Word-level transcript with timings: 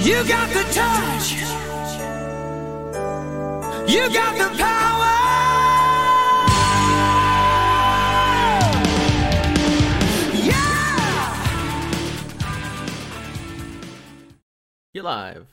You 0.00 0.26
got 0.28 0.48
the 0.50 0.62
touch. 0.72 1.32
You 3.90 4.08
got 4.14 4.38
the 4.38 4.56
power. 4.56 5.14
Yeah. 10.34 11.48
You're 14.94 15.02
live. 15.02 15.46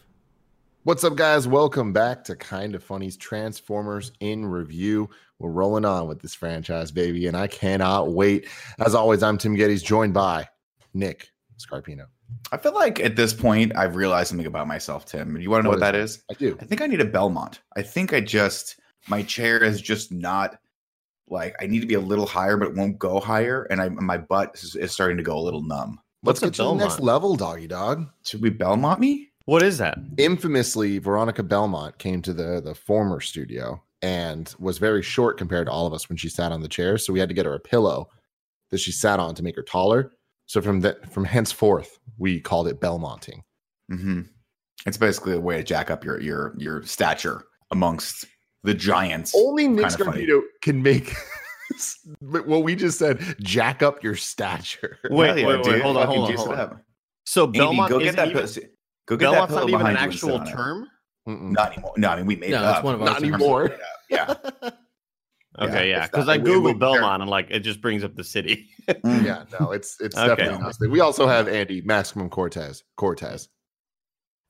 What's 0.84 1.04
up, 1.04 1.16
guys? 1.16 1.48
Welcome 1.48 1.92
back 1.92 2.24
to 2.26 2.36
Kind 2.36 2.76
of 2.76 2.84
Funny's 2.84 3.18
Transformers 3.18 4.12
in 4.20 4.46
Review. 4.46 5.10
We're 5.40 5.50
rolling 5.50 5.86
on 5.86 6.08
with 6.08 6.22
this 6.22 6.36
franchise, 6.36 6.92
baby, 6.92 7.26
and 7.26 7.36
I 7.36 7.48
cannot 7.48 8.12
wait. 8.12 8.48
As 8.78 8.94
always, 8.94 9.24
I'm 9.24 9.40
Tim 9.40 9.56
Gettys, 9.56 9.84
joined 9.84 10.14
by 10.14 10.48
Nick 10.94 11.32
Scarpino. 11.58 12.06
I 12.52 12.58
feel 12.58 12.74
like 12.74 13.00
at 13.00 13.16
this 13.16 13.34
point 13.34 13.76
I've 13.76 13.96
realized 13.96 14.30
something 14.30 14.48
about 14.48 14.68
myself, 14.68 15.06
Tim. 15.06 15.36
And 15.36 15.44
you 15.44 15.50
want 15.50 15.62
to 15.62 15.64
know 15.64 15.70
What 15.70 15.80
what, 15.80 15.88
is 15.88 15.92
that 15.92 15.96
it? 15.96 16.04
is? 16.04 16.24
I 16.30 16.34
do. 16.36 16.58
I 16.62 16.66
think 16.66 16.82
I 16.82 16.88
need 16.88 17.02
a 17.02 17.06
Belmont. 17.06 17.62
I 17.76 17.82
think 17.82 18.14
I 18.14 18.22
just 18.22 18.80
my 19.08 19.24
chair 19.24 19.64
is 19.64 19.82
just 19.82 20.12
not 20.12 20.58
like 21.28 21.56
I 21.60 21.68
need 21.68 21.82
to 21.82 21.88
be 21.88 21.96
a 21.96 22.00
little 22.00 22.26
higher, 22.26 22.58
but 22.58 22.70
it 22.70 22.76
won't 22.76 23.00
go 23.00 23.20
higher, 23.20 23.64
and 23.64 23.82
I 23.82 23.90
my 23.90 24.18
butt 24.18 24.56
is, 24.56 24.76
is 24.76 24.92
starting 24.92 25.18
to 25.18 25.24
go 25.24 25.38
a 25.38 25.42
little 25.42 25.64
numb. 25.64 26.00
Let's 26.24 26.42
What's 26.42 26.58
get 26.58 26.64
to 26.64 26.70
the 26.70 26.74
next 26.76 27.00
level, 27.00 27.36
doggy 27.36 27.68
dog. 27.68 28.08
Should 28.24 28.42
we 28.42 28.50
Belmont 28.50 29.00
me? 29.00 29.30
What 29.46 29.62
is 29.62 29.78
that? 29.78 29.98
Infamously, 30.18 30.98
Veronica 30.98 31.44
Belmont 31.44 31.98
came 31.98 32.22
to 32.24 32.34
the 32.34 32.62
the 32.62 32.76
former 32.76 33.22
studio 33.22 33.82
and 34.02 34.54
was 34.60 34.78
very 34.78 35.02
short 35.02 35.38
compared 35.38 35.68
to 35.68 35.72
all 35.72 35.88
of 35.88 35.94
us 35.94 36.10
when 36.10 36.18
she 36.18 36.30
sat 36.30 36.52
on 36.52 36.62
the 36.62 36.68
chair. 36.68 36.98
So 36.98 37.14
we 37.14 37.20
had 37.20 37.30
to 37.30 37.36
get 37.36 37.46
her 37.46 37.54
a 37.54 37.60
pillow 37.60 38.10
that 38.72 38.80
she 38.80 38.92
sat 38.92 39.20
on 39.20 39.36
to 39.36 39.44
make 39.44 39.56
her 39.56 39.64
taller. 39.64 40.12
So 40.48 40.62
from 40.62 40.82
that 40.82 41.12
from 41.12 41.26
henceforth, 41.26 42.00
we 42.18 42.40
called 42.40 42.68
it 42.68 42.80
Belmonting. 42.80 43.44
hmm 43.90 44.22
It's 44.86 44.98
basically 44.98 45.34
a 45.34 45.40
way 45.40 45.58
to 45.58 45.64
jack 45.64 45.90
up 45.90 46.04
your 46.04 46.20
your 46.22 46.54
your 46.58 46.84
stature 46.84 47.44
amongst 47.72 48.26
the 48.64 48.74
giants. 48.74 49.34
Only 49.36 49.68
Nick 49.68 49.90
Kinda. 49.90 50.04
Scarpino 50.06 50.42
can 50.62 50.82
make 50.84 51.14
what 52.20 52.64
we 52.64 52.76
just 52.76 53.00
said 53.00 53.22
jack 53.42 53.82
up 53.84 54.04
your 54.04 54.16
stature. 54.16 54.98
Wait, 55.10 55.28
Hell 55.28 55.38
yeah, 55.40 55.48
wait, 55.48 55.56
wait, 55.58 55.64
dude. 55.64 55.82
hold 55.82 55.98
on, 55.98 56.08
hold 56.08 56.30
on, 56.30 56.36
hold 56.36 56.50
on. 56.50 56.60
up. 56.60 56.82
So 57.26 57.46
Andy, 57.46 57.60
Belmont 57.60 57.90
go 57.90 57.98
get 58.00 58.08
isn't 58.10 58.16
that. 58.18 58.30
even, 58.30 58.42
pussy- 58.42 58.68
Go 59.08 59.18
get 59.18 59.26
Belmont's 59.32 59.54
that 59.54 59.60
not 59.62 59.68
pillow 59.68 59.80
even 59.80 59.88
an 59.88 59.94
behind 59.94 59.98
you 60.00 60.04
and 60.12 60.20
sit 60.20 60.30
actual 60.30 60.40
on 60.42 60.48
it. 60.48 60.52
term. 60.52 60.88
Mm-mm. 61.28 61.52
Not 61.52 61.74
anymore. 61.74 61.94
No, 61.98 62.10
I 62.10 62.16
mean 62.18 62.26
we 62.28 62.36
made 62.36 62.52
No, 62.52 62.58
it 62.58 62.62
that's 62.62 62.78
up. 62.80 62.84
one 62.84 62.96
of 62.96 63.02
our 63.02 63.06
Not 63.08 63.20
terms. 63.20 63.34
anymore. 63.34 63.76
Yeah. 64.10 64.34
Okay, 65.60 65.90
Yeah, 65.90 65.98
yeah, 65.98 66.06
because 66.08 66.26
not- 66.28 66.34
I 66.34 66.38
Google 66.38 66.74
we- 66.74 66.80
Belmont 66.80 67.22
and 67.22 67.30
like 67.30 67.48
it 67.50 67.60
just 67.60 67.82
brings 67.82 68.04
up 68.04 68.16
the 68.16 68.24
city. 68.24 68.70
Mm. 68.88 69.26
Yeah, 69.26 69.46
no, 69.60 69.72
it's 69.72 69.98
it's 70.00 70.16
Okay. 70.18 70.28
definitely 70.44 70.60
not. 70.60 70.92
We 70.92 71.00
also 71.00 71.28
have 71.28 71.48
Andy 71.48 71.82
Maximum 71.82 72.30
Cortez. 72.30 72.84
Cortez. 72.98 73.50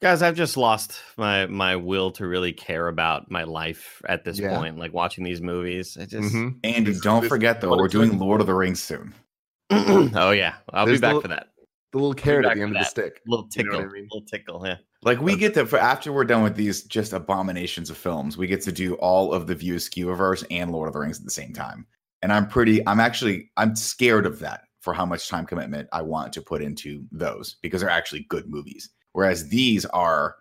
Guys, 0.02 0.22
I've 0.22 0.36
just 0.36 0.58
lost 0.58 1.00
my 1.18 1.46
my 1.46 1.76
will 1.78 2.12
to 2.12 2.28
really 2.28 2.52
care 2.52 2.88
about 2.90 3.32
my 3.32 3.44
life 3.44 4.02
at 4.10 4.26
this 4.26 4.38
Yeah. 4.40 4.58
point. 4.58 4.78
Like 4.78 4.94
watching 4.94 5.24
these 5.24 5.42
movies, 5.42 5.96
it 5.98 6.10
just. 6.10 6.34
Mhm. 6.36 6.58
Andy, 6.64 6.92
This- 6.92 7.02
don't 7.02 7.22
this- 7.22 7.30
forget 7.30 7.62
though, 7.62 7.78
we're 7.78 7.88
doing 7.88 8.20
Lord 8.20 8.42
of 8.42 8.48
the 8.48 8.54
Rings 8.54 8.84
soon. 8.84 9.14
oh 9.72 10.32
yeah, 10.32 10.56
I'll 10.74 10.86
There's 10.86 11.00
be 11.00 11.02
back 11.02 11.16
the- 11.16 11.22
for 11.22 11.28
that. 11.30 11.48
The 11.96 12.02
little 12.02 12.14
carrot 12.14 12.46
at 12.46 12.58
the 12.58 12.62
end 12.62 12.76
of 12.76 12.82
the 12.82 12.90
stick. 12.90 13.22
little 13.26 13.48
You 13.56 13.64
know 13.64 13.72
tickle, 13.72 13.90
I 13.90 13.94
mean? 13.94 14.10
little 14.12 14.28
tickle. 14.28 14.62
Yeah. 14.68 14.76
Like 15.04 15.22
we 15.22 15.38
get 15.38 15.54
to 15.54 15.66
for 15.66 15.80
after 15.80 16.12
we're 16.12 16.26
done 16.26 16.44
with 16.44 16.58
these 16.58 16.84
just 16.84 17.14
abominations 17.14 17.90
of 17.90 17.96
films, 17.96 18.38
we 18.38 18.48
get 18.48 18.62
to 18.64 18.74
do 18.74 18.96
all 18.96 19.32
of 19.32 19.48
the 19.48 19.56
View 19.56 19.76
Askewniverse 19.76 20.44
and 20.52 20.74
Lord 20.74 20.90
of 20.90 20.94
the 20.94 21.00
Rings 21.00 21.20
at 21.20 21.24
the 21.24 21.32
same 21.32 21.54
time. 21.54 21.88
And 22.22 22.34
I'm 22.34 22.50
pretty 22.50 22.86
I'm 22.86 23.00
actually 23.00 23.50
I'm 23.56 23.78
scared 23.78 24.26
of 24.26 24.40
that 24.40 24.64
for 24.82 24.94
how 24.94 25.06
much 25.06 25.30
time 25.30 25.46
commitment 25.46 25.88
I 25.94 26.02
want 26.02 26.34
to 26.34 26.42
put 26.42 26.62
into 26.62 27.06
those 27.14 27.56
because 27.62 27.80
they're 27.80 27.90
actually 27.90 28.26
good 28.28 28.50
movies. 28.50 28.90
Whereas 29.14 29.48
these 29.48 29.86
are 29.86 30.36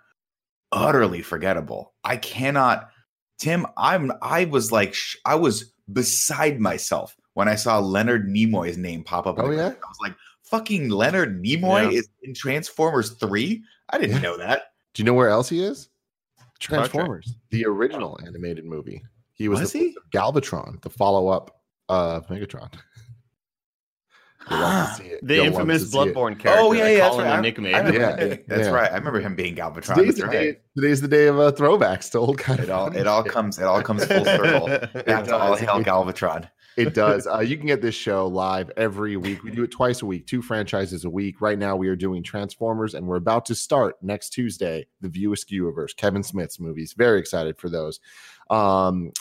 utterly 0.73 1.23
forgettable. 1.23 1.95
I 2.03 2.17
cannot 2.17 2.89
Tim, 3.39 3.65
I'm 3.77 4.11
I 4.23 4.47
was 4.47 4.73
like 4.73 4.93
sh- 4.93 5.19
I 5.25 5.37
was 5.37 5.73
beside 5.93 6.59
myself 6.59 7.15
when 7.35 7.47
I 7.47 7.55
saw 7.55 7.79
Leonard 7.79 8.29
Nimoy's 8.29 8.77
name 8.77 9.05
pop 9.05 9.29
up. 9.29 9.37
Oh, 9.39 9.51
yeah? 9.51 9.67
I 9.67 9.69
was 9.69 9.99
like, 10.01 10.17
fucking 10.45 10.89
Leonard 10.89 11.43
Nimoy 11.43 11.91
Yeah. 11.93 11.99
is 11.99 12.09
in 12.23 12.35
Transformers 12.35 13.11
3? 13.13 13.63
I 13.91 13.99
didn't 13.99 14.23
know 14.23 14.37
that. 14.39 14.73
Do 14.95 15.03
you 15.03 15.05
know 15.05 15.15
where 15.15 15.29
else 15.31 15.49
he 15.49 15.63
is? 15.63 15.89
Trek. 16.61 16.79
Transformers, 16.81 17.35
the 17.51 17.67
original 17.67 18.19
animated 18.25 18.65
movie. 18.65 19.03
He 19.33 19.49
was, 19.49 19.61
Was 19.61 19.73
the 19.73 19.79
he? 19.81 19.87
of 19.97 20.11
Galvatron, 20.11 20.81
the 20.83 20.89
follow 20.91 21.29
up 21.29 21.61
of 21.89 22.27
Megatron. 22.29 22.73
You'll 24.51 24.61
love 24.61 24.89
to 24.91 25.03
see 25.03 25.09
it. 25.09 25.27
The 25.27 25.35
You'll 25.37 25.47
infamous 25.47 25.83
to 25.85 25.89
see. 25.89 25.97
Bloodborne 25.97 26.39
character. 26.39 26.53
Oh 26.63 26.73
yeah, 26.73 26.89
yeah, 26.91 26.99
that's 26.99 27.17
right. 27.17 27.41
nickname. 27.41 27.75
I 27.75 27.79
remember 27.79 27.99
Yeah, 28.01 28.11
him 28.17 28.29
being- 28.29 28.45
that's 28.47 28.61
yeah. 28.69 28.71
right. 28.75 28.93
I 28.93 28.97
remember 28.97 29.21
him 29.21 29.35
being 29.35 29.57
Galvatron. 29.57 29.95
Today's 29.95 30.07
That's 30.17 30.19
the, 30.21 30.27
right. 30.27 30.33
day, 30.33 30.57
today's 30.77 31.01
the 31.01 31.09
day 31.09 31.27
of 31.29 31.39
uh, 31.41 31.53
throwbacks 31.53 32.11
to 32.13 32.19
old 32.19 32.37
kind 32.39 32.61
It 32.61 32.69
of 32.69 32.71
all 32.79 32.95
it 32.97 33.07
all 33.07 33.25
comes 33.25 33.59
it 33.59 33.65
all 33.65 33.83
comes 33.83 34.05
full 34.05 34.25
circle. 34.25 34.67
Back 34.69 35.25
to 35.25 35.37
all 35.37 35.53
does. 35.53 35.61
hail 35.61 35.83
Galvatron. 35.83 36.49
It 36.77 36.95
does. 36.95 37.27
Uh, 37.27 37.41
you 37.41 37.57
can 37.57 37.67
get 37.67 37.81
this 37.81 37.95
show 37.95 38.27
live 38.27 38.71
every 38.77 39.17
week. 39.17 39.43
We 39.43 39.51
do 39.51 39.63
it 39.63 39.71
twice 39.71 40.03
a 40.03 40.07
week, 40.07 40.27
two 40.27 40.43
franchises 40.43 41.05
a 41.05 41.11
week. 41.11 41.41
Right 41.41 41.59
now, 41.59 41.77
we 41.77 41.89
are 41.89 41.97
doing 41.97 42.23
Transformers, 42.23 42.95
and 42.95 43.07
we're 43.07 43.17
about 43.17 43.47
to 43.47 43.55
start 43.55 43.97
next 44.03 44.31
Tuesday 44.31 44.87
the 45.01 45.09
View 45.09 45.31
Askewniverse, 45.31 45.97
Kevin 45.97 46.23
Smith's 46.23 46.59
movies. 46.59 46.95
Very 46.97 47.21
excited 47.21 47.59
for 47.59 47.69
those. 47.69 48.01
Um, 48.51 49.13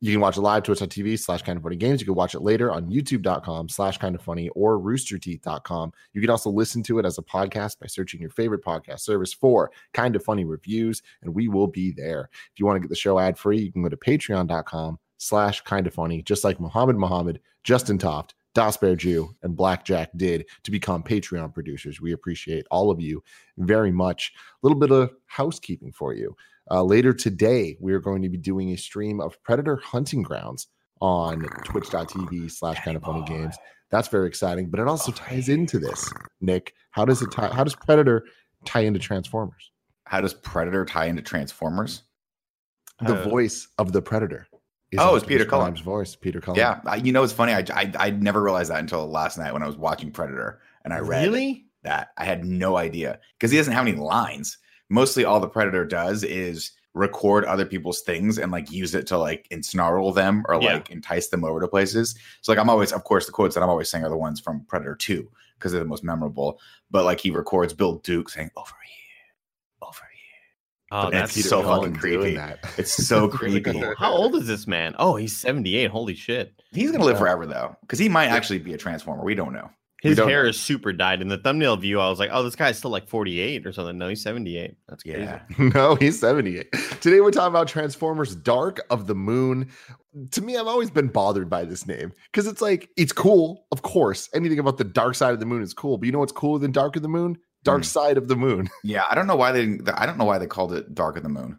you 0.00 0.12
can 0.12 0.20
watch 0.20 0.36
it 0.36 0.42
live 0.42 0.64
twitch.tv 0.64 1.18
slash 1.18 1.40
kind 1.42 1.56
of 1.56 1.62
funny 1.62 1.76
games. 1.76 1.98
You 1.98 2.04
can 2.04 2.14
watch 2.14 2.34
it 2.34 2.40
later 2.40 2.70
on 2.70 2.90
youtube.com 2.90 3.70
slash 3.70 3.96
kind 3.96 4.14
of 4.14 4.20
funny 4.20 4.50
or 4.50 4.78
roosterteeth.com. 4.78 5.92
You 6.12 6.20
can 6.20 6.28
also 6.28 6.50
listen 6.50 6.82
to 6.82 6.98
it 6.98 7.06
as 7.06 7.16
a 7.16 7.22
podcast 7.22 7.78
by 7.80 7.86
searching 7.86 8.20
your 8.20 8.28
favorite 8.28 8.62
podcast 8.62 9.00
service 9.00 9.32
for 9.32 9.70
kind 9.94 10.14
of 10.14 10.22
funny 10.22 10.44
reviews, 10.44 11.00
and 11.22 11.34
we 11.34 11.48
will 11.48 11.68
be 11.68 11.90
there. 11.90 12.28
If 12.52 12.58
you 12.58 12.66
want 12.66 12.76
to 12.76 12.80
get 12.80 12.90
the 12.90 12.96
show 12.96 13.18
ad 13.18 13.38
free, 13.38 13.60
you 13.60 13.72
can 13.72 13.82
go 13.82 13.88
to 13.88 13.96
patreon.com 13.96 14.98
slash 15.18 15.60
kind 15.62 15.86
of 15.86 15.94
funny, 15.94 16.22
just 16.22 16.44
like 16.44 16.60
Muhammad 16.60 16.96
Muhammad, 16.96 17.40
Justin 17.62 17.98
Toft, 17.98 18.34
Das 18.54 18.76
Bear 18.76 18.94
Jew, 18.96 19.34
and 19.42 19.56
Blackjack 19.56 20.10
did 20.16 20.46
to 20.62 20.70
become 20.70 21.02
Patreon 21.02 21.52
producers. 21.52 22.00
We 22.00 22.12
appreciate 22.12 22.66
all 22.70 22.90
of 22.90 23.00
you 23.00 23.22
very 23.58 23.90
much. 23.90 24.32
A 24.36 24.66
little 24.66 24.78
bit 24.78 24.92
of 24.92 25.10
housekeeping 25.26 25.92
for 25.92 26.14
you. 26.14 26.36
Uh, 26.70 26.82
later 26.82 27.12
today, 27.12 27.76
we 27.80 27.92
are 27.92 28.00
going 28.00 28.22
to 28.22 28.28
be 28.28 28.38
doing 28.38 28.70
a 28.70 28.76
stream 28.76 29.20
of 29.20 29.42
Predator 29.42 29.76
Hunting 29.76 30.22
Grounds 30.22 30.68
on 31.00 31.40
twitch.tv 31.64 32.50
slash 32.50 32.82
kind 32.84 32.96
of 32.96 33.02
funny 33.02 33.24
games. 33.24 33.56
That's 33.90 34.08
very 34.08 34.26
exciting, 34.28 34.70
but 34.70 34.80
it 34.80 34.88
also 34.88 35.12
ties 35.12 35.48
into 35.48 35.78
this. 35.78 36.10
Nick, 36.40 36.74
how 36.90 37.04
does 37.04 37.22
it 37.22 37.30
tie? 37.30 37.48
How 37.52 37.64
does 37.64 37.74
Predator 37.74 38.24
tie 38.64 38.80
into 38.80 38.98
Transformers? 38.98 39.72
How 40.06 40.20
does 40.20 40.32
Predator 40.34 40.84
tie 40.84 41.06
into 41.06 41.22
Transformers? 41.22 42.02
The 43.00 43.20
Uh, 43.20 43.28
voice 43.28 43.68
of 43.78 43.92
the 43.92 44.00
Predator. 44.00 44.46
Oh, 44.98 45.16
it's 45.16 45.24
Peter 45.26 45.44
Cullen. 45.44 45.66
Prime's 45.72 45.80
voice. 45.80 46.16
Peter 46.16 46.40
Cullen. 46.40 46.58
Yeah, 46.58 46.80
I- 46.86 46.96
you 46.96 47.12
know 47.12 47.22
it's 47.22 47.32
funny. 47.32 47.52
I, 47.52 47.64
I 47.74 47.92
I 47.98 48.10
never 48.10 48.42
realized 48.42 48.70
that 48.70 48.78
until 48.80 49.06
last 49.08 49.38
night 49.38 49.52
when 49.52 49.62
I 49.62 49.66
was 49.66 49.76
watching 49.76 50.10
Predator 50.10 50.60
and 50.84 50.92
I 50.92 50.98
read 51.00 51.24
Really? 51.26 51.66
that. 51.82 52.08
I 52.16 52.24
had 52.24 52.44
no 52.44 52.76
idea 52.76 53.18
because 53.38 53.50
he 53.50 53.56
doesn't 53.56 53.72
have 53.72 53.86
any 53.86 53.96
lines. 53.96 54.58
Mostly, 54.90 55.24
all 55.24 55.40
the 55.40 55.48
Predator 55.48 55.84
does 55.84 56.22
is 56.24 56.72
record 56.92 57.44
other 57.46 57.64
people's 57.66 58.02
things 58.02 58.38
and 58.38 58.52
like 58.52 58.70
use 58.70 58.94
it 58.94 59.06
to 59.08 59.18
like 59.18 59.48
ensnarl 59.50 60.14
them 60.14 60.44
or 60.48 60.60
Yeah. 60.62 60.74
like 60.74 60.90
entice 60.90 61.26
them 61.28 61.42
over 61.44 61.58
to 61.60 61.66
places. 61.66 62.14
So 62.42 62.52
like 62.52 62.58
I'm 62.58 62.70
always, 62.70 62.92
of 62.92 63.02
course, 63.04 63.26
the 63.26 63.32
quotes 63.32 63.54
that 63.56 63.62
I'm 63.62 63.68
always 63.70 63.88
saying 63.90 64.04
are 64.04 64.10
the 64.10 64.16
ones 64.16 64.38
from 64.40 64.64
Predator 64.68 64.94
Two 64.94 65.28
because 65.58 65.72
they're 65.72 65.80
the 65.80 65.86
most 65.88 66.04
memorable. 66.04 66.60
But 66.90 67.04
like 67.04 67.18
he 67.20 67.30
records 67.30 67.72
Bill 67.72 67.96
Duke 67.96 68.28
saying 68.28 68.50
"over 68.56 68.70
here, 68.86 69.88
over 69.88 70.00
here." 70.12 70.13
Oh, 70.94 71.10
that's 71.10 71.36
it's 71.36 71.48
so 71.48 71.62
Cullen 71.62 71.94
fucking 71.94 72.10
doing 72.10 72.20
creepy. 72.20 72.36
that. 72.36 72.58
It's 72.78 72.92
so 72.92 73.28
creepy. 73.28 73.82
How 73.98 74.12
old 74.12 74.34
is 74.36 74.46
this 74.46 74.66
man? 74.66 74.94
Oh, 74.98 75.16
he's 75.16 75.36
78. 75.36 75.90
Holy 75.90 76.14
shit. 76.14 76.54
He's 76.72 76.92
gonna 76.92 77.04
live 77.04 77.18
forever 77.18 77.46
though, 77.46 77.76
because 77.80 77.98
he 77.98 78.08
might 78.08 78.28
actually 78.28 78.60
be 78.60 78.74
a 78.74 78.78
transformer. 78.78 79.24
We 79.24 79.34
don't 79.34 79.52
know. 79.52 79.70
His 80.02 80.18
don't 80.18 80.28
hair 80.28 80.42
know. 80.42 80.50
is 80.50 80.60
super 80.60 80.92
dyed. 80.92 81.22
In 81.22 81.28
the 81.28 81.38
thumbnail 81.38 81.78
view, 81.78 81.98
I 81.98 82.10
was 82.10 82.18
like, 82.18 82.28
oh, 82.30 82.42
this 82.42 82.54
guy's 82.54 82.76
still 82.76 82.90
like 82.90 83.08
48 83.08 83.66
or 83.66 83.72
something. 83.72 83.96
No, 83.96 84.08
he's 84.08 84.22
78. 84.22 84.76
That's 84.86 85.02
crazy. 85.02 85.20
Yeah. 85.20 85.40
No, 85.74 85.94
he's 85.94 86.20
78. 86.20 86.70
Today 87.00 87.20
we're 87.22 87.30
talking 87.30 87.48
about 87.48 87.68
Transformers 87.68 88.34
Dark 88.36 88.80
of 88.90 89.06
the 89.06 89.14
Moon. 89.14 89.70
To 90.32 90.42
me, 90.42 90.58
I've 90.58 90.66
always 90.66 90.90
been 90.90 91.08
bothered 91.08 91.48
by 91.48 91.64
this 91.64 91.86
name 91.86 92.12
because 92.30 92.46
it's 92.46 92.60
like, 92.60 92.90
it's 92.98 93.12
cool, 93.12 93.66
of 93.72 93.80
course. 93.80 94.28
Anything 94.34 94.58
about 94.58 94.76
the 94.76 94.84
dark 94.84 95.14
side 95.14 95.32
of 95.32 95.40
the 95.40 95.46
moon 95.46 95.62
is 95.62 95.72
cool. 95.72 95.96
But 95.96 96.04
you 96.06 96.12
know 96.12 96.18
what's 96.18 96.32
cooler 96.32 96.58
than 96.58 96.70
Dark 96.70 96.96
of 96.96 97.02
the 97.02 97.08
Moon? 97.08 97.38
Dark 97.64 97.80
Hmm. 97.80 97.84
side 97.84 98.16
of 98.16 98.28
the 98.28 98.36
moon. 98.36 98.68
Yeah, 98.84 99.04
I 99.10 99.14
don't 99.14 99.26
know 99.26 99.36
why 99.36 99.52
they. 99.52 99.78
I 99.94 100.06
don't 100.06 100.18
know 100.18 100.24
why 100.24 100.38
they 100.38 100.46
called 100.46 100.72
it 100.72 100.94
Dark 100.94 101.16
of 101.16 101.22
the 101.22 101.28
Moon. 101.28 101.58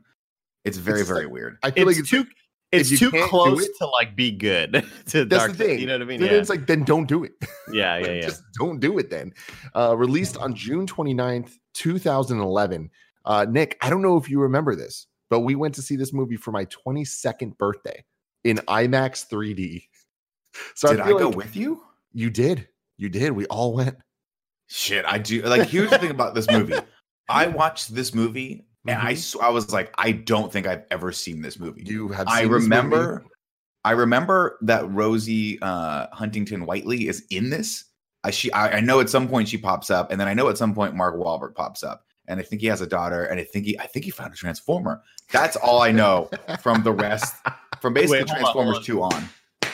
It's 0.63 0.77
very 0.77 1.01
It's 1.01 1.09
very 1.09 1.25
like- 1.25 1.33
weird. 1.33 1.57
I 1.63 1.71
feel 1.71 1.87
It's 1.89 1.97
like 1.97 2.01
it's 2.03 2.09
too 2.09 2.25
it's 2.71 2.99
too 2.99 3.11
close 3.27 3.63
it- 3.63 3.71
to 3.79 3.85
like 3.87 4.15
be 4.15 4.31
good 4.31 4.73
to 5.07 5.25
That's 5.25 5.43
dark. 5.45 5.51
the 5.51 5.57
thing. 5.57 5.79
You 5.79 5.87
know 5.87 5.93
what 5.93 6.01
I 6.01 6.05
mean? 6.05 6.19
Then 6.21 6.31
Yeah. 6.31 6.37
it's 6.39 6.49
like, 6.49 6.65
then 6.67 6.83
don't 6.83 7.07
do 7.07 7.23
it. 7.23 7.31
yeah, 7.71 7.97
yeah, 7.97 8.11
yeah. 8.11 8.21
Just 8.21 8.43
don't 8.59 8.79
do 8.79 8.97
it 8.97 9.09
then. 9.09 9.31
Uh, 9.75 9.95
released 9.97 10.37
on 10.37 10.53
June 10.55 10.85
29th, 10.87 11.53
2011. 11.73 12.89
Uh, 13.23 13.45
Nick, 13.49 13.77
I 13.81 13.89
don't 13.89 14.01
know 14.01 14.17
if 14.17 14.29
you 14.29 14.39
remember 14.41 14.75
this, 14.75 15.07
but 15.29 15.41
we 15.41 15.55
went 15.55 15.75
to 15.75 15.81
see 15.81 15.95
this 15.95 16.11
movie 16.13 16.35
for 16.37 16.51
my 16.51 16.65
22nd 16.65 17.57
birthday 17.57 18.03
in 18.43 18.57
IMAX 18.67 19.27
3D. 19.29 19.83
So 20.75 20.89
Did 20.91 20.99
I, 21.01 21.05
feel 21.07 21.19
go 21.19 21.27
like 21.29 21.37
with 21.37 21.55
you? 21.55 21.81
You 22.13 22.29
did. 22.29 22.67
You 22.97 23.09
did. 23.09 23.31
We 23.31 23.45
all 23.47 23.73
went. 23.73 23.95
Shit, 24.67 25.05
I 25.05 25.17
do. 25.19 25.41
Like, 25.43 25.69
here's 25.69 25.89
the 25.89 25.97
thing 25.99 26.11
about 26.11 26.35
this 26.35 26.49
movie. 26.49 26.75
I 27.29 27.47
watched 27.47 27.93
this 27.95 28.13
movie 28.13 28.65
and 28.87 28.99
I 28.99 29.13
Mhm. 29.13 29.17
s- 29.17 29.35
I 29.41 29.49
was 29.49 29.71
like, 29.73 29.93
I 29.97 30.11
don't 30.11 30.51
think 30.53 30.67
I've 30.67 30.83
ever 30.91 31.11
seen 31.11 31.41
this 31.41 31.59
movie. 31.59 31.83
You 31.85 32.07
have. 32.09 32.27
I 32.27 32.41
seen 32.41 32.51
this 32.51 32.61
movie? 32.61 32.63
remember, 32.63 33.25
I 33.83 33.91
remember 33.91 34.57
that 34.61 34.89
Rosie 34.91 35.59
uh, 35.61 36.07
Huntington 36.11 36.65
Whiteley 36.65 37.07
is 37.07 37.23
in 37.31 37.49
this. 37.49 37.85
I 38.23 38.31
she 38.31 38.51
I, 38.51 38.77
I 38.77 38.79
know 38.79 38.99
at 38.99 39.09
some 39.09 39.27
point 39.27 39.47
she 39.47 39.57
pops 39.57 39.89
up, 39.91 40.11
and 40.11 40.19
then 40.19 40.27
I 40.27 40.33
know 40.33 40.49
at 40.49 40.57
some 40.57 40.73
point 40.73 40.95
Mark 40.95 41.15
Wahlberg 41.15 41.53
pops 41.55 41.83
up, 41.83 42.05
and 42.27 42.39
I 42.39 42.43
think 42.43 42.61
he 42.61 42.67
has 42.67 42.81
a 42.81 42.87
daughter, 42.87 43.23
and 43.23 43.39
I 43.39 43.43
think 43.43 43.65
he 43.65 43.79
I 43.79 43.85
think 43.87 44.05
he 44.05 44.11
found 44.11 44.33
a 44.33 44.35
transformer. 44.35 45.01
That's 45.31 45.55
all 45.55 45.81
I 45.81 45.91
know 45.91 46.29
from 46.61 46.81
the 46.83 46.91
rest, 46.91 47.35
from 47.81 47.93
basically 47.95 48.19
Wait, 48.19 48.29
hold 48.29 48.37
on, 48.37 48.43
Transformers 48.43 48.77
on. 48.77 48.83
two 48.83 49.01
on. 49.03 49.29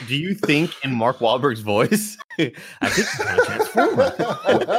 Do 0.06 0.16
you 0.16 0.34
think 0.34 0.72
in 0.84 0.94
Mark 0.94 1.18
Wahlberg's 1.18 1.60
voice? 1.60 2.16
I 2.38 2.88
think 2.88 2.94
he's 2.94 3.14
gonna 3.16 3.44
transform. 3.44 4.00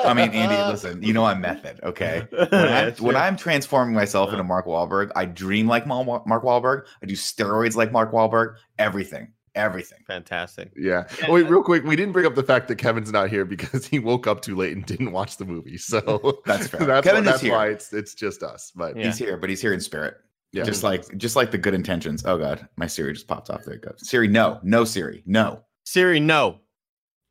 I 0.06 0.14
mean, 0.14 0.32
Andy, 0.32 0.56
listen, 0.72 1.02
you 1.04 1.14
know 1.14 1.26
I'm 1.26 1.42
method, 1.42 1.80
okay? 1.84 2.28
When, 2.32 2.54
I'm, 2.54 2.94
when 2.96 3.16
I'm 3.16 3.38
transforming 3.38 3.94
myself 3.96 4.30
into 4.30 4.40
uh-huh. 4.40 4.48
Mark 4.48 4.66
Wahlberg, 4.66 5.12
I 5.16 5.26
dream 5.26 5.68
like 5.68 5.86
Mark 5.88 6.26
Wahlberg. 6.28 6.86
I 7.02 7.06
do 7.06 7.14
steroids 7.14 7.76
like 7.76 7.92
Mark 7.92 8.12
Wahlberg. 8.12 8.56
Everything, 8.80 9.30
everything. 9.56 10.00
fantastic. 10.08 10.72
Yeah. 10.76 11.08
Wait, 11.28 11.48
real 11.48 11.64
quick. 11.64 11.84
We 11.84 11.96
didn't 11.96 12.14
bring 12.14 12.26
up 12.26 12.36
the 12.36 12.44
fact 12.44 12.68
that 12.70 12.76
Kevin's 12.76 13.12
not 13.12 13.30
here 13.30 13.46
because 13.46 13.86
he 13.94 14.00
woke 14.00 14.28
up 14.28 14.42
too 14.42 14.56
late 14.56 14.74
and 14.74 14.86
didn't 14.86 15.12
watch 15.12 15.38
the 15.38 15.46
movie. 15.46 15.78
So 15.78 16.42
That's 16.46 16.68
fair. 16.68 16.80
that's, 16.86 17.06
Kevin 17.06 17.26
why, 17.26 17.30
is 17.30 17.34
that's 17.34 17.42
here. 17.42 17.54
why 17.54 17.68
it's 17.68 17.94
it's 17.94 18.14
just 18.14 18.44
us. 18.44 18.72
But 18.76 18.98
Yeah. 18.98 19.06
He's 19.06 19.18
here, 19.18 19.38
but 19.38 19.50
he's 19.50 19.62
here 19.62 19.74
in 19.74 19.80
spirit. 19.80 20.18
Yeah, 20.54 20.64
Just 20.64 20.84
like 20.84 21.18
just 21.18 21.36
like 21.36 21.50
the 21.50 21.58
good 21.58 21.74
intentions. 21.74 22.24
Oh 22.26 22.38
god, 22.38 22.68
my 22.76 22.86
Siri 22.86 23.14
just 23.14 23.28
popped 23.28 23.50
off. 23.50 23.64
There 23.66 23.74
it 23.74 23.82
goes. 23.82 24.08
Siri, 24.08 24.28
no, 24.28 24.60
no 24.62 24.84
Siri, 24.86 25.24
no. 25.26 25.64
Siri, 25.84 26.20
no. 26.20 26.60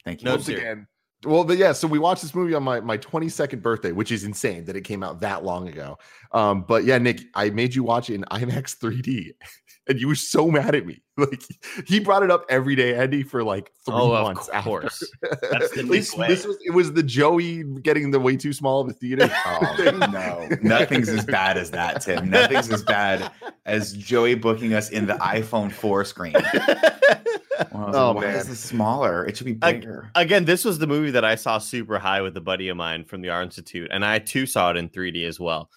Thank 0.04 0.22
you. 0.22 0.26
No, 0.26 0.32
once 0.32 0.46
Siri. 0.46 0.60
again. 0.60 0.88
Well, 1.24 1.44
but 1.44 1.56
yeah, 1.56 1.70
so 1.70 1.86
we 1.86 2.00
watched 2.00 2.22
this 2.22 2.34
movie 2.34 2.52
on 2.52 2.64
my 2.64 2.80
my 2.80 2.98
22nd 2.98 3.62
birthday, 3.62 3.92
which 3.92 4.10
is 4.10 4.24
insane 4.24 4.64
that 4.64 4.74
it 4.74 4.80
came 4.80 5.04
out 5.04 5.20
that 5.20 5.44
long 5.44 5.68
ago. 5.68 5.98
Um, 6.32 6.64
but 6.66 6.82
yeah, 6.82 6.98
Nick, 6.98 7.20
I 7.34 7.50
made 7.50 7.76
you 7.76 7.84
watch 7.84 8.10
it 8.10 8.14
in 8.14 8.22
IMAX 8.32 8.76
3D, 8.76 9.30
and 9.88 10.00
you 10.00 10.08
were 10.08 10.14
so 10.14 10.50
mad 10.50 10.74
at 10.74 10.86
me. 10.86 11.02
Like 11.18 11.42
he 11.86 12.00
brought 12.00 12.22
it 12.22 12.30
up 12.30 12.46
every 12.48 12.74
day, 12.74 12.94
Andy, 12.94 13.22
for 13.22 13.44
like 13.44 13.70
three 13.84 13.94
Oh, 13.94 14.12
of 14.12 14.22
months. 14.24 14.48
Of 14.48 14.64
course. 14.64 15.02
That's 15.50 15.70
the 15.72 15.78
At 15.80 15.84
least 15.84 16.16
this 16.16 16.46
was 16.46 16.56
it 16.64 16.70
was 16.72 16.94
the 16.94 17.02
Joey 17.02 17.64
getting 17.82 18.10
the 18.12 18.18
way 18.18 18.34
too 18.34 18.54
small 18.54 18.80
of 18.80 18.88
a 18.88 18.94
theater. 18.94 19.30
Oh, 19.46 20.08
no, 20.10 20.48
nothing's 20.62 21.10
as 21.10 21.26
bad 21.26 21.58
as 21.58 21.70
that, 21.72 22.00
Tim. 22.00 22.30
Nothing's 22.30 22.72
as 22.72 22.82
bad 22.82 23.30
as 23.66 23.92
Joey 23.92 24.34
booking 24.36 24.72
us 24.72 24.88
in 24.88 25.06
the 25.06 25.14
iPhone 25.14 25.70
4 25.70 26.04
screen. 26.06 26.32
Well, 26.32 27.90
Oh, 27.94 28.06
like, 28.12 28.16
why 28.16 28.20
man. 28.22 28.36
is 28.36 28.48
this 28.48 28.60
smaller? 28.60 29.26
It 29.26 29.36
should 29.36 29.44
be 29.46 29.58
I- 29.62 29.74
bigger. 29.74 30.10
Again, 30.14 30.46
this 30.46 30.64
was 30.64 30.78
the 30.78 30.86
movie 30.86 31.10
that 31.12 31.24
I 31.26 31.34
saw 31.34 31.58
super 31.58 31.98
high 31.98 32.22
with 32.22 32.36
a 32.36 32.40
buddy 32.40 32.68
of 32.68 32.76
mine 32.78 33.04
from 33.04 33.20
the 33.20 33.28
Art 33.28 33.44
Institute, 33.44 33.88
and 33.92 34.04
I 34.04 34.18
too 34.18 34.46
saw 34.46 34.70
it 34.70 34.76
in 34.78 34.88
3D 34.88 35.26
as 35.26 35.38
well. 35.38 35.68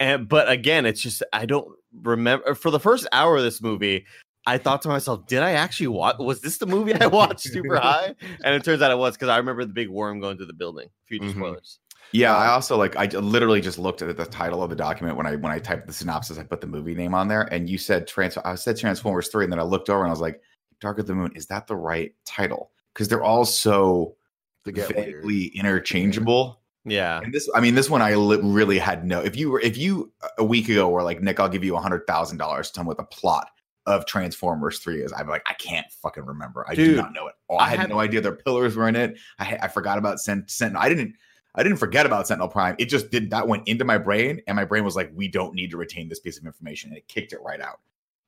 And 0.00 0.28
but 0.28 0.50
again, 0.50 0.86
it's 0.86 1.00
just 1.00 1.22
I 1.32 1.46
don't 1.46 1.68
remember 2.02 2.54
for 2.56 2.70
the 2.72 2.80
first 2.80 3.06
hour 3.12 3.36
of 3.36 3.42
this 3.42 3.62
movie. 3.62 4.06
I 4.46 4.56
thought 4.58 4.82
to 4.82 4.88
myself, 4.88 5.26
did 5.26 5.42
I 5.42 5.52
actually 5.52 5.88
watch? 5.88 6.16
Was 6.18 6.40
this 6.40 6.58
the 6.58 6.66
movie 6.66 6.94
I 6.94 7.06
watched 7.06 7.40
super 7.42 7.76
high? 7.76 8.14
And 8.42 8.54
it 8.54 8.64
turns 8.64 8.80
out 8.82 8.90
it 8.90 8.96
was 8.98 9.14
because 9.14 9.28
I 9.28 9.36
remember 9.36 9.64
the 9.64 9.72
big 9.74 9.90
worm 9.90 10.18
going 10.18 10.38
through 10.38 10.46
the 10.46 10.54
building. 10.54 10.88
Future 11.06 11.26
Mhm. 11.26 11.34
spoilers. 11.36 11.78
Yeah, 12.12 12.34
I 12.34 12.48
also 12.48 12.76
like 12.76 12.96
I 12.96 13.04
literally 13.04 13.60
just 13.60 13.78
looked 13.78 14.02
at 14.02 14.16
the 14.16 14.24
title 14.24 14.64
of 14.64 14.70
the 14.70 14.74
document 14.74 15.16
when 15.16 15.26
I 15.26 15.36
when 15.36 15.52
I 15.52 15.58
typed 15.60 15.86
the 15.86 15.92
synopsis, 15.92 16.38
I 16.38 16.42
put 16.42 16.60
the 16.60 16.66
movie 16.66 16.94
name 16.94 17.14
on 17.14 17.28
there, 17.28 17.42
and 17.52 17.68
you 17.70 17.78
said 17.78 18.08
trans 18.08 18.36
I 18.38 18.54
said 18.56 18.76
Transformers 18.78 19.28
3, 19.28 19.44
and 19.44 19.52
then 19.52 19.60
I 19.60 19.64
looked 19.64 19.88
over 19.90 20.00
and 20.00 20.08
I 20.08 20.10
was 20.10 20.20
like, 20.20 20.40
Dark 20.80 20.98
of 20.98 21.06
the 21.06 21.14
Moon, 21.14 21.30
is 21.36 21.46
that 21.46 21.66
the 21.68 21.76
right 21.76 22.12
title? 22.24 22.72
Because 22.94 23.06
they're 23.06 23.22
all 23.22 23.44
so 23.44 24.16
to 24.64 24.72
get 24.72 24.88
weird. 24.96 25.06
vaguely 25.22 25.46
interchangeable. 25.54 26.59
Yeah. 26.84 27.20
And 27.20 27.32
this, 27.32 27.48
I 27.54 27.60
mean, 27.60 27.74
this 27.74 27.90
one 27.90 28.00
I 28.02 28.14
li- 28.14 28.40
really 28.42 28.78
had 28.78 29.04
no. 29.04 29.20
If 29.20 29.36
you 29.36 29.50
were, 29.50 29.60
if 29.60 29.76
you 29.76 30.12
a 30.38 30.44
week 30.44 30.68
ago 30.68 30.88
were 30.88 31.02
like, 31.02 31.20
Nick, 31.22 31.38
I'll 31.38 31.48
give 31.48 31.64
you 31.64 31.76
a 31.76 31.80
hundred 31.80 32.06
thousand 32.06 32.38
dollars 32.38 32.68
to 32.68 32.74
tell 32.74 32.84
me 32.84 32.88
what 32.88 32.96
the 32.96 33.04
plot 33.04 33.48
of 33.86 34.06
Transformers 34.06 34.78
Three 34.78 35.02
is, 35.02 35.12
I'm 35.12 35.28
like, 35.28 35.42
I 35.46 35.54
can't 35.54 35.86
fucking 36.02 36.24
remember. 36.24 36.64
I 36.68 36.74
do 36.74 36.96
not 36.96 37.12
know 37.12 37.26
it. 37.28 37.34
Oh, 37.48 37.56
I, 37.56 37.64
I 37.64 37.76
had 37.76 37.88
no 37.88 37.98
idea 38.00 38.20
their 38.20 38.36
pillars 38.36 38.76
were 38.76 38.88
in 38.88 38.96
it. 38.96 39.18
I, 39.38 39.58
I 39.62 39.68
forgot 39.68 39.98
about 39.98 40.20
Sent- 40.20 40.50
Sentinel. 40.50 40.82
I 40.82 40.88
didn't. 40.88 41.14
I 41.56 41.64
didn't 41.64 41.78
forget 41.78 42.06
about 42.06 42.28
Sentinel 42.28 42.46
Prime. 42.48 42.76
It 42.78 42.84
just 42.86 43.10
did 43.10 43.30
that 43.30 43.48
went 43.48 43.66
into 43.66 43.84
my 43.84 43.98
brain, 43.98 44.40
and 44.46 44.54
my 44.54 44.64
brain 44.64 44.84
was 44.84 44.94
like, 44.96 45.10
"We 45.14 45.26
don't 45.28 45.54
need 45.54 45.70
to 45.72 45.76
retain 45.76 46.08
this 46.08 46.20
piece 46.20 46.38
of 46.38 46.46
information," 46.46 46.90
and 46.90 46.96
it 46.98 47.08
kicked 47.08 47.32
it 47.32 47.40
right 47.44 47.60
out. 47.60 47.80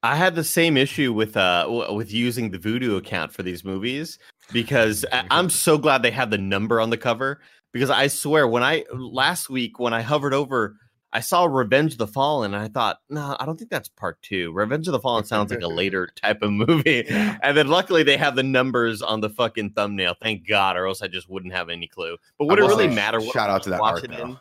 I 0.03 0.17
had 0.17 0.35
the 0.35 0.43
same 0.43 0.77
issue 0.77 1.13
with 1.13 1.37
uh 1.37 1.63
w- 1.63 1.95
with 1.95 2.13
using 2.13 2.51
the 2.51 2.59
Vudu 2.59 2.97
account 2.97 3.33
for 3.33 3.45
these 3.45 3.65
movies 3.65 4.19
because 4.53 5.05
I- 5.13 5.25
I'm 5.31 5.49
so 5.51 5.79
glad 5.79 6.03
they 6.03 6.11
had 6.11 6.33
the 6.33 6.39
number 6.39 6.81
on 6.81 6.91
the 6.91 6.97
cover 6.99 7.41
because 7.73 7.91
I 7.91 8.07
swear 8.09 8.47
when 8.47 8.63
I 8.63 8.85
last 8.93 9.51
week 9.51 9.79
when 9.79 9.93
I 9.93 10.03
hovered 10.03 10.35
over 10.35 10.77
I 11.15 11.21
saw 11.21 11.45
Revenge 11.45 11.93
of 11.93 11.99
the 11.99 12.07
Fallen 12.07 12.55
and 12.55 12.63
I 12.63 12.69
thought 12.69 13.01
no 13.11 13.37
I 13.39 13.45
don't 13.45 13.59
think 13.59 13.71
that's 13.71 13.89
part 13.89 14.21
2. 14.23 14.53
Revenge 14.53 14.89
of 14.89 14.93
the 14.93 15.01
Fallen 15.01 15.25
sounds 15.25 15.51
like 15.51 15.63
a 15.63 15.69
later 15.69 16.09
type 16.17 16.43
of 16.43 16.51
movie. 16.51 17.07
And 17.09 17.57
then 17.57 17.69
luckily 17.69 18.03
they 18.03 18.17
have 18.17 18.37
the 18.37 18.43
numbers 18.43 19.03
on 19.03 19.21
the 19.21 19.31
fucking 19.31 19.71
thumbnail. 19.71 20.15
Thank 20.21 20.47
God 20.47 20.77
or 20.77 20.87
else 20.87 21.03
I 21.03 21.09
just 21.09 21.29
wouldn't 21.29 21.53
have 21.53 21.69
any 21.69 21.87
clue. 21.87 22.17
But 22.39 22.47
would 22.47 22.59
it 22.59 22.63
really 22.63 22.89
matter 22.89 23.21
what 23.21 23.33
Shout 23.33 23.51
out 23.51 23.63
to 23.65 23.71
that 23.71 23.81
art 23.81 24.05
in? 24.05 24.39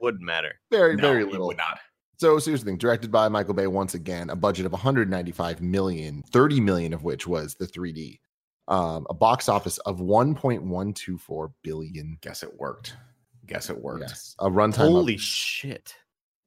Wouldn't 0.00 0.22
matter. 0.22 0.54
very 0.70 0.96
No, 0.96 1.02
very 1.02 1.24
little. 1.24 1.46
would 1.48 1.56
not. 1.56 1.78
So, 2.18 2.38
so 2.38 2.50
here's 2.50 2.60
the 2.62 2.70
thing: 2.70 2.78
directed 2.78 3.10
by 3.10 3.28
Michael 3.28 3.54
Bay 3.54 3.66
once 3.66 3.94
again, 3.94 4.30
a 4.30 4.36
budget 4.36 4.66
of 4.66 4.72
195 4.72 5.60
million, 5.60 6.22
30 6.30 6.60
million 6.60 6.92
of 6.94 7.02
which 7.02 7.26
was 7.26 7.54
the 7.54 7.66
3D. 7.66 8.20
Um, 8.68 9.06
a 9.10 9.14
box 9.14 9.48
office 9.48 9.78
of 9.78 10.00
1.124 10.00 11.52
billion. 11.62 12.18
Guess 12.20 12.42
it 12.42 12.58
worked. 12.58 12.96
Guess 13.46 13.70
it 13.70 13.80
worked. 13.80 14.02
Yes, 14.08 14.34
a 14.40 14.48
runtime. 14.50 14.76
Holy 14.88 15.14
Of, 15.14 15.20
shit. 15.20 15.94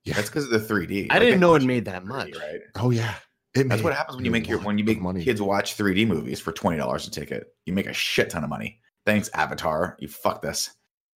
yeah. 0.04 0.16
That's 0.16 0.30
because 0.30 0.45
of 0.45 0.51
the 0.51 0.60
3D. 0.60 1.07
I 1.10 1.13
Like, 1.16 1.24
didn't 1.24 1.39
know 1.39 1.56
it 1.56 1.63
made 1.63 1.86
that 1.86 2.04
3D, 2.04 2.07
much. 2.07 2.36
right? 2.36 2.60
oh 2.75 2.89
yeah, 2.89 3.16
it 3.56 3.69
That's 3.69 3.81
what 3.81 3.94
happens 3.94 4.18
when 4.18 4.25
you 4.25 4.31
make 4.31 4.48
your 4.50 4.60
when 4.60 4.77
you 4.77 4.83
make 4.83 5.00
money. 5.01 5.24
kids 5.24 5.42
watch 5.42 5.77
3D 5.77 6.06
movies 6.07 6.39
for 6.42 6.51
twenty 6.51 6.77
dollars 6.77 7.07
a 7.07 7.12
ticket. 7.12 7.48
You 7.66 7.74
make 7.74 7.88
a 7.88 7.94
shit 7.94 8.30
ton 8.30 8.44
of 8.44 8.50
money. 8.50 8.80
Thanks, 9.06 9.30
Avatar. 9.33 9.95
You 10.00 10.07
fuck 10.10 10.42
this. 10.42 10.72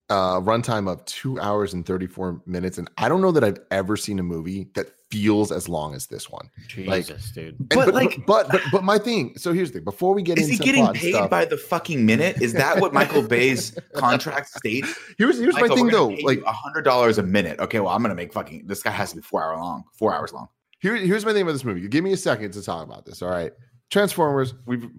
uh, 0.10 0.40
runtime 0.40 0.90
of 0.92 1.04
two 1.06 1.40
hours 1.40 1.74
and 1.74 1.86
34 1.86 2.42
minutes, 2.46 2.78
and 2.78 2.90
I 2.98 3.08
don't 3.10 3.22
know 3.22 3.32
that 3.32 3.44
I've 3.44 3.60
ever 3.72 3.98
seen 3.98 4.20
a 4.20 4.24
movie 4.24 4.70
that 4.76 4.88
feels 5.14 5.52
as 5.52 5.70
long 5.70 5.94
as 5.94 6.08
this 6.08 6.30
one. 6.30 6.50
Like- 6.78 7.06
Jesus, 7.06 7.32
dude. 7.32 7.60
And- 7.60 7.70
But, 7.70 7.86
but, 7.86 7.94
like- 7.94 8.26
but, 8.26 8.50
but 8.50 8.62
but 8.72 8.84
my 8.84 8.98
thing. 8.98 9.38
So 9.38 9.54
here's 9.54 9.70
the 9.72 9.80
thing. 9.80 9.84
Before 9.84 10.14
we 10.16 10.24
get 10.24 10.38
into 10.40 10.52
Is 10.52 10.60
into 10.60 10.64
he 10.64 10.72
getting 10.72 10.94
paid 10.94 11.12
stuff, 11.14 11.30
by 11.30 11.46
the 11.46 11.58
fucking 11.58 12.06
minute? 12.06 12.42
Is 12.42 12.54
that 12.54 12.80
what 12.82 12.94
Michael 12.94 13.22
Bay's 13.22 13.78
contract 13.96 14.50
states? 14.50 14.94
here's 15.18 15.38
here's 15.40 15.54
my 15.56 15.68
thing 15.68 15.88
though. 15.88 16.08
Like 16.24 16.42
a 16.46 16.52
hundred 16.52 16.82
dollars 16.82 17.18
a 17.20 17.24
minute. 17.24 17.60
Okay, 17.60 17.80
well, 17.80 17.94
I'm 17.94 18.02
gonna 18.02 18.16
make 18.16 18.34
fucking. 18.34 18.66
This 18.66 18.82
guy 18.82 18.92
has 18.92 19.12
to 19.12 19.18
be 19.18 19.22
four 19.22 19.44
hour 19.44 19.56
long. 19.58 19.84
Four 19.94 20.14
hours 20.16 20.34
long. 20.34 20.48
Here, 20.80 20.96
here's 20.96 21.26
my 21.26 21.32
thing 21.34 21.44
about 21.44 21.54
this 21.54 21.64
movie. 21.64 21.88
Give 21.88 22.04
me 22.04 22.12
a 22.14 22.18
second 22.18 22.52
to 22.54 22.62
talk 22.64 22.86
about 22.86 23.06
this. 23.06 23.22
All 23.22 23.30
right. 23.30 23.54
Transformers, 23.90 24.56
we've 24.66 24.90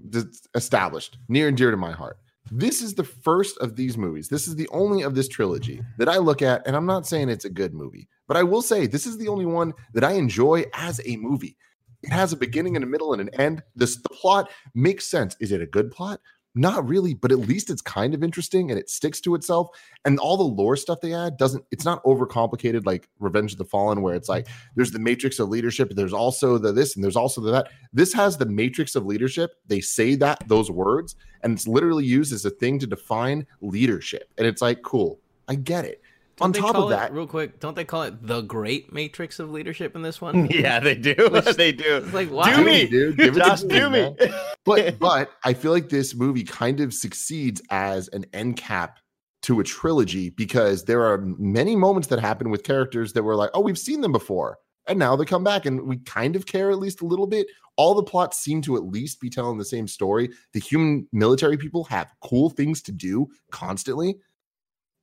established 0.55 1.19
near 1.29 1.49
and 1.49 1.57
dear 1.57 1.71
to 1.71 1.77
my 1.77 1.91
heart. 1.93 2.19
This 2.51 2.83
is 2.83 2.95
the 2.95 3.05
first 3.05 3.57
of 3.59 3.75
these 3.75 3.97
movies. 3.97 4.29
This 4.29 4.47
is 4.47 4.55
the 4.55 4.69
only 4.69 5.03
of 5.03 5.15
this 5.15 5.29
trilogy 5.29 5.81
that 5.99 6.09
I 6.09 6.19
look 6.19 6.43
at, 6.43 6.67
and 6.67 6.77
I'm 6.77 6.87
not 6.87 7.07
saying 7.07 7.29
it's 7.29 7.47
a 7.47 7.51
good 7.51 7.73
movie, 7.73 8.09
but 8.29 8.37
I 8.37 8.43
will 8.43 8.63
say 8.63 8.87
this 8.87 9.07
is 9.07 9.17
the 9.17 9.29
only 9.29 9.47
one 9.47 9.73
that 9.95 10.05
I 10.05 10.13
enjoy 10.13 10.65
as 10.75 11.01
a 11.07 11.17
movie. 11.17 11.57
It 12.03 12.13
has 12.13 12.33
a 12.33 12.37
beginning 12.37 12.77
and 12.77 12.85
a 12.85 12.89
middle 12.89 13.15
and 13.15 13.23
an 13.23 13.31
end. 13.41 13.63
This 13.75 13.97
the 13.97 14.11
plot 14.11 14.51
makes 14.75 15.07
sense. 15.07 15.37
Is 15.41 15.53
it 15.53 15.63
a 15.63 15.67
good 15.67 15.91
plot? 15.91 16.21
Not 16.55 16.87
really, 16.87 17.15
but 17.15 17.33
at 17.33 17.39
least 17.39 17.71
it's 17.71 17.83
kind 17.83 18.15
of 18.15 18.23
interesting 18.23 18.71
and 18.71 18.79
it 18.79 18.89
sticks 18.89 19.21
to 19.23 19.35
itself. 19.35 19.69
And 20.05 20.19
all 20.19 20.37
the 20.37 20.45
lore 20.45 20.77
stuff 20.77 21.01
they 21.01 21.13
add 21.13 21.37
doesn't, 21.37 21.65
it's 21.71 21.85
not 21.85 22.03
overcomplicated 22.05 22.87
like 22.87 23.09
Revenge 23.19 23.53
of 23.53 23.59
the 23.59 23.65
Fallen, 23.65 24.03
where 24.03 24.15
it's 24.15 24.29
like 24.29 24.45
mm-hmm. 24.45 24.69
there's 24.77 24.93
the 24.93 24.99
matrix 24.99 25.39
of 25.39 25.49
leadership 25.49 25.93
there's 25.95 26.13
also 26.13 26.59
the 26.59 26.73
this 26.73 26.95
and 26.95 27.05
there's 27.05 27.17
also 27.17 27.41
the 27.41 27.51
that 27.51 27.69
this 27.93 28.13
has 28.13 28.37
the 28.37 28.47
matrix 28.47 28.95
of 28.95 29.07
leadership 29.07 29.55
they 29.67 29.81
say 29.81 30.15
that 30.17 30.43
those 30.49 30.71
words 30.71 31.17
and 31.43 31.53
it's 31.53 31.67
literally 31.67 32.05
used 32.05 32.33
as 32.33 32.45
a 32.45 32.51
thing 32.51 32.79
to 32.79 32.87
define 32.87 33.47
leadership 33.61 34.31
and 34.39 34.47
it's 34.47 34.63
like 34.63 34.83
cool 34.83 35.21
i 35.49 35.55
get 35.55 35.85
it 35.85 36.01
on 36.41 36.53
top 36.53 36.75
call 36.75 36.87
of 36.87 36.93
it- 36.93 36.97
that 36.97 37.13
real 37.13 37.27
quick, 37.27 37.61
don't 37.61 37.77
they 37.77 37.85
call 37.85 38.03
it 38.03 38.27
the 38.27 38.41
Great 38.43 38.93
Matrix 38.93 39.39
of 39.39 39.51
Leadership 39.51 39.95
in 39.95 40.03
this 40.03 40.21
one? 40.21 40.47
yeah, 40.51 40.81
they 40.81 40.95
do. 40.95 41.15
Which- 41.31 41.45
they 41.57 41.73
do. 41.73 41.99
It's 41.99 42.13
like, 42.13 42.29
Do 42.29 42.35
why? 42.35 42.57
do 42.57 42.65
me. 42.65 42.85
me 42.85 42.87
dude 42.89 43.17
give 43.17 43.37
it 43.37 43.41
Josh, 43.41 43.61
to 43.63 43.69
do 43.69 43.91
me, 43.91 44.11
me. 44.19 44.33
but 44.65 44.99
but 44.99 45.31
i 45.45 45.53
feel 45.53 45.73
like 45.73 45.89
this 45.91 46.15
movie 46.15 46.43
kind 46.45 46.81
of 46.81 46.93
succeeds 46.95 47.61
as 47.71 48.09
an 48.09 48.25
end 48.33 48.57
cap 48.57 48.99
to 49.43 49.61
a 49.61 49.65
trilogy 49.65 50.31
because 50.31 50.85
there 50.85 51.05
are 51.05 51.19
many 51.39 51.77
moments 51.77 52.09
that 52.09 52.19
happen 52.19 52.49
with 52.51 52.63
characters 52.63 53.13
that 53.13 53.23
were 53.23 53.37
like 53.37 53.51
oh 53.55 53.61
we've 53.61 53.79
seen 53.79 54.01
them 54.01 54.13
before 54.13 54.59
and 54.87 54.99
now 54.99 55.15
they 55.17 55.25
come 55.27 55.45
back 55.45 55.67
and 55.67 55.83
we 55.87 55.99
kind 55.99 56.35
of 56.37 56.47
care 56.47 56.71
at 56.71 56.79
least 56.79 57.03
a 57.03 57.07
little 57.07 57.27
bit 57.27 57.47
all 57.77 57.95
the 57.95 58.03
plots 58.03 58.39
seem 58.39 58.63
to 58.63 58.77
at 58.77 58.85
least 58.85 59.21
be 59.21 59.29
telling 59.29 59.59
the 59.59 59.65
same 59.65 59.87
story 59.87 60.31
the 60.55 60.61
human 60.61 61.07
military 61.13 61.59
people 61.59 61.85
have 61.85 62.11
cool 62.23 62.49
things 62.49 62.81
to 62.81 62.91
do 62.93 63.27
constantly 63.51 64.17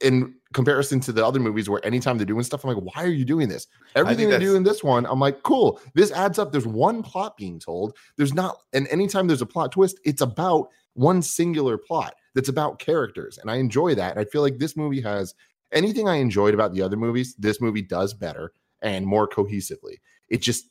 in 0.04 0.34
comparison 0.54 1.00
to 1.00 1.12
the 1.12 1.26
other 1.26 1.40
movies 1.40 1.70
where 1.70 1.86
anytime 1.86 2.18
they're 2.18 2.26
doing 2.26 2.44
stuff 2.44 2.64
i'm 2.64 2.74
like 2.74 2.96
why 2.96 3.04
are 3.04 3.08
you 3.08 3.26
doing 3.26 3.48
this? 3.48 3.68
Everything 3.96 4.30
they 4.30 4.40
do 4.40 4.56
in 4.56 4.64
this 4.64 4.84
one 4.84 5.06
i'm 5.06 5.20
like 5.20 5.44
cool 5.44 5.80
this 5.94 6.12
adds 6.12 6.40
up. 6.40 6.52
There's 6.52 6.68
one 6.68 7.04
plot 7.04 7.38
being 7.38 7.60
told. 7.60 7.96
There's 8.18 8.34
not 8.34 8.58
and 8.74 8.88
anytime 8.90 9.28
there's 9.28 9.42
a 9.42 9.46
plot 9.46 9.72
twist 9.72 10.00
it's 10.04 10.22
about 10.22 10.70
one 10.94 11.22
singular 11.22 11.78
plot 11.78 12.16
that's 12.36 12.50
about 12.50 12.80
characters 12.80 13.38
and 13.38 13.50
i 13.50 13.56
enjoy 13.56 13.96
that 13.96 14.12
and 14.12 14.20
i 14.20 14.26
feel 14.26 14.42
like 14.42 14.58
this 14.58 14.76
movie 14.76 15.00
has 15.02 15.34
anything 15.72 16.08
I 16.08 16.16
enjoyed 16.16 16.54
about 16.54 16.74
the 16.74 16.82
other 16.82 16.98
movies, 16.98 17.36
this 17.38 17.62
movie 17.62 17.82
does 17.82 18.14
better 18.14 18.54
and 18.82 19.06
more 19.06 19.28
cohesively. 19.28 20.00
It 20.30 20.42
just 20.42 20.70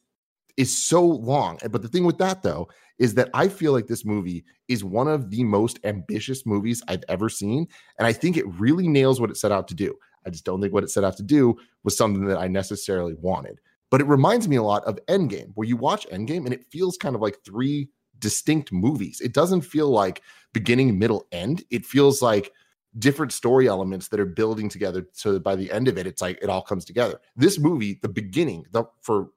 is 0.56 0.76
so 0.76 1.04
long. 1.04 1.58
Eh, 1.62 1.68
but 1.68 1.82
the 1.82 1.88
thing 1.88 2.04
with 2.04 2.18
that 2.18 2.42
though 2.42 2.68
is 2.98 3.14
that 3.14 3.30
I 3.32 3.48
feel 3.48 3.72
like 3.72 3.86
this 3.86 4.04
movie 4.04 4.44
is 4.68 4.84
one 4.84 5.08
of 5.08 5.30
the 5.30 5.44
most 5.44 5.78
ambitious 5.84 6.44
movies 6.44 6.82
I've 6.88 7.04
ever 7.08 7.28
seen, 7.28 7.66
and 7.98 8.06
I 8.06 8.12
think 8.12 8.36
it 8.36 8.46
really 8.60 8.88
nails 8.88 9.20
what 9.20 9.30
it 9.30 9.36
set 9.36 9.52
out 9.52 9.68
to 9.68 9.74
do. 9.74 9.94
I 10.26 10.30
just 10.30 10.44
don't 10.44 10.60
think 10.60 10.74
what 10.74 10.84
it 10.84 10.90
set 10.90 11.04
out 11.04 11.16
to 11.16 11.22
do 11.22 11.56
was 11.82 11.96
something 11.96 12.26
that 12.26 12.38
I 12.38 12.46
necessarily 12.46 13.14
wanted. 13.14 13.58
But 13.90 14.00
it 14.00 14.06
reminds 14.06 14.48
me 14.48 14.56
a 14.56 14.62
lot 14.62 14.84
of 14.84 14.98
Endgame, 15.06 15.52
where 15.54 15.66
you 15.66 15.76
watch 15.76 16.06
Endgame 16.08 16.44
and 16.44 16.52
it 16.52 16.66
feels 16.70 16.96
kind 16.96 17.14
of 17.14 17.22
like 17.22 17.38
three 17.44 17.88
distinct 18.18 18.70
movies. 18.70 19.20
It 19.20 19.32
doesn't 19.32 19.62
feel 19.62 19.88
like 19.88 20.22
beginning, 20.52 20.98
middle, 20.98 21.26
end. 21.32 21.64
It 21.70 21.86
feels 21.86 22.20
like 22.20 22.52
different 22.98 23.32
story 23.32 23.68
elements 23.68 24.08
that 24.08 24.20
are 24.20 24.26
building 24.26 24.68
together 24.68 25.06
so 25.12 25.32
that 25.32 25.42
by 25.42 25.54
the 25.54 25.70
end 25.70 25.86
of 25.86 25.96
it 25.96 26.06
it's 26.06 26.20
like 26.20 26.38
it 26.42 26.50
all 26.50 26.62
comes 26.62 26.84
together 26.84 27.20
this 27.36 27.56
movie 27.56 28.00
the 28.02 28.08
beginning 28.08 28.64
the 28.72 28.82
for 29.00 29.28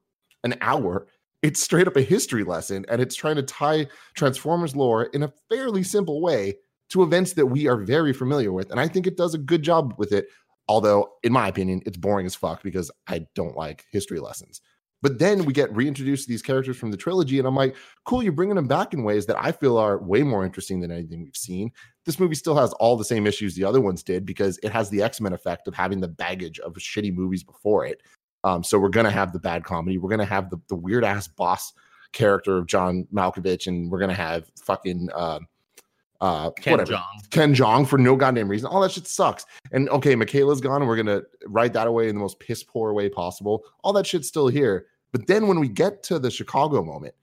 an 0.44 0.54
hour 0.60 1.06
it's 1.42 1.60
straight 1.60 1.86
up 1.86 1.96
a 1.96 2.02
history 2.02 2.44
lesson 2.44 2.86
and 2.88 3.02
it's 3.02 3.14
trying 3.14 3.36
to 3.36 3.42
tie 3.42 3.86
transformers 4.14 4.76
lore 4.76 5.04
in 5.06 5.24
a 5.24 5.32
fairly 5.50 5.82
simple 5.82 6.20
way 6.20 6.54
to 6.88 7.02
events 7.02 7.32
that 7.32 7.46
we 7.46 7.66
are 7.66 7.76
very 7.76 8.12
familiar 8.12 8.52
with 8.52 8.70
and 8.70 8.78
i 8.78 8.86
think 8.86 9.06
it 9.06 9.16
does 9.16 9.34
a 9.34 9.38
good 9.38 9.62
job 9.62 9.94
with 9.98 10.12
it 10.12 10.26
although 10.68 11.12
in 11.22 11.32
my 11.32 11.48
opinion 11.48 11.82
it's 11.86 11.96
boring 11.96 12.26
as 12.26 12.34
fuck 12.34 12.62
because 12.62 12.90
i 13.08 13.26
don't 13.34 13.56
like 13.56 13.84
history 13.90 14.20
lessons 14.20 14.60
but 15.04 15.18
then 15.18 15.44
we 15.44 15.52
get 15.52 15.70
reintroduced 15.76 16.24
to 16.24 16.30
these 16.30 16.40
characters 16.40 16.78
from 16.78 16.90
the 16.90 16.96
trilogy, 16.96 17.38
and 17.38 17.46
I'm 17.46 17.54
like, 17.54 17.76
cool, 18.06 18.22
you're 18.22 18.32
bringing 18.32 18.56
them 18.56 18.66
back 18.66 18.94
in 18.94 19.04
ways 19.04 19.26
that 19.26 19.36
I 19.38 19.52
feel 19.52 19.76
are 19.76 20.02
way 20.02 20.22
more 20.22 20.46
interesting 20.46 20.80
than 20.80 20.90
anything 20.90 21.22
we've 21.22 21.36
seen. 21.36 21.70
This 22.06 22.18
movie 22.18 22.34
still 22.34 22.56
has 22.56 22.72
all 22.72 22.96
the 22.96 23.04
same 23.04 23.26
issues 23.26 23.54
the 23.54 23.64
other 23.64 23.82
ones 23.82 24.02
did 24.02 24.24
because 24.24 24.58
it 24.62 24.72
has 24.72 24.88
the 24.88 25.02
X 25.02 25.20
Men 25.20 25.34
effect 25.34 25.68
of 25.68 25.74
having 25.74 26.00
the 26.00 26.08
baggage 26.08 26.58
of 26.60 26.72
shitty 26.76 27.14
movies 27.14 27.44
before 27.44 27.84
it. 27.84 28.00
Um, 28.44 28.62
so 28.62 28.78
we're 28.78 28.90
gonna 28.90 29.10
have 29.10 29.32
the 29.32 29.40
bad 29.40 29.64
comedy. 29.64 29.98
We're 29.98 30.10
gonna 30.10 30.24
have 30.24 30.50
the, 30.50 30.58
the 30.68 30.76
weird 30.76 31.02
ass 31.02 31.26
boss 31.26 31.72
character 32.12 32.58
of 32.58 32.66
John 32.66 33.08
Malkovich, 33.12 33.66
and 33.66 33.90
we're 33.90 33.98
gonna 33.98 34.14
have 34.14 34.50
fucking 34.62 35.08
uh, 35.14 35.40
uh, 36.20 36.50
Ken 36.50 36.72
whatever. 36.72 36.92
Jeong. 36.92 37.30
Ken 37.30 37.54
Jeong 37.54 37.88
for 37.88 37.98
no 37.98 38.16
goddamn 38.16 38.48
reason. 38.48 38.68
All 38.68 38.80
that 38.82 38.92
shit 38.92 39.06
sucks. 39.06 39.46
And 39.72 39.88
okay, 39.88 40.14
Mikaela's 40.14 40.60
gone, 40.60 40.82
and 40.82 40.88
we're 40.88 40.96
gonna 40.96 41.22
write 41.46 41.72
that 41.72 41.86
away 41.86 42.08
in 42.08 42.14
the 42.14 42.20
most 42.20 42.38
piss 42.38 42.62
poor 42.62 42.92
way 42.92 43.08
possible. 43.08 43.64
All 43.82 43.92
that 43.94 44.06
shit's 44.06 44.28
still 44.28 44.48
here. 44.48 44.86
But 45.10 45.26
then 45.26 45.48
when 45.48 45.58
we 45.58 45.68
get 45.68 46.02
to 46.04 46.18
the 46.18 46.30
Chicago 46.30 46.82
moment, 46.82 47.14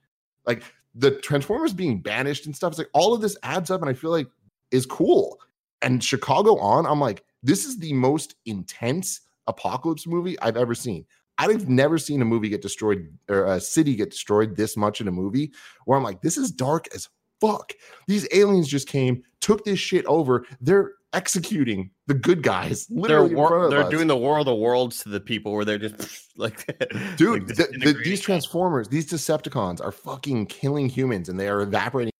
like 0.44 0.62
the 0.94 1.12
Transformers 1.20 1.72
being 1.72 2.00
banished 2.00 2.46
and 2.46 2.56
stuff, 2.56 2.72
it's 2.72 2.78
like 2.78 2.90
all 2.94 3.14
of 3.14 3.20
this 3.20 3.36
adds 3.44 3.70
up, 3.70 3.80
and 3.80 3.88
I 3.88 3.94
feel 3.94 4.10
like 4.10 4.26
is 4.72 4.86
cool. 4.86 5.38
And 5.82 6.02
Chicago 6.02 6.58
on, 6.58 6.86
I'm 6.86 7.00
like, 7.00 7.24
this 7.42 7.64
is 7.64 7.78
the 7.78 7.92
most 7.92 8.36
intense 8.46 9.20
apocalypse 9.46 10.06
movie 10.06 10.38
I've 10.40 10.56
ever 10.56 10.74
seen. 10.74 11.04
I've 11.38 11.68
never 11.68 11.98
seen 11.98 12.20
a 12.22 12.24
movie 12.26 12.48
get 12.50 12.62
destroyed 12.62 13.08
or 13.28 13.46
a 13.46 13.60
city 13.60 13.96
get 13.96 14.10
destroyed 14.10 14.54
this 14.56 14.76
much 14.76 15.00
in 15.00 15.08
a 15.08 15.12
movie 15.12 15.52
where 15.86 15.96
I'm 15.96 16.04
like, 16.04 16.20
this 16.22 16.36
is 16.36 16.50
dark 16.50 16.88
as 16.94 17.08
fuck. 17.40 17.72
These 18.06 18.28
aliens 18.32 18.68
just 18.68 18.86
came, 18.86 19.22
took 19.40 19.64
this 19.64 19.78
shit 19.78 20.04
over. 20.06 20.44
They're 20.60 20.92
executing 21.14 21.90
the 22.06 22.14
good 22.14 22.42
guys 22.42 22.86
They're 22.90 23.00
literally 23.00 23.34
front 23.34 23.50
war- 23.50 23.70
they're 23.70 23.90
doing 23.90 24.06
the 24.06 24.16
war 24.16 24.38
of 24.38 24.46
the 24.46 24.54
worlds 24.54 25.02
to 25.02 25.10
the 25.10 25.20
people 25.20 25.52
where 25.52 25.64
they're 25.64 25.76
just 25.78 26.32
like 26.38 26.64
dude 27.16 27.48
like 27.48 27.56
the- 27.56 27.78
the- 27.80 28.00
these 28.02 28.20
transformers 28.22 28.88
these 28.88 29.10
decepticons 29.12 29.84
are 29.84 29.92
fucking 29.92 30.46
killing 30.46 30.88
humans 30.88 31.28
and 31.28 31.38
they 31.38 31.48
are 31.50 31.60
evaporating 31.60 32.12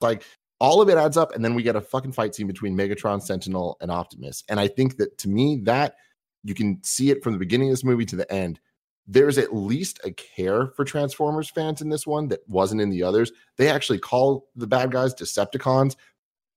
like 0.00 0.24
all 0.58 0.80
of 0.82 0.88
it 0.88 0.98
adds 0.98 1.16
up 1.16 1.32
and 1.36 1.44
then 1.44 1.54
we 1.54 1.62
get 1.62 1.76
a 1.76 1.80
fucking 1.80 2.10
fight 2.10 2.34
scene 2.34 2.48
between 2.48 2.76
megatron 2.76 3.22
sentinel 3.22 3.76
and 3.80 3.92
optimus 3.92 4.42
and 4.48 4.58
i 4.58 4.66
think 4.66 4.96
that 4.96 5.16
to 5.18 5.28
me 5.28 5.60
that 5.62 5.94
you 6.44 6.54
can 6.54 6.82
see 6.82 7.10
it 7.10 7.22
from 7.22 7.32
the 7.32 7.38
beginning 7.38 7.68
of 7.68 7.72
this 7.72 7.84
movie 7.84 8.06
to 8.06 8.16
the 8.16 8.30
end 8.32 8.60
there's 9.08 9.36
at 9.36 9.54
least 9.54 9.98
a 10.04 10.12
care 10.12 10.68
for 10.76 10.84
transformers 10.84 11.50
fans 11.50 11.80
in 11.80 11.88
this 11.88 12.06
one 12.06 12.28
that 12.28 12.40
wasn't 12.48 12.80
in 12.80 12.90
the 12.90 13.02
others 13.02 13.32
they 13.56 13.68
actually 13.68 13.98
call 13.98 14.48
the 14.56 14.66
bad 14.66 14.90
guys 14.90 15.14
decepticons 15.14 15.96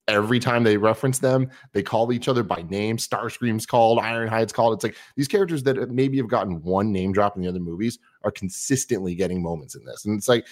every 0.08 0.39
time 0.39 0.63
they 0.63 0.77
reference 0.77 1.20
them, 1.20 1.50
they 1.74 1.84
call 1.84 2.12
each 2.12 2.27
other 2.27 2.44
by 2.44 2.63
name. 2.70 2.98
Starscream's 2.98 3.65
called, 3.65 4.00
Ironhide's 4.00 4.54
called. 4.54 4.74
It's 4.74 4.84
like 4.84 4.96
these 5.15 5.27
characters 5.27 5.63
that 5.63 5.89
maybe 5.92 6.18
have 6.18 6.27
gotten 6.27 6.62
one 6.62 6.92
name 6.92 7.12
drop 7.12 7.36
in 7.36 7.42
the 7.42 7.50
other 7.50 7.60
movies 7.60 8.00
are 8.24 8.32
consistently 8.32 9.15
getting 9.15 9.42
moments 9.42 9.75
in 9.75 9.84
this. 9.86 10.06
And 10.06 10.18
it's 10.18 10.27
like, 10.27 10.48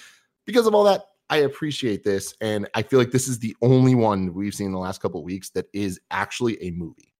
because 0.45 0.67
of 0.67 0.73
all 0.73 0.83
that, 0.85 1.03
I 1.29 1.37
appreciate 1.37 2.03
this. 2.03 2.33
And 2.41 2.67
I 2.73 2.81
feel 2.81 2.99
like 2.99 3.11
this 3.11 3.27
is 3.27 3.39
the 3.39 3.55
only 3.61 3.95
one 3.95 4.33
we've 4.33 4.53
seen 4.53 4.67
in 4.67 4.73
the 4.73 4.79
last 4.79 5.01
couple 5.01 5.19
of 5.19 5.25
weeks 5.25 5.49
that 5.51 5.67
is 5.73 5.99
actually 6.11 6.61
a 6.61 6.71
movie. 6.71 7.12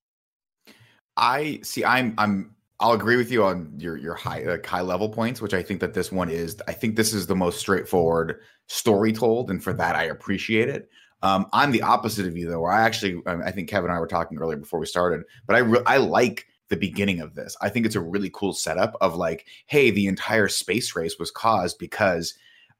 I 1.17 1.60
see. 1.63 1.84
I'm. 1.86 2.13
I'm. 2.17 2.55
I'll 2.79 2.93
agree 2.93 3.15
with 3.15 3.32
you 3.32 3.43
on 3.43 3.74
your 3.77 3.98
your 3.98 4.15
high 4.15 4.43
like 4.43 4.65
high 4.65 4.82
level 4.82 5.10
points, 5.10 5.41
which 5.41 5.53
I 5.53 5.63
think 5.63 5.79
that 5.79 5.93
this 5.93 6.12
one 6.12 6.29
is. 6.29 6.58
I 6.67 6.74
think 6.74 6.96
this 6.96 7.13
is 7.13 7.27
the 7.27 7.36
most 7.36 7.60
straightforward 7.60 8.39
story 8.67 9.13
told, 9.13 9.50
and 9.50 9.63
for 9.63 9.74
that 9.74 9.96
I 9.96 10.05
appreciate 10.05 10.70
it. 10.70 10.89
Um, 11.22 11.46
I'm 11.53 11.72
the 11.72 11.82
opposite 11.82 12.25
of 12.25 12.38
you 12.38 12.50
though. 12.50 12.62
Where 12.62 12.72
I 12.72 12.82
actually, 12.82 13.22
I 13.25 13.51
think 13.51 13.70
Kevin 13.70 13.89
and 13.89 13.98
I 13.98 14.00
were 14.00 14.08
talking 14.08 14.38
earlier 14.38 14.58
before 14.58 14.79
we 14.79 14.86
started, 14.86 15.24
but 15.46 15.55
I 15.55 15.60
re- 15.60 15.84
I 15.86 15.98
like 15.98 16.48
the 16.70 16.75
beginning 16.75 17.22
of 17.22 17.36
this. 17.36 17.55
I 17.62 17.70
think 17.70 17.86
it's 17.86 17.96
a 17.96 18.01
really 18.01 18.32
cool 18.34 18.53
setup 18.53 18.96
of 19.00 19.15
like, 19.15 19.46
hey, 19.67 19.91
the 19.91 20.08
entire 20.08 20.48
space 20.48 20.96
race 20.96 21.20
was 21.20 21.32
caused 21.32 21.77
because 21.77 22.34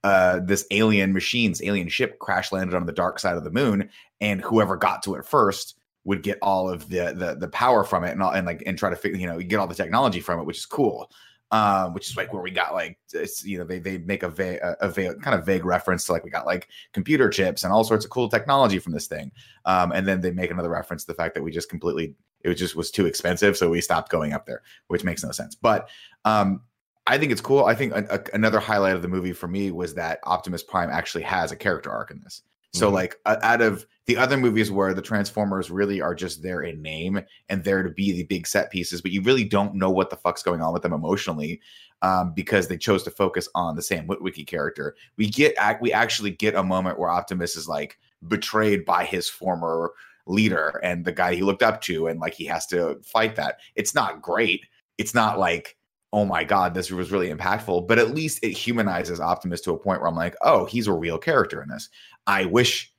uh, 0.04 0.40
this 0.44 0.66
alien 0.72 1.14
machines, 1.14 1.62
alien 1.64 1.88
ship 1.88 2.20
crash 2.20 2.52
landed 2.52 2.76
on 2.76 2.86
the 2.86 2.92
dark 2.92 3.20
side 3.20 3.38
of 3.38 3.44
the 3.44 3.52
moon, 3.52 3.90
and 4.20 4.42
whoever 4.42 4.76
got 4.76 5.04
to 5.04 5.16
it 5.16 5.26
first 5.26 5.76
would 6.06 6.22
get 6.24 6.38
all 6.42 6.70
of 6.70 6.90
the 6.90 7.14
the, 7.16 7.36
the 7.40 7.48
power 7.48 7.84
from 7.84 8.04
it 8.04 8.12
and 8.12 8.22
all, 8.22 8.32
and 8.32 8.46
like 8.46 8.64
and 8.66 8.78
try 8.78 8.90
to 8.90 8.96
figure 8.96 9.18
you 9.18 9.28
know 9.28 9.40
get 9.40 9.58
all 9.58 9.68
the 9.68 9.76
technology 9.76 10.20
from 10.20 10.40
it, 10.40 10.46
which 10.46 10.58
is 10.58 10.66
cool. 10.66 11.10
Um, 11.52 11.94
which 11.94 12.10
is 12.10 12.18
like 12.18 12.34
where 12.34 12.42
we 12.42 12.50
got 12.50 12.74
like 12.74 12.98
it's, 13.14 13.46
you 13.46 13.60
know 13.60 13.64
they 13.64 13.78
they 13.78 14.00
make 14.00 14.24
a, 14.24 14.30
va- 14.30 14.78
a, 14.82 14.88
a 14.88 14.90
va- 14.90 15.14
kind 15.22 15.38
of 15.40 15.46
vague 15.46 15.66
reference 15.66 16.04
to 16.06 16.12
like 16.12 16.24
we 16.24 16.32
got 16.32 16.48
like 16.48 16.68
computer 16.94 17.30
chips 17.30 17.64
and 17.64 17.72
all 17.72 17.84
sorts 17.84 18.04
of 18.06 18.10
cool 18.10 18.28
technology 18.28 18.80
from 18.80 18.92
this 18.92 19.06
thing, 19.06 19.32
um, 19.66 19.92
and 19.92 20.08
then 20.08 20.20
they 20.20 20.32
make 20.32 20.50
another 20.50 20.70
reference 20.70 21.04
to 21.04 21.12
the 21.12 21.14
fact 21.14 21.36
that 21.36 21.44
we 21.44 21.52
just 21.52 21.70
completely 21.70 22.16
it 22.42 22.50
was 22.50 22.58
just 22.58 22.76
was 22.76 22.90
too 22.90 23.06
expensive, 23.06 23.56
so 23.56 23.70
we 23.70 23.82
stopped 23.82 24.10
going 24.12 24.34
up 24.34 24.48
there, 24.48 24.64
which 24.88 25.04
makes 25.04 25.24
no 25.24 25.32
sense. 25.32 25.54
But 25.54 25.90
um, 26.26 26.62
I 27.06 27.20
think 27.20 27.32
it's 27.32 27.40
cool. 27.42 27.66
I 27.66 27.76
think 27.76 27.94
a, 27.94 28.04
a- 28.10 28.36
another 28.36 28.60
highlight 28.60 28.96
of 28.96 29.04
the 29.04 29.08
movie 29.08 29.34
for 29.34 29.48
me 29.48 29.70
was 29.70 29.94
that 29.94 30.22
Optimus 30.24 30.64
Prime 30.64 30.90
actually 30.90 31.24
has 31.26 31.52
a 31.52 31.56
character 31.56 31.92
arc 31.92 32.10
in 32.10 32.20
this. 32.24 32.42
So 32.74 32.90
Mhm. 32.90 32.94
like 32.94 33.16
out 33.26 33.62
of 33.62 33.86
the 34.06 34.18
other 34.18 34.36
movies 34.38 34.72
where 34.72 34.94
the 34.94 35.02
Transformers 35.02 35.70
really 35.72 36.02
are 36.02 36.16
just 36.16 36.42
there 36.42 36.62
in 36.62 36.82
name 36.82 37.22
and 37.50 37.64
there 37.64 37.84
to 37.84 37.90
be 37.90 38.12
the 38.12 38.24
big 38.24 38.48
set 38.48 38.72
pieces, 38.72 39.02
but 39.02 39.12
you 39.12 39.22
really 39.22 39.44
don't 39.44 39.76
know 39.76 39.90
what 39.92 40.10
the 40.10 40.18
fuck's 40.18 40.44
going 40.44 40.62
on 40.62 40.74
with 40.74 40.82
them 40.82 40.92
emotionally 40.94 41.62
um, 42.02 42.34
because 42.34 42.68
they 42.68 42.78
chose 42.78 43.04
to 43.04 43.12
focus 43.12 43.48
on 43.56 43.76
the 43.76 43.82
Sam 43.82 44.08
Witwicky 44.08 44.46
character. 44.46 44.96
We 45.18 45.30
get 45.30 45.56
we 45.82 45.94
actually 45.94 46.32
get 46.32 46.56
a 46.56 46.64
moment 46.64 47.00
where 47.00 47.10
Optimus 47.10 47.56
is 47.56 47.68
like 47.68 47.98
betrayed 48.28 48.86
by 48.86 49.06
his 49.06 49.30
former 49.30 49.92
leader 50.26 50.80
and 50.84 51.06
the 51.06 51.12
guy 51.12 51.36
he 51.36 51.44
looked 51.44 51.64
up 51.64 51.82
to, 51.82 52.08
and 52.08 52.20
like 52.20 52.34
he 52.34 52.46
has 52.46 52.66
to 52.68 53.00
fight 53.04 53.36
that. 53.36 53.60
It's 53.76 53.94
not 53.96 54.22
great. 54.22 54.66
It's 54.98 55.14
not 55.14 55.40
like 55.40 55.78
oh 56.16 56.26
my 56.26 56.44
god, 56.44 56.76
this 56.76 56.92
was 56.92 57.12
really 57.12 57.34
impactful. 57.34 57.88
But 57.88 57.98
at 57.98 58.14
least 58.14 58.38
it 58.44 58.52
humanizes 58.52 59.20
Optimus 59.20 59.62
to 59.62 59.72
a 59.74 59.80
point 59.80 60.00
where 60.00 60.08
I'm 60.08 60.16
like, 60.16 60.36
oh, 60.42 60.66
he's 60.66 60.86
a 60.86 60.94
real 60.94 61.18
character 61.18 61.60
in 61.64 61.70
this. 61.70 61.90
I 62.28 62.46
wish 62.46 62.94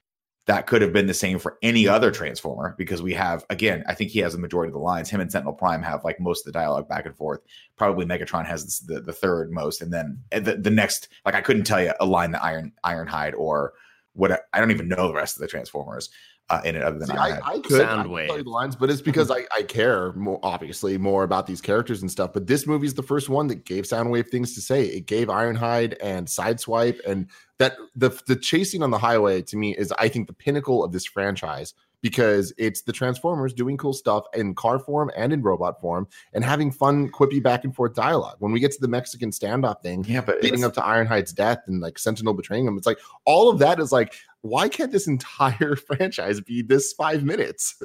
that 0.47 0.66
could 0.66 0.83
have 0.83 0.93
been 0.93 1.07
the 1.07 1.14
same 1.14 1.38
for 1.38 1.57
any 1.62 1.88
other 1.88 2.11
Transformer 2.11 2.75
because 2.76 3.00
we 3.00 3.14
have, 3.14 3.47
again, 3.49 3.83
I 3.88 3.95
think 3.95 4.11
he 4.11 4.19
has 4.19 4.35
the 4.35 4.38
majority 4.38 4.69
of 4.69 4.75
the 4.75 4.78
lines. 4.78 5.09
Him 5.09 5.21
and 5.21 5.33
Sentinel 5.33 5.54
Prime 5.54 5.83
have 5.83 6.04
like 6.04 6.21
most 6.21 6.47
of 6.47 6.52
the 6.52 6.59
dialogue 6.59 6.87
back 6.87 7.07
and 7.07 7.16
forth. 7.16 7.40
Probably 7.78 8.04
Megatron 8.04 8.45
has 8.45 8.81
the, 8.81 9.00
the 9.00 9.12
third 9.12 9.50
most, 9.50 9.81
and 9.81 9.93
then 9.93 10.19
the, 10.31 10.57
the 10.57 10.71
next, 10.71 11.09
like 11.25 11.35
I 11.35 11.40
couldn't 11.40 11.64
tell 11.64 11.83
you 11.83 11.93
a 11.99 12.04
line 12.04 12.33
that 12.33 12.45
Iron 12.45 12.73
Ironhide 12.85 13.35
or 13.38 13.73
what 14.12 14.43
I 14.52 14.61
don't 14.61 14.71
even 14.71 14.88
know 14.88 15.09
the 15.09 15.14
rest 15.14 15.37
of 15.37 15.40
the 15.40 15.49
Transformers 15.49 16.11
uh, 16.50 16.60
in 16.64 16.76
it 16.76 16.82
other 16.82 16.98
than 16.98 17.08
See, 17.08 17.14
I, 17.14 17.38
I 17.38 17.38
could 17.38 17.44
I 17.44 17.58
could 17.60 17.88
Soundwave. 17.88 18.26
tell 18.26 18.42
the 18.42 18.50
lines, 18.50 18.76
but 18.76 18.90
it's 18.90 19.00
because 19.14 19.30
I, 19.30 19.44
I 19.56 19.62
care 19.62 20.12
more 20.12 20.38
obviously 20.42 20.98
more 20.98 21.24
about 21.24 21.46
these 21.46 21.60
characters 21.60 22.02
and 22.02 22.10
stuff. 22.10 22.32
But 22.32 22.46
this 22.46 22.66
movie's 22.66 22.94
the 22.94 23.02
first 23.02 23.28
one 23.28 23.46
that 23.48 23.64
gave 23.64 23.84
Soundwave 23.84 24.28
things 24.28 24.54
to 24.54 24.60
say. 24.60 24.84
It 24.84 25.06
gave 25.06 25.28
Ironhide 25.28 25.96
and 26.02 26.26
Sideswipe, 26.26 27.00
and 27.06 27.28
that 27.58 27.76
the 27.96 28.10
the 28.26 28.36
chasing 28.36 28.82
on 28.82 28.90
the 28.90 28.98
highway 28.98 29.42
to 29.42 29.56
me 29.56 29.74
is 29.76 29.92
I 29.98 30.08
think 30.08 30.26
the 30.26 30.34
pinnacle 30.34 30.84
of 30.84 30.92
this 30.92 31.06
franchise 31.06 31.74
because 32.04 32.52
it's 32.58 32.82
the 32.82 32.92
Transformers 32.92 33.54
doing 33.54 33.78
cool 33.78 33.94
stuff 33.94 34.26
in 34.34 34.54
car 34.54 34.78
form 34.78 35.11
and 35.16 35.32
in 35.32 35.40
robot 35.40 35.80
form 35.80 36.06
and 36.34 36.44
having 36.44 36.70
fun 36.70 37.11
quippy 37.11 37.42
back 37.42 37.64
and 37.64 37.75
forth 37.75 37.94
dialogue. 37.94 38.37
When 38.40 38.52
we 38.52 38.61
get 38.61 38.73
to 38.73 38.80
the 38.82 38.88
Mexican 38.88 39.30
standoff 39.30 39.80
thing, 39.80 40.04
yeah, 40.06 40.20
but 40.20 40.42
leading 40.42 40.64
up 40.64 40.75
to 40.75 40.82
Ironhide's 40.82 41.32
death 41.32 41.62
and 41.66 41.80
like 41.80 41.99
Sentinel 41.99 42.34
betraying 42.34 42.66
him. 42.66 42.76
It's 42.76 42.87
like 42.87 42.99
all 43.25 43.49
of 43.49 43.58
that 43.61 43.80
is 43.80 43.90
like, 43.90 44.12
why 44.42 44.68
can't 44.68 44.92
this 44.92 45.06
entire 45.14 45.76
franchise 45.88 46.42
be 46.42 46.61
this 46.61 46.92
five 46.92 47.25
minutes? 47.25 47.82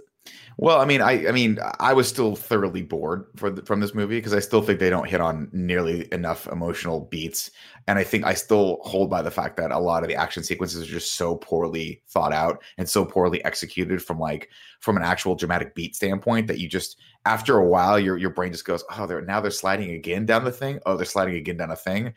Well, 0.58 0.82
I 0.82 0.86
mean, 0.86 1.02
I, 1.02 1.28
I 1.28 1.32
mean, 1.32 1.58
I 1.80 1.94
was 1.94 2.10
still 2.10 2.36
thoroughly 2.36 2.82
bored 2.82 3.28
the, 3.36 3.64
from 3.66 3.80
this 3.80 3.96
movie 3.96 4.18
because 4.18 4.34
I 4.34 4.40
still 4.40 4.62
think 4.62 4.80
they 4.80 4.90
don't 4.90 5.10
hit 5.10 5.22
on 5.22 5.48
nearly 5.54 6.12
enough 6.12 6.48
emotional 6.48 7.08
beats, 7.10 7.50
and 7.88 7.98
I 7.98 8.04
think 8.04 8.26
I 8.26 8.34
still 8.34 8.80
hold 8.82 9.10
by 9.10 9.22
the 9.22 9.32
fact 9.32 9.56
that 9.56 9.72
a 9.72 9.80
lot 9.80 10.04
of 10.04 10.10
the 10.10 10.16
action 10.16 10.44
sequences 10.44 10.82
are 10.86 10.92
just 10.92 11.14
so 11.14 11.38
poorly 11.38 12.02
thought 12.10 12.34
out 12.34 12.62
and 12.78 12.90
so 12.90 13.06
poorly 13.06 13.44
executed 13.46 14.04
from 14.04 14.20
like 14.20 14.50
from 14.82 14.98
an 14.98 15.04
actual 15.04 15.36
dramatic 15.36 15.76
beat 15.76 15.96
standpoint 15.96 16.48
that 16.48 16.60
you 16.60 16.68
just 16.68 16.98
after 17.26 17.58
a 17.58 17.66
while, 17.66 17.98
your 17.98 18.18
your 18.18 18.32
brain 18.32 18.52
just 18.52 18.66
goes, 18.66 18.84
oh, 18.98 19.06
they're 19.08 19.22
now 19.22 19.40
they're 19.40 19.52
sliding 19.52 19.92
again 19.92 20.26
down 20.26 20.44
the 20.44 20.52
thing. 20.52 20.80
Oh, 20.86 20.98
they're 20.98 21.06
sliding 21.06 21.36
again 21.36 21.56
down 21.56 21.72
a 21.72 21.78
thing. 21.78 22.14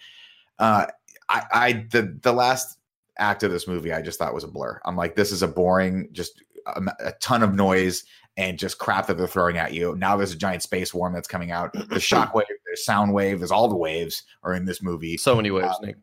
Uh, 0.59 0.87
I, 1.28 1.42
I 1.52 1.73
the 1.92 2.18
the 2.21 2.32
last 2.32 2.76
act 3.18 3.42
of 3.42 3.52
this 3.52 3.68
movie, 3.68 3.92
I 3.92 4.02
just 4.02 4.18
thought 4.18 4.35
was 4.35 4.44
a 4.44 4.49
blur. 4.49 4.80
I'm 4.85 4.97
like, 4.97 5.14
this 5.14 5.30
is 5.30 5.42
a 5.42 5.49
boring, 5.49 6.09
just 6.12 6.42
a, 6.66 6.83
a 7.00 7.12
ton 7.21 7.42
of 7.42 7.54
noise 7.54 8.04
and 8.37 8.59
just 8.59 8.78
crap 8.78 9.07
that 9.07 9.19
they're 9.19 9.26
throwing 9.26 9.59
at 9.59 9.75
you. 9.75 9.95
Now 9.97 10.16
there's 10.16 10.33
a 10.33 10.38
giant 10.38 10.62
space 10.62 10.95
worm 10.95 11.12
that's 11.12 11.28
coming 11.28 11.50
out. 11.50 11.73
The 11.73 11.81
shockwave, 11.97 12.45
there's 12.64 12.85
sound 12.85 13.12
wave, 13.12 13.38
there's 13.38 13.50
all 13.50 13.69
the 13.69 13.76
waves 13.76 14.23
are 14.42 14.54
in 14.54 14.64
this 14.64 14.83
movie. 14.83 15.16
So 15.16 15.37
many 15.37 15.50
waves, 15.50 15.76
Um, 15.81 15.87
Nick. 15.87 15.97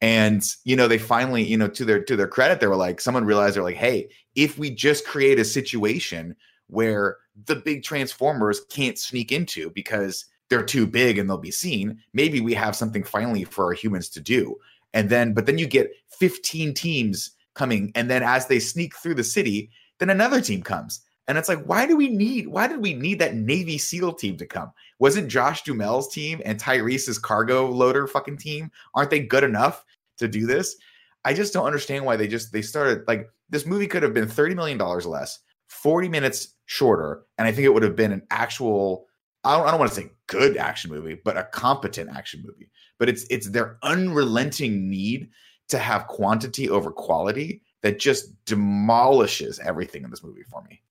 And 0.00 0.42
you 0.64 0.76
know, 0.76 0.86
they 0.86 0.98
finally, 0.98 1.42
you 1.42 1.56
know, 1.56 1.68
to 1.68 1.84
their 1.84 2.02
to 2.04 2.14
their 2.16 2.28
credit, 2.28 2.60
they 2.60 2.68
were 2.68 2.76
like, 2.76 3.00
someone 3.00 3.24
realized 3.24 3.56
they're 3.56 3.64
like, 3.64 3.76
hey, 3.76 4.08
if 4.36 4.56
we 4.56 4.70
just 4.70 5.04
create 5.04 5.40
a 5.40 5.44
situation 5.44 6.36
where 6.68 7.16
the 7.46 7.56
big 7.56 7.82
transformers 7.82 8.60
can't 8.70 8.98
sneak 8.98 9.32
into 9.32 9.70
because 9.70 10.24
they're 10.50 10.62
too 10.62 10.86
big 10.86 11.18
and 11.18 11.28
they'll 11.28 11.36
be 11.36 11.50
seen, 11.50 11.98
maybe 12.12 12.40
we 12.40 12.54
have 12.54 12.76
something 12.76 13.02
finally 13.02 13.44
for 13.44 13.66
our 13.66 13.72
humans 13.72 14.08
to 14.10 14.20
do. 14.20 14.56
And 14.94 15.10
then, 15.10 15.34
but 15.34 15.46
then 15.46 15.58
you 15.58 15.66
get 15.66 15.90
15 16.18 16.74
teams 16.74 17.32
coming, 17.54 17.92
and 17.94 18.08
then 18.08 18.22
as 18.22 18.46
they 18.46 18.58
sneak 18.60 18.96
through 18.96 19.14
the 19.14 19.24
city, 19.24 19.70
then 19.98 20.10
another 20.10 20.40
team 20.40 20.62
comes. 20.62 21.00
And 21.26 21.36
it's 21.36 21.48
like, 21.48 21.62
why 21.64 21.86
do 21.86 21.96
we 21.96 22.08
need, 22.08 22.48
why 22.48 22.66
did 22.68 22.80
we 22.80 22.94
need 22.94 23.18
that 23.18 23.34
Navy 23.34 23.76
SEAL 23.76 24.14
team 24.14 24.38
to 24.38 24.46
come? 24.46 24.72
Wasn't 24.98 25.28
Josh 25.28 25.62
Duhamel's 25.62 26.08
team 26.08 26.40
and 26.44 26.58
Tyrese's 26.58 27.18
cargo 27.18 27.68
loader 27.68 28.06
fucking 28.06 28.38
team? 28.38 28.70
Aren't 28.94 29.10
they 29.10 29.20
good 29.20 29.44
enough 29.44 29.84
to 30.16 30.26
do 30.26 30.46
this? 30.46 30.76
I 31.24 31.34
just 31.34 31.52
don't 31.52 31.66
understand 31.66 32.06
why 32.06 32.16
they 32.16 32.28
just 32.28 32.52
they 32.52 32.62
started 32.62 33.02
like 33.06 33.28
this 33.50 33.66
movie 33.66 33.86
could 33.86 34.02
have 34.02 34.14
been 34.14 34.26
$30 34.26 34.54
million 34.54 34.78
less, 34.78 35.40
40 35.68 36.08
minutes 36.08 36.54
shorter, 36.64 37.24
and 37.36 37.46
I 37.46 37.52
think 37.52 37.66
it 37.66 37.74
would 37.74 37.82
have 37.82 37.96
been 37.96 38.12
an 38.12 38.22
actual 38.30 39.06
I 39.44 39.56
don't, 39.56 39.66
I 39.66 39.70
don't 39.70 39.80
want 39.80 39.92
to 39.92 40.00
say 40.00 40.10
good 40.26 40.56
action 40.56 40.90
movie, 40.90 41.18
but 41.24 41.36
a 41.36 41.44
competent 41.44 42.10
action 42.10 42.42
movie. 42.46 42.70
But 42.98 43.08
it's 43.08 43.24
it's 43.30 43.48
their 43.50 43.78
unrelenting 43.82 44.88
need 44.88 45.30
to 45.68 45.78
have 45.78 46.06
quantity 46.06 46.68
over 46.68 46.90
quality 46.90 47.62
that 47.82 47.98
just 47.98 48.32
demolishes 48.44 49.58
everything 49.60 50.04
in 50.04 50.10
this 50.10 50.22
movie 50.22 50.42
for 50.50 50.62
me. 50.62 50.82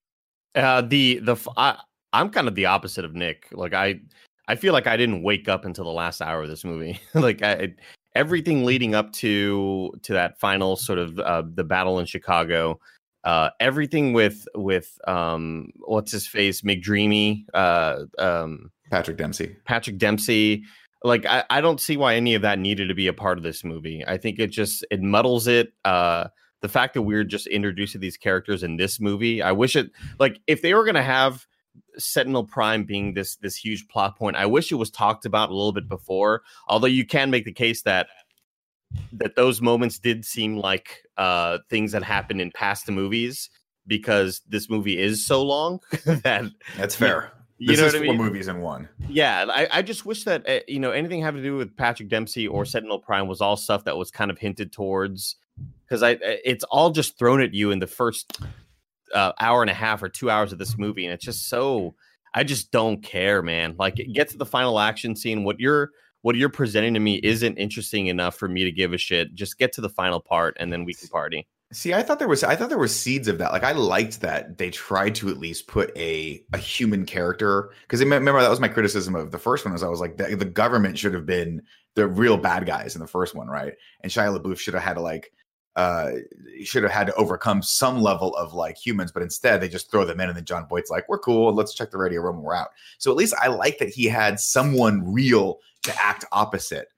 Uh, 0.56 0.82
the 0.82 1.20
the 1.20 1.36
I, 1.58 1.77
I'm 2.13 2.29
kind 2.29 2.48
of 2.48 2.56
the 2.56 2.65
opposite 2.65 3.06
of 3.06 3.13
Nick. 3.13 3.48
Like 3.51 3.74
I 3.74 4.00
I 4.48 4.56
feel 4.56 4.74
like 4.74 4.88
I 4.88 4.98
didn't 4.98 5.24
wake 5.24 5.50
up 5.50 5.65
until 5.65 5.86
the 5.86 5.91
last 5.91 6.22
hour 6.22 6.44
of 6.44 6.50
this 6.50 6.63
movie. 6.63 7.00
like 7.13 7.41
I, 7.41 7.74
everything 8.15 8.65
leading 8.65 8.96
up 8.96 9.12
to 9.13 9.94
to 10.03 10.13
that 10.13 10.39
final 10.39 10.75
sort 10.75 11.00
of 11.00 11.20
uh, 11.20 11.44
the 11.53 11.63
battle 11.63 12.00
in 12.00 12.06
Chicago. 12.06 12.79
Uh, 13.24 13.50
everything 13.60 14.13
with 14.13 14.48
with 14.56 14.98
um 15.08 15.70
what's 15.86 16.12
his 16.12 16.27
face 16.27 16.62
McDreamy, 16.62 17.44
uh, 17.53 18.03
um, 18.17 18.72
Patrick 18.89 19.17
Dempsey. 19.17 19.56
Patrick 19.65 19.98
Dempsey. 19.98 20.63
Like 21.03 21.25
I, 21.25 21.44
I 21.50 21.62
don't 21.62 21.79
see 21.79 21.98
why 21.98 22.15
any 22.15 22.36
of 22.36 22.41
that 22.41 22.58
needed 22.58 22.88
to 22.88 22.96
be 22.96 23.08
a 23.08 23.13
part 23.13 23.38
of 23.38 23.44
this 23.44 23.63
movie. 23.63 24.03
I 24.08 24.17
think 24.17 24.39
it 24.39 24.48
just 24.48 24.86
it 24.89 25.01
muddles 25.01 25.48
it. 25.48 25.74
Uh, 25.84 26.29
the 26.61 26.69
fact 26.69 26.93
that 26.95 27.03
we're 27.03 27.23
just 27.23 27.47
introducing 27.47 28.01
these 28.01 28.17
characters 28.17 28.63
in 28.63 28.77
this 28.77 28.99
movie, 28.99 29.41
I 29.41 29.51
wish 29.51 29.75
it 29.75 29.91
like 30.19 30.39
if 30.47 30.61
they 30.61 30.73
were 30.73 30.85
gonna 30.85 31.03
have 31.03 31.45
Sentinel 31.97 32.43
Prime 32.45 32.83
being 32.83 33.13
this 33.13 33.35
this 33.37 33.55
huge 33.55 33.87
plot 33.87 34.17
point, 34.17 34.35
I 34.35 34.45
wish 34.45 34.71
it 34.71 34.75
was 34.75 34.89
talked 34.89 35.25
about 35.25 35.49
a 35.49 35.53
little 35.53 35.73
bit 35.73 35.87
before. 35.87 36.41
Although 36.67 36.87
you 36.87 37.05
can 37.05 37.29
make 37.29 37.45
the 37.45 37.51
case 37.53 37.83
that 37.83 38.07
that 39.13 39.35
those 39.35 39.61
moments 39.61 39.99
did 39.99 40.23
seem 40.25 40.57
like 40.57 41.03
uh 41.17 41.57
things 41.69 41.91
that 41.91 42.03
happened 42.03 42.39
in 42.41 42.51
past 42.51 42.89
movies 42.89 43.49
because 43.85 44.41
this 44.47 44.69
movie 44.69 44.97
is 44.97 45.25
so 45.25 45.43
long 45.43 45.79
that 46.05 46.45
That's 46.77 46.95
fair. 46.95 47.31
you 47.57 47.67
this 47.67 47.79
know 47.79 47.85
is 47.87 47.93
what 47.93 48.01
I 48.01 48.05
four 48.05 48.13
mean? 48.15 48.23
movies 48.25 48.47
in 48.47 48.61
one. 48.61 48.87
Yeah, 49.09 49.45
I, 49.49 49.67
I 49.71 49.81
just 49.81 50.05
wish 50.05 50.23
that 50.23 50.47
uh, 50.49 50.59
you 50.67 50.79
know 50.79 50.91
anything 50.91 51.21
having 51.21 51.41
to 51.43 51.47
do 51.47 51.57
with 51.57 51.75
Patrick 51.75 52.09
Dempsey 52.09 52.47
or 52.47 52.63
Sentinel 52.65 52.99
Prime 52.99 53.27
was 53.27 53.41
all 53.41 53.58
stuff 53.58 53.84
that 53.86 53.97
was 53.97 54.10
kind 54.10 54.32
of 54.32 54.38
hinted 54.39 54.71
towards 54.71 55.36
because 55.88 56.04
I 56.04 56.17
it's 56.21 56.63
all 56.65 56.91
just 56.91 57.17
thrown 57.17 57.41
at 57.41 57.54
you 57.54 57.71
in 57.71 57.80
the 57.80 57.88
first 57.88 58.39
uh, 59.13 59.32
hour 59.39 59.62
and 59.62 59.69
a 59.71 59.76
half 59.76 60.04
or 60.04 60.10
two 60.10 60.30
hours 60.30 60.52
of 60.52 60.60
this 60.60 60.78
movie, 60.78 61.06
and 61.06 61.13
it's 61.13 61.26
just 61.26 61.50
so 61.50 61.95
I 62.34 62.43
just 62.43 62.71
don't 62.71 63.02
care, 63.02 63.41
man. 63.41 63.76
Like 63.78 63.95
get 64.13 64.30
to 64.30 64.38
the 64.38 64.45
final 64.45 64.80
action 64.80 65.15
scene. 65.15 65.43
What 65.43 65.60
you're 65.60 65.91
what 66.21 66.36
you're 66.36 66.50
presenting 66.50 66.93
to 66.93 67.00
me 67.00 67.19
isn't 67.23 67.58
interesting 67.58 68.08
enough 68.08 68.36
for 68.36 68.47
me 68.47 68.63
to 68.63 68.71
give 68.71 68.93
a 68.93 68.97
shit. 68.97 69.34
Just 69.34 69.58
get 69.58 69.71
to 69.73 69.82
the 69.82 69.89
final 69.89 70.19
part, 70.19 70.58
and 70.60 70.71
then 70.71 70.84
we 70.84 70.93
can 70.93 71.08
party. 71.08 71.47
See, 71.73 71.93
I 71.93 72.02
thought 72.02 72.19
there 72.19 72.30
was 72.30 72.43
I 72.43 72.56
thought 72.56 72.69
there 72.69 72.78
were 72.78 72.88
seeds 72.88 73.28
of 73.28 73.38
that. 73.39 73.52
Like 73.52 73.63
I 73.63 73.73
liked 73.73 74.21
that 74.21 74.58
they 74.58 74.69
tried 74.69 75.15
to 75.15 75.30
at 75.30 75.38
least 75.38 75.67
put 75.67 75.95
a 75.97 76.41
a 76.54 76.58
human 76.58 77.06
character 77.06 77.71
because 77.82 78.00
remember 78.00 78.39
that 78.41 78.50
was 78.50 78.62
my 78.62 78.69
criticism 78.69 79.15
of 79.15 79.32
the 79.32 79.38
first 79.38 79.65
one. 79.65 79.73
Was 79.73 79.84
I 79.84 79.89
was 79.89 80.00
like 80.00 80.15
the, 80.15 80.34
the 80.36 80.45
government 80.45 80.97
should 80.97 81.13
have 81.13 81.26
been 81.26 81.62
the 81.95 82.08
real 82.08 82.38
bad 82.38 82.65
guys 82.65 82.95
in 82.95 83.02
the 83.02 83.08
first 83.08 83.36
one, 83.36 83.47
right? 83.47 83.73
And 84.02 84.12
Shia 84.12 84.38
LaBeouf 84.38 84.60
should 84.60 84.76
have 84.76 84.84
had 84.84 84.93
to 84.93 85.02
like 85.02 85.32
uh 85.77 86.11
should 86.63 86.83
have 86.83 86.91
had 86.91 87.07
to 87.07 87.15
overcome 87.15 87.61
some 87.61 88.01
level 88.01 88.35
of 88.35 88.53
like 88.53 88.77
humans, 88.77 89.11
but 89.13 89.23
instead 89.23 89.61
they 89.61 89.69
just 89.69 89.89
throw 89.89 90.03
them 90.03 90.19
in, 90.19 90.27
and 90.27 90.37
then 90.37 90.43
Jon 90.43 90.67
Voight's 90.67 90.89
like, 90.89 91.07
"We're 91.07 91.19
cool, 91.19 91.53
let's 91.53 91.73
check 91.73 91.91
the 91.91 91.97
radio 91.97 92.21
room, 92.21 92.41
we're 92.41 92.55
out." 92.55 92.69
So 92.97 93.11
at 93.11 93.17
least 93.17 93.33
I 93.41 93.47
like 93.47 93.77
that 93.77 93.89
he 93.89 94.05
had 94.05 94.39
someone 94.39 95.13
real 95.13 95.59
to 95.83 95.93
act 96.03 96.25
opposite 96.33 96.89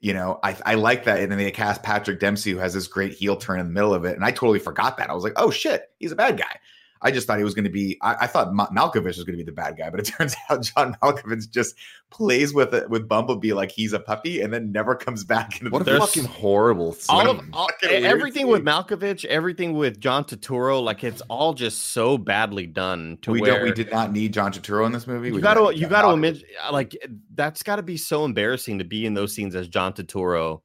you 0.00 0.12
know, 0.12 0.38
I, 0.42 0.56
I 0.64 0.74
like 0.74 1.04
that. 1.04 1.20
And 1.20 1.32
then 1.32 1.38
they 1.38 1.50
cast 1.50 1.82
Patrick 1.82 2.20
Dempsey, 2.20 2.52
who 2.52 2.58
has 2.58 2.74
this 2.74 2.86
great 2.86 3.12
heel 3.12 3.36
turn 3.36 3.60
in 3.60 3.66
the 3.66 3.72
middle 3.72 3.94
of 3.94 4.04
it. 4.04 4.14
And 4.14 4.24
I 4.24 4.30
totally 4.30 4.58
forgot 4.58 4.98
that. 4.98 5.10
I 5.10 5.14
was 5.14 5.24
like, 5.24 5.32
oh 5.36 5.50
shit, 5.50 5.90
he's 5.98 6.12
a 6.12 6.16
bad 6.16 6.36
guy. 6.38 6.60
I 7.06 7.10
just 7.12 7.26
thought 7.26 7.38
he 7.38 7.44
was 7.44 7.54
going 7.54 7.64
to 7.64 7.70
be. 7.70 7.96
I, 8.02 8.16
I 8.22 8.26
thought 8.26 8.52
Ma- 8.52 8.68
Malkovich 8.70 9.04
was 9.16 9.24
going 9.24 9.38
to 9.38 9.44
be 9.44 9.48
the 9.48 9.52
bad 9.52 9.76
guy, 9.78 9.90
but 9.90 10.00
it 10.00 10.04
turns 10.18 10.34
out 10.50 10.62
John 10.62 10.96
Malkovich 11.02 11.48
just 11.50 11.74
plays 12.10 12.52
with 12.52 12.74
it 12.74 12.90
with 12.90 13.08
Bumblebee 13.08 13.52
like 13.52 13.70
he's 13.70 13.92
a 13.92 14.00
puppy, 14.00 14.40
and 14.40 14.52
then 14.52 14.72
never 14.72 14.94
comes 14.94 15.24
back 15.24 15.58
into 15.60 15.70
What 15.70 15.82
a 15.82 15.84
the. 15.84 15.90
There's- 15.92 16.04
fucking 16.04 16.24
horrible 16.24 16.96
all 17.08 17.30
of 17.30 17.40
all, 17.52 17.68
Fucking 17.80 17.90
weird 17.90 18.04
everything 18.04 18.46
with 18.48 18.58
scene. 18.60 18.66
Malkovich, 18.66 19.24
everything 19.26 19.74
with 19.74 20.00
John 20.00 20.24
Turturro, 20.24 20.82
like 20.82 21.04
it's 21.04 21.22
all 21.28 21.54
just 21.54 21.80
so 21.92 22.18
badly 22.18 22.66
done. 22.66 23.18
To 23.22 23.30
we 23.30 23.40
where 23.40 23.52
don't. 23.58 23.62
We 23.64 23.72
did 23.72 23.90
not 23.92 24.12
need 24.12 24.32
John 24.32 24.52
Turturro 24.52 24.84
in 24.86 24.92
this 24.92 25.06
movie. 25.06 25.28
you 25.28 25.40
got 25.40 25.54
to. 25.54 25.76
you 25.76 25.86
got 25.88 26.02
to 26.02 26.08
Malkovich. 26.08 26.14
admit 26.14 26.44
like 26.72 26.96
that's 27.34 27.62
got 27.62 27.76
to 27.76 27.82
be 27.82 27.96
so 27.96 28.24
embarrassing 28.24 28.78
to 28.80 28.84
be 28.84 29.06
in 29.06 29.14
those 29.14 29.32
scenes 29.34 29.54
as 29.54 29.68
John 29.68 29.92
Turturro. 29.92 30.62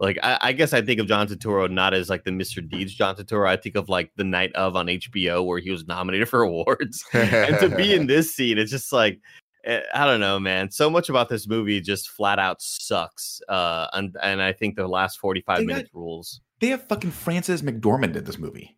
Like 0.00 0.18
I, 0.22 0.38
I 0.40 0.52
guess 0.52 0.72
I 0.72 0.80
think 0.82 0.98
of 0.98 1.06
John 1.06 1.28
Turturro 1.28 1.70
not 1.70 1.92
as 1.94 2.08
like 2.08 2.24
the 2.24 2.30
Mr. 2.30 2.66
Deeds 2.66 2.94
John 2.94 3.14
Turturro. 3.16 3.46
I 3.46 3.56
think 3.56 3.76
of 3.76 3.88
like 3.90 4.10
the 4.16 4.24
Night 4.24 4.50
of 4.54 4.74
on 4.74 4.86
HBO 4.86 5.44
where 5.44 5.58
he 5.58 5.70
was 5.70 5.86
nominated 5.86 6.28
for 6.28 6.42
awards. 6.44 7.04
and 7.12 7.58
to 7.60 7.68
be 7.76 7.92
in 7.94 8.06
this 8.08 8.34
scene, 8.34 8.56
it's 8.58 8.70
just 8.70 8.92
like 8.92 9.20
eh, 9.64 9.82
I 9.94 10.06
don't 10.06 10.20
know, 10.20 10.40
man. 10.40 10.70
So 10.70 10.88
much 10.88 11.10
about 11.10 11.28
this 11.28 11.46
movie 11.46 11.80
just 11.82 12.08
flat 12.08 12.38
out 12.38 12.62
sucks. 12.62 13.42
Uh, 13.48 13.88
and 13.92 14.16
and 14.22 14.40
I 14.40 14.52
think 14.54 14.76
the 14.76 14.88
last 14.88 15.18
forty 15.18 15.42
five 15.42 15.58
They 15.58 15.66
got- 15.66 15.74
minutes 15.74 15.90
rules. 15.92 16.40
They 16.60 16.68
have 16.68 16.86
fucking 16.88 17.10
Frances 17.10 17.62
McDormand 17.62 18.16
in 18.16 18.24
this 18.24 18.38
movie. 18.38 18.76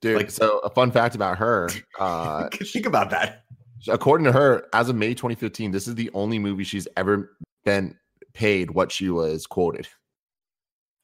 Dude, 0.00 0.16
Like- 0.16 0.30
so 0.30 0.58
a 0.60 0.70
fun 0.70 0.90
fact 0.90 1.14
about 1.14 1.38
her. 1.38 1.68
Uh, 2.00 2.48
Think 2.50 2.86
about 2.86 3.10
that. 3.10 3.44
according 3.88 4.24
to 4.24 4.32
her, 4.32 4.66
as 4.72 4.88
of 4.88 4.96
May 4.96 5.14
2015, 5.14 5.70
this 5.70 5.86
is 5.88 5.94
the 5.94 6.10
only 6.14 6.38
movie 6.38 6.64
she's 6.64 6.88
ever 6.96 7.36
been 7.64 7.96
paid 8.34 8.70
what 8.72 8.90
she 8.92 9.08
was 9.10 9.46
quoted. 9.46 9.86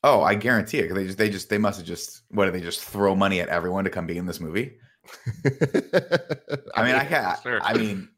Oh, 0.02 0.22
I 0.22 0.34
guarantee 0.34 0.78
it. 0.78 0.94
They 0.94 1.06
just, 1.06 1.18
they 1.18 1.28
just, 1.28 1.50
they 1.50 1.58
must 1.58 1.78
have 1.78 1.86
just, 1.86 2.22
what 2.30 2.46
did 2.46 2.54
they 2.54 2.60
just 2.60 2.82
throw 2.82 3.14
money 3.14 3.40
at 3.40 3.48
everyone 3.48 3.84
to 3.84 3.90
come 3.90 4.06
be 4.06 4.16
in 4.16 4.26
this 4.26 4.40
movie? 4.40 4.78
I 6.74 6.84
mean, 6.84 6.94
I 6.94 7.04
can't. 7.06 7.42
sure. 7.42 7.60
I 7.62 7.74
mean, 7.74 8.08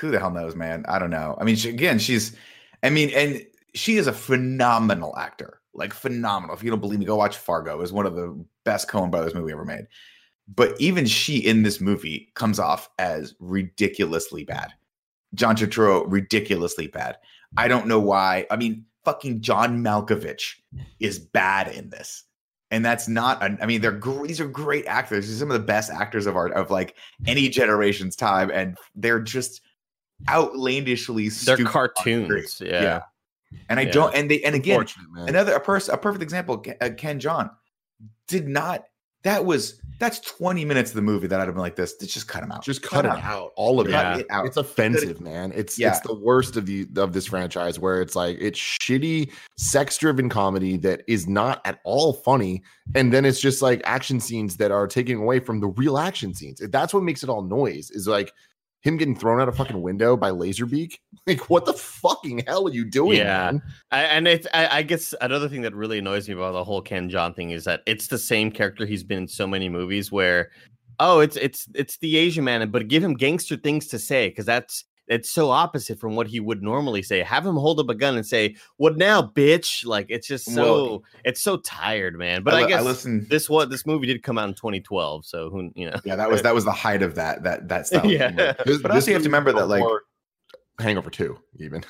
who 0.00 0.10
the 0.10 0.18
hell 0.18 0.30
knows, 0.30 0.56
man? 0.56 0.84
I 0.88 0.98
don't 0.98 1.10
know. 1.10 1.36
I 1.40 1.44
mean, 1.44 1.56
she, 1.56 1.68
again, 1.68 1.98
she's. 1.98 2.34
I 2.82 2.90
mean, 2.90 3.10
and 3.10 3.44
she 3.74 3.96
is 3.96 4.06
a 4.06 4.12
phenomenal 4.12 5.16
actor, 5.16 5.60
like 5.74 5.92
phenomenal. 5.92 6.56
If 6.56 6.62
you 6.62 6.70
don't 6.70 6.80
believe 6.80 6.98
me, 6.98 7.04
go 7.04 7.16
watch 7.16 7.36
Fargo. 7.36 7.80
Is 7.82 7.92
one 7.92 8.06
of 8.06 8.14
the 8.14 8.44
best 8.64 8.88
Coen 8.88 9.10
Brothers 9.10 9.34
movie 9.34 9.52
ever 9.52 9.64
made. 9.64 9.86
But 10.52 10.80
even 10.80 11.06
she 11.06 11.38
in 11.38 11.62
this 11.62 11.80
movie 11.80 12.32
comes 12.34 12.58
off 12.58 12.88
as 12.98 13.34
ridiculously 13.38 14.44
bad. 14.44 14.72
John 15.34 15.56
Turturro, 15.56 16.04
ridiculously 16.06 16.86
bad. 16.86 17.18
I 17.56 17.68
don't 17.68 17.86
know 17.86 18.00
why. 18.00 18.46
I 18.50 18.56
mean, 18.56 18.86
fucking 19.08 19.40
John 19.40 19.82
Malkovich 19.82 20.56
is 21.00 21.18
bad 21.18 21.68
in 21.68 21.88
this. 21.88 22.24
And 22.70 22.84
that's 22.84 23.08
not, 23.08 23.42
an, 23.42 23.56
I 23.62 23.66
mean, 23.66 23.80
they're 23.80 23.92
gr- 23.92 24.26
these 24.26 24.40
are 24.40 24.46
great 24.46 24.84
actors. 24.86 25.26
These 25.26 25.36
are 25.36 25.38
some 25.38 25.50
of 25.50 25.58
the 25.58 25.66
best 25.66 25.90
actors 25.90 26.26
of 26.26 26.36
art 26.36 26.52
of 26.52 26.70
like 26.70 26.94
any 27.26 27.48
generation's 27.48 28.14
time. 28.14 28.50
And 28.52 28.76
they're 28.94 29.20
just 29.20 29.62
outlandishly 30.28 31.30
stupid. 31.30 31.46
They're 31.46 31.66
stupid 31.66 31.78
on 31.78 31.88
screen. 31.96 32.26
cartoons. 32.28 32.60
Yeah. 32.62 33.00
And 33.70 33.80
I 33.80 33.84
Yeah. 33.84 33.92
don't, 33.92 34.14
and 34.14 34.30
they, 34.30 34.42
and 34.42 34.54
again, 34.54 34.84
another 35.16 35.54
a 35.54 35.60
person, 35.60 35.94
a 35.94 35.96
perfect 35.96 36.22
example, 36.22 36.62
uh, 36.82 36.90
Ken 36.98 37.18
Jeong 37.18 37.50
did 38.26 38.46
not, 38.46 38.84
that 39.22 39.46
was, 39.46 39.80
that's 39.98 40.20
20 40.20 40.64
minutes 40.64 40.90
of 40.90 40.96
the 40.96 41.02
movie 41.02 41.26
that 41.26 41.40
I'd 41.40 41.46
have 41.46 41.54
been 41.54 41.62
like 41.62 41.76
this. 41.76 41.94
Just 41.96 42.28
cut 42.28 42.42
him 42.42 42.52
out. 42.52 42.62
just 42.62 42.82
cut 42.82 43.04
it 43.04 43.08
him 43.08 43.16
out. 43.22 43.52
All 43.56 43.80
of 43.80 43.88
Yeah. 43.88 43.98
it. 44.00 44.12
Cut 44.12 44.20
it 44.20 44.26
out. 44.30 44.46
It's 44.46 44.56
offensive, 44.56 45.20
man. 45.20 45.52
It's 45.54 45.78
Yeah. 45.78 45.88
it's 45.90 46.00
the 46.00 46.14
worst 46.14 46.56
of 46.56 46.66
the 46.66 46.86
of 46.96 47.12
this 47.12 47.26
franchise 47.26 47.78
where 47.78 48.00
it's 48.00 48.14
like 48.14 48.36
it's 48.40 48.58
shitty 48.58 49.32
sex-driven 49.56 50.28
comedy 50.28 50.76
that 50.78 51.02
is 51.08 51.26
not 51.28 51.60
at 51.64 51.80
all 51.84 52.12
funny 52.12 52.62
and 52.94 53.12
then 53.12 53.24
it's 53.24 53.40
just 53.40 53.60
like 53.60 53.80
action 53.84 54.20
scenes 54.20 54.56
that 54.56 54.70
are 54.70 54.86
taking 54.86 55.18
away 55.18 55.40
from 55.40 55.60
the 55.60 55.68
real 55.68 55.98
action 55.98 56.32
scenes. 56.32 56.60
That's 56.70 56.94
what 56.94 57.02
makes 57.02 57.22
it 57.22 57.28
all 57.28 57.42
noise. 57.42 57.90
Is 57.90 58.06
like 58.06 58.32
him 58.80 58.96
getting 58.96 59.16
thrown 59.16 59.40
out 59.40 59.48
a 59.48 59.52
fucking 59.52 59.80
window 59.80 60.16
by 60.16 60.30
Laserbeak. 60.30 60.98
Like, 61.26 61.50
what 61.50 61.66
the 61.66 61.74
fucking 61.74 62.44
hell 62.46 62.66
are 62.66 62.72
you 62.72 62.86
doing? 62.86 63.18
Yeah. 63.18 63.50
man? 63.50 63.62
I, 63.90 64.04
and 64.04 64.26
it's 64.26 64.46
I, 64.54 64.78
I 64.78 64.82
guess 64.82 65.12
another 65.20 65.46
thing 65.46 65.60
that 65.60 65.74
really 65.74 65.98
annoys 65.98 66.26
me 66.26 66.32
about 66.32 66.52
the 66.52 66.64
whole 66.64 66.80
Ken 66.80 67.10
Jeong 67.10 67.36
thing 67.36 67.50
is 67.50 67.64
that 67.64 67.82
it's 67.84 68.06
the 68.06 68.16
same 68.16 68.50
character 68.50 68.86
he's 68.86 69.04
been 69.04 69.18
in 69.18 69.28
so 69.28 69.46
many 69.46 69.68
movies 69.68 70.10
where 70.10 70.50
oh 71.00 71.20
it's 71.20 71.36
it's 71.36 71.68
it's 71.74 71.98
the 71.98 72.16
Asian 72.16 72.44
man 72.44 72.70
but 72.70 72.88
give 72.88 73.04
him 73.04 73.12
gangster 73.12 73.56
things 73.56 73.88
to 73.88 73.98
say 73.98 74.30
because 74.30 74.46
that's 74.46 74.84
it's 75.08 75.30
so 75.30 75.50
opposite 75.50 75.98
from 75.98 76.14
what 76.16 76.26
he 76.28 76.38
would 76.40 76.62
normally 76.62 77.02
say. 77.02 77.20
Have 77.22 77.44
him 77.46 77.56
hold 77.56 77.80
up 77.80 77.88
a 77.88 77.94
gun 77.94 78.16
and 78.16 78.26
say 78.26 78.56
what 78.76 78.96
now, 78.96 79.22
bitch? 79.22 79.84
Like 79.86 80.06
it's 80.08 80.26
just 80.26 80.44
so 80.52 80.62
Well- 80.84 81.04
it's 81.24 81.40
so 81.42 81.56
tired, 81.58 82.16
man. 82.18 82.42
But 82.42 82.54
I, 82.54 82.62
li- 82.62 82.68
guess 82.68 82.84
listened. 82.84 83.28
this 83.28 83.48
what 83.48 83.70
this 83.70 83.86
movie 83.86 84.06
did 84.06 84.22
come 84.22 84.38
out 84.38 84.48
in 84.48 84.54
2012, 84.54 85.24
so 85.24 85.50
who 85.50 85.70
you 85.74 85.90
know? 85.90 85.96
Yeah, 86.04 86.16
that 86.16 86.30
was 86.30 86.42
that 86.42 86.54
was 86.54 86.64
the 86.64 86.72
height 86.72 87.02
of 87.02 87.14
that 87.16 87.42
that 87.44 87.68
that 87.68 87.86
style. 87.86 88.04
of 88.04 88.10
Yeah. 88.10 88.52
This- 88.64 88.82
But 88.82 88.90
also 88.90 89.08
you 89.10 89.14
have 89.14 89.22
to 89.22 89.28
remember 89.28 89.52
that, 89.52 89.66
like- 89.68 89.82
Hangover 90.80 91.10
2, 91.10 91.36
even. 91.58 91.82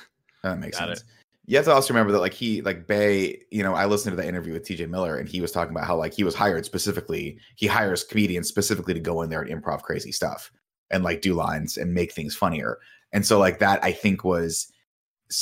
That 0.43 0.57
makes 0.59 0.79
Got 0.79 0.87
sense. 0.97 1.03
You 1.45 1.57
have 1.57 1.65
to 1.65 1.71
also 1.73 1.93
remember 1.93 2.11
that, 2.13 2.19
like 2.19 2.33
he, 2.33 2.61
like 2.61 2.85
Bay, 2.87 3.41
you 3.51 3.63
know, 3.63 3.73
I 3.73 3.85
listened 3.85 4.15
to 4.15 4.21
the 4.21 4.27
interview 4.27 4.53
with 4.53 4.63
T.J. 4.65 4.85
Miller, 4.85 5.17
and 5.17 5.27
he 5.27 5.41
was 5.41 5.51
talking 5.51 5.71
about 5.75 5.85
how 5.87 5.95
like 5.95 6.13
he 6.13 6.23
was 6.23 6.35
hired 6.35 6.63
specifically. 6.65 7.39
He 7.55 7.65
hires 7.67 8.03
comedians 8.03 8.47
specifically 8.47 8.93
to 8.93 8.99
go 8.99 9.21
in 9.23 9.29
there 9.29 9.41
and 9.41 9.63
improv 9.63 9.81
crazy 9.81 10.11
stuff 10.11 10.51
and 10.91 11.03
like 11.03 11.21
do 11.21 11.33
lines 11.33 11.77
and 11.77 11.93
make 11.93 12.11
things 12.13 12.35
funnier. 12.35 12.77
And 13.11 13.25
so, 13.25 13.39
like 13.39 13.59
that, 13.59 13.83
I 13.83 13.91
think 13.91 14.23
was, 14.23 14.71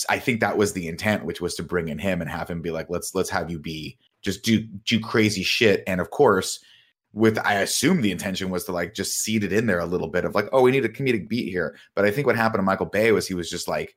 I 0.10 0.20
think 0.20 0.40
that 0.40 0.58
was 0.58 0.74
the 0.74 0.88
intent, 0.88 1.26
which 1.26 1.42
was 1.42 1.56
to 1.56 1.64
bring 1.64 1.90
in 1.90 2.00
him 2.00 2.22
and 2.22 2.30
have 2.30 2.50
him 2.50 2.62
be 2.62 2.72
like, 2.72 2.88
let's 2.90 3.14
let's 3.16 3.30
have 3.30 3.50
you 3.50 3.60
be 3.60 3.98
just 4.22 4.44
do 4.44 4.60
do 4.86 5.00
crazy 5.00 5.44
shit. 5.44 5.84
And 5.88 6.02
of 6.02 6.10
course, 6.10 6.60
with 7.14 7.38
I 7.40 7.56
assume 7.56 8.02
the 8.02 8.12
intention 8.12 8.50
was 8.50 8.66
to 8.66 8.72
like 8.72 8.94
just 8.94 9.20
seed 9.22 9.44
it 9.44 9.54
in 9.54 9.66
there 9.66 9.80
a 9.80 9.86
little 9.86 10.10
bit 10.10 10.26
of 10.26 10.36
like, 10.36 10.50
oh, 10.52 10.62
we 10.62 10.72
need 10.72 10.86
a 10.86 10.90
comedic 10.90 11.28
beat 11.28 11.50
here. 11.50 11.78
But 11.96 12.06
I 12.06 12.12
think 12.12 12.28
what 12.28 12.36
happened 12.36 12.60
to 12.60 12.64
Michael 12.64 12.86
Bay 12.86 13.12
was 13.12 13.28
he 13.28 13.34
was 13.34 13.50
just 13.50 13.68
like, 13.68 13.96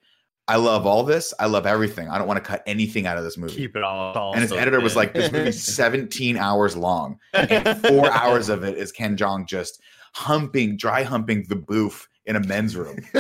I 0.48 0.56
love 0.56 0.86
all 0.86 1.04
this. 1.04 1.34
I 1.38 1.46
love 1.46 1.66
everything. 1.66 2.08
I 2.08 2.18
don't 2.18 2.26
want 2.26 2.42
to 2.42 2.48
cut 2.48 2.62
anything 2.66 3.06
out 3.06 3.18
of 3.18 3.24
this 3.24 3.36
movie. 3.36 3.54
Keep 3.54 3.76
it 3.76 3.82
all. 3.82 4.12
all 4.14 4.32
and 4.32 4.42
his 4.42 4.52
editor 4.52 4.80
was 4.80 4.96
like, 4.96 5.12
this 5.14 5.30
movie's 5.30 5.62
17 5.74 6.36
hours 6.36 6.76
long. 6.76 7.18
And 7.34 7.80
four 7.86 8.10
hours 8.10 8.48
of 8.48 8.64
it 8.64 8.76
is 8.76 8.90
Ken 8.90 9.16
Jeong 9.16 9.46
just 9.46 9.80
humping, 10.14 10.76
dry 10.76 11.02
humping 11.02 11.44
the 11.48 11.56
boof 11.56 12.08
in 12.26 12.36
a 12.36 12.40
men's 12.40 12.76
room. 12.76 12.98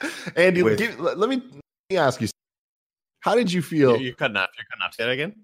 Andy, 0.36 0.62
With- 0.62 0.78
give, 0.78 0.98
let, 0.98 1.16
me, 1.28 1.36
let 1.36 1.60
me 1.90 1.96
ask 1.96 2.20
you 2.20 2.28
how 3.20 3.34
did 3.34 3.52
you 3.52 3.62
feel? 3.62 4.00
You're 4.00 4.14
cutting 4.14 4.36
off. 4.36 4.50
You're 4.56 4.64
cutting 4.70 4.82
off. 4.82 4.94
Say 4.94 5.04
that 5.04 5.10
again. 5.10 5.34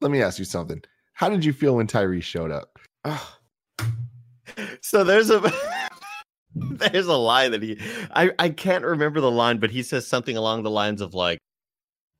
Let 0.00 0.10
me 0.10 0.22
ask 0.22 0.38
you 0.38 0.44
something. 0.44 0.82
How 1.12 1.28
did 1.28 1.44
you 1.44 1.52
feel 1.52 1.76
when 1.76 1.86
Tyree 1.86 2.20
showed 2.20 2.50
up? 2.50 2.78
Ugh. 3.04 3.26
So 4.80 5.04
there's 5.04 5.30
a 5.30 5.52
there's 6.54 7.06
a 7.06 7.16
line 7.16 7.52
that 7.52 7.62
he 7.62 7.78
I 8.14 8.30
I 8.38 8.48
can't 8.48 8.84
remember 8.84 9.20
the 9.20 9.30
line, 9.30 9.58
but 9.58 9.70
he 9.70 9.82
says 9.82 10.06
something 10.06 10.36
along 10.36 10.62
the 10.62 10.70
lines 10.70 11.00
of 11.00 11.14
like, 11.14 11.38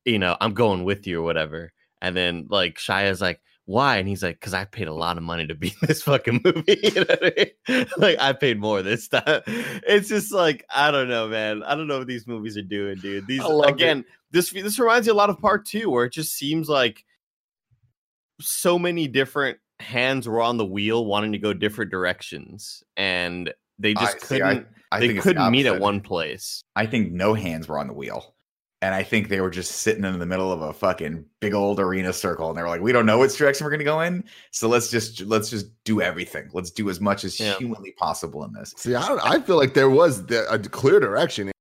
you 0.05 0.19
know, 0.19 0.37
I'm 0.39 0.53
going 0.53 0.83
with 0.83 1.07
you 1.07 1.19
or 1.19 1.23
whatever. 1.23 1.71
And 2.01 2.15
then 2.15 2.47
like 2.49 2.77
Shia's 2.77 3.21
like, 3.21 3.41
why? 3.69 3.97
And 3.97 4.07
he's 4.07 4.23
like, 4.23 4.39
because 4.39 4.55
I 4.55 4.65
paid 4.65 4.87
a 4.87 4.93
lot 4.93 5.17
of 5.17 5.21
money 5.21 5.45
to 5.45 5.53
be 5.53 5.67
in 5.67 5.87
this 5.87 6.01
fucking 6.01 6.41
movie. 6.45 6.79
You 6.81 7.05
know 7.05 7.15
I 7.21 7.51
mean? 7.67 7.85
Like 7.97 8.17
I 8.19 8.33
paid 8.33 8.59
more 8.59 8.81
this 8.81 9.07
time. 9.07 9.43
It's 9.45 10.09
just 10.09 10.33
like 10.33 10.65
I 10.73 10.89
don't 10.89 11.07
know, 11.07 11.27
man. 11.27 11.61
I 11.61 11.75
don't 11.75 11.85
know 11.85 11.99
what 11.99 12.07
these 12.07 12.25
movies 12.25 12.57
are 12.57 12.63
doing, 12.63 12.97
dude. 12.97 13.27
These 13.27 13.41
I 13.41 13.45
loved 13.45 13.69
it. 13.69 13.73
again, 13.73 14.05
this 14.31 14.49
this 14.49 14.79
reminds 14.79 15.05
me 15.07 15.11
a 15.11 15.13
lot 15.13 15.29
of 15.29 15.37
part 15.37 15.67
two, 15.67 15.91
where 15.91 16.05
it 16.05 16.13
just 16.13 16.33
seems 16.33 16.67
like 16.67 17.05
so 18.41 18.79
many 18.79 19.07
different 19.07 19.59
hands 19.79 20.27
were 20.27 20.41
on 20.41 20.57
the 20.57 20.65
wheel 20.65 21.05
wanting 21.05 21.31
to 21.33 21.37
go 21.37 21.53
different 21.53 21.91
directions 21.91 22.83
and 22.97 23.53
they 23.77 23.93
just 23.93 24.17
I- 24.17 24.19
couldn't 24.19 24.67
I 24.91 24.99
they 24.99 25.07
think 25.07 25.17
it's 25.17 25.25
the 25.25 25.33
couldn't 25.33 25.51
meet 25.51 25.67
at 25.67 25.79
one 25.79 26.01
place 26.01 26.63
I 26.75 26.87
think 26.87 27.11
no 27.11 27.35
hands 27.35 27.67
were 27.67 27.77
on 27.77 27.85
the 27.87 27.93
wheel. 27.93 28.33
And 28.81 28.95
I 28.95 29.03
think 29.03 29.27
they 29.27 29.41
were 29.41 29.49
just 29.49 29.73
sitting 29.77 30.05
in 30.05 30.19
the 30.19 30.25
middle 30.25 30.53
of 30.53 30.61
a 30.61 30.71
fucking 30.71 31.25
big 31.41 31.53
old 31.53 31.81
arena 31.81 32.13
circle. 32.13 32.47
And 32.47 32.57
they 32.57 32.61
were 32.61 32.69
like, 32.69 32.79
we 32.79 32.93
don't 32.93 33.05
know 33.05 33.19
which 33.19 33.37
direction 33.37 33.65
we're 33.65 33.71
gonna 33.71 33.83
go 33.83 33.99
in. 33.99 34.23
So 34.51 34.69
let's 34.69 34.89
just 34.89 35.21
let's 35.21 35.49
just 35.49 35.67
do 35.83 36.01
everything. 36.01 36.49
Let's 36.53 36.71
do 36.71 36.89
as 36.89 37.01
much 37.01 37.25
as 37.25 37.37
Yeah. 37.39 37.57
humanly 37.57 37.91
possible 37.91 38.43
in 38.45 38.53
this. 38.53 38.73
See, 38.77 38.95
I 38.95 39.05
don't. 39.07 39.19
I 39.19 39.41
feel 39.41 39.57
like 39.57 39.73
there 39.73 39.89
was 39.89 40.25
the, 40.27 40.49
a 40.49 40.57
clear 40.59 41.01
direction. 41.01 41.51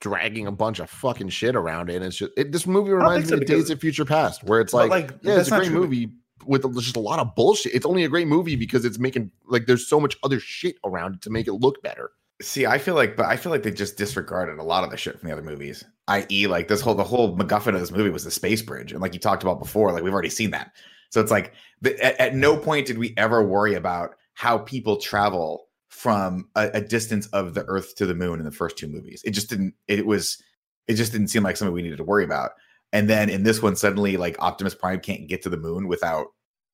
Dragging 0.00 0.46
a 0.46 0.52
bunch 0.52 0.78
of 0.78 0.88
fucking 0.90 1.30
shit 1.30 1.56
around. 1.56 1.90
And 1.90 2.04
it's 2.04 2.16
just 2.16 2.32
it, 2.36 2.52
this 2.52 2.66
movie 2.66 2.92
reminds 2.92 3.28
think 3.28 3.40
me 3.40 3.46
so, 3.46 3.54
of 3.54 3.60
Days 3.60 3.70
of 3.70 3.80
Future 3.80 4.04
Past, 4.04 4.44
where 4.44 4.60
it's 4.60 4.72
like, 4.72 4.90
like, 4.90 5.14
yeah, 5.22 5.40
it's 5.40 5.48
a 5.48 5.56
great 5.56 5.70
true. 5.70 5.80
movie 5.80 6.12
with 6.46 6.62
just 6.74 6.96
a 6.96 7.00
lot 7.00 7.18
of 7.18 7.34
bullshit. 7.34 7.74
It's 7.74 7.86
only 7.86 8.04
a 8.04 8.08
great 8.08 8.28
movie 8.28 8.54
because 8.56 8.84
it's 8.84 8.98
making 8.98 9.32
like 9.46 9.66
there's 9.66 9.86
so 9.88 9.98
much 9.98 10.16
other 10.22 10.38
shit 10.38 10.76
around 10.84 11.16
it 11.16 11.22
to 11.22 11.30
make 11.30 11.48
it 11.48 11.54
look 11.54 11.82
better. 11.82 12.10
See, 12.40 12.66
I 12.66 12.78
feel 12.78 12.94
like, 12.94 13.16
but 13.16 13.26
I 13.26 13.36
feel 13.36 13.50
like 13.50 13.64
they 13.64 13.72
just 13.72 13.96
disregarded 13.96 14.58
a 14.58 14.62
lot 14.62 14.84
of 14.84 14.90
the 14.90 14.96
shit 14.96 15.18
from 15.18 15.28
the 15.28 15.32
other 15.32 15.42
movies. 15.42 15.84
I.e., 16.06 16.46
like 16.46 16.68
this 16.68 16.80
whole 16.80 16.94
the 16.94 17.02
whole 17.02 17.36
MacGuffin 17.36 17.74
of 17.74 17.80
this 17.80 17.90
movie 17.90 18.10
was 18.10 18.24
the 18.24 18.30
space 18.30 18.62
bridge, 18.62 18.92
and 18.92 19.00
like 19.00 19.12
you 19.12 19.20
talked 19.20 19.42
about 19.42 19.58
before, 19.58 19.92
like 19.92 20.04
we've 20.04 20.12
already 20.12 20.30
seen 20.30 20.52
that. 20.52 20.72
So 21.10 21.20
it's 21.20 21.30
like 21.30 21.52
the, 21.80 21.98
at, 22.04 22.18
at 22.20 22.34
no 22.36 22.56
point 22.56 22.86
did 22.86 22.98
we 22.98 23.14
ever 23.16 23.42
worry 23.42 23.74
about 23.74 24.14
how 24.34 24.58
people 24.58 24.98
travel 24.98 25.68
from 25.88 26.48
a, 26.54 26.70
a 26.74 26.80
distance 26.80 27.26
of 27.28 27.54
the 27.54 27.64
Earth 27.64 27.96
to 27.96 28.06
the 28.06 28.14
Moon 28.14 28.38
in 28.38 28.44
the 28.44 28.52
first 28.52 28.78
two 28.78 28.86
movies. 28.86 29.20
It 29.24 29.32
just 29.32 29.50
didn't. 29.50 29.74
It 29.88 30.06
was. 30.06 30.40
It 30.86 30.94
just 30.94 31.12
didn't 31.12 31.28
seem 31.28 31.42
like 31.42 31.56
something 31.56 31.74
we 31.74 31.82
needed 31.82 31.98
to 31.98 32.04
worry 32.04 32.24
about. 32.24 32.52
And 32.92 33.10
then 33.10 33.28
in 33.28 33.42
this 33.42 33.60
one, 33.60 33.76
suddenly, 33.76 34.16
like 34.16 34.40
Optimus 34.40 34.74
Prime 34.74 35.00
can't 35.00 35.28
get 35.28 35.42
to 35.42 35.50
the 35.50 35.56
moon 35.56 35.88
without 35.88 36.28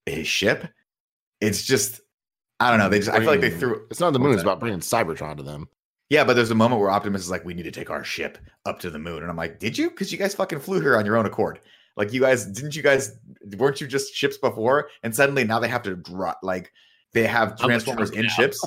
his 0.05 0.29
ship. 0.29 0.69
It's 1.41 1.65
just. 1.65 2.01
I 2.61 2.71
don't 2.71 2.79
know. 2.79 2.89
They 2.89 2.99
just. 2.99 3.11
I 3.11 3.19
feel 3.19 3.29
like 3.29 3.41
they 3.41 3.51
threw. 3.51 3.87
It's 3.91 4.01
not 4.01 4.13
the 4.13 4.19
moon. 4.19 4.35
It's 4.35 4.43
about 4.43 4.61
bringing 4.61 4.81
Cybertron 4.81 5.37
to 5.37 5.43
them. 5.43 5.69
Yeah, 6.11 6.25
but 6.25 6.35
there's 6.35 6.51
a 6.51 6.55
moment 6.55 6.81
where 6.81 6.91
Optimus 6.91 7.23
is 7.23 7.31
like, 7.31 7.45
"We 7.45 7.55
need 7.55 7.65
to 7.65 7.71
take 7.71 7.91
our 7.91 8.05
ship 8.05 8.39
up 8.67 8.79
to 8.81 8.91
the 8.91 8.99
moon," 8.99 9.23
and 9.23 9.31
I'm 9.31 9.37
like, 9.37 9.59
"Did 9.59 9.77
you? 9.77 9.91
Because 9.91 10.13
you 10.13 10.19
guys 10.19 10.35
fucking 10.35 10.61
flew 10.61 10.81
here 10.81 10.97
on 10.97 11.05
your 11.05 11.17
own 11.17 11.27
accord. 11.27 11.61
Like, 11.97 12.13
you 12.13 12.21
guys 12.21 12.47
didn't 12.47 12.77
you 12.77 12.83
guys 12.83 13.19
weren't 13.57 13.81
you 13.81 13.87
just 13.87 14.15
ships 14.15 14.37
before? 14.37 14.89
And 15.03 15.15
suddenly 15.15 15.45
now 15.45 15.59
they 15.59 15.69
have 15.69 15.83
to 15.83 15.97
drop 15.97 16.41
like 16.43 16.73
they 17.15 17.27
have 17.29 17.57
transformers 17.57 18.11
in 18.11 18.23
now. 18.23 18.29
ships, 18.29 18.61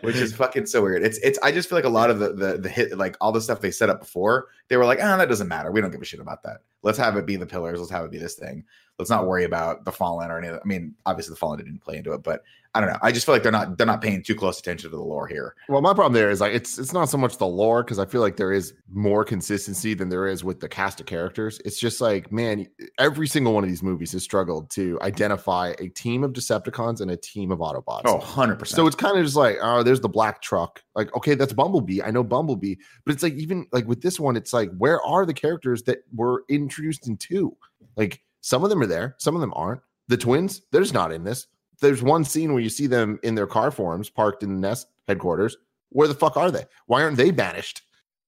which 0.00 0.16
is 0.16 0.34
fucking 0.34 0.64
so 0.64 0.82
weird. 0.82 1.02
It's 1.02 1.18
it's. 1.18 1.38
I 1.42 1.52
just 1.52 1.68
feel 1.68 1.76
like 1.76 1.84
a 1.84 1.90
lot 1.90 2.10
of 2.10 2.18
the 2.18 2.32
the 2.32 2.58
the 2.58 2.68
hit 2.68 2.96
like 2.96 3.16
all 3.20 3.32
the 3.32 3.40
stuff 3.40 3.60
they 3.60 3.70
set 3.70 3.90
up 3.90 4.00
before 4.00 4.48
they 4.68 4.78
were 4.78 4.86
like, 4.86 4.98
ah, 5.02 5.16
that 5.18 5.28
doesn't 5.28 5.48
matter. 5.48 5.70
We 5.70 5.82
don't 5.82 5.90
give 5.90 6.00
a 6.00 6.04
shit 6.04 6.20
about 6.20 6.42
that. 6.44 6.62
Let's 6.82 6.98
have 6.98 7.16
it 7.16 7.26
be 7.26 7.36
the 7.36 7.46
pillars. 7.46 7.78
Let's 7.78 7.90
have 7.92 8.04
it 8.06 8.10
be 8.10 8.18
this 8.18 8.34
thing. 8.34 8.64
Let's 8.98 9.10
not 9.10 9.26
worry 9.26 9.44
about 9.44 9.84
the 9.84 9.92
fallen 9.92 10.30
or 10.30 10.38
any. 10.38 10.48
Of 10.48 10.54
the, 10.54 10.60
I 10.62 10.64
mean, 10.64 10.94
obviously 11.04 11.32
the 11.32 11.38
fallen 11.38 11.58
didn't 11.58 11.82
play 11.82 11.98
into 11.98 12.14
it, 12.14 12.22
but 12.22 12.42
I 12.76 12.80
don't 12.80 12.90
know. 12.90 12.98
I 13.00 13.10
just 13.10 13.24
feel 13.24 13.34
like 13.34 13.42
they're 13.42 13.50
not 13.50 13.78
they're 13.78 13.86
not 13.86 14.02
paying 14.02 14.22
too 14.22 14.34
close 14.34 14.58
attention 14.60 14.90
to 14.90 14.96
the 14.96 15.02
lore 15.02 15.26
here. 15.26 15.54
Well, 15.70 15.80
my 15.80 15.94
problem 15.94 16.12
there 16.12 16.30
is 16.30 16.42
like 16.42 16.52
it's 16.52 16.78
it's 16.78 16.92
not 16.92 17.08
so 17.08 17.16
much 17.16 17.38
the 17.38 17.46
lore 17.46 17.82
because 17.82 17.98
I 17.98 18.04
feel 18.04 18.20
like 18.20 18.36
there 18.36 18.52
is 18.52 18.74
more 18.92 19.24
consistency 19.24 19.94
than 19.94 20.10
there 20.10 20.26
is 20.26 20.44
with 20.44 20.60
the 20.60 20.68
cast 20.68 21.00
of 21.00 21.06
characters. 21.06 21.58
It's 21.64 21.80
just 21.80 22.02
like 22.02 22.30
man, 22.30 22.66
every 22.98 23.28
single 23.28 23.54
one 23.54 23.64
of 23.64 23.70
these 23.70 23.82
movies 23.82 24.12
has 24.12 24.22
struggled 24.22 24.68
to 24.72 24.98
identify 25.00 25.72
a 25.78 25.88
team 25.88 26.22
of 26.22 26.34
Decepticons 26.34 27.00
and 27.00 27.10
a 27.10 27.16
team 27.16 27.50
of 27.50 27.60
Autobots. 27.60 28.02
Oh, 28.04 28.16
100 28.16 28.58
percent. 28.58 28.76
So 28.76 28.86
it's 28.86 28.96
kind 28.96 29.16
of 29.16 29.24
just 29.24 29.36
like, 29.36 29.56
oh, 29.62 29.82
there's 29.82 30.00
the 30.00 30.10
black 30.10 30.42
truck. 30.42 30.82
Like, 30.94 31.16
okay, 31.16 31.34
that's 31.34 31.54
Bumblebee. 31.54 32.02
I 32.02 32.10
know 32.10 32.22
Bumblebee, 32.22 32.74
but 33.06 33.14
it's 33.14 33.22
like 33.22 33.34
even 33.34 33.66
like 33.72 33.86
with 33.86 34.02
this 34.02 34.20
one, 34.20 34.36
it's 34.36 34.52
like, 34.52 34.70
where 34.76 35.00
are 35.00 35.24
the 35.24 35.32
characters 35.32 35.82
that 35.84 36.00
were 36.14 36.44
introduced 36.50 37.08
in 37.08 37.16
two? 37.16 37.56
Like, 37.96 38.20
some 38.42 38.64
of 38.64 38.68
them 38.68 38.82
are 38.82 38.86
there, 38.86 39.14
some 39.18 39.34
of 39.34 39.40
them 39.40 39.54
aren't. 39.56 39.80
The 40.08 40.16
twins, 40.16 40.62
they're 40.70 40.82
just 40.82 40.94
not 40.94 41.10
in 41.12 41.24
this. 41.24 41.46
There's 41.80 42.02
one 42.02 42.24
scene 42.24 42.52
where 42.52 42.62
you 42.62 42.70
see 42.70 42.86
them 42.86 43.18
in 43.22 43.34
their 43.34 43.46
car 43.46 43.70
forms, 43.70 44.08
parked 44.08 44.42
in 44.42 44.54
the 44.54 44.60
Nest 44.60 44.88
headquarters. 45.08 45.56
Where 45.90 46.08
the 46.08 46.14
fuck 46.14 46.36
are 46.36 46.50
they? 46.50 46.64
Why 46.86 47.02
aren't 47.02 47.16
they 47.16 47.30
banished 47.30 47.82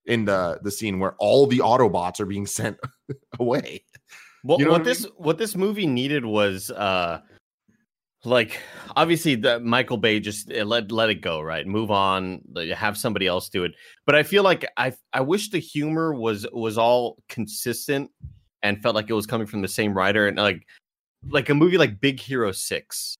in 0.06 0.24
the 0.24 0.58
the 0.62 0.70
scene 0.70 0.98
where 0.98 1.14
all 1.18 1.46
the 1.46 1.58
Autobots 1.58 2.20
are 2.20 2.26
being 2.26 2.46
sent 2.58 2.78
away? 3.38 3.84
What, 4.42 4.60
You 4.60 4.66
know 4.66 4.72
what, 4.72 4.80
what 4.80 4.84
this 4.84 5.06
what 5.16 5.38
this 5.38 5.56
movie 5.56 5.86
needed 5.86 6.24
was 6.24 6.70
uh 6.70 7.20
like 8.24 8.60
obviously 8.96 9.34
the 9.34 9.60
Michael 9.60 9.96
Bay 9.96 10.20
just 10.20 10.52
uh, 10.52 10.64
let 10.64 10.90
let 10.90 11.10
it 11.10 11.20
go 11.20 11.40
right 11.40 11.66
move 11.66 11.90
on 11.90 12.42
have 12.74 12.98
somebody 12.98 13.26
else 13.26 13.48
do 13.48 13.64
it 13.64 13.72
but 14.06 14.14
I 14.14 14.22
feel 14.22 14.42
like 14.42 14.66
I 14.76 14.92
I 15.12 15.20
wish 15.20 15.50
the 15.50 15.58
humor 15.58 16.12
was 16.12 16.46
was 16.52 16.78
all 16.78 17.22
consistent 17.28 18.10
and 18.62 18.82
felt 18.82 18.94
like 18.94 19.08
it 19.08 19.14
was 19.14 19.26
coming 19.26 19.46
from 19.46 19.62
the 19.62 19.68
same 19.68 19.94
writer 19.94 20.26
and 20.26 20.36
like 20.36 20.66
like 21.28 21.48
a 21.48 21.54
movie 21.54 21.78
like 21.78 22.00
Big 22.00 22.18
Hero 22.20 22.50
6 22.50 23.16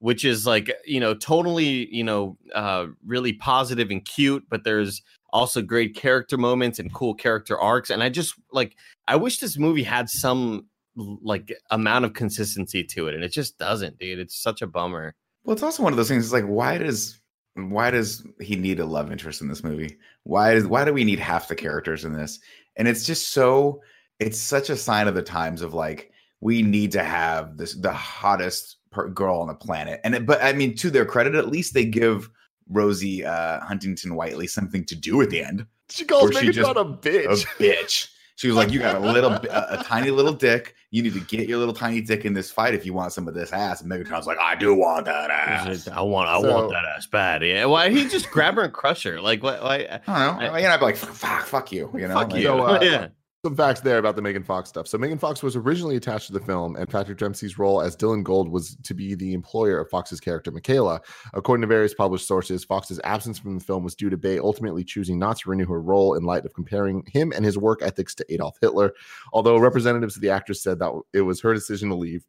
which 0.00 0.24
is 0.24 0.46
like 0.46 0.72
you 0.84 1.00
know 1.00 1.14
totally 1.14 1.92
you 1.94 2.04
know 2.04 2.36
uh 2.54 2.86
really 3.06 3.32
positive 3.32 3.90
and 3.90 4.04
cute 4.04 4.44
but 4.48 4.64
there's 4.64 5.02
also 5.30 5.60
great 5.60 5.94
character 5.94 6.38
moments 6.38 6.78
and 6.78 6.94
cool 6.94 7.14
character 7.14 7.58
arcs 7.58 7.90
and 7.90 8.02
I 8.02 8.08
just 8.08 8.34
like 8.52 8.76
I 9.06 9.16
wish 9.16 9.38
this 9.38 9.58
movie 9.58 9.82
had 9.82 10.08
some 10.08 10.66
like 10.98 11.52
amount 11.70 12.04
of 12.04 12.12
consistency 12.12 12.84
to 12.84 13.08
it, 13.08 13.14
and 13.14 13.24
it 13.24 13.32
just 13.32 13.58
doesn't, 13.58 13.98
dude. 13.98 14.18
It's 14.18 14.40
such 14.40 14.62
a 14.62 14.66
bummer. 14.66 15.14
Well, 15.44 15.54
it's 15.54 15.62
also 15.62 15.82
one 15.82 15.92
of 15.92 15.96
those 15.96 16.08
things. 16.08 16.24
It's 16.24 16.32
like, 16.32 16.44
why 16.44 16.78
does 16.78 17.20
why 17.54 17.90
does 17.90 18.24
he 18.40 18.56
need 18.56 18.78
a 18.78 18.86
love 18.86 19.10
interest 19.10 19.40
in 19.40 19.48
this 19.48 19.64
movie? 19.64 19.96
Why 20.24 20.54
does 20.54 20.66
why 20.66 20.84
do 20.84 20.92
we 20.92 21.04
need 21.04 21.18
half 21.18 21.48
the 21.48 21.54
characters 21.54 22.04
in 22.04 22.12
this? 22.12 22.38
And 22.76 22.88
it's 22.88 23.06
just 23.06 23.30
so 23.30 23.80
it's 24.18 24.38
such 24.38 24.70
a 24.70 24.76
sign 24.76 25.08
of 25.08 25.14
the 25.14 25.22
times 25.22 25.62
of 25.62 25.74
like 25.74 26.10
we 26.40 26.62
need 26.62 26.92
to 26.92 27.02
have 27.02 27.56
this 27.56 27.74
the 27.74 27.92
hottest 27.92 28.76
girl 29.14 29.40
on 29.40 29.48
the 29.48 29.54
planet. 29.54 30.00
And 30.04 30.14
it, 30.14 30.26
but 30.26 30.42
I 30.42 30.52
mean, 30.52 30.74
to 30.76 30.90
their 30.90 31.04
credit, 31.04 31.34
at 31.34 31.48
least 31.48 31.74
they 31.74 31.84
give 31.84 32.30
Rosie 32.68 33.24
uh, 33.24 33.60
Huntington 33.60 34.14
Whiteley 34.14 34.46
something 34.46 34.84
to 34.86 34.94
do 34.96 35.20
at 35.22 35.30
the 35.30 35.42
end. 35.42 35.66
She 35.90 36.04
calls 36.04 36.30
Or 36.30 36.32
she 36.32 36.46
Megan 36.48 36.52
just- 36.52 36.70
a 36.70 36.84
bitch. 36.84 37.44
A 37.44 37.62
bitch. 37.62 38.08
She 38.36 38.46
was 38.46 38.56
like, 38.56 38.70
"You 38.70 38.78
got 38.78 38.94
a 38.94 39.00
little, 39.00 39.32
a, 39.32 39.40
a 39.80 39.82
tiny 39.84 40.12
little 40.12 40.32
dick. 40.32 40.76
You 40.92 41.02
need 41.02 41.14
to 41.14 41.20
get 41.20 41.48
your 41.48 41.58
little 41.58 41.74
tiny 41.74 42.00
dick 42.00 42.24
in 42.24 42.34
this 42.34 42.52
fight 42.52 42.72
if 42.72 42.86
you 42.86 42.92
want 42.92 43.12
some 43.12 43.26
of 43.26 43.34
this 43.34 43.52
ass." 43.52 43.80
And 43.80 43.90
Megatron's 43.90 44.28
like, 44.28 44.38
"I 44.38 44.54
do 44.54 44.72
want 44.76 45.06
that 45.06 45.28
ass." 45.28 45.88
I 45.88 46.00
want, 46.02 46.28
I 46.28 46.40
So- 46.40 46.54
want 46.54 46.70
that 46.70 46.84
ass 46.84 47.08
bad. 47.08 47.42
Yeah, 47.42 47.64
why 47.64 47.90
he 47.90 48.06
just 48.08 48.30
grab 48.30 48.54
her 48.54 48.62
and 48.62 48.72
crush 48.72 49.02
her? 49.02 49.20
Like 49.20 49.42
what? 49.42 49.60
Why? 49.60 50.00
I 50.06 50.28
don't 50.28 50.40
know. 50.40 50.50
I 50.52 50.56
mean, 50.56 50.66
I'd 50.66 50.78
be 50.78 50.84
like, 50.84 50.94
"Fuck, 50.96 51.46
fuck 51.46 51.72
you," 51.72 51.90
you 51.94 52.06
know. 52.06 52.14
Fuck 52.14 52.30
Like, 52.30 52.40
you. 52.42 52.46
So, 52.46 52.60
uh, 52.66 52.78
yeah. 52.80 53.08
Some 53.44 53.54
facts 53.54 53.78
there 53.78 53.98
about 53.98 54.16
the 54.16 54.22
Megan 54.22 54.42
Fox 54.42 54.68
stuff. 54.68 54.88
So 54.88 54.98
Megan 54.98 55.16
Fox 55.16 55.44
was 55.44 55.54
originally 55.54 55.94
attached 55.94 56.26
to 56.26 56.32
the 56.32 56.40
film, 56.40 56.74
and 56.74 56.88
Patrick 56.88 57.18
Dempsey's 57.18 57.56
role 57.56 57.80
as 57.80 57.96
Dylan 57.96 58.24
Gould 58.24 58.48
was 58.48 58.76
to 58.82 58.94
be 58.94 59.14
the 59.14 59.32
employer 59.32 59.78
of 59.78 59.88
Fox's 59.90 60.18
character 60.18 60.50
Mikaela. 60.50 60.98
According 61.34 61.60
to 61.60 61.68
various 61.68 61.94
published 61.94 62.26
sources, 62.26 62.64
Fox's 62.64 63.00
absence 63.04 63.38
from 63.38 63.56
the 63.56 63.64
film 63.64 63.84
was 63.84 63.94
due 63.94 64.10
to 64.10 64.16
Bay 64.16 64.40
ultimately 64.40 64.82
choosing 64.82 65.20
not 65.20 65.38
to 65.38 65.50
renew 65.50 65.66
her 65.66 65.80
role 65.80 66.14
in 66.14 66.24
light 66.24 66.44
of 66.44 66.52
comparing 66.52 67.04
him 67.06 67.32
and 67.32 67.44
his 67.44 67.56
work 67.56 67.80
ethics 67.80 68.12
to 68.16 68.26
Adolf 68.28 68.58
Hitler. 68.60 68.92
Although 69.32 69.58
representatives 69.58 70.16
of 70.16 70.22
the 70.22 70.30
actress 70.30 70.60
said 70.60 70.80
that 70.80 71.00
it 71.12 71.20
was 71.20 71.40
her 71.40 71.54
decision 71.54 71.90
to 71.90 71.94
leave. 71.94 72.26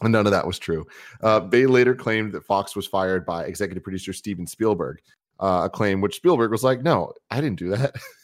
And 0.00 0.12
none 0.12 0.26
of 0.26 0.32
that 0.32 0.46
was 0.46 0.60
true. 0.60 0.86
Uh, 1.22 1.40
Bay 1.40 1.66
later 1.66 1.94
claimed 1.94 2.30
that 2.34 2.44
Fox 2.44 2.76
was 2.76 2.86
fired 2.86 3.26
by 3.26 3.46
executive 3.46 3.82
producer 3.82 4.12
Steven 4.12 4.46
Spielberg, 4.46 5.00
uh, 5.40 5.62
a 5.64 5.70
claim 5.70 6.00
which 6.00 6.14
Spielberg 6.16 6.52
was 6.52 6.62
like, 6.62 6.82
"No, 6.82 7.12
I 7.32 7.40
didn't 7.40 7.58
do 7.58 7.70
that." 7.70 7.96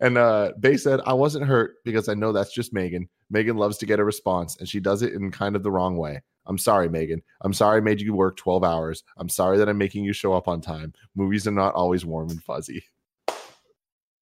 and 0.00 0.18
uh, 0.18 0.52
Bay 0.60 0.76
said, 0.76 1.00
"I 1.06 1.12
wasn't 1.12 1.46
hurt 1.46 1.76
because 1.84 2.08
I 2.08 2.14
know 2.14 2.32
that's 2.32 2.52
just 2.52 2.72
Megan. 2.72 3.08
Megan 3.30 3.56
loves 3.56 3.78
to 3.78 3.86
get 3.86 4.00
a 4.00 4.04
response, 4.04 4.56
and 4.58 4.68
she 4.68 4.80
does 4.80 5.02
it 5.02 5.12
in 5.12 5.30
kind 5.30 5.56
of 5.56 5.62
the 5.62 5.70
wrong 5.70 5.96
way. 5.96 6.20
I'm 6.46 6.58
sorry, 6.58 6.88
Megan. 6.88 7.22
I'm 7.42 7.52
sorry 7.52 7.78
I 7.78 7.80
made 7.80 8.00
you 8.00 8.14
work 8.14 8.36
12 8.36 8.64
hours. 8.64 9.04
I'm 9.16 9.28
sorry 9.28 9.58
that 9.58 9.68
I'm 9.68 9.78
making 9.78 10.04
you 10.04 10.12
show 10.12 10.32
up 10.32 10.48
on 10.48 10.60
time. 10.60 10.92
Movies 11.14 11.46
are 11.46 11.52
not 11.52 11.74
always 11.74 12.04
warm 12.04 12.30
and 12.30 12.42
fuzzy. 12.42 12.82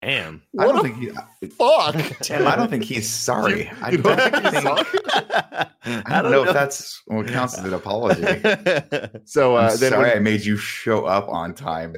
Damn. 0.08 0.42
I 0.58 0.64
What 0.66 0.72
don't 0.72 0.78
a 0.78 0.82
think 0.88 1.20
he, 1.42 1.48
Fuck. 1.48 1.94
Tim. 2.22 2.46
I 2.46 2.56
don't 2.56 2.70
think 2.70 2.84
he's 2.84 3.08
sorry. 3.08 3.70
I 3.82 3.90
You 3.90 3.98
don't, 3.98 4.16
don't 4.16 4.32
think 4.32 4.44
he's 4.54 4.62
think- 4.62 4.62
sorry? 4.64 5.66
I 6.06 6.22
don't 6.22 6.30
know 6.30 6.44
if 6.44 6.52
that's 6.54 7.02
what 7.06 7.26
counts 7.28 7.58
as 7.58 7.64
an 7.64 7.74
apology. 7.74 8.22
So 9.26 9.56
uh, 9.56 9.70
I'm 9.72 9.78
then 9.78 9.90
sorry 9.92 10.08
when- 10.08 10.16
I 10.16 10.20
made 10.20 10.44
you 10.46 10.56
show 10.56 11.04
up 11.04 11.28
on 11.28 11.52
time. 11.52 11.94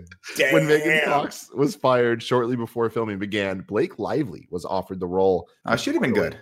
when 0.51 0.67
Megan 0.67 1.03
Fox 1.05 1.51
was 1.55 1.77
fired 1.77 2.21
shortly 2.23 2.57
before 2.57 2.91
filming 2.91 3.19
began, 3.21 3.61
Blake 3.61 3.99
Lively 4.01 4.49
was 4.51 4.65
offered 4.65 4.99
the 4.99 5.07
role, 5.07 5.49
Oh, 5.67 5.77
she'd 5.77 5.93
have 5.95 6.03
been 6.03 6.13
good. 6.13 6.37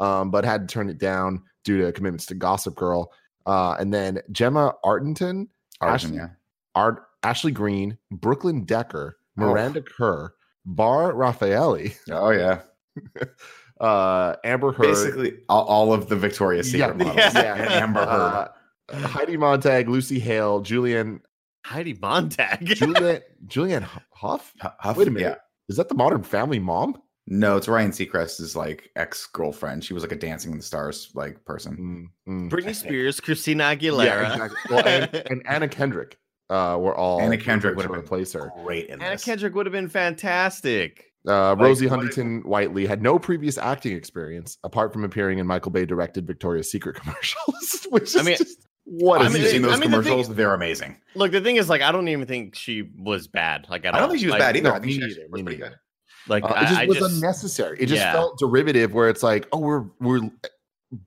um, 0.00 0.32
but 0.32 0.44
had 0.44 0.66
to 0.68 0.72
turn 0.72 0.88
it 0.88 0.98
down 0.98 1.42
due 1.64 1.80
to 1.82 1.92
commitments 1.92 2.26
to 2.26 2.34
Gossip 2.34 2.74
Girl. 2.74 3.12
Uh, 3.46 3.76
and 3.78 3.94
then 3.94 4.20
Gemma 4.32 4.74
Arterton, 4.84 5.46
Arjun, 5.80 5.94
Ashley- 5.94 6.16
yeah. 6.16 6.28
Art, 6.74 7.04
Ashley 7.22 7.52
Greene, 7.52 7.98
Brooklyn 8.10 8.64
Decker, 8.64 9.16
Oh. 9.40 9.42
Miranda 9.42 9.80
Kerr, 9.82 10.32
Bar 10.66 11.12
Refaeli, 11.14 11.94
Oh 12.10 12.30
yeah. 12.30 12.60
uh, 13.80 14.34
Amber 14.44 14.72
Heard, 14.72 14.82
Basically, 14.86 15.34
all, 15.48 15.64
all 15.64 15.92
of 15.92 16.08
the 16.08 16.16
Victoria's 16.16 16.70
Secret 16.70 16.96
Yeah. 16.98 17.04
models. 17.04 17.34
Yeah. 17.34 17.54
And 17.54 17.70
Amber 17.72 18.00
Heard. 18.04 18.48
uh, 18.94 19.06
Heidi 19.08 19.36
Montag, 19.36 19.88
Lucy 19.88 20.18
Hale, 20.18 20.62
Julianne, 20.62 21.20
Heidi 21.64 21.96
Montag. 22.00 22.60
Julianne, 22.66 23.22
Julianne 23.46 23.86
Hough. 24.14 24.52
Hough- 24.80 24.96
Wait 24.96 25.08
a 25.08 25.10
minute, 25.10 25.28
Yeah. 25.28 25.34
is 25.68 25.76
that 25.76 25.88
the 25.88 25.94
Modern 25.94 26.22
Family 26.22 26.58
mom? 26.58 27.00
No, 27.30 27.58
it's 27.58 27.68
Ryan 27.68 27.90
Seacrest's 27.92 28.56
like 28.56 28.90
ex 28.96 29.26
girlfriend. 29.26 29.84
She 29.84 29.92
was 29.92 30.02
like 30.02 30.12
a 30.12 30.16
Dancing 30.16 30.50
in 30.52 30.56
the 30.56 30.64
Stars 30.64 31.10
like 31.14 31.44
person. 31.44 32.10
Mm, 32.26 32.48
mm. 32.48 32.50
Britney 32.50 32.74
Spears, 32.74 33.20
Christina 33.20 33.64
Yeah, 33.64 33.76
Aguilera. 33.90 34.32
exactly. 34.32 34.58
Well, 34.74 34.86
and, 34.88 35.14
and 35.30 35.42
Anna 35.46 35.68
Kendrick 35.68 36.16
uh, 36.50 36.76
were 36.80 36.94
all 36.96 37.20
Anna 37.20 37.36
Kendrick 37.36 37.76
would 37.76 37.86
would 37.88 37.96
have 37.96 38.04
replace 38.04 38.32
her. 38.32 38.50
Great 38.64 38.86
in 38.86 39.00
Anna 39.02 39.12
this. 39.12 39.24
Kendrick 39.24 39.54
would 39.54 39.66
have 39.66 39.72
been 39.72 39.88
fantastic. 39.88 41.04
Uh, 41.26 41.50
Like, 41.50 41.58
Rosie 41.58 41.86
what- 41.86 41.96
Huntington 41.98 42.40
Whiteley 42.42 42.86
had 42.86 43.02
no 43.02 43.18
previous 43.18 43.58
acting 43.58 43.94
experience 43.96 44.56
apart 44.64 44.92
from 44.92 45.04
appearing 45.04 45.38
in 45.38 45.46
Michael 45.46 45.70
Bay 45.70 45.84
directed 45.84 46.26
Victoria's 46.26 46.70
Secret 46.70 46.96
commercials, 47.00 47.86
which 47.90 48.04
is 48.04 48.16
I 48.16 48.22
mean- 48.22 48.36
just 48.38 48.66
what 48.84 49.20
I've 49.20 49.34
mean, 49.34 49.44
seen 49.44 49.60
those 49.62 49.72
I 49.72 49.76
mean, 49.76 49.90
the 49.90 49.96
thing- 49.98 50.04
commercials? 50.12 50.34
They're 50.34 50.54
amazing. 50.54 50.96
Look, 51.14 51.32
the 51.32 51.42
thing 51.42 51.56
is, 51.56 51.68
like, 51.68 51.82
I 51.82 51.92
don't 51.92 52.08
even 52.08 52.26
think 52.26 52.54
she 52.54 52.88
was 52.98 53.26
bad. 53.28 53.66
Like, 53.68 53.84
at 53.84 53.94
I 53.94 53.98
don't 53.98 54.04
all. 54.04 54.08
think 54.10 54.20
she 54.20 54.26
was 54.26 54.32
Like- 54.32 54.40
bad 54.40 54.56
either. 54.56 54.70
no, 54.70 54.74
I 54.76 54.80
think 54.80 54.92
she 54.92 54.98
neither, 54.98 55.08
was 55.08 55.28
pretty 55.30 55.42
neither. 55.44 55.56
good. 55.70 55.78
Like, 56.26 56.44
Uh, 56.44 56.48
I, 56.48 56.62
it 56.62 56.66
just 56.68 56.80
I 56.80 56.86
was 56.86 56.98
just 56.98 57.14
unnecessary. 57.14 57.76
It 57.80 57.86
just 57.86 58.00
yeah. 58.00 58.12
felt 58.12 58.38
derivative, 58.38 58.94
where 58.94 59.08
it's 59.10 59.22
like, 59.22 59.46
oh, 59.52 59.58
we're 59.60 59.84
we're 60.00 60.30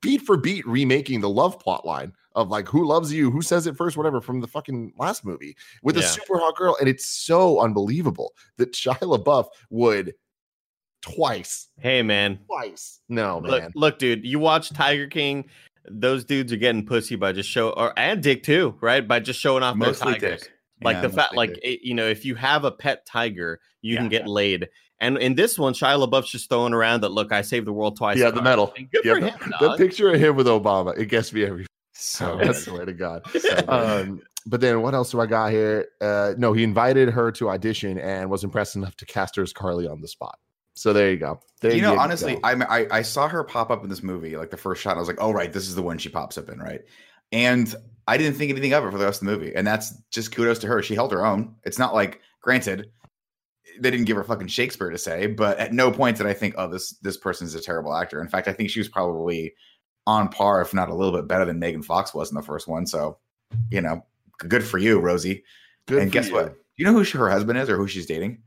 beat 0.01 0.21
for 0.21 0.37
beat 0.37 0.65
remaking 0.67 1.21
the 1.21 1.29
love 1.29 1.59
plot 1.59 1.85
line 1.85 2.13
of 2.35 2.49
like 2.49 2.67
who 2.67 2.85
loves 2.85 3.11
you, 3.11 3.29
who 3.31 3.41
says 3.41 3.67
it 3.67 3.75
first, 3.75 3.97
whatever, 3.97 4.21
from 4.21 4.39
the 4.39 4.47
fucking 4.47 4.93
last 4.97 5.25
movie 5.25 5.55
with 5.83 5.97
a 5.97 6.01
super 6.03 6.37
hot 6.39 6.55
girl, 6.55 6.77
and 6.79 6.87
it's 6.87 7.05
so 7.05 7.59
unbelievable 7.61 8.33
that 8.57 8.73
Shia 8.73 8.97
LaBeouf 8.99 9.47
would 9.69 10.13
twice, 11.01 11.67
Hey, 11.79 12.01
man. 12.01 12.39
twice. 12.45 12.99
No 13.09 13.39
Look, 13.39 13.61
man, 13.61 13.71
look, 13.75 13.99
dude. 13.99 14.25
You 14.25 14.39
watch 14.39 14.69
Tiger 14.69 15.07
King. 15.07 15.45
Those 15.89 16.23
dudes 16.23 16.53
are 16.53 16.57
getting 16.57 16.85
pussy 16.85 17.15
by 17.15 17.31
just 17.31 17.49
show, 17.49 17.71
or 17.71 17.97
and 17.97 18.21
dick 18.21 18.43
too, 18.43 18.75
right? 18.81 19.05
By 19.07 19.19
just 19.19 19.39
showing 19.39 19.63
off 19.63 19.75
Mostly 19.75 20.11
their 20.11 20.19
tigers. 20.19 20.41
dick. 20.43 20.51
Like 20.83 20.95
Yeah, 20.97 21.01
the 21.01 21.09
fact, 21.09 21.35
like 21.35 21.59
it, 21.63 21.81
you 21.83 21.93
know, 21.95 22.07
if 22.07 22.23
you 22.23 22.35
have 22.35 22.63
a 22.65 22.71
pet 22.71 23.05
tiger, 23.05 23.59
you 23.81 23.95
can 23.97 24.05
Yeah. 24.05 24.09
get 24.19 24.27
laid. 24.27 24.69
And 25.01 25.17
in 25.17 25.35
this 25.35 25.59
one, 25.59 25.73
Shia 25.73 26.07
LaBeouf's 26.07 26.31
just 26.31 26.47
throwing 26.49 26.73
around 26.73 27.01
that 27.01 27.09
look, 27.09 27.31
I 27.33 27.41
saved 27.41 27.65
the 27.67 27.73
world 27.73 27.97
twice. 27.97 28.17
yeah, 28.17 28.31
the 28.31 28.41
medal. 28.41 28.71
And 28.77 28.89
Good 28.91 29.03
Yeah, 29.03 29.15
for 29.15 29.19
the, 29.19 29.29
him, 29.31 29.51
the 29.59 29.67
dog. 29.67 29.77
picture 29.77 30.13
of 30.13 30.21
him 30.21 30.35
with 30.35 30.47
Obama, 30.47 30.97
it 30.97 31.07
gets 31.07 31.33
me 31.33 31.43
every. 31.43 31.65
So 31.93 32.37
that's 32.37 32.63
good. 32.65 32.71
swear 32.73 32.85
to 32.85 32.93
God. 32.93 33.25
So. 33.39 33.65
Um, 33.67 34.21
but 34.45 34.61
then 34.61 34.81
what 34.81 34.93
else 34.95 35.11
do 35.11 35.19
I 35.19 35.25
got 35.27 35.51
here? 35.51 35.87
Uh, 35.99 36.33
no, 36.37 36.53
he 36.53 36.63
invited 36.63 37.09
her 37.09 37.31
to 37.33 37.49
audition 37.49 37.97
and 37.99 38.29
was 38.29 38.43
impressed 38.43 38.75
enough 38.75 38.95
to 38.97 39.05
cast 39.05 39.35
her 39.35 39.43
as 39.43 39.53
Carly 39.53 39.87
on 39.87 40.01
the 40.01 40.07
spot. 40.07 40.39
So 40.73 40.93
there 40.93 41.11
you 41.11 41.17
go. 41.17 41.39
There 41.59 41.73
you 41.75 41.81
know, 41.81 41.93
go. 41.95 41.99
honestly, 42.01 42.39
I, 42.43 42.53
I 42.53 42.87
I 42.91 43.01
saw 43.03 43.27
her 43.27 43.43
pop 43.43 43.69
up 43.69 43.83
in 43.83 43.89
this 43.89 44.01
movie, 44.01 44.37
like 44.37 44.49
the 44.49 44.57
first 44.57 44.81
shot. 44.81 44.95
I 44.95 44.99
was 44.99 45.07
like, 45.07 45.19
oh 45.19 45.31
right, 45.31 45.51
this 45.51 45.67
is 45.67 45.75
the 45.75 45.81
one 45.83 45.97
she 45.97 46.09
pops 46.09 46.37
up 46.37 46.49
in, 46.49 46.57
right? 46.59 46.81
And 47.31 47.73
I 48.07 48.17
didn't 48.17 48.35
think 48.35 48.49
anything 48.51 48.73
of 48.73 48.83
it 48.83 48.91
for 48.91 48.97
the 48.97 49.05
rest 49.05 49.21
of 49.21 49.27
the 49.27 49.33
movie, 49.33 49.53
and 49.55 49.65
that's 49.67 49.93
just 50.11 50.31
kudos 50.33 50.59
to 50.59 50.67
her. 50.67 50.81
She 50.81 50.95
held 50.95 51.11
her 51.11 51.23
own. 51.25 51.55
It's 51.65 51.77
not 51.77 51.93
like, 51.93 52.21
granted, 52.41 52.89
they 53.79 53.91
didn't 53.91 54.05
give 54.05 54.17
her 54.17 54.23
fucking 54.23 54.47
Shakespeare 54.47 54.89
to 54.89 54.97
say, 54.97 55.27
but 55.27 55.57
at 55.59 55.73
no 55.73 55.91
point 55.91 56.17
did 56.17 56.27
I 56.27 56.33
think, 56.33 56.55
oh, 56.57 56.67
this 56.67 56.91
this 56.99 57.17
person's 57.17 57.55
a 57.55 57.61
terrible 57.61 57.93
actor. 57.93 58.21
In 58.21 58.27
fact, 58.27 58.47
I 58.47 58.53
think 58.53 58.69
she 58.69 58.79
was 58.79 58.89
probably 58.89 59.53
on 60.07 60.29
par, 60.29 60.61
if 60.61 60.73
not 60.73 60.89
a 60.89 60.95
little 60.95 61.13
bit 61.13 61.27
better 61.27 61.45
than 61.45 61.59
Megan 61.59 61.83
Fox 61.83 62.13
was 62.13 62.29
in 62.29 62.35
the 62.35 62.41
first 62.41 62.67
one. 62.67 62.85
So, 62.85 63.17
you 63.69 63.81
know, 63.81 64.05
good 64.37 64.63
for 64.63 64.77
you, 64.77 64.99
Rosie. 64.99 65.43
Good 65.87 66.01
and 66.01 66.11
guess 66.11 66.27
you. 66.27 66.33
what? 66.33 66.55
You 66.77 66.85
know 66.85 66.93
who 66.93 67.03
she, 67.03 67.17
her 67.17 67.29
husband 67.29 67.59
is 67.59 67.69
or 67.69 67.77
who 67.77 67.87
she's 67.87 68.05
dating? 68.05 68.41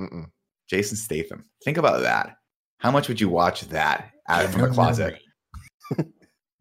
Mm-mm. 0.00 0.30
Jason 0.68 0.96
Statham. 0.96 1.44
Think 1.64 1.78
about 1.78 2.02
that. 2.02 2.36
How 2.78 2.90
much 2.90 3.08
would 3.08 3.20
you 3.20 3.28
watch 3.28 3.62
that 3.68 4.12
out 4.28 4.48
from 4.50 4.62
the 4.62 4.68
closet? 4.68 5.20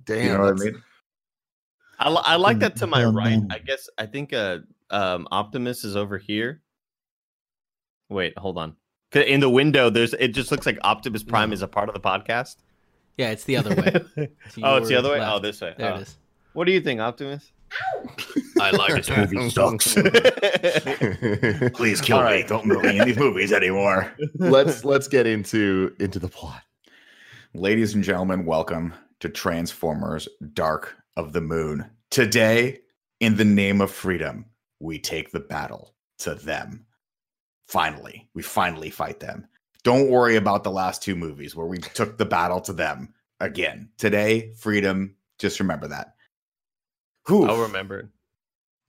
Damn. 0.06 0.23
you 0.23 0.34
know 0.34 0.43
what 0.43 0.62
I 0.62 0.63
mean? 0.63 0.84
I, 2.00 2.10
I 2.10 2.36
like 2.36 2.60
that 2.60 2.76
to 2.78 2.88
my 2.88 3.06
right. 3.06 3.41
I 3.50 3.60
guess 3.60 3.89
I 3.97 4.06
think 4.06 4.34
uh 4.34 4.60
um 4.89 5.28
Optimus 5.32 5.84
is 5.84 5.95
over 5.95 6.17
here. 6.17 6.62
Wait, 8.10 8.38
hold 8.38 8.58
on. 8.58 8.76
In 9.13 9.39
the 9.39 9.50
window, 9.50 9.89
there's 9.89 10.13
it 10.13 10.30
just 10.30 10.52
looks 10.52 10.65
like 10.65 10.78
Optimus 10.84 11.24
Prime 11.24 11.50
No. 11.50 11.54
is 11.54 11.62
a 11.62 11.67
part 11.67 11.89
of 11.89 11.93
the 11.93 12.02
podcast. 12.02 12.58
Yeah, 13.17 13.32
it's 13.32 13.46
the 13.46 13.58
other 13.58 13.76
way. 13.76 14.28
To 14.54 14.62
oh, 14.63 14.76
it's 14.78 14.88
the 14.88 14.93
your 14.93 15.00
other 15.00 15.10
way. 15.12 15.17
Oh, 15.17 15.22
left. 15.22 15.34
Oh, 15.36 15.39
this 15.39 15.62
way. 15.62 15.74
There 15.78 15.91
Oh. 15.93 15.96
it 15.98 16.02
is. 16.02 16.17
What 16.54 16.65
do 16.65 16.72
you 16.72 16.82
think, 16.82 17.00
Optimus? 17.00 17.52
I 18.62 18.72
like 18.72 18.93
this 18.96 19.10
movie. 19.10 19.50
sucks. 19.52 19.93
Please 21.76 22.02
kill 22.02 22.24
me. 22.24 22.43
Don't 22.43 22.67
put 22.67 22.84
me 22.84 23.00
in 23.00 23.06
these 23.08 23.17
movies 23.17 23.52
anymore. 23.54 24.12
let's 24.36 24.84
let's 24.86 25.08
get 25.08 25.28
into 25.28 25.93
into 26.00 26.20
the 26.20 26.28
plot. 26.30 26.63
Ladies 27.54 27.93
and 27.96 28.04
gentlemen, 28.04 28.46
welcome 28.46 28.93
to 29.20 29.30
Transformers 29.30 30.28
Dark 30.54 30.96
of 31.15 31.34
the 31.34 31.41
Moon. 31.41 31.89
Today, 32.10 32.80
in 33.20 33.36
the 33.36 33.46
name 33.46 33.82
of 33.82 33.91
freedom, 33.91 34.46
we 34.80 34.98
take 35.00 35.32
the 35.32 35.39
battle 35.39 35.93
to 36.20 36.36
them. 36.36 36.86
Finally, 37.67 38.30
we 38.34 38.41
finally 38.41 38.89
fight 38.89 39.19
them. 39.19 39.47
Don't 39.84 40.10
worry 40.10 40.36
about 40.36 40.63
the 40.63 40.71
last 40.71 41.01
two 41.01 41.15
movies 41.15 41.56
where 41.56 41.67
we 41.67 41.77
took 41.77 42.17
the 42.17 42.25
battle 42.25 42.62
to 42.62 42.73
them 42.73 43.13
again. 43.39 43.89
Today, 43.97 44.53
freedom, 44.58 45.15
just 45.39 45.60
remember 45.60 45.88
that. 45.88 46.15
Whew. 47.27 47.47
I'll 47.47 47.62
remember. 47.62 48.12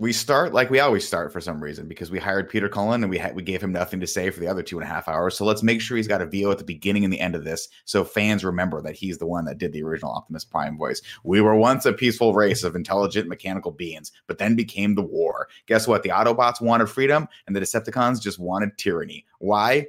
We 0.01 0.13
start 0.13 0.55
like 0.55 0.71
we 0.71 0.79
always 0.79 1.05
start 1.05 1.33
for 1.33 1.41
some 1.41 1.61
reason 1.61 1.89
because 1.89 2.09
we 2.09 2.21
hired 2.21 2.49
Peter 2.49 2.69
Cullen 2.69 3.03
and 3.03 3.11
we 3.11 3.19
had 3.19 3.35
we 3.35 3.43
gave 3.43 3.61
him 3.61 3.73
nothing 3.73 3.99
to 3.99 4.07
say 4.07 4.31
for 4.31 4.39
the 4.39 4.47
other 4.47 4.63
two 4.63 4.79
and 4.79 4.85
a 4.89 4.93
half 4.93 5.09
hours. 5.09 5.37
So 5.37 5.45
let's 5.45 5.63
make 5.63 5.81
sure 5.81 5.97
he's 5.97 6.07
got 6.07 6.23
a 6.23 6.27
VO 6.27 6.53
at 6.53 6.59
the 6.59 6.65
beginning 6.65 7.03
and 7.03 7.13
the 7.13 7.19
end 7.19 7.35
of 7.35 7.43
this, 7.45 7.69
so 7.85 8.05
fans 8.05 8.45
remember 8.45 8.81
that 8.83 8.95
he's 8.95 9.19
the 9.19 9.27
one 9.27 9.45
that 9.47 9.59
did 9.59 9.73
the 9.73 9.83
original 9.83 10.13
Optimus 10.13 10.45
Prime 10.45 10.79
voice. 10.79 11.03
We 11.25 11.41
were 11.41 11.57
once 11.57 11.85
a 11.85 11.93
peaceful 11.93 12.33
race 12.33 12.63
of 12.63 12.77
intelligent 12.77 13.29
mechanical 13.29 13.73
beings, 13.73 14.13
but 14.29 14.39
then 14.39 14.55
became 14.55 14.95
the 14.95 15.03
war. 15.03 15.49
Guess 15.67 15.89
what? 15.89 16.05
The 16.05 16.11
Autobots 16.11 16.61
wanted 16.61 16.89
freedom, 16.89 17.27
and 17.47 17.57
the 17.57 17.61
Decepticons 17.61 18.21
just 18.21 18.39
wanted 18.39 18.79
tyranny. 18.79 19.27
Why? 19.41 19.89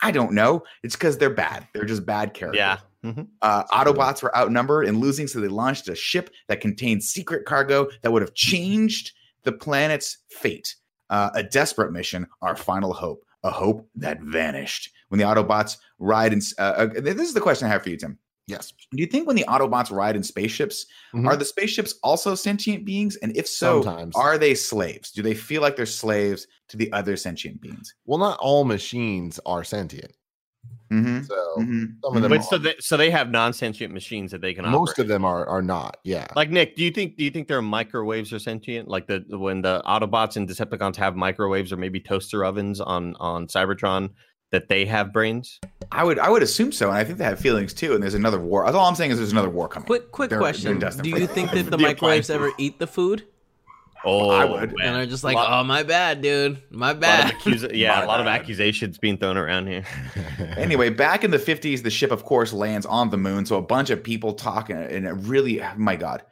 I 0.00 0.12
don't 0.12 0.32
know. 0.32 0.62
It's 0.84 0.94
because 0.94 1.18
they're 1.18 1.30
bad. 1.30 1.66
They're 1.74 1.84
just 1.84 2.06
bad 2.06 2.32
characters. 2.32 2.58
Yeah. 2.58 2.78
Mhm. 3.04 3.28
Uh, 3.42 3.64
Autobots 3.72 4.22
were 4.22 4.36
outnumbered 4.36 4.86
and 4.86 4.98
losing, 4.98 5.26
so 5.26 5.40
they 5.40 5.48
launched 5.48 5.88
a 5.88 5.94
ship 5.96 6.30
that 6.46 6.60
contained 6.60 7.02
secret 7.02 7.44
cargo 7.44 7.88
that 8.02 8.12
would 8.12 8.22
have 8.22 8.34
changed 8.34 9.12
the 9.44 9.52
planet's 9.52 10.18
fate. 10.30 10.74
uh, 11.10 11.30
a 11.34 11.42
desperate 11.42 11.90
mission, 11.90 12.26
our 12.42 12.54
final 12.54 12.92
hope, 12.92 13.24
a 13.42 13.50
hope 13.50 13.88
that 13.94 14.20
vanished. 14.20 14.90
When 15.08 15.18
the 15.18 15.24
Autobots 15.24 15.78
ride 15.98 16.34
in, 16.34 16.42
uh, 16.58 16.62
uh, 16.62 16.86
this 17.00 17.16
is 17.28 17.32
the 17.32 17.40
question 17.40 17.66
I 17.66 17.70
have 17.70 17.82
for 17.82 17.88
you, 17.88 17.96
Tim. 17.96 18.18
Yes. 18.46 18.74
Do 18.90 18.98
you 19.00 19.06
think 19.06 19.26
when 19.26 19.34
the 19.36 19.46
Autobots 19.48 19.90
ride 19.90 20.16
in 20.16 20.22
spaceships, 20.22 20.84
Mhm. 21.14 21.26
are 21.26 21.34
the 21.36 21.46
spaceships 21.46 21.94
also 22.02 22.34
sentient 22.34 22.84
beings? 22.84 23.16
And 23.16 23.34
if 23.38 23.48
so, 23.48 23.82
Sometimes. 23.82 24.14
are 24.16 24.36
they 24.36 24.54
slaves? 24.54 25.10
Do 25.10 25.22
they 25.22 25.32
feel 25.34 25.62
like 25.62 25.76
they're 25.76 25.86
slaves 25.86 26.46
to 26.68 26.76
the 26.76 26.92
other 26.92 27.16
sentient 27.16 27.62
beings? 27.62 27.94
Well, 28.04 28.18
not 28.18 28.38
all 28.38 28.64
machines 28.64 29.40
are 29.46 29.64
sentient. 29.64 30.12
Mm-hmm. 30.90 31.22
So 31.24 31.34
Mhm. 31.58 31.92
some 32.02 32.16
of 32.16 32.22
them 32.22 32.30
But 32.30 32.40
are. 32.40 32.42
so 32.42 32.58
they 32.58 32.74
so 32.80 32.96
they 32.96 33.10
have 33.10 33.30
non-sentient 33.30 33.92
machines 33.92 34.30
that 34.30 34.40
they 34.40 34.54
can 34.54 34.68
most 34.70 34.92
operate. 34.92 35.04
of 35.04 35.08
them 35.08 35.24
are 35.24 35.46
are 35.46 35.62
not. 35.62 35.98
Yeah. 36.04 36.26
Like 36.36 36.50
Nick, 36.50 36.76
do 36.76 36.82
you 36.84 36.90
think 36.90 37.16
do 37.16 37.24
you 37.24 37.30
think 37.30 37.48
their 37.48 37.60
microwaves 37.62 38.32
are 38.32 38.38
sentient? 38.38 38.88
Like 38.88 39.06
the 39.06 39.24
when 39.28 39.62
the 39.62 39.82
Autobots 39.86 40.36
and 40.36 40.48
Decepticons 40.48 40.96
have 40.96 41.16
microwaves 41.16 41.72
or 41.72 41.76
maybe 41.76 42.00
toaster 42.00 42.44
ovens 42.44 42.80
on 42.80 43.14
on 43.20 43.46
Cybertron 43.48 44.10
that 44.50 44.68
they 44.68 44.86
have 44.86 45.12
brains? 45.12 45.58
I 45.92 46.04
would 46.04 46.18
I 46.18 46.30
would 46.30 46.42
assume 46.42 46.72
so, 46.72 46.88
and 46.88 46.96
I 46.96 47.04
think 47.04 47.18
they 47.18 47.24
have 47.24 47.38
feelings 47.38 47.74
too. 47.74 47.94
And 47.94 48.02
there's 48.02 48.14
another 48.14 48.40
war. 48.40 48.64
All 48.64 48.86
I'm 48.86 48.94
saying 48.94 49.10
is 49.10 49.18
there's 49.18 49.32
another 49.32 49.50
war 49.50 49.68
coming. 49.68 49.86
Quick, 49.86 50.10
quick 50.12 50.30
They're- 50.30 50.38
question: 50.38 50.78
they're 50.78 50.90
Do 50.90 51.10
you 51.10 51.26
think 51.26 51.50
that 51.52 51.64
the 51.70 51.70
The 51.72 51.78
microwaves 51.78 52.30
ever 52.30 52.50
eat 52.58 52.78
the 52.78 52.86
food? 52.86 53.24
Oh, 54.04 54.30
I 54.30 54.44
would. 54.44 54.70
Oh, 54.72 54.76
man. 54.76 54.86
And 54.88 54.96
they're 54.96 55.06
just 55.06 55.24
like, 55.24 55.34
Lot- 55.34 55.60
"Oh, 55.60 55.64
my 55.64 55.82
bad, 55.82 56.20
dude, 56.22 56.62
my 56.70 56.88
lot 56.88 56.94
of 56.96 57.00
bad." 57.00 57.32
accusa- 57.34 57.70
yeah, 57.74 57.96
My 57.98 58.02
a 58.04 58.06
lot 58.06 58.20
of 58.20 58.26
accusations 58.26 58.96
being 58.98 59.18
thrown 59.18 59.36
around 59.36 59.66
here. 59.66 59.84
Anyway, 60.56 60.88
back 60.90 61.24
in 61.24 61.30
the 61.30 61.38
50s, 61.38 61.82
the 61.82 61.90
ship, 61.90 62.10
of 62.10 62.24
course, 62.24 62.52
lands 62.52 62.84
on 62.86 63.10
the 63.10 63.16
moon. 63.16 63.44
So 63.46 63.56
a 63.56 63.62
bunch 63.62 63.90
of 63.90 64.02
people 64.02 64.32
talking, 64.34 64.76
and 64.76 65.06
it 65.06 65.12
really, 65.12 65.62
oh 65.62 65.70
my 65.76 65.94
God, 65.96 66.22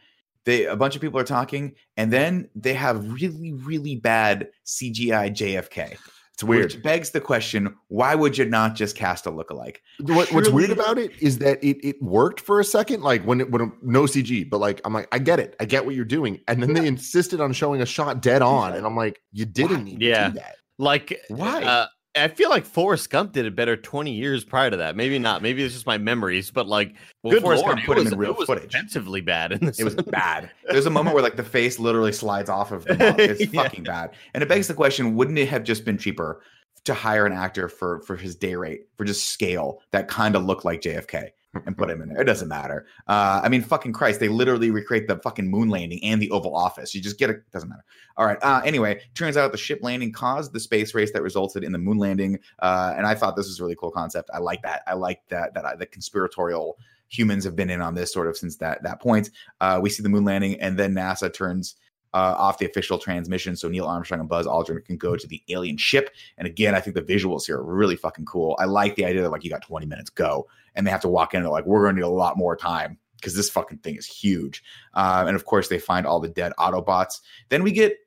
they 0.44 0.64
a 0.66 0.76
bunch 0.76 0.94
of 0.96 1.00
people 1.00 1.18
are 1.20 1.24
talking, 1.24 1.74
and 1.96 2.12
then 2.12 2.48
they 2.54 2.74
have 2.74 3.12
really, 3.12 3.52
really 3.52 3.96
bad 3.96 4.48
CGI 4.64 5.30
JFK. 5.30 5.96
It's 6.36 6.44
weird. 6.44 6.64
Which 6.64 6.82
begs 6.82 7.10
the 7.12 7.20
question: 7.20 7.74
Why 7.88 8.14
would 8.14 8.36
you 8.36 8.44
not 8.44 8.74
just 8.74 8.94
cast 8.94 9.24
a 9.26 9.30
lookalike? 9.30 9.78
what, 10.00 10.30
what's 10.32 10.50
weird 10.50 10.68
about 10.70 10.98
it 10.98 11.10
is 11.18 11.38
that 11.38 11.64
it 11.64 11.78
it 11.82 12.00
worked 12.02 12.40
for 12.40 12.60
a 12.60 12.64
second, 12.64 13.02
like 13.02 13.22
when 13.24 13.40
it 13.40 13.50
when 13.50 13.62
it- 13.62 13.72
no 13.82 14.02
CG, 14.02 14.48
but 14.50 14.58
like 14.58 14.82
I'm 14.84 14.92
like 14.92 15.08
I 15.12 15.18
get 15.18 15.40
it, 15.40 15.56
I 15.60 15.64
get 15.64 15.86
what 15.86 15.94
you're 15.94 16.04
doing, 16.04 16.38
and 16.46 16.62
then 16.62 16.74
they 16.74 16.86
insisted 16.86 17.40
on 17.40 17.54
showing 17.54 17.80
a 17.80 17.86
shot 17.86 18.20
dead 18.20 18.42
on, 18.42 18.74
and 18.74 18.84
I'm 18.84 18.94
like, 18.96 19.18
you 19.32 19.46
didn't 19.46 19.84
need 19.84 20.02
Yeah. 20.02 20.24
to 20.28 20.32
do 20.34 20.38
that. 20.40 20.56
Like 20.78 21.18
Why? 21.28 21.62
Uh, 21.64 21.86
I 22.16 22.28
feel 22.28 22.50
like 22.50 22.64
Forrest 22.64 23.10
Gump 23.10 23.32
did 23.32 23.46
it 23.46 23.54
better 23.54 23.76
20 23.76 24.10
years 24.12 24.44
prior 24.44 24.70
to 24.70 24.76
that. 24.78 24.96
Maybe 24.96 25.18
not. 25.18 25.42
Maybe 25.42 25.62
it's 25.62 25.74
just 25.74 25.86
my 25.86 25.98
memories, 25.98 26.50
but 26.50 26.66
like, 26.66 26.94
Well, 27.22 27.32
good 27.32 27.42
Forrest 27.42 27.62
lord, 27.64 27.76
Gump 27.76 27.86
put 27.86 27.98
him 27.98 28.06
in 28.08 28.18
real 28.18 28.30
it 28.30 28.38
was 28.38 28.46
footage. 28.46 28.74
offensively 28.74 29.20
bad 29.20 29.52
in 29.52 29.64
this. 29.64 29.78
It 29.78 29.84
was 29.84 29.94
bad. 29.94 30.50
There's 30.68 30.86
a 30.86 30.90
moment 30.90 31.14
where 31.14 31.22
like 31.22 31.36
the 31.36 31.42
face 31.44 31.78
literally 31.78 32.12
slides 32.12 32.48
off 32.50 32.72
of 32.72 32.84
the 32.84 32.94
mouth. 32.96 33.18
It's 33.18 33.52
Yeah. 33.52 33.62
fucking 33.62 33.84
bad. 33.84 34.10
And 34.34 34.42
it 34.42 34.48
begs 34.48 34.68
the 34.68 34.74
question, 34.74 35.14
wouldn't 35.14 35.38
it 35.38 35.48
have 35.48 35.62
just 35.64 35.84
been 35.84 35.98
cheaper 35.98 36.42
to 36.84 36.94
hire 36.94 37.26
an 37.26 37.32
actor 37.32 37.68
for 37.68 38.00
for 38.02 38.14
his 38.16 38.36
day 38.36 38.54
rate 38.54 38.82
for 38.96 39.04
just 39.04 39.28
scale 39.30 39.82
that 39.90 40.06
kind 40.08 40.36
of 40.36 40.44
looked 40.44 40.64
like 40.64 40.80
JFK 40.82 41.30
and 41.66 41.76
put 41.76 41.90
him 41.90 42.02
in 42.02 42.08
there? 42.08 42.20
It 42.20 42.24
doesn't 42.24 42.48
matter. 42.48 42.86
Uh, 43.06 43.40
I 43.42 43.48
mean, 43.48 43.62
fucking 43.62 43.92
Christ, 43.92 44.20
they 44.20 44.28
literally 44.28 44.70
recreate 44.70 45.08
the 45.08 45.16
fucking 45.18 45.48
moon 45.48 45.68
landing 45.68 46.02
and 46.02 46.20
the 46.20 46.30
Oval 46.30 46.56
Office. 46.56 46.94
You 46.94 47.00
just 47.00 47.18
get 47.18 47.30
it. 47.30 47.50
Doesn't 47.52 47.68
matter. 47.68 47.84
All 48.16 48.26
right. 48.26 48.38
Uh, 48.42 48.60
anyway, 48.64 49.00
turns 49.14 49.36
out 49.36 49.52
the 49.52 49.58
ship 49.58 49.80
landing 49.82 50.12
caused 50.12 50.52
the 50.52 50.60
space 50.60 50.94
race 50.94 51.12
that 51.12 51.22
resulted 51.22 51.64
in 51.64 51.72
the 51.72 51.78
moon 51.78 51.98
landing. 51.98 52.38
Uh, 52.60 52.94
and 52.96 53.06
I 53.06 53.14
thought 53.14 53.36
this 53.36 53.46
was 53.46 53.60
a 53.60 53.62
really 53.62 53.76
cool 53.76 53.90
concept. 53.90 54.30
I 54.32 54.38
like 54.38 54.62
that. 54.62 54.82
I 54.86 54.94
like 54.94 55.20
that 55.28 55.54
that 55.54 55.64
I, 55.64 55.76
the 55.76 55.86
conspiratorial 55.86 56.78
humans 57.08 57.44
have 57.44 57.54
been 57.54 57.70
in 57.70 57.80
on 57.80 57.94
this 57.94 58.12
sort 58.12 58.26
of 58.26 58.36
since 58.36 58.56
that 58.56 58.82
that 58.82 59.00
point. 59.00 59.30
Uh, 59.60 59.78
we 59.82 59.90
see 59.90 60.02
the 60.02 60.08
moon 60.08 60.24
landing, 60.24 60.60
and 60.60 60.78
then 60.78 60.94
NASA 60.94 61.32
turns 61.32 61.76
uh, 62.16 62.34
off 62.38 62.56
the 62.56 62.64
official 62.64 62.98
transmission 62.98 63.54
so 63.54 63.68
Neil 63.68 63.84
Armstrong 63.84 64.20
and 64.20 64.28
Buzz 64.28 64.46
Aldrin 64.46 64.82
can 64.84 64.96
go 64.96 65.16
to 65.16 65.26
the 65.26 65.42
alien 65.50 65.76
ship. 65.76 66.10
And 66.38 66.46
again, 66.46 66.74
I 66.74 66.80
think 66.80 66.96
the 66.96 67.02
visuals 67.02 67.44
here 67.44 67.58
are 67.58 67.64
really 67.64 67.96
fucking 67.96 68.24
cool. 68.24 68.56
I 68.58 68.64
like 68.64 68.96
the 68.96 69.04
idea 69.04 69.20
that 69.20 69.30
like 69.30 69.44
you 69.44 69.50
got 69.50 69.60
20 69.60 69.84
minutes, 69.84 70.08
go, 70.08 70.46
and 70.76 70.86
they 70.86 70.90
have 70.90 71.00
to 71.00 71.08
walk 71.08 71.34
in 71.34 71.38
and 71.38 71.44
they're 71.44 71.52
like, 71.52 71.66
we're 71.66 71.82
going 71.82 71.96
to 71.96 72.02
need 72.02 72.06
a 72.06 72.10
lot 72.10 72.36
more 72.36 72.56
time 72.56 72.98
because 73.16 73.34
this 73.34 73.50
fucking 73.50 73.78
thing 73.78 73.96
is 73.96 74.06
huge. 74.06 74.62
Uh, 74.94 75.24
and 75.26 75.34
of 75.34 75.44
course, 75.44 75.68
they 75.68 75.78
find 75.78 76.06
all 76.06 76.20
the 76.20 76.28
dead 76.28 76.52
Autobots. 76.58 77.20
Then 77.48 77.62
we 77.62 77.72
get. 77.72 77.98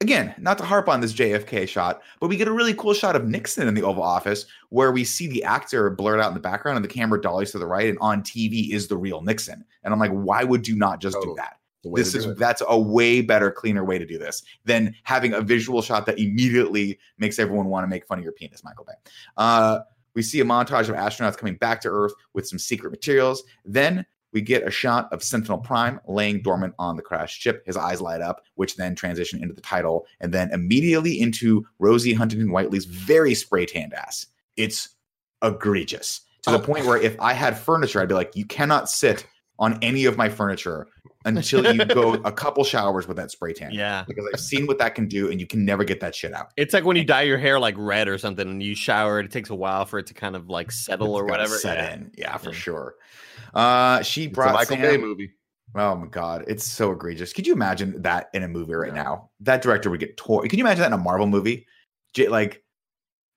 Again, 0.00 0.34
not 0.36 0.58
to 0.58 0.64
harp 0.64 0.88
on 0.88 1.00
this 1.00 1.14
JFK 1.14 1.66
shot, 1.66 2.02
but 2.20 2.26
we 2.26 2.36
get 2.36 2.48
a 2.48 2.52
really 2.52 2.74
cool 2.74 2.92
shot 2.92 3.16
of 3.16 3.26
Nixon 3.26 3.68
in 3.68 3.74
the 3.74 3.84
Oval 3.84 4.02
Office 4.02 4.44
where 4.68 4.92
we 4.92 5.02
see 5.02 5.28
the 5.28 5.44
actor 5.44 5.88
blurred 5.88 6.20
out 6.20 6.28
in 6.28 6.34
the 6.34 6.40
background 6.40 6.76
and 6.76 6.84
the 6.84 6.92
camera 6.92 7.18
dollies 7.18 7.52
to 7.52 7.58
the 7.58 7.66
right, 7.66 7.88
and 7.88 7.96
on 8.00 8.22
TV 8.22 8.70
is 8.70 8.88
the 8.88 8.98
real 8.98 9.22
Nixon. 9.22 9.64
And 9.82 9.94
I'm 9.94 10.00
like, 10.00 10.10
why 10.10 10.44
would 10.44 10.68
you 10.68 10.76
not 10.76 11.00
just 11.00 11.16
do 11.22 11.32
that? 11.38 11.58
This 11.92 12.14
is 12.14 12.34
that's 12.36 12.62
a 12.66 12.78
way 12.78 13.20
better 13.20 13.50
cleaner 13.50 13.84
way 13.84 13.98
to 13.98 14.06
do 14.06 14.18
this 14.18 14.42
than 14.64 14.94
having 15.02 15.34
a 15.34 15.40
visual 15.40 15.82
shot 15.82 16.06
that 16.06 16.18
immediately 16.18 16.98
makes 17.18 17.38
everyone 17.38 17.66
want 17.66 17.84
to 17.84 17.88
make 17.88 18.06
fun 18.06 18.18
of 18.18 18.24
your 18.24 18.32
penis 18.32 18.64
michael 18.64 18.84
bay 18.84 18.94
uh, 19.36 19.80
we 20.14 20.22
see 20.22 20.40
a 20.40 20.44
montage 20.44 20.88
of 20.88 20.96
astronauts 20.96 21.36
coming 21.36 21.56
back 21.56 21.80
to 21.82 21.88
earth 21.88 22.12
with 22.32 22.46
some 22.46 22.58
secret 22.58 22.90
materials. 22.90 23.42
Then 23.64 24.04
we 24.32 24.40
get 24.40 24.66
a 24.66 24.70
shot 24.70 25.12
of 25.12 25.22
sentinel 25.22 25.58
prime 25.58 26.00
laying 26.08 26.42
dormant 26.42 26.74
on 26.78 26.96
the 26.96 27.02
crashed 27.02 27.40
ship. 27.40 27.62
His 27.66 27.76
eyes 27.76 28.00
light 28.00 28.20
up 28.20 28.42
which 28.56 28.76
then 28.76 28.94
transition 28.94 29.40
into 29.42 29.54
the 29.54 29.60
title 29.60 30.06
and 30.20 30.32
then 30.34 30.50
immediately 30.52 31.20
into 31.20 31.64
rosie 31.78 32.14
huntington 32.14 32.50
whiteley's 32.50 32.84
very 32.84 33.34
spray 33.34 33.64
tanned 33.66 33.94
ass. 33.94 34.26
It's 34.56 34.88
egregious 35.42 36.22
to 36.42 36.50
the 36.50 36.58
Oh. 36.58 36.62
point 36.62 36.86
where 36.86 36.96
if 37.00 37.18
i 37.20 37.32
had 37.32 37.56
furniture 37.58 38.00
i'd 38.00 38.08
be 38.08 38.14
like 38.14 38.34
you 38.34 38.44
cannot 38.46 38.88
sit 38.88 39.26
on 39.58 39.78
any 39.82 40.04
of 40.04 40.16
my 40.16 40.28
furniture 40.28 40.86
until 41.24 41.74
you 41.74 41.84
go 41.84 42.12
a 42.24 42.32
couple 42.32 42.62
showers 42.64 43.06
with 43.08 43.16
that 43.16 43.30
spray 43.30 43.52
tan. 43.52 43.72
Yeah. 43.72 44.04
Because 44.06 44.26
I've 44.32 44.40
seen 44.40 44.66
what 44.66 44.78
that 44.78 44.94
can 44.94 45.08
do 45.08 45.30
and 45.30 45.40
you 45.40 45.46
can 45.46 45.64
never 45.64 45.84
get 45.84 46.00
that 46.00 46.14
shit 46.14 46.32
out. 46.32 46.48
It's 46.56 46.74
like 46.74 46.84
when 46.84 46.96
you 46.96 47.04
dye 47.04 47.22
your 47.22 47.38
hair 47.38 47.58
like 47.58 47.74
red 47.78 48.08
or 48.08 48.18
something 48.18 48.48
and 48.48 48.62
you 48.62 48.74
shower, 48.74 49.20
it 49.20 49.30
takes 49.30 49.50
a 49.50 49.54
while 49.54 49.84
for 49.86 49.98
it 49.98 50.06
to 50.08 50.14
kind 50.14 50.36
of 50.36 50.48
like 50.48 50.70
settle 50.72 51.16
It's 51.16 51.22
or 51.22 51.24
whatever. 51.26 51.56
Set 51.56 51.78
yeah. 51.78 51.94
in. 51.94 52.10
Yeah, 52.16 52.36
for 52.36 52.50
Yeah. 52.50 52.56
sure. 52.56 52.94
Uh 53.54 54.02
she 54.02 54.24
It's 54.24 54.32
a 54.32 54.34
brought 54.34 54.54
Michael 54.54 54.76
Sam, 54.76 54.82
Bay 54.82 54.96
movie. 54.98 55.30
Oh 55.76 55.94
my 55.96 56.06
god, 56.06 56.44
it's 56.48 56.64
so 56.64 56.92
egregious. 56.92 57.32
Could 57.32 57.46
you 57.46 57.52
imagine 57.52 58.02
that 58.02 58.28
in 58.34 58.42
a 58.42 58.48
movie 58.48 58.74
right 58.74 58.94
now? 58.94 59.30
That 59.40 59.62
director 59.62 59.90
would 59.90 60.00
get 60.00 60.16
torn. 60.16 60.48
Can 60.48 60.58
you 60.58 60.64
imagine 60.64 60.80
that 60.80 60.86
in 60.88 60.92
a 60.92 60.98
Marvel 60.98 61.26
movie? 61.26 61.66
J- 62.14 62.28
Like, 62.28 62.62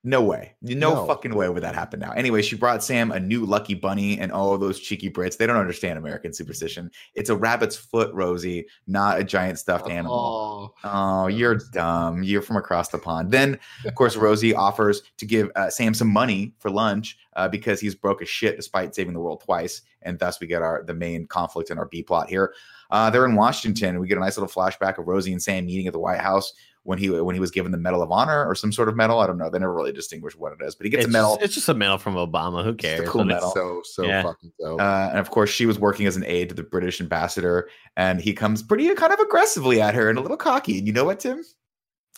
no 0.03 0.21
way. 0.21 0.55
No, 0.61 0.93
No. 0.93 1.05
fucking 1.07 1.33
way 1.35 1.49
would 1.49 1.63
that 1.63 1.75
happen 1.75 1.99
now. 1.99 2.11
Anyway, 2.11 2.41
she 2.41 2.55
brought 2.55 2.83
Sam 2.83 3.11
a 3.11 3.19
new 3.19 3.45
lucky 3.45 3.73
bunny 3.73 4.19
and 4.19 4.31
all 4.31 4.57
those 4.57 4.79
cheeky 4.79 5.09
Brits. 5.09 5.37
They 5.37 5.45
don't 5.45 5.57
understand 5.57 5.97
American 5.97 6.33
superstition. 6.33 6.89
It's 7.13 7.29
a 7.29 7.35
rabbit's 7.35 7.75
foot, 7.75 8.13
Rosie, 8.13 8.67
not 8.87 9.19
a 9.19 9.23
giant 9.23 9.59
stuffed 9.59 9.89
animal. 9.89 10.73
Oh, 10.83 10.89
Oh, 10.89 11.27
you're 11.27 11.55
dumb. 11.73 12.23
You're 12.23 12.41
from 12.41 12.55
across 12.57 12.89
the 12.89 12.99
pond. 12.99 13.31
Then, 13.31 13.59
of 13.85 13.95
course, 13.95 14.15
Rosie 14.17 14.55
offers 14.55 15.01
to 15.17 15.25
give 15.25 15.51
uh, 15.55 15.69
Sam 15.69 15.93
some 15.93 16.07
money 16.09 16.53
for 16.59 16.69
lunch 16.69 17.17
uh, 17.35 17.47
because 17.47 17.79
he's 17.81 17.95
broke 17.95 18.21
as 18.21 18.29
shit 18.29 18.55
despite 18.55 18.95
saving 18.95 19.13
the 19.13 19.19
world 19.19 19.41
twice, 19.43 19.81
and 20.03 20.17
thus 20.19 20.39
we 20.39 20.47
get 20.47 20.61
our 20.61 20.83
the 20.83 20.93
main 20.93 21.27
conflict 21.27 21.69
in 21.69 21.77
our 21.77 21.85
B 21.85 22.01
plot 22.01 22.29
here. 22.29 22.53
Uh, 22.89 23.09
they're 23.09 23.25
in 23.25 23.35
Washington. 23.35 23.99
We 23.99 24.07
get 24.07 24.17
a 24.17 24.21
nice 24.21 24.37
little 24.37 24.49
flashback 24.49 24.97
of 24.97 25.07
Rosie 25.07 25.33
and 25.33 25.41
Sam 25.43 25.65
meeting 25.65 25.87
at 25.87 25.93
the 25.93 25.99
White 25.99 26.21
House 26.21 26.53
when 26.87 26.97
he 26.97 27.09
when 27.09 27.35
he 27.35 27.41
was 27.41 27.51
given 27.51 27.73
the 27.73 27.77
Medal 27.77 28.01
of 28.01 28.11
Honor 28.13 28.47
or 28.49 28.55
some 28.55 28.71
sort 28.71 28.87
of 28.87 28.95
medal. 28.95 29.19
I 29.19 29.27
don't 29.27 29.37
know. 29.37 29.49
They 29.49 29.59
never 29.59 29.73
really 29.73 29.91
distinguish 29.91 30.37
what 30.37 30.53
it 30.53 30.63
is, 30.63 30.73
but 30.73 30.85
he 30.85 30.89
gets 30.89 31.03
It's, 31.03 31.09
a 31.09 31.11
medal. 31.11 31.31
just, 31.35 31.41
it's 31.43 31.53
just 31.55 31.67
a 31.67 31.73
medal 31.73 31.97
from 31.97 32.15
Obama. 32.15 32.63
Who 32.63 32.69
a 32.69 32.75
cares? 32.75 33.09
cool 33.09 33.21
But 33.23 33.27
medal. 33.27 33.51
so 33.51 33.81
so 33.83 34.03
Yeah. 34.03 34.23
fucking 34.23 34.53
dope. 34.57 34.79
Uh, 34.79 35.09
and 35.09 35.19
of 35.19 35.29
course, 35.29 35.49
she 35.49 35.65
was 35.65 35.77
working 35.77 36.07
as 36.07 36.15
an 36.15 36.23
aide 36.25 36.47
to 36.47 36.55
the 36.55 36.63
British 36.63 37.01
ambassador, 37.01 37.69
and 37.97 38.21
he 38.21 38.31
comes 38.33 38.63
pretty 38.63 38.93
kind 38.95 39.11
of 39.11 39.19
aggressively 39.19 39.81
at 39.81 39.93
her 39.95 40.09
and 40.09 40.17
a 40.17 40.21
little 40.21 40.37
cocky. 40.37 40.77
And 40.77 40.87
you 40.87 40.93
know 40.93 41.03
what, 41.03 41.19
Tim? 41.19 41.43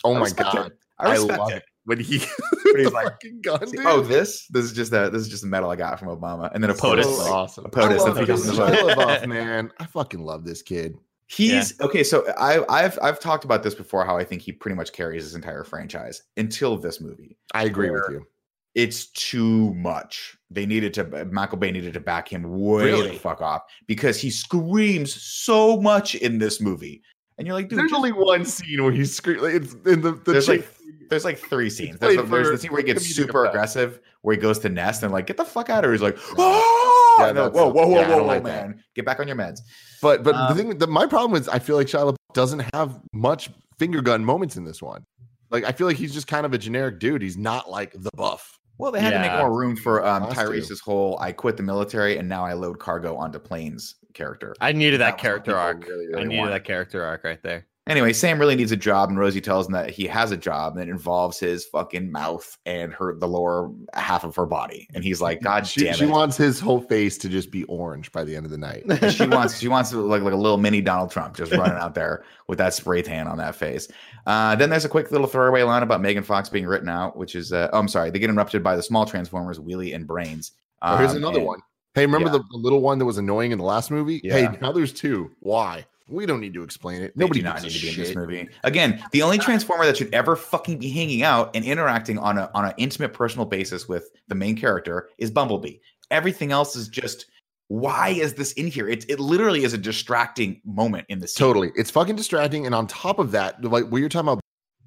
oh 0.04 0.14
I 0.14 0.20
my 0.20 0.30
god, 0.30 0.66
it. 0.68 0.72
I 1.00 1.12
respect 1.12 1.38
love 1.40 1.50
it. 1.50 1.56
it 1.56 1.62
when 1.86 1.98
he 1.98 2.18
he's 2.18 2.26
the 2.74 2.90
like, 2.94 3.06
fucking 3.06 3.40
gun. 3.42 3.66
See, 3.66 3.76
dude. 3.76 3.86
oh, 3.86 4.02
this 4.02 4.46
this 4.50 4.64
is 4.64 4.72
just 4.72 4.92
a 4.92 5.10
this 5.10 5.22
is 5.22 5.28
just 5.28 5.42
a 5.42 5.48
medal 5.48 5.68
I 5.70 5.74
got 5.76 5.98
from 5.98 6.08
Obama, 6.08 6.48
and 6.54 6.62
then 6.62 6.70
a 6.70 6.74
POTUS. 6.74 7.02
POTUS. 7.06 7.16
so 7.26 7.32
awesome. 7.32 7.64
a 7.64 7.68
POTUS, 7.70 7.82
I 7.82 7.96
love 7.96 8.14
that's 8.14 8.28
what 8.28 8.38
his 8.38 8.44
he 8.50 8.56
Shia 8.56 8.70
does. 8.72 8.96
LaBeouf, 8.96 9.26
man. 9.28 9.72
I 9.80 9.86
fucking 9.86 10.20
love 10.20 10.44
this 10.44 10.62
kid. 10.62 10.96
He's 11.30 11.80
okay. 11.80 12.02
So 12.02 12.26
I, 12.36 12.64
I've 12.68 12.98
I've 13.00 13.20
talked 13.20 13.44
about 13.44 13.62
this 13.62 13.74
before. 13.74 14.04
How 14.04 14.16
I 14.16 14.24
think 14.24 14.42
he 14.42 14.50
pretty 14.52 14.74
much 14.74 14.92
carries 14.92 15.22
his 15.22 15.34
entire 15.36 15.62
franchise 15.62 16.22
until 16.36 16.76
this 16.76 17.00
movie. 17.00 17.36
I 17.54 17.64
agree 17.64 17.90
with 17.90 18.02
you. 18.10 18.26
It's 18.74 19.06
too 19.06 19.72
much. 19.74 20.36
They 20.50 20.66
needed 20.66 20.92
to 20.94 21.24
Michael 21.26 21.58
Bay 21.58 21.70
needed 21.70 21.92
to 21.94 22.00
back 22.00 22.28
him 22.28 22.42
way 22.60 22.84
Really? 22.84 23.10
the 23.12 23.18
fuck 23.18 23.40
off 23.40 23.62
because 23.86 24.20
he 24.20 24.28
screams 24.30 25.14
so 25.22 25.80
much 25.80 26.16
in 26.16 26.38
this 26.38 26.60
movie, 26.60 27.02
and 27.38 27.46
you're 27.46 27.54
like, 27.54 27.68
dude, 27.68 27.78
There's 27.78 27.90
just- 27.90 27.98
only 27.98 28.12
one 28.12 28.44
scene 28.44 28.82
where 28.82 28.92
he's 28.92 29.14
screaming. 29.14 29.42
Like, 29.44 29.54
it's 29.54 29.74
in 29.86 30.00
the, 30.02 30.12
the 30.12 30.32
There's 30.32 30.48
like 30.48 30.66
there's 31.10 31.24
like 31.24 31.38
three 31.38 31.68
scenes. 31.68 31.98
There's, 31.98 32.16
the, 32.16 32.22
there's 32.22 32.50
the 32.50 32.58
scene 32.58 32.72
where 32.72 32.80
he 32.80 32.86
gets 32.86 33.04
super 33.06 33.44
aggressive, 33.44 34.00
where 34.22 34.34
he 34.34 34.40
goes 34.40 34.58
to 34.60 34.68
nest 34.68 35.02
and 35.02 35.12
like, 35.12 35.26
get 35.26 35.36
the 35.36 35.44
fuck 35.44 35.68
out 35.68 35.84
of 35.84 35.88
here. 35.88 35.92
He's 35.92 36.02
like, 36.02 36.16
Yeah. 36.16 36.34
oh, 36.38 37.16
Yeah, 37.18 37.28
and 37.28 37.36
they're 37.36 37.44
like, 37.44 37.52
that's- 37.52 37.74
whoa, 37.74 37.82
whoa, 37.84 37.86
whoa, 37.88 38.00
yeah, 38.00 38.08
whoa, 38.08 38.16
don't 38.16 38.20
whoa, 38.22 38.26
like 38.26 38.42
that. 38.44 38.68
man, 38.68 38.84
get 38.94 39.04
back 39.04 39.20
on 39.20 39.26
your 39.28 39.36
meds. 39.36 39.60
But 40.00 40.22
but 40.22 40.34
Um, 40.34 40.56
the 40.56 40.62
thing, 40.62 40.78
the, 40.78 40.86
my 40.86 41.06
problem 41.06 41.38
is, 41.40 41.48
I 41.48 41.58
feel 41.58 41.76
like 41.76 41.86
Shia 41.88 42.10
LaBeouf 42.12 42.16
doesn't 42.32 42.64
have 42.74 43.00
much 43.12 43.50
finger 43.78 44.00
gun 44.00 44.24
moments 44.24 44.56
in 44.56 44.64
this 44.64 44.80
one. 44.80 45.04
Like 45.50 45.64
I 45.64 45.72
feel 45.72 45.86
like 45.86 45.96
he's 45.96 46.14
just 46.14 46.26
kind 46.28 46.46
of 46.46 46.54
a 46.54 46.58
generic 46.58 46.98
dude. 47.00 47.20
He's 47.22 47.36
not 47.36 47.68
like 47.68 47.92
the 47.92 48.10
buff. 48.14 48.56
Well, 48.78 48.92
they 48.92 49.00
had 49.00 49.10
to 49.10 49.18
make 49.18 49.32
more 49.32 49.52
room 49.52 49.76
for 49.76 50.06
um, 50.06 50.22
Has 50.22 50.30
to. 50.34 50.44
Tyrese's 50.44 50.80
whole 50.80 51.18
"I 51.20 51.32
quit 51.32 51.56
the 51.58 51.62
military 51.62 52.16
and 52.16 52.26
now 52.28 52.44
I 52.46 52.54
load 52.54 52.78
cargo 52.78 53.14
onto 53.16 53.38
planes" 53.38 53.96
character. 54.14 54.54
I 54.60 54.72
needed 54.72 55.00
That 55.00 55.16
that, 55.16 55.18
character 55.18 55.54
arc. 55.56 55.86
really, 55.86 56.06
I 56.16 56.22
needed 56.24 56.38
wanted. 56.38 56.52
that 56.54 56.64
character 56.64 57.04
arc 57.04 57.24
right 57.24 57.42
there. 57.42 57.66
Anyway, 57.86 58.12
Sam 58.12 58.38
really 58.38 58.54
needs 58.54 58.70
a 58.70 58.76
job, 58.76 59.08
and 59.08 59.18
Rosie 59.18 59.40
tells 59.40 59.66
him 59.66 59.72
that 59.72 59.90
he 59.90 60.06
has 60.06 60.30
a 60.30 60.36
job 60.36 60.76
that 60.76 60.88
involves 60.88 61.40
his 61.40 61.64
fucking 61.64 62.12
mouth 62.12 62.56
and 62.66 62.92
her 62.92 63.16
the 63.18 63.26
lower 63.26 63.70
half 63.94 64.22
of 64.22 64.36
her 64.36 64.46
body. 64.46 64.86
And 64.94 65.02
he's 65.02 65.20
like, 65.20 65.40
God 65.40 65.66
She, 65.66 65.84
damn 65.84 65.94
she 65.94 66.06
wants 66.06 66.36
his 66.36 66.60
whole 66.60 66.80
face 66.80 67.18
to 67.18 67.28
just 67.28 67.50
be 67.50 67.64
orange 67.64 68.12
by 68.12 68.22
the 68.22 68.36
end 68.36 68.44
of 68.44 68.52
the 68.52 68.58
night. 68.58 68.84
She 69.12 69.26
wants 69.26 69.58
she 69.58 69.66
wants 69.68 69.92
like, 69.92 70.22
like 70.22 70.32
a 70.34 70.36
little 70.36 70.58
mini 70.58 70.80
Donald 70.82 71.10
Trump 71.10 71.36
just 71.36 71.50
running 71.52 71.78
out 71.78 71.94
there 71.94 72.22
with 72.46 72.58
that 72.58 72.74
spray 72.74 73.02
tan 73.02 73.26
on 73.26 73.38
that 73.38 73.56
face. 73.56 73.88
Uh, 74.26 74.54
then 74.54 74.70
there's 74.70 74.84
a 74.84 74.88
quick 74.88 75.10
little 75.10 75.26
throwaway 75.26 75.62
line 75.62 75.82
about 75.82 76.00
Megan 76.00 76.22
Fox 76.22 76.48
being 76.48 76.66
written 76.66 76.88
out, 76.88 77.16
which 77.16 77.34
is 77.34 77.52
uh, 77.52 77.70
oh, 77.72 77.78
I'm 77.78 77.88
sorry, 77.88 78.10
they 78.10 78.18
get 78.20 78.30
interrupted 78.30 78.62
by 78.62 78.76
the 78.76 78.82
small 78.82 79.04
Transformers, 79.06 79.58
Wheelie 79.58 79.94
and 79.96 80.06
Brains. 80.06 80.52
Oh, 80.82 80.96
here's 80.96 81.12
Um, 81.12 81.16
another 81.16 81.38
and- 81.38 81.46
one. 81.46 81.60
Hey, 81.94 82.06
remember 82.06 82.28
yeah. 82.28 82.34
the, 82.38 82.44
the 82.52 82.56
little 82.56 82.82
one 82.82 83.00
that 83.00 83.04
was 83.04 83.18
annoying 83.18 83.50
in 83.50 83.58
the 83.58 83.64
last 83.64 83.90
movie? 83.90 84.20
Yeah. 84.22 84.32
Hey, 84.52 84.58
now 84.60 84.70
there's 84.70 84.92
two. 84.92 85.32
Why? 85.40 85.84
We 86.10 86.26
don't 86.26 86.40
need 86.40 86.54
to 86.54 86.62
explain 86.62 87.02
it. 87.02 87.16
They 87.16 87.24
Nobody 87.24 87.42
not 87.42 87.62
need 87.62 87.70
to 87.70 87.80
be 87.80 87.88
in 87.90 87.96
this 87.96 88.14
movie. 88.14 88.48
Again, 88.64 89.02
the 89.12 89.22
only 89.22 89.38
Transformer 89.38 89.86
that 89.86 89.96
should 89.96 90.12
ever 90.12 90.36
fucking 90.36 90.78
be 90.78 90.90
hanging 90.90 91.22
out 91.22 91.54
and 91.54 91.64
interacting 91.64 92.18
on 92.18 92.38
a 92.38 92.50
on 92.54 92.64
an 92.64 92.74
intimate 92.76 93.12
personal 93.12 93.46
basis 93.46 93.88
with 93.88 94.10
the 94.28 94.34
main 94.34 94.56
character 94.56 95.08
is 95.18 95.30
Bumblebee. 95.30 95.76
Everything 96.10 96.52
else 96.52 96.74
is 96.74 96.88
just 96.88 97.26
why 97.68 98.08
is 98.08 98.34
this 98.34 98.52
in 98.54 98.66
here? 98.66 98.88
It 98.88 99.08
it 99.08 99.20
literally 99.20 99.62
is 99.62 99.72
a 99.72 99.78
distracting 99.78 100.60
moment 100.64 101.06
in 101.08 101.20
scene. 101.26 101.38
Totally. 101.38 101.70
It's 101.76 101.90
fucking 101.90 102.16
distracting. 102.16 102.66
And 102.66 102.74
on 102.74 102.88
top 102.88 103.20
of 103.20 103.30
that, 103.30 103.62
like 103.64 103.86
what 103.86 103.98
you're 103.98 104.08
talking 104.08 104.28
about, 104.28 104.40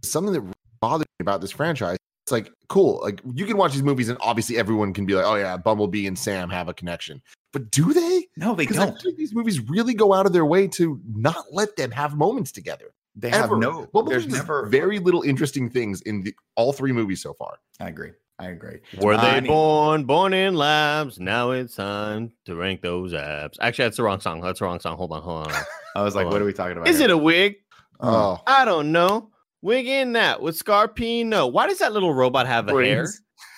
something 0.04 0.34
that 0.34 0.42
really 0.42 0.54
bothers 0.82 1.08
me 1.20 1.24
about 1.24 1.40
this 1.40 1.52
franchise, 1.52 1.98
it's 2.26 2.34
like, 2.34 2.52
cool. 2.68 3.00
Like 3.02 3.22
you 3.34 3.46
can 3.46 3.56
watch 3.56 3.72
these 3.72 3.84
movies 3.84 4.10
and 4.10 4.18
obviously 4.20 4.58
everyone 4.58 4.94
can 4.94 5.06
be 5.06 5.14
like, 5.14 5.26
oh 5.26 5.36
yeah, 5.36 5.56
Bumblebee 5.56 6.08
and 6.08 6.20
Sam 6.20 6.50
have 6.50 6.68
a 6.68 6.74
connection. 6.74 7.22
But 7.54 7.72
do 7.72 7.94
they? 7.94 8.28
No, 8.36 8.56
they 8.56 8.66
don't. 8.66 9.02
these 9.16 9.34
movies 9.34 9.62
really 9.62 9.94
go 9.94 10.12
out 10.14 10.26
of 10.26 10.34
their 10.34 10.46
way 10.46 10.68
to 10.70 11.00
not 11.16 11.46
let 11.52 11.76
them 11.78 11.92
have 11.92 12.16
moments 12.18 12.52
together. 12.52 12.94
They 13.16 13.30
have 13.30 13.46
Ever. 13.46 13.58
no. 13.58 13.86
Bumblebee 13.94 14.10
There's 14.10 14.28
never. 14.28 14.66
very 14.66 14.98
little 15.00 15.22
interesting 15.22 15.70
things 15.70 16.02
in 16.02 16.24
the, 16.24 16.34
all 16.56 16.74
three 16.74 16.92
movies 16.92 17.22
so 17.22 17.34
far. 17.36 17.60
I 17.80 17.88
agree. 17.90 18.10
I 18.40 18.48
agree. 18.48 18.80
Were 19.00 19.16
they 19.16 19.22
I 19.30 19.40
mean- 19.40 19.52
born? 19.52 20.04
Born 20.06 20.34
in 20.34 20.56
labs. 20.56 21.20
Now 21.20 21.52
it's 21.52 21.76
time 21.76 22.34
to 22.46 22.56
rank 22.56 22.82
those 22.82 23.14
abs. 23.14 23.60
Actually, 23.62 23.86
that's 23.86 23.98
the 23.98 24.04
wrong 24.04 24.20
song. 24.20 24.42
That's 24.42 24.58
the 24.60 24.66
wrong 24.66 24.80
song. 24.80 24.98
Hold 24.98 25.12
on, 25.12 25.22
hold 25.22 25.48
on. 25.48 25.54
I 25.96 26.02
was 26.02 26.16
like, 26.16 26.24
Hold 26.24 26.34
what 26.34 26.38
on. 26.38 26.42
are 26.42 26.46
we 26.46 26.54
talking 26.54 26.76
about? 26.78 26.88
Is 26.88 26.98
here? 26.98 27.10
it 27.10 27.12
a 27.12 27.18
wig? 27.18 27.58
Oh, 28.00 28.42
I 28.48 28.66
don't 28.66 28.92
know. 28.92 29.30
Wig 29.62 29.86
in 29.88 30.14
that 30.14 30.42
with 30.42 30.58
Scarpino. 30.62 31.50
Why 31.54 31.68
does 31.68 31.78
that 31.80 31.94
little 31.94 32.14
robot 32.14 32.48
have 32.48 32.68
a 32.68 32.84
hair? 32.84 33.08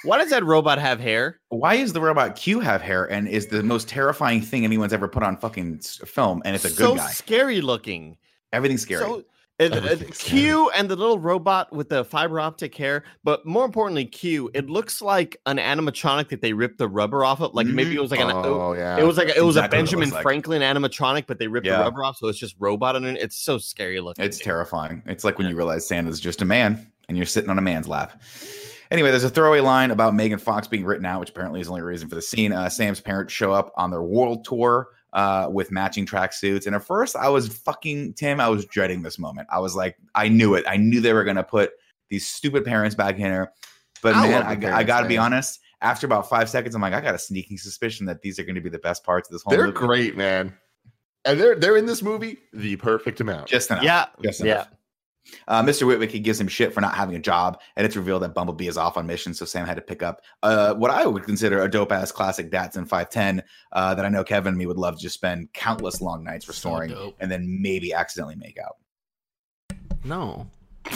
Why 0.06 0.18
does 0.18 0.30
that 0.30 0.44
robot 0.44 0.78
have 0.78 1.00
hair? 1.00 1.40
Why 1.50 1.76
is 1.76 1.94
the 1.94 2.02
robot 2.02 2.36
Q 2.36 2.60
have 2.60 2.82
hair 2.82 3.06
and 3.06 3.28
is 3.28 3.48
the 3.48 3.64
most 3.64 3.88
terrifying 3.88 4.42
thing 4.42 4.64
anyone's 4.64 4.94
ever 4.94 5.08
put 5.08 5.24
on 5.24 5.38
fucking 5.38 5.80
film? 5.80 6.42
And 6.46 6.56
it's 6.56 6.66
a 6.66 6.70
good 6.70 6.78
so 6.78 6.96
guy. 6.96 7.08
scary 7.10 7.62
looking. 7.62 8.18
Everything's 8.54 8.82
scary. 8.84 9.02
So 9.02 9.24
uh, 9.58 9.64
Everything's 9.64 10.18
Q 10.18 10.70
and 10.72 10.90
the 10.90 10.96
little 10.98 11.18
robot 11.18 11.74
with 11.74 11.88
the 11.88 12.04
fiber 12.04 12.42
optic 12.42 12.76
hair, 12.76 13.04
but 13.24 13.46
more 13.46 13.64
importantly, 13.64 14.06
Q. 14.06 14.52
It 14.54 14.70
looks 14.70 15.02
like 15.02 15.38
an 15.46 15.58
animatronic 15.58 16.28
that 16.30 16.42
they 16.42 16.52
ripped 16.52 16.78
the 16.78 16.90
rubber 16.90 17.24
off 17.24 17.40
of. 17.42 17.54
Like 17.54 17.66
maybe 17.68 17.96
it 17.96 18.02
was 18.02 18.12
like 18.12 18.20
an. 18.20 18.32
oh 18.32 18.74
yeah. 18.74 18.98
It 18.98 19.04
was 19.04 19.18
like 19.18 19.30
a, 19.30 19.38
it 19.38 19.42
was 19.46 19.56
exactly 19.56 19.78
a 19.78 19.82
Benjamin 19.82 20.10
like. 20.10 20.24
Franklin 20.24 20.62
animatronic, 20.62 21.26
but 21.26 21.40
they 21.40 21.48
ripped 21.48 21.68
Yeah. 21.68 21.78
the 21.78 21.84
rubber 21.84 22.04
off, 22.04 22.18
so 22.18 22.28
it's 22.28 22.38
just 22.38 22.56
robot 22.60 22.98
underneath. 22.98 23.24
It's 23.24 23.38
so 23.38 23.58
scary 23.58 24.02
looking. 24.02 24.26
It's 24.26 24.40
terrifying. 24.40 25.02
It's 25.06 25.24
like 25.24 25.38
when 25.38 25.48
you 25.48 25.56
realize 25.56 25.88
Santa's 25.88 26.20
just 26.20 26.42
a 26.42 26.46
man 26.46 26.92
and 27.08 27.16
you're 27.18 27.26
sitting 27.26 27.50
on 27.50 27.58
a 27.58 27.62
man's 27.62 27.88
lap. 27.88 28.22
Anyway, 28.92 29.10
there's 29.10 29.24
a 29.24 29.30
throwaway 29.30 29.60
line 29.60 29.92
about 29.92 30.14
Megan 30.14 30.40
Fox 30.40 30.68
being 30.68 30.86
written 30.86 31.06
out, 31.06 31.20
which 31.20 31.30
apparently 31.30 31.60
is 31.60 31.68
the 31.68 31.72
only 31.72 31.84
reason 31.84 32.08
for 32.08 32.16
the 32.16 32.22
scene. 32.22 32.52
Uh, 32.52 32.70
Sam's 32.70 33.00
parents 33.00 33.34
show 33.34 33.52
up 33.52 33.74
on 33.78 33.90
their 33.90 34.04
world 34.04 34.46
tour 34.46 34.90
uh, 35.14 35.50
with 35.52 35.72
matching 35.72 36.06
tracksuits. 36.06 36.68
And 36.68 36.76
at 36.76 36.84
first, 36.84 37.16
I 37.16 37.30
was 37.30 37.48
fucking 37.48 38.14
Tim. 38.14 38.40
I 38.40 38.50
was 38.50 38.66
dreading 38.66 39.02
this 39.02 39.18
moment. 39.18 39.48
I 39.52 39.60
was 39.60 39.76
like, 39.76 39.98
I 40.14 40.28
knew 40.28 40.54
it. 40.56 40.66
I 40.68 40.78
knew 40.78 41.02
they 41.02 41.14
were 41.14 41.24
going 41.24 41.38
to 41.38 41.44
put 41.44 41.72
these 42.10 42.28
stupid 42.28 42.66
parents 42.66 42.96
back 42.96 43.16
in 43.16 43.22
here. 43.22 43.52
But 44.02 44.16
I 44.16 44.28
man, 44.28 44.46
love 44.46 44.62
the 44.62 44.68
I, 44.68 44.78
I 44.78 44.84
got 44.84 45.02
to 45.02 45.08
be 45.08 45.18
honest. 45.18 45.62
After 45.82 46.06
about 46.06 46.30
five 46.30 46.50
seconds, 46.50 46.76
I'm 46.76 46.82
like, 46.82 46.94
I 46.94 47.02
got 47.02 47.16
a 47.16 47.20
sneaking 47.20 47.58
suspicion 47.58 48.06
that 48.08 48.22
these 48.22 48.40
are 48.40 48.44
going 48.44 48.56
to 48.56 48.62
be 48.62 48.70
the 48.70 48.80
best 48.80 49.04
parts 49.04 49.30
of 49.30 49.34
this 49.34 49.42
whole 49.42 49.52
they're 49.52 49.68
movie. 49.68 49.78
great, 49.78 50.18
man. 50.18 50.54
And 51.26 51.40
they're 51.40 51.56
they're 51.56 51.78
in 51.78 51.86
this 51.86 52.04
movie 52.04 52.38
the 52.54 52.76
perfect 52.76 53.20
amount. 53.20 53.48
Just 53.48 53.72
enough. 53.72 53.84
Yeah, 53.84 54.06
Just 54.22 54.44
yeah. 54.44 54.66
Enough. 55.26 55.40
Uh, 55.48 55.64
Mr. 55.64 55.88
Whitwick 55.88 56.12
he 56.12 56.20
gives 56.20 56.40
him 56.40 56.48
shit 56.48 56.74
for 56.74 56.82
not 56.82 56.96
having 56.96 57.16
a 57.16 57.20
job, 57.20 57.60
and 57.76 57.86
it's 57.86 57.96
revealed 57.96 58.24
that 58.24 58.34
Bumblebee 58.34 58.68
is 58.68 58.78
off 58.78 58.98
on 58.98 59.08
mission, 59.08 59.34
so 59.34 59.46
Sam 59.46 59.66
had 59.66 59.76
to 59.76 59.82
pick 59.82 60.04
up 60.04 60.22
uh, 60.44 60.74
what 60.76 60.92
I 60.92 61.06
would 61.06 61.24
consider 61.24 61.62
a 61.64 61.70
dope 61.70 61.92
ass 61.92 62.12
classic 62.12 62.52
Datsun 62.52 62.88
510 62.88 63.44
uh, 63.72 63.96
that 63.96 64.06
I 64.06 64.10
know 64.10 64.24
Kevin 64.24 64.50
and 64.50 64.58
me 64.58 64.66
would 64.66 64.78
love 64.78 64.96
to 64.96 65.02
just 65.02 65.16
spend 65.16 65.52
countless 65.54 66.02
long 66.02 66.24
nights 66.24 66.48
restoring 66.48 66.92
dope. 66.92 67.16
and 67.20 67.32
then 67.32 67.62
maybe 67.62 67.94
accidentally 67.94 68.36
make 68.36 68.58
out. 68.60 68.76
No. 70.04 70.48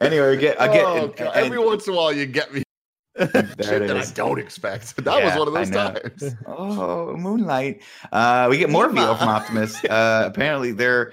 anyway, 0.00 0.30
we 0.30 0.36
get, 0.36 0.60
I 0.60 0.68
get 0.68 0.84
Oh, 0.84 1.04
and- 1.06 1.20
and- 1.20 1.28
every 1.34 1.58
once 1.58 1.86
in 1.86 1.94
a 1.94 1.96
while 1.96 2.12
you 2.12 2.26
get 2.26 2.52
me 2.52 2.62
shit 3.18 3.34
it 3.34 3.56
that 3.88 3.96
I 3.96 4.04
don't 4.14 4.38
expect. 4.40 4.96
That 5.04 5.18
Yeah, 5.18 5.24
was 5.26 5.38
one 5.38 5.48
of 5.48 5.54
those 5.54 5.70
times. 5.70 6.34
Oh, 6.46 7.16
Moonlight. 7.16 7.82
Uh, 8.10 8.48
we 8.50 8.58
get 8.58 8.70
more 8.70 8.88
VO 8.90 9.14
from 9.14 9.28
Optimus. 9.28 9.82
Uh, 9.88 10.24
apparently, 10.26 10.72
they're 10.72 11.12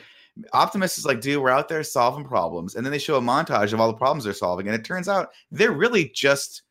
Optimus 0.54 0.98
is 0.98 1.06
like, 1.06 1.22
dude, 1.22 1.42
we're 1.42 1.50
out 1.50 1.68
there 1.68 1.84
solving 1.84 2.26
problems, 2.26 2.76
and 2.76 2.86
then 2.86 2.92
they 2.92 3.00
show 3.00 3.18
a 3.18 3.22
montage 3.22 3.74
of 3.74 3.80
all 3.80 3.88
the 3.88 3.98
problems 3.98 4.24
they're 4.24 4.34
solving, 4.34 4.68
and 4.68 4.76
it 4.76 4.86
turns 4.86 5.10
out 5.10 5.30
they're 5.52 5.72
really 5.72 6.10
just 6.16 6.64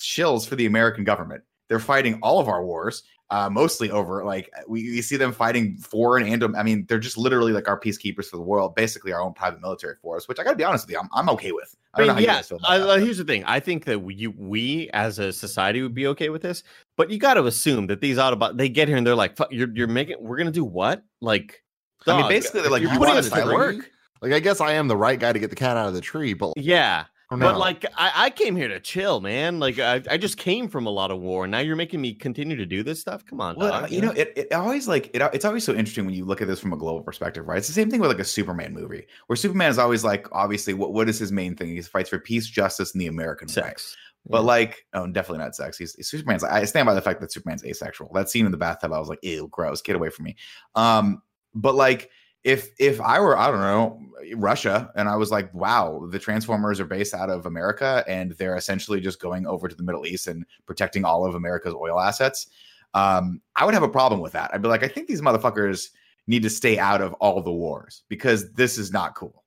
shills 0.00 0.48
for 0.48 0.56
the 0.56 0.66
American 0.66 1.04
government. 1.04 1.42
They're 1.68 1.80
fighting 1.80 2.18
all 2.22 2.38
of 2.38 2.48
our 2.48 2.64
wars, 2.64 3.02
uh, 3.30 3.50
mostly 3.50 3.90
over 3.90 4.24
like 4.24 4.50
we, 4.68 4.84
we 4.84 5.02
see 5.02 5.16
them 5.16 5.32
fighting 5.32 5.76
foreign 5.78 6.28
and 6.32 6.56
I 6.56 6.62
mean 6.62 6.86
they're 6.88 7.00
just 7.00 7.18
literally 7.18 7.52
like 7.52 7.66
our 7.66 7.78
peacekeepers 7.78 8.26
for 8.26 8.36
the 8.36 8.42
world, 8.42 8.74
basically 8.76 9.12
our 9.12 9.20
own 9.20 9.32
private 9.32 9.60
military 9.60 9.96
force. 9.96 10.28
Which 10.28 10.38
I 10.38 10.44
got 10.44 10.50
to 10.50 10.56
be 10.56 10.64
honest 10.64 10.86
with 10.86 10.92
you, 10.92 11.00
I'm, 11.00 11.08
I'm 11.12 11.28
okay 11.30 11.50
with. 11.50 11.74
I 11.94 12.02
I 12.02 12.04
mean, 12.04 12.14
how 12.14 12.20
yeah. 12.20 12.34
guys 12.34 12.48
feel 12.48 12.58
about 12.58 12.70
I, 12.70 12.78
that, 12.78 12.88
uh, 12.88 12.96
here's 12.98 13.18
the 13.18 13.24
thing. 13.24 13.42
I 13.44 13.58
think 13.58 13.84
that 13.86 14.00
we, 14.00 14.28
we 14.28 14.90
as 14.92 15.18
a 15.18 15.32
society 15.32 15.82
would 15.82 15.94
be 15.94 16.06
okay 16.08 16.28
with 16.28 16.42
this, 16.42 16.62
but 16.96 17.10
you 17.10 17.18
got 17.18 17.34
to 17.34 17.46
assume 17.46 17.88
that 17.88 18.00
these 18.00 18.16
Autobots 18.16 18.56
they 18.56 18.68
get 18.68 18.86
here 18.86 18.96
and 18.96 19.06
they're 19.06 19.16
like, 19.16 19.36
you're 19.50 19.74
you're 19.74 19.88
making. 19.88 20.16
We're 20.20 20.36
gonna 20.36 20.52
do 20.52 20.64
what? 20.64 21.02
Like, 21.20 21.64
I 22.06 22.20
mean, 22.20 22.28
basically, 22.28 22.62
they're 22.62 22.70
like, 22.70 22.82
You're 22.82 22.92
you 22.92 22.98
putting 22.98 23.16
us 23.16 23.30
to 23.30 23.44
work. 23.46 23.90
Like 24.22 24.32
I 24.32 24.40
guess 24.40 24.60
I 24.60 24.72
am 24.72 24.88
the 24.88 24.96
right 24.96 25.18
guy 25.18 25.32
to 25.32 25.38
get 25.38 25.50
the 25.50 25.56
cat 25.56 25.76
out 25.76 25.88
of 25.88 25.94
the 25.94 26.00
tree, 26.00 26.32
but 26.32 26.54
Yeah, 26.56 27.04
I 27.30 27.34
don't 27.34 27.40
but 27.40 27.58
like 27.58 27.84
I, 27.96 28.12
I 28.14 28.30
came 28.30 28.56
here 28.56 28.68
to 28.68 28.80
chill, 28.80 29.20
man. 29.20 29.58
Like 29.58 29.78
I, 29.78 30.02
I 30.10 30.16
just 30.16 30.38
came 30.38 30.68
from 30.68 30.86
a 30.86 30.90
lot 30.90 31.10
of 31.10 31.20
war. 31.20 31.44
and 31.44 31.50
Now 31.50 31.58
you're 31.58 31.76
making 31.76 32.00
me 32.00 32.14
continue 32.14 32.56
to 32.56 32.66
do 32.66 32.82
this 32.82 33.00
stuff. 33.00 33.26
Come 33.26 33.40
on, 33.40 33.56
Well, 33.56 33.70
dog, 33.70 33.84
uh, 33.84 33.86
you 33.88 34.00
know, 34.00 34.12
it, 34.12 34.32
it 34.36 34.52
always 34.52 34.88
like 34.88 35.10
it, 35.14 35.22
it's 35.34 35.44
always 35.44 35.64
so 35.64 35.72
interesting 35.72 36.06
when 36.06 36.14
you 36.14 36.24
look 36.24 36.40
at 36.40 36.48
this 36.48 36.60
from 36.60 36.72
a 36.72 36.76
global 36.76 37.02
perspective, 37.02 37.46
right? 37.46 37.58
It's 37.58 37.66
the 37.66 37.74
same 37.74 37.90
thing 37.90 38.00
with 38.00 38.10
like 38.10 38.20
a 38.20 38.24
Superman 38.24 38.72
movie, 38.72 39.06
where 39.26 39.36
Superman 39.36 39.70
is 39.70 39.78
always 39.78 40.04
like, 40.04 40.26
obviously, 40.32 40.72
what 40.72 40.92
what 40.92 41.08
is 41.08 41.18
his 41.18 41.32
main 41.32 41.56
thing? 41.56 41.68
He 41.68 41.82
fights 41.82 42.10
for 42.10 42.18
peace, 42.18 42.46
justice, 42.46 42.92
and 42.94 43.00
the 43.00 43.08
American 43.08 43.48
sex. 43.48 43.96
But 44.28 44.44
like, 44.44 44.86
oh, 44.92 45.06
definitely 45.06 45.44
not 45.44 45.54
sex. 45.54 45.78
He's 45.78 45.96
Superman's. 46.06 46.42
I 46.42 46.64
stand 46.64 46.86
by 46.86 46.94
the 46.94 47.02
fact 47.02 47.20
that 47.20 47.32
Superman's 47.32 47.64
asexual. 47.64 48.10
That 48.14 48.28
scene 48.28 48.44
in 48.44 48.50
the 48.50 48.58
bathtub, 48.58 48.92
I 48.92 48.98
was 48.98 49.08
like, 49.08 49.20
ew, 49.22 49.48
gross, 49.50 49.82
get 49.82 49.94
away 49.94 50.10
from 50.10 50.24
me. 50.24 50.36
Um, 50.74 51.22
but 51.56 51.74
like, 51.74 52.10
if 52.44 52.70
if 52.78 53.00
I 53.00 53.18
were, 53.18 53.36
I 53.36 53.50
don't 53.50 53.60
know, 53.60 54.00
Russia, 54.36 54.92
and 54.94 55.08
I 55.08 55.16
was 55.16 55.30
like, 55.32 55.52
wow, 55.52 56.06
the 56.10 56.18
Transformers 56.18 56.78
are 56.78 56.86
based 56.86 57.12
out 57.12 57.28
of 57.28 57.46
America, 57.46 58.04
and 58.06 58.32
they're 58.32 58.56
essentially 58.56 59.00
just 59.00 59.20
going 59.20 59.46
over 59.46 59.66
to 59.66 59.74
the 59.74 59.82
Middle 59.82 60.06
East 60.06 60.28
and 60.28 60.46
protecting 60.66 61.04
all 61.04 61.26
of 61.26 61.34
America's 61.34 61.74
oil 61.74 61.98
assets. 61.98 62.46
Um, 62.94 63.40
I 63.56 63.64
would 63.64 63.74
have 63.74 63.82
a 63.82 63.88
problem 63.88 64.20
with 64.20 64.32
that. 64.32 64.52
I'd 64.54 64.62
be 64.62 64.68
like, 64.68 64.84
I 64.84 64.88
think 64.88 65.08
these 65.08 65.20
motherfuckers 65.20 65.88
need 66.28 66.42
to 66.42 66.50
stay 66.50 66.78
out 66.78 67.02
of 67.02 67.12
all 67.14 67.42
the 67.42 67.52
wars 67.52 68.04
because 68.08 68.52
this 68.52 68.78
is 68.78 68.92
not 68.92 69.14
cool. 69.14 69.44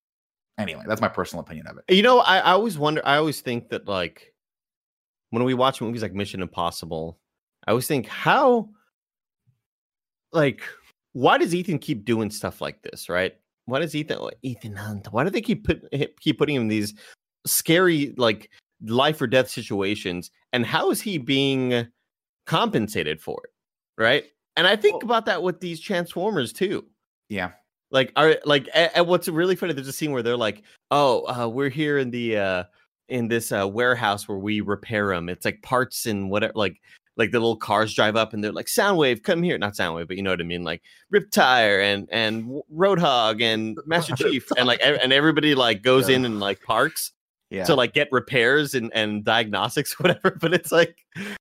Anyway, 0.58 0.84
that's 0.88 1.02
my 1.02 1.08
personal 1.08 1.42
opinion 1.42 1.68
of 1.68 1.78
it. 1.78 1.94
You 1.94 2.04
know, 2.04 2.20
I, 2.20 2.40
I 2.40 2.52
always 2.52 2.78
wonder. 2.78 3.02
I 3.06 3.16
always 3.16 3.40
think 3.40 3.70
that 3.70 3.88
like 3.88 4.34
when 5.30 5.44
we 5.44 5.54
watch 5.54 5.80
movies 5.80 6.02
like 6.02 6.14
Mission 6.14 6.42
Impossible, 6.42 7.18
I 7.66 7.72
always 7.72 7.88
think 7.88 8.08
how, 8.08 8.70
like, 10.32 10.62
why 11.14 11.38
does 11.38 11.56
Ethan 11.56 11.80
keep 11.80 12.06
doing 12.06 12.30
stuff 12.30 12.62
like 12.62 12.82
this? 12.82 13.10
Right? 13.10 13.36
Why 13.66 13.80
does 13.80 13.96
Ethan 13.96 14.30
Ethan 14.42 14.76
Hunt? 14.76 15.08
Why 15.12 15.24
do 15.24 15.30
they 15.30 15.42
keep 15.42 15.66
put 15.66 15.84
keep 16.20 16.38
putting 16.38 16.56
him 16.56 16.64
in 16.64 16.68
these 16.68 16.94
scary 17.46 18.14
like 18.18 18.50
life 18.82 19.22
or 19.22 19.28
death 19.28 19.50
situations? 19.50 20.32
And 20.54 20.66
how 20.66 20.92
is 20.92 21.02
he 21.02 21.18
being 21.18 21.88
compensated 22.46 23.22
for 23.22 23.42
it? 23.44 24.02
Right? 24.02 24.26
And 24.56 24.68
I 24.68 24.76
think 24.76 25.04
about 25.04 25.26
that 25.28 25.44
with 25.44 25.62
these 25.62 25.80
Transformers 25.80 26.52
too. 26.52 26.86
Yeah. 27.30 27.52
Like 27.92 28.12
are 28.16 28.38
like 28.46 28.68
and 28.74 29.08
what's 29.08 29.28
really 29.28 29.56
funny? 29.56 29.74
There's 29.74 29.88
a 29.88 29.94
scene 29.94 30.12
where 30.12 30.22
they're 30.22 30.38
like, 30.38 30.64
"Oh, 30.92 31.26
uh, 31.28 31.48
we're 31.48 31.70
here 31.70 31.98
in 31.98 32.12
the 32.12 32.38
uh 32.38 32.64
in 33.08 33.28
this 33.28 33.52
uh 33.52 33.68
warehouse 33.68 34.28
where 34.28 34.38
we 34.38 34.62
repair 34.62 35.08
them. 35.08 35.28
It's 35.28 35.46
like 35.46 35.62
parts 35.64 36.06
and 36.06 36.30
whatever. 36.30 36.54
Like 36.56 36.82
like 37.20 37.30
the 37.32 37.40
little 37.40 37.58
cars 37.58 37.94
drive 37.94 38.16
up 38.16 38.34
and 38.34 38.44
they're 38.44 38.52
like, 38.52 38.66
Soundwave, 38.66 39.22
come 39.22 39.44
here. 39.44 39.58
Not 39.60 39.74
Soundwave, 39.74 40.08
but 40.08 40.18
you 40.18 40.24
know 40.24 40.32
what 40.32 40.40
I 40.42 40.46
mean. 40.46 40.64
Like 40.64 40.82
Rip 41.12 41.30
Tire 41.30 41.80
and 41.80 42.08
and 42.12 42.62
Roadhog 42.76 43.44
and 43.44 43.78
Master 43.86 44.16
Chief 44.16 44.48
and 44.58 44.66
like 44.66 44.80
and 44.82 45.14
everybody 45.14 45.54
like 45.54 45.84
goes 45.84 46.10
Yeah. 46.10 46.16
in 46.16 46.26
and 46.26 46.40
like 46.40 46.64
parks. 46.64 47.12
Yeah. 47.52 47.64
to 47.66 47.74
like 47.76 47.94
get 47.94 48.10
repairs 48.12 48.76
and, 48.76 48.92
and 48.94 49.24
diagnostics, 49.24 50.00
whatever. 50.00 50.38
But 50.40 50.54
it's 50.54 50.72
like, 50.72 50.96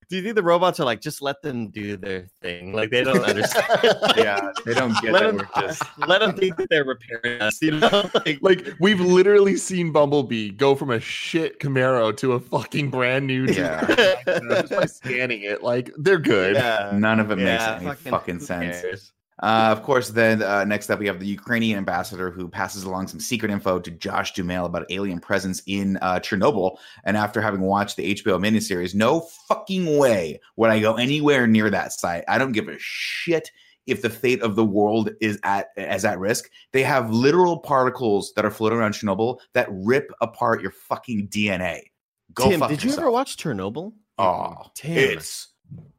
do 0.09 0.17
you 0.17 0.23
think 0.23 0.37
the 0.37 0.43
robots 0.43 0.81
are 0.81 0.85
like, 0.85 1.03
just 1.03 1.21
let 1.21 1.43
them 1.43 1.69
do 1.69 1.97
their 1.99 2.27
thing? 2.41 2.73
Like 2.73 2.91
they 2.91 3.05
don't 3.05 3.23
understand. 3.23 3.67
yeah, 4.17 4.51
they 4.65 4.73
don't 4.75 4.95
get 5.03 5.13
let 5.13 5.23
that 5.25 5.37
them, 5.37 5.47
just 5.61 5.83
let 6.09 6.21
them 6.21 6.35
think 6.35 6.57
that 6.57 6.71
they're 6.71 6.85
repairing 6.85 7.43
us. 7.43 7.61
You 7.61 7.73
know, 7.73 8.11
like, 8.15 8.39
like 8.41 8.67
we've 8.81 9.01
literally 9.01 9.57
seen 9.57 9.93
Bumblebee 9.93 10.51
go 10.53 10.75
from 10.75 10.91
a 10.91 10.99
shit 11.01 11.61
Camaro 11.61 12.17
to 12.17 12.33
a 12.33 12.41
fucking 12.41 12.91
brand 12.91 13.27
new 13.27 13.45
Yeah. 13.45 13.85
just 14.27 14.71
by 14.71 14.87
scanning 14.87 15.43
it. 15.43 15.63
Like 15.63 15.91
they're 15.99 16.19
good. 16.19 16.57
yeah, 16.57 16.91
none 16.95 17.21
of 17.21 17.31
it 17.31 17.37
makes 17.37 17.49
yeah, 17.49 17.79
any 17.83 17.95
fucking, 18.11 18.39
who 18.39 18.45
sense. 18.47 18.81
cares? 18.81 19.13
Uh, 19.41 19.69
of 19.71 19.83
course, 19.83 20.09
then 20.09 20.43
uh, 20.43 20.65
next 20.65 20.91
up 20.91 20.99
we 20.99 21.07
have 21.07 21.21
the 21.21 21.27
Ukrainian 21.27 21.79
ambassador 21.79 22.31
who 22.31 22.49
passes 22.49 22.83
along 22.85 23.07
some 23.07 23.21
secret 23.21 23.51
info 23.51 23.79
to 23.79 23.91
Josh 23.91 24.33
Duhamel 24.33 24.67
about 24.67 24.87
alien 24.91 25.21
presence 25.21 25.63
in 25.67 25.97
uh, 25.99 26.19
Chernobyl. 26.19 26.77
And 27.05 27.17
after 27.17 27.41
having 27.41 27.61
watched 27.61 27.97
the 27.97 28.15
HBO 28.15 28.41
miniseries, 28.41 28.95
no 28.95 29.21
fucking 29.49 29.97
way 29.99 30.41
would 30.57 30.71
I 30.71 30.81
go 30.81 30.95
anywhere 30.97 31.47
near 31.47 31.71
that 31.71 31.93
site. 31.93 32.25
I 32.27 32.39
don't 32.39 32.53
give 32.53 32.69
a 32.69 32.77
shit 32.79 33.51
if 33.87 34.03
the 34.03 34.11
fate 34.11 34.43
of 34.43 34.55
the 34.55 34.65
world 34.65 35.11
is 35.21 35.39
at 35.45 35.69
as 35.77 36.05
at 36.05 36.19
risk. 36.19 36.51
They 36.73 36.83
have 36.83 37.11
literal 37.11 37.59
particles 37.59 38.33
that 38.35 38.45
are 38.45 38.51
floating 38.51 38.79
around 38.79 38.93
Chernobyl 38.93 39.39
that 39.55 39.69
rip 39.71 40.13
apart 40.21 40.63
your 40.63 40.73
fucking 40.73 41.29
DNA. 41.29 41.83
Go 42.35 42.51
Tim, 42.51 42.61
did 42.69 42.85
you 42.85 42.93
ever 42.93 43.11
watch 43.11 43.37
Chernobyl? 43.37 43.93
Oh, 44.19 44.65
Tim. 44.75 44.97
it's 44.97 45.49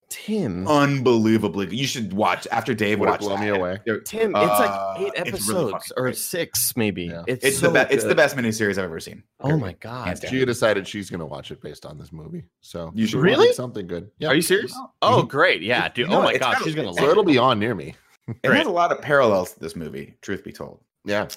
Tim. 0.10 0.68
unbelievably. 0.68 1.76
You 1.76 1.86
should 1.86 2.14
watch 2.14 2.48
after 2.52 2.74
Dave 2.74 3.00
Would 3.00 3.08
it 3.08 3.12
watched 3.12 3.22
blow 3.22 3.36
that. 3.38 3.42
me 3.42 3.50
away? 3.50 3.80
There- 3.86 4.00
Tim, 4.02 4.36
it's 4.36 4.38
Uh, 4.38 4.60
like 4.60 5.02
eight 5.02 5.12
it's 5.16 5.20
really 5.20 5.30
episodes 5.30 5.72
fucking 5.72 5.92
or 5.98 6.04
great. 6.04 6.18
six, 6.18 6.74
maybe. 6.76 7.04
Yeah. 7.06 7.24
It's, 7.28 7.46
It's 7.46 7.60
so 7.60 7.68
the 7.68 7.74
best. 7.74 7.92
It's 7.94 8.04
the 8.04 8.16
best 8.16 8.36
miniseries 8.36 8.72
I've 8.80 8.86
ever 8.86 9.00
seen. 9.00 9.24
Oh 9.40 9.58
my 9.58 9.74
god! 9.74 10.20
She 10.28 10.44
decided 10.46 10.88
she's 10.88 11.10
gonna 11.10 11.26
watch 11.26 11.52
it 11.52 11.62
based 11.62 11.86
on 11.86 11.98
this 11.98 12.12
movie. 12.12 12.46
So 12.62 12.92
You 12.96 13.06
should 13.08 13.20
Really? 13.22 13.54
something 13.54 13.86
good. 13.88 14.10
Yeah. 14.18 14.30
Are 14.30 14.36
you 14.36 14.42
serious? 14.42 14.74
Oh, 15.02 15.24
Mhm. 15.24 15.30
great! 15.30 15.62
Yeah, 15.62 15.88
dude. 15.90 16.08
You 16.08 16.12
know, 16.14 16.20
oh 16.20 16.24
my 16.24 16.32
it's 16.32 16.40
god, 16.40 16.58
she's 16.64 16.76
gonna 16.76 16.94
So 16.94 17.10
it'll 17.10 17.24
be 17.24 17.38
on 17.38 17.60
near 17.60 17.76
me. 17.76 17.96
It 18.44 18.52
has 18.52 18.68
a 18.68 18.72
lot 18.72 18.92
of 18.92 19.02
parallels 19.02 19.54
to 19.54 19.60
this 19.60 19.76
movie. 19.76 20.16
Truth 20.22 20.44
be 20.44 20.52
told, 20.52 20.80
Yeah. 21.06 21.28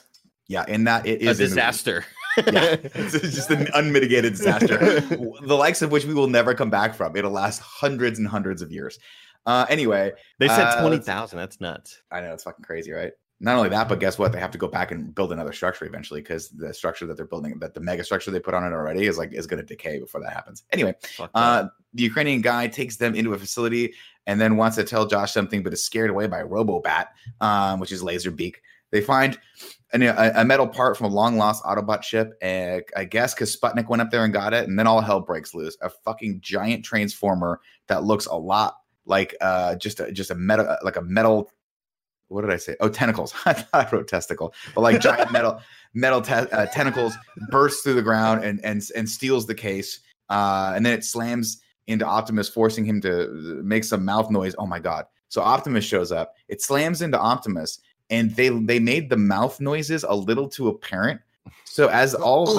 yeah, 0.49 0.65
in 0.69 0.85
that 0.85 1.07
it 1.07 1.23
is 1.23 1.29
A 1.29 1.31
is 1.31 1.41
a 1.41 1.45
disaster. 1.45 2.05
Yeah, 2.37 2.77
it's 2.95 3.13
just 3.35 3.51
an 3.51 3.69
unmitigated 3.75 4.33
disaster, 4.35 5.01
the 5.01 5.55
likes 5.57 5.83
of 5.83 5.91
which 5.93 6.05
we 6.05 6.15
will 6.15 6.29
never 6.29 6.55
come 6.55 6.71
back 6.71 6.95
from. 6.95 7.17
It'll 7.17 7.31
last 7.31 7.61
hundreds 7.61 8.19
and 8.19 8.29
hundreds 8.29 8.63
of 8.63 8.71
years. 8.73 8.99
Uh, 9.45 9.67
anyway, 9.69 10.13
they 10.39 10.49
said 10.49 10.67
Uh, 10.67 10.81
twenty 10.81 10.99
thousand. 10.99 11.39
That's 11.39 11.61
nuts. 11.61 12.01
I 12.11 12.21
know 12.21 12.33
it's 12.33 12.45
fucking 12.45 12.65
crazy, 12.65 12.93
right? 12.93 13.13
Not 13.41 13.57
only 13.57 13.71
that, 13.71 13.89
but 13.89 13.99
guess 13.99 14.21
what? 14.21 14.31
They 14.31 14.39
have 14.39 14.53
to 14.53 14.59
go 14.59 14.69
back 14.69 14.93
and 14.93 15.13
build 15.13 15.33
another 15.33 15.53
structure 15.53 15.85
eventually 15.85 16.21
because 16.21 16.51
the 16.51 16.73
structure 16.73 17.07
that 17.07 17.17
they're 17.17 17.27
building, 17.27 17.59
that 17.59 17.75
the 17.75 17.81
mega 17.81 18.05
structure 18.05 18.31
they 18.31 18.39
put 18.39 18.55
on 18.55 18.63
it 18.63 18.73
already, 18.73 19.05
is 19.07 19.19
like 19.19 19.33
is 19.33 19.49
going 19.49 19.61
to 19.61 19.67
decay 19.67 19.99
before 19.99 20.21
that 20.21 20.33
happens. 20.33 20.63
Anyway, 20.71 20.95
Uh, 21.35 21.67
the 21.93 22.05
Ukrainian 22.05 22.41
guy 22.41 22.69
takes 22.69 22.99
them 22.99 23.17
into 23.17 23.35
a 23.35 23.39
facility 23.39 23.95
and 24.29 24.41
then 24.41 24.57
wants 24.57 24.77
to 24.77 24.85
tell 24.85 25.07
Josh 25.07 25.33
something, 25.33 25.65
but 25.65 25.73
is 25.73 25.85
scared 25.85 26.09
away 26.11 26.29
by 26.29 26.43
Robobat, 26.43 27.07
um, 27.41 27.81
which 27.81 27.91
is 27.91 28.01
Laserbeak. 28.05 28.55
They 28.93 29.01
find 29.01 29.37
an, 29.93 30.03
a, 30.03 30.33
a 30.37 30.45
metal 30.45 30.67
part 30.67 30.97
from 30.97 31.07
a 31.07 31.15
long 31.15 31.37
lost 31.37 31.63
Autobot 31.65 32.03
ship, 32.03 32.33
and 32.41 32.83
I 32.97 33.05
guess 33.05 33.35
because 33.35 33.55
Sputnik 33.55 33.89
went 33.89 34.03
up 34.03 34.11
there 34.11 34.25
and 34.25 34.33
got 34.33 34.55
it, 34.55 34.69
and 34.69 34.79
then 34.79 34.87
all 34.87 35.01
hell 35.01 35.21
breaks 35.21 35.55
loose. 35.55 35.77
A 35.83 35.91
fucking 35.91 36.41
giant 36.41 36.85
transformer 36.85 37.61
that 37.89 38.05
looks 38.05 38.27
a 38.27 38.35
lot 38.35 38.77
like 39.05 39.35
uh, 39.41 39.75
just 39.77 40.01
a, 40.01 40.11
just 40.13 40.31
a 40.31 40.35
metal 40.35 40.77
like 40.83 40.97
a 40.97 41.03
metal. 41.03 41.51
What 42.29 42.43
did 42.43 42.51
I 42.51 42.57
say? 42.57 42.77
Oh, 42.81 42.89
tentacles. 42.89 43.35
I 43.45 43.53
thought 43.53 43.87
I 43.87 43.89
wrote 43.91 44.09
testicle, 44.09 44.55
but 44.75 44.81
like 44.81 45.01
giant 45.01 45.33
metal 45.33 45.61
metal 45.95 46.23
te- 46.23 46.33
uh, 46.33 46.67
tentacles 46.67 47.15
bursts 47.51 47.83
through 47.83 47.95
the 47.95 48.03
ground 48.03 48.45
and 48.45 48.65
and 48.65 48.83
and 48.97 49.09
steals 49.09 49.47
the 49.47 49.55
case. 49.55 50.01
Uh, 50.31 50.73
and 50.75 50.87
then 50.87 50.95
it 50.95 51.05
slams 51.05 51.61
into 51.89 52.07
Optimus, 52.07 52.49
forcing 52.49 52.85
him 52.85 53.01
to 53.03 53.61
make 53.63 53.85
some 53.85 54.05
mouth 54.05 54.31
noise. 54.31 54.55
Oh 54.57 54.67
my 54.67 54.79
god! 54.79 55.05
So 55.29 55.43
Optimus 55.43 55.85
shows 55.85 56.13
up. 56.13 56.35
It 56.49 56.63
slams 56.63 57.03
into 57.03 57.19
Optimus, 57.19 57.81
and 58.11 58.35
they 58.37 58.49
they 58.49 58.79
made 58.79 59.11
the 59.11 59.17
mouth 59.17 59.61
noises 59.61 60.05
a 60.05 60.15
little 60.15 60.49
too 60.49 60.69
apparent. 60.69 61.21
So 61.65 61.89
as 61.89 62.15
all 62.15 62.47
the 62.47 62.53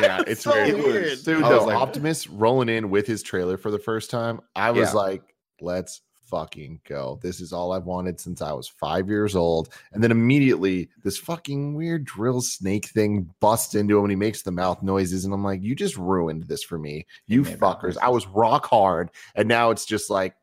yeah, 0.00 0.22
it's 0.26 0.42
So 0.42 0.52
weird. 0.52 0.76
weird. 0.78 1.18
Dude, 1.24 1.42
I 1.42 1.48
no, 1.50 1.56
was 1.58 1.66
like- 1.66 1.76
Optimus 1.76 2.26
rolling 2.28 2.68
in 2.68 2.90
with 2.90 3.06
his 3.06 3.22
trailer 3.22 3.56
for 3.56 3.70
the 3.70 3.78
first 3.78 4.10
time. 4.10 4.40
I 4.56 4.70
was 4.70 4.88
Yeah. 4.90 4.98
like, 5.00 5.22
let's 5.60 6.00
fucking 6.26 6.80
go. 6.88 7.18
This 7.22 7.40
is 7.40 7.52
all 7.52 7.72
I've 7.72 7.84
wanted 7.86 8.20
since 8.20 8.40
I 8.40 8.52
was 8.52 8.68
five 8.68 9.08
years 9.08 9.34
old. 9.34 9.68
And 9.92 10.02
then 10.02 10.12
immediately 10.12 10.88
this 11.02 11.18
fucking 11.18 11.74
weird 11.74 12.04
drill 12.04 12.40
snake 12.40 12.86
thing 12.86 13.28
busts 13.40 13.74
into 13.74 13.98
him 13.98 14.04
and 14.04 14.12
he 14.12 14.16
makes 14.16 14.42
the 14.42 14.52
mouth 14.52 14.80
noises. 14.82 15.24
And 15.24 15.34
I'm 15.34 15.42
like, 15.44 15.60
you 15.62 15.74
just 15.74 15.96
ruined 15.96 16.44
this 16.44 16.62
for 16.62 16.78
me. 16.78 17.04
You 17.26 17.42
fuckers. 17.42 17.96
I 18.00 18.10
was 18.10 18.26
rock 18.28 18.66
hard. 18.66 19.10
And 19.34 19.48
now 19.48 19.70
it's 19.70 19.84
just 19.84 20.08
like 20.08 20.34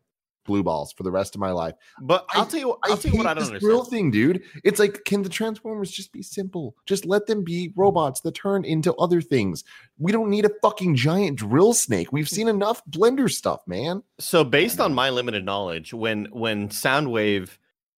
blue 0.47 0.63
balls 0.63 0.91
for 0.93 1.03
the 1.03 1.11
rest 1.11 1.35
of 1.35 1.41
my 1.41 1.51
life. 1.51 1.75
but 2.01 2.25
I'll 2.33 2.45
I- 2.45 2.47
tell 2.47 2.59
you. 2.59 2.75
I'll 2.85 2.97
tell 2.97 3.11
you 3.11 3.17
what 3.19 3.27
hate 3.27 3.31
I 3.31 3.33
don't 3.35 3.53
this 3.53 3.61
drill 3.61 3.81
understand. 3.81 3.91
thing, 3.91 4.11
dude. 4.11 4.43
It's 4.63 4.79
like, 4.79 5.03
can 5.05 5.21
the 5.21 5.29
Transformers 5.29 5.91
just 5.91 6.11
be 6.11 6.23
simple? 6.23 6.75
Just 6.87 7.05
let 7.05 7.27
them 7.27 7.43
be 7.43 7.71
robots 7.75 8.21
that 8.21 8.31
turn 8.33 8.65
into 8.65 8.95
other 8.95 9.21
things. 9.21 9.63
We 9.99 10.11
don't 10.11 10.29
need 10.31 10.45
a 10.45 10.51
fucking 10.63 10.95
giant 10.95 11.37
drill 11.37 11.73
snake. 11.73 12.11
We've 12.11 12.27
seen 12.29 12.47
enough 12.47 12.81
Blender 12.89 13.29
stuff, 13.29 13.61
man. 13.67 14.01
So, 14.19 14.43
based 14.43 14.79
on 14.79 14.93
my 14.95 15.11
limited 15.11 15.45
knowledge, 15.45 15.93
when 15.93 16.25
when 16.31 16.69
Soundwave 16.69 17.57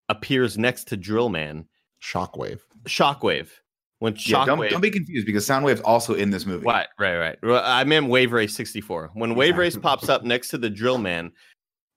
appears 0.09 0.57
next 0.57 0.85
to 0.89 0.97
Drillman, 0.97 1.65
Shockwave. 2.01 2.59
Shockwave. 2.85 3.49
When 3.99 4.15
yeah, 4.17 4.45
don't, 4.45 4.57
Shockwave, 4.59 4.69
don't 4.69 4.81
be 4.81 4.91
confused 4.91 5.25
because 5.25 5.45
Soundwave's 5.45 5.81
also 5.81 6.13
in 6.13 6.29
this 6.31 6.45
movie. 6.45 6.65
Right, 6.65 6.87
right, 6.97 7.17
right. 7.17 7.37
Well, 7.43 7.61
I 7.63 7.83
meant 7.83 8.07
Wave 8.07 8.31
Race 8.31 8.55
64. 8.55 9.11
When 9.13 9.35
Wave 9.35 9.57
Race 9.57 9.75
pops 9.75 10.07
up 10.07 10.23
next 10.23 10.47
to 10.49 10.57
the 10.57 10.69
Drill 10.69 10.97
Man, 10.97 11.31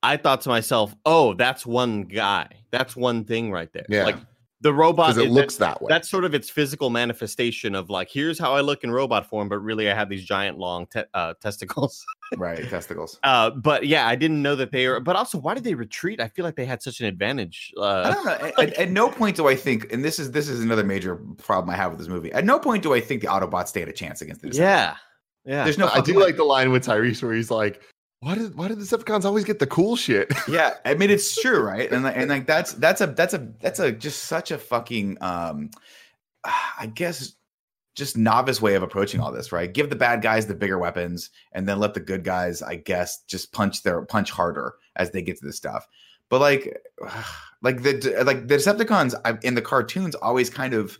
I 0.02 0.16
thought 0.16 0.40
to 0.42 0.48
myself, 0.48 0.94
oh, 1.06 1.34
that's 1.34 1.64
one 1.66 2.02
guy. 2.02 2.48
That's 2.70 2.96
one 2.96 3.24
thing 3.24 3.52
right 3.52 3.72
there. 3.72 3.86
Yeah. 3.88 4.04
Like 4.04 4.16
the 4.60 4.72
robot, 4.72 5.14
Because 5.16 5.26
it 5.26 5.30
looks 5.32 5.56
that 5.56 5.82
way. 5.82 5.88
that's 5.88 6.08
sort 6.08 6.24
of 6.24 6.34
its 6.34 6.48
physical 6.48 6.88
manifestation 6.88 7.74
of 7.74 7.90
like, 7.90 8.08
here's 8.08 8.38
how 8.38 8.54
I 8.54 8.60
look 8.60 8.84
in 8.84 8.92
robot 8.92 9.28
form, 9.28 9.48
but 9.48 9.58
really 9.58 9.90
I 9.90 9.94
have 9.94 10.08
these 10.08 10.24
giant 10.24 10.56
long 10.58 10.86
te- 10.86 11.02
uh, 11.14 11.34
testicles. 11.40 12.04
Right, 12.38 12.66
testicles. 12.70 13.18
Uh, 13.24 13.50
but 13.50 13.86
yeah, 13.86 14.06
I 14.08 14.16
didn't 14.16 14.40
know 14.40 14.56
that 14.56 14.72
they 14.72 14.88
were. 14.88 15.00
But 15.00 15.16
also, 15.16 15.36
why 15.36 15.52
did 15.52 15.64
they 15.64 15.74
retreat? 15.74 16.18
I 16.18 16.28
feel 16.28 16.46
like 16.46 16.56
they 16.56 16.64
had 16.64 16.80
such 16.80 16.98
an 17.00 17.04
advantage. 17.06 17.74
I 17.78 17.82
Uh, 17.82 18.14
don't 18.14 18.24
know. 18.24 18.32
At, 18.46 18.58
at- 18.58 18.72
at 18.74 18.90
no 18.90 19.10
point 19.10 19.36
do 19.36 19.48
I 19.48 19.54
think, 19.54 19.92
and 19.92 20.02
this 20.02 20.18
is 20.18 20.30
this 20.30 20.48
is 20.48 20.60
another 20.60 20.82
major 20.82 21.16
problem 21.36 21.68
I 21.68 21.76
have 21.76 21.90
with 21.90 21.98
this 21.98 22.08
movie. 22.08 22.32
At 22.32 22.46
no 22.46 22.58
point 22.58 22.82
do 22.84 22.94
I 22.94 23.00
think 23.02 23.20
the 23.20 23.26
Autobots 23.26 23.68
stand 23.68 23.90
a 23.90 23.92
chance 23.92 24.22
against 24.22 24.40
this. 24.40 24.56
yeah, 24.56 24.96
yeah. 25.44 25.64
there's 25.64 25.76
no. 25.76 25.88
I 25.88 26.00
do 26.00 26.18
like 26.18 26.36
the 26.36 26.44
line 26.44 26.72
with 26.72 26.86
Tyrese 26.86 27.22
where 27.22 27.34
he's 27.34 27.50
like, 27.50 27.82
why 28.22 28.36
did 28.36 28.54
why 28.54 28.68
did 28.68 28.78
the 28.78 28.84
Decepticons 28.84 29.24
always 29.24 29.44
get 29.44 29.58
the 29.58 29.66
cool 29.66 29.96
shit? 29.96 30.32
yeah 30.48 30.74
i 30.84 30.94
mean 30.94 31.10
it's 31.10 31.40
true 31.40 31.60
right? 31.60 31.90
And 31.92 32.06
and 32.06 32.30
like 32.30 32.46
that's 32.46 32.72
that's 32.74 33.00
a 33.00 33.08
that's 33.08 33.34
a 33.34 33.48
that's 33.60 33.80
a 33.80 33.90
just 33.90 34.24
such 34.24 34.52
a 34.52 34.58
fucking 34.58 35.18
um 35.20 35.70
i 36.44 36.86
guess 36.86 37.34
just 37.94 38.16
novice 38.16 38.62
way 38.62 38.74
of 38.74 38.82
approaching 38.82 39.20
all 39.20 39.32
this 39.32 39.50
right? 39.50 39.72
Give 39.72 39.90
the 39.90 39.96
bad 39.96 40.22
guys 40.22 40.46
the 40.46 40.54
bigger 40.54 40.78
weapons 40.78 41.30
and 41.50 41.68
then 41.68 41.80
let 41.80 41.94
the 41.94 42.00
good 42.00 42.22
guys 42.22 42.62
i 42.62 42.76
guess 42.76 43.22
just 43.26 43.52
punch 43.52 43.82
their 43.82 44.02
punch 44.02 44.30
harder 44.30 44.74
as 44.94 45.10
they 45.10 45.22
get 45.22 45.38
to 45.38 45.44
this 45.44 45.56
stuff. 45.56 45.88
But 46.28 46.40
like 46.40 46.80
like 47.62 47.82
the 47.82 48.22
like 48.24 48.46
the 48.46 48.54
decepticons 48.54 49.14
in 49.44 49.56
the 49.56 49.62
cartoons 49.62 50.14
always 50.14 50.48
kind 50.48 50.74
of 50.74 50.96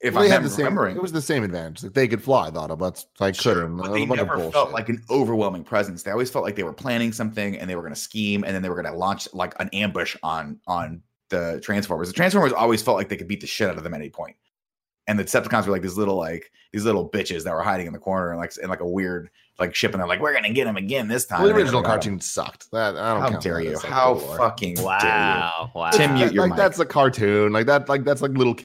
if 0.00 0.14
Well, 0.14 0.22
i'm 0.22 0.28
they 0.28 0.34
had 0.34 0.42
the 0.42 0.48
same, 0.50 0.64
remembering 0.64 0.96
it 0.96 1.02
was 1.02 1.12
the 1.12 1.20
same 1.22 1.44
advantage. 1.44 1.82
Like 1.82 1.92
they 1.92 2.08
could 2.08 2.22
fly, 2.22 2.48
the 2.50 2.60
Autobots 2.60 3.06
like 3.18 3.36
couldn't. 3.38 3.76
but 3.76 3.92
they 3.92 4.06
bunch 4.06 4.20
of 4.20 4.28
never 4.28 4.50
felt 4.50 4.72
like 4.72 4.88
an 4.88 5.02
overwhelming 5.10 5.62
presence. 5.64 6.02
They 6.02 6.10
always 6.10 6.30
felt 6.30 6.44
like 6.44 6.56
they 6.56 6.62
were 6.62 6.72
planning 6.72 7.12
something 7.12 7.56
and 7.58 7.68
they 7.68 7.76
were 7.76 7.82
going 7.82 7.94
to 7.94 8.00
scheme 8.00 8.42
and 8.44 8.54
then 8.54 8.62
they 8.62 8.68
were 8.70 8.80
going 8.80 8.92
to 8.92 8.98
launch 8.98 9.28
like 9.34 9.54
an 9.60 9.68
ambush 9.72 10.16
on 10.22 10.58
on 10.66 11.02
the 11.28 11.60
Transformers. 11.62 12.08
The 12.08 12.14
Transformers 12.14 12.52
always 12.52 12.82
felt 12.82 12.96
like 12.96 13.08
they 13.08 13.16
could 13.16 13.28
beat 13.28 13.40
the 13.40 13.46
shit 13.46 13.68
out 13.68 13.76
of 13.76 13.84
them 13.84 13.94
at 13.94 14.00
any 14.00 14.10
point. 14.10 14.36
And 15.06 15.18
the 15.18 15.24
Decepticons 15.24 15.66
were 15.66 15.72
like 15.72 15.82
these 15.82 15.96
little 15.96 16.16
like 16.16 16.50
these 16.72 16.84
little 16.84 17.08
bitches 17.08 17.44
that 17.44 17.52
were 17.52 17.62
hiding 17.62 17.86
in 17.86 17.92
the 17.92 17.98
corner 17.98 18.30
and 18.30 18.38
like 18.40 18.56
in 18.62 18.68
like 18.70 18.80
a 18.80 18.88
weird 18.88 19.28
like 19.58 19.74
ship 19.74 19.92
and 19.92 20.00
they're 20.00 20.06
like 20.08 20.20
we're 20.20 20.32
going 20.32 20.44
to 20.44 20.52
get 20.52 20.64
them 20.64 20.76
again 20.76 21.08
this 21.08 21.26
time. 21.26 21.40
Well, 21.40 21.48
the 21.48 21.54
original 21.56 21.82
never 21.82 21.88
got 21.88 21.94
'em. 21.94 22.00
cartoon 22.00 22.20
sucked. 22.20 22.70
That 22.70 22.96
I 22.96 23.12
don't 23.14 23.22
How 23.22 23.28
count 23.30 23.42
dare 23.42 23.60
you? 23.60 23.78
How 23.80 24.14
good 24.14 24.22
lore. 24.26 24.38
fucking 24.38 24.74
dare 24.76 24.82
you? 24.84 24.86
wow, 24.88 25.70
wow. 25.74 25.90
Tim, 25.90 26.14
mute 26.14 26.26
That- 26.26 26.32
your 26.34 26.42
like 26.44 26.50
mic. 26.50 26.56
that's 26.58 26.78
a 26.78 26.86
cartoon. 26.86 27.52
Like 27.52 27.66
that. 27.66 27.88
Like 27.88 28.04
that's 28.04 28.22
like 28.22 28.30
little 28.32 28.54
ki- 28.54 28.64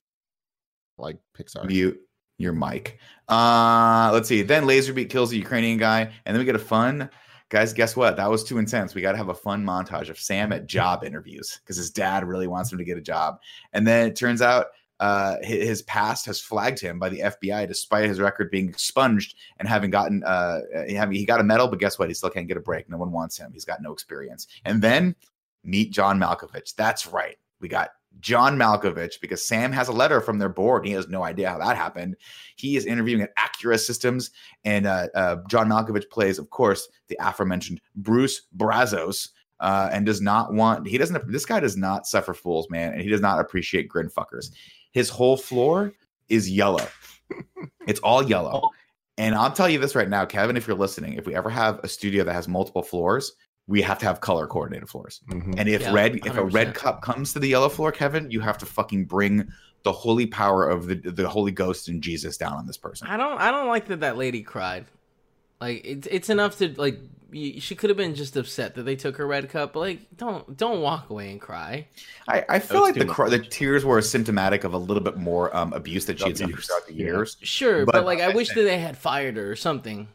like 0.97 1.17
Pixar. 1.37 1.65
mute 1.65 1.99
your 2.37 2.53
mic. 2.53 2.99
Uh 3.29 4.09
let's 4.13 4.27
see. 4.27 4.41
Then 4.41 4.65
Laserbeak 4.65 5.09
kills 5.09 5.29
the 5.29 5.37
Ukrainian 5.37 5.77
guy, 5.77 6.01
and 6.25 6.35
then 6.35 6.39
we 6.39 6.45
get 6.45 6.55
a 6.55 6.59
fun 6.59 7.09
guys. 7.49 7.73
Guess 7.73 7.95
what? 7.95 8.17
That 8.17 8.29
was 8.29 8.43
too 8.43 8.57
intense. 8.57 8.93
We 8.93 9.01
got 9.01 9.13
to 9.13 9.17
have 9.17 9.29
a 9.29 9.33
fun 9.33 9.63
montage 9.63 10.09
of 10.09 10.19
Sam 10.19 10.51
at 10.51 10.67
job 10.67 11.03
interviews 11.03 11.59
because 11.61 11.77
his 11.77 11.91
dad 11.91 12.27
really 12.27 12.47
wants 12.47 12.71
him 12.71 12.77
to 12.77 12.83
get 12.83 12.97
a 12.97 13.01
job, 13.01 13.39
and 13.73 13.85
then 13.87 14.07
it 14.07 14.15
turns 14.15 14.41
out. 14.41 14.67
Uh, 14.97 15.35
his 15.41 15.81
past 15.81 16.25
has 16.25 16.39
flagged 16.39 16.79
him 16.79 16.97
by 16.97 17.09
the 17.09 17.19
FBI, 17.19 17.67
despite 17.67 18.07
his 18.07 18.21
record 18.21 18.49
being 18.49 18.69
expunged 18.69 19.35
and 19.59 19.67
having 19.67 19.89
gotten 19.89 20.23
uh, 20.23 20.61
having 20.87 21.17
he 21.17 21.25
got 21.25 21.41
a 21.41 21.43
medal, 21.43 21.67
but 21.67 21.79
guess 21.79 21.99
what? 21.99 22.07
He 22.07 22.13
still 22.13 22.29
can't 22.29 22.47
get 22.47 22.55
a 22.55 22.61
break. 22.61 22.89
No 22.89 22.95
one 22.95 23.11
wants 23.11 23.37
him. 23.37 23.51
He's 23.51 23.65
got 23.65 23.81
no 23.81 23.91
experience. 23.91 24.47
And 24.63 24.81
then 24.81 25.13
meet 25.65 25.91
John 25.91 26.17
Malkovich. 26.17 26.75
That's 26.75 27.07
right. 27.07 27.35
We 27.59 27.67
got 27.67 27.89
John 28.19 28.57
Malkovich 28.57 29.19
because 29.21 29.45
Sam 29.45 29.71
has 29.71 29.87
a 29.87 29.93
letter 29.93 30.21
from 30.21 30.39
their 30.39 30.49
board. 30.49 30.83
And 30.83 30.89
he 30.89 30.93
has 30.93 31.07
no 31.07 31.23
idea 31.23 31.49
how 31.49 31.57
that 31.59 31.75
happened. 31.75 32.15
He 32.55 32.75
is 32.75 32.85
interviewing 32.85 33.21
at 33.21 33.35
Accuretta 33.35 33.79
Systems, 33.79 34.31
and 34.63 34.85
uh, 34.85 35.07
uh, 35.15 35.37
John 35.47 35.69
Malkovich 35.69 36.09
plays, 36.09 36.39
of 36.39 36.49
course, 36.49 36.87
the 37.07 37.17
aforementioned 37.19 37.81
Bruce 37.95 38.43
Brazos. 38.53 39.29
Uh, 39.61 39.89
and 39.93 40.05
does 40.05 40.19
not 40.19 40.53
want 40.53 40.85
he 40.85 40.97
doesn't 40.97 41.31
this 41.31 41.45
guy 41.45 41.61
does 41.61 41.77
not 41.77 42.05
suffer 42.05 42.33
fools 42.33 42.69
man 42.69 42.91
and 42.91 43.01
he 43.01 43.07
does 43.07 43.21
not 43.21 43.39
appreciate 43.39 43.87
grin 43.87 44.09
fuckers 44.09 44.51
his 44.91 45.07
whole 45.07 45.37
floor 45.37 45.93
is 46.27 46.51
yellow 46.51 46.85
it's 47.87 48.01
all 48.01 48.21
yellow 48.21 48.69
and 49.17 49.33
i'll 49.33 49.49
tell 49.49 49.69
you 49.69 49.79
this 49.79 49.95
right 49.95 50.09
now 50.09 50.25
kevin 50.25 50.57
if 50.57 50.67
you're 50.67 50.75
listening 50.75 51.13
if 51.13 51.25
we 51.25 51.33
ever 51.33 51.49
have 51.49 51.79
a 51.85 51.87
studio 51.87 52.21
that 52.25 52.33
has 52.33 52.49
multiple 52.49 52.83
floors 52.83 53.31
we 53.67 53.81
have 53.81 53.97
to 53.99 54.05
have 54.05 54.21
color 54.21 54.45
coordinated 54.47 54.87
floors 54.89 55.21
Mhm. 55.29 55.55
and 55.57 55.67
if 55.69 55.81
Yeah, 55.81 55.93
red, 55.93 56.15
if 56.25 56.37
a 56.37 56.43
red 56.45 56.73
cup 56.75 57.01
comes 57.01 57.33
to 57.33 57.39
the 57.39 57.47
yellow 57.47 57.69
floor, 57.69 57.91
Kevin, 57.91 58.29
you 58.29 58.39
have 58.41 58.57
to 58.59 58.65
fucking 58.65 59.05
bring 59.05 59.47
the 59.83 59.91
holy 59.91 60.25
power 60.27 60.67
of 60.69 60.87
the 60.87 60.95
the 60.95 61.27
Holy 61.29 61.51
Ghost 61.51 61.87
and 61.89 62.01
Jesus 62.01 62.37
down 62.37 62.53
on 62.53 62.65
this 62.67 62.77
person. 62.77 63.07
I 63.07 63.17
don't 63.17 63.39
I 63.39 63.51
don't 63.51 63.67
like 63.67 63.87
that 63.87 63.99
that 64.01 64.17
lady 64.17 64.41
cried. 64.43 64.85
Like 65.61 65.81
it's 65.85 66.07
it's 66.11 66.29
enough 66.29 66.57
to 66.59 66.73
like 66.77 66.99
she 67.33 67.75
could 67.75 67.89
have 67.89 67.97
been 67.97 68.15
just 68.15 68.35
upset 68.37 68.75
that 68.75 68.83
they 68.83 68.95
took 68.95 69.17
her 69.17 69.27
red 69.27 69.49
cup, 69.49 69.73
but 69.73 69.79
like 69.81 69.99
don't 70.15 70.55
don't 70.57 70.81
walk 70.81 71.09
away 71.09 71.31
and 71.31 71.41
cry. 71.41 71.87
I, 72.27 72.45
I 72.49 72.59
feel 72.59 72.81
was 72.81 72.89
like 72.91 72.99
the 72.99 73.05
much. 73.05 73.15
cr- 73.15 73.29
the 73.29 73.39
tears 73.39 73.83
were 73.83 74.01
symptomatic 74.01 74.63
of 74.63 74.73
a 74.73 74.77
little 74.77 75.03
bit 75.03 75.17
more 75.17 75.55
um, 75.55 75.73
abuse 75.73 76.05
that 76.05 76.19
she 76.19 76.25
had 76.27 76.37
suffered 76.37 76.53
Abuse, 76.53 76.67
throughout 76.67 76.87
the 76.87 76.93
yeah. 76.93 77.05
years. 77.05 77.37
Sure, 77.41 77.85
but, 77.85 77.93
But 77.93 78.05
like 78.05 78.19
I 78.19 78.25
I 78.31 78.35
wish 78.35 78.47
think- 78.49 78.57
that 78.59 78.63
they 78.63 78.77
had 78.79 78.97
fired 78.97 79.35
her 79.37 79.51
or 79.51 79.55
something. 79.55 80.07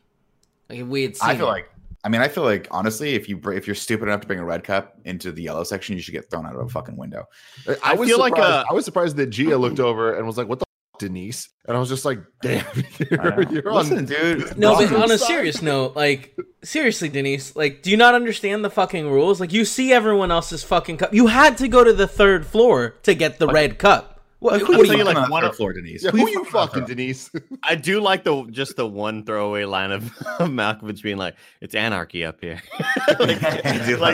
Like 0.69 0.79
if 0.81 0.87
we 0.87 1.03
had 1.03 1.17
seen 1.17 1.31
I 1.31 1.37
feel 1.37 1.47
it. 1.47 1.51
like. 1.51 1.71
I 2.03 2.09
mean, 2.09 2.23
I 2.23 2.29
feel 2.29 2.45
like 2.45 2.67
honestly, 2.71 3.15
if 3.15 3.29
you 3.29 3.41
if 3.51 3.67
you're 3.67 3.75
stupid 3.75 4.09
enough 4.09 4.23
to 4.23 4.27
bring 4.27 4.39
a 4.39 4.45
red 4.45 4.65
cup 4.65 4.99
into 5.05 5.33
the 5.33 5.43
yellow 5.43 5.65
section, 5.65 5.97
you 5.97 6.03
should 6.03 6.13
get 6.13 6.31
thrown 6.31 6.47
out 6.47 6.55
of 6.55 6.63
a 6.63 6.69
fucking 6.69 6.97
window. 6.97 7.27
I, 7.69 7.77
I 7.85 7.95
was 7.95 8.09
feel 8.09 8.19
like, 8.19 8.35
surprised, 8.35 8.53
uh, 8.53 8.65
I 8.71 8.75
was 8.75 8.85
surprised 8.85 9.17
that 9.17 9.27
Gia 9.27 9.57
looked 9.59 9.81
over 9.91 10.15
and 10.15 10.27
was 10.27 10.39
like, 10.39 10.49
"What 10.49 10.61
the 10.61 10.65
f- 10.95 10.99
Denise?" 10.99 11.51
And 11.67 11.77
I 11.77 11.81
was 11.81 11.91
just 11.91 12.07
like, 12.07 12.21
"Damn, 12.41 12.65
you're, 13.11 13.43
you're 13.53 13.73
Listen, 13.75 13.99
on." 13.99 14.05
dude. 14.07 14.57
No, 14.57 14.77
but 14.77 14.93
on 14.95 15.11
a 15.11 15.19
serious 15.19 15.61
note, 15.61 15.95
like 15.95 16.35
seriously, 16.63 17.11
Denise, 17.11 17.55
like, 17.55 17.83
do 17.83 17.91
you 17.91 17.99
not 17.99 18.15
understand 18.15 18.65
the 18.65 18.71
fucking 18.71 19.11
rules? 19.11 19.39
Like, 19.39 19.53
you 19.53 19.67
see 19.67 19.93
everyone 19.93 20.31
else's 20.31 20.65
fucking 20.65 20.97
cup. 20.99 21.13
You 21.13 21.27
had 21.27 21.59
to 21.59 21.69
go 21.69 21.85
to 21.85 21.93
the 21.93 22.09
third 22.09 22.47
floor 22.47 22.97
to 23.03 23.15
get 23.15 23.39
the 23.39 23.49
red 23.49 23.79
cup. 23.79 24.10
Who 24.41 24.85
do 24.85 24.97
you 24.97 25.05
like 25.05 25.31
one 25.31 25.53
floor, 25.53 25.73
Denise? 25.73 26.03
Yeah, 26.03 26.13
Who 26.13 26.19
who 26.19 26.31
you 26.31 26.45
fucking 26.47 26.87
Denise? 26.87 27.31
I 27.65 27.75
do 27.75 28.01
like 28.01 28.25
the 28.25 28.45
just 28.51 28.77
the 28.77 28.87
one 28.87 29.25
throwaway 29.25 29.65
line 29.65 29.93
of, 29.93 30.03
Malkovich 30.41 31.03
being 31.03 31.19
like, 31.19 31.37
"It's 31.61 31.75
anarchy 31.75 32.25
up 32.25 32.41
here." 32.41 32.63
like, 33.19 33.21
like 33.21 33.41
that, 33.41 33.61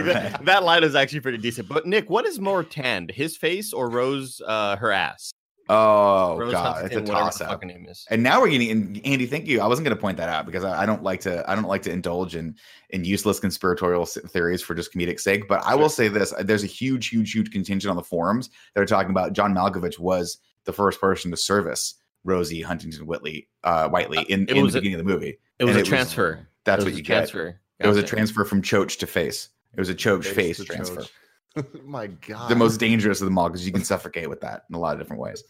that. 0.04 0.44
that 0.44 0.62
line 0.64 0.82
is 0.82 0.94
actually 0.94 1.20
pretty 1.20 1.38
decent. 1.38 1.68
But 1.68 1.86
Nick, 1.86 2.10
what 2.10 2.26
is 2.26 2.40
more 2.40 2.64
tanned, 2.64 3.12
his 3.12 3.36
face 3.36 3.72
or 3.72 3.88
Rose 3.88 4.42
uh, 4.46 4.76
her 4.76 4.90
ass? 4.90 5.32
Oh 5.68 6.36
Rose 6.38 6.52
god, 6.52 6.84
it's 6.86 6.94
a 6.96 7.00
toss 7.02 7.40
up. 7.40 7.62
name 7.64 7.86
is. 7.88 8.06
And 8.10 8.22
now 8.22 8.40
we're 8.40 8.50
getting 8.50 8.70
and 8.70 9.00
Andy. 9.04 9.26
Thank 9.26 9.46
you. 9.48 9.60
I 9.60 9.66
wasn't 9.66 9.84
going 9.86 9.96
to 9.96 10.00
point 10.00 10.16
that 10.18 10.28
out 10.28 10.46
because 10.46 10.62
I, 10.62 10.82
I 10.82 10.86
don't 10.86 11.02
like 11.02 11.20
to. 11.22 11.48
I 11.50 11.54
don't 11.56 11.66
like 11.66 11.82
to 11.82 11.90
indulge 11.90 12.36
in 12.36 12.54
in 12.90 13.04
useless 13.04 13.40
conspiratorial 13.40 14.06
theories 14.06 14.62
for 14.62 14.74
just 14.76 14.92
comedic 14.92 15.18
sake. 15.18 15.48
But 15.48 15.64
I 15.64 15.74
will 15.74 15.88
say 15.88 16.06
this: 16.08 16.32
there's 16.40 16.62
a 16.62 16.68
huge, 16.68 17.08
huge, 17.08 17.32
huge 17.32 17.50
contingent 17.50 17.90
on 17.90 17.96
the 17.96 18.02
forums 18.04 18.50
that 18.74 18.80
are 18.80 18.86
talking 18.86 19.10
about 19.10 19.32
John 19.32 19.54
Malkovich 19.54 19.98
was 19.98 20.38
the 20.64 20.72
first 20.72 21.00
person 21.00 21.30
to 21.32 21.36
service 21.36 21.94
Rosie 22.24 22.60
Huntington 22.62 23.06
Whitley, 23.06 23.48
uh, 23.64 23.88
Whiteley 23.88 24.18
in, 24.28 24.42
It 24.44 24.50
in 24.50 24.56
the 24.58 24.62
was 24.62 24.74
a- 24.74 24.78
beginning 24.78 25.00
of 25.00 25.06
the 25.06 25.12
movie. 25.12 25.38
It 25.58 25.64
was 25.64 25.70
And 25.70 25.76
a 25.76 25.80
it 25.80 25.82
was- 25.82 25.88
transfer. 25.88 26.48
That's 26.64 26.82
It 26.82 26.86
what 26.86 26.90
was 26.92 26.98
you 26.98 27.02
a 27.02 27.06
get. 27.06 27.14
transfer. 27.28 27.60
It 27.80 27.86
was 27.86 27.96
a 27.96 28.02
transfer 28.02 28.44
from 28.44 28.62
choach 28.62 28.98
to 28.98 29.06
face. 29.06 29.48
It 29.74 29.78
was 29.80 29.88
a 29.88 29.94
choach 29.94 30.26
face, 30.26 30.62
transfer. 30.64 31.02
choach. 31.02 31.10
My 31.84 32.06
God, 32.06 32.50
the 32.50 32.56
most 32.56 32.78
dangerous 32.78 33.20
of 33.20 33.26
them 33.26 33.38
all 33.38 33.48
because 33.48 33.66
you 33.66 33.72
can 33.72 33.84
suffocate 33.84 34.28
with 34.28 34.40
that 34.42 34.64
in 34.68 34.74
a 34.74 34.78
lot 34.78 34.94
of 34.94 35.00
different 35.00 35.22
ways. 35.22 35.42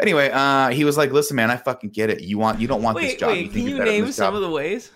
Anyway, 0.00 0.30
uh, 0.32 0.70
he 0.70 0.84
was 0.84 0.96
like, 0.96 1.12
"Listen, 1.12 1.36
man, 1.36 1.50
I 1.50 1.56
fucking 1.56 1.90
get 1.90 2.10
it. 2.10 2.20
You 2.20 2.38
want, 2.38 2.60
you 2.60 2.66
don't 2.66 2.82
want 2.82 2.98
this 2.98 3.12
Wait, 3.12 3.18
job. 3.20 3.28
wait, 3.30 3.52
can 3.52 3.62
you 3.62 3.82
name 3.82 4.10
some 4.10 4.34
of 4.34 4.40
the 4.40 4.50
ways? 4.50 4.90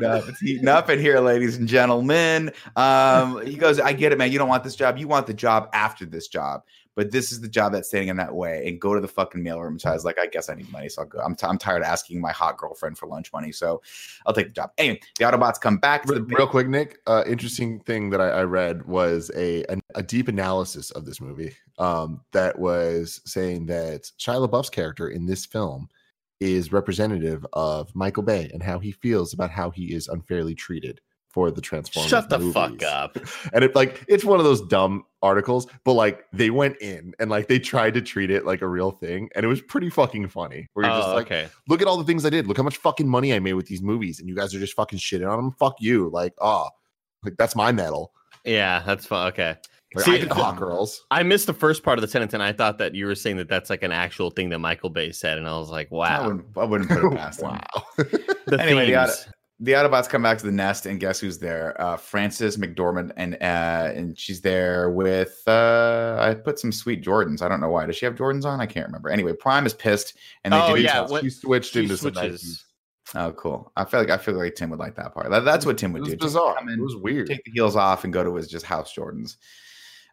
the? 0.00 0.24
It's 0.28 0.40
heating 0.40 0.68
up 0.68 0.90
in 0.90 0.98
here, 0.98 1.20
ladies 1.20 1.56
and 1.56 1.68
gentlemen. 1.68 2.52
Um, 2.76 3.44
he 3.46 3.54
goes, 3.56 3.78
"I 3.78 3.92
get 3.92 4.12
it, 4.12 4.18
man. 4.18 4.32
You 4.32 4.38
don't 4.38 4.48
want 4.48 4.64
this 4.64 4.76
job. 4.76 4.98
You 4.98 5.08
want 5.08 5.26
the 5.26 5.34
job 5.34 5.68
after 5.72 6.04
this 6.04 6.28
job." 6.28 6.62
But 6.96 7.12
this 7.12 7.32
is 7.32 7.40
the 7.40 7.48
job 7.48 7.72
that's 7.72 7.88
standing 7.88 8.08
in 8.08 8.16
that 8.16 8.34
way. 8.34 8.66
And 8.66 8.80
go 8.80 8.94
to 8.94 9.00
the 9.00 9.08
fucking 9.08 9.42
mailroom. 9.42 9.80
So 9.80 9.90
I 9.90 9.94
was 9.94 10.04
like, 10.04 10.18
I 10.18 10.26
guess 10.26 10.50
I 10.50 10.54
need 10.54 10.70
money. 10.72 10.88
So 10.88 11.02
I'll 11.02 11.08
go. 11.08 11.20
I'm, 11.20 11.34
t- 11.34 11.46
I'm 11.46 11.56
tired 11.58 11.82
of 11.82 11.88
asking 11.88 12.20
my 12.20 12.32
hot 12.32 12.58
girlfriend 12.58 12.98
for 12.98 13.06
lunch 13.06 13.32
money. 13.32 13.52
So 13.52 13.80
I'll 14.26 14.34
take 14.34 14.48
the 14.48 14.52
job. 14.52 14.72
Anyway, 14.76 15.00
the 15.18 15.24
Autobots 15.24 15.60
come 15.60 15.78
back 15.78 16.04
to 16.06 16.14
Re- 16.14 16.18
the 16.18 16.24
real 16.24 16.46
quick, 16.46 16.68
Nick. 16.68 16.98
Uh, 17.06 17.22
interesting 17.26 17.80
thing 17.80 18.10
that 18.10 18.20
I, 18.20 18.28
I 18.28 18.42
read 18.42 18.86
was 18.86 19.30
a, 19.36 19.64
an- 19.64 19.82
a 19.94 20.02
deep 20.02 20.28
analysis 20.28 20.90
of 20.90 21.04
this 21.06 21.20
movie. 21.20 21.54
Um, 21.78 22.20
that 22.32 22.58
was 22.58 23.20
saying 23.24 23.66
that 23.66 24.10
Shia 24.18 24.46
LaBeouf's 24.46 24.68
character 24.68 25.08
in 25.08 25.26
this 25.26 25.46
film 25.46 25.88
is 26.40 26.72
representative 26.72 27.46
of 27.52 27.94
Michael 27.94 28.22
Bay 28.22 28.50
and 28.52 28.62
how 28.62 28.78
he 28.78 28.92
feels 28.92 29.32
about 29.32 29.50
how 29.50 29.70
he 29.70 29.94
is 29.94 30.08
unfairly 30.08 30.54
treated 30.54 31.00
for 31.30 31.50
the 31.50 31.60
Transformers. 31.60 32.10
Shut 32.10 32.28
the 32.28 32.38
fuck 32.52 32.82
up. 32.82 33.16
And 33.52 33.64
it 33.64 33.74
like 33.74 34.04
it's 34.08 34.24
one 34.24 34.38
of 34.38 34.44
those 34.44 34.60
dumb 34.62 35.04
articles, 35.22 35.66
but 35.84 35.92
like 35.94 36.24
they 36.32 36.50
went 36.50 36.76
in 36.80 37.14
and 37.18 37.30
like 37.30 37.46
they 37.48 37.58
tried 37.58 37.94
to 37.94 38.02
treat 38.02 38.30
it 38.30 38.44
like 38.44 38.62
a 38.62 38.68
real 38.68 38.90
thing, 38.90 39.28
and 39.34 39.44
it 39.44 39.48
was 39.48 39.60
pretty 39.62 39.90
fucking 39.90 40.28
funny. 40.28 40.68
Where 40.74 40.86
you're 40.86 40.94
just 40.96 41.08
Oh, 41.08 41.14
like, 41.14 41.26
okay. 41.26 41.48
look 41.68 41.80
at 41.82 41.88
all 41.88 41.96
the 41.96 42.04
things 42.04 42.24
I 42.26 42.30
did. 42.30 42.46
Look 42.46 42.56
how 42.56 42.62
much 42.62 42.76
fucking 42.76 43.08
money 43.08 43.32
I 43.34 43.38
made 43.38 43.54
with 43.54 43.66
these 43.66 43.82
movies, 43.82 44.18
and 44.20 44.28
you 44.28 44.34
guys 44.36 44.54
are 44.54 44.58
just 44.58 44.74
fucking 44.74 44.98
shitting 44.98 45.28
on 45.30 45.36
them. 45.36 45.52
Fuck 45.58 45.76
you. 45.80 46.10
Like, 46.10 46.34
oh, 46.40 46.68
like 47.24 47.34
that's 47.38 47.54
my 47.56 47.72
medal. 47.72 48.12
Yeah, 48.44 48.82
that's 48.86 49.06
fun. 49.06 49.28
Okay. 49.28 49.56
Like, 49.94 50.04
See, 50.04 50.14
I 50.14 50.18
did 50.18 50.28
hot 50.30 50.56
girls. 50.56 51.04
I 51.10 51.24
missed 51.24 51.46
the 51.48 51.52
first 51.52 51.82
part 51.82 51.98
of 51.98 52.02
the 52.02 52.06
sentence, 52.08 52.32
and 52.32 52.42
I 52.42 52.52
thought 52.52 52.78
that 52.78 52.94
you 52.94 53.06
were 53.06 53.16
saying 53.16 53.38
that 53.38 53.48
that's 53.48 53.70
like 53.70 53.82
an 53.82 53.90
actual 53.90 54.30
thing 54.30 54.48
that 54.50 54.60
Michael 54.60 54.88
Bay 54.90 55.10
said, 55.10 55.36
and 55.36 55.48
I 55.48 55.58
was 55.58 55.68
like, 55.68 55.88
I 55.90 55.94
wow. 55.96 56.26
wouldn't, 56.26 56.44
I 56.56 56.64
wouldn't 56.64 56.90
put 56.90 57.04
it 57.12 57.12
past 57.16 57.40
him. 57.42 57.48
wow. 57.50 57.60
The 58.46 58.60
Anyway, 58.60 58.86
themes. 58.86 59.24
The 59.26 59.32
Autobots 59.62 60.08
come 60.08 60.22
back 60.22 60.38
to 60.38 60.46
the 60.46 60.52
nest, 60.52 60.86
and 60.86 60.98
guess 60.98 61.20
who's 61.20 61.38
there? 61.38 61.78
Uh, 61.80 61.96
Frances 61.96 62.56
McDormand, 62.56 63.12
and 63.16 63.34
uh, 63.34 63.92
and 63.94 64.18
she's 64.18 64.40
there 64.40 64.90
with. 64.90 65.42
Uh, 65.46 66.16
I 66.20 66.34
put 66.34 66.58
some 66.58 66.72
sweet 66.72 67.02
Jordans. 67.04 67.42
I 67.42 67.48
don't 67.48 67.60
know 67.60 67.68
why. 67.68 67.84
Does 67.86 67.96
she 67.96 68.06
have 68.06 68.14
Jordans 68.14 68.44
on? 68.46 68.60
I 68.60 68.66
can't 68.66 68.86
remember. 68.86 69.10
Anyway, 69.10 69.34
Prime 69.34 69.66
is 69.66 69.74
pissed, 69.74 70.16
and 70.44 70.54
they 70.54 70.58
Oh, 70.60 70.74
do 70.76 70.82
yeah, 70.82 71.02
what- 71.06 71.22
she 71.22 71.30
switched 71.30 71.74
She 71.74 71.80
into 71.82 71.96
some 71.96 72.12
switches. 72.14 72.64
Oh, 73.14 73.32
cool. 73.32 73.72
I 73.76 73.84
feel 73.84 74.00
like 74.00 74.10
I 74.10 74.16
feel 74.18 74.34
like 74.34 74.54
Tim 74.54 74.70
would 74.70 74.78
like 74.78 74.94
that 74.96 75.12
part. 75.12 75.30
That, 75.30 75.44
that's 75.44 75.66
what 75.66 75.76
Tim 75.76 75.92
would 75.92 76.00
It 76.00 76.02
was 76.02 76.10
do. 76.12 76.18
Bizarre. 76.18 76.56
in, 76.62 76.68
It 76.68 76.80
was 76.80 76.96
weird. 76.96 77.26
take 77.26 77.42
the 77.44 77.50
heels 77.50 77.74
off 77.76 78.04
and 78.04 78.12
go 78.12 78.22
to 78.24 78.34
his 78.36 78.46
just 78.48 78.64
house 78.64 78.94
Jordans. 78.94 79.36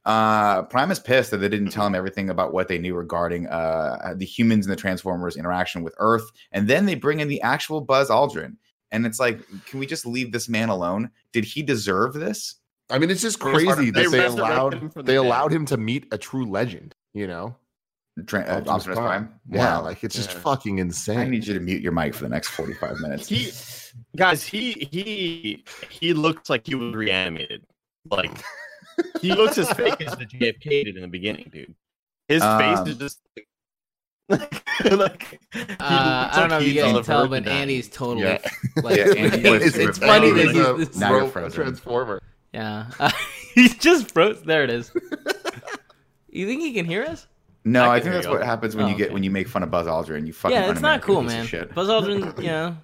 Uh, 0.03 0.63
Prime 0.63 0.89
is 0.89 0.99
pissed 0.99 1.31
that 1.31 1.37
they 1.37 1.49
didn't 1.49 1.69
tell 1.71 1.85
him 1.85 1.93
everything 1.93 2.29
about 2.29 2.53
what 2.53 2.67
they 2.69 2.77
knew 2.79 2.95
regarding 2.95 3.45
uh, 3.47 4.13
the 4.15 4.25
humans 4.25 4.65
and 4.65 4.71
the 4.71 4.79
Transformers' 4.79 5.35
interaction 5.37 5.83
with 5.83 5.93
Earth, 5.99 6.31
and 6.53 6.67
then 6.67 6.85
they 6.85 6.95
bring 6.95 7.19
in 7.19 7.27
the 7.27 7.41
actual 7.41 7.81
Buzz 7.81 8.09
Aldrin, 8.09 8.55
and 8.91 9.05
it's 9.05 9.19
like, 9.19 9.39
can 9.65 9.79
we 9.79 9.85
just 9.85 10.05
leave 10.05 10.31
this 10.31 10.47
man 10.49 10.69
alone? 10.69 11.09
Did 11.33 11.43
he 11.45 11.61
deserve 11.63 12.13
this? 12.13 12.55
I 12.89 12.99
mean, 12.99 13.09
it's 13.09 13.21
just 13.21 13.39
crazy 13.39 13.91
they 13.91 14.03
that 14.03 14.11
they 14.11 14.19
resurrected 14.19 14.33
him 14.33 14.39
allowed 14.39 14.79
from 14.79 14.89
the 14.95 15.03
they 15.03 15.13
dead. 15.13 15.25
allowed 15.25 15.51
him 15.53 15.65
to 15.65 15.77
meet 15.77 16.07
a 16.11 16.17
true 16.17 16.45
legend. 16.45 16.95
You 17.13 17.27
know, 17.27 17.55
Tra- 18.25 18.41
uh, 18.41 18.57
Optimus 18.59 18.69
Optimus 18.69 18.97
Prime. 18.99 19.33
Yeah, 19.49 19.77
Wow. 19.77 19.83
like 19.83 20.03
it's 20.03 20.15
just 20.15 20.31
fucking 20.31 20.79
insane. 20.79 21.19
I 21.19 21.25
need 21.27 21.45
you 21.45 21.53
to 21.53 21.59
mute 21.59 21.81
your 21.81 21.91
mic 21.91 22.13
for 22.15 22.23
the 22.23 22.29
next 22.29 22.47
forty-five 22.49 22.99
minutes. 22.99 23.27
He, 23.27 23.51
guys, 24.15 24.43
he 24.43 24.71
he 24.91 25.63
he 25.89 26.13
looks 26.13 26.49
like 26.49 26.65
he 26.65 26.75
was 26.75 26.95
reanimated. 26.95 27.65
Like 28.09 28.31
he 29.21 29.33
looks 29.33 29.57
as 29.57 29.69
fake 29.73 29.99
as 30.01 30.15
the 30.17 30.25
JFK 30.25 30.85
did 30.85 30.95
in 30.95 31.01
the 31.01 31.07
beginning, 31.07 31.49
dude. 31.51 31.75
His 32.29 32.41
Um, 32.41 32.59
face 32.59 32.87
is 32.93 32.97
just 32.97 33.19
like, 33.35 33.47
like 34.91 35.39
Uh, 35.55 35.75
I 35.79 36.31
don't 36.35 36.49
know 36.49 36.57
if 36.57 36.63
you 36.63 36.73
he's 36.73 36.81
can 36.83 37.03
tell, 37.03 37.27
but. 37.27 37.47
Andy's 37.47 37.87
totally 37.89 38.23
Yeah. 38.25 38.37
like. 38.83 38.97
Yeah, 38.97 39.05
it's, 39.15 39.77
it's 39.77 39.97
funny 39.97 40.31
that 40.31 40.47
he's. 40.47 40.57
a 40.57 40.73
this- 40.73 40.97
Now 40.97 41.27
transformer. 41.29 42.21
yeah, 42.53 42.87
uh, 42.99 43.09
he 43.55 43.69
just 43.69 44.11
froze. 44.11 44.41
There 44.43 44.63
it 44.63 44.69
is. 44.69 44.91
you 46.29 46.45
think 46.45 46.61
he 46.61 46.73
can 46.73 46.85
hear 46.85 47.03
us? 47.03 47.27
no, 47.63 47.83
I 47.89 47.95
I, 47.95 47.99
think 47.99 48.13
that's 48.13 48.27
what 48.27 48.43
happens 48.43 48.75
when 48.75 48.85
Oh, 48.85 48.89
you 48.89 48.95
get 48.95 49.05
okay. 49.05 49.13
when 49.13 49.23
you 49.23 49.31
make 49.31 49.47
fun 49.47 49.63
of 49.63 49.71
Buzz 49.71 49.87
Aldrin. 49.87 50.25
You 50.27 50.33
fucking 50.33 50.55
yeah, 50.57 50.71
it's 50.71 50.81
not 50.81 51.01
cool, 51.01 51.21
man. 51.21 51.45
shit. 51.45 51.73
Buzz 51.73 51.87
Aldrin, 51.89 52.37
you 52.41 52.47
know, 52.47 52.77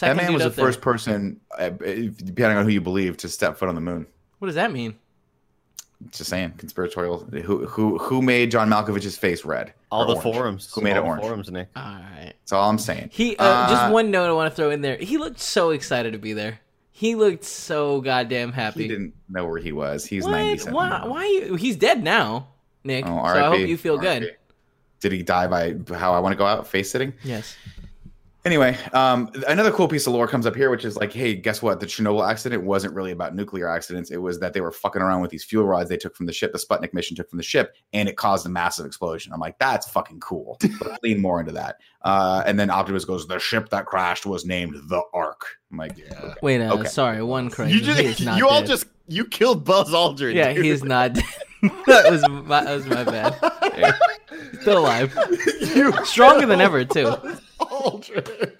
That 0.00 0.16
man 0.16 0.32
was 0.34 0.42
the 0.42 0.48
up 0.48 0.54
there. 0.54 0.64
first 0.66 0.80
person, 0.80 1.40
uh, 1.58 1.68
depending 1.70 2.58
on 2.58 2.64
who 2.64 2.70
you 2.70 2.80
believe, 2.80 3.16
to 3.18 3.28
step 3.28 3.56
foot 3.58 3.68
on 3.68 3.74
the 3.74 3.80
moon. 3.80 4.06
What 4.38 4.46
does 4.46 4.54
that 4.56 4.72
mean? 4.72 4.96
Just 6.12 6.30
saying, 6.30 6.52
conspiratorial. 6.58 7.18
Who 7.42 7.66
who 7.66 7.98
who 7.98 8.22
made 8.22 8.52
John 8.52 8.68
Malkovich's 8.70 9.18
face 9.18 9.44
red? 9.44 9.72
All 9.90 10.06
the 10.06 10.12
orange? 10.14 10.22
forums. 10.22 10.72
Who 10.72 10.80
made 10.80 10.96
all 10.96 11.04
it 11.04 11.08
orange? 11.08 11.22
Forums, 11.22 11.50
Nick. 11.50 11.68
All 11.74 11.82
right. 11.82 12.34
That's 12.40 12.52
all 12.52 12.70
I'm 12.70 12.78
saying. 12.78 13.10
He 13.12 13.36
uh, 13.36 13.44
Uh, 13.44 13.68
just 13.68 13.92
one 13.92 14.10
note 14.12 14.28
I 14.28 14.32
want 14.32 14.50
to 14.52 14.54
throw 14.56 14.70
in 14.70 14.80
there. 14.80 14.96
He 14.96 15.18
looked 15.18 15.40
so 15.40 15.70
excited 15.70 16.12
to 16.12 16.18
be 16.18 16.34
there. 16.34 16.60
He 16.92 17.14
looked 17.16 17.44
so 17.44 18.00
goddamn 18.00 18.52
happy. 18.52 18.82
He 18.82 18.88
didn't 18.88 19.14
know 19.28 19.46
where 19.46 19.60
he 19.60 19.72
was. 19.72 20.04
He's 20.04 20.24
what? 20.24 20.32
97. 20.32 20.74
Why? 20.74 20.88
now. 20.88 21.08
Why? 21.08 21.24
You, 21.26 21.54
he's 21.56 21.76
dead 21.76 22.02
now, 22.02 22.48
Nick. 22.84 23.04
Oh, 23.04 23.10
so 23.10 23.22
I 23.22 23.40
hope 23.56 23.68
you 23.68 23.76
feel 23.76 23.98
RIP. 23.98 24.02
good. 24.02 24.36
Did 25.00 25.12
he 25.12 25.22
die 25.22 25.46
by 25.46 25.76
how 25.96 26.12
I 26.14 26.20
want 26.20 26.32
to 26.32 26.36
go 26.36 26.44
out 26.46 26.66
face 26.66 26.90
sitting? 26.90 27.12
Yes. 27.22 27.56
Anyway, 28.48 28.74
um, 28.94 29.30
another 29.46 29.70
cool 29.70 29.86
piece 29.88 30.06
of 30.06 30.14
lore 30.14 30.26
comes 30.26 30.46
up 30.46 30.56
here, 30.56 30.70
which 30.70 30.82
is 30.86 30.96
like, 30.96 31.12
hey, 31.12 31.34
guess 31.34 31.60
what? 31.60 31.80
The 31.80 31.86
Chernobyl 31.86 32.26
accident 32.26 32.62
wasn't 32.64 32.94
really 32.94 33.10
about 33.10 33.34
nuclear 33.34 33.68
accidents. 33.68 34.10
It 34.10 34.16
was 34.16 34.38
that 34.40 34.54
they 34.54 34.62
were 34.62 34.72
fucking 34.72 35.02
around 35.02 35.20
with 35.20 35.30
these 35.30 35.44
fuel 35.44 35.66
rods 35.66 35.90
they 35.90 35.98
took 35.98 36.16
from 36.16 36.24
the 36.24 36.32
ship, 36.32 36.52
the 36.52 36.58
Sputnik 36.58 36.94
mission 36.94 37.14
took 37.14 37.28
from 37.28 37.36
the 37.36 37.42
ship, 37.42 37.76
and 37.92 38.08
it 38.08 38.16
caused 38.16 38.46
a 38.46 38.48
massive 38.48 38.86
explosion. 38.86 39.34
I'm 39.34 39.38
like, 39.40 39.58
that's 39.58 39.86
fucking 39.90 40.20
cool. 40.20 40.56
Let's 40.80 41.02
lean 41.02 41.20
more 41.20 41.40
into 41.40 41.52
that. 41.52 41.76
Uh, 42.00 42.42
and 42.46 42.58
then 42.58 42.70
Optimus 42.70 43.04
goes, 43.04 43.26
the 43.28 43.38
ship 43.38 43.68
that 43.68 43.84
crashed 43.84 44.24
was 44.24 44.46
named 44.46 44.76
the 44.88 45.02
Ark. 45.12 45.44
I'm 45.70 45.76
like, 45.76 45.98
yeah. 45.98 46.18
okay. 46.18 46.34
Wait, 46.40 46.62
uh, 46.62 46.72
Okay. 46.72 46.88
sorry, 46.88 47.22
one 47.22 47.50
correction. 47.50 47.78
You 47.80 47.84
He 47.84 48.04
is 48.06 48.16
just 48.16 48.38
you 48.38 48.48
all 48.48 48.60
dead. 48.60 48.68
just 48.68 48.86
you 49.08 49.24
killed 49.24 49.64
Buzz 49.64 49.90
Aldrin. 49.90 50.34
yeah, 50.34 50.52
dude. 50.52 50.64
he's 50.64 50.84
not. 50.84 51.14
dead. 51.14 51.24
that 51.86 52.10
was 52.10 52.28
my, 52.28 52.64
that 52.64 52.74
was 52.74 52.86
my 52.86 53.04
bad. 53.04 53.34
Still 54.60 54.78
alive, 54.78 55.16
You 55.74 55.92
stronger 56.04 56.46
than 56.46 56.60
ever 56.60 56.84
too. 56.84 57.06
Aldrin. 57.60 58.52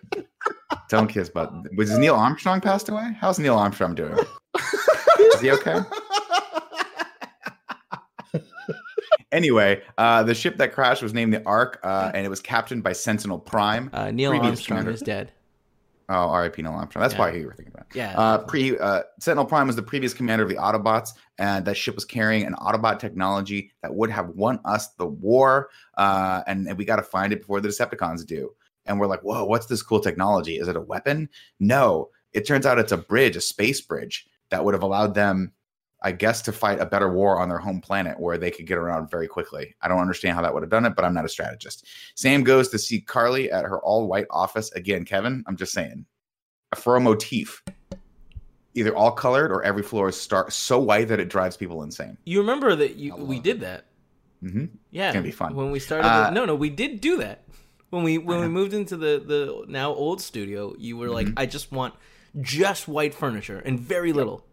Don't 0.89 1.07
kiss 1.07 1.29
but 1.29 1.53
Was 1.77 1.97
Neil 1.99 2.15
Armstrong 2.15 2.61
passed 2.61 2.89
away? 2.89 3.15
How's 3.21 3.39
Neil 3.39 3.57
Armstrong 3.57 3.95
doing? 3.95 4.17
Is 5.19 5.41
he 5.41 5.51
okay? 5.53 5.81
anyway, 9.33 9.83
uh, 9.97 10.23
the 10.23 10.35
ship 10.35 10.57
that 10.59 10.73
crashed 10.73 11.03
was 11.03 11.13
named 11.15 11.33
the 11.33 11.45
Ark, 11.47 11.81
uh, 11.83 12.11
and 12.15 12.25
it 12.25 12.29
was 12.29 12.41
captained 12.41 12.83
by 12.83 12.93
Sentinel 12.93 13.39
Prime. 13.39 13.91
Uh, 13.93 14.11
Neil 14.11 14.31
Previous 14.31 14.51
Armstrong 14.51 14.79
commander. 14.79 14.91
is 14.93 15.01
dead. 15.03 15.33
Oh, 16.11 16.29
R.I.P. 16.31 16.63
Neil 16.63 16.73
Armstrong. 16.73 17.03
That's 17.03 17.15
Yeah. 17.15 17.21
why 17.21 17.33
you 17.33 17.47
were 17.47 17.53
thinking 17.53 17.75
about. 17.75 17.87
it. 17.91 17.97
Yeah. 17.97 18.19
Uh, 18.19 18.39
pre 18.39 18.79
uh, 18.79 19.03
Sentinel 19.21 19.45
Prime 19.45 19.67
was 19.67 19.77
the 19.77 19.83
previous 19.83 20.15
commander 20.15 20.43
of 20.43 20.49
the 20.49 20.57
Autobots, 20.57 21.11
and 21.39 21.65
that 21.67 21.77
ship 21.77 21.95
was 21.95 22.05
carrying 22.07 22.47
an 22.47 22.55
Autobot 22.55 22.99
technology 22.99 23.73
that 23.83 23.95
would 23.95 24.11
have 24.11 24.31
won 24.31 24.59
us 24.65 24.89
the 24.95 25.07
war. 25.07 25.69
Uh, 25.99 26.43
and, 26.47 26.67
and 26.67 26.79
we 26.79 26.85
got 26.87 26.97
to 26.97 27.03
find 27.03 27.33
it 27.33 27.41
before 27.41 27.61
the 27.61 27.69
Decepticons 27.69 28.25
do. 28.27 28.51
And 28.87 28.99
we're 28.99 29.07
like, 29.07 29.21
whoa, 29.21 29.45
what's 29.45 29.67
this 29.67 29.83
cool 29.83 30.01
technology? 30.01 30.57
Is 30.59 30.67
it 30.69 30.77
a 30.77 30.81
weapon? 30.81 31.29
No, 31.61 32.09
it 32.33 32.47
turns 32.47 32.65
out 32.65 32.79
it's 32.79 32.93
a 32.93 32.97
bridge, 32.97 33.37
a 33.37 33.41
space 33.43 33.83
bridge 33.83 34.27
that 34.51 34.65
would 34.65 34.73
have 34.73 34.83
allowed 34.83 35.15
them, 35.15 35.53
I 36.03 36.13
guess, 36.13 36.43
to 36.43 36.53
fight 36.53 36.81
a 36.81 36.87
better 36.87 37.13
war 37.13 37.41
on 37.41 37.49
their 37.49 37.59
home 37.59 37.81
planet 37.81 38.21
where 38.21 38.39
they 38.39 38.51
could 38.53 38.67
get 38.67 38.79
around 38.79 39.11
very 39.11 39.27
quickly. 39.27 39.75
I 39.83 39.89
don't 39.89 39.99
understand 40.01 40.37
how 40.37 40.43
that 40.43 40.55
would 40.55 40.63
have 40.63 40.71
done 40.71 40.85
it, 40.87 40.95
but 40.95 41.05
I'm 41.05 41.15
not 41.15 41.25
a 41.25 41.29
strategist. 41.29 41.87
Sam 42.15 42.45
goes 42.45 42.69
to 42.69 42.79
see 42.79 43.01
Carly 43.01 43.51
at 43.51 43.65
her 43.65 43.81
all 43.81 44.07
white 44.07 44.27
office 44.31 44.71
again. 44.73 45.05
Kevin, 45.05 45.43
I'm 45.49 45.57
just 45.57 45.73
saying, 45.73 46.07
for 46.77 46.95
a 46.97 47.01
motif, 47.01 47.65
either 48.75 48.95
all 48.95 49.11
colored 49.11 49.51
or 49.51 49.65
every 49.65 49.83
floor 49.83 50.09
is 50.09 50.21
star- 50.21 50.51
so 50.51 50.79
white 50.79 51.09
that 51.09 51.19
it 51.19 51.29
drives 51.29 51.57
people 51.57 51.83
insane. 51.83 52.17
you 52.25 52.39
remember 52.41 52.77
that 52.77 52.95
you 52.97 53.17
we 53.17 53.41
did 53.41 53.61
that? 53.61 53.87
hmm 54.41 54.67
Yeah, 54.91 55.13
gonna 55.13 55.25
be 55.25 55.33
fun. 55.33 55.55
When 55.57 55.73
we 55.73 55.81
started, 55.81 56.07
Uh, 56.07 56.25
the, 56.27 56.31
no, 56.31 56.45
no, 56.45 56.55
we 56.55 56.71
did 56.71 57.01
do 57.01 57.17
that. 57.17 57.43
When 57.91 58.05
we 58.05 58.19
when 58.19 58.39
we 58.41 58.47
moved 58.61 58.73
into 58.73 58.97
the 58.97 59.21
the 59.27 59.65
now 59.67 59.93
old 59.93 60.21
studio, 60.21 60.75
you 60.79 60.97
were 60.97 61.09
like, 61.11 61.27
Mhm. 61.27 61.35
I 61.37 61.47
just 61.47 61.73
want 61.73 61.95
just 62.41 62.87
white 62.87 63.15
furniture 63.15 63.59
and 63.59 63.81
very 63.81 64.13
little. 64.13 64.45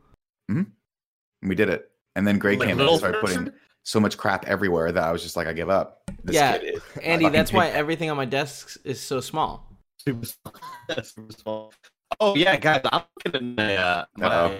We 1.41 1.55
did 1.55 1.69
it, 1.69 1.89
and 2.15 2.27
then 2.27 2.37
Greg 2.39 2.59
Like 2.59 2.69
came 2.69 2.79
in 2.79 2.87
and 2.87 2.97
started 2.97 3.21
putting 3.21 3.51
so 3.83 3.99
much 3.99 4.17
crap 4.17 4.45
everywhere 4.47 4.91
that 4.91 5.03
I 5.03 5.11
was 5.11 5.21
just 5.21 5.35
like, 5.35 5.47
I 5.47 5.53
give 5.53 5.69
up. 5.69 6.01
This 6.23 6.35
Yeah, 6.35 6.57
kid 6.57 6.75
is 6.75 6.81
Andy, 7.03 7.29
that's 7.29 7.53
why 7.53 7.67
big. 7.67 7.75
everything 7.75 8.09
on 8.09 8.17
my 8.17 8.25
desk 8.25 8.77
is 8.83 8.99
so 8.99 9.19
small. 9.21 9.69
super 9.99 10.25
small. 10.25 10.55
super 11.03 11.33
small. 11.33 11.73
Oh 12.19 12.35
yeah, 12.35 12.55
guys, 12.57 12.81
I'm 12.91 13.03
looking 13.25 13.51
at 13.59 13.67
my, 13.67 13.75
uh, 13.77 14.05
Uh-oh. 14.21 14.59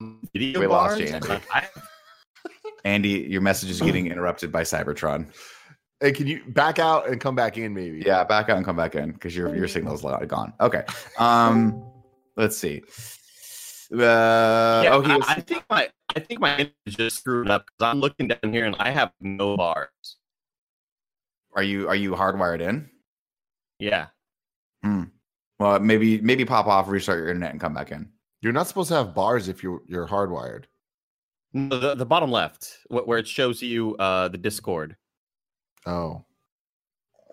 my 0.00 0.12
video 0.32 0.60
We 0.60 0.66
lost 0.66 0.98
bars. 0.98 1.10
you, 1.10 1.14
Andy. 1.16 1.44
Andy, 2.84 3.08
your 3.28 3.40
message 3.40 3.70
is 3.70 3.80
getting 3.80 4.06
interrupted 4.10 4.50
by 4.50 4.62
Cybertron. 4.62 5.26
Hey, 6.00 6.12
can 6.12 6.26
you 6.26 6.42
back 6.48 6.78
out 6.80 7.08
and 7.08 7.20
come 7.20 7.34
back 7.36 7.58
in, 7.58 7.72
maybe? 7.74 8.02
Yeah, 8.04 8.24
back 8.24 8.48
out 8.48 8.56
and 8.56 8.66
come 8.66 8.76
back 8.76 8.94
in 8.96 9.12
because 9.12 9.36
your 9.36 9.54
your 9.54 9.68
signal's 9.68 10.02
lo- 10.02 10.18
gone. 10.26 10.52
Okay. 10.60 10.84
Um, 11.18 11.84
let's 12.36 12.56
see. 12.56 12.82
Uh, 13.92 14.80
yeah, 14.84 14.90
oh, 14.92 15.00
he 15.02 15.12
I- 15.12 15.16
was, 15.16 15.26
I, 15.28 15.40
think 15.40 15.64
my 15.68 15.88
I 16.16 16.20
think 16.20 16.40
my 16.40 16.54
image 16.56 16.72
is 16.86 16.94
just 16.94 17.18
screwed 17.18 17.50
up 17.50 17.66
because 17.66 17.90
I'm 17.92 18.00
looking 18.00 18.28
down 18.28 18.52
here 18.52 18.64
and 18.64 18.74
I 18.78 18.90
have 18.90 19.12
no 19.20 19.56
bars. 19.56 20.16
are 21.54 21.62
you 21.62 21.88
are 21.88 21.94
you 21.94 22.12
hardwired 22.12 22.60
in? 22.62 22.88
Yeah. 23.78 24.06
Hmm. 24.82 25.04
Well, 25.58 25.78
maybe 25.80 26.20
maybe 26.20 26.44
pop 26.44 26.66
off, 26.66 26.88
restart 26.88 27.18
your 27.18 27.28
internet, 27.28 27.50
and 27.52 27.60
come 27.60 27.74
back 27.74 27.92
in. 27.92 28.08
You're 28.40 28.52
not 28.52 28.66
supposed 28.66 28.88
to 28.88 28.94
have 28.96 29.14
bars 29.14 29.48
if 29.48 29.62
you're 29.62 29.82
you're 29.86 30.08
hardwired. 30.08 30.64
No, 31.52 31.78
the, 31.78 31.94
the 31.94 32.06
bottom 32.06 32.30
left, 32.30 32.78
where 32.88 33.18
it 33.18 33.28
shows 33.28 33.60
you 33.60 33.94
uh, 33.98 34.28
the 34.28 34.38
Discord 34.38 34.96
Oh. 35.84 36.24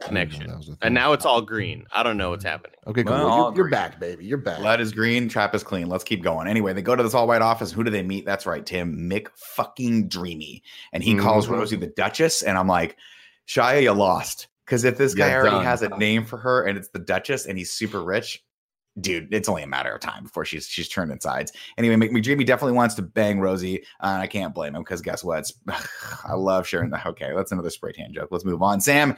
I 0.01 0.05
know 0.05 0.07
connection, 0.07 0.47
that 0.47 0.57
was 0.57 0.67
a 0.67 0.71
thing. 0.71 0.77
and 0.81 0.93
now 0.93 1.13
it's 1.13 1.25
all 1.25 1.41
green. 1.41 1.85
I 1.91 2.03
don't 2.03 2.17
know 2.17 2.29
what's 2.29 2.43
happening. 2.45 2.75
Okay, 2.87 3.03
cool. 3.03 3.13
Well, 3.13 3.27
Well, 3.27 3.37
you're, 3.49 3.55
you're 3.65 3.69
back, 3.69 3.99
baby. 3.99 4.25
You're 4.25 4.37
back. 4.37 4.59
Blood 4.59 4.79
is 4.81 4.91
green, 4.93 5.27
trap 5.29 5.53
is 5.55 5.63
clean. 5.63 5.87
Let's 5.89 6.03
keep 6.03 6.23
going. 6.23 6.47
Anyway, 6.47 6.73
they 6.73 6.81
go 6.81 6.95
to 6.95 7.03
this 7.03 7.13
all 7.13 7.27
white 7.27 7.41
office. 7.41 7.71
Who 7.71 7.83
do 7.83 7.91
they 7.91 8.03
meet? 8.03 8.25
That's 8.25 8.45
right, 8.45 8.65
Tim. 8.65 9.09
Mick 9.09 9.27
fucking 9.35 10.07
Dreamy. 10.07 10.63
And 10.93 11.03
he 11.03 11.15
calls 11.15 11.47
Mhm. 11.47 11.51
Rosie 11.51 11.75
the 11.75 11.87
Duchess. 11.87 12.41
And 12.41 12.57
I'm 12.57 12.67
like, 12.67 12.95
Shia, 13.47 13.81
you 13.83 13.91
lost. 13.91 14.47
Because 14.65 14.83
if 14.83 14.97
this 14.97 15.15
guy 15.15 15.29
Yeah, 15.29 15.35
already 15.37 15.55
done. 15.57 15.65
has 15.65 15.81
a 15.81 15.89
name 15.97 16.25
for 16.25 16.37
her 16.37 16.63
and 16.63 16.77
it's 16.77 16.89
the 16.89 16.99
Duchess 16.99 17.45
and 17.47 17.57
he's 17.57 17.71
super 17.71 18.03
rich, 18.03 18.43
dude, 18.99 19.33
it's 19.33 19.49
only 19.49 19.63
a 19.63 19.67
matter 19.67 19.93
of 19.93 20.01
time 20.01 20.23
before 20.23 20.45
she's 20.45 20.67
she's 20.67 20.87
turning 20.87 21.19
sides. 21.19 21.51
Anyway, 21.77 21.95
McDreamy 21.95 22.45
definitely 22.45 22.73
wants 22.73 22.95
to 22.95 23.01
bang 23.01 23.39
Rosie. 23.39 23.81
Uh, 24.01 24.07
and 24.07 24.21
I 24.21 24.27
can't 24.27 24.53
blame 24.53 24.75
him 24.75 24.81
because 24.83 25.01
guess 25.01 25.23
what? 25.23 25.39
It's- 25.39 25.87
I 26.25 26.33
love 26.33 26.67
sharing 26.67 26.89
the 26.89 27.07
okay, 27.09 27.31
that's 27.35 27.51
another 27.51 27.69
spray 27.69 27.91
tan 27.91 28.13
joke. 28.13 28.29
Let's 28.31 28.45
move 28.45 28.61
on. 28.61 28.81
Sam 28.81 29.15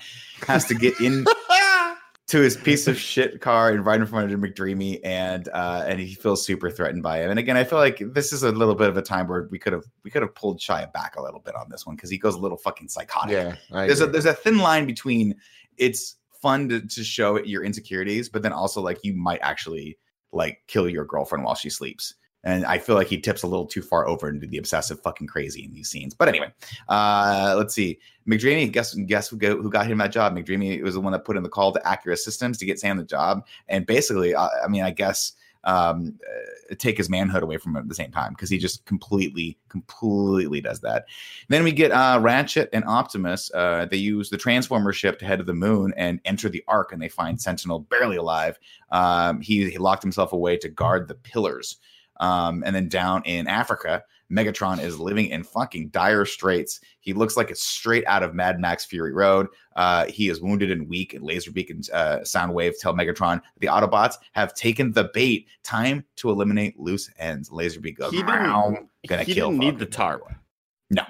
has 0.48 0.66
to 0.66 0.76
get 0.76 1.00
in 1.00 1.26
to 2.28 2.40
his 2.40 2.56
piece 2.56 2.88
of 2.88 2.98
shit 2.98 3.42
car 3.42 3.72
and 3.72 3.86
right 3.86 4.00
in 4.00 4.06
front 4.06 4.32
of 4.32 4.40
McDreamy, 4.40 5.02
and 5.04 5.50
uh, 5.50 5.84
and 5.86 6.00
he 6.00 6.16
feels 6.16 6.46
super 6.46 6.70
threatened 6.70 7.04
by 7.04 7.20
him. 7.22 7.30
And 7.30 7.38
again, 7.40 7.58
I 7.58 7.66
feel 7.66 7.80
like 7.80 8.02
this 8.14 8.32
is 8.32 8.44
a 8.44 8.52
little 8.52 8.76
bit 8.76 8.88
of 8.88 8.96
a 8.96 9.02
time 9.02 9.28
where 9.28 9.48
we 9.52 9.60
could 9.60 9.74
have 9.74 9.84
we 10.04 10.12
could 10.12 10.22
have 10.22 10.34
pulled 10.34 10.60
Shia 10.60 10.92
back 10.94 11.18
a 11.18 11.22
little 11.22 11.42
bit 11.42 11.56
on 11.56 11.70
this 11.70 11.86
one 11.86 11.96
because 11.96 12.10
he 12.10 12.18
goes 12.18 12.36
a 12.36 12.40
little 12.40 12.58
fucking 12.58 12.88
psychotic. 12.88 13.32
yeah, 13.34 13.56
I 13.72 13.86
there's 13.88 14.02
a 14.02 14.08
there's 14.08 14.26
a 14.26 14.34
thin 14.34 14.60
line 14.60 14.86
between 14.86 15.36
it's 15.78 16.16
fun 16.42 16.70
to, 16.70 16.82
to 16.82 17.04
show 17.04 17.38
your 17.44 17.64
insecurities, 17.64 18.30
but 18.30 18.42
then 18.42 18.54
also 18.54 18.82
like 18.82 19.00
you 19.04 19.14
might 19.14 19.40
actually 19.42 19.98
like 20.32 20.62
kill 20.68 20.90
your 20.90 21.06
girlfriend 21.06 21.44
while 21.44 21.56
she 21.56 21.70
sleeps. 21.70 22.16
And 22.44 22.66
I 22.66 22.80
feel 22.80 22.96
like 22.96 23.08
he 23.08 23.20
tips 23.20 23.44
a 23.44 23.48
little 23.48 23.68
too 23.68 23.84
far 23.84 24.08
over 24.08 24.28
into 24.28 24.48
the 24.48 24.58
obsessive 24.58 25.00
fucking 25.02 25.28
crazy 25.28 25.64
in 25.64 25.72
these 25.74 25.90
scenes. 25.90 26.16
But 26.16 26.28
anyway, 26.28 26.52
uh, 26.90 27.54
let's 27.56 27.76
see. 27.76 28.00
McDreamy, 28.28 28.72
guess 28.72 28.96
guess 28.96 29.30
who 29.30 29.38
got, 29.38 29.58
who 29.58 29.70
got 29.70 29.86
him 29.86 30.00
that 30.00 30.12
job? 30.12 30.36
McDreamy 30.36 30.82
was 30.82 30.96
the 30.96 31.02
one 31.02 31.12
that 31.12 31.24
put 31.24 31.38
in 31.38 31.44
the 31.44 31.50
call 31.50 31.72
to 31.72 31.80
Accuretta 31.82 32.18
Systems 32.18 32.58
to 32.58 32.66
get 32.66 32.80
Sam 32.80 32.98
the 32.98 33.04
job, 33.04 33.46
and 33.68 33.86
basically, 33.86 34.36
I 34.36 34.68
mean, 34.68 34.82
I 34.84 34.90
guess 34.90 35.34
um, 35.64 36.18
uh, 36.28 36.76
take 36.76 36.98
his 36.98 37.10
manhood 37.10 37.44
away 37.44 37.58
from 37.58 37.76
him 37.76 37.82
at 37.82 37.90
the 37.90 37.96
same 37.96 38.12
time 38.12 38.34
because 38.34 38.50
he 38.50 38.58
just 38.58 38.86
completely, 38.86 39.58
completely 39.70 40.62
does 40.62 40.82
that. 40.82 41.06
Then 41.50 41.64
we 41.64 41.72
get 41.72 41.92
uh, 41.92 42.20
Ratchet 42.22 42.70
and 42.74 42.84
Optimus. 42.86 43.52
Uh, 43.54 43.86
they 43.90 43.98
use 43.98 44.30
the 44.30 44.38
Transformer 44.38 44.94
ship 44.94 45.20
to 45.20 45.26
head 45.26 45.40
to 45.40 45.44
the 45.44 45.54
moon 45.54 45.94
and 45.98 46.20
enter 46.26 46.50
the 46.50 46.64
Ark, 46.68 46.92
and 46.92 47.02
they 47.02 47.10
find 47.10 47.40
Sentinel 47.40 47.80
barely 47.80 48.18
alive. 48.18 48.60
Um, 48.92 49.42
he, 49.42 49.70
he 49.70 49.78
locked 49.78 50.04
himself 50.04 50.34
away 50.34 50.58
to 50.58 50.70
guard 50.70 51.08
the 51.08 51.16
pillars. 51.16 51.78
Um, 52.22 52.64
and 52.66 52.74
then 52.74 52.88
down 52.88 53.24
in 53.26 53.48
Africa, 53.48 54.04
Megatron 54.32 54.82
is 54.82 55.00
living 55.00 55.28
in 55.28 55.44
fucking 55.44 55.90
dire 55.90 56.26
straits. 56.26 56.80
He 57.02 57.14
looks 57.14 57.36
like 57.36 57.52
it's 57.52 57.64
straight 57.64 58.06
out 58.08 58.24
of 58.24 58.34
Mad 58.34 58.60
Max 58.60 58.86
Fury 58.86 59.12
Road. 59.12 59.48
Uh, 59.76 60.06
he 60.06 60.30
is 60.30 60.40
wounded 60.40 60.72
and 60.72 60.88
weak, 60.88 61.14
and 61.14 61.24
Laserbeak 61.24 61.70
and 61.70 61.90
uh, 61.92 62.20
Soundwave 62.20 62.80
tell 62.80 62.94
Megatron 62.94 63.42
the 63.60 63.68
Autobots 63.68 64.16
have 64.32 64.54
taken 64.54 64.94
the 64.94 65.10
bait. 65.14 65.48
Time 65.64 66.06
to 66.16 66.30
eliminate 66.30 66.80
loose 66.80 67.10
ends. 67.18 67.50
Laserbeak 67.50 67.98
goes, 67.98 68.12
He 68.12 68.24
didn't, 68.24 68.88
gonna 69.08 69.24
he 69.24 69.34
kill 69.34 69.50
didn't 69.50 69.60
need 69.60 69.80
the 69.80 69.86
tarp. 69.86 70.24
No. 70.90 71.04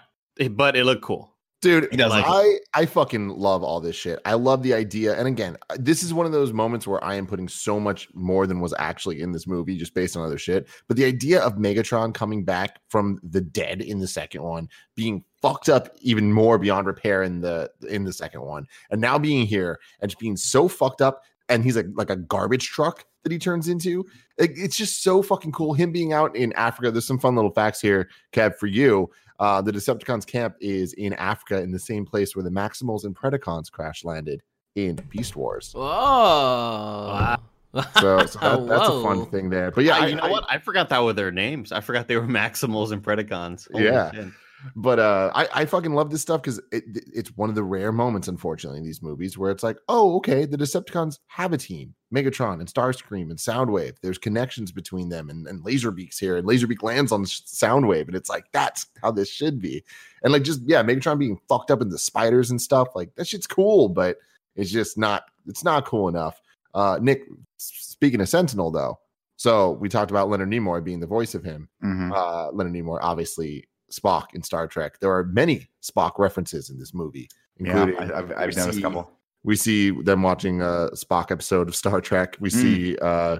But 0.49 0.75
it 0.75 0.85
looked 0.85 1.03
cool. 1.03 1.30
Dude 1.61 1.87
He 1.91 1.97
does 1.97 2.09
like- 2.11 2.25
i 2.27 2.57
i 2.73 2.85
fucking 2.85 3.29
love 3.29 3.63
all 3.63 3.79
this 3.79 3.95
shit. 3.95 4.19
I 4.25 4.33
love 4.33 4.63
the 4.63 4.73
idea. 4.73 5.17
And 5.17 5.27
again 5.27 5.57
uh, 5.69 5.77
this 5.79 6.03
is 6.03 6.13
one 6.13 6.25
of 6.25 6.31
those 6.31 6.51
moments 6.53 6.87
where 6.87 7.03
i 7.03 7.15
am 7.15 7.27
putting 7.27 7.47
so 7.47 7.79
much 7.79 8.07
more 8.13 8.47
than 8.47 8.59
was 8.59 8.73
actually 8.79 9.21
in 9.21 9.31
this 9.31 9.45
movie 9.47 9.77
just 9.77 9.93
based 9.93 10.17
on 10.17 10.25
other 10.25 10.37
shit. 10.37 10.67
But 10.87 10.97
the 10.97 11.05
idea 11.05 11.39
of 11.41 11.53
megatron 11.57 12.13
coming 12.13 12.43
back 12.43 12.79
from 12.89 13.19
the 13.23 13.41
dead 13.41 13.81
in 13.81 13.99
the 13.99 14.07
second 14.07 14.41
one 14.43 14.69
being 14.95 15.23
fucked 15.41 15.69
up 15.69 15.95
even 16.01 16.33
more 16.33 16.57
beyond 16.57 16.87
repair 16.87 17.23
in 17.23 17.41
the 17.41 17.69
in 17.87 18.03
the 18.03 18.13
second 18.13 18.41
one 18.41 18.65
and 18.89 18.99
now 18.99 19.17
being 19.19 19.45
here 19.45 19.79
and 20.01 20.09
just 20.09 20.19
being 20.19 20.37
so 20.37 20.67
fucked 20.67 21.01
up 21.01 21.21
and 21.49 21.63
he's 21.63 21.75
like 21.75 21.87
like 21.95 22.09
a 22.09 22.15
garbage 22.15 22.67
truck 22.69 23.05
that 23.23 23.31
he 23.31 23.37
turns 23.37 23.67
into 23.67 24.03
It- 24.37 24.53
it's 24.55 24.75
just 24.77 25.03
so 25.03 25.21
fucking 25.21 25.51
cool. 25.51 25.73
Him 25.73 25.91
being 25.91 26.11
out 26.13 26.35
in 26.35 26.53
africa 26.53 26.89
there's 26.91 27.05
some 27.05 27.19
fun 27.19 27.35
little 27.35 27.51
facts 27.51 27.79
here 27.81 28.09
kev 28.33 28.55
for 28.57 28.67
you 28.67 29.09
uh, 29.41 29.61
the 29.61 29.71
Decepticons 29.73 30.25
camp 30.25 30.55
is 30.61 30.93
in 30.93 31.13
Africa, 31.13 31.61
in 31.61 31.71
the 31.71 31.79
same 31.79 32.05
place 32.05 32.35
where 32.35 32.43
the 32.43 32.49
Maximals 32.49 33.03
and 33.03 33.15
Predacons 33.15 33.69
crash 33.71 34.05
landed 34.05 34.41
in 34.75 34.95
Beast 35.09 35.35
Wars. 35.35 35.73
Oh, 35.75 37.35
So, 37.73 38.25
so 38.25 38.39
that, 38.39 38.65
that's 38.69 38.89
a 38.89 39.01
fun 39.01 39.25
thing 39.31 39.49
there. 39.49 39.71
But 39.71 39.83
yeah, 39.85 39.97
Yeah, 39.97 40.03
I, 40.03 40.07
you 40.07 40.15
know 40.15 40.23
I- 40.23 40.29
what? 40.31 40.45
I 40.49 40.57
forgot 40.59 40.89
that 40.89 41.03
were 41.03 41.13
their 41.13 41.31
names. 41.31 41.71
I 41.71 41.81
forgot 41.81 42.07
they 42.07 42.15
were 42.17 42.27
Maximals 42.27 42.91
and 42.91 43.03
Predacons. 43.03 43.67
Holy 43.71 43.85
Yeah. 43.85 44.11
shit. 44.11 44.27
But 44.75 44.99
uh, 44.99 45.31
I, 45.33 45.47
I 45.53 45.65
fucking 45.65 45.93
love 45.93 46.09
this 46.11 46.21
stuff 46.21 46.41
because 46.41 46.59
it, 46.71 46.83
it's 47.13 47.35
one 47.37 47.49
of 47.49 47.55
the 47.55 47.63
rare 47.63 47.91
moments, 47.91 48.27
unfortunately, 48.27 48.79
in 48.79 48.85
these 48.85 49.01
movies 49.01 49.37
where 49.37 49.51
it's 49.51 49.63
like, 49.63 49.77
oh, 49.87 50.15
okay, 50.17 50.45
the 50.45 50.57
Decepticons 50.57 51.19
have 51.27 51.53
a 51.53 51.57
team, 51.57 51.93
Megatron 52.13 52.59
and 52.59 52.67
Starscream 52.67 53.29
and 53.29 53.37
Soundwave. 53.37 53.95
There's 54.01 54.17
connections 54.17 54.71
between 54.71 55.09
them, 55.09 55.29
and, 55.29 55.47
and 55.47 55.63
Laserbeak's 55.63 56.19
here, 56.19 56.37
and 56.37 56.47
Laserbeak 56.47 56.83
lands 56.83 57.11
on 57.11 57.25
Soundwave, 57.25 58.07
and 58.07 58.15
it's 58.15 58.29
like 58.29 58.45
that's 58.51 58.85
how 59.01 59.11
this 59.11 59.29
should 59.29 59.59
be. 59.61 59.83
And 60.23 60.33
like, 60.33 60.43
just 60.43 60.61
yeah, 60.65 60.83
Megatron 60.83 61.19
being 61.19 61.39
fucked 61.49 61.71
up 61.71 61.81
into 61.81 61.97
spiders 61.97 62.51
and 62.51 62.61
stuff, 62.61 62.89
like 62.95 63.15
that 63.15 63.27
shit's 63.27 63.47
cool, 63.47 63.89
but 63.89 64.17
it's 64.55 64.71
just 64.71 64.97
not, 64.97 65.23
it's 65.47 65.63
not 65.63 65.85
cool 65.85 66.07
enough. 66.07 66.41
Uh, 66.73 66.99
Nick, 67.01 67.23
speaking 67.57 68.21
of 68.21 68.29
Sentinel, 68.29 68.71
though, 68.71 68.99
so 69.37 69.71
we 69.71 69.89
talked 69.89 70.11
about 70.11 70.29
Leonard 70.29 70.49
Nimoy 70.49 70.83
being 70.83 70.99
the 70.99 71.07
voice 71.07 71.33
of 71.33 71.43
him. 71.43 71.67
Mhm. 71.83 72.11
Uh, 72.15 72.51
Leonard 72.51 72.73
Nimoy, 72.73 72.99
obviously 73.01 73.67
Spock 73.91 74.27
in 74.33 74.41
Star 74.43 74.67
Trek. 74.67 74.99
There 74.99 75.11
are 75.11 75.23
many 75.25 75.67
Spock 75.83 76.13
references 76.17 76.69
in 76.69 76.79
this 76.79 76.93
movie, 76.93 77.29
Yeah, 77.59 77.83
including 77.83 78.11
I, 78.11 78.17
I've, 78.19 78.29
we 78.29 78.35
I've 78.35 78.55
noticed 78.55 78.73
see- 78.73 78.79
a 78.79 78.83
couple. 78.83 79.11
we 79.43 79.55
see 79.55 79.91
them 79.91 80.21
watching 80.23 80.61
a 80.61 80.89
Spock 80.95 81.31
episode 81.31 81.67
of 81.67 81.75
Star 81.75 82.01
Trek. 82.01 82.37
We 82.39 82.49
Mm. 82.49 82.53
see, 82.53 82.97
uh, 82.97 83.39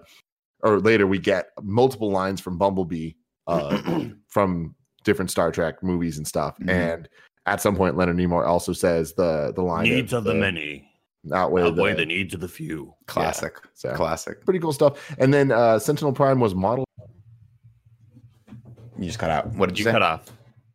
or 0.64 0.80
later 0.80 1.08
we 1.08 1.18
get 1.20 1.48
multiple 1.62 2.12
lines 2.12 2.40
from 2.42 2.58
Bumblebee 2.58 3.14
uh, 3.48 4.10
from 4.28 4.76
different 5.04 5.32
Star 5.32 5.52
Trek 5.52 5.82
movies 5.82 6.18
and 6.18 6.28
stuff. 6.28 6.58
Mhm. 6.60 6.70
And 6.70 7.10
at 7.48 7.60
some 7.62 7.76
point, 7.76 7.98
Leonard 7.98 8.18
Nimoy 8.18 8.46
also 8.46 8.72
says 8.74 9.14
the 9.14 9.52
the 9.56 9.64
line 9.64 9.86
Needs 9.86 10.14
of 10.14 10.24
the 10.24 10.32
uh, 10.32 10.36
many 10.36 10.88
outweigh 11.34 11.64
outweigh 11.64 11.92
the, 11.92 11.98
the 11.98 12.06
needs 12.06 12.34
of 12.36 12.40
the 12.40 12.48
few. 12.48 12.94
Classic. 13.08 13.56
so 13.74 13.94
Classic. 13.96 14.44
pretty 14.46 14.60
cool 14.60 14.74
stuff. 14.74 15.14
And 15.18 15.34
then 15.34 15.52
uh, 15.52 15.80
Sentinel 15.80 16.14
Prime 16.14 16.40
was 16.40 16.54
modeled. 16.54 16.86
You 18.98 19.06
just 19.08 19.18
cut 19.20 19.32
out. 19.32 19.48
What 19.54 19.70
did 19.70 19.80
you, 19.80 19.86
You 19.86 19.92
cut 19.92 20.02
off. 20.04 20.26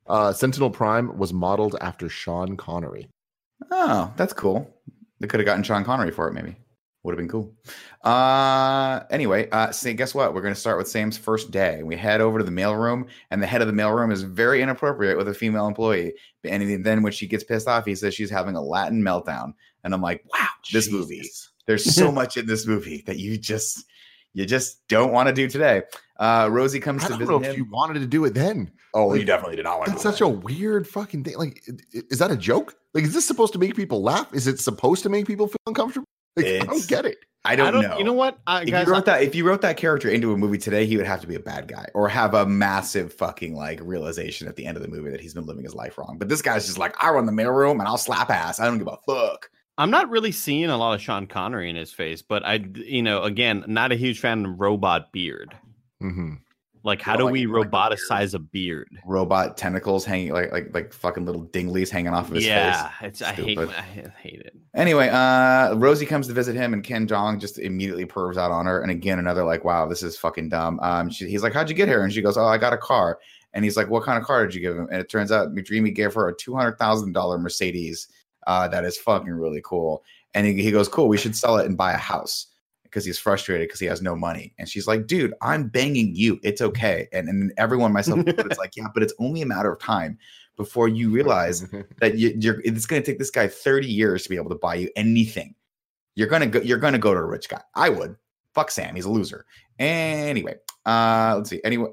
Uh, 0.09 0.32
Sentinel 0.32 0.70
Prime 0.70 1.16
was 1.18 1.32
modeled 1.32 1.76
after 1.80 2.09
Sean 2.09 2.57
Connery. 2.57 3.09
Oh, 3.70 4.12
that's 4.16 4.32
cool. 4.32 4.72
They 5.20 5.26
could 5.26 5.40
have 5.40 5.46
gotten 5.46 5.62
Sean 5.62 5.84
Connery 5.84 6.11
for 6.11 6.28
it, 6.28 6.34
maybe. 6.34 6.57
Would 7.02 7.12
have 7.12 7.18
been 7.18 7.28
cool. 7.28 7.54
Uh, 8.02 9.00
anyway, 9.11 9.48
uh, 9.50 9.70
see, 9.70 9.92
guess 9.94 10.12
what? 10.14 10.34
We're 10.34 10.42
going 10.42 10.54
to 10.54 10.61
start 10.61 10.76
with 10.76 10.88
Sam's 10.88 11.16
first 11.16 11.52
day. 11.52 11.82
We 11.84 11.96
head 11.96 12.20
over 12.20 12.38
to 12.38 12.44
the 12.44 12.50
mailroom, 12.50 13.07
and 13.30 13.40
the 13.40 13.46
head 13.46 13.61
of 13.62 13.68
the 13.68 13.72
mailroom 13.72 14.12
is 14.12 14.22
very 14.22 14.61
inappropriate 14.61 15.16
with 15.16 15.28
a 15.28 15.34
female 15.34 15.68
employee. 15.68 16.14
And 16.44 16.84
then 16.84 17.02
when 17.02 17.12
she 17.12 17.28
gets 17.28 17.44
pissed 17.44 17.68
off, 17.68 17.84
he 17.86 17.94
says 17.94 18.12
she's 18.14 18.30
having 18.30 18.57
a 18.57 18.61
Latin 18.61 19.02
meltdown. 19.02 19.54
And 19.84 19.94
I'm 19.94 20.02
like, 20.02 20.24
wow, 20.32 20.48
this 20.72 20.90
movie. 20.90 21.22
There's 21.66 21.94
so 21.94 22.11
much 22.20 22.36
in 22.36 22.46
this 22.46 22.66
movie 22.66 23.04
that 23.07 23.18
you 23.18 23.38
just 23.38 23.84
you 24.34 24.44
just 24.44 24.86
don't 24.88 25.12
want 25.12 25.28
to 25.28 25.34
do 25.34 25.48
today. 25.48 25.82
Uh, 26.18 26.48
Rosie 26.50 26.80
comes 26.80 27.04
I 27.04 27.07
to 27.07 27.11
don't 27.12 27.18
visit 27.20 27.30
know 27.30 27.38
him. 27.38 27.44
if 27.52 27.57
you 27.57 27.66
wanted 27.70 28.00
to 28.00 28.07
do 28.07 28.24
it 28.24 28.34
then. 28.34 28.70
Oh, 28.97 29.07
like, 29.09 29.20
you 29.20 29.26
definitely 29.26 29.57
did 29.57 29.64
not 29.64 29.78
want 29.78 29.86
to. 29.86 29.90
That's 29.92 30.03
such 30.03 30.20
a 30.20 30.28
weird 30.28 30.88
fucking 30.88 31.24
thing. 31.24 31.36
Like, 31.38 31.62
i- 31.68 31.99
i- 31.99 32.03
is 32.11 32.18
that 32.18 32.30
a 32.30 32.36
joke? 32.36 32.74
Like, 32.94 33.05
is 33.05 33.14
this 33.14 33.26
supposed 33.26 33.53
to 33.53 33.59
make 33.59 33.76
people 33.76 34.03
laugh? 34.03 34.32
Is 34.34 34.47
it 34.47 34.59
supposed 34.59 35.03
to 35.05 35.09
make 35.09 35.26
people 35.26 35.47
feel 35.49 35.57
uncomfortable? 35.66 36.07
Like, 36.36 36.47
I 36.47 36.59
don't 36.64 36.86
get 36.88 37.07
it. 37.07 37.18
I 37.44 37.55
don't, 37.55 37.68
I 37.68 37.70
don't 37.70 37.82
know. 37.82 37.99
You 37.99 38.05
know 38.05 38.12
what, 38.12 38.38
uh, 38.49 38.61
if 38.64 38.70
guys? 38.70 38.86
you 38.88 38.92
wrote 38.92 39.05
that 39.07 39.22
if 39.22 39.34
you 39.36 39.47
wrote 39.47 39.61
that 39.62 39.76
character 39.76 40.09
into 40.09 40.32
a 40.32 40.36
movie 40.36 40.59
today, 40.59 40.84
he 40.84 40.97
would 40.97 41.07
have 41.07 41.20
to 41.20 41.28
be 41.28 41.36
a 41.36 41.40
bad 41.40 41.68
guy 41.68 41.86
or 41.94 42.09
have 42.09 42.34
a 42.34 42.44
massive 42.44 43.12
fucking 43.12 43.55
like 43.55 43.78
realization 43.84 44.49
at 44.49 44.57
the 44.57 44.66
end 44.66 44.76
of 44.76 44.82
the 44.82 44.88
movie 44.88 45.11
that 45.11 45.20
he's 45.20 45.32
been 45.32 45.47
living 45.47 45.62
his 45.62 45.74
life 45.74 45.97
wrong. 45.97 46.16
But 46.18 46.28
this 46.28 46.42
guy's 46.42 46.66
just 46.66 46.76
like, 46.76 47.01
I 47.03 47.11
run 47.11 47.24
the 47.24 47.30
mailroom 47.32 47.72
and 47.78 47.82
I'll 47.82 47.99
slap 47.99 48.30
ass. 48.30 48.59
I 48.59 48.64
don't 48.66 48.78
give 48.78 48.88
a 48.88 48.99
fuck. 49.07 49.49
I'm 49.78 49.90
not 49.90 50.11
really 50.11 50.32
seeing 50.32 50.70
a 50.70 50.76
lot 50.76 50.94
of 50.94 51.01
Sean 51.01 51.26
Connery 51.28 51.70
in 51.70 51.76
his 51.76 51.92
face, 51.92 52.20
but 52.20 52.44
I, 52.44 52.64
you 52.74 53.03
know, 53.03 53.22
again, 53.22 53.62
not 53.68 53.92
a 53.92 53.94
huge 53.94 54.18
fan 54.18 54.44
of 54.44 54.59
robot 54.59 55.12
beard. 55.12 55.55
hmm 56.01 56.34
Like, 56.87 57.03
how 57.03 57.16
do 57.16 57.24
don't 57.24 57.32
we 57.32 57.47
like- 57.47 57.70
like 57.72 57.91
the 57.91 57.97
roboticize 57.97 58.34
a 58.34 58.39
beard? 58.39 58.89
Robot 59.05 59.57
tentacles 59.57 60.05
hanging 60.05 60.32
like 60.32 60.53
like 60.53 60.72
like 60.72 60.93
fucking 60.93 61.26
little 61.26 61.45
dinglies 61.49 61.91
hanging 61.91 62.14
off 62.14 62.28
of 62.28 62.37
his 62.37 62.47
Yeah, 62.47 62.89
face. 62.89 63.09
it's 63.09 63.22
I 63.22 63.32
hate 63.32 63.59
I 63.59 63.72
hate 63.82 64.41
it. 64.41 64.55
Anyway, 64.74 65.09
uh, 65.09 65.74
Rosie 65.74 66.07
comes 66.07 66.26
to 66.28 66.32
visit 66.32 66.55
him, 66.55 66.72
and 66.72 66.82
Ken 66.84 67.07
Jeong 67.07 67.41
just 67.41 67.59
immediately 67.59 68.07
pervs 68.07 68.37
out 68.37 68.51
on 68.53 68.66
her. 68.66 68.80
And 68.82 68.91
again, 68.91 69.18
another 69.18 69.43
like, 69.45 69.64
wow, 69.64 69.87
this 69.87 70.03
is 70.03 70.16
fucking 70.16 70.49
dumb. 70.49 70.78
Um, 70.80 71.11
she, 71.11 71.28
he's 71.28 71.43
like, 71.43 71.53
how'd 71.53 71.68
you 71.68 71.74
get 71.74 71.89
here? 71.89 72.05
And 72.05 72.12
she 72.12 72.22
goes, 72.22 72.37
oh, 72.37 72.45
I 72.47 72.57
got 72.59 72.72
a 72.72 72.78
car. 72.78 73.18
And 73.53 73.64
he's 73.64 73.76
like, 73.76 73.89
what 73.91 74.05
kind 74.05 74.18
of 74.18 74.24
car 74.24 74.45
did 74.47 74.55
you 74.55 74.61
give 74.61 74.76
him? 74.76 74.87
And 74.93 75.01
it 75.01 75.09
turns 75.09 75.32
out 75.32 75.55
McDreamy 75.55 75.95
gave 75.95 76.12
her 76.14 76.28
a 76.28 76.37
two 76.37 76.55
hundred 76.55 76.78
thousand 76.78 77.12
dollar 77.12 77.39
Mercedes. 77.39 78.09
Uh, 78.47 78.68
that 78.68 78.84
is 78.84 78.97
fucking 78.99 79.32
really 79.32 79.62
cool. 79.64 80.05
And 80.34 80.47
he, 80.47 80.53
he 80.62 80.70
goes, 80.70 80.89
cool, 80.89 81.09
we 81.09 81.16
should 81.16 81.34
sell 81.34 81.57
it 81.57 81.66
and 81.66 81.76
buy 81.76 81.93
a 81.93 81.97
house 81.97 82.47
because 82.97 83.05
he's 83.05 83.18
frustrated 83.18 83.68
because 83.68 83.78
he 83.78 83.84
has 83.84 84.01
no 84.01 84.16
money. 84.16 84.55
And 84.59 84.66
she's 84.66 84.86
like, 84.86 85.07
dude, 85.07 85.34
I'm 85.42 85.68
banging 85.68 86.16
you. 86.16 86.40
It's 86.42 86.62
okay. 86.62 87.09
And 87.12 87.28
and 87.28 87.53
everyone, 87.59 87.92
myself, 87.92 88.20
it's 88.26 88.59
like, 88.59 88.74
yeah, 88.74 88.86
but 88.94 89.03
it's 89.03 89.12
only 89.18 89.42
a 89.42 89.47
matter 89.47 89.70
of 89.70 89.78
time 89.78 90.16
before 90.57 90.88
you 90.88 91.11
realize 91.11 91.61
that 92.01 92.16
you, 92.16 92.34
you're 92.40 92.62
it's 92.64 92.86
going 92.86 93.03
to 93.03 93.05
take 93.05 93.18
this 93.18 93.30
guy 93.30 93.49
30 93.49 93.86
years 93.86 94.22
to 94.22 94.30
be 94.30 94.36
able 94.36 94.49
to 94.49 94.57
buy 94.57 94.76
you 94.76 94.88
anything. 94.97 95.55
You're 96.14 96.26
going 96.26 96.40
to 96.40 96.47
go 96.47 96.61
you're 96.64 96.78
going 96.78 96.94
to 96.94 96.99
go 96.99 97.12
to 97.12 97.20
a 97.20 97.24
rich 97.26 97.51
guy. 97.51 97.61
I 97.74 97.90
would. 97.90 98.16
Fuck 98.55 98.70
sam. 98.70 98.94
He's 98.94 99.05
a 99.05 99.11
loser. 99.11 99.44
Anyway 99.78 100.55
uh 100.86 101.34
let's 101.36 101.51
see. 101.51 101.61
Anyway 101.64 101.90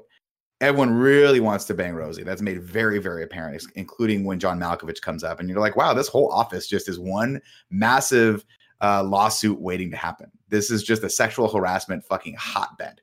everyone 0.62 0.94
really 0.94 1.40
wants 1.40 1.66
to 1.66 1.74
bang 1.74 1.92
rosie. 1.92 2.22
That's 2.22 2.40
made 2.40 2.62
very 2.62 2.98
very 2.98 3.24
apparent 3.24 3.62
including 3.74 4.24
when 4.24 4.40
john 4.40 4.58
malkovich 4.58 5.02
comes 5.02 5.22
up 5.22 5.38
and 5.38 5.50
you're 5.50 5.60
like 5.60 5.76
wow 5.76 5.92
this 5.92 6.08
whole 6.08 6.32
office 6.32 6.66
just 6.66 6.88
is 6.88 6.98
one 6.98 7.42
massive 7.68 8.46
uh, 8.80 9.02
lawsuit 9.02 9.58
waiting 9.60 9.90
to 9.90 9.96
happen 9.96 10.30
this 10.54 10.70
is 10.70 10.82
just 10.82 11.02
a 11.02 11.10
sexual 11.10 11.48
harassment 11.52 12.04
fucking 12.04 12.34
hotbed 12.38 13.00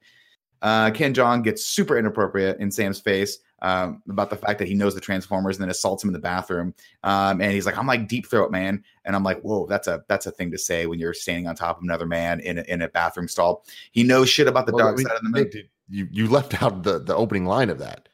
uh, 0.61 0.91
Ken 0.91 1.13
Jeong 1.13 1.43
gets 1.43 1.65
super 1.65 1.97
inappropriate 1.97 2.59
in 2.59 2.69
Sam's 2.69 2.99
face 2.99 3.39
um, 3.63 4.01
about 4.09 4.29
the 4.29 4.35
fact 4.35 4.59
that 4.59 4.67
he 4.67 4.75
knows 4.75 4.93
the 4.93 5.01
Transformers 5.01 5.57
and 5.57 5.63
then 5.63 5.71
assaults 5.71 6.03
him 6.03 6.09
in 6.09 6.13
the 6.13 6.19
bathroom. 6.19 6.73
Um, 7.03 7.41
and 7.41 7.51
he's 7.51 7.65
like, 7.65 7.77
"I'm 7.77 7.87
like 7.87 8.07
deep 8.07 8.27
throat, 8.27 8.51
man," 8.51 8.83
and 9.05 9.15
I'm 9.15 9.23
like, 9.23 9.41
"Whoa, 9.41 9.65
that's 9.67 9.87
a 9.87 10.03
that's 10.07 10.27
a 10.27 10.31
thing 10.31 10.51
to 10.51 10.57
say 10.59 10.85
when 10.85 10.99
you're 10.99 11.15
standing 11.15 11.47
on 11.47 11.55
top 11.55 11.77
of 11.77 11.83
another 11.83 12.05
man 12.05 12.39
in 12.41 12.59
a, 12.59 12.61
in 12.63 12.83
a 12.83 12.89
bathroom 12.89 13.27
stall." 13.27 13.65
He 13.91 14.03
knows 14.03 14.29
shit 14.29 14.47
about 14.47 14.67
the 14.67 14.73
Well, 14.73 14.85
dark 14.85 14.99
side 14.99 15.15
of 15.17 15.23
the 15.23 15.29
moon. 15.29 15.51
You 15.89 16.07
you 16.11 16.27
left 16.27 16.61
out 16.61 16.83
the 16.83 16.99
the 16.99 17.15
opening 17.15 17.45
line 17.45 17.71
of 17.71 17.79
that. 17.79 18.07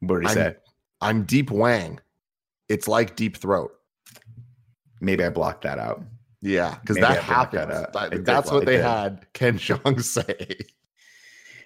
What 0.00 0.22
did 0.22 0.30
he 0.30 0.36
I'm- 0.40 0.52
say? 0.52 0.56
I'm 1.00 1.22
deep 1.24 1.50
wang. 1.52 2.00
It's 2.68 2.88
like 2.88 3.14
deep 3.16 3.36
throat. 3.36 3.70
Maybe 5.00 5.24
I 5.24 5.30
blocked 5.30 5.62
that 5.62 5.78
out. 5.78 6.02
Yeah, 6.42 6.76
because 6.80 6.96
that 6.96 7.22
I 7.22 7.26
blocked 7.26 7.52
that 7.52 7.92
That- 7.92 8.06
It 8.06 8.16
did 8.16 8.26
that's 8.26 8.50
what 8.50 8.64
they 8.64 8.76
did. 8.76 8.84
had 8.84 9.26
Ken 9.34 9.58
Jeong 9.58 10.02
say. 10.02 10.56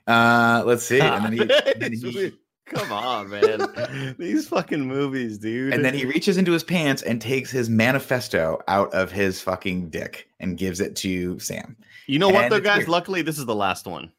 Uh, 0.06 0.62
let's 0.66 0.84
see. 0.84 1.00
And 1.00 1.24
then 1.24 1.32
he, 1.32 1.44
then 1.78 1.92
he, 1.92 2.32
Come 2.66 2.92
on, 2.92 3.28
man. 3.28 4.16
These 4.18 4.48
fucking 4.48 4.80
movies, 4.80 5.36
dude. 5.38 5.72
and 5.74 5.84
then 5.84 5.92
he 5.94 6.06
reaches 6.06 6.38
into 6.38 6.50
his 6.52 6.64
pants 6.64 7.02
and 7.02 7.20
takes 7.20 7.50
his 7.50 7.68
manifesto 7.68 8.58
out 8.68 8.92
of 8.94 9.12
his 9.12 9.40
fucking 9.40 9.90
dick 9.90 10.28
and 10.40 10.56
gives 10.56 10.80
it 10.80 10.96
to 10.96 11.38
Sam. 11.38 11.76
You 12.06 12.18
know 12.18 12.30
what, 12.30 12.48
though, 12.50 12.60
guys? 12.60 12.78
weird. 12.78 12.88
Luckily, 12.88 13.22
this 13.22 13.38
is 13.38 13.44
the 13.46 13.54
last 13.54 13.86
one. 13.86 14.10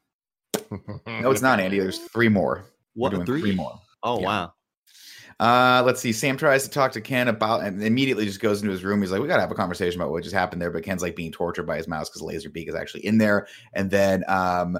No, 1.06 1.30
it's 1.30 1.42
not, 1.42 1.58
Andy. 1.60 1.78
There's 1.80 1.98
three 1.98 2.28
more. 2.28 2.64
What? 2.94 3.10
doing 3.10 3.26
three 3.26 3.54
more. 3.54 3.80
Oh, 4.02 4.20
Yeah. 4.20 4.26
wow. 4.26 4.52
Uh, 5.38 5.82
let's 5.84 6.00
see. 6.00 6.12
Sam 6.12 6.36
tries 6.36 6.64
to 6.64 6.70
talk 6.70 6.92
to 6.92 7.00
Ken 7.00 7.28
about, 7.28 7.62
and 7.62 7.82
immediately 7.82 8.24
just 8.24 8.40
goes 8.40 8.62
into 8.62 8.72
his 8.72 8.84
room. 8.84 9.02
He's 9.02 9.10
like, 9.10 9.20
"We 9.20 9.28
gotta 9.28 9.42
have 9.42 9.50
a 9.50 9.54
conversation 9.54 10.00
about 10.00 10.10
what 10.10 10.22
just 10.22 10.34
happened 10.34 10.62
there." 10.62 10.70
But 10.70 10.82
Ken's 10.82 11.02
like 11.02 11.14
being 11.14 11.32
tortured 11.32 11.66
by 11.66 11.76
his 11.76 11.88
mouse 11.88 12.08
because 12.08 12.22
Laserbeak 12.22 12.68
is 12.68 12.74
actually 12.74 13.04
in 13.04 13.18
there. 13.18 13.46
And 13.74 13.90
then, 13.90 14.24
um, 14.28 14.78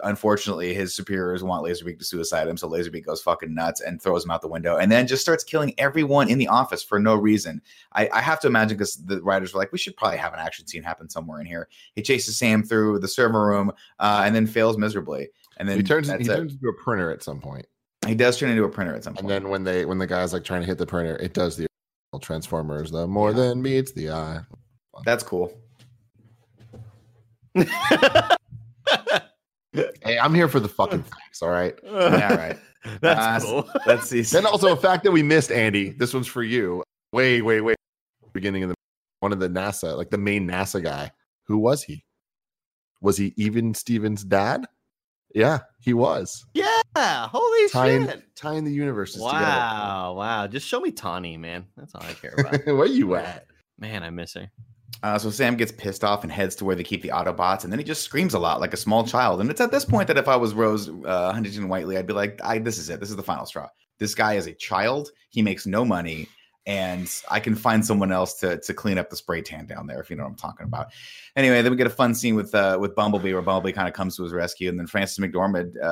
unfortunately, 0.00 0.74
his 0.74 0.94
superiors 0.94 1.42
want 1.42 1.64
Laserbeak 1.64 1.98
to 2.00 2.04
suicide 2.04 2.48
him, 2.48 2.58
so 2.58 2.68
Laserbeak 2.68 3.06
goes 3.06 3.22
fucking 3.22 3.54
nuts 3.54 3.80
and 3.80 4.02
throws 4.02 4.26
him 4.26 4.30
out 4.30 4.42
the 4.42 4.48
window, 4.48 4.76
and 4.76 4.92
then 4.92 5.06
just 5.06 5.22
starts 5.22 5.42
killing 5.42 5.72
everyone 5.78 6.28
in 6.28 6.36
the 6.36 6.48
office 6.48 6.82
for 6.82 7.00
no 7.00 7.14
reason. 7.14 7.62
I, 7.94 8.10
I 8.12 8.20
have 8.20 8.40
to 8.40 8.46
imagine 8.46 8.76
because 8.76 8.96
the 8.96 9.22
writers 9.22 9.54
were 9.54 9.58
like, 9.58 9.72
"We 9.72 9.78
should 9.78 9.96
probably 9.96 10.18
have 10.18 10.34
an 10.34 10.38
action 10.40 10.66
scene 10.66 10.82
happen 10.82 11.08
somewhere 11.08 11.40
in 11.40 11.46
here." 11.46 11.68
He 11.94 12.02
chases 12.02 12.36
Sam 12.36 12.62
through 12.62 12.98
the 12.98 13.08
server 13.08 13.46
room, 13.46 13.72
uh, 14.00 14.22
and 14.26 14.34
then 14.34 14.46
fails 14.46 14.76
miserably. 14.76 15.30
And 15.56 15.66
then 15.66 15.78
he 15.78 15.82
turns 15.82 16.10
he 16.10 16.24
turns 16.24 16.52
into 16.52 16.68
a 16.68 16.74
printer 16.74 17.10
at 17.10 17.22
some 17.22 17.40
point. 17.40 17.64
He 18.06 18.14
does 18.14 18.38
turn 18.38 18.50
into 18.50 18.64
a 18.64 18.68
printer 18.68 18.94
at 18.94 19.04
some 19.04 19.14
point. 19.14 19.22
And 19.22 19.30
then 19.30 19.48
when 19.50 19.64
they 19.64 19.84
when 19.84 19.98
the 19.98 20.06
guy's 20.06 20.32
like 20.32 20.44
trying 20.44 20.60
to 20.62 20.66
hit 20.66 20.78
the 20.78 20.86
printer, 20.86 21.16
it 21.16 21.32
does 21.34 21.56
the 21.56 21.66
Transformers, 22.20 22.90
the 22.92 23.06
more 23.08 23.30
Yeah. 23.30 23.36
than 23.38 23.62
meets 23.62 23.90
the 23.92 24.10
eye. 24.10 24.40
that's 25.04 25.24
cool. 25.24 25.52
Hey, 30.04 30.18
I'm 30.20 30.32
here 30.34 30.46
for 30.46 30.60
the 30.60 30.68
fucking 30.68 31.02
facts, 31.02 31.42
all 31.42 31.48
right. 31.50 31.76
Yeah, 31.82 32.34
right. 32.36 32.56
That's 33.00 33.44
Uh, 33.44 33.48
cool. 33.48 33.70
Let's 33.86 34.08
see. 34.08 34.20
Then 34.22 34.46
also 34.46 34.72
a 34.72 34.76
fact 34.76 35.02
that 35.02 35.10
we 35.10 35.20
missed, 35.22 35.50
Andy. 35.50 35.88
This 35.90 36.14
one's 36.14 36.28
for 36.28 36.44
you. 36.44 36.84
Wait, 37.12 37.42
wait, 37.42 37.60
wait. 37.62 37.76
Beginning 38.32 38.62
of 38.62 38.68
the 38.68 38.74
one 39.20 39.32
of 39.32 39.40
the 39.40 39.48
NASA, 39.48 39.96
like 39.96 40.10
the 40.10 40.18
main 40.18 40.46
NASA 40.46 40.80
guy. 40.82 41.10
Who 41.48 41.58
was 41.58 41.82
he? 41.82 42.04
Was 43.00 43.16
he 43.16 43.32
even 43.36 43.74
Steven's 43.74 44.22
dad? 44.22 44.64
Yeah, 45.34 45.58
he 45.80 45.92
was. 45.94 46.46
yeah. 46.54 46.80
Holy 46.96 47.68
Tying 47.68 48.06
shit. 48.06 48.22
tying 48.36 48.64
the 48.64 48.72
universes 48.72 49.20
Wow. 49.20 50.14
Wow. 50.16 50.46
Just 50.46 50.66
show 50.66 50.80
me 50.80 50.92
Tawny, 50.92 51.36
man. 51.36 51.66
That's 51.76 51.94
all 51.94 52.02
I 52.04 52.12
care 52.12 52.34
about. 52.38 52.64
Where 52.66 52.86
you 52.86 53.16
at? 53.16 53.46
man, 53.78 54.02
I 54.04 54.10
miss 54.10 54.34
her. 54.34 54.48
Uh, 55.02 55.18
so 55.18 55.28
Sam 55.28 55.56
gets 55.56 55.72
pissed 55.72 56.04
off 56.04 56.22
and 56.22 56.30
heads 56.32 56.54
to 56.56 56.64
where 56.64 56.76
they 56.76 56.84
keep 56.84 57.02
the 57.02 57.08
Autobots, 57.08 57.64
and 57.64 57.72
then 57.72 57.78
he 57.80 57.84
just 57.84 58.02
screams 58.02 58.32
a 58.34 58.38
lot 58.38 58.60
like 58.60 58.72
a 58.72 58.76
small 58.76 59.04
child. 59.04 59.40
And 59.40 59.50
it's 59.50 59.60
at 59.60 59.72
this 59.72 59.84
point 59.84 60.06
that 60.06 60.16
if 60.16 60.28
I 60.28 60.36
was 60.36 60.54
Rose 60.54 60.88
uh, 61.04 61.32
Huntington 61.32 61.68
Whiteley, 61.68 61.98
I'd 61.98 62.06
be 62.06 62.12
like, 62.14 62.40
I, 62.44 62.58
"This 62.58 62.78
is 62.78 62.88
it. 62.88 63.00
This 63.00 63.10
is 63.10 63.16
the 63.16 63.22
final 63.22 63.44
straw. 63.44 63.68
This 63.98 64.14
guy 64.14 64.34
is 64.34 64.46
a 64.46 64.54
child. 64.54 65.10
He 65.30 65.42
makes 65.42 65.66
no 65.66 65.84
money, 65.84 66.28
and 66.66 67.10
I 67.30 67.40
can 67.40 67.54
find 67.54 67.84
someone 67.84 68.10
else 68.10 68.34
to 68.40 68.58
to 68.58 68.74
clean 68.74 68.98
up 68.98 69.10
the 69.10 69.16
spray 69.16 69.42
tan 69.42 69.66
down 69.66 69.86
there 69.86 70.00
if 70.00 70.08
you 70.08 70.16
know 70.16 70.24
what 70.24 70.30
I'm 70.30 70.36
talking 70.36 70.66
about. 70.66 70.88
Anyway, 71.36 71.60
then 71.60 71.70
we 71.70 71.76
get 71.76 71.86
a 71.86 71.90
fun 71.90 72.14
scene 72.14 72.34
with 72.34 72.54
uh, 72.54 72.78
with 72.80 72.94
Bumblebee 72.94 73.32
where 73.32 73.42
Bumblebee 73.42 73.72
kind 73.72 73.88
of 73.88 73.94
comes 73.94 74.16
to 74.16 74.22
his 74.22 74.32
rescue, 74.32 74.68
and 74.68 74.78
then 74.78 74.86
Frances 74.86 75.18
McDormand 75.18 75.76
uh, 75.82 75.84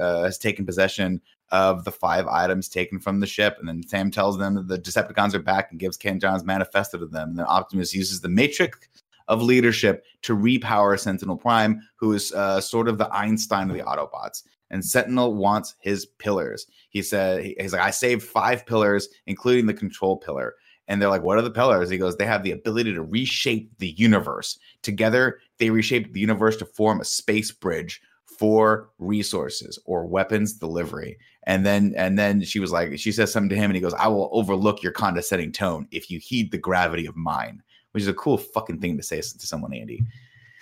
uh, 0.00 0.24
has 0.24 0.38
taken 0.38 0.64
possession 0.64 1.20
of 1.50 1.84
the 1.84 1.92
five 1.92 2.26
items 2.26 2.68
taken 2.68 2.98
from 2.98 3.20
the 3.20 3.26
ship, 3.26 3.56
and 3.58 3.68
then 3.68 3.86
Sam 3.86 4.10
tells 4.10 4.38
them 4.38 4.54
that 4.54 4.68
the 4.68 4.78
Decepticons 4.78 5.34
are 5.34 5.40
back 5.42 5.70
and 5.70 5.78
gives 5.78 5.96
Ken 5.96 6.18
Jeong's 6.18 6.44
manifesto 6.44 6.98
to 6.98 7.06
them. 7.06 7.30
And 7.30 7.38
then 7.38 7.46
Optimus 7.46 7.94
uses 7.94 8.20
the 8.20 8.28
Matrix 8.28 8.88
of 9.28 9.42
leadership 9.42 10.04
to 10.22 10.36
repower 10.36 10.98
Sentinel 10.98 11.36
Prime, 11.36 11.80
who 11.96 12.12
is 12.12 12.32
uh, 12.32 12.60
sort 12.60 12.88
of 12.88 12.98
the 12.98 13.12
Einstein 13.14 13.70
of 13.70 13.76
the 13.76 13.82
Autobots. 13.82 14.42
And 14.74 14.84
Sentinel 14.84 15.36
wants 15.36 15.76
his 15.78 16.04
pillars. 16.04 16.66
He 16.90 17.00
said, 17.00 17.44
he's 17.44 17.72
like, 17.72 17.80
I 17.80 17.90
saved 17.90 18.24
five 18.24 18.66
pillars, 18.66 19.08
including 19.28 19.66
the 19.66 19.72
control 19.72 20.16
pillar. 20.16 20.56
And 20.88 21.00
they're 21.00 21.08
like, 21.08 21.22
what 21.22 21.38
are 21.38 21.42
the 21.42 21.50
pillars? 21.52 21.88
He 21.88 21.96
goes, 21.96 22.16
they 22.16 22.26
have 22.26 22.42
the 22.42 22.50
ability 22.50 22.92
to 22.92 23.02
reshape 23.02 23.70
the 23.78 23.90
universe. 23.90 24.58
Together, 24.82 25.38
they 25.58 25.70
reshaped 25.70 26.12
the 26.12 26.18
universe 26.18 26.56
to 26.56 26.64
form 26.64 27.00
a 27.00 27.04
space 27.04 27.52
bridge 27.52 28.02
for 28.26 28.90
resources 28.98 29.78
or 29.84 30.06
weapons 30.06 30.54
delivery. 30.54 31.18
And 31.44 31.64
then 31.64 31.94
and 31.96 32.18
then 32.18 32.42
she 32.42 32.58
was 32.58 32.72
like, 32.72 32.98
she 32.98 33.12
says 33.12 33.32
something 33.32 33.50
to 33.50 33.56
him, 33.56 33.70
and 33.70 33.76
he 33.76 33.80
goes, 33.80 33.94
I 33.94 34.08
will 34.08 34.28
overlook 34.32 34.82
your 34.82 34.90
condescending 34.90 35.52
tone 35.52 35.86
if 35.92 36.10
you 36.10 36.18
heed 36.18 36.50
the 36.50 36.58
gravity 36.58 37.06
of 37.06 37.14
mine, 37.14 37.62
which 37.92 38.02
is 38.02 38.08
a 38.08 38.14
cool 38.14 38.38
fucking 38.38 38.80
thing 38.80 38.96
to 38.96 39.04
say 39.04 39.20
to 39.20 39.46
someone, 39.46 39.72
Andy. 39.72 40.02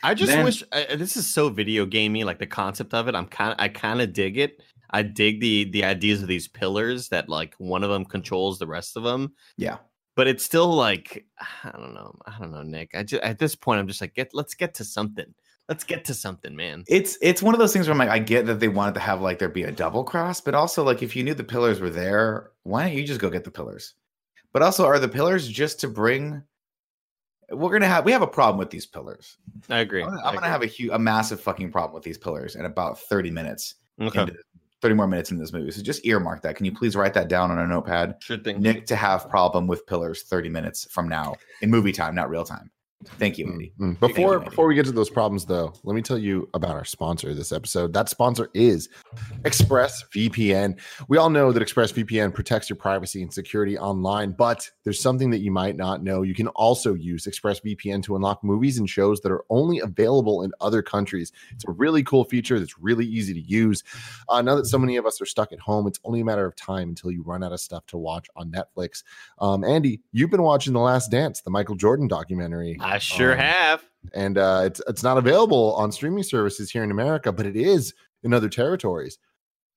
I 0.02 0.14
just 0.14 0.32
Then- 0.32 0.44
wish 0.44 0.62
uh, 0.72 0.96
this 0.96 1.16
is 1.16 1.32
so 1.32 1.48
video 1.48 1.86
gamey, 1.86 2.24
like 2.24 2.38
the 2.38 2.46
concept 2.46 2.94
of 2.94 3.08
it. 3.08 3.14
I'm 3.14 3.26
kind 3.26 3.52
of, 3.52 3.56
I 3.60 3.68
kind 3.68 4.00
of 4.00 4.12
dig 4.12 4.38
it. 4.38 4.62
I 4.90 5.02
dig 5.02 5.40
the 5.40 5.64
the 5.64 5.84
ideas 5.84 6.22
of 6.22 6.28
these 6.28 6.48
pillars 6.48 7.08
that 7.08 7.28
like 7.28 7.54
one 7.58 7.82
of 7.82 7.90
them 7.90 8.04
controls 8.04 8.58
the 8.58 8.66
rest 8.66 8.96
of 8.96 9.02
them. 9.02 9.32
Yeah. 9.56 9.78
But 10.14 10.28
it's 10.28 10.44
still 10.44 10.72
like 10.74 11.24
I 11.64 11.70
don't 11.72 11.94
know. 11.94 12.14
I 12.26 12.38
don't 12.38 12.52
know, 12.52 12.62
Nick. 12.62 12.90
I 12.94 13.02
just 13.02 13.22
at 13.22 13.38
this 13.38 13.54
point 13.54 13.80
I'm 13.80 13.88
just 13.88 14.00
like 14.00 14.14
get 14.14 14.30
let's 14.34 14.54
get 14.54 14.74
to 14.74 14.84
something. 14.84 15.32
Let's 15.68 15.84
get 15.84 16.04
to 16.06 16.14
something, 16.14 16.54
man. 16.56 16.84
It's 16.88 17.16
it's 17.22 17.40
one 17.42 17.54
of 17.54 17.60
those 17.60 17.72
things 17.72 17.86
where 17.86 17.92
I'm 17.92 17.98
like, 17.98 18.10
I 18.10 18.18
get 18.18 18.46
that 18.46 18.60
they 18.60 18.68
wanted 18.68 18.94
to 18.94 19.00
have 19.00 19.22
like 19.22 19.38
there 19.38 19.48
be 19.48 19.62
a 19.62 19.72
double 19.72 20.04
cross, 20.04 20.40
but 20.40 20.54
also 20.54 20.82
like 20.82 21.02
if 21.02 21.14
you 21.16 21.22
knew 21.22 21.34
the 21.34 21.44
pillars 21.44 21.80
were 21.80 21.88
there, 21.88 22.50
why 22.64 22.88
don't 22.88 22.96
you 22.96 23.04
just 23.04 23.20
go 23.20 23.30
get 23.30 23.44
the 23.44 23.50
pillars? 23.50 23.94
But 24.52 24.60
also, 24.62 24.84
are 24.84 24.98
the 24.98 25.08
pillars 25.08 25.48
just 25.48 25.80
to 25.80 25.88
bring? 25.88 26.42
We're 27.52 27.72
gonna 27.72 27.86
have 27.88 28.04
we 28.04 28.12
have 28.12 28.22
a 28.22 28.26
problem 28.26 28.58
with 28.58 28.70
these 28.70 28.86
pillars. 28.86 29.36
I 29.68 29.80
agree. 29.80 30.02
I'm 30.02 30.10
gonna, 30.10 30.22
I'm 30.22 30.34
gonna 30.34 30.48
have 30.48 30.62
a 30.62 30.66
huge, 30.66 30.90
a 30.92 30.98
massive 30.98 31.40
fucking 31.40 31.70
problem 31.70 31.94
with 31.94 32.04
these 32.04 32.18
pillars 32.18 32.56
in 32.56 32.64
about 32.64 32.98
30 32.98 33.30
minutes. 33.30 33.76
okay. 34.00 34.22
into- 34.22 34.36
30 34.80 34.96
more 34.96 35.06
minutes 35.06 35.30
in 35.30 35.38
this 35.38 35.52
movie. 35.52 35.70
So 35.70 35.80
just 35.80 36.04
earmark 36.04 36.42
that. 36.42 36.56
Can 36.56 36.66
you 36.66 36.72
please 36.74 36.96
write 36.96 37.14
that 37.14 37.28
down 37.28 37.52
on 37.52 37.58
a 37.60 37.66
notepad? 37.68 38.16
Sure 38.18 38.36
thing. 38.36 38.60
Nick 38.60 38.84
to 38.86 38.96
have 38.96 39.30
problem 39.30 39.68
with 39.68 39.86
pillars 39.86 40.24
30 40.24 40.48
minutes 40.48 40.88
from 40.90 41.08
now 41.08 41.36
in 41.60 41.70
movie 41.70 41.92
time, 41.92 42.16
not 42.16 42.28
real 42.28 42.44
time. 42.44 42.68
Thank 43.18 43.38
you, 43.38 43.46
Andy. 43.50 43.72
Mm, 43.78 43.96
mm. 43.96 43.98
Thank 43.98 44.02
you, 44.02 44.14
Before 44.14 44.34
Andy. 44.38 44.50
before 44.50 44.66
we 44.66 44.74
get 44.74 44.86
to 44.86 44.92
those 44.92 45.10
problems, 45.10 45.44
though, 45.44 45.72
let 45.84 45.94
me 45.94 46.02
tell 46.02 46.18
you 46.18 46.48
about 46.54 46.72
our 46.72 46.84
sponsor 46.84 47.34
this 47.34 47.52
episode. 47.52 47.92
That 47.92 48.08
sponsor 48.08 48.48
is 48.54 48.88
ExpressVPN. 49.42 50.78
We 51.08 51.18
all 51.18 51.30
know 51.30 51.52
that 51.52 51.62
ExpressVPN 51.62 52.34
protects 52.34 52.68
your 52.68 52.76
privacy 52.76 53.22
and 53.22 53.32
security 53.32 53.78
online, 53.78 54.32
but 54.32 54.68
there's 54.84 55.00
something 55.00 55.30
that 55.30 55.40
you 55.40 55.50
might 55.50 55.76
not 55.76 56.02
know. 56.02 56.22
You 56.22 56.34
can 56.34 56.48
also 56.48 56.94
use 56.94 57.26
ExpressVPN 57.26 58.02
to 58.04 58.16
unlock 58.16 58.42
movies 58.44 58.78
and 58.78 58.88
shows 58.88 59.20
that 59.20 59.32
are 59.32 59.44
only 59.50 59.78
available 59.80 60.42
in 60.42 60.52
other 60.60 60.82
countries. 60.82 61.32
It's 61.50 61.64
a 61.66 61.72
really 61.72 62.02
cool 62.02 62.24
feature 62.24 62.58
that's 62.58 62.78
really 62.78 63.06
easy 63.06 63.34
to 63.34 63.40
use. 63.40 63.82
Uh, 64.28 64.42
now 64.42 64.56
that 64.56 64.66
so 64.66 64.78
many 64.78 64.96
of 64.96 65.06
us 65.06 65.20
are 65.20 65.26
stuck 65.26 65.52
at 65.52 65.60
home, 65.60 65.86
it's 65.86 66.00
only 66.04 66.20
a 66.20 66.24
matter 66.24 66.46
of 66.46 66.56
time 66.56 66.90
until 66.90 67.10
you 67.10 67.22
run 67.22 67.42
out 67.42 67.52
of 67.52 67.60
stuff 67.60 67.86
to 67.86 67.98
watch 67.98 68.28
on 68.36 68.50
Netflix. 68.50 69.02
Um, 69.38 69.64
Andy, 69.64 70.00
you've 70.12 70.30
been 70.30 70.42
watching 70.42 70.72
The 70.72 70.80
Last 70.80 71.10
Dance, 71.10 71.40
the 71.40 71.50
Michael 71.50 71.74
Jordan 71.74 72.08
documentary 72.08 72.76
I 72.80 72.91
sure 72.98 73.32
Um, 73.32 73.38
have. 73.38 73.84
and 74.14 74.36
uh, 74.38 74.62
it's 74.64 74.80
it's 74.88 75.02
not 75.02 75.16
available 75.18 75.74
on 75.74 75.92
streaming 75.92 76.22
services 76.24 76.70
here 76.70 76.82
in 76.84 76.90
America, 76.90 77.32
but 77.32 77.46
it 77.46 77.56
is 77.56 77.94
in 78.22 78.32
other 78.34 78.48
territories. 78.48 79.18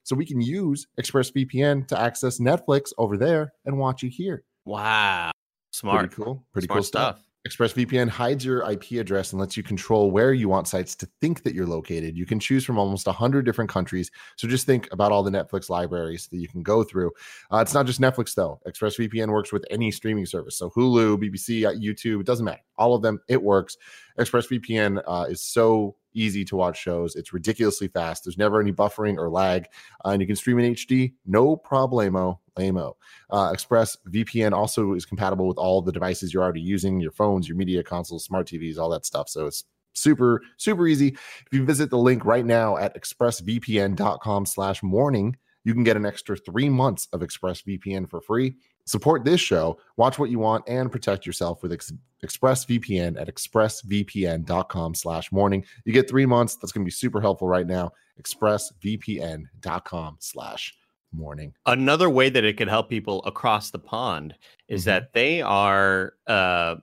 So 0.03 0.15
we 0.15 0.25
can 0.25 0.39
use 0.41 0.85
ExpressVPN 0.99 1.87
to 1.87 1.99
access 1.99 2.39
Netflix 2.39 2.93
over 2.97 3.17
there 3.17 3.53
and 3.65 3.77
watch 3.79 4.03
it 4.03 4.09
here. 4.09 4.43
Wow. 4.65 5.31
Smart. 5.71 5.99
Pretty 6.11 6.15
cool. 6.23 6.45
Pretty 6.53 6.67
Smart 6.67 6.77
cool 6.77 6.83
stuff. 6.83 7.19
ExpressVPN 7.47 8.09
hides 8.09 8.43
your 8.43 8.69
IP 8.69 8.93
address 8.93 9.31
and 9.31 9.39
lets 9.39 9.55
you 9.55 9.61
control 9.61 10.09
where 10.09 10.33
you 10.33 10.49
want 10.49 10.67
sites 10.67 10.95
to 10.95 11.07
think 11.21 11.43
that 11.43 11.53
you're 11.53 11.67
located. 11.67 12.17
You 12.17 12.25
can 12.25 12.39
choose 12.39 12.65
from 12.65 12.79
almost 12.79 13.05
100 13.05 13.45
different 13.45 13.69
countries. 13.69 14.09
So 14.35 14.47
just 14.47 14.65
think 14.65 14.89
about 14.91 15.11
all 15.11 15.21
the 15.21 15.29
Netflix 15.29 15.69
libraries 15.69 16.27
that 16.27 16.37
you 16.37 16.47
can 16.47 16.63
go 16.63 16.83
through. 16.83 17.11
Uh, 17.51 17.57
it's 17.57 17.73
not 17.73 17.85
just 17.85 18.01
Netflix, 18.01 18.33
though. 18.33 18.59
ExpressVPN 18.67 19.29
works 19.29 19.51
with 19.53 19.63
any 19.69 19.91
streaming 19.91 20.25
service. 20.25 20.57
So 20.57 20.71
Hulu, 20.71 21.17
BBC, 21.17 21.67
uh, 21.67 21.73
YouTube, 21.73 22.21
it 22.21 22.25
doesn't 22.25 22.45
matter. 22.45 22.63
All 22.77 22.95
of 22.95 23.03
them, 23.03 23.19
it 23.27 23.41
works. 23.41 23.77
ExpressVPN 24.19 25.01
uh, 25.07 25.25
is 25.29 25.41
so 25.41 25.95
easy 26.13 26.45
to 26.45 26.55
watch 26.55 26.79
shows. 26.79 27.15
It's 27.15 27.33
ridiculously 27.33 27.87
fast. 27.87 28.23
There's 28.23 28.37
never 28.37 28.61
any 28.61 28.71
buffering 28.71 29.17
or 29.17 29.29
lag. 29.29 29.67
Uh, 30.03 30.09
and 30.09 30.21
you 30.21 30.27
can 30.27 30.35
stream 30.35 30.59
in 30.59 30.73
HD, 30.73 31.13
no 31.25 31.57
problemo. 31.57 32.39
Lamo. 32.57 32.95
Uh, 33.29 33.51
ExpressVPN 33.51 34.53
also 34.53 34.93
is 34.93 35.05
compatible 35.05 35.47
with 35.47 35.57
all 35.57 35.81
the 35.81 35.91
devices 35.91 36.33
you're 36.33 36.43
already 36.43 36.61
using, 36.61 36.99
your 36.99 37.11
phones, 37.11 37.47
your 37.47 37.57
media 37.57 37.83
consoles, 37.83 38.23
smart 38.23 38.47
TVs, 38.47 38.77
all 38.77 38.89
that 38.89 39.05
stuff. 39.05 39.29
So 39.29 39.47
it's 39.47 39.65
super, 39.93 40.41
super 40.57 40.87
easy. 40.87 41.09
If 41.09 41.47
you 41.51 41.65
visit 41.65 41.89
the 41.89 41.97
link 41.97 42.25
right 42.25 42.45
now 42.45 42.77
at 42.77 42.95
expressvpn.com 42.99 44.45
slash 44.45 44.83
morning, 44.83 45.37
you 45.63 45.73
can 45.73 45.83
get 45.83 45.97
an 45.97 46.05
extra 46.05 46.37
three 46.37 46.69
months 46.69 47.07
of 47.11 47.21
ExpressVPN 47.21 48.09
for 48.09 48.21
free. 48.21 48.55
Support 48.87 49.25
this 49.25 49.41
show, 49.41 49.79
watch 49.97 50.19
what 50.19 50.29
you 50.29 50.37
want, 50.39 50.63
and 50.67 50.91
protect 50.91 51.25
yourself 51.25 51.63
with 51.63 51.73
Ex- 51.73 51.91
ExpressVPN 52.23 53.19
at 53.19 53.27
expressvpn.com 53.33 54.93
slash 54.95 55.31
morning. 55.31 55.65
You 55.85 55.93
get 55.93 56.07
three 56.09 56.25
months. 56.25 56.55
That's 56.55 56.71
going 56.71 56.83
to 56.83 56.85
be 56.85 56.91
super 56.91 57.19
helpful 57.19 57.47
right 57.47 57.65
now. 57.67 57.91
expressvpn.com 58.21 60.17
slash 60.19 60.73
morning. 61.11 61.53
Another 61.65 62.09
way 62.09 62.29
that 62.29 62.43
it 62.43 62.57
could 62.57 62.67
help 62.67 62.89
people 62.89 63.23
across 63.25 63.71
the 63.71 63.79
pond 63.79 64.35
is 64.67 64.81
Mhm. 64.83 64.85
that 64.85 65.13
they 65.13 65.41
are 65.41 66.13
uh 66.27 66.75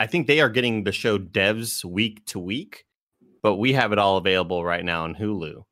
I 0.00 0.06
think 0.08 0.26
they 0.26 0.40
are 0.40 0.48
getting 0.50 0.82
the 0.84 0.90
show 0.92 1.16
devs 1.18 1.84
week 1.84 2.24
to 2.26 2.38
week, 2.40 2.84
but 3.42 3.54
we 3.56 3.72
have 3.72 3.92
it 3.92 3.98
all 3.98 4.16
available 4.16 4.64
right 4.64 4.84
now 4.84 5.04
on 5.04 5.14
Hulu. 5.14 5.64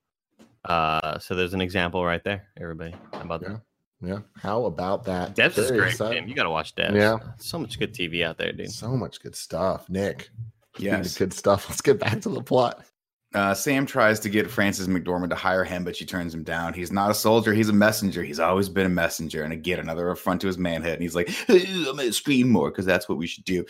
Uh 0.64 1.18
so 1.18 1.34
there's 1.34 1.54
an 1.54 1.60
example 1.60 2.04
right 2.04 2.22
there, 2.22 2.48
everybody. 2.60 2.94
How 3.12 3.22
about 3.22 3.40
that? 3.40 3.60
Yeah. 4.02 4.20
How 4.36 4.64
about 4.64 5.04
that? 5.04 5.36
Devs 5.36 5.58
is 5.58 5.70
great. 5.70 5.98
Man. 6.00 6.28
You 6.28 6.34
gotta 6.34 6.50
watch 6.50 6.74
Devs. 6.74 6.94
Yeah. 6.94 7.18
So 7.38 7.58
much 7.58 7.78
good 7.78 7.92
TV 7.94 8.24
out 8.24 8.38
there, 8.38 8.52
dude. 8.52 8.70
So 8.70 8.96
much 8.96 9.20
good 9.22 9.36
stuff, 9.36 9.88
Nick. 9.90 10.30
Speaking 10.74 10.92
of 10.94 11.00
Yes. 11.00 11.18
good 11.18 11.32
stuff. 11.32 11.66
Let's 11.68 11.82
get 11.82 11.98
back 11.98 12.20
to 12.22 12.28
the 12.30 12.42
plot. 12.42 12.84
Uh, 13.32 13.54
Sam 13.54 13.86
tries 13.86 14.18
to 14.20 14.28
get 14.28 14.50
Frances 14.50 14.88
McDormand 14.88 15.30
to 15.30 15.36
hire 15.36 15.62
him, 15.62 15.84
but 15.84 15.94
she 15.94 16.04
turns 16.04 16.34
him 16.34 16.42
down. 16.42 16.74
He's 16.74 16.90
not 16.90 17.12
a 17.12 17.14
soldier; 17.14 17.52
he's 17.54 17.68
a 17.68 17.72
messenger. 17.72 18.24
He's 18.24 18.40
always 18.40 18.68
been 18.68 18.86
a 18.86 18.90
messenger, 18.90 19.44
and 19.44 19.52
again, 19.52 19.78
another 19.78 20.10
affront 20.10 20.40
to 20.40 20.48
his 20.48 20.58
manhood. 20.58 20.94
And 20.94 21.02
he's 21.02 21.14
like, 21.14 21.30
"I'm 21.48 21.84
gonna 21.96 22.12
scream 22.12 22.48
more 22.50 22.70
because 22.70 22.86
that's 22.86 23.08
what 23.08 23.18
we 23.18 23.28
should 23.28 23.44
do." 23.44 23.64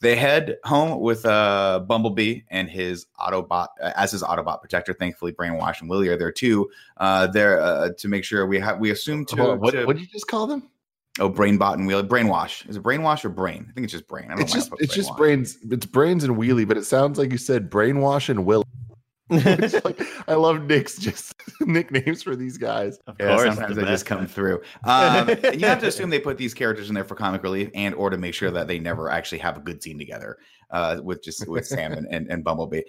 They 0.00 0.16
head 0.16 0.56
home 0.64 0.98
with 1.00 1.26
uh, 1.26 1.80
Bumblebee 1.86 2.40
and 2.50 2.70
his 2.70 3.06
Autobot 3.20 3.68
uh, 3.82 3.92
as 3.96 4.12
his 4.12 4.22
Autobot 4.22 4.60
protector. 4.60 4.94
Thankfully, 4.94 5.32
Brainwash 5.32 5.82
and 5.82 5.90
Willie 5.90 6.08
are 6.08 6.16
there 6.16 6.32
too. 6.32 6.70
Uh, 6.96 7.26
there 7.26 7.60
uh, 7.60 7.90
to 7.98 8.08
make 8.08 8.24
sure 8.24 8.46
we 8.46 8.58
have 8.60 8.78
we 8.78 8.90
assume 8.92 9.26
to, 9.26 9.56
what 9.56 9.72
to- 9.72 9.84
what 9.84 9.96
did 9.96 10.02
you 10.02 10.08
just 10.08 10.26
call 10.26 10.46
them? 10.46 10.70
oh 11.20 11.28
Brainbot 11.28 11.74
and 11.74 11.86
Willie 11.86 12.02
Brainwash 12.08 12.66
is 12.70 12.76
it 12.76 12.82
Brainwash 12.82 13.22
or 13.22 13.28
Brain? 13.28 13.66
I 13.68 13.72
think 13.74 13.84
it's 13.84 13.92
just 13.92 14.08
Brain. 14.08 14.24
I 14.30 14.34
don't 14.34 14.40
It's 14.40 14.54
know 14.54 14.60
just 14.60 14.72
it's 14.78 14.94
just 14.94 15.14
brains. 15.18 15.58
It's 15.70 15.84
brains 15.84 16.24
and 16.24 16.36
wheelie, 16.38 16.66
but 16.66 16.78
it 16.78 16.84
sounds 16.84 17.18
like 17.18 17.30
you 17.30 17.36
said 17.36 17.70
brainwash 17.70 18.30
and 18.30 18.46
will. 18.46 18.64
It's 19.62 19.84
like, 19.84 20.00
I 20.28 20.34
love 20.34 20.62
Nick's 20.62 20.98
just 20.98 21.34
nicknames 21.60 22.22
for 22.22 22.36
these 22.36 22.58
guys. 22.58 22.98
Of 23.06 23.16
Yeah, 23.18 23.36
course, 23.36 23.54
sometimes 23.54 23.76
the 23.76 23.82
they 23.82 23.88
just 23.88 24.06
come 24.06 24.26
through. 24.26 24.62
Um, 24.84 25.28
you 25.54 25.66
have 25.66 25.80
to 25.80 25.86
assume 25.86 26.10
they 26.10 26.20
put 26.20 26.36
these 26.38 26.54
characters 26.54 26.88
in 26.88 26.94
there 26.94 27.04
for 27.04 27.14
comic 27.14 27.42
relief 27.42 27.70
and 27.74 27.94
or 27.94 28.10
to 28.10 28.18
make 28.18 28.34
sure 28.34 28.50
that 28.50 28.68
they 28.68 28.78
never 28.78 29.10
actually 29.10 29.38
have 29.38 29.56
a 29.56 29.60
good 29.60 29.82
scene 29.82 29.98
together 29.98 30.38
uh, 30.70 31.00
with 31.02 31.22
just 31.22 31.46
with 31.48 31.66
Sam 31.66 31.92
and, 31.92 32.06
and, 32.10 32.30
and 32.30 32.44
Bumblebee. 32.44 32.82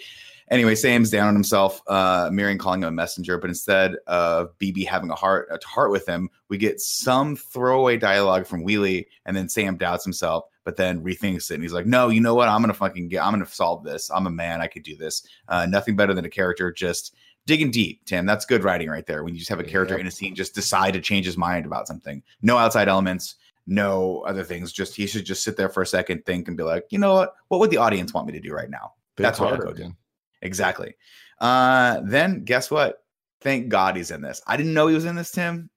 Anyway, 0.52 0.76
Sam's 0.76 1.10
down 1.10 1.30
on 1.30 1.34
himself, 1.34 1.82
uh, 1.88 2.30
Mearing 2.32 2.58
calling 2.58 2.84
him 2.84 2.90
a 2.90 2.92
messenger, 2.92 3.38
but 3.38 3.50
instead 3.50 3.96
of 4.08 4.58
BB 4.60 4.86
having 4.86 5.10
a 5.10 5.16
heart 5.16 5.48
a 5.50 5.66
heart 5.66 5.92
with 5.92 6.06
him, 6.06 6.30
we 6.50 6.58
get 6.58 6.80
some 6.80 7.36
throwaway 7.36 7.98
dialogue 7.98 8.46
from 8.46 8.66
Wheelie, 8.66 9.06
and 9.26 9.36
then 9.36 9.48
Sam 9.48 9.78
doubts 9.78 10.04
himself, 10.04 10.46
but 10.64 10.76
then 10.78 11.04
rethinks 11.04 11.50
it, 11.52 11.56
and 11.56 11.64
he's 11.64 11.74
like, 11.74 11.86
"No, 11.86 12.10
you 12.10 12.22
know 12.22 12.36
what? 12.36 12.50
I'm 12.50 12.62
gonna 12.62 12.74
fucking 12.74 13.10
get. 13.10 13.24
I'm 13.24 13.34
gonna 13.34 13.46
solve 13.46 13.84
this. 13.84 14.10
I'm 14.12 14.28
a 14.28 14.32
man. 14.32 14.62
I 14.62 14.68
could 14.68 14.84
do 14.84 14.96
this. 14.96 15.26
Uh, 15.48 15.66
nothing 15.66 15.96
better 15.96 16.14
than 16.14 16.26
a 16.26 16.30
character 16.30 16.72
just 16.72 17.16
digging 17.46 17.72
deep, 17.72 18.06
Tim. 18.06 18.26
That's 18.26 18.46
good 18.46 18.64
writing 18.64 18.90
right 18.90 19.06
there. 19.06 19.24
When 19.24 19.34
you 19.34 19.40
just 19.40 19.50
have 19.50 19.60
a 19.60 19.64
character 19.66 19.96
Yep. 19.96 20.02
in 20.02 20.08
a 20.08 20.12
scene 20.12 20.34
just 20.36 20.56
decide 20.56 20.94
to 20.94 21.02
change 21.02 21.26
his 21.26 21.36
mind 21.38 21.66
about 21.66 21.88
something. 21.88 22.24
No 22.42 22.58
outside 22.58 22.88
elements, 22.88 23.36
no 23.68 24.22
other 24.22 24.44
things. 24.46 24.72
Just 24.72 24.96
he 24.96 25.06
should 25.08 25.26
just 25.26 25.44
sit 25.44 25.58
there 25.58 25.68
for 25.70 25.82
a 25.84 25.86
second, 25.88 26.26
think, 26.26 26.48
and 26.48 26.56
be 26.56 26.64
like, 26.64 26.86
you 26.90 27.00
know 27.00 27.14
what? 27.14 27.36
What 27.50 27.60
would 27.60 27.70
the 27.70 27.78
audience 27.78 28.14
want 28.14 28.28
me 28.28 28.34
to 28.34 28.40
do 28.40 28.54
right 28.54 28.70
now? 28.70 28.94
Big 29.18 29.24
That's 29.26 29.40
what 29.40 29.54
I 29.54 29.58
go 29.58 29.70
again. 29.70 29.96
Exactly. 30.42 30.96
Uh, 31.40 32.02
then 32.06 32.44
guess 32.46 32.72
what? 32.72 33.04
Thank 33.42 33.68
God 33.68 33.98
he's 33.98 34.12
in 34.12 34.22
this. 34.22 34.42
I 34.48 34.56
didn't 34.56 34.74
know 34.74 34.88
he 34.88 34.96
was 34.96 35.06
in 35.06 35.16
this, 35.16 35.32
Tim. 35.32 35.70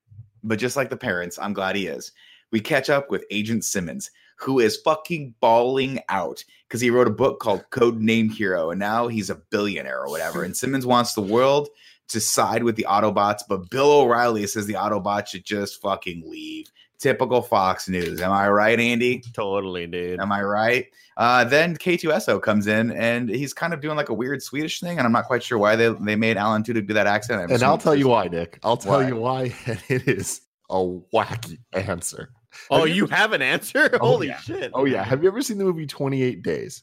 but 0.44 0.60
just 0.60 0.76
like 0.76 0.90
the 0.90 0.96
parents, 0.96 1.38
I'm 1.40 1.52
glad 1.52 1.74
he 1.74 1.88
is. 1.88 2.12
We 2.52 2.60
catch 2.60 2.88
up 2.90 3.10
with 3.10 3.24
Agent 3.32 3.64
Simmons, 3.64 4.08
who 4.36 4.60
is 4.60 4.76
fucking 4.76 5.34
bawling 5.40 6.00
out 6.08 6.44
because 6.68 6.80
he 6.80 6.90
wrote 6.90 7.06
a 7.06 7.10
book 7.12 7.40
called 7.40 7.64
Code 7.70 8.00
Name 8.00 8.28
Hero, 8.28 8.70
and 8.70 8.78
now 8.78 9.08
he's 9.08 9.30
a 9.30 9.36
billionaire 9.50 10.00
or 10.00 10.10
whatever. 10.10 10.42
And 10.42 10.56
Simmons 10.56 10.86
wants 10.86 11.14
the 11.14 11.22
world 11.22 11.68
to 12.08 12.20
side 12.20 12.62
with 12.62 12.76
the 12.76 12.86
Autobots, 12.88 13.42
but 13.48 13.68
Bill 13.70 13.90
O'Reilly 13.90 14.46
says 14.46 14.66
the 14.66 14.74
Autobots 14.74 15.28
should 15.28 15.44
just 15.44 15.80
fucking 15.80 16.22
leave. 16.26 16.70
Typical 16.98 17.42
Fox 17.42 17.88
News. 17.88 18.22
Am 18.22 18.32
I 18.32 18.48
right, 18.48 18.78
Andy? 18.80 19.22
Totally, 19.34 19.86
dude. 19.86 20.18
Am 20.18 20.32
I 20.32 20.42
right? 20.42 20.86
Uh, 21.18 21.44
then 21.44 21.76
K2SO 21.76 22.40
comes 22.42 22.66
in 22.66 22.90
and 22.90 23.28
he's 23.28 23.52
kind 23.52 23.74
of 23.74 23.80
doing 23.80 23.96
like 23.96 24.08
a 24.08 24.14
weird 24.14 24.42
Swedish 24.42 24.80
thing, 24.80 24.96
and 24.98 25.06
I'm 25.06 25.12
not 25.12 25.26
quite 25.26 25.42
sure 25.42 25.58
why 25.58 25.76
they, 25.76 25.88
they 26.00 26.16
made 26.16 26.36
Alan 26.36 26.62
Tudyk 26.62 26.86
do 26.86 26.94
that 26.94 27.06
accent. 27.06 27.42
I'm 27.42 27.50
And 27.50 27.62
I'll 27.62 27.78
tell 27.78 27.94
you 27.94 28.08
why, 28.08 28.28
Nick. 28.28 28.58
I'll 28.62 28.76
tell 28.76 29.00
Why? 29.00 29.08
you 29.08 29.16
why. 29.16 29.54
And 29.66 29.82
it 29.88 30.08
is 30.08 30.40
a 30.70 30.76
wacky 30.76 31.58
answer. 31.72 32.30
Oh, 32.70 32.78
Have 32.80 32.88
you 32.88 32.94
you 32.94 33.04
ever- 33.04 33.14
have 33.14 33.32
an 33.32 33.42
answer? 33.42 33.90
Oh, 34.00 34.12
Holy 34.12 34.28
yeah. 34.28 34.38
shit. 34.40 34.70
Oh 34.74 34.84
yeah. 34.84 35.02
Have 35.04 35.22
you 35.22 35.28
ever 35.28 35.42
seen 35.42 35.58
the 35.58 35.64
movie 35.64 35.86
28 35.86 36.42
Days? 36.42 36.82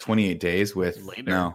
28 0.00 0.40
days 0.40 0.74
with 0.76 1.00
Later. 1.02 1.22
no 1.22 1.54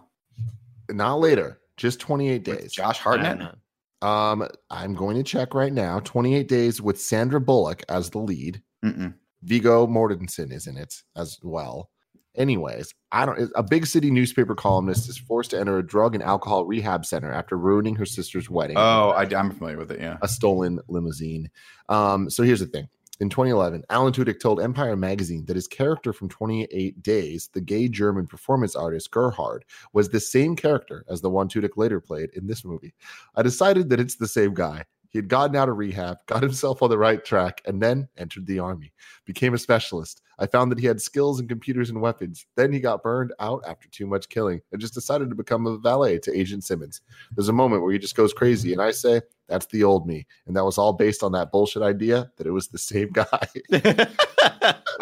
Not 0.90 1.20
later, 1.20 1.60
just 1.78 2.00
28 2.00 2.48
with 2.48 2.60
days. 2.60 2.72
Josh 2.74 3.00
I 3.00 3.04
Hartnett. 3.04 3.56
Um, 4.02 4.48
I'm 4.70 4.96
going 4.96 5.18
to 5.18 5.24
check 5.24 5.54
right 5.54 5.74
now. 5.74 6.00
28 6.00 6.48
Days 6.48 6.82
with 6.82 7.00
Sandra 7.00 7.42
Bullock 7.42 7.84
as 7.90 8.10
the 8.10 8.20
lead. 8.20 8.62
Mm-mm. 8.84 9.14
Viggo 9.44 9.88
Mortensen 9.88 10.52
is 10.54 10.68
in 10.68 10.78
it 10.78 10.94
as 11.18 11.38
well. 11.44 11.90
Anyways, 12.38 12.94
I 13.12 13.26
don't. 13.26 13.52
A 13.56 13.64
big 13.64 13.86
city 13.86 14.10
newspaper 14.10 14.56
columnist 14.56 15.10
is 15.10 15.18
forced 15.18 15.52
to 15.52 15.60
enter 15.60 15.78
a 15.78 15.86
drug 15.86 16.14
and 16.16 16.24
alcohol 16.24 16.64
rehab 16.66 17.06
center 17.06 17.32
after 17.32 17.58
ruining 17.58 17.96
her 17.96 18.06
sister's 18.06 18.50
wedding. 18.50 18.78
Oh, 18.78 19.10
I, 19.10 19.24
I'm 19.36 19.52
familiar 19.52 19.78
with 19.78 19.92
it. 19.92 20.00
Yeah. 20.00 20.18
a 20.22 20.28
stolen 20.28 20.80
limousine. 20.88 21.50
Um, 21.90 22.30
so 22.30 22.44
here's 22.44 22.60
the 22.62 22.68
thing. 22.68 22.88
In 23.22 23.30
2011, 23.30 23.84
Alan 23.90 24.14
Tudyk 24.14 24.40
told 24.40 24.62
Empire 24.62 24.96
magazine 24.96 25.44
that 25.46 25.58
his 25.58 25.68
character 25.68 26.14
from 26.14 26.30
28 26.30 27.04
Days, 27.04 27.50
the 27.52 27.60
gay 27.60 27.90
German 27.90 28.26
performance 28.26 28.78
artist 28.78 29.12
Gerhardt, 29.12 29.66
was 29.92 30.08
the 30.08 30.22
same 30.22 30.56
character 30.56 31.04
as 31.10 31.20
the 31.20 31.30
one 31.30 31.50
Tudyk 31.50 31.76
later 31.76 32.00
played 32.00 32.30
in 32.34 32.48
this 32.48 32.64
movie. 32.64 32.94
I 33.36 33.42
decided 33.42 33.90
that 33.90 34.00
it's 34.00 34.16
the 34.16 34.28
same 34.28 34.54
guy. 34.54 34.86
He 35.10 35.18
had 35.18 35.28
gotten 35.28 35.58
out 35.58 35.68
of 35.68 35.78
rehab, 35.78 36.20
got 36.28 36.44
himself 36.44 36.82
on 36.82 36.90
the 36.90 36.98
right 36.98 37.24
track, 37.26 37.62
and 37.66 37.82
then 37.82 38.08
entered 38.18 38.46
the 38.46 38.60
army, 38.60 38.94
became 39.26 39.54
a 39.54 39.58
specialist. 39.58 40.22
I 40.40 40.48
found 40.48 40.72
that 40.72 40.80
he 40.80 40.88
had 40.88 41.02
skills 41.02 41.40
in 41.40 41.48
computers 41.48 41.90
and 41.90 42.02
weapons. 42.02 42.46
Then 42.56 42.72
he 42.74 42.80
got 42.80 43.04
burned 43.04 43.34
out 43.40 43.62
after 43.68 43.88
too 43.90 44.08
much 44.08 44.30
killing 44.30 44.62
and 44.72 44.80
just 44.82 44.94
decided 44.94 45.30
to 45.30 45.36
become 45.36 45.68
a 45.68 45.78
valet 45.78 46.18
to 46.20 46.36
Agent 46.36 46.64
Simmons. 46.64 47.02
There's 47.36 47.50
a 47.50 47.54
moment 47.54 47.84
where 47.84 47.92
he 47.92 48.00
just 48.00 48.16
goes 48.16 48.34
crazy, 48.34 48.72
and 48.74 48.82
I 48.82 48.92
say, 48.92 49.22
that's 49.48 49.66
the 49.68 49.84
old 49.84 50.08
me. 50.08 50.26
And 50.48 50.56
that 50.56 50.64
was 50.64 50.78
all 50.78 50.94
based 50.94 51.24
on 51.24 51.32
that 51.34 51.52
bullshit 51.52 51.82
idea 51.82 52.32
that 52.38 52.48
it 52.48 52.52
was 52.52 52.70
the 52.70 52.78
same 52.78 53.10
guy. 53.12 53.26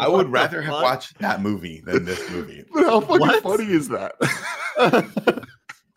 I 0.00 0.08
would 0.08 0.30
rather 0.30 0.60
have 0.62 0.82
watched 0.82 1.18
that 1.18 1.40
movie 1.40 1.82
than 1.84 2.04
this 2.04 2.28
movie. 2.30 2.64
but 2.72 2.84
how 2.84 3.00
fucking 3.00 3.20
What? 3.20 3.42
funny 3.42 3.64
is 3.66 3.88
that? 3.88 4.14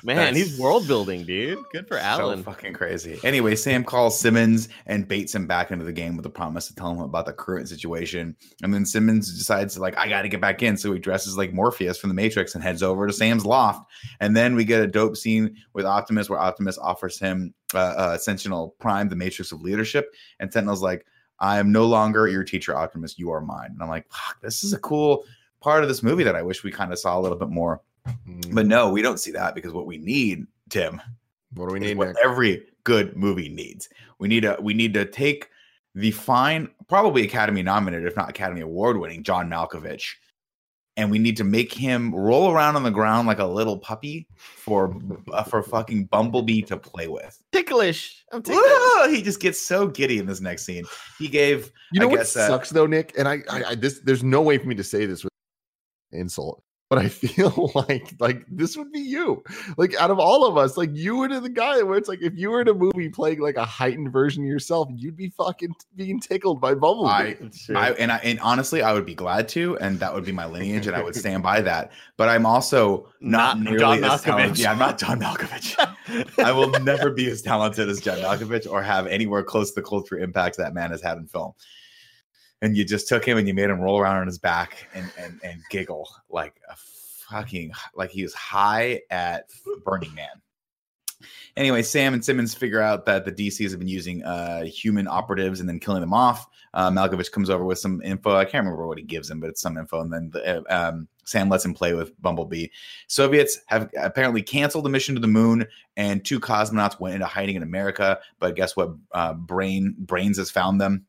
Man, 0.03 0.15
That's- 0.15 0.35
he's 0.35 0.59
world 0.59 0.87
building, 0.87 1.23
dude. 1.25 1.59
Good 1.71 1.87
for 1.87 1.97
Alan. 1.97 2.39
So 2.39 2.43
fucking 2.43 2.73
crazy. 2.73 3.19
Anyway, 3.23 3.55
Sam 3.55 3.83
calls 3.83 4.19
Simmons 4.19 4.69
and 4.85 5.07
baits 5.07 5.35
him 5.35 5.47
back 5.47 5.71
into 5.71 5.85
the 5.85 5.93
game 5.93 6.17
with 6.17 6.25
a 6.25 6.29
promise 6.29 6.67
to 6.67 6.75
tell 6.75 6.91
him 6.91 6.99
about 6.99 7.25
the 7.25 7.33
current 7.33 7.69
situation. 7.69 8.35
And 8.63 8.73
then 8.73 8.85
Simmons 8.85 9.37
decides, 9.37 9.77
like, 9.77 9.97
I 9.97 10.07
got 10.07 10.23
to 10.23 10.29
get 10.29 10.41
back 10.41 10.63
in. 10.63 10.77
So 10.77 10.91
he 10.91 10.99
dresses 10.99 11.37
like 11.37 11.53
Morpheus 11.53 11.97
from 11.97 12.09
the 12.09 12.15
Matrix 12.15 12.55
and 12.55 12.63
heads 12.63 12.81
over 12.81 13.05
to 13.05 13.13
Sam's 13.13 13.45
loft. 13.45 13.89
And 14.19 14.35
then 14.35 14.55
we 14.55 14.65
get 14.65 14.81
a 14.81 14.87
dope 14.87 15.17
scene 15.17 15.55
with 15.73 15.85
Optimus 15.85 16.29
where 16.29 16.39
Optimus 16.39 16.77
offers 16.77 17.19
him 17.19 17.53
uh, 17.73 17.77
uh, 17.77 18.17
Sentinel 18.17 18.75
Prime, 18.79 19.09
the 19.09 19.15
Matrix 19.15 19.51
of 19.51 19.61
leadership. 19.61 20.13
And 20.39 20.51
Sentinel's 20.51 20.81
like, 20.81 21.05
I 21.39 21.59
am 21.59 21.71
no 21.71 21.85
longer 21.85 22.27
your 22.27 22.43
teacher, 22.43 22.75
Optimus. 22.75 23.17
You 23.17 23.31
are 23.31 23.41
mine. 23.41 23.69
And 23.71 23.81
I'm 23.81 23.89
like, 23.89 24.05
fuck, 24.11 24.39
this 24.41 24.63
is 24.63 24.73
a 24.73 24.79
cool 24.79 25.25
part 25.59 25.83
of 25.83 25.89
this 25.89 26.03
movie 26.03 26.23
that 26.23 26.35
I 26.35 26.41
wish 26.41 26.63
we 26.63 26.71
kind 26.71 26.91
of 26.91 26.99
saw 26.99 27.17
a 27.17 27.21
little 27.21 27.37
bit 27.37 27.49
more. 27.49 27.81
Mm, 28.07 28.53
But 28.55 28.65
no, 28.65 28.89
we 28.91 29.01
don't 29.01 29.19
see 29.19 29.31
that 29.31 29.55
because 29.55 29.73
what 29.73 29.85
we 29.85 29.97
need, 29.97 30.45
Tim, 30.69 31.01
what 31.53 31.67
do 31.67 31.73
we 31.73 31.79
need 31.79 31.97
what 31.97 32.09
Nick? 32.09 32.17
every 32.23 32.65
good 32.83 33.15
movie 33.15 33.49
needs. 33.49 33.89
We 34.19 34.27
need 34.27 34.45
a 34.45 34.57
we 34.61 34.73
need 34.73 34.93
to 34.95 35.05
take 35.05 35.49
the 35.95 36.11
fine, 36.11 36.69
probably 36.87 37.23
Academy 37.23 37.61
nominated, 37.63 38.07
if 38.07 38.15
not 38.15 38.29
Academy 38.29 38.61
Award 38.61 38.97
winning, 38.97 39.23
John 39.23 39.49
Malkovich, 39.49 40.13
and 40.95 41.11
we 41.11 41.19
need 41.19 41.35
to 41.37 41.43
make 41.43 41.73
him 41.73 42.13
roll 42.15 42.51
around 42.51 42.75
on 42.77 42.83
the 42.83 42.91
ground 42.91 43.27
like 43.27 43.39
a 43.39 43.45
little 43.45 43.77
puppy 43.77 44.27
for 44.35 44.95
uh, 45.33 45.43
for 45.43 45.61
fucking 45.61 46.05
Bumblebee 46.05 46.61
to 46.63 46.77
play 46.77 47.07
with. 47.07 47.37
ticklish. 47.51 48.23
I'm 48.31 48.41
ticklish. 48.41 49.15
He 49.15 49.21
just 49.21 49.39
gets 49.41 49.59
so 49.61 49.87
giddy 49.87 50.17
in 50.19 50.25
this 50.25 50.39
next 50.41 50.63
scene. 50.63 50.85
He 51.19 51.27
gave 51.27 51.71
You 51.91 51.99
know 51.99 52.07
I 52.07 52.09
what 52.11 52.17
guess, 52.19 52.35
uh, 52.37 52.47
sucks 52.47 52.69
though, 52.69 52.85
Nick? 52.87 53.13
And 53.17 53.27
I, 53.27 53.39
I, 53.49 53.63
I, 53.69 53.75
this, 53.75 53.99
there's 53.99 54.23
no 54.23 54.41
way 54.41 54.57
for 54.57 54.67
me 54.67 54.75
to 54.75 54.83
say 54.83 55.05
this 55.05 55.23
with 55.23 55.31
insult, 56.11 56.63
but 56.91 56.99
I 56.99 57.07
feel 57.07 57.71
like, 57.73 58.13
like 58.19 58.45
this 58.49 58.75
would 58.75 58.91
be 58.91 58.99
you. 58.99 59.41
Like 59.77 59.95
out 59.95 60.11
of 60.11 60.19
all 60.19 60.45
of 60.45 60.57
us, 60.57 60.75
like 60.75 60.89
you 60.91 61.15
would 61.15 61.31
have 61.31 61.41
the 61.41 61.49
guy 61.49 61.81
where 61.83 61.97
it's 61.97 62.09
like 62.09 62.21
if 62.21 62.33
you 62.35 62.51
were 62.51 62.59
in 62.59 62.67
a 62.67 62.73
movie 62.73 63.07
playing 63.07 63.39
like 63.39 63.55
a 63.55 63.63
heightened 63.63 64.11
version 64.11 64.43
of 64.43 64.49
yourself, 64.49 64.89
you'd 64.93 65.15
be 65.15 65.29
fucking 65.29 65.73
being 65.95 66.19
tickled 66.19 66.59
by 66.59 66.73
Bumblebee. 66.73 67.09
I 67.09 67.37
It's. 67.39 67.69
I 67.69 67.91
and 67.91 68.11
I 68.11 68.17
and 68.17 68.41
honestly, 68.41 68.81
I 68.81 68.91
would 68.91 69.05
be 69.05 69.15
glad 69.15 69.47
to, 69.49 69.77
and 69.77 70.01
that 70.01 70.13
would 70.13 70.25
be 70.25 70.33
my 70.33 70.45
lineage, 70.45 70.85
and 70.85 70.93
I 70.93 71.01
would 71.01 71.15
stand 71.23 71.43
by 71.43 71.61
that. 71.61 71.93
But 72.17 72.27
I'm 72.27 72.45
also 72.45 73.07
not, 73.21 73.57
Not 73.57 73.71
nearly 73.71 73.79
John 73.79 74.03
as 74.03 74.21
talented. 74.23 74.57
Malkovich. 74.57 74.59
Yeah, 74.61 74.71
I'm 74.73 74.79
not 74.79 74.97
John 74.97 75.21
Malkovich. 75.21 76.43
I 76.43 76.51
will 76.51 76.71
never 76.81 77.09
be 77.09 77.31
as 77.31 77.41
talented 77.41 77.87
as 77.87 78.01
John 78.01 78.17
Malkovich 78.17 78.69
or 78.69 78.83
have 78.83 79.07
anywhere 79.07 79.43
close 79.43 79.71
to 79.71 79.75
the 79.75 79.87
culture 79.87 80.19
impact 80.19 80.57
that 80.57 80.73
man 80.73 80.91
has 80.91 81.01
had 81.01 81.17
in 81.17 81.25
film. 81.25 81.53
And 82.61 82.77
you 82.77 82.85
just 82.85 83.07
took 83.07 83.25
him 83.25 83.37
and 83.37 83.47
you 83.47 83.53
made 83.53 83.69
him 83.69 83.79
roll 83.79 83.99
around 83.99 84.17
on 84.17 84.27
his 84.27 84.37
back 84.37 84.87
and 84.93 85.11
and, 85.17 85.39
and 85.43 85.61
giggle 85.69 86.09
like 86.29 86.61
a 86.69 86.75
fucking 86.75 87.71
like 87.95 88.11
he 88.11 88.23
was 88.23 88.33
high 88.33 89.01
at 89.09 89.49
Burning 89.83 90.13
Man. 90.13 90.41
Anyway, 91.57 91.81
Sam 91.81 92.13
and 92.13 92.23
Simmons 92.23 92.53
figure 92.53 92.81
out 92.81 93.05
that 93.05 93.25
the 93.25 93.31
DCs 93.31 93.71
have 93.71 93.79
been 93.79 93.87
using 93.87 94.23
uh, 94.23 94.63
human 94.63 95.07
operatives 95.07 95.59
and 95.59 95.67
then 95.67 95.79
killing 95.79 96.01
them 96.01 96.13
off. 96.13 96.47
Uh, 96.73 96.89
Malkovich 96.89 97.31
comes 97.31 97.49
over 97.49 97.65
with 97.65 97.77
some 97.77 98.01
info. 98.01 98.35
I 98.35 98.45
can't 98.45 98.63
remember 98.65 98.87
what 98.87 98.97
he 98.97 99.03
gives 99.03 99.29
him, 99.29 99.39
but 99.39 99.49
it's 99.49 99.61
some 99.61 99.77
info. 99.77 100.01
And 100.01 100.11
then 100.11 100.29
the, 100.31 100.59
uh, 100.59 100.89
um, 100.89 101.07
Sam 101.25 101.49
lets 101.49 101.65
him 101.65 101.73
play 101.73 101.93
with 101.93 102.19
Bumblebee. 102.21 102.67
Soviets 103.07 103.59
have 103.67 103.89
apparently 103.97 104.41
canceled 104.41 104.85
the 104.85 104.89
mission 104.89 105.13
to 105.15 105.21
the 105.21 105.27
moon, 105.27 105.67
and 105.97 106.23
two 106.23 106.39
cosmonauts 106.39 106.99
went 106.99 107.15
into 107.15 107.27
hiding 107.27 107.57
in 107.57 107.63
America. 107.63 108.19
But 108.39 108.55
guess 108.55 108.75
what? 108.75 108.95
Uh, 109.11 109.33
Brain 109.33 109.95
Brains 109.99 110.37
has 110.37 110.49
found 110.49 110.79
them. 110.79 111.05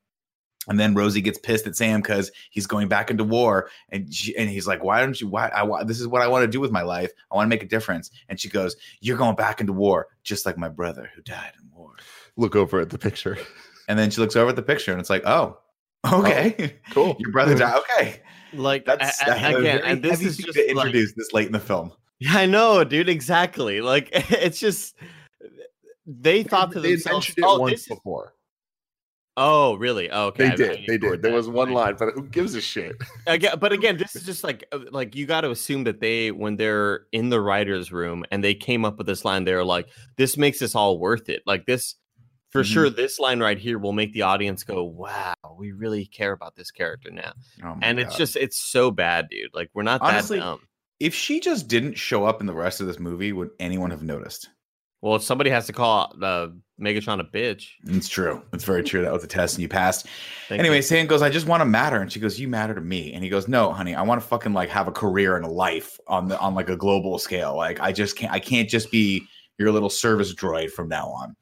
And 0.68 0.78
then 0.78 0.94
Rosie 0.94 1.20
gets 1.20 1.38
pissed 1.38 1.66
at 1.66 1.74
Sam 1.74 2.00
because 2.02 2.30
he's 2.50 2.66
going 2.68 2.86
back 2.88 3.10
into 3.10 3.24
war, 3.24 3.68
and 3.88 4.12
she, 4.14 4.36
and 4.36 4.48
he's 4.48 4.66
like, 4.66 4.84
"Why 4.84 5.00
don't 5.00 5.20
you? 5.20 5.26
Why? 5.28 5.48
I 5.48 5.64
wa- 5.64 5.82
this 5.82 5.98
is 5.98 6.06
what 6.06 6.22
I 6.22 6.28
want 6.28 6.44
to 6.44 6.48
do 6.48 6.60
with 6.60 6.70
my 6.70 6.82
life. 6.82 7.10
I 7.32 7.34
want 7.34 7.46
to 7.46 7.50
make 7.50 7.64
a 7.64 7.66
difference." 7.68 8.10
And 8.28 8.38
she 8.38 8.48
goes, 8.48 8.76
"You're 9.00 9.16
going 9.16 9.34
back 9.34 9.60
into 9.60 9.72
war, 9.72 10.06
just 10.22 10.46
like 10.46 10.56
my 10.56 10.68
brother 10.68 11.10
who 11.16 11.22
died 11.22 11.52
in 11.60 11.68
war." 11.76 11.94
Look 12.36 12.54
over 12.54 12.78
at 12.80 12.90
the 12.90 12.98
picture. 12.98 13.36
And 13.88 13.98
then 13.98 14.10
she 14.10 14.20
looks 14.20 14.36
over 14.36 14.50
at 14.50 14.56
the 14.56 14.62
picture, 14.62 14.92
and 14.92 15.00
it's 15.00 15.10
like, 15.10 15.24
"Oh, 15.26 15.58
oh 16.04 16.20
okay, 16.20 16.76
Cool. 16.92 17.16
your 17.18 17.32
brother 17.32 17.56
died. 17.56 17.80
Okay, 17.98 18.22
like 18.54 18.84
that's 18.84 19.20
a- 19.20 19.24
a- 19.24 19.26
that's 19.26 19.42
a 19.42 19.58
again, 19.58 19.78
very 19.80 19.82
and 19.90 20.02
this 20.02 20.22
is 20.22 20.36
just 20.36 20.56
to 20.56 20.74
like, 20.76 20.92
this 20.92 21.32
late 21.32 21.46
in 21.48 21.52
the 21.52 21.58
film." 21.58 21.92
Yeah, 22.20 22.34
I 22.36 22.46
know, 22.46 22.84
dude. 22.84 23.08
Exactly. 23.08 23.80
Like 23.80 24.10
it's 24.12 24.60
just 24.60 24.94
they 26.06 26.42
thought 26.44 26.72
to 26.72 26.80
they 26.80 26.92
themselves, 26.92 27.28
mentioned 27.28 27.38
it 27.38 27.44
"Oh, 27.48 27.58
once 27.58 27.72
this 27.72 27.80
is- 27.82 27.88
before. 27.88 28.34
Oh, 29.36 29.74
really? 29.76 30.10
Oh, 30.10 30.26
okay." 30.26 30.50
They 30.50 30.56
did. 30.56 30.78
They 30.86 30.98
did. 30.98 31.22
There 31.22 31.30
that. 31.30 31.32
was 31.32 31.48
one 31.48 31.72
line, 31.72 31.96
but 31.98 32.14
who 32.14 32.22
gives 32.24 32.54
a 32.54 32.60
shit? 32.60 32.96
Again, 33.26 33.58
but 33.58 33.72
again, 33.78 33.96
this 33.96 34.14
is 34.16 34.24
just 34.24 34.44
like 34.44 34.64
uh, 34.72 34.80
like 34.90 35.14
you 35.14 35.26
got 35.26 35.42
to 35.42 35.50
assume 35.50 35.84
that 35.84 36.00
they 36.00 36.30
when 36.30 36.56
they're 36.56 37.06
in 37.12 37.28
the 37.30 37.40
writers' 37.40 37.92
room 37.92 38.24
and 38.30 38.42
they 38.42 38.54
came 38.54 38.84
up 38.84 38.98
with 38.98 39.06
this 39.06 39.24
line, 39.24 39.44
they're 39.44 39.64
like, 39.64 39.88
"This 40.16 40.36
makes 40.36 40.58
this 40.58 40.74
all 40.74 40.98
worth 40.98 41.28
it." 41.28 41.42
Like 41.46 41.66
this, 41.66 41.94
for 42.50 42.62
Mhm. 42.62 42.66
sure, 42.72 42.90
this 42.90 43.18
line 43.18 43.40
right 43.40 43.58
here 43.58 43.78
will 43.78 43.92
make 43.92 44.12
the 44.12 44.22
audience 44.22 44.64
go, 44.64 44.82
"Wow, 44.84 45.34
we 45.58 45.72
really 45.72 46.06
care 46.06 46.32
about 46.32 46.54
this 46.56 46.70
character 46.70 47.10
now." 47.10 47.32
Oh 47.64 47.76
and 47.82 47.98
it's 47.98 48.16
just 48.16 48.36
it's 48.36 48.58
so 48.58 48.90
bad, 48.90 49.28
dude. 49.30 49.54
Like 49.54 49.70
we're 49.74 49.82
not 49.82 50.00
Honestly, 50.02 50.38
that 50.38 50.44
dumb. 50.44 50.60
if 51.00 51.14
she 51.14 51.40
just 51.40 51.68
didn't 51.68 51.94
show 51.98 52.24
up 52.24 52.40
in 52.40 52.46
the 52.46 52.52
rest 52.54 52.80
of 52.80 52.86
this 52.86 52.98
movie, 52.98 53.32
would 53.32 53.50
anyone 53.58 53.90
have 53.90 54.02
noticed? 54.02 54.50
Well, 55.00 55.16
if 55.16 55.22
somebody 55.24 55.50
has 55.50 55.66
to 55.66 55.72
call 55.72 56.14
uh, 56.22 56.48
Megatron 56.82 57.20
a 57.20 57.24
bitch. 57.24 57.68
It's 57.86 58.08
true. 58.08 58.42
It's 58.52 58.64
very 58.64 58.82
true. 58.82 59.02
That 59.02 59.12
was 59.12 59.24
a 59.24 59.28
test, 59.28 59.54
and 59.54 59.62
you 59.62 59.68
passed. 59.68 60.06
Thank 60.48 60.58
anyway, 60.58 60.76
you. 60.76 60.82
Sam 60.82 61.06
goes, 61.06 61.22
"I 61.22 61.30
just 61.30 61.46
want 61.46 61.60
to 61.60 61.64
matter," 61.64 62.00
and 62.00 62.12
she 62.12 62.20
goes, 62.20 62.38
"You 62.38 62.48
matter 62.48 62.74
to 62.74 62.80
me." 62.80 63.12
And 63.12 63.22
he 63.22 63.30
goes, 63.30 63.48
"No, 63.48 63.72
honey, 63.72 63.94
I 63.94 64.02
want 64.02 64.20
to 64.20 64.26
fucking 64.26 64.52
like 64.52 64.68
have 64.70 64.88
a 64.88 64.92
career 64.92 65.36
and 65.36 65.44
a 65.44 65.50
life 65.50 65.98
on 66.08 66.28
the 66.28 66.38
on 66.38 66.54
like 66.54 66.68
a 66.68 66.76
global 66.76 67.18
scale. 67.18 67.56
Like 67.56 67.80
I 67.80 67.92
just 67.92 68.16
can't. 68.16 68.32
I 68.32 68.40
can't 68.40 68.68
just 68.68 68.90
be 68.90 69.22
your 69.58 69.70
little 69.70 69.90
service 69.90 70.34
droid 70.34 70.70
from 70.70 70.88
now 70.88 71.08
on." 71.08 71.36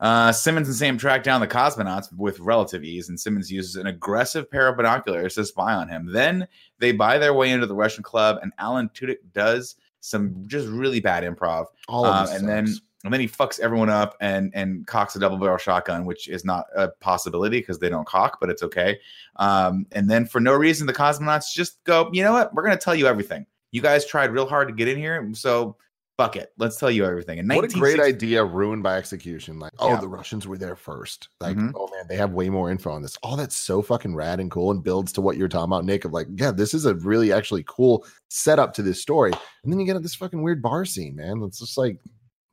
Uh, 0.00 0.32
Simmons 0.32 0.66
and 0.66 0.74
Sam 0.74 0.96
track 0.96 1.22
down 1.22 1.42
the 1.42 1.46
cosmonauts 1.46 2.06
with 2.16 2.40
relative 2.40 2.82
ease, 2.82 3.10
and 3.10 3.20
Simmons 3.20 3.52
uses 3.52 3.76
an 3.76 3.86
aggressive 3.86 4.50
pair 4.50 4.66
of 4.66 4.78
binoculars 4.78 5.34
to 5.34 5.44
spy 5.44 5.74
on 5.74 5.88
him. 5.88 6.06
Then 6.10 6.48
they 6.78 6.92
buy 6.92 7.18
their 7.18 7.34
way 7.34 7.50
into 7.50 7.66
the 7.66 7.74
Russian 7.74 8.02
club, 8.02 8.38
and 8.42 8.50
Alan 8.58 8.88
Tudyk 8.94 9.18
does 9.34 9.76
some 10.00 10.44
just 10.46 10.66
really 10.68 11.00
bad 11.00 11.22
improv. 11.22 11.66
All 11.86 12.06
of 12.06 12.14
Uh, 12.14 12.24
this 12.24 12.38
and 12.40 12.48
then 12.48 12.66
sucks. 12.66 12.80
And 13.04 13.12
then 13.12 13.20
he 13.20 13.28
fucks 13.28 13.58
everyone 13.60 13.88
up 13.88 14.16
and 14.20 14.52
and 14.54 14.86
cocks 14.86 15.16
a 15.16 15.18
double 15.18 15.38
barrel 15.38 15.58
shotgun, 15.58 16.04
which 16.04 16.28
is 16.28 16.44
not 16.44 16.66
a 16.76 16.88
possibility 16.88 17.60
because 17.60 17.78
they 17.78 17.88
don't 17.88 18.06
cock, 18.06 18.38
but 18.40 18.50
it's 18.50 18.62
okay. 18.62 18.98
Um, 19.36 19.86
and 19.92 20.10
then 20.10 20.26
for 20.26 20.40
no 20.40 20.54
reason, 20.54 20.86
the 20.86 20.92
cosmonauts 20.92 21.52
just 21.52 21.82
go, 21.84 22.10
you 22.12 22.22
know 22.22 22.32
what? 22.32 22.52
We're 22.54 22.62
gonna 22.62 22.76
tell 22.76 22.94
you 22.94 23.06
everything. 23.06 23.46
You 23.72 23.80
guys 23.80 24.04
tried 24.04 24.32
real 24.32 24.46
hard 24.46 24.68
to 24.68 24.74
get 24.74 24.88
in 24.88 24.98
here, 24.98 25.30
so 25.32 25.76
fuck 26.18 26.36
it. 26.36 26.52
Let's 26.58 26.76
tell 26.76 26.90
you 26.90 27.06
everything. 27.06 27.38
And 27.38 27.48
What 27.48 27.64
a 27.64 27.68
great 27.68 27.98
idea, 27.98 28.44
ruined 28.44 28.82
by 28.82 28.96
execution. 28.98 29.58
Like, 29.58 29.72
oh, 29.78 29.88
Yeah. 29.88 30.00
the 30.00 30.08
Russians 30.08 30.46
were 30.46 30.58
there 30.58 30.76
first. 30.76 31.30
Like, 31.40 31.56
Mhm. 31.56 31.72
oh 31.74 31.88
man, 31.96 32.04
they 32.10 32.16
have 32.16 32.32
way 32.32 32.50
more 32.50 32.70
info 32.70 32.90
on 32.90 33.00
this. 33.00 33.16
All 33.22 33.36
that's 33.36 33.56
so 33.56 33.80
fucking 33.80 34.14
rad 34.14 34.38
and 34.38 34.50
cool 34.50 34.70
and 34.70 34.82
builds 34.82 35.12
to 35.12 35.22
what 35.22 35.38
you're 35.38 35.48
talking 35.48 35.70
about, 35.70 35.86
Nick. 35.86 36.04
Of 36.04 36.12
like, 36.12 36.26
yeah, 36.34 36.50
this 36.50 36.74
is 36.74 36.84
a 36.84 36.94
really 36.96 37.32
actually 37.32 37.64
cool 37.66 38.04
setup 38.28 38.74
to 38.74 38.82
this 38.82 39.00
story. 39.00 39.32
And 39.64 39.72
then 39.72 39.80
you 39.80 39.86
get 39.86 39.96
at 39.96 40.02
this 40.02 40.14
fucking 40.14 40.42
weird 40.42 40.60
bar 40.60 40.84
scene, 40.84 41.16
man. 41.16 41.42
It's 41.42 41.60
just 41.60 41.78
like 41.78 41.96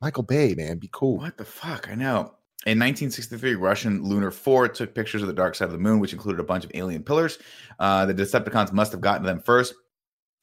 Michael 0.00 0.22
Bay, 0.22 0.54
man. 0.54 0.78
Be 0.78 0.88
cool. 0.92 1.18
What 1.18 1.36
the 1.36 1.44
fuck? 1.44 1.88
I 1.90 1.94
know. 1.94 2.34
In 2.66 2.78
1963, 2.78 3.54
Russian 3.54 4.02
Lunar 4.02 4.30
4 4.30 4.68
took 4.68 4.94
pictures 4.94 5.22
of 5.22 5.28
the 5.28 5.34
dark 5.34 5.54
side 5.54 5.66
of 5.66 5.72
the 5.72 5.78
moon, 5.78 6.00
which 6.00 6.12
included 6.12 6.40
a 6.40 6.44
bunch 6.44 6.64
of 6.64 6.70
alien 6.74 7.02
pillars. 7.02 7.38
Uh, 7.78 8.04
the 8.04 8.14
Decepticons 8.14 8.72
must 8.72 8.92
have 8.92 9.00
gotten 9.00 9.24
them 9.24 9.40
first. 9.40 9.74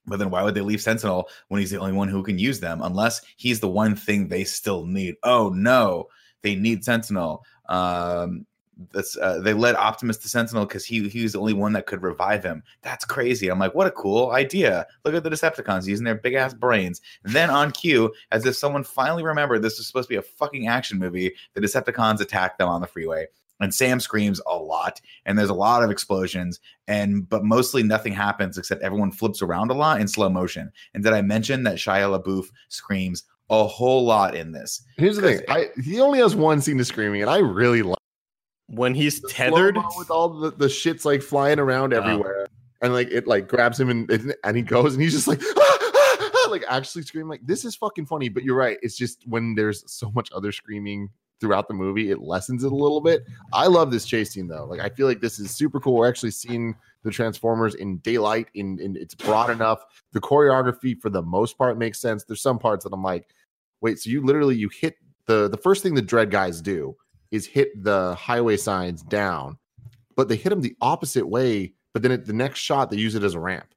But 0.07 0.19
then 0.19 0.29
why 0.29 0.43
would 0.43 0.55
they 0.55 0.61
leave 0.61 0.81
Sentinel 0.81 1.29
when 1.47 1.59
he's 1.59 1.71
the 1.71 1.79
only 1.79 1.93
one 1.93 2.07
who 2.07 2.23
can 2.23 2.37
use 2.37 2.59
them? 2.59 2.81
Unless 2.81 3.21
he's 3.37 3.59
the 3.59 3.69
one 3.69 3.95
thing 3.95 4.27
they 4.27 4.43
still 4.43 4.85
need. 4.85 5.15
Oh 5.23 5.49
no, 5.49 6.05
they 6.41 6.55
need 6.55 6.83
Sentinel. 6.83 7.43
Um, 7.67 8.45
that's 8.91 9.17
uh, 9.17 9.39
they 9.39 9.53
led 9.53 9.75
Optimus 9.75 10.17
to 10.17 10.29
Sentinel 10.29 10.65
because 10.65 10.85
he 10.85 11.07
he 11.09 11.23
was 11.23 11.33
the 11.33 11.39
only 11.39 11.53
one 11.53 11.73
that 11.73 11.85
could 11.85 12.01
revive 12.01 12.43
him. 12.43 12.63
That's 12.81 13.05
crazy. 13.05 13.49
I'm 13.49 13.59
like, 13.59 13.75
what 13.75 13.87
a 13.87 13.91
cool 13.91 14.31
idea. 14.31 14.85
Look 15.03 15.15
at 15.15 15.23
the 15.23 15.29
Decepticons 15.29 15.87
using 15.87 16.05
their 16.05 16.15
big 16.15 16.33
ass 16.33 16.53
brains. 16.53 17.01
then 17.23 17.49
on 17.49 17.71
cue, 17.71 18.13
as 18.31 18.45
if 18.45 18.55
someone 18.55 18.83
finally 18.83 19.23
remembered 19.23 19.61
this 19.61 19.77
was 19.77 19.87
supposed 19.87 20.09
to 20.09 20.13
be 20.13 20.17
a 20.17 20.21
fucking 20.21 20.67
action 20.67 20.99
movie, 20.99 21.33
the 21.53 21.61
Decepticons 21.61 22.21
attack 22.21 22.57
them 22.57 22.67
on 22.67 22.81
the 22.81 22.87
freeway. 22.87 23.27
And 23.61 23.73
Sam 23.73 24.01
screams 24.01 24.41
a 24.47 24.57
lot, 24.57 24.99
and 25.25 25.39
there's 25.39 25.49
a 25.49 25.53
lot 25.53 25.81
of 25.81 25.89
explosions, 25.89 26.59
and 26.89 27.27
but 27.29 27.45
mostly 27.45 27.83
nothing 27.83 28.11
happens 28.11 28.57
except 28.57 28.83
everyone 28.83 29.13
flips 29.13 29.41
around 29.41 29.71
a 29.71 29.73
lot 29.73 30.01
in 30.01 30.09
slow 30.09 30.27
motion. 30.27 30.71
And 30.93 31.03
did 31.03 31.13
I 31.13 31.21
mention 31.21 31.63
that 31.63 31.75
Shia 31.75 32.21
LaBeouf 32.21 32.47
screams 32.67 33.23
a 33.49 33.65
whole 33.65 34.03
lot 34.03 34.35
in 34.35 34.51
this? 34.51 34.83
Here's 34.97 35.15
the 35.15 35.21
thing. 35.21 35.41
I 35.47 35.69
he 35.81 36.01
only 36.01 36.19
has 36.19 36.35
one 36.35 36.59
scene 36.59 36.79
of 36.81 36.87
screaming, 36.87 37.21
and 37.21 37.31
I 37.31 37.37
really 37.37 37.81
like 37.81 37.94
When 38.67 38.95
he's 38.95 39.21
the 39.21 39.29
tethered, 39.29 39.77
with 39.97 40.09
all 40.09 40.29
the, 40.29 40.51
the 40.51 40.69
shit's 40.69 41.05
like 41.05 41.21
flying 41.21 41.59
around 41.59 41.93
Oh. 41.93 41.97
everywhere. 42.01 42.47
And 42.81 42.93
like 42.93 43.09
it 43.11 43.27
like 43.27 43.47
grabs 43.47 43.79
him 43.79 43.89
and 43.89 44.09
and- 44.11 44.35
and 44.43 44.57
he 44.57 44.63
goes 44.63 44.93
and 44.93 45.01
he's 45.01 45.13
just 45.13 45.27
like 45.27 45.39
"Ah, 45.43 45.77
ah, 45.81 46.19
ah," 46.21 46.47
like 46.51 46.63
actually 46.67 47.03
screaming 47.03 47.29
like 47.29 47.45
this 47.45 47.63
is 47.65 47.75
fucking 47.75 48.05
funny. 48.05 48.27
But 48.29 48.43
you're 48.43 48.55
right. 48.57 48.77
It's 48.81 48.97
just 48.97 49.23
when 49.27 49.55
there's 49.55 49.83
so 49.91 50.11
much 50.11 50.29
other 50.33 50.51
screaming 50.51 51.09
throughout 51.41 51.67
the 51.67 51.73
movie, 51.73 52.11
it 52.11 52.19
lessens 52.21 52.63
it 52.63 52.71
a 52.71 52.75
little 52.75 53.01
bit. 53.01 53.23
I 53.53 53.67
love 53.67 53.91
this 53.91 54.05
chase 54.05 54.31
scene 54.31 54.47
though. 54.47 54.65
Like 54.65 54.79
I 54.81 54.89
feel 54.89 55.07
like 55.07 55.21
this 55.21 55.39
is 55.39 55.51
super 55.51 55.79
cool. 55.79 55.95
We're 55.95 56.07
actually 56.09 56.31
seeing 56.31 56.75
the 57.03 57.11
Transformers 57.11 57.75
in 57.75 57.97
daylight, 57.99 58.47
in, 58.55 58.79
in 58.79 58.95
it's 58.95 59.13
broad 59.15 59.49
enough. 59.51 59.83
The 60.13 60.21
choreography 60.21 60.99
for 60.99 61.09
the 61.09 61.21
most 61.21 61.57
part 61.57 61.77
makes 61.77 61.99
sense. 61.99 62.23
There's 62.23 62.41
some 62.41 62.57
parts 62.59 62.83
that 62.83 62.93
I'm 62.93 63.03
like, 63.03 63.27
wait, 63.81 63.99
so 63.99 64.09
you 64.09 64.23
literally 64.25 64.55
you 64.55 64.69
hit 64.69 64.95
the 65.27 65.47
the 65.49 65.57
first 65.57 65.83
thing 65.83 65.93
the 65.95 66.01
dread 66.01 66.29
guys 66.31 66.61
do 66.61 66.95
is 67.31 67.45
hit 67.45 67.83
the 67.83 68.15
highway 68.15 68.57
signs 68.57 69.01
down, 69.03 69.57
but 70.15 70.27
they 70.29 70.35
hit 70.35 70.49
them 70.49 70.61
the 70.61 70.75
opposite 70.81 71.27
way. 71.27 71.73
But 71.93 72.01
then 72.01 72.11
at 72.11 72.25
the 72.25 72.33
next 72.33 72.59
shot, 72.59 72.89
they 72.89 72.97
use 72.97 73.15
it 73.15 73.23
as 73.23 73.35
a 73.35 73.39
ramp. 73.39 73.73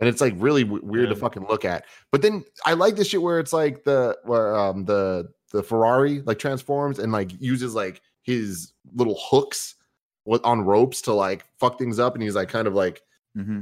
And 0.00 0.08
it's 0.08 0.20
like 0.20 0.34
really 0.36 0.64
w- 0.64 0.84
weird 0.84 1.10
to 1.10 1.16
fucking 1.16 1.46
look 1.48 1.64
at. 1.64 1.84
But 2.10 2.22
then 2.22 2.44
I 2.66 2.72
like 2.72 2.96
this 2.96 3.08
shit 3.08 3.22
where 3.22 3.38
it's 3.38 3.52
like 3.52 3.84
the 3.84 4.16
where 4.24 4.56
um 4.56 4.84
the 4.84 5.28
the 5.52 5.62
Ferrari 5.62 6.22
like 6.22 6.38
transforms 6.38 6.98
and 6.98 7.12
like 7.12 7.30
uses 7.40 7.74
like 7.74 8.00
his 8.22 8.72
little 8.94 9.18
hooks 9.20 9.76
with 10.24 10.44
on 10.44 10.62
ropes 10.62 11.00
to 11.02 11.12
like 11.12 11.44
fuck 11.58 11.78
things 11.78 11.98
up, 11.98 12.14
and 12.14 12.22
he's 12.22 12.34
like 12.34 12.48
kind 12.48 12.66
of 12.66 12.74
like 12.74 13.02
Mm-hmm. 13.38 13.60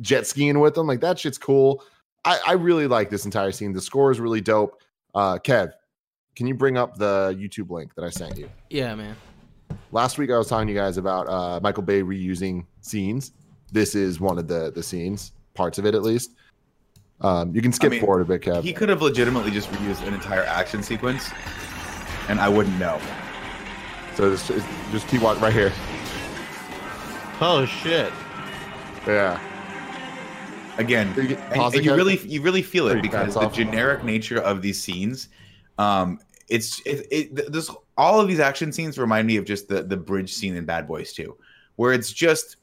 jet 0.00 0.26
skiing 0.26 0.60
with 0.60 0.74
them. 0.74 0.86
Like 0.86 1.00
that 1.02 1.18
shit's 1.18 1.36
cool. 1.36 1.84
I, 2.24 2.38
I 2.46 2.52
really 2.52 2.86
like 2.86 3.10
this 3.10 3.26
entire 3.26 3.52
scene. 3.52 3.74
The 3.74 3.82
score 3.82 4.10
is 4.10 4.18
really 4.18 4.40
dope. 4.40 4.80
Uh, 5.14 5.36
Kev, 5.36 5.72
can 6.36 6.46
you 6.46 6.54
bring 6.54 6.76
up 6.76 6.96
the 6.96 7.36
YouTube 7.38 7.70
link 7.70 7.94
that 7.94 8.04
I 8.04 8.10
sent 8.10 8.38
you? 8.38 8.48
Yeah, 8.70 8.94
man. 8.94 9.16
Last 9.92 10.18
week 10.18 10.30
I 10.30 10.38
was 10.38 10.48
talking 10.48 10.66
to 10.68 10.72
you 10.72 10.78
guys 10.78 10.96
about 10.96 11.28
uh, 11.28 11.60
Michael 11.62 11.82
Bay 11.82 12.02
reusing 12.02 12.64
scenes. 12.80 13.32
This 13.72 13.94
is 13.94 14.20
one 14.20 14.38
of 14.38 14.48
the 14.48 14.72
the 14.74 14.82
scenes, 14.82 15.32
parts 15.54 15.78
of 15.78 15.86
it 15.86 15.94
at 15.94 16.02
least. 16.02 16.32
Um, 17.20 17.54
you 17.54 17.60
can 17.60 17.72
skip 17.72 17.90
mean, 17.90 18.00
forward 18.00 18.22
a 18.22 18.24
bit, 18.24 18.40
Kev. 18.40 18.62
He 18.62 18.72
could 18.72 18.88
have 18.88 19.02
legitimately 19.02 19.50
just 19.50 19.70
reused 19.70 20.06
an 20.06 20.14
entire 20.14 20.44
action 20.44 20.82
sequence, 20.82 21.30
and 22.28 22.40
I 22.40 22.48
wouldn't 22.48 22.78
know. 22.78 22.98
so 24.14 24.34
just, 24.34 24.50
just 24.90 25.06
keep 25.08 25.20
watching 25.20 25.42
right 25.42 25.52
here. 25.52 25.72
oh 27.40 27.66
shit! 27.66 28.12
Yeah. 29.06 29.40
Again, 30.78 31.12
You 31.14 31.36
and, 31.52 31.74
and 31.74 31.84
you 31.84 31.94
really 31.94 32.18
you 32.20 32.40
really 32.40 32.62
feel 32.62 32.88
it 32.88 33.02
because 33.02 33.34
the 33.34 33.48
generic 33.50 34.02
nature 34.02 34.38
of 34.38 34.62
these 34.62 34.80
scenes 34.80 35.28
um 35.80 36.18
it's 36.48 36.80
it, 36.84 37.06
it 37.10 37.52
this 37.52 37.70
all 37.96 38.20
of 38.20 38.28
these 38.28 38.40
action 38.40 38.72
scenes 38.72 38.98
remind 38.98 39.26
me 39.26 39.36
of 39.36 39.44
just 39.44 39.68
the 39.68 39.82
the 39.82 39.96
bridge 39.96 40.32
scene 40.32 40.56
in 40.56 40.64
bad 40.64 40.86
boys 40.86 41.12
2 41.12 41.36
where 41.76 41.92
it's 41.92 42.12
just 42.12 42.56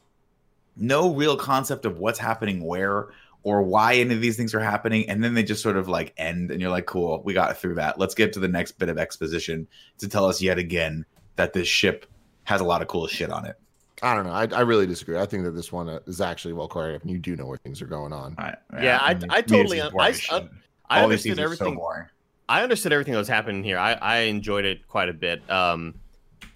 no 0.75 1.13
real 1.13 1.35
concept 1.35 1.85
of 1.85 1.97
what's 1.99 2.19
happening 2.19 2.63
where 2.63 3.07
or 3.43 3.61
why 3.63 3.95
any 3.95 4.13
of 4.13 4.21
these 4.21 4.35
things 4.37 4.53
are 4.53 4.59
happening 4.59 5.09
and 5.09 5.23
then 5.23 5.33
they 5.33 5.43
just 5.43 5.63
sort 5.63 5.77
of 5.77 5.87
like 5.87 6.13
end 6.17 6.51
and 6.51 6.61
you're 6.61 6.69
like 6.69 6.85
cool 6.85 7.21
we 7.23 7.33
got 7.33 7.57
through 7.57 7.75
that 7.75 7.97
let's 7.97 8.13
get 8.13 8.33
to 8.33 8.39
the 8.39 8.47
next 8.47 8.73
bit 8.73 8.89
of 8.89 8.97
exposition 8.97 9.67
to 9.97 10.07
tell 10.07 10.25
us 10.25 10.41
yet 10.41 10.57
again 10.59 11.05
that 11.37 11.53
this 11.53 11.67
ship 11.67 12.05
has 12.43 12.61
a 12.61 12.63
lot 12.63 12.81
of 12.81 12.87
cool 12.87 13.07
shit 13.07 13.31
on 13.31 13.45
it 13.45 13.55
I 14.03 14.13
don't 14.13 14.25
know. 14.27 14.31
I, 14.31 14.47
I 14.55 14.61
really 14.61 14.85
disagree. 14.85 15.17
I 15.17 15.25
think 15.25 15.43
that 15.43 15.55
this 15.55 15.71
one 15.71 15.89
uh, 15.89 15.97
is 16.05 16.21
actually 16.21 16.53
well 16.53 16.69
choreographed, 16.69 17.01
and 17.01 17.09
you 17.09 17.17
do 17.17 17.35
know 17.35 17.47
where 17.47 17.57
things 17.57 17.81
are 17.81 17.87
going 17.87 18.13
on. 18.13 18.35
I, 18.37 18.53
Yeah, 18.79 18.99
I- 19.01 19.15
mean, 19.15 19.25
I 19.31 19.41
to 19.41 19.53
me, 19.53 19.59
it's 19.61 19.71
totally- 19.71 19.77
just 19.79 19.91
boring 19.91 20.05
I- 20.05 20.09
as 20.09 20.19
shit. 20.19 20.49
I 20.87 21.01
All 21.01 21.07
these 21.07 21.13
understood 21.15 21.21
scenes 21.23 21.37
so 21.37 21.43
everything. 21.43 21.75
boring. 21.77 22.05
I 22.49 22.63
understood 22.63 22.93
everything 22.93 23.13
that 23.13 23.19
was 23.19 23.27
happening 23.27 23.63
here. 23.63 23.77
I, 23.77 23.93
I 23.93 24.17
enjoyed 24.19 24.65
it 24.65 24.87
quite 24.87 25.09
a 25.09 25.13
bit. 25.13 25.47
Um, 25.49 25.95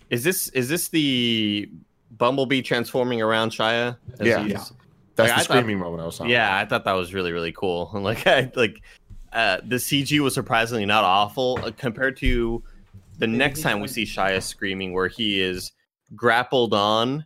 is 0.10 0.24
this 0.24 0.48
is 0.50 0.70
this 0.70 0.90
the 0.90 1.70
Bumblebee 2.12 2.62
transforming 2.62 3.22
around 3.22 3.52
Shia? 3.52 3.98
Yeah. 4.22 4.46
Yeah. 4.46 4.64
That's 5.16 5.30
Like, 5.30 5.32
I 5.32 5.42
the 5.42 5.48
thought- 5.48 5.54
screaming 5.58 5.80
moment 5.80 6.02
I 6.02 6.06
was 6.06 6.18
talking 6.18 6.32
Yeah, 6.32 6.56
I 6.58 6.66
thought 6.66 6.86
that 6.86 6.94
was 6.94 7.14
really 7.14 7.32
really 7.32 7.52
cool. 7.52 7.90
Like 7.94 8.26
I 8.28 8.52
like 8.56 8.82
uh, 9.34 9.58
the 9.66 9.78
CG 9.78 10.20
was 10.20 10.34
surprisingly 10.34 10.86
not 10.86 11.04
awful 11.06 11.60
uh, 11.64 11.72
compared 11.78 12.18
to 12.18 12.62
the 13.18 13.28
next 13.28 13.62
time 13.62 13.80
we 13.80 13.88
see 13.88 14.04
Shia 14.04 14.42
screaming, 14.42 14.94
where 14.94 15.08
he 15.08 15.40
is 15.40 15.72
grappled 16.16 16.74
on 16.74 17.26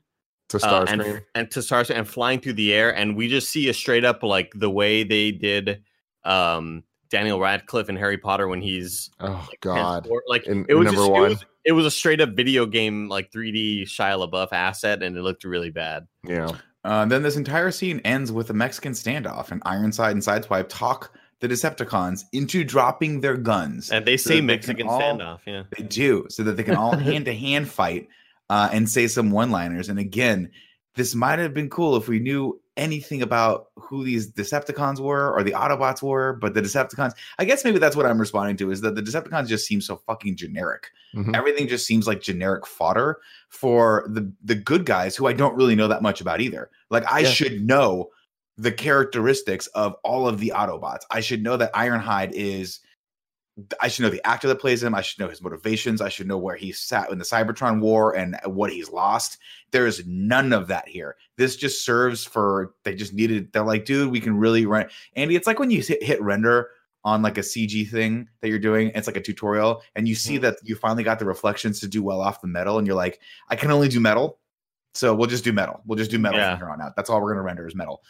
to 0.49 0.57
uh, 0.67 0.85
and 0.87 1.21
and 1.33 1.49
to 1.51 1.61
stars 1.63 1.89
and 1.89 2.07
flying 2.07 2.39
through 2.39 2.53
the 2.53 2.73
air, 2.73 2.95
and 2.95 3.15
we 3.15 3.27
just 3.27 3.49
see 3.49 3.69
a 3.69 3.73
straight 3.73 4.03
up 4.05 4.21
like 4.21 4.51
the 4.55 4.69
way 4.69 5.03
they 5.03 5.31
did 5.31 5.81
um, 6.25 6.83
Daniel 7.09 7.39
Radcliffe 7.39 7.89
in 7.89 7.95
Harry 7.95 8.17
Potter 8.17 8.47
when 8.47 8.61
he's 8.61 9.11
oh 9.19 9.47
God. 9.61 10.03
transport- 10.03 10.23
like 10.27 10.47
In- 10.47 10.65
it 10.69 10.73
was 10.75 10.85
number 10.87 11.01
just, 11.01 11.11
one. 11.11 11.25
It 11.25 11.29
was, 11.29 11.45
it 11.65 11.71
was 11.73 11.85
a 11.85 11.91
straight 11.91 12.21
up 12.21 12.29
video 12.29 12.65
game 12.65 13.07
like 13.09 13.31
3D 13.31 13.83
Shia 13.83 14.29
LaBeouf 14.29 14.49
asset, 14.51 15.01
and 15.03 15.15
it 15.17 15.21
looked 15.21 15.43
really 15.43 15.71
bad. 15.71 16.07
Yeah. 16.27 16.49
Uh, 16.83 17.05
then 17.05 17.23
this 17.23 17.35
entire 17.35 17.71
scene 17.71 17.99
ends 18.05 18.31
with 18.31 18.49
a 18.51 18.53
Mexican 18.53 18.93
standoff, 18.93 19.51
and 19.51 19.63
Ironhide 19.63 20.11
and 20.11 20.21
Sideswipe 20.21 20.67
talk 20.69 21.15
the 21.39 21.47
Decepticons 21.49 22.23
into 22.31 22.63
dropping 22.63 23.21
their 23.21 23.35
guns. 23.37 23.91
And 23.91 24.05
they 24.05 24.17
So 24.17 24.29
say 24.29 24.35
that 24.35 24.41
they 24.41 24.45
Mexican 24.55 24.87
all- 24.87 25.01
standoff, 25.01 25.39
yeah. 25.47 25.63
They 25.77 25.83
do, 25.83 26.27
so 26.29 26.43
that 26.43 26.57
they 26.57 26.63
can 26.63 26.75
all 26.75 26.95
hand 26.95 27.25
to 27.25 27.33
hand 27.35 27.67
fight 27.69 28.07
uh, 28.49 28.69
and 28.71 28.87
say 28.87 29.07
some 29.07 29.31
one 29.31 29.49
liners. 29.51 29.89
And 29.89 29.97
again, 29.99 30.51
this 30.95 31.15
might 31.15 31.39
have 31.39 31.53
been 31.53 31.69
cool 31.69 31.95
if 31.97 32.07
we 32.07 32.19
knew 32.19 32.61
anything 32.77 33.21
about 33.21 33.67
who 33.75 34.03
these 34.03 34.31
Decepticons 34.31 34.99
were 34.99 35.31
or 35.33 35.43
the 35.43 35.51
Autobots 35.51 36.01
were, 36.01 36.33
but 36.33 36.53
the 36.53 36.61
Decepticons, 36.61 37.13
I 37.39 37.45
guess 37.45 37.63
maybe 37.63 37.79
that's 37.79 37.95
what 37.95 38.05
I'm 38.05 38.19
responding 38.19 38.57
to 38.57 38.71
is 38.71 38.81
that 38.81 38.95
the 38.95 39.01
Decepticons 39.01 39.47
just 39.47 39.65
seem 39.65 39.79
so 39.81 39.97
fucking 40.05 40.35
generic. 40.35 40.87
Mhm. 41.15 41.35
Everything 41.35 41.67
just 41.67 41.85
seems 41.85 42.07
like 42.07 42.21
generic 42.21 42.65
fodder 42.67 43.19
for 43.49 44.05
the 44.09 44.29
the 44.43 44.55
good 44.55 44.85
guys 44.85 45.15
who 45.15 45.27
I 45.27 45.33
don't 45.33 45.55
really 45.55 45.75
know 45.75 45.87
that 45.87 46.01
much 46.01 46.19
about 46.19 46.41
either. 46.41 46.69
Like 46.89 47.09
I 47.11 47.19
Yeah. 47.19 47.29
should 47.29 47.65
know 47.65 48.09
the 48.57 48.71
characteristics 48.71 49.67
of 49.67 49.95
all 50.03 50.27
of 50.27 50.39
the 50.39 50.51
Autobots. 50.55 51.01
I 51.11 51.19
should 51.21 51.43
know 51.43 51.57
that 51.57 51.73
Ironhide 51.73 52.31
is 52.33 52.79
I 53.81 53.87
should 53.87 54.03
know 54.03 54.09
the 54.09 54.25
actor 54.27 54.49
that 54.49 54.59
plays 54.59 54.83
him. 54.83 54.93
I 54.93 55.01
should 55.01 55.19
know 55.19 55.29
his 55.29 55.41
motivations. 55.41 56.01
I 56.01 56.09
should 56.09 56.27
know 56.27 56.37
where 56.37 56.57
he 56.57 56.73
sat 56.73 57.09
in 57.09 57.19
the 57.19 57.25
Cybertron 57.25 57.79
War 57.79 58.13
and 58.15 58.37
what 58.45 58.71
he's 58.71 58.89
lost. 58.89 59.37
There 59.71 59.87
is 59.87 60.03
none 60.05 60.51
of 60.51 60.67
that 60.67 60.89
here. 60.89 61.15
This 61.37 61.55
just 61.55 61.85
serves 61.85 62.25
for 62.25 62.73
they 62.83 62.95
just 62.95 63.13
needed. 63.13 63.53
They're 63.53 63.63
like, 63.63 63.85
dude, 63.85 64.11
we 64.11 64.19
can 64.19 64.37
really 64.37 64.65
run. 64.65 64.87
Andy, 65.15 65.35
it's 65.35 65.47
like 65.47 65.59
when 65.59 65.71
you 65.71 65.81
hit, 65.81 66.03
hit 66.03 66.21
render 66.21 66.69
on 67.05 67.21
like 67.21 67.37
a 67.37 67.41
CG 67.41 67.89
thing 67.89 68.27
that 68.41 68.49
you're 68.49 68.59
doing. 68.59 68.91
It's 68.93 69.07
like 69.07 69.15
a 69.15 69.21
tutorial, 69.21 69.81
and 69.95 70.07
you 70.07 70.15
see 70.15 70.37
mm. 70.37 70.41
that 70.41 70.57
you 70.63 70.75
finally 70.75 71.03
got 71.03 71.19
the 71.19 71.25
reflections 71.25 71.79
to 71.79 71.87
do 71.87 72.03
well 72.03 72.19
off 72.19 72.41
the 72.41 72.47
metal, 72.47 72.77
and 72.77 72.85
you're 72.85 72.95
like, 72.95 73.21
I 73.49 73.55
can 73.55 73.71
only 73.71 73.87
do 73.87 73.99
metal. 73.99 74.39
So 74.95 75.13
we'll 75.13 75.27
just 75.27 75.43
do 75.43 75.53
metal. 75.53 75.81
We'll 75.85 75.97
just 75.97 76.11
do 76.11 76.17
metal 76.17 76.39
Yeah. 76.39 76.51
from 76.51 76.65
here 76.65 76.69
on 76.73 76.81
out. 76.81 76.95
That's 76.95 77.09
all 77.09 77.21
we're 77.21 77.33
gonna 77.33 77.43
render 77.43 77.67
is 77.67 77.75
metal. 77.75 78.01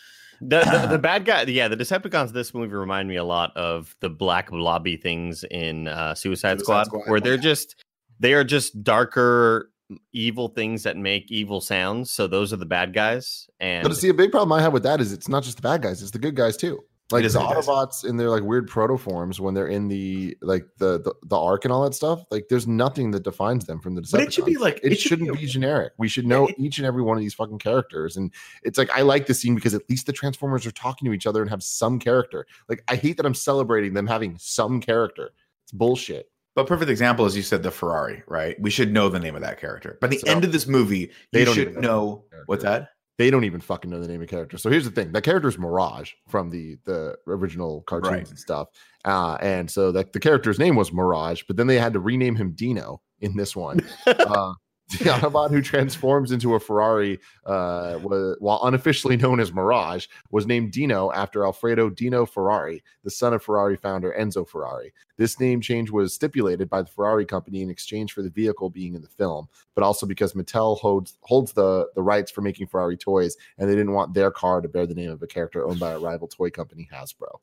The, 0.41 0.59
the 0.59 0.87
the 0.91 0.97
bad 1.01 1.25
guy, 1.25 1.43
yeah, 1.43 1.67
the 1.67 1.77
Decepticons. 1.77 2.31
This 2.31 2.53
movie 2.53 2.73
remind 2.73 3.07
me 3.07 3.15
a 3.15 3.23
lot 3.23 3.55
of 3.55 3.95
the 3.99 4.09
black 4.09 4.49
blobby 4.49 4.97
things 4.97 5.43
in 5.45 5.87
uh, 5.87 6.15
Suicide, 6.15 6.59
Suicide 6.59 6.59
Squad, 6.61 6.85
Squad, 6.85 7.09
where 7.09 7.19
they're 7.19 7.35
yeah. 7.35 7.41
just 7.41 7.83
they 8.19 8.33
are 8.33 8.43
just 8.43 8.83
darker, 8.83 9.71
evil 10.11 10.49
things 10.49 10.83
that 10.83 10.97
make 10.97 11.31
evil 11.31 11.61
sounds. 11.61 12.11
So 12.11 12.27
those 12.27 12.53
are 12.53 12.57
the 12.57 12.65
bad 12.65 12.93
guys. 12.93 13.47
And 13.59 13.83
But 13.83 13.95
see, 13.95 14.09
a 14.09 14.13
big 14.13 14.31
problem 14.31 14.51
I 14.51 14.61
have 14.61 14.73
with 14.73 14.83
that 14.83 15.01
is 15.01 15.11
it's 15.11 15.27
not 15.27 15.43
just 15.43 15.57
the 15.57 15.63
bad 15.63 15.81
guys; 15.81 16.01
it's 16.01 16.11
the 16.11 16.19
good 16.19 16.35
guys 16.35 16.57
too. 16.57 16.83
Like 17.11 17.21
the. 17.23 17.29
Autobots 17.39 18.03
in 18.03 18.17
their 18.17 18.29
like 18.29 18.41
weird 18.41 18.67
proto 18.67 18.97
forms 18.97 19.39
when 19.39 19.53
they're 19.53 19.67
in 19.67 19.87
the 19.87 20.35
like 20.41 20.65
the, 20.77 20.99
the 20.99 21.13
the 21.23 21.37
arc 21.39 21.63
and 21.63 21.71
all 21.71 21.83
that 21.83 21.93
stuff. 21.93 22.23
Like, 22.31 22.47
there's 22.49 22.67
nothing 22.67 23.11
that 23.11 23.23
defines 23.23 23.65
them 23.65 23.79
from 23.79 23.93
the 23.93 24.01
Decepticons. 24.01 24.11
But 24.11 24.21
it 24.21 24.33
should 24.33 24.45
be 24.45 24.57
like- 24.57 24.79
it, 24.83 24.91
it 24.93 24.99
should 24.99 25.09
shouldn't 25.09 25.31
be 25.33 25.39
be, 25.41 25.45
generic. 25.45 25.93
We 25.99 26.07
should 26.07 26.25
know 26.25 26.47
it- 26.47 26.55
each 26.57 26.79
and 26.79 26.87
every 26.87 27.03
one 27.03 27.15
of 27.15 27.21
these 27.21 27.35
fucking 27.35 27.59
characters. 27.59 28.17
And 28.17 28.33
it's 28.63 28.77
like 28.79 28.89
I 28.89 29.01
like 29.01 29.27
the 29.27 29.35
scene 29.35 29.53
because 29.53 29.75
at 29.75 29.87
least 29.89 30.07
the 30.07 30.13
Transformers 30.13 30.65
are 30.65 30.71
talking 30.71 31.05
to 31.05 31.13
each 31.13 31.27
other 31.27 31.41
and 31.41 31.49
have 31.51 31.61
some 31.61 31.99
character. 31.99 32.47
Like 32.69 32.83
I 32.87 32.95
hate 32.95 33.17
that 33.17 33.25
I'm 33.27 33.35
celebrating 33.35 33.93
them 33.93 34.07
having 34.07 34.37
some 34.39 34.81
character. 34.81 35.29
It's 35.63 35.71
bullshit. 35.71 36.31
But 36.55 36.67
perfect 36.67 36.89
example 36.89 37.25
is 37.25 37.35
you 37.35 37.43
said 37.43 37.63
the 37.63 37.69
Ferrari, 37.69 38.23
right? 38.27 38.59
We 38.61 38.69
should 38.71 38.91
know 38.93 39.09
the 39.09 39.19
name 39.19 39.35
of 39.35 39.41
that 39.41 39.59
character. 39.59 39.97
By 39.99 40.07
the 40.07 40.19
So, 40.19 40.31
end 40.31 40.43
of 40.45 40.53
this 40.53 40.65
movie, 40.67 41.11
they 41.33 41.39
you 41.41 41.45
don't 41.45 41.53
should 41.53 41.73
know 41.75 41.81
know 41.81 42.23
what's 42.45 42.63
that? 42.63 42.91
They 43.17 43.29
don't 43.31 43.45
even 43.45 43.61
fucking 43.61 43.89
know 43.89 44.01
the 44.01 44.07
name 44.07 44.21
of 44.21 44.27
the 44.27 44.31
character. 44.35 44.57
So 44.57 44.69
here's 44.69 44.83
the 44.85 44.91
thing: 44.91 45.11
that 45.13 45.23
character 45.23 45.47
is 45.47 45.57
Mirage 45.57 46.11
from 46.27 46.49
the 46.49 46.77
the 46.85 47.15
original 47.27 47.81
cartoons 47.83 48.11
Right. 48.11 48.29
and 48.29 48.39
stuff. 48.39 48.67
Uh, 49.05 49.37
and 49.41 49.69
so 49.69 49.91
that 49.91 50.13
the 50.13 50.19
character's 50.19 50.59
name 50.59 50.75
was 50.75 50.91
Mirage, 50.91 51.43
but 51.47 51.55
then 51.57 51.67
they 51.67 51.79
had 51.79 51.93
to 51.93 51.99
rename 51.99 52.35
him 52.35 52.51
Dino 52.51 53.01
in 53.21 53.37
this 53.37 53.55
one. 53.55 53.79
uh, 54.07 54.53
the 54.99 55.05
Autobot 55.05 55.49
who 55.49 55.63
transforms 55.63 56.31
into 56.31 56.53
a 56.53 56.59
Ferrari, 56.59 57.19
uh, 57.45 57.97
was, 58.03 58.35
while 58.39 58.59
unofficially 58.63 59.17
known 59.17 59.39
as 59.39 59.51
Mirage, 59.51 60.05
was 60.29 60.45
named 60.45 60.71
Dino 60.71 61.11
after 61.11 61.43
Alfredo 61.43 61.89
Dino 61.89 62.25
Ferrari, 62.25 62.83
the 63.03 63.09
son 63.09 63.33
of 63.33 63.41
Ferrari 63.41 63.77
founder 63.77 64.15
Enzo 64.17 64.47
Ferrari. 64.47 64.93
This 65.17 65.39
name 65.39 65.59
change 65.59 65.89
was 65.89 66.13
stipulated 66.13 66.69
by 66.69 66.83
the 66.83 66.89
Ferrari 66.89 67.25
company 67.25 67.63
in 67.63 67.69
exchange 67.71 68.13
for 68.13 68.21
the 68.21 68.29
vehicle 68.29 68.69
being 68.69 68.93
in 68.93 69.01
the 69.01 69.07
film, 69.07 69.47
but 69.73 69.83
also 69.83 70.05
because 70.05 70.33
Mattel 70.33 70.77
holds 70.77 71.17
holds 71.21 71.53
the 71.53 71.87
the 71.95 72.03
rights 72.03 72.29
for 72.29 72.41
making 72.41 72.67
Ferrari 72.67 72.97
toys, 72.97 73.37
and 73.57 73.67
they 73.67 73.75
didn't 73.75 73.93
want 73.93 74.13
their 74.13 74.29
car 74.29 74.61
to 74.61 74.67
bear 74.67 74.85
the 74.85 74.93
name 74.93 75.09
of 75.09 75.23
a 75.23 75.27
character 75.27 75.65
owned 75.65 75.79
by 75.79 75.91
a 75.91 75.99
rival 75.99 76.27
toy 76.27 76.51
company, 76.51 76.87
Hasbro. 76.93 77.39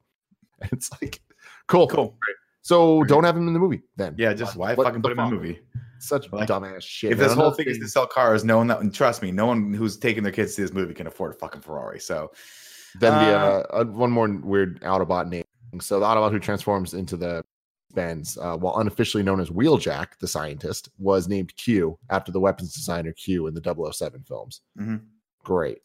And 0.61 0.71
it's 0.73 0.93
like, 1.03 1.21
cool, 1.67 1.89
Cool. 1.89 2.17
So 2.61 3.03
don't 3.05 3.25
have 3.25 3.37
him 3.37 3.49
in 3.49 3.55
the 3.55 3.59
movie 3.59 3.83
then. 3.97 4.15
Yeah, 4.17 4.33
just 4.33 4.55
why 4.55 4.75
What 4.75 4.85
fucking 4.87 5.03
put 5.03 5.11
him 5.11 5.19
in 5.19 5.25
fuck? 5.25 5.33
movie? 5.33 5.61
Such 6.03 6.31
Like, 6.33 6.49
dumbass 6.49 6.83
shit. 6.83 7.13
if 7.13 7.19
this 7.19 7.33
whole 7.33 7.53
thing 7.53 7.67
is 7.69 7.79
to 7.79 7.89
sell 7.89 8.07
cars, 8.07 8.45
no 8.45 8.57
one 8.59 8.67
that 8.67 8.81
and 8.81 8.93
trust 8.93 9.23
me, 9.23 9.31
no 9.31 9.47
one 9.47 9.73
who's 9.73 9.97
taking 9.97 10.23
their 10.25 10.33
kids 10.33 10.55
to 10.57 10.63
this 10.63 10.73
movie 10.73 10.95
can 10.95 11.07
afford 11.07 11.33
a 11.35 11.39
fucking 11.39 11.61
Ferrari. 11.61 12.01
So 12.01 12.33
Then 13.01 13.13
the 13.25 13.35
Uh, 13.39 13.41
uh, 13.73 13.77
uh, 13.81 13.85
one 13.85 14.11
more 14.11 14.29
weird 14.29 14.81
Autobot 14.83 15.29
name. 15.29 15.45
So 15.81 15.99
the 16.01 16.07
Autobot 16.07 16.31
who 16.33 16.39
transforms 16.39 16.93
into 16.93 17.17
the 17.17 17.43
Benz, 17.95 18.37
uh, 18.37 18.57
while 18.57 18.79
unofficially 18.79 19.23
known 19.23 19.39
as 19.41 19.49
Wheeljack, 19.51 20.19
the 20.19 20.27
scientist, 20.29 20.89
was 20.99 21.29
named 21.29 21.55
Q 21.57 21.99
after 22.11 22.33
the 22.33 22.41
weapons 22.41 22.75
designer 22.75 23.13
Q 23.13 23.47
in 23.47 23.55
the 23.55 23.61
007 23.61 24.23
films. 24.25 24.61
Mhm. 24.79 25.03
Great. 25.45 25.79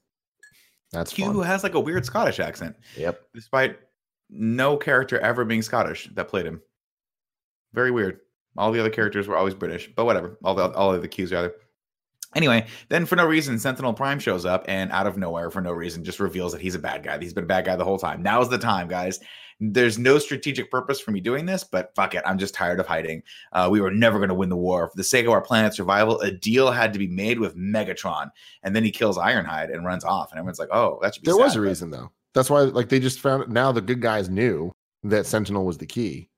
That's 0.91 1.13
Q 1.13 1.25
fun. 1.33 1.43
has 1.43 1.63
like 1.63 1.75
a 1.75 1.79
weird 1.79 2.05
Scottish 2.05 2.39
accent, 2.39 2.75
Yep. 2.95 3.21
despite 3.33 3.77
no 4.29 4.77
character 4.77 5.19
ever 5.19 5.45
being 5.45 5.61
Scottish 5.61 6.09
that 6.15 6.27
played 6.27 6.45
him. 6.45 6.61
Very 7.73 7.91
weird. 7.91 8.19
All 8.57 8.71
the 8.71 8.79
other 8.79 8.89
characters 8.89 9.27
were 9.27 9.37
always 9.37 9.53
British, 9.53 9.89
but 9.95 10.05
whatever. 10.05 10.37
All 10.43 10.55
the 10.55 10.71
all 10.73 10.93
of 10.93 11.01
the 11.01 11.09
Qs 11.09 11.31
rather. 11.31 11.53
Anyway, 12.35 12.67
then 12.89 13.05
for 13.05 13.15
no 13.15 13.25
reason, 13.25 13.57
Sentinel 13.57 13.93
Prime 13.93 14.19
shows 14.19 14.45
up 14.45 14.65
and 14.67 14.91
out 14.91 15.07
of 15.07 15.17
nowhere, 15.17 15.49
for 15.49 15.61
no 15.61 15.71
reason, 15.71 16.03
just 16.03 16.19
reveals 16.19 16.51
that 16.51 16.61
he's 16.61 16.75
a 16.75 16.79
bad 16.79 17.03
guy. 17.03 17.17
He's 17.17 17.33
been 17.33 17.45
a 17.45 17.47
bad 17.47 17.65
guy 17.65 17.75
the 17.75 17.85
whole 17.85 17.97
time. 17.97 18.21
Now's 18.21 18.49
the 18.49 18.57
time, 18.57 18.87
guys. 18.87 19.19
There's 19.59 19.97
no 19.97 20.19
strategic 20.19 20.69
purpose 20.69 20.99
for 20.99 21.11
me 21.11 21.19
doing 21.19 21.45
this, 21.45 21.63
but 21.63 21.95
fuck 21.95 22.13
it. 22.13 22.21
I'm 22.25 22.37
just 22.37 22.53
tired 22.53 22.79
of 22.79 22.85
hiding. 22.85 23.23
Uh, 23.53 23.69
we 23.71 23.81
were 23.81 23.89
never 23.89 24.19
going 24.19 24.29
to 24.29 24.35
win 24.35 24.49
the 24.49 24.55
war. 24.55 24.87
For 24.89 24.97
the 24.97 25.03
sake 25.03 25.25
of 25.25 25.31
our 25.31 25.41
planet's 25.41 25.77
survival, 25.77 26.19
a 26.19 26.29
deal 26.29 26.69
had 26.69 26.93
to 26.93 26.99
be 26.99 27.07
made 27.07 27.39
with 27.39 27.57
Megatron. 27.57 28.29
And 28.61 28.75
then 28.75 28.83
he 28.83 28.91
kills 28.91 29.17
Ironhide 29.17 29.73
and 29.73 29.83
runs 29.83 30.03
off. 30.03 30.31
And 30.31 30.37
everyone's 30.37 30.59
like, 30.59 30.69
oh, 30.71 30.99
that 31.01 31.15
should 31.15 31.23
be 31.23 31.31
There 31.31 31.37
was 31.37 31.55
a 31.55 31.61
reason 31.61 31.89
though. 31.89 32.11
That's 32.35 32.51
why 32.51 32.61
like 32.61 32.89
they 32.89 32.99
just 32.99 33.19
found 33.19 33.51
now 33.51 33.71
the 33.71 33.81
good 33.81 34.01
guys 34.01 34.29
knew 34.29 34.71
that 35.03 35.25
Sentinel 35.25 35.65
was 35.65 35.79
the 35.79 35.87
key. 35.87 36.29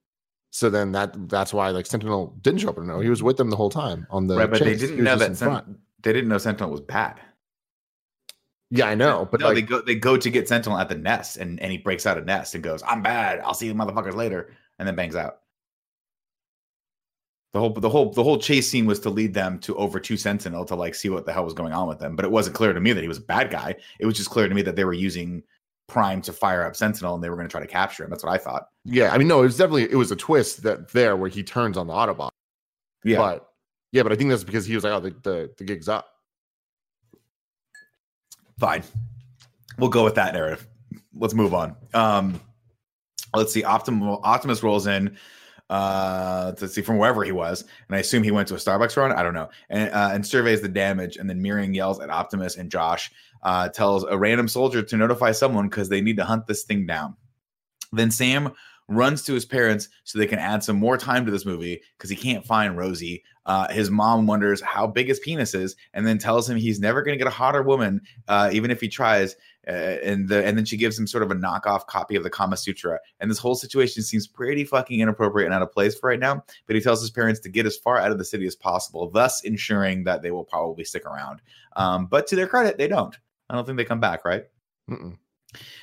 So 0.51 0.69
then 0.69 0.91
that 0.93 1.29
that's 1.29 1.53
why 1.53 1.69
like 1.69 1.85
Sentinel 1.85 2.35
didn't 2.41 2.61
show 2.61 2.69
up. 2.69 2.77
No, 2.79 2.99
he 2.99 3.09
was 3.09 3.21
with 3.21 3.37
them 3.37 3.49
the 3.49 3.55
whole 3.55 3.69
time 3.69 4.07
on 4.09 4.27
the 4.27 4.35
right, 4.35 4.49
but 4.49 4.59
they 4.59 4.75
didn't 4.75 5.03
know 5.03 5.15
that 5.15 5.37
Sen- 5.37 5.77
they 6.01 6.13
didn't 6.13 6.29
know 6.29 6.37
Sentinel 6.37 6.71
was 6.71 6.81
bad. 6.81 7.19
Yeah, 8.71 8.85
I 8.85 8.95
know, 8.95 9.27
but 9.29 9.39
no, 9.39 9.47
like 9.47 9.55
they 9.55 9.61
go 9.61 9.81
they 9.81 9.95
go 9.95 10.17
to 10.17 10.29
get 10.29 10.47
Sentinel 10.47 10.77
at 10.77 10.89
the 10.89 10.95
nest, 10.95 11.37
and, 11.37 11.59
and 11.59 11.71
he 11.71 11.77
breaks 11.77 12.05
out 12.05 12.17
a 12.17 12.21
nest 12.21 12.55
and 12.55 12.63
goes, 12.63 12.83
"I'm 12.85 13.01
bad. 13.01 13.39
I'll 13.39 13.53
see 13.53 13.67
you 13.67 13.73
motherfuckers 13.73 14.15
later," 14.15 14.51
and 14.77 14.87
then 14.87 14.95
bangs 14.95 15.15
out. 15.15 15.39
The 17.53 17.59
whole 17.59 17.71
the 17.71 17.89
whole 17.89 18.11
the 18.11 18.23
whole 18.23 18.37
chase 18.37 18.69
scene 18.69 18.85
was 18.85 18.99
to 19.01 19.09
lead 19.09 19.33
them 19.33 19.57
to 19.59 19.75
over 19.75 19.99
to 19.99 20.17
Sentinel 20.17 20.65
to 20.65 20.75
like 20.75 20.93
see 20.93 21.09
what 21.09 21.25
the 21.25 21.33
hell 21.33 21.45
was 21.45 21.55
going 21.55 21.73
on 21.73 21.87
with 21.87 21.97
them. 21.97 22.15
But 22.15 22.25
it 22.25 22.31
wasn't 22.31 22.55
clear 22.55 22.73
to 22.73 22.79
me 22.79 22.93
that 22.93 23.01
he 23.01 23.07
was 23.07 23.17
a 23.17 23.21
bad 23.21 23.49
guy. 23.49 23.75
It 23.99 24.05
was 24.05 24.15
just 24.15 24.29
clear 24.29 24.47
to 24.47 24.53
me 24.53 24.61
that 24.63 24.75
they 24.75 24.85
were 24.85 24.93
using 24.93 25.41
Prime 25.89 26.21
to 26.21 26.31
fire 26.33 26.65
up 26.65 26.75
Sentinel, 26.75 27.15
and 27.15 27.23
they 27.23 27.29
were 27.29 27.35
going 27.35 27.47
to 27.47 27.51
try 27.51 27.61
to 27.61 27.67
capture 27.67 28.03
him. 28.03 28.09
That's 28.09 28.23
what 28.23 28.31
I 28.31 28.37
thought. 28.37 28.67
yeah, 28.85 29.11
I 29.11 29.17
mean, 29.17 29.27
no, 29.27 29.39
it 29.39 29.45
was 29.45 29.57
definitely 29.57 29.91
it 29.91 29.95
was 29.95 30.11
a 30.11 30.15
twist 30.15 30.63
that 30.63 30.91
there 30.91 31.17
where 31.17 31.29
he 31.29 31.43
turns 31.43 31.77
on 31.77 31.87
the 31.87 31.93
Autobot. 31.93 32.29
Yeah, 33.03 33.17
But 33.17 33.49
yeah, 33.91 34.03
but 34.03 34.11
I 34.11 34.15
think 34.15 34.29
that's 34.29 34.43
because 34.43 34.65
he 34.65 34.75
was 34.75 34.83
like, 34.83 34.93
oh, 34.93 34.99
the, 34.99 35.09
the, 35.23 35.51
the 35.57 35.63
gig's 35.63 35.89
up. 35.89 36.07
fine. 38.59 38.83
We'll 39.77 39.89
go 39.89 40.03
with 40.03 40.15
that 40.15 40.33
narrative. 40.33 40.67
Let's 41.15 41.33
move 41.33 41.53
on. 41.53 41.75
Um, 41.93 42.39
let's 43.33 43.53
see. 43.53 43.63
Optimus 43.63 44.19
Optimus 44.23 44.63
rolls 44.63 44.87
in. 44.87 45.17
Uh, 45.69 46.53
let's 46.59 46.73
see 46.73 46.81
from 46.81 46.97
wherever 46.97 47.23
he 47.23 47.31
was, 47.31 47.61
and 47.61 47.95
I 47.95 47.99
assume 47.99 48.23
he 48.23 48.31
went 48.31 48.47
to 48.47 48.55
a 48.55 48.57
Starbucks 48.57 48.97
run. 48.97 49.11
I 49.11 49.21
don't 49.21 49.35
know, 49.35 49.49
and 49.69 49.89
uh, 49.91 50.09
and 50.13 50.25
surveys 50.25 50.61
the 50.61 50.69
damage, 50.69 51.17
and 51.17 51.29
then 51.29 51.41
Mearing 51.41 51.73
yells 51.73 51.99
at 51.99 52.09
Optimus, 52.09 52.57
and 52.57 52.71
Josh 52.71 53.11
uh, 53.43 53.69
tells 53.69 54.03
a 54.03 54.17
random 54.17 54.47
soldier 54.47 54.81
to 54.81 54.97
notify 54.97 55.31
someone 55.31 55.69
because 55.69 55.89
they 55.89 56.01
need 56.01 56.17
to 56.17 56.25
hunt 56.25 56.47
this 56.47 56.63
thing 56.63 56.85
down. 56.87 57.15
Then 57.91 58.11
Sam 58.11 58.51
runs 58.87 59.21
to 59.23 59.33
his 59.33 59.45
parents 59.45 59.87
so 60.03 60.17
they 60.17 60.25
can 60.25 60.39
add 60.39 60.63
some 60.63 60.75
more 60.75 60.97
time 60.97 61.25
to 61.25 61.31
this 61.31 61.45
movie 61.45 61.81
because 61.97 62.09
he 62.09 62.15
can't 62.15 62.45
find 62.45 62.75
Rosie. 62.75 63.23
Uh, 63.45 63.67
his 63.71 63.89
mom 63.89 64.25
wonders 64.27 64.61
how 64.61 64.87
big 64.87 65.07
his 65.07 65.19
penis 65.19 65.53
is, 65.53 65.75
and 65.93 66.05
then 66.05 66.17
tells 66.17 66.49
him 66.49 66.57
he's 66.57 66.79
never 66.79 67.01
going 67.01 67.13
to 67.13 67.23
get 67.23 67.31
a 67.31 67.35
hotter 67.35 67.61
woman, 67.61 68.01
uh, 68.27 68.49
even 68.51 68.71
if 68.71 68.81
he 68.81 68.87
tries. 68.87 69.35
Uh, 69.69 69.99
and 70.03 70.27
the 70.27 70.43
and 70.43 70.57
then 70.57 70.65
she 70.65 70.75
gives 70.75 70.97
him 70.97 71.05
sort 71.05 71.21
of 71.21 71.29
a 71.29 71.35
knockoff 71.35 71.85
copy 71.85 72.15
of 72.15 72.23
the 72.23 72.29
Kama 72.29 72.57
Sutra. 72.57 72.99
And 73.19 73.29
this 73.29 73.37
whole 73.37 73.53
situation 73.53 74.01
seems 74.01 74.25
pretty 74.25 74.63
fucking 74.63 74.99
inappropriate 74.99 75.45
and 75.45 75.53
out 75.53 75.61
of 75.61 75.71
place 75.71 75.97
for 75.97 76.09
right 76.09 76.19
now. 76.19 76.43
But 76.65 76.75
he 76.75 76.81
tells 76.81 77.01
his 77.01 77.11
parents 77.11 77.39
to 77.41 77.49
get 77.49 77.67
as 77.67 77.77
far 77.77 77.99
out 77.99 78.11
of 78.11 78.17
the 78.17 78.25
city 78.25 78.47
as 78.47 78.55
possible, 78.55 79.11
thus 79.11 79.43
ensuring 79.43 80.05
that 80.05 80.23
they 80.23 80.31
will 80.31 80.43
probably 80.43 80.83
stick 80.83 81.05
around. 81.05 81.41
Um, 81.75 82.07
but 82.07 82.25
to 82.27 82.35
their 82.35 82.47
credit, 82.47 82.79
they 82.79 82.87
don't. 82.87 83.15
I 83.49 83.55
don't 83.55 83.65
think 83.65 83.77
they 83.77 83.85
come 83.85 83.99
back, 83.99 84.25
right? 84.25 84.45
Mm-mm. 84.89 85.17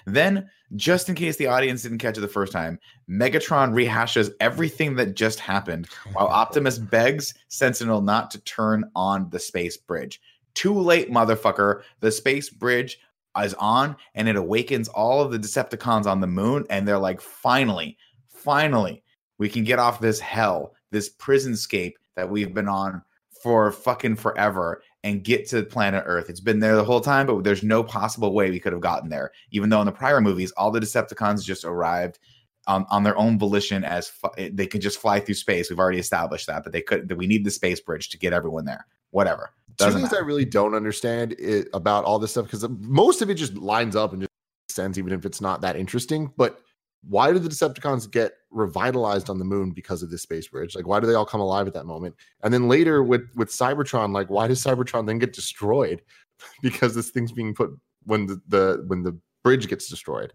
Then, 0.05 0.51
just 0.75 1.09
in 1.09 1.15
case 1.15 1.37
the 1.37 1.47
audience 1.47 1.83
didn't 1.83 1.99
catch 1.99 2.19
it 2.19 2.21
the 2.21 2.29
first 2.29 2.53
time, 2.53 2.79
Megatron 3.09 3.73
rehashes 3.73 4.33
everything 4.41 4.97
that 4.97 5.15
just 5.15 5.39
happened 5.39 5.89
while 6.13 6.27
Optimus 6.29 6.79
begs 6.79 7.35
Sentinel 7.49 8.01
not 8.01 8.31
to 8.33 8.41
turn 8.41 8.91
on 8.95 9.31
the 9.31 9.39
space 9.39 9.77
bridge. 9.77 10.21
Too 10.55 10.73
late, 10.73 11.11
motherfucker. 11.11 11.83
The 12.01 12.11
space 12.11 12.49
bridge 12.49 12.99
is 13.43 13.55
on 13.55 13.97
and 14.15 14.29
it 14.29 14.37
awakens 14.37 14.89
all 14.89 15.21
of 15.21 15.31
the 15.31 15.39
Decepticons 15.39 16.07
on 16.07 16.21
the 16.21 16.27
moon. 16.27 16.65
And 16.71 16.87
they're 16.87 16.99
like, 16.99 17.21
finally, 17.21 17.97
finally, 18.29 19.03
we 19.39 19.49
can 19.49 19.65
get 19.65 19.79
off 19.79 20.01
this 20.01 20.21
hell, 20.21 20.75
this 20.91 21.09
prison 21.09 21.57
scape 21.57 21.99
that 22.17 22.31
we've 22.31 22.55
been 22.55 22.69
on 22.69 23.03
for 23.43 23.71
fucking 23.71 24.17
forever 24.17 24.83
and 25.05 25.23
get 25.23 25.47
to 25.49 25.63
planet 25.63 26.03
Earth. 26.07 26.29
It's 26.31 26.41
been 26.41 26.59
there 26.59 26.75
the 26.75 26.85
whole 26.85 27.01
time, 27.01 27.27
but 27.27 27.45
there's 27.45 27.63
no 27.63 27.85
possible 27.85 28.35
way 28.35 28.51
we 28.51 28.59
could 28.59 28.73
have 28.73 28.83
gotten 28.83 29.09
there. 29.09 29.31
Even 29.53 29.69
though 29.69 29.81
in 29.81 29.87
the 29.87 29.93
prior 29.93 30.21
movies, 30.21 30.51
all 30.53 30.71
the 30.71 30.81
Decepticons 30.81 31.45
just 31.45 31.65
arrived 31.65 32.19
on, 32.67 32.87
on 32.91 33.05
their 33.05 33.17
own 33.17 33.39
volition 33.39 33.85
as 33.85 34.09
fu- 34.09 34.51
they 34.51 34.67
could 34.67 34.81
just 34.81 34.99
fly 34.99 35.21
through 35.21 35.35
space. 35.35 35.71
We've 35.71 35.79
already 35.79 35.99
established 36.01 36.49
that, 36.49 36.65
but 36.65 36.73
they 36.73 36.83
could. 36.83 37.09
That 37.09 37.17
we 37.17 37.27
need 37.27 37.45
the 37.45 37.51
space 37.51 37.81
bridge 37.81 38.09
to 38.09 38.19
get 38.19 38.33
everyone 38.33 38.65
there. 38.65 38.87
Whatever. 39.11 39.53
Two 39.79 39.93
things 39.93 40.13
I 40.13 40.19
really 40.19 40.45
don't 40.45 40.75
understand 40.75 41.33
it, 41.39 41.69
about 41.75 42.05
all 42.05 42.19
this 42.19 42.31
stuff 42.33 42.45
because 42.47 42.67
most 42.81 43.23
of 43.23 43.31
it 43.31 43.35
just 43.35 43.55
lines 43.55 43.97
up 43.97 44.13
and 44.13 44.23
just 44.23 44.31
makes 44.69 44.75
sense, 44.75 44.99
even 44.99 45.13
if 45.13 45.25
it's 45.27 45.41
not 45.41 45.61
that 45.61 45.77
interesting. 45.77 46.33
But 46.37 46.61
why 47.09 47.33
do 47.33 47.39
the 47.39 47.49
Decepticons 47.49 48.11
get 48.11 48.33
revitalized 48.51 49.31
on 49.31 49.39
the 49.39 49.45
moon 49.45 49.71
because 49.71 50.03
of 50.03 50.11
this 50.11 50.23
space 50.23 50.49
bridge? 50.49 50.75
Like, 50.75 50.87
why 50.87 50.99
do 51.01 51.07
they 51.07 51.15
all 51.15 51.27
come 51.27 51.41
alive 51.41 51.67
at 51.67 51.75
that 51.75 51.87
moment? 51.87 52.17
And 52.43 52.53
then 52.53 52.69
later 52.69 53.03
with 53.03 53.29
with 53.37 53.51
Cybertron, 53.51 54.13
like, 54.13 54.29
why 54.31 54.49
does 54.49 54.63
Cybertron 54.63 55.07
then 55.07 55.19
get 55.19 55.33
destroyed 55.33 56.03
because 56.63 56.95
this 56.95 57.11
thing's 57.11 57.33
being 57.33 57.55
put 57.55 57.71
when 58.05 58.27
the, 58.27 58.41
the 58.49 58.85
when 58.87 59.03
the 59.03 59.19
bridge 59.45 59.69
gets 59.69 59.89
destroyed? 59.89 60.33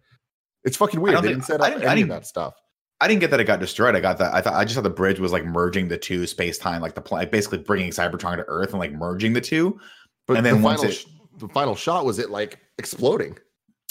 It's 0.63 0.77
fucking 0.77 1.01
weird. 1.01 1.18
They 1.18 1.22
think- 1.22 1.34
didn't 1.34 1.45
set 1.45 1.61
up 1.61 1.81
any 1.81 2.01
of 2.01 2.09
that 2.09 2.26
stuff. 2.27 2.53
I 3.02 3.07
didn't 3.07 3.19
get 3.22 3.32
that 3.32 3.40
it 3.40 3.45
got 3.45 3.60
destroyed. 3.60 3.95
I 3.95 3.99
got 3.99 4.18
that. 4.19 4.34
I 4.34 4.41
thought 4.41 4.53
I 4.53 4.64
just 4.64 4.76
thought 4.76 4.84
the 4.84 4.90
bridge 4.90 5.19
was 5.19 5.32
like 5.32 5.44
merging 5.44 5.88
the 5.88 5.98
two 5.98 6.28
space 6.28 6.57
time, 6.57 6.82
like 6.82 6.94
the 6.95 7.02
pl- 7.02 7.18
like 7.18 7.32
basically 7.32 7.57
bringing 7.57 7.90
Cybertron 7.91 8.38
to 8.38 8.45
Earth 8.48 8.69
and 8.72 8.80
like 8.80 8.91
merging 8.94 9.34
the 9.34 9.41
two. 9.41 9.80
But 10.28 10.38
And 10.38 10.45
then 10.45 10.57
the 10.57 10.61
once 10.64 10.82
final, 10.82 10.95
it- 10.95 11.06
the 11.40 11.48
final 11.49 11.76
shot 11.76 12.06
was 12.06 12.19
it 12.19 12.30
like 12.30 12.60
exploding. 12.78 13.38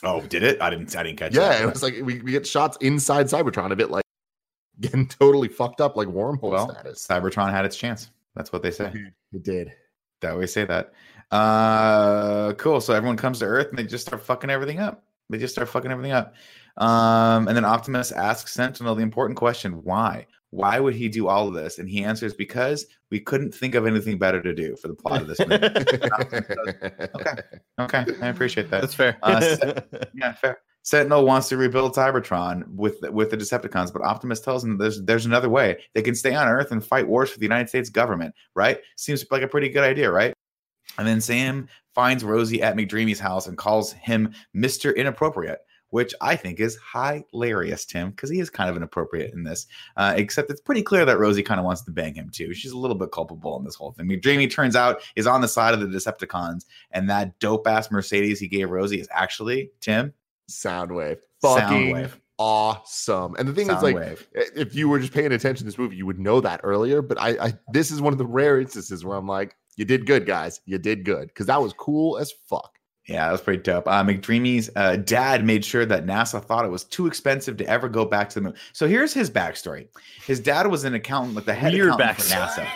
Oh, 0.05 0.21
did 0.23 0.43
it? 0.45 0.63
I 0.63 0.71
didn't. 0.71 0.95
I 0.97 1.03
didn't 1.03 1.19
catch 1.19 1.35
Yeah, 1.35 1.49
that. 1.49 1.63
it 1.63 1.67
was 1.67 1.83
like 1.83 1.95
we, 2.03 2.21
we 2.21 2.31
get 2.33 2.47
shots 2.47 2.79
inside 2.81 3.27
Cybertron 3.27 3.73
of 3.73 3.81
it 3.81 3.91
like 3.91 4.05
getting 4.81 5.07
totally 5.09 5.49
fucked 5.49 5.81
up 5.81 5.97
like 5.97 6.09
wormhole 6.09 6.53
well, 6.53 6.71
status. 6.71 7.07
Cybertron 7.07 7.51
had 7.51 7.65
its 7.65 7.77
chance. 7.77 8.11
That's 8.37 8.53
what 8.53 8.63
they 8.63 8.71
say. 8.71 8.93
It 9.33 9.43
did. 9.43 9.73
They 10.21 10.29
always 10.29 10.53
say 10.53 10.65
that. 10.67 10.93
Uh, 11.33 12.53
cool. 12.55 12.81
So 12.81 12.95
everyone 12.95 13.17
comes 13.17 13.41
to 13.41 13.45
Earth 13.47 13.69
and 13.71 13.79
they 13.79 13.85
just 13.85 14.07
start 14.07 14.23
fucking 14.23 14.51
everything 14.51 14.79
up. 14.79 15.03
They 15.29 15.39
just 15.39 15.55
start 15.55 15.69
fucking 15.69 15.91
everything 15.91 16.13
up. 16.13 16.35
Um, 16.81 17.47
and 17.47 17.57
then 17.57 17.65
Optimus 17.65 18.11
asks 18.11 18.53
Sentinel 18.55 18.95
the 18.95 19.03
important 19.03 19.39
question: 19.39 19.85
Why? 19.85 20.27
Why 20.51 20.81
would 20.81 20.95
he 20.95 21.09
do 21.09 21.29
all 21.29 21.47
of 21.47 21.55
this? 21.55 21.79
And 21.79 21.89
he 21.89 22.03
answers, 22.03 22.35
"Because 22.35 22.87
we 23.11 23.21
couldn't 23.21 23.55
think 23.55 23.75
of 23.75 23.87
anything 23.87 24.19
better 24.19 24.43
to 24.43 24.53
do 24.55 24.75
for 24.77 24.89
the 24.89 24.95
plot 24.95 25.23
of 25.23 25.29
this 25.29 25.39
movie." 25.41 25.59
Okay. 27.21 27.43
okay, 27.81 28.05
I 28.23 28.29
appreciate 28.29 28.71
that. 28.71 28.81
That's 28.81 28.95
fair. 28.95 29.19
Uh, 29.23 29.81
Yeah, 30.15 30.33
fair. 30.33 30.59
Sentinel 30.83 31.27
wants 31.27 31.49
to 31.51 31.57
rebuild 31.57 31.95
Cybertron 31.95 32.67
with 32.69 32.97
with 33.11 33.31
the 33.31 33.37
Decepticons, 33.37 33.93
but 33.93 34.03
Optimus 34.03 34.41
tells 34.41 34.65
him 34.65 34.79
there's 34.79 35.03
there's 35.03 35.27
another 35.27 35.51
way. 35.51 35.79
They 35.95 36.03
can 36.03 36.15
stay 36.15 36.35
on 36.35 36.49
Earth 36.49 36.73
and 36.73 36.85
fight 36.85 37.07
wars 37.07 37.31
for 37.31 37.39
the 37.39 37.45
United 37.45 37.69
States 37.69 37.91
government, 37.91 38.35
right? 38.55 38.81
Seems 38.97 39.25
like 39.31 39.43
a 39.43 39.49
pretty 39.49 39.69
good 39.69 39.85
idea, 39.85 40.11
right? 40.11 40.33
And 40.99 41.07
then 41.07 41.21
Sam 41.21 41.69
finds 41.95 42.25
Rosie 42.25 42.63
at 42.63 42.77
McDreamy's 42.77 43.21
house 43.21 43.47
and 43.47 43.59
calls 43.59 43.93
him 43.93 44.33
Mr. 44.57 44.95
Inappropriate, 44.97 45.61
which 45.91 46.15
I 46.21 46.37
think 46.37 46.61
is 46.61 46.79
hilarious, 46.93 47.85
Tim, 47.85 48.11
because 48.11 48.31
he 48.31 48.41
is 48.41 48.51
kind 48.51 48.71
of 48.71 48.77
inappropriate 48.77 49.33
in 49.35 49.45
this. 49.45 49.67
Uh, 49.97 50.15
except 50.17 50.51
it's 50.51 50.61
pretty 50.61 50.83
clear 50.83 51.05
that 51.05 51.19
Rosie 51.19 51.43
kind 51.43 51.61
of 51.61 51.67
wants 51.67 51.83
to 51.83 51.91
bang 51.91 52.15
him 52.15 52.31
too. 52.31 52.55
She's 52.55 52.73
a 52.73 52.79
little 52.79 52.97
bit 52.97 53.13
culpable 53.13 53.59
in 53.59 53.65
this 53.65 53.75
whole 53.75 53.93
thing. 53.93 54.07
McDreamy 54.07 54.51
turns 54.51 54.77
out 54.77 55.03
is 55.17 55.27
on 55.27 55.41
the 55.41 55.49
side 55.49 55.75
of 55.75 55.81
the 55.81 55.87
Decepticons, 55.87 56.65
and 56.93 57.09
that 57.11 57.39
dope 57.39 57.67
ass 57.67 57.91
Mercedes 57.91 58.41
he 58.41 58.49
gave 58.49 58.71
Rosie 58.71 59.01
is 59.01 59.09
actually 59.13 59.71
Tim 59.81 60.13
Soundwave. 60.49 61.19
Fucking 61.43 61.95
Soundwave. 61.95 62.11
awesome. 62.39 63.35
And 63.39 63.49
the 63.49 63.53
thing 63.53 63.71
is, 63.71 63.83
like, 63.83 63.97
Soundwave. 63.97 64.27
if 64.35 64.75
you 64.75 64.89
were 64.89 64.99
just 64.99 65.13
paying 65.13 65.33
attention 65.33 65.59
to 65.59 65.65
this 65.65 65.79
movie, 65.79 65.97
you 65.97 66.07
would 66.07 66.19
know 66.19 66.41
that 66.41 66.61
earlier. 66.63 67.03
But 67.03 67.21
I, 67.21 67.29
I 67.47 67.53
this 67.73 67.91
is 67.91 68.01
one 68.01 68.13
of 68.13 68.19
the 68.19 68.27
rare 68.27 68.61
instances 68.61 69.05
where 69.05 69.17
I'm 69.17 69.27
like, 69.27 69.57
you 69.77 69.85
did 69.85 70.07
good, 70.07 70.27
guys. 70.27 70.61
You 70.67 70.79
did 70.79 71.05
good. 71.05 71.29
Because 71.29 71.47
that 71.47 71.63
was 71.63 71.73
cool 71.73 72.19
as 72.19 72.33
fuck. 72.49 72.80
Yeah, 73.07 73.27
that 73.27 73.33
was 73.33 73.41
pretty 73.41 73.63
dope. 73.63 73.89
Uh, 73.89 74.05
McDreamy's 74.05 74.71
uh, 74.77 74.97
dad 74.97 75.45
made 75.45 75.65
sure 75.65 75.85
that 75.87 76.07
NASA 76.07 76.43
thought 76.43 76.65
it 76.65 76.71
was 76.71 76.85
too 76.85 77.07
expensive 77.07 77.57
to 77.57 77.67
ever 77.67 77.89
go 77.89 78.05
back 78.05 78.29
to 78.31 78.35
the 78.37 78.41
moon. 78.43 78.55
So 78.73 78.87
here's 78.87 79.13
his 79.13 79.31
backstory. 79.31 79.89
His 80.27 80.39
dad 80.39 80.67
was 80.67 80.85
an 80.85 80.95
accountant, 80.95 81.35
like 81.35 81.47
the 81.47 81.55
head 81.55 81.73
Weird 81.73 81.95
accountant 81.95 82.21
for. 82.21 82.35
NASA. 82.35 82.69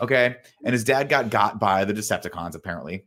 okay, 0.00 0.36
and 0.64 0.72
his 0.72 0.84
dad 0.84 1.08
got 1.08 1.28
got 1.30 1.58
by 1.58 1.84
the 1.84 1.92
Decepticons 1.92 2.54
apparently, 2.54 3.04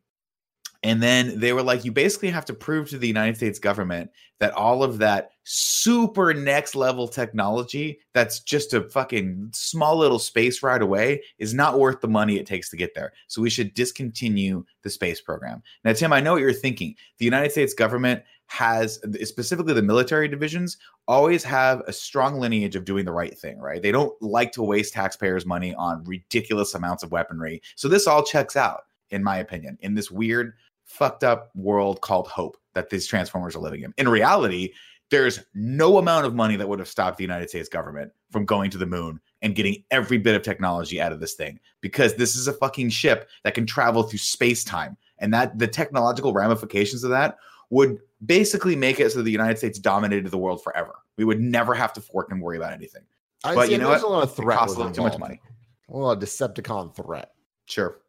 and 0.83 1.03
then 1.03 1.39
they 1.39 1.53
were 1.53 1.63
like, 1.63 1.83
"You 1.83 1.91
basically 1.91 2.29
have 2.29 2.45
to 2.45 2.53
prove 2.53 2.89
to 2.89 2.97
the 2.97 3.07
United 3.07 3.37
States 3.37 3.59
government 3.59 4.11
that 4.39 4.53
all 4.53 4.83
of 4.83 4.99
that 4.99 5.31
super 5.43 6.33
next 6.33 6.75
level 6.75 7.07
technology 7.07 7.99
that's 8.13 8.39
just 8.39 8.73
a 8.73 8.81
fucking 8.89 9.49
small 9.53 9.97
little 9.97 10.19
space 10.19 10.63
right 10.63 10.81
away 10.81 11.21
is 11.37 11.53
not 11.53 11.79
worth 11.79 11.99
the 11.99 12.07
money 12.07 12.37
it 12.37 12.45
takes 12.45 12.69
to 12.69 12.77
get 12.77 12.93
there. 12.95 13.11
So 13.27 13.41
we 13.41 13.49
should 13.49 13.73
discontinue 13.73 14.63
the 14.83 14.89
space 14.89 15.21
program." 15.21 15.61
Now, 15.83 15.93
Tim, 15.93 16.13
I 16.13 16.21
know 16.21 16.33
what 16.33 16.41
you're 16.41 16.53
thinking. 16.53 16.95
The 17.17 17.25
United 17.25 17.51
States 17.51 17.73
government 17.73 18.23
has, 18.47 18.99
specifically 19.23 19.73
the 19.73 19.81
military 19.81 20.27
divisions, 20.27 20.77
always 21.07 21.43
have 21.43 21.81
a 21.87 21.93
strong 21.93 22.39
lineage 22.39 22.75
of 22.75 22.83
doing 22.83 23.05
the 23.05 23.11
right 23.11 23.37
thing, 23.37 23.59
right? 23.59 23.81
They 23.81 23.91
don't 23.91 24.19
like 24.21 24.51
to 24.53 24.63
waste 24.63 24.93
taxpayers' 24.93 25.45
money 25.45 25.75
on 25.75 26.03
ridiculous 26.03 26.73
amounts 26.73 27.03
of 27.03 27.11
weaponry. 27.11 27.61
So 27.75 27.87
this 27.87 28.07
all 28.07 28.23
checks 28.23 28.55
out, 28.55 28.85
in 29.11 29.23
my 29.23 29.37
opinion, 29.37 29.77
in 29.81 29.93
this 29.93 30.09
weird, 30.09 30.53
fucked 30.89 31.23
up 31.23 31.51
world 31.55 32.01
called 32.01 32.27
Hope 32.27 32.57
that 32.73 32.89
these 32.89 33.07
Transformers 33.07 33.55
are 33.55 33.59
living 33.59 33.83
in. 33.83 33.93
In 33.97 34.09
reality, 34.09 34.73
there's 35.09 35.39
no 35.53 35.97
amount 35.97 36.25
of 36.25 36.35
money 36.35 36.55
that 36.55 36.67
would 36.67 36.79
have 36.79 36.87
stopped 36.87 37.17
the 37.17 37.23
United 37.23 37.49
States 37.49 37.69
government 37.69 38.11
from 38.31 38.45
going 38.45 38.69
to 38.71 38.77
the 38.77 38.85
moon 38.85 39.19
and 39.41 39.55
getting 39.55 39.83
every 39.91 40.17
bit 40.17 40.35
of 40.35 40.41
technology 40.43 41.01
out 41.01 41.11
of 41.11 41.19
this 41.19 41.33
thing 41.33 41.59
because 41.81 42.15
this 42.15 42.35
is 42.35 42.47
a 42.47 42.53
fucking 42.53 42.89
ship 42.89 43.29
that 43.43 43.53
can 43.55 43.65
travel 43.65 44.03
through 44.03 44.19
space 44.19 44.63
time. 44.63 44.97
And 45.19 45.33
that 45.33 45.57
the 45.57 45.67
technological 45.67 46.33
ramifications 46.33 47.03
of 47.03 47.09
that 47.11 47.37
would 47.71 47.99
basically 48.25 48.75
make 48.75 48.99
it 48.99 49.11
so 49.11 49.21
the 49.21 49.31
United 49.31 49.57
States 49.57 49.79
dominated 49.79 50.29
the 50.29 50.37
world 50.37 50.63
forever. 50.63 50.93
We 51.17 51.25
would 51.25 51.39
never 51.39 51.73
have 51.73 51.93
to 51.93 52.01
fork 52.01 52.31
and 52.31 52.41
worry 52.41 52.57
about 52.57 52.73
anything. 52.73 53.03
I 53.43 53.55
But 53.55 53.67
see, 53.67 53.73
you 53.73 53.77
know 53.79 53.89
there's 53.89 54.03
what? 54.03 54.09
a 54.09 54.13
lot 54.13 54.23
of 54.23 54.29
It 54.31 54.35
threat. 54.35 54.57
costs 54.57 54.75
a 54.75 54.79
was 54.79 54.87
little 54.87 54.93
too 54.93 55.09
much 55.09 55.19
money. 55.19 55.41
A 55.89 55.97
lot 55.97 56.11
of 56.17 56.23
Decepticon 56.23 56.95
threat. 56.95 57.31
Sure. 57.65 57.99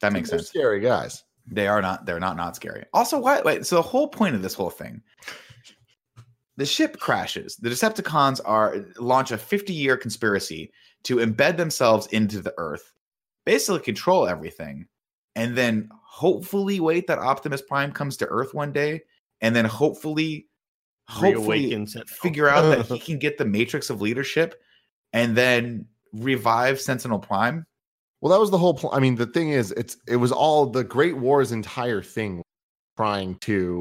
That 0.00 0.12
makes 0.12 0.30
sense. 0.30 0.48
Scary 0.48 0.80
guys. 0.80 1.22
They 1.46 1.66
are 1.66 1.82
not. 1.82 2.06
They're 2.06 2.20
not 2.20 2.36
not 2.36 2.56
scary. 2.56 2.84
Also, 2.92 3.18
why? 3.18 3.42
Wait. 3.42 3.66
So 3.66 3.76
the 3.76 3.82
whole 3.82 4.08
point 4.08 4.34
of 4.34 4.42
this 4.42 4.54
whole 4.54 4.70
thing, 4.70 5.02
the 6.56 6.66
ship 6.66 6.98
crashes. 6.98 7.56
The 7.56 7.68
Decepticons 7.68 8.40
are 8.44 8.86
launch 8.98 9.30
a 9.30 9.38
50 9.38 9.72
year 9.72 9.96
conspiracy 9.96 10.72
to 11.04 11.16
embed 11.16 11.56
themselves 11.56 12.06
into 12.08 12.40
the 12.40 12.54
Earth, 12.56 12.92
basically 13.44 13.80
control 13.80 14.26
everything, 14.26 14.86
and 15.34 15.56
then 15.56 15.88
hopefully 16.04 16.80
wait 16.80 17.06
that 17.08 17.18
Optimus 17.18 17.62
Prime 17.62 17.92
comes 17.92 18.16
to 18.18 18.26
Earth 18.26 18.54
one 18.54 18.72
day, 18.72 19.02
and 19.40 19.54
then 19.54 19.64
hopefully, 19.64 20.46
hopefully 21.08 21.86
figure 22.06 22.48
out 22.48 22.62
that 22.62 22.86
he 22.86 22.98
can 23.04 23.18
get 23.18 23.36
the 23.36 23.44
Matrix 23.44 23.90
of 23.90 24.00
leadership, 24.00 24.60
and 25.12 25.36
then 25.36 25.86
revive 26.12 26.80
Sentinel 26.80 27.18
Prime. 27.18 27.66
Well, 28.20 28.32
that 28.32 28.40
was 28.40 28.50
the 28.50 28.58
whole 28.58 28.74
point. 28.74 28.94
I 28.94 29.00
mean, 29.00 29.16
the 29.16 29.26
thing 29.26 29.50
is, 29.50 29.72
it's 29.72 29.96
it 30.08 30.16
was 30.16 30.32
all 30.32 30.66
the 30.66 30.84
Great 30.84 31.16
War's 31.16 31.52
entire 31.52 32.02
thing 32.02 32.42
trying 32.96 33.36
to 33.40 33.80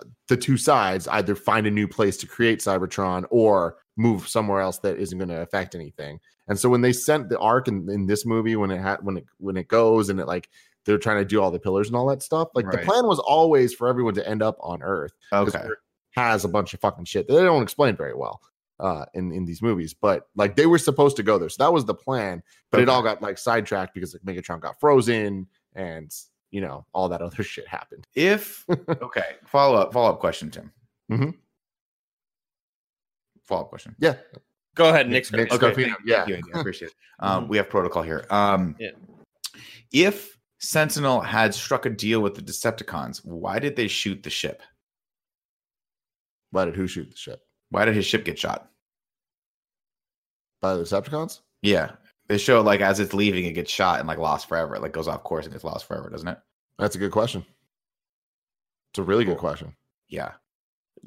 uh, 0.00 0.06
the 0.28 0.36
two 0.36 0.56
sides 0.56 1.06
either 1.08 1.34
find 1.34 1.66
a 1.66 1.70
new 1.70 1.86
place 1.86 2.16
to 2.18 2.26
create 2.26 2.60
Cybertron 2.60 3.24
or 3.30 3.76
move 3.96 4.26
somewhere 4.26 4.60
else 4.60 4.78
that 4.78 4.98
isn't 4.98 5.18
going 5.18 5.28
to 5.28 5.40
affect 5.40 5.74
anything. 5.74 6.18
And 6.48 6.58
so 6.58 6.68
when 6.68 6.80
they 6.80 6.92
sent 6.92 7.28
the 7.28 7.38
arc 7.38 7.68
in, 7.68 7.88
in 7.88 8.06
this 8.06 8.26
movie, 8.26 8.56
when 8.56 8.70
it 8.70 8.80
had 8.80 8.98
when 9.02 9.18
it 9.18 9.26
when 9.38 9.56
it 9.56 9.68
goes 9.68 10.08
and 10.08 10.18
it 10.18 10.26
like 10.26 10.48
they're 10.84 10.98
trying 10.98 11.18
to 11.18 11.24
do 11.24 11.40
all 11.40 11.50
the 11.50 11.60
pillars 11.60 11.86
and 11.86 11.96
all 11.96 12.06
that 12.08 12.22
stuff, 12.22 12.48
like 12.54 12.70
the 12.70 12.78
plan 12.78 13.06
was 13.06 13.18
always 13.18 13.72
for 13.72 13.88
everyone 13.88 14.14
to 14.14 14.28
end 14.28 14.42
up 14.42 14.56
on 14.60 14.82
Earth. 14.82 15.12
Okay. 15.32 15.68
Has 16.10 16.44
a 16.44 16.48
bunch 16.48 16.74
of 16.74 16.80
fucking 16.80 17.06
shit 17.06 17.26
that 17.26 17.34
they 17.34 17.42
don't 17.42 17.62
explain 17.62 17.96
very 17.96 18.14
well 18.14 18.40
uh 18.80 19.04
in 19.14 19.30
in 19.32 19.44
these 19.44 19.62
movies 19.62 19.94
but 19.94 20.26
like 20.34 20.56
they 20.56 20.66
were 20.66 20.78
supposed 20.78 21.16
to 21.16 21.22
go 21.22 21.38
there 21.38 21.48
so 21.48 21.62
that 21.62 21.72
was 21.72 21.84
the 21.84 21.94
plan 21.94 22.42
but 22.72 22.80
it 22.80 22.88
all 22.88 23.02
got 23.02 23.22
like 23.22 23.38
sidetracked 23.38 23.94
because 23.94 24.14
like 24.14 24.22
megatron 24.36 24.60
got 24.60 24.78
frozen 24.80 25.46
and 25.76 26.12
you 26.50 26.60
know 26.60 26.84
all 26.92 27.08
that 27.08 27.22
other 27.22 27.42
shit 27.52 27.66
happened 27.68 28.04
If 28.16 28.64
okay, 29.02 29.36
follow 29.46 29.76
up 29.78 29.92
follow 29.92 30.10
up 30.10 30.18
question, 30.20 30.50
Tim. 30.50 30.72
Mhm. 31.10 31.34
Follow 33.44 33.62
up 33.62 33.68
question. 33.68 33.94
yeah 33.98 34.14
Go 34.74 34.88
ahead, 34.88 35.08
Nick. 35.08 35.30
Nick 35.30 35.52
Okay. 35.52 35.66
Scarpino, 35.70 35.84
thank- 35.84 35.98
yeah. 36.04 36.24
thank 36.24 36.46
you, 36.46 36.52
I 36.52 36.58
appreciate 36.60 36.88
it. 36.88 36.94
Um, 37.20 37.44
Mhm. 37.44 37.48
We 37.48 37.56
have 37.58 37.70
protocol 37.70 38.02
here. 38.02 38.26
Um, 38.28 38.74
Yeah. 38.80 38.90
If 39.92 40.36
Sentinel 40.58 41.20
had 41.20 41.54
struck 41.54 41.86
a 41.86 41.90
deal 41.90 42.20
with 42.20 42.34
the 42.34 42.42
Decepticons, 42.42 43.24
why 43.24 43.60
did 43.60 43.76
they 43.76 43.86
shoot 43.86 44.22
the 44.24 44.30
ship? 44.30 44.62
why 46.50 46.64
did 46.64 46.74
who 46.76 46.86
shoot 46.88 47.08
the 47.10 47.16
ship 47.16 47.43
Why 47.70 47.84
did 47.84 47.94
his 47.94 48.06
ship 48.06 48.24
get 48.24 48.38
shot? 48.38 48.70
by 50.60 50.74
the 50.74 50.82
decepticons 50.82 51.40
Yeah, 51.62 51.92
they 52.28 52.38
show 52.38 52.62
like 52.62 52.80
as 52.80 52.98
it's 53.00 53.12
leaving, 53.12 53.44
it 53.44 53.52
gets 53.52 53.70
shot 53.70 53.98
and 54.00 54.08
like 54.08 54.18
lost 54.18 54.48
forever. 54.48 54.74
It 54.76 54.82
like 54.82 54.92
goes 54.92 55.08
off 55.08 55.22
course 55.24 55.44
and 55.44 55.52
gets 55.52 55.64
lost 55.64 55.86
forever, 55.86 56.08
doesn't 56.08 56.28
it? 56.28 56.38
that's 56.78 56.96
a 56.96 56.98
good 56.98 57.12
question 57.12 57.44
it's 58.90 58.98
a 58.98 59.02
really 59.02 59.24
good 59.24 59.38
question 59.38 59.74
Yeah. 60.08 60.32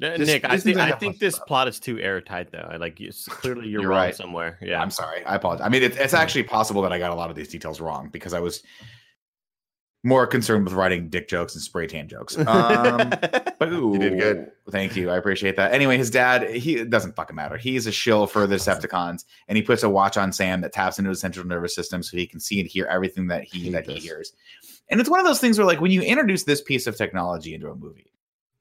Uh, 0.00 0.16
This- 0.16 0.28
Nick, 0.28 0.44
I 0.44 0.54
this 0.54 0.62
think 0.64 0.76
seems 0.76 0.76
like 0.78 0.92
I 0.92 0.96
a 0.96 1.00
think 1.00 1.18
this 1.18 1.34
stuff. 1.34 1.46
plot 1.48 1.66
is 1.68 1.80
too 1.80 1.98
airtight 1.98 2.52
though. 2.52 2.68
I 2.70 2.76
like 2.76 3.00
you, 3.00 3.10
clearly 3.28 3.66
you're, 3.68 3.80
You're 3.82 3.90
wrong 3.90 3.98
right. 3.98 4.14
somewhere. 4.14 4.58
Yeah. 4.62 4.80
I'm 4.80 4.90
sorry. 4.90 5.24
I 5.24 5.34
apologize. 5.34 5.66
I 5.66 5.68
mean, 5.70 5.82
it's, 5.82 5.96
it's 5.96 6.14
actually 6.14 6.44
possible 6.44 6.82
that 6.82 6.92
I 6.92 6.98
got 7.00 7.10
a 7.10 7.14
lot 7.16 7.30
of 7.30 7.36
these 7.36 7.48
details 7.48 7.80
wrong 7.80 8.08
because 8.12 8.32
I 8.32 8.38
was 8.40 8.62
more 10.04 10.26
concerned 10.26 10.64
with 10.64 10.74
writing 10.74 11.08
dick 11.08 11.28
jokes 11.28 11.54
and 11.54 11.62
spray 11.62 11.86
tan 11.86 12.08
jokes. 12.08 12.38
Um, 12.38 13.10
Boo. 13.60 13.90
You 13.94 13.98
did 13.98 14.18
good. 14.18 14.50
Thank 14.70 14.94
you. 14.96 15.10
I 15.10 15.16
appreciate 15.16 15.56
that. 15.56 15.72
Anyway, 15.72 15.96
his 15.98 16.10
dad, 16.10 16.48
he 16.50 16.76
it 16.76 16.90
doesn't 16.90 17.16
fucking 17.16 17.34
matter. 17.34 17.56
He's 17.56 17.86
a 17.86 17.92
shill 17.92 18.26
for 18.26 18.46
the 18.46 18.56
Decepticons, 18.56 19.24
and 19.48 19.56
he 19.56 19.62
puts 19.62 19.82
a 19.82 19.88
watch 19.88 20.16
on 20.16 20.32
Sam 20.32 20.60
that 20.60 20.72
taps 20.72 20.98
into 20.98 21.08
his 21.10 21.20
central 21.20 21.46
nervous 21.46 21.74
system 21.74 22.02
so 22.02 22.16
he 22.16 22.26
can 22.26 22.38
see 22.40 22.60
and 22.60 22.68
hear 22.68 22.86
everything 22.86 23.26
that 23.28 23.44
he 23.44 23.70
that 23.70 23.86
he 23.86 23.94
hears. 23.98 24.32
And 24.88 25.00
it's 25.00 25.10
one 25.10 25.20
of 25.20 25.26
those 25.26 25.40
things 25.40 25.58
where, 25.58 25.66
like, 25.66 25.80
when 25.80 25.90
you 25.90 26.00
introduce 26.02 26.44
this 26.44 26.62
piece 26.62 26.86
of 26.86 26.96
technology 26.96 27.54
into 27.54 27.68
a 27.68 27.74
movie, 27.74 28.12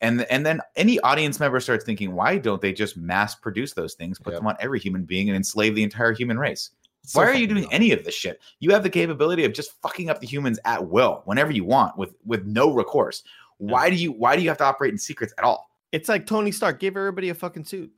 and 0.02 0.24
and 0.32 0.46
then 0.46 0.60
any 0.76 1.00
audience 1.02 1.40
member 1.40 1.60
starts 1.60 1.86
thinking, 1.86 2.14
why 2.16 2.38
don't 2.38 2.62
they 2.62 2.74
just 2.74 2.98
mass 2.98 3.36
produce 3.36 3.74
those 3.74 3.94
things, 3.94 4.18
put 4.20 4.32
Yep. 4.34 4.40
them 4.40 4.48
on 4.48 4.58
every 4.60 4.80
human 4.80 5.04
being, 5.06 5.30
and 5.30 5.36
enslave 5.36 5.76
the 5.76 5.84
entire 5.84 6.14
human 6.14 6.40
race? 6.40 6.72
So 7.08 7.22
Why 7.22 7.28
are 7.28 7.34
you 7.34 7.48
doing 7.48 7.64
dumb. 7.64 7.72
any 7.72 7.92
of 7.94 8.04
this 8.04 8.14
shit? 8.14 8.42
You 8.60 8.72
have 8.72 8.84
the 8.84 8.90
capability 8.90 9.46
of 9.46 9.54
just 9.54 9.82
fucking 9.82 10.10
up 10.10 10.20
the 10.20 10.28
humans 10.28 10.60
at 10.66 10.86
will 10.86 11.22
whenever 11.24 11.52
you 11.52 11.64
want 11.64 11.98
with 11.98 12.14
with 12.26 12.46
no 12.46 12.74
recourse. 12.74 13.24
Why 13.60 13.90
do 13.90 13.96
you 13.96 14.12
why 14.12 14.36
do 14.36 14.42
you 14.42 14.50
have 14.50 14.58
to 14.58 14.66
operate 14.66 14.92
in 14.92 14.98
secrets 14.98 15.34
at 15.38 15.44
all? 15.44 15.68
it's 15.92 16.10
like 16.10 16.26
Tony 16.26 16.52
Stark 16.52 16.80
gave 16.80 16.98
everybody 16.98 17.30
a 17.30 17.34
fucking 17.34 17.64
suit. 17.64 17.92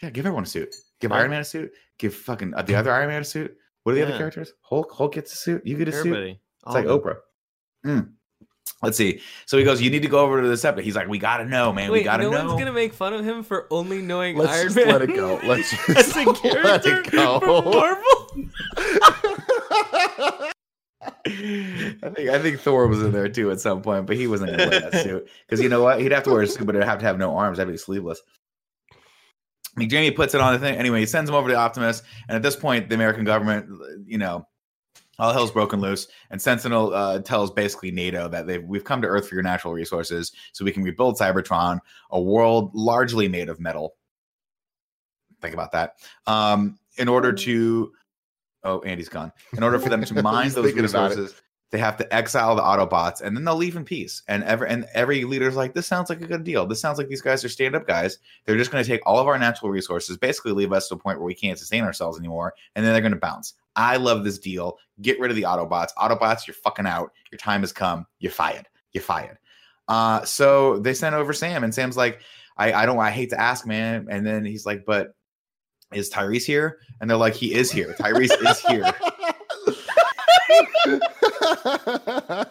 Yeah, 0.00 0.10
give 0.10 0.26
everyone 0.26 0.44
a 0.44 0.46
suit. 0.46 0.74
Give. 1.00 1.12
Iron 1.12 1.30
Man 1.30 1.40
a 1.40 1.44
suit. 1.44 1.72
Give 1.98 2.14
fucking 2.14 2.54
uh, 2.54 2.62
the 2.62 2.74
other 2.76 2.92
Iron 2.92 3.08
Man 3.08 3.22
a 3.22 3.24
suit. 3.24 3.56
What 3.82 3.92
are 3.92 3.94
the 3.96 4.06
other 4.06 4.16
characters? 4.16 4.52
Hulk. 4.62 4.92
Hulk 4.92 5.14
gets 5.14 5.32
a 5.32 5.36
suit. 5.36 5.66
You 5.66 5.76
get 5.76 5.88
a 5.88 5.92
suit. 5.92 6.16
It's 6.16 6.38
like 6.66 6.86
All 6.86 6.98
them. 6.98 7.00
Oprah. 7.00 7.16
Mm. 7.84 8.12
Let's 8.82 8.96
see. 8.96 9.20
So 9.46 9.56
he 9.58 9.64
goes, 9.64 9.80
"You 9.80 9.90
need 9.90 10.02
to 10.02 10.08
go 10.08 10.18
over 10.18 10.42
to 10.42 10.48
the 10.48 10.54
Decepticons." 10.54 10.82
He's 10.82 10.96
like, 10.96 11.06
"We 11.08 11.18
gotta 11.18 11.44
know, 11.44 11.72
man. 11.72 11.90
we 11.92 12.02
gotta 12.02 12.24
no 12.24 12.30
know." 12.30 12.42
No 12.42 12.48
one's 12.48 12.58
gonna 12.58 12.72
make 12.72 12.92
fun 12.92 13.14
of 13.14 13.24
him 13.24 13.42
for 13.44 13.66
only 13.70 14.02
knowing 14.02 14.36
Let's 14.36 14.52
Iron 14.52 14.64
just 14.64 14.76
Man. 14.76 14.88
let 14.88 15.02
it 15.02 15.14
go. 15.14 15.38
Let's 15.44 15.70
just 15.70 15.88
As 15.90 16.16
a 16.16 16.24
let 16.26 16.42
character 16.42 17.00
it 17.00 17.10
go. 17.10 17.38
from 17.40 17.64
Marvel. 17.64 18.50
I 21.24 22.10
think 22.14 22.28
I 22.30 22.38
think 22.40 22.60
Thor 22.60 22.86
was 22.88 23.02
in 23.02 23.12
there 23.12 23.28
too 23.28 23.50
at 23.50 23.60
some 23.60 23.82
point, 23.82 24.06
but 24.06 24.16
he 24.16 24.26
wasn't 24.26 24.50
gonna 24.56 24.68
wear 24.70 24.80
that 24.90 25.02
suit 25.02 25.28
because 25.46 25.60
you 25.60 25.68
know 25.68 25.82
what? 25.82 26.00
He'd 26.00 26.12
have 26.12 26.24
to 26.24 26.30
wear 26.30 26.42
a 26.42 26.46
suit, 26.46 26.66
but 26.66 26.74
it'd 26.74 26.86
have 26.88 26.98
to 27.00 27.04
have 27.06 27.18
no 27.18 27.36
arms. 27.36 27.58
That'd 27.58 27.72
be 27.72 27.78
sleeveless. 27.78 28.20
McDreamy 29.78 30.14
puts 30.14 30.34
it 30.34 30.40
on 30.40 30.52
the 30.52 30.58
thing 30.58 30.76
anyway. 30.76 31.00
He 31.00 31.06
sends 31.06 31.30
him 31.30 31.36
over 31.36 31.48
to 31.48 31.54
Optimus, 31.54 32.02
and 32.28 32.36
at 32.36 32.42
this 32.42 32.56
point, 32.56 32.88
the 32.88 32.94
American 32.94 33.24
government, 33.24 33.66
you 34.04 34.18
know, 34.18 34.46
all 35.22 35.32
hell's 35.32 35.52
broken 35.52 35.80
loose. 35.80 36.08
And 36.30 36.42
Sentinel 36.42 36.92
uh, 36.92 37.20
tells 37.20 37.50
basically 37.50 37.92
NATO 37.92 38.28
that 38.28 38.46
they've 38.46 38.62
we've 38.62 38.84
come 38.84 39.00
to 39.02 39.08
Earth 39.08 39.28
for 39.28 39.34
your 39.36 39.44
natural 39.44 39.72
resources, 39.72 40.32
so 40.52 40.64
we 40.64 40.72
can 40.72 40.82
rebuild 40.82 41.16
Cybertron, 41.16 41.78
a 42.10 42.20
world 42.20 42.74
largely 42.74 43.28
made 43.28 43.48
of 43.48 43.60
metal. 43.60 43.94
Think 45.40 45.54
about 45.54 45.72
that. 45.72 45.94
Um, 46.26 46.78
in 46.98 47.08
order 47.08 47.32
to, 47.32 47.92
oh, 48.64 48.80
Andy's 48.80 49.08
gone. 49.08 49.32
In 49.56 49.62
order 49.62 49.78
for 49.78 49.88
them 49.88 50.04
to 50.04 50.22
mine 50.22 50.50
those 50.50 50.72
resources, 50.72 51.40
they 51.72 51.78
have 51.78 51.96
to 51.96 52.14
exile 52.14 52.54
the 52.54 52.62
Autobots, 52.62 53.22
and 53.22 53.34
then 53.34 53.44
they'll 53.44 53.56
leave 53.56 53.76
in 53.76 53.84
peace. 53.84 54.22
And 54.28 54.44
every 54.44 54.68
and 54.68 54.86
every 54.94 55.24
leader's 55.24 55.56
like, 55.56 55.72
"This 55.72 55.86
sounds 55.86 56.10
like 56.10 56.20
a 56.20 56.26
good 56.26 56.44
deal. 56.44 56.66
This 56.66 56.80
sounds 56.80 56.98
like 56.98 57.08
these 57.08 57.22
guys 57.22 57.44
are 57.44 57.48
stand-up 57.48 57.86
guys. 57.86 58.18
They're 58.44 58.58
just 58.58 58.70
going 58.70 58.84
to 58.84 58.88
take 58.88 59.00
all 59.06 59.18
of 59.18 59.26
our 59.26 59.38
natural 59.38 59.70
resources, 59.70 60.18
basically 60.18 60.52
leave 60.52 60.72
us 60.72 60.88
to 60.88 60.94
a 60.94 60.98
point 60.98 61.18
where 61.18 61.26
we 61.26 61.34
can't 61.34 61.58
sustain 61.58 61.82
ourselves 61.82 62.18
anymore, 62.18 62.54
and 62.76 62.84
then 62.84 62.92
they're 62.92 63.00
going 63.02 63.12
to 63.12 63.18
bounce." 63.18 63.54
I 63.74 63.96
love 63.96 64.22
this 64.22 64.38
deal. 64.38 64.76
Get 65.00 65.18
rid 65.18 65.30
of 65.30 65.36
the 65.36 65.44
Autobots. 65.44 65.88
Autobots, 65.96 66.46
you're 66.46 66.54
fucking 66.54 66.86
out. 66.86 67.10
Your 67.30 67.38
time 67.38 67.62
has 67.62 67.72
come. 67.72 68.06
You're 68.18 68.30
fired. 68.30 68.68
You're 68.92 69.02
fired. 69.02 69.38
Uh, 69.88 70.22
so 70.24 70.78
they 70.78 70.92
sent 70.92 71.14
over 71.14 71.32
Sam, 71.32 71.64
and 71.64 71.74
Sam's 71.74 71.96
like, 71.96 72.20
I, 72.58 72.72
I 72.72 72.86
don't, 72.86 72.98
I 72.98 73.10
hate 73.10 73.30
to 73.30 73.40
ask, 73.40 73.66
man. 73.66 74.08
And 74.10 74.26
then 74.26 74.44
he's 74.44 74.66
like, 74.66 74.84
but 74.84 75.14
is 75.92 76.10
Tyrese 76.10 76.44
here? 76.44 76.80
And 77.00 77.08
they're 77.08 77.16
like, 77.16 77.34
he 77.34 77.54
is 77.54 77.72
here. 77.72 77.94
Tyrese 77.98 78.30
is 78.46 78.60
here. 78.60 78.92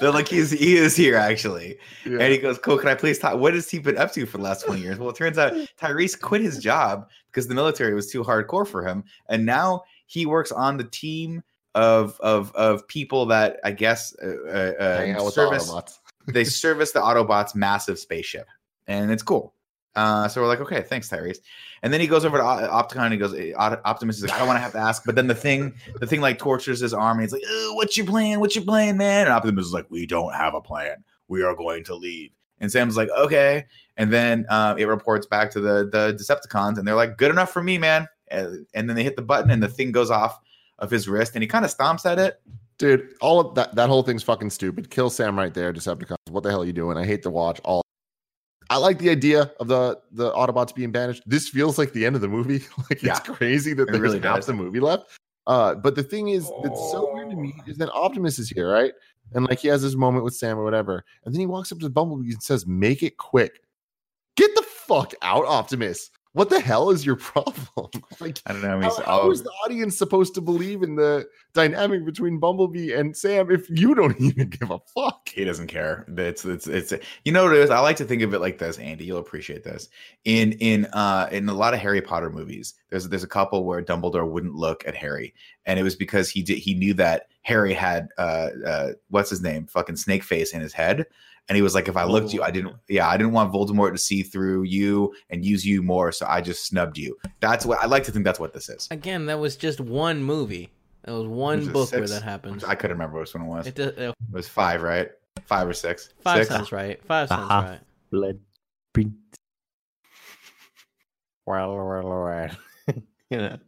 They're 0.00 0.10
like, 0.10 0.28
he's 0.28 0.50
he 0.50 0.76
is 0.76 0.96
here 0.96 1.16
actually. 1.16 1.78
Yeah. 2.04 2.18
And 2.18 2.32
he 2.32 2.38
goes, 2.38 2.58
Cool, 2.58 2.78
can 2.78 2.88
I 2.88 2.94
please 2.94 3.18
talk? 3.18 3.38
What 3.38 3.54
has 3.54 3.70
he 3.70 3.78
been 3.78 3.96
up 3.96 4.12
to 4.12 4.26
for 4.26 4.38
the 4.38 4.44
last 4.44 4.66
20 4.66 4.80
years? 4.80 4.98
Well, 4.98 5.10
it 5.10 5.16
turns 5.16 5.38
out 5.38 5.52
Tyrese 5.80 6.20
quit 6.20 6.40
his 6.40 6.58
job 6.58 7.08
because 7.30 7.48
the 7.48 7.54
military 7.54 7.94
was 7.94 8.10
too 8.10 8.24
hardcore 8.24 8.66
for 8.66 8.86
him. 8.86 9.04
And 9.28 9.46
now 9.46 9.82
he 10.06 10.26
works 10.26 10.52
on 10.52 10.76
the 10.76 10.84
team 10.84 11.42
of 11.74 12.18
of 12.20 12.52
of 12.54 12.86
people 12.88 13.26
that 13.26 13.60
I 13.62 13.70
guess 13.70 14.14
uh, 14.22 14.26
uh, 14.26 15.22
with 15.22 15.34
service 15.34 15.70
Autobots. 15.70 15.98
they 16.26 16.44
service 16.44 16.92
the 16.92 17.00
Autobots' 17.00 17.54
massive 17.54 17.98
spaceship, 17.98 18.48
and 18.86 19.10
it's 19.10 19.22
cool. 19.22 19.54
Uh, 19.96 20.28
so 20.28 20.40
we're 20.40 20.46
like, 20.46 20.60
okay, 20.60 20.82
thanks, 20.82 21.08
Tyrese. 21.08 21.38
And 21.82 21.92
then 21.92 22.00
he 22.00 22.06
goes 22.06 22.24
over 22.24 22.36
to 22.38 22.44
Opticon 22.44 23.04
and 23.04 23.12
he 23.12 23.18
goes, 23.18 23.34
Optimus 23.56 24.18
is 24.18 24.22
like, 24.22 24.32
I 24.32 24.38
don't 24.38 24.46
want 24.46 24.58
to 24.58 24.62
have 24.62 24.72
to 24.72 24.78
ask. 24.78 25.04
But 25.04 25.14
then 25.14 25.26
the 25.26 25.34
thing, 25.34 25.74
the 26.00 26.06
thing 26.06 26.20
like 26.20 26.38
tortures 26.38 26.80
his 26.80 26.94
arm, 26.94 27.18
and 27.18 27.22
he's 27.22 27.32
like, 27.32 27.42
"Ugh, 27.42 27.76
what's 27.76 27.96
your 27.96 28.06
plan? 28.06 28.40
What's 28.40 28.54
your 28.54 28.64
plan, 28.64 28.96
man? 28.96 29.26
And 29.26 29.32
Optimus 29.32 29.66
is 29.66 29.72
like, 29.72 29.86
we 29.90 30.06
don't 30.06 30.34
have 30.34 30.54
a 30.54 30.60
plan. 30.60 31.02
We 31.28 31.42
are 31.42 31.54
going 31.54 31.84
to 31.84 31.94
leave. 31.94 32.30
And 32.60 32.70
Sam's 32.70 32.96
like, 32.96 33.08
okay. 33.10 33.66
And 33.96 34.12
then 34.12 34.46
uh, 34.48 34.76
it 34.78 34.86
reports 34.86 35.26
back 35.26 35.50
to 35.52 35.60
the 35.60 35.88
the 35.90 36.16
Decepticons, 36.18 36.78
and 36.78 36.86
they're 36.86 36.94
like, 36.94 37.16
good 37.16 37.30
enough 37.30 37.50
for 37.50 37.62
me, 37.62 37.78
man. 37.78 38.08
And, 38.28 38.66
and 38.74 38.88
then 38.88 38.96
they 38.96 39.02
hit 39.02 39.16
the 39.16 39.22
button, 39.22 39.50
and 39.50 39.62
the 39.62 39.68
thing 39.68 39.92
goes 39.92 40.10
off 40.10 40.38
of 40.78 40.90
his 40.90 41.08
wrist, 41.08 41.34
and 41.34 41.42
he 41.42 41.48
kind 41.48 41.64
of 41.64 41.74
stomps 41.74 42.04
at 42.04 42.18
it. 42.18 42.40
Dude, 42.78 43.14
all 43.22 43.40
of 43.40 43.54
that 43.54 43.74
that 43.74 43.88
whole 43.88 44.02
thing's 44.02 44.22
fucking 44.22 44.50
stupid. 44.50 44.90
Kill 44.90 45.08
Sam 45.08 45.38
right 45.38 45.54
there, 45.54 45.72
Decepticons. 45.72 46.16
What 46.30 46.42
the 46.42 46.50
hell 46.50 46.62
are 46.62 46.66
you 46.66 46.74
doing? 46.74 46.98
I 46.98 47.06
hate 47.06 47.22
to 47.22 47.30
watch 47.30 47.60
all 47.64 47.85
I 48.70 48.78
like 48.78 48.98
the 48.98 49.10
idea 49.10 49.52
of 49.60 49.68
the 49.68 50.00
the 50.12 50.32
Autobots 50.32 50.74
being 50.74 50.90
banished. 50.90 51.22
This 51.26 51.48
feels 51.48 51.78
like 51.78 51.92
the 51.92 52.04
end 52.04 52.16
of 52.16 52.22
the 52.22 52.28
movie. 52.28 52.64
like 52.90 53.02
it's 53.02 53.20
crazy 53.20 53.72
that 53.74 53.84
it 53.84 53.92
there's 53.92 54.00
really 54.00 54.20
half 54.20 54.36
does. 54.36 54.46
the 54.46 54.54
movie 54.54 54.80
left. 54.80 55.18
Uh, 55.46 55.74
but 55.74 55.94
the 55.94 56.02
thing 56.02 56.28
is 56.28 56.50
that's 56.62 56.90
so 56.90 57.12
weird 57.14 57.30
to 57.30 57.36
me 57.36 57.54
is 57.66 57.78
that 57.78 57.90
Optimus 57.92 58.38
is 58.38 58.48
here, 58.48 58.68
right? 58.70 58.92
And 59.34 59.46
like 59.48 59.60
he 59.60 59.68
has 59.68 59.82
this 59.82 59.94
moment 59.94 60.24
with 60.24 60.34
Sam 60.34 60.58
or 60.58 60.64
whatever, 60.64 61.04
and 61.24 61.34
then 61.34 61.40
he 61.40 61.46
walks 61.46 61.70
up 61.70 61.78
to 61.80 61.88
Bumblebee 61.88 62.32
and 62.32 62.42
says, 62.42 62.66
"Make 62.66 63.02
it 63.02 63.16
quick." 63.16 63.60
Get 64.36 64.54
the 64.54 64.62
fuck 64.62 65.14
out, 65.22 65.46
Optimus. 65.46 66.10
What 66.36 66.50
the 66.50 66.60
hell 66.60 66.90
is 66.90 67.06
your 67.06 67.16
problem? 67.32 67.88
like 68.20 68.42
I 68.44 68.52
don't 68.52 68.60
know. 68.60 68.78
how, 68.82 69.02
how 69.04 69.30
is 69.30 69.42
the 69.42 69.48
audience 69.64 69.96
supposed 69.96 70.34
to 70.34 70.42
believe 70.42 70.82
in 70.82 70.94
the 70.94 71.26
dynamic 71.54 72.04
between 72.04 72.38
Bumblebee 72.38 72.92
and 72.92 73.16
Sam 73.16 73.50
if 73.50 73.70
you 73.70 73.94
don't 73.94 74.20
even 74.20 74.50
give 74.50 74.70
a 74.70 74.78
fuck? 74.94 75.30
he 75.30 75.46
doesn't 75.46 75.68
care. 75.68 76.04
It's 76.14 76.44
it's 76.44 76.66
it's 76.66 76.92
you 77.24 77.32
know 77.32 77.44
what 77.44 77.54
it 77.54 77.60
is. 77.60 77.70
I 77.70 77.78
like 77.80 77.96
to 77.96 78.04
think 78.04 78.20
of 78.20 78.34
it 78.34 78.40
like 78.40 78.58
this, 78.58 78.76
Andy. 78.76 79.06
You'll 79.06 79.16
appreciate 79.16 79.64
this. 79.64 79.88
In 80.26 80.52
in 80.52 80.84
uh 80.92 81.26
in 81.32 81.48
a 81.48 81.54
lot 81.54 81.72
of 81.72 81.80
Harry 81.80 82.02
Potter 82.02 82.28
movies, 82.28 82.74
there's 82.90 83.08
there's 83.08 83.24
a 83.24 83.28
couple 83.28 83.64
where 83.64 83.82
Dumbledore 83.82 84.30
wouldn't 84.30 84.54
look 84.54 84.86
at 84.86 84.94
Harry, 84.94 85.32
and 85.64 85.80
it 85.80 85.84
was 85.84 85.96
because 85.96 86.28
he 86.28 86.42
did 86.42 86.58
he 86.58 86.74
knew 86.74 86.92
that 86.94 87.28
Harry 87.44 87.72
had 87.72 88.08
uh 88.18 88.50
uh 88.66 88.92
what's 89.08 89.30
his 89.30 89.40
name 89.40 89.66
fucking 89.68 89.96
Snake 89.96 90.22
Face 90.22 90.52
in 90.52 90.60
his 90.60 90.74
head. 90.74 91.06
And 91.48 91.54
he 91.54 91.62
was 91.62 91.74
like, 91.76 91.86
if 91.88 91.96
I 91.96 92.02
looked 92.04 92.32
you, 92.34 92.42
I 92.42 92.50
didn't, 92.50 92.74
yeah, 92.88 93.08
I 93.08 93.16
didn't 93.16 93.32
want 93.32 93.52
Voldemort 93.52 93.92
to 93.92 93.98
see 93.98 94.22
through 94.24 94.64
you 94.64 95.14
and 95.30 95.44
use 95.44 95.64
you 95.64 95.80
more, 95.82 96.10
so 96.10 96.26
I 96.28 96.40
just 96.40 96.66
snubbed 96.66 96.98
you. 96.98 97.16
That's 97.40 97.64
what 97.64 97.78
I 97.80 97.86
like 97.86 98.02
to 98.04 98.10
think. 98.12 98.24
That's 98.24 98.40
what 98.40 98.52
this 98.52 98.68
is. 98.68 98.88
Again, 98.90 99.26
that 99.26 99.38
was 99.38 99.56
just 99.56 99.80
one 99.80 100.22
movie. 100.24 100.70
That 101.04 101.12
was 101.12 101.28
one 101.28 101.58
Was 101.58 101.68
it 101.68 101.72
book 101.72 101.92
where 101.92 102.08
that 102.08 102.22
happened. 102.24 102.64
I 102.66 102.74
couldn't 102.74 102.96
remember 102.96 103.20
which 103.20 103.32
one 103.32 103.44
it 103.44 103.48
was. 103.48 103.66
It, 103.68 103.78
It 103.78 103.96
does- 103.96 104.08
uh, 104.08 104.12
was 104.32 104.48
five, 104.48 104.82
right? 104.82 105.08
Five 105.44 105.68
or 105.68 105.72
six. 105.72 106.08
five 106.20 106.38
Six? 106.38 106.48
sounds 106.48 106.72
right. 106.72 107.00
Five 107.04 107.28
sounds 107.28 107.48
Uh-huh. 107.50 107.68
right. 107.68 107.80
Blood 108.10 108.40
Prince. 108.92 109.14
Well, 111.46 111.76
well, 111.76 112.02
well. 112.24 112.50
you 113.30 113.36
know. 113.38 113.58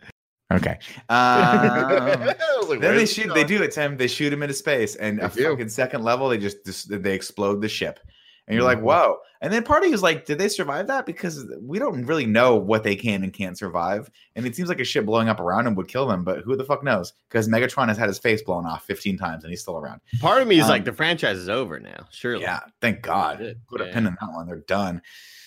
Okay. 0.52 0.78
Um, 1.10 2.26
like, 2.68 2.80
Then 2.80 2.96
they 2.96 3.06
shoot. 3.06 3.26
this 3.26 3.34
They 3.34 3.44
do 3.44 3.62
it, 3.62 3.72
Tim. 3.72 3.96
They 3.96 4.06
shoot 4.08 4.32
him 4.32 4.42
into 4.42 4.54
space, 4.54 4.96
and 4.96 5.20
a 5.20 5.28
do. 5.28 5.44
fucking 5.50 5.68
second 5.68 6.02
level, 6.02 6.28
they 6.28 6.38
just, 6.38 6.64
just 6.64 6.88
they 7.02 7.14
explode 7.14 7.60
the 7.62 7.68
ship, 7.68 7.98
and 8.46 8.54
you're 8.54 8.64
like, 8.64 8.78
Mhm. 8.78 8.82
"Whoa!" 8.82 9.16
And 9.40 9.52
then 9.52 9.62
part 9.62 9.82
of 9.84 9.88
you 9.88 9.94
is 9.94 10.02
like, 10.02 10.24
"Did 10.26 10.38
they 10.38 10.48
survive 10.48 10.86
that?" 10.88 11.06
Because 11.06 11.46
we 11.60 11.78
don't 11.78 12.04
really 12.04 12.26
know 12.26 12.56
what 12.56 12.82
they 12.82 12.96
can 12.96 13.22
and 13.22 13.32
can't 13.32 13.56
survive, 13.56 14.10
and 14.36 14.44
it 14.46 14.56
seems 14.56 14.68
like 14.68 14.80
a 14.80 14.84
ship 14.84 15.04
blowing 15.06 15.28
up 15.28 15.38
around 15.40 15.66
him 15.66 15.74
would 15.76 15.88
kill 15.88 16.06
them, 16.08 16.24
but 16.24 16.40
who 16.40 16.56
the 16.56 16.64
fuck 16.64 16.82
knows? 16.82 17.12
Because 17.28 17.48
Megatron 17.48 17.88
has 17.88 17.96
had 17.98 18.08
his 18.08 18.18
face 18.18 18.42
blown 18.42 18.66
off 18.66 18.84
15 18.84 19.16
times, 19.16 19.44
and 19.44 19.50
he's 19.50 19.60
still 19.62 19.78
around. 19.78 20.00
Part 20.20 20.42
of 20.42 20.48
me 20.48 20.56
is 20.58 20.64
Um, 20.64 20.70
like 20.70 20.84
the 20.84 20.92
franchise 20.92 21.38
is 21.38 21.48
over 21.48 21.78
now. 21.78 22.06
Surely. 22.10 22.42
Yeah, 22.42 22.60
thank 22.80 23.02
God. 23.02 23.38
Good. 23.38 23.60
Put 23.68 23.80
a 23.80 23.86
pin 23.86 24.06
in 24.06 24.16
that 24.20 24.32
one. 24.32 24.46
They're 24.46 24.56
done. 24.66 25.02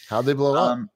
How'd 0.09 0.25
they 0.25 0.33
blow 0.33 0.55
up? 0.55 0.71
Um, 0.71 0.89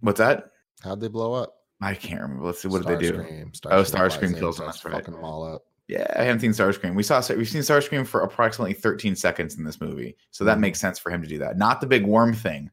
what's 0.00 0.18
that? 0.18 0.50
How'd 0.82 1.00
they 1.00 1.08
blow 1.08 1.34
up? 1.34 1.54
I 1.80 1.94
can't 1.94 2.20
remember. 2.22 2.44
Let's 2.46 2.62
see. 2.62 2.68
What 2.68 2.86
did 2.86 2.98
they 2.98 3.08
do? 3.10 3.12
Starscream. 3.18 3.50
Oh, 3.66 3.84
flies 3.84 4.16
Starscream 4.16 4.38
kills 4.38 4.56
them, 4.56 4.66
that's 4.66 4.84
right. 4.84 4.94
Fucking 4.94 5.14
them 5.14 5.24
all 5.24 5.44
up. 5.44 5.62
Yeah, 5.88 6.06
I 6.16 6.24
haven't 6.24 6.40
seen 6.40 6.50
Starscream. 6.52 6.94
We 6.96 7.02
saw 7.02 7.22
we've 7.36 7.48
seen 7.48 7.60
Starscream 7.62 8.06
for 8.06 8.22
approximately 8.22 8.72
13 8.72 9.14
seconds 9.14 9.56
in 9.56 9.64
this 9.64 9.80
movie, 9.80 10.16
so 10.30 10.44
that 10.44 10.56
Mhm. 10.58 10.62
makes 10.62 10.80
sense 10.80 10.98
for 10.98 11.10
him 11.10 11.22
to 11.22 11.28
do 11.28 11.38
that. 11.38 11.58
Not 11.58 11.80
the 11.80 11.86
big 11.86 12.04
worm 12.04 12.32
thing 12.32 12.70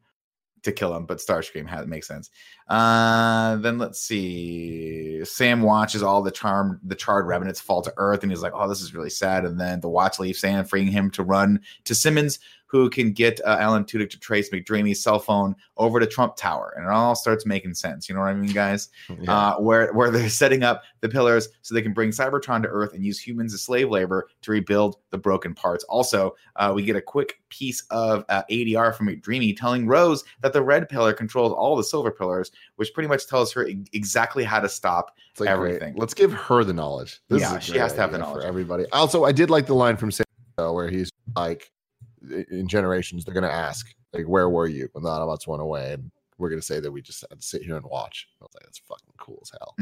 to 0.63 0.71
kill 0.71 0.95
him, 0.95 1.05
but 1.05 1.17
Starscream 1.17 1.67
has 1.67 1.85
makes 1.85 2.07
sense. 2.07 2.29
Uh, 2.69 3.57
then 3.57 3.77
let's 3.77 3.99
see. 4.01 5.23
Sam 5.25 5.61
watches 5.61 6.01
all 6.01 6.21
the 6.23 6.31
charm 6.31 6.79
the 6.83 6.95
charred 6.95 7.27
remnants 7.27 7.59
fall 7.59 7.81
to 7.81 7.93
Earth, 7.97 8.23
and 8.23 8.31
he's 8.31 8.41
like, 8.41 8.53
"Oh, 8.55 8.67
this 8.69 8.81
is 8.81 8.95
really 8.95 9.09
sad." 9.09 9.45
And 9.45 9.59
then 9.59 9.81
the 9.81 9.89
Watch 9.89 10.19
leaves 10.19 10.39
Sam, 10.39 10.63
freeing 10.65 10.87
him 10.87 11.11
to 11.11 11.23
run 11.23 11.59
to 11.83 11.93
Simmons, 11.93 12.39
who 12.73 12.89
can 12.89 13.11
get 13.11 13.39
uh, 13.45 13.57
Alan 13.59 13.83
Tudyk 13.85 14.09
to 14.09 14.19
trace 14.19 14.49
McDreamy's 14.49 14.99
cell 15.01 15.19
phone 15.19 15.55
over 15.77 15.99
to 15.99 16.07
Trump 16.07 16.35
Tower, 16.35 16.73
and 16.75 16.83
it 16.87 16.89
all 16.91 17.13
starts 17.13 17.45
making 17.45 17.75
sense. 17.75 18.09
You 18.09 18.15
know 18.15 18.21
what 18.21 18.29
I 18.29 18.33
mean, 18.33 18.51
guys? 18.51 18.89
Yeah. 19.21 19.31
uh, 19.31 19.59
where 19.59 19.93
where 19.93 20.09
they're 20.09 20.27
setting 20.27 20.63
up 20.63 20.81
the 21.01 21.07
pillars 21.07 21.49
so 21.61 21.75
they 21.75 21.83
can 21.83 21.93
bring 21.93 22.09
Cybertron 22.09 22.63
to 22.63 22.67
Earth 22.67 22.93
and 22.95 23.05
use 23.05 23.19
humans 23.19 23.53
as 23.53 23.61
slave 23.61 23.89
labor 23.91 24.27
to 24.41 24.51
rebuild 24.51 24.97
the 25.11 25.19
broken 25.19 25.53
parts. 25.53 25.83
Also, 25.83 26.35
uh, 26.55 26.71
we 26.75 26.81
get 26.83 26.95
a 26.95 27.01
quick 27.01 27.39
piece 27.49 27.83
of 27.91 28.25
uh, 28.29 28.41
ADR 28.49 28.95
from 28.95 29.07
McDreamy 29.07 29.55
telling 29.55 29.85
Rose 29.85 30.23
that 30.41 30.51
the 30.51 30.63
red 30.63 30.89
pillar 30.89 31.13
controls 31.13 31.53
all 31.53 31.75
the 31.75 31.83
silver 31.83 32.09
pillars, 32.09 32.51
which 32.77 32.91
pretty 32.95 33.07
much 33.07 33.27
tells 33.27 33.53
her 33.53 33.67
e- 33.67 33.85
exactly 33.93 34.43
how 34.43 34.59
to 34.59 34.67
stop. 34.67 35.15
Like 35.39 35.55
great. 35.55 35.75
everything. 35.75 35.95
Let's 35.95 36.15
give 36.15 36.33
her 36.33 36.63
the 36.63 36.73
knowledge. 36.73 37.21
This 37.29 37.41
Yeah, 37.41 37.57
is 37.57 37.63
she 37.63 37.77
has 37.77 37.93
to 37.93 38.01
have 38.01 38.11
the 38.11 38.17
knowledge. 38.17 38.41
for 38.41 38.47
everybody. 38.47 38.85
Also, 38.91 39.25
I 39.25 39.31
did 39.31 39.51
like 39.51 39.67
the 39.67 39.75
line 39.75 39.95
from 39.97 40.09
Sam 40.11 40.25
where 40.57 40.87
he's 40.89 41.11
like, 41.35 41.71
in 42.51 42.67
generations, 42.67 43.25
they're 43.25 43.33
gonna 43.33 43.47
ask, 43.47 43.93
like, 44.13 44.25
where 44.25 44.49
were 44.49 44.67
you 44.67 44.89
when 44.93 45.03
the 45.03 45.09
Autobots 45.09 45.47
went 45.47 45.61
away? 45.61 45.93
And 45.93 46.11
we're 46.37 46.49
gonna 46.49 46.61
say 46.61 46.79
that 46.79 46.91
we 46.91 47.01
just 47.01 47.25
had 47.29 47.39
to 47.39 47.45
sit 47.45 47.63
here 47.63 47.77
and 47.77 47.85
watch. 47.85 48.27
I 48.41 48.45
was 48.45 48.53
like, 48.53 48.63
that's 48.63 48.79
fucking 48.79 49.13
cool 49.17 49.39
as 49.41 49.51
hell. 49.59 49.75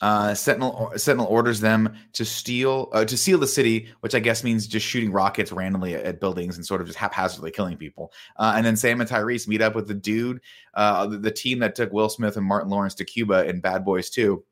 Uh, 0.00 0.34
Sentinel 0.34 0.92
Sentinel 0.96 1.26
orders 1.26 1.60
them 1.60 1.94
to 2.14 2.24
steal 2.24 2.88
uh, 2.92 3.04
to 3.04 3.16
seal 3.16 3.38
the 3.38 3.46
city, 3.46 3.88
which 4.00 4.14
I 4.14 4.18
guess 4.18 4.42
means 4.42 4.66
just 4.66 4.86
shooting 4.86 5.12
rockets 5.12 5.52
randomly 5.52 5.94
at, 5.94 6.04
at 6.04 6.20
buildings 6.20 6.56
and 6.56 6.64
sort 6.64 6.80
of 6.80 6.86
just 6.86 6.98
haphazardly 6.98 7.50
killing 7.50 7.76
people. 7.76 8.12
Uh, 8.36 8.54
and 8.56 8.64
then 8.64 8.76
Sam 8.76 9.00
and 9.00 9.10
Tyrese 9.10 9.46
meet 9.46 9.60
up 9.60 9.74
with 9.74 9.86
the 9.86 9.94
dude, 9.94 10.40
uh, 10.74 11.06
the, 11.06 11.18
the 11.18 11.30
team 11.30 11.58
that 11.58 11.74
took 11.74 11.92
Will 11.92 12.08
Smith 12.08 12.38
and 12.38 12.46
Martin 12.46 12.70
Lawrence 12.70 12.94
to 12.96 13.04
Cuba 13.04 13.46
in 13.46 13.60
Bad 13.60 13.84
Boys 13.84 14.08
2. 14.08 14.42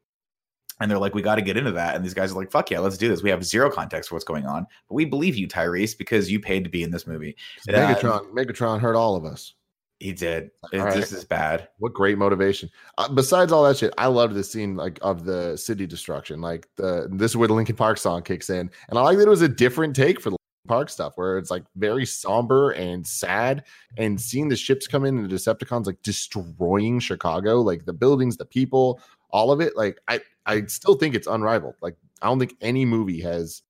And 0.80 0.90
they're 0.90 0.98
like, 0.98 1.14
we 1.14 1.22
got 1.22 1.34
to 1.36 1.42
get 1.42 1.56
into 1.56 1.72
that. 1.72 1.96
And 1.96 2.04
these 2.04 2.14
guys 2.14 2.30
are 2.32 2.36
like, 2.36 2.50
fuck 2.52 2.70
yeah, 2.70 2.78
let's 2.78 2.96
do 2.96 3.08
this. 3.08 3.22
We 3.22 3.30
have 3.30 3.44
zero 3.44 3.70
context 3.70 4.08
for 4.08 4.14
what's 4.14 4.24
going 4.24 4.46
on, 4.46 4.66
but 4.88 4.94
we 4.94 5.04
believe 5.04 5.36
you, 5.36 5.48
Tyrese, 5.48 5.98
because 5.98 6.30
you 6.30 6.38
paid 6.38 6.62
to 6.64 6.70
be 6.70 6.82
in 6.82 6.90
this 6.92 7.06
movie. 7.06 7.36
Uh, 7.68 7.72
Megatron, 7.72 8.30
Megatron 8.32 8.78
hurt 8.80 8.94
all 8.94 9.16
of 9.16 9.24
us. 9.24 9.54
he 9.98 10.12
did. 10.12 10.50
It, 10.72 10.78
right. 10.78 10.94
This 10.94 11.10
is 11.12 11.24
bad. 11.24 11.68
What 11.78 11.92
great 11.92 12.18
motivation! 12.18 12.70
Uh, 12.96 13.08
besides 13.08 13.50
all 13.52 13.64
that 13.64 13.76
shit, 13.76 13.92
I 13.98 14.06
loved 14.06 14.34
the 14.34 14.44
scene 14.44 14.76
like 14.76 14.98
of 15.02 15.24
the 15.24 15.56
city 15.56 15.86
destruction. 15.86 16.40
Like 16.40 16.68
the 16.76 17.08
this 17.10 17.32
is 17.32 17.36
where 17.36 17.48
the 17.48 17.54
Linkin 17.54 17.76
Park 17.76 17.98
song 17.98 18.22
kicks 18.22 18.50
in, 18.50 18.70
and 18.88 18.98
I 18.98 19.02
like 19.02 19.18
that 19.18 19.26
it 19.26 19.30
was 19.30 19.42
a 19.42 19.48
different 19.48 19.96
take 19.96 20.20
for 20.20 20.30
the 20.30 20.34
Linkin 20.36 20.68
Park 20.68 20.90
stuff, 20.90 21.14
where 21.16 21.38
it's 21.38 21.50
like 21.50 21.64
very 21.76 22.06
somber 22.06 22.70
and 22.70 23.04
sad, 23.06 23.64
and 23.96 24.20
seeing 24.20 24.48
the 24.48 24.56
ships 24.56 24.86
come 24.86 25.04
in 25.04 25.18
and 25.18 25.28
the 25.28 25.34
Decepticons 25.34 25.86
like 25.86 26.00
destroying 26.02 27.00
Chicago, 27.00 27.60
like 27.60 27.84
the 27.84 27.92
buildings, 27.92 28.36
the 28.36 28.44
people, 28.44 29.00
all 29.30 29.50
of 29.52 29.60
it. 29.60 29.76
Like 29.76 29.98
I, 30.08 30.20
I 30.46 30.66
still 30.66 30.94
think 30.94 31.14
it's 31.14 31.26
unrivaled. 31.26 31.74
Like 31.82 31.96
I 32.22 32.26
don't 32.26 32.38
think 32.38 32.54
any 32.60 32.84
movie 32.84 33.20
has 33.22 33.62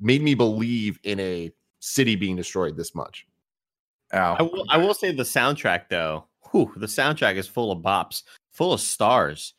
made 0.00 0.22
me 0.22 0.34
believe 0.34 0.98
in 1.04 1.20
a 1.20 1.52
city 1.80 2.16
being 2.16 2.36
destroyed 2.36 2.76
this 2.76 2.94
much. 2.94 3.26
Oh, 4.12 4.18
I 4.18 4.42
will, 4.42 4.64
I 4.68 4.76
will 4.78 4.94
say 4.94 5.12
the 5.12 5.22
soundtrack 5.22 5.88
though. 5.88 6.26
Whew, 6.50 6.72
the 6.76 6.86
soundtrack 6.86 7.36
is 7.36 7.46
full 7.48 7.72
of 7.72 7.78
bops, 7.82 8.22
full 8.50 8.72
of 8.72 8.80
stars. 8.80 9.54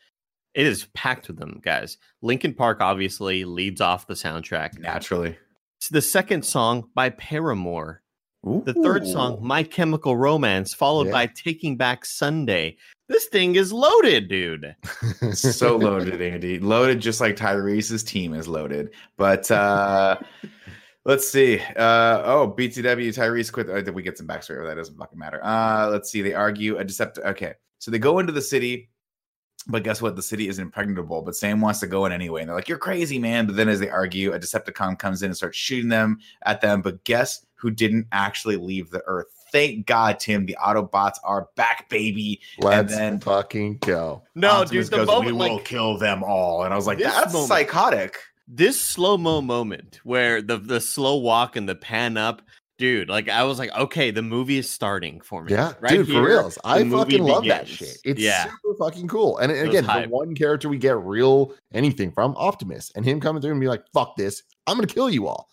It 0.54 0.68
is 0.68 0.86
packed 0.94 1.28
with 1.28 1.38
them, 1.40 1.60
guys. 1.64 1.98
Linkin 2.22 2.54
Park 2.54 2.80
obviously 2.80 3.44
leads 3.46 3.82
off 3.82 4.06
the 4.06 4.14
soundtrack. 4.14 4.78
naturally. 4.78 5.36
It's 5.80 5.90
the 5.90 6.02
second 6.02 6.46
song 6.46 6.90
by 6.94 7.10
Paramore. 7.10 8.02
The 8.44 8.74
third 8.74 9.08
song, 9.08 9.40
My 9.42 9.64
Chemical 9.64 10.16
Romance, 10.18 10.74
followed 10.74 11.08
Yeah. 11.08 11.14
by 11.14 11.28
Taking 11.28 11.78
Back 11.78 12.06
Sunday. 12.06 12.76
This 13.14 13.26
thing 13.26 13.54
is 13.54 13.72
loaded, 13.72 14.28
dude. 14.28 14.76
so 15.34 15.78
loaded, 15.78 16.20
Andy. 16.20 16.58
Loaded 16.58 17.00
just 17.00 17.22
like 17.22 17.36
Tyrese's 17.36 18.02
team 18.02 18.34
is 18.34 18.48
loaded. 18.48 18.90
But 19.18 19.52
uh 19.52 20.18
let's 21.06 21.30
see. 21.30 21.60
Uh 21.60 22.24
oh, 22.26 22.56
BTW 22.58 23.10
Tyrese 23.10 23.52
quit. 23.52 23.70
Uh, 23.70 23.92
we 23.92 24.02
get 24.02 24.18
some 24.18 24.28
backstory, 24.28 24.64
but 24.64 24.70
that 24.70 24.78
doesn't 24.78 24.98
fucking 24.98 25.20
matter. 25.20 25.40
Uh 25.46 25.90
let's 25.92 26.10
see. 26.10 26.24
They 26.24 26.34
argue 26.34 26.80
a 26.80 26.84
decept 26.84 27.20
okay. 27.20 27.54
So 27.78 27.92
they 27.92 28.00
go 28.00 28.18
into 28.18 28.32
the 28.32 28.42
city, 28.42 28.90
but 29.68 29.84
guess 29.84 30.02
what? 30.02 30.16
The 30.16 30.24
city 30.24 30.48
is 30.48 30.58
impregnable, 30.58 31.22
but 31.22 31.36
Sam 31.36 31.62
wants 31.62 31.82
to 31.82 31.88
go 31.88 32.08
in 32.08 32.12
anyway. 32.12 32.42
And 32.42 32.50
they're 32.50 32.56
like, 32.56 32.68
You're 32.68 32.80
crazy, 32.80 33.20
man. 33.20 33.46
But 33.46 33.58
then 33.58 33.70
as 33.70 33.80
they 33.80 33.92
argue, 33.92 34.34
a 34.34 34.40
Decepticon 34.40 34.98
comes 34.98 35.22
in 35.22 35.28
and 35.28 35.38
starts 35.38 35.56
shooting 35.56 35.90
them 35.90 36.18
at 36.48 36.62
them. 36.62 36.82
But 36.82 37.04
guess 37.04 37.46
who 37.54 37.70
didn't 37.70 38.08
actually 38.12 38.56
leave 38.56 38.90
the 38.90 39.04
earth? 39.06 39.28
Thank 39.54 39.86
God, 39.86 40.20
Tim. 40.20 40.46
The 40.48 40.58
Autobots 40.62 41.18
are 41.24 41.48
back, 41.56 41.88
baby. 41.88 42.42
Let's 42.58 42.94
then- 42.94 43.20
fucking 43.22 43.78
go. 43.78 44.24
No, 44.36 44.50
Optimus 44.64 44.90
dude, 44.90 45.00
the 45.00 45.06
goes, 45.06 45.08
we 45.08 45.14
moment 45.32 45.38
will 45.38 45.56
like 45.58 45.66
kill 45.66 45.98
them 45.98 46.24
all. 46.24 46.64
And 46.64 46.74
I 46.74 46.76
was 46.76 46.88
like, 46.88 46.98
that's 46.98 47.32
moment- 47.32 47.48
psychotic. 47.48 48.18
this 48.48 48.82
slow 48.82 49.18
mo 49.18 49.42
moment 49.42 50.00
where 50.04 50.42
the 50.42 50.58
the 50.58 50.82
slow 50.82 51.18
walk 51.18 51.56
and 51.56 51.70
the 51.70 51.76
pan 51.76 52.18
up, 52.18 52.42
dude. 52.78 53.10
Like 53.10 53.30
I 53.30 53.44
was 53.44 53.60
like, 53.60 53.72
okay, 53.78 54.10
the 54.12 54.22
movie 54.24 54.58
is 54.58 54.70
starting 54.70 55.22
for 55.22 55.44
me. 55.44 55.54
Yeah, 55.54 55.74
Right 55.80 55.92
dude, 55.94 56.08
for 56.08 56.14
here, 56.14 56.24
reals. 56.26 56.58
I 56.66 56.84
fucking 56.90 57.24
love 57.24 57.46
that 57.46 57.68
shit. 57.68 58.00
It's 58.04 58.20
yeah, 58.20 58.46
super 58.46 58.76
fucking 58.80 59.08
cool. 59.08 59.38
And 59.38 59.52
was 59.52 59.62
again, 59.62 59.86
the 59.86 60.08
one 60.10 60.36
character 60.36 60.68
we 60.68 60.78
get 60.78 60.98
real 60.98 61.54
anything 61.72 62.12
from, 62.12 62.36
Optimus, 62.38 62.92
and 62.96 63.06
him 63.06 63.22
coming 63.22 63.42
through 63.42 63.52
and 63.52 63.62
be 63.62 63.68
like, 63.68 63.84
fuck 63.94 64.16
this, 64.18 64.44
I'm 64.68 64.76
gonna 64.78 64.88
kill 64.88 65.10
you 65.12 65.28
all. 65.28 65.48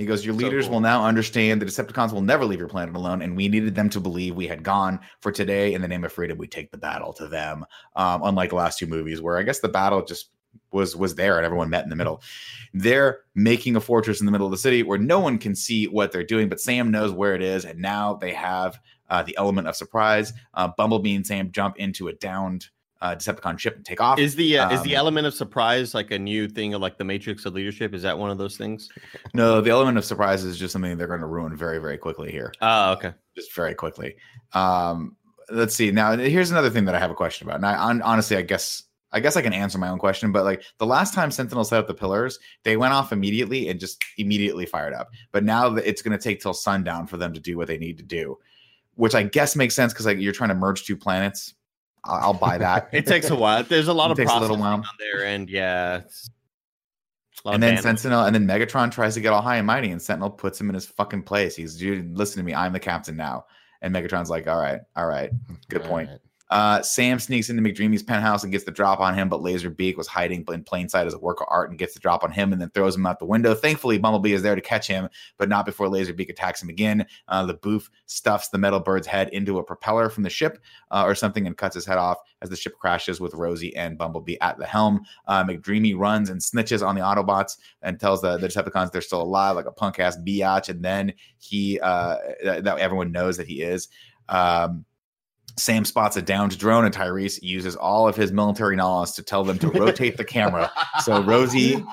He 0.00 0.06
goes, 0.06 0.24
Your 0.24 0.34
So 0.34 0.38
leaders 0.38 0.64
cool. 0.64 0.76
will 0.76 0.80
now 0.80 1.04
understand 1.04 1.60
the 1.60 1.66
Decepticons 1.66 2.14
will 2.14 2.22
never 2.22 2.46
leave 2.46 2.58
your 2.58 2.68
planet 2.68 2.96
alone, 2.96 3.20
and 3.20 3.36
we 3.36 3.48
needed 3.48 3.74
them 3.74 3.90
to 3.90 4.00
believe 4.00 4.34
we 4.34 4.46
had 4.46 4.62
gone. 4.62 4.98
For 5.20 5.30
today, 5.30 5.74
in 5.74 5.82
the 5.82 5.88
name 5.88 6.04
of 6.04 6.12
freedom, 6.12 6.38
we 6.38 6.48
take 6.48 6.70
the 6.70 6.78
battle 6.78 7.12
to 7.12 7.28
them. 7.28 7.66
Um, 7.96 8.22
unlike 8.24 8.48
the 8.48 8.56
last 8.56 8.78
two 8.78 8.86
movies, 8.86 9.20
where 9.20 9.36
I 9.36 9.42
guess 9.42 9.60
the 9.60 9.68
battle 9.68 10.02
just 10.02 10.30
was 10.72 10.96
was 10.96 11.16
there 11.16 11.36
and 11.36 11.44
everyone 11.44 11.68
met 11.68 11.84
in 11.84 11.90
the 11.90 11.96
middle. 11.96 12.22
They're 12.72 13.20
making 13.34 13.76
a 13.76 13.80
fortress 13.80 14.20
in 14.20 14.26
the 14.26 14.32
middle 14.32 14.46
of 14.46 14.52
the 14.52 14.56
city 14.56 14.82
where 14.82 14.98
no 14.98 15.20
one 15.20 15.36
can 15.36 15.54
see 15.54 15.86
what 15.86 16.12
they're 16.12 16.24
doing, 16.24 16.48
but 16.48 16.60
Sam 16.60 16.90
knows 16.90 17.12
where 17.12 17.34
it 17.34 17.42
is, 17.42 17.66
and 17.66 17.78
now 17.78 18.14
they 18.14 18.32
have 18.32 18.80
uh, 19.10 19.22
the 19.22 19.36
element 19.36 19.68
of 19.68 19.76
surprise. 19.76 20.32
Uh, 20.54 20.70
Bumblebee 20.78 21.14
and 21.14 21.26
Sam 21.26 21.52
jump 21.52 21.76
into 21.76 22.08
a 22.08 22.14
downed 22.14 22.68
uh, 23.02 23.14
Decepticon 23.16 23.58
ship 23.58 23.76
and 23.76 23.84
take 23.84 24.00
off. 24.00 24.18
is 24.18 24.34
the 24.34 24.58
uh, 24.58 24.70
is 24.70 24.82
the 24.82 24.94
Um, 24.96 25.00
element 25.00 25.26
of 25.26 25.34
surprise 25.34 25.94
like 25.94 26.10
a 26.10 26.18
new 26.18 26.48
thing 26.48 26.74
of 26.74 26.80
like 26.82 26.98
the 26.98 27.04
Matrix 27.04 27.46
of 27.46 27.54
leadership? 27.54 27.94
Is 27.94 28.02
that 28.02 28.18
one 28.18 28.30
of 28.30 28.38
those 28.38 28.56
things? 28.56 28.88
no, 29.34 29.60
the 29.60 29.70
element 29.70 29.96
of 29.98 30.04
surprise 30.04 30.44
is 30.44 30.58
just 30.58 30.72
something 30.72 30.96
they're 30.98 31.06
going 31.06 31.20
to 31.20 31.26
ruin 31.26 31.56
very, 31.56 31.78
very 31.78 31.96
quickly 31.98 32.30
here. 32.30 32.52
Oh, 32.60 32.92
okay. 32.92 33.12
just 33.34 33.54
very 33.54 33.74
quickly. 33.74 34.16
Um, 34.52 35.16
let's 35.50 35.74
see. 35.74 35.90
Now, 35.90 36.16
here's 36.16 36.50
another 36.50 36.70
thing 36.70 36.84
that 36.84 36.94
I 36.94 36.98
have 36.98 37.10
a 37.10 37.14
question 37.14 37.48
about. 37.48 37.56
And 37.56 37.66
I 37.66 37.74
honestly, 38.06 38.36
I 38.36 38.42
guess, 38.42 38.82
I 39.12 39.18
guess 39.20 39.36
I 39.36 39.42
can 39.42 39.52
answer 39.52 39.78
my 39.78 39.88
own 39.88 39.98
question. 39.98 40.30
But 40.30 40.44
like 40.44 40.62
the 40.78 40.86
last 40.86 41.14
time 41.14 41.30
Sentinel 41.30 41.64
set 41.64 41.78
up 41.80 41.86
the 41.88 41.94
pillars, 41.94 42.38
they 42.64 42.76
went 42.76 42.92
off 42.92 43.12
immediately 43.12 43.68
and 43.68 43.80
just 43.80 44.04
immediately 44.18 44.66
fired 44.66 44.92
up. 44.94 45.08
But 45.32 45.42
now 45.44 45.68
that 45.70 45.88
it's 45.88 46.02
going 46.02 46.16
to 46.16 46.22
take 46.22 46.40
till 46.40 46.54
sundown 46.54 47.06
for 47.06 47.16
them 47.16 47.32
to 47.32 47.40
do 47.40 47.56
what 47.56 47.66
they 47.66 47.78
need 47.78 47.96
to 47.98 48.04
do, 48.04 48.38
which 48.94 49.14
I 49.14 49.22
guess 49.24 49.56
makes 49.56 49.74
sense 49.74 49.92
because 49.92 50.06
like 50.06 50.18
you're 50.18 50.32
trying 50.34 50.50
to 50.50 50.54
merge 50.54 50.84
two 50.84 50.96
planets. 50.96 51.54
I'll, 52.04 52.34
buy 52.34 52.58
that. 52.58 52.88
It 52.92 53.06
takes 53.06 53.30
a 53.30 53.36
while. 53.36 53.62
There's 53.62 53.88
a 53.88 53.92
lot 53.92 54.10
It 54.10 54.12
of 54.12 54.16
takes 54.18 54.32
a 54.32 54.40
little 54.40 54.56
while. 54.56 54.74
on 54.74 54.84
there, 54.98 55.24
and 55.24 55.48
yeah. 55.50 55.98
it's 55.98 56.30
a 57.44 57.48
lot 57.48 57.54
and 57.54 57.62
then. 57.62 57.82
Sentinel, 57.82 58.24
and 58.24 58.34
then 58.34 58.46
Megatron 58.46 58.90
tries 58.90 59.14
to 59.14 59.20
get 59.20 59.32
all 59.32 59.42
high 59.42 59.56
and 59.56 59.66
mighty, 59.66 59.90
and 59.90 60.00
Sentinel 60.00 60.30
puts 60.30 60.60
him 60.60 60.68
in 60.68 60.74
his 60.74 60.86
fucking 60.86 61.22
place. 61.22 61.56
He's, 61.56 61.76
dude, 61.76 62.16
listen 62.16 62.40
to 62.40 62.44
me, 62.44 62.54
I'm 62.54 62.72
the 62.72 62.80
captain 62.80 63.16
now. 63.16 63.46
And 63.82 63.94
Megatron's 63.94 64.30
like, 64.30 64.46
all 64.46 64.58
right, 64.60 64.80
all 64.96 65.06
right, 65.06 65.30
good 65.68 65.82
point. 65.84 66.08
All 66.08 66.14
right. 66.14 66.22
Uh, 66.50 66.82
Sam 66.82 67.18
sneaks 67.18 67.48
into 67.48 67.62
McDreamy's 67.62 68.02
penthouse 68.02 68.42
and 68.42 68.50
gets 68.50 68.64
the 68.64 68.72
drop 68.72 68.98
on 69.00 69.14
him, 69.14 69.28
but 69.28 69.40
Laserbeak 69.40 69.96
was 69.96 70.08
hiding 70.08 70.44
in 70.52 70.64
plain 70.64 70.88
sight 70.88 71.06
as 71.06 71.14
a 71.14 71.18
work 71.18 71.40
of 71.40 71.46
art 71.48 71.70
and 71.70 71.78
gets 71.78 71.94
the 71.94 72.00
drop 72.00 72.24
on 72.24 72.32
him 72.32 72.52
and 72.52 72.60
then 72.60 72.70
throws 72.70 72.96
him 72.96 73.06
out 73.06 73.20
the 73.20 73.24
window. 73.24 73.54
Thankfully, 73.54 73.98
Bumblebee 73.98 74.32
is 74.32 74.42
there 74.42 74.56
to 74.56 74.60
catch 74.60 74.86
him, 74.86 75.08
but 75.38 75.48
not 75.48 75.64
before 75.64 75.86
Laserbeak 75.86 76.28
attacks 76.28 76.62
him 76.62 76.68
again. 76.68 77.06
Uh, 77.28 77.46
the 77.46 77.54
boof 77.54 77.88
stuffs 78.06 78.48
the 78.48 78.58
metal 78.58 78.80
bird's 78.80 79.06
head 79.06 79.28
into 79.28 79.58
a 79.58 79.64
propeller 79.64 80.10
from 80.10 80.24
the 80.24 80.30
ship 80.30 80.58
uh, 80.90 81.04
or 81.06 81.14
something 81.14 81.46
and 81.46 81.56
cuts 81.56 81.74
his 81.74 81.86
head 81.86 81.98
off 81.98 82.18
as 82.42 82.50
the 82.50 82.56
ship 82.56 82.74
crashes 82.80 83.20
with 83.20 83.34
Rosie 83.34 83.74
and 83.76 83.96
Bumblebee 83.96 84.36
at 84.40 84.58
the 84.58 84.66
helm. 84.66 85.02
Uh, 85.28 85.44
McDreamy 85.44 85.96
runs 85.96 86.30
and 86.30 86.40
snitches 86.40 86.84
on 86.84 86.96
the 86.96 87.00
Autobots 87.00 87.58
and 87.82 88.00
tells 88.00 88.22
the, 88.22 88.38
the 88.38 88.48
Decepticons 88.48 88.90
they're 88.90 89.02
still 89.02 89.22
alive, 89.22 89.54
like 89.54 89.66
a 89.66 89.72
punk 89.72 90.00
ass 90.00 90.18
biatch. 90.18 90.68
And 90.68 90.84
then 90.84 91.12
he, 91.38 91.78
uh, 91.80 92.16
that 92.42 92.64
that 92.64 92.78
everyone 92.78 93.12
knows 93.12 93.36
that 93.36 93.46
he 93.46 93.62
is. 93.62 93.88
Um, 94.28 94.84
Sam 95.56 95.84
spots 95.84 96.16
a 96.16 96.22
downed 96.22 96.56
drone, 96.58 96.84
and 96.84 96.94
Tyrese 96.94 97.42
uses 97.42 97.76
all 97.76 98.08
of 98.08 98.16
his 98.16 98.32
military 98.32 98.76
knowledge 98.76 99.12
to 99.12 99.22
tell 99.22 99.44
them 99.44 99.58
to 99.58 99.68
rotate 99.68 100.16
the 100.16 100.24
camera 100.24 100.70
so 101.02 101.22
Rosie 101.22 101.84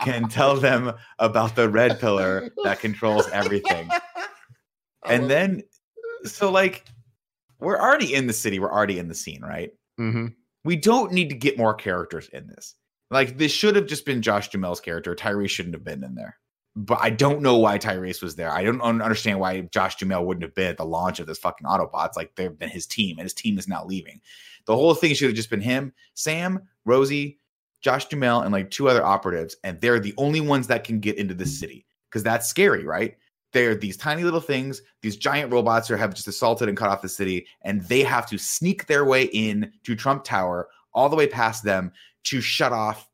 can 0.00 0.28
tell 0.28 0.56
them 0.56 0.92
about 1.18 1.56
the 1.56 1.68
red 1.68 2.00
pillar 2.00 2.50
that 2.64 2.80
controls 2.80 3.28
everything. 3.28 3.88
And 5.04 5.30
then, 5.30 5.62
so 6.24 6.50
like, 6.50 6.84
we're 7.60 7.78
already 7.80 8.14
in 8.14 8.26
the 8.26 8.32
city, 8.32 8.58
we're 8.58 8.72
already 8.72 8.98
in 8.98 9.08
the 9.08 9.14
scene, 9.14 9.42
right? 9.42 9.70
Mhm. 10.00 10.34
We 10.64 10.76
don't 10.76 11.12
need 11.12 11.28
to 11.30 11.36
get 11.36 11.58
more 11.58 11.74
characters 11.74 12.28
in 12.32 12.46
this. 12.46 12.74
Like, 13.10 13.36
this 13.36 13.52
should 13.52 13.76
have 13.76 13.86
just 13.86 14.06
been 14.06 14.22
Josh 14.22 14.50
Duhamel's 14.50 14.80
character. 14.80 15.14
Tyrese 15.14 15.50
shouldn't 15.50 15.74
have 15.74 15.84
been 15.84 16.02
in 16.02 16.14
there. 16.14 16.38
But 16.74 17.00
I 17.02 17.10
don't 17.10 17.42
know 17.42 17.58
why 17.58 17.78
Tyrese 17.78 18.22
was 18.22 18.36
there. 18.36 18.50
I 18.50 18.62
don't 18.62 18.80
understand 18.80 19.38
why 19.38 19.60
Josh 19.60 19.96
Duhamel 19.96 20.24
wouldn't 20.24 20.42
have 20.42 20.54
been 20.54 20.68
at 20.68 20.78
the 20.78 20.86
launch 20.86 21.20
of 21.20 21.26
this 21.26 21.38
fucking 21.38 21.66
Autobots. 21.66 22.16
Like, 22.16 22.34
they've 22.34 22.58
been 22.58 22.70
his 22.70 22.86
team, 22.86 23.18
and 23.18 23.24
his 23.24 23.34
team 23.34 23.58
is 23.58 23.68
now 23.68 23.84
leaving. 23.84 24.20
The 24.64 24.74
whole 24.74 24.94
thing 24.94 25.14
should 25.14 25.28
have 25.28 25.36
just 25.36 25.50
been 25.50 25.60
him, 25.60 25.92
Sam, 26.14 26.60
Rosie, 26.86 27.38
Josh 27.82 28.06
Duhamel, 28.06 28.42
and 28.42 28.52
like 28.52 28.70
two 28.70 28.88
other 28.88 29.04
operatives. 29.04 29.56
And 29.64 29.80
they're 29.80 30.00
the 30.00 30.14
only 30.16 30.40
ones 30.40 30.66
that 30.68 30.84
can 30.84 31.00
get 31.00 31.18
into 31.18 31.34
this 31.34 31.50
mm-hmm. 31.50 31.60
city 31.60 31.86
because 32.08 32.22
that's 32.22 32.48
scary, 32.48 32.84
right? 32.84 33.16
They're 33.52 33.74
these 33.74 33.98
tiny 33.98 34.24
little 34.24 34.40
things, 34.40 34.80
these 35.02 35.16
giant 35.16 35.52
robots 35.52 35.88
who 35.88 35.94
have 35.94 36.14
just 36.14 36.28
assaulted 36.28 36.68
and 36.68 36.76
cut 36.76 36.88
off 36.88 37.02
the 37.02 37.08
city, 37.08 37.46
and 37.62 37.82
they 37.82 38.02
have 38.02 38.26
to 38.30 38.38
sneak 38.38 38.86
their 38.86 39.04
way 39.04 39.24
in 39.24 39.72
to 39.84 39.94
Trump 39.94 40.24
Tower 40.24 40.68
all 40.94 41.08
the 41.08 41.16
way 41.16 41.26
past 41.26 41.64
them 41.64 41.92
to 42.24 42.40
shut 42.40 42.72
off 42.72 43.10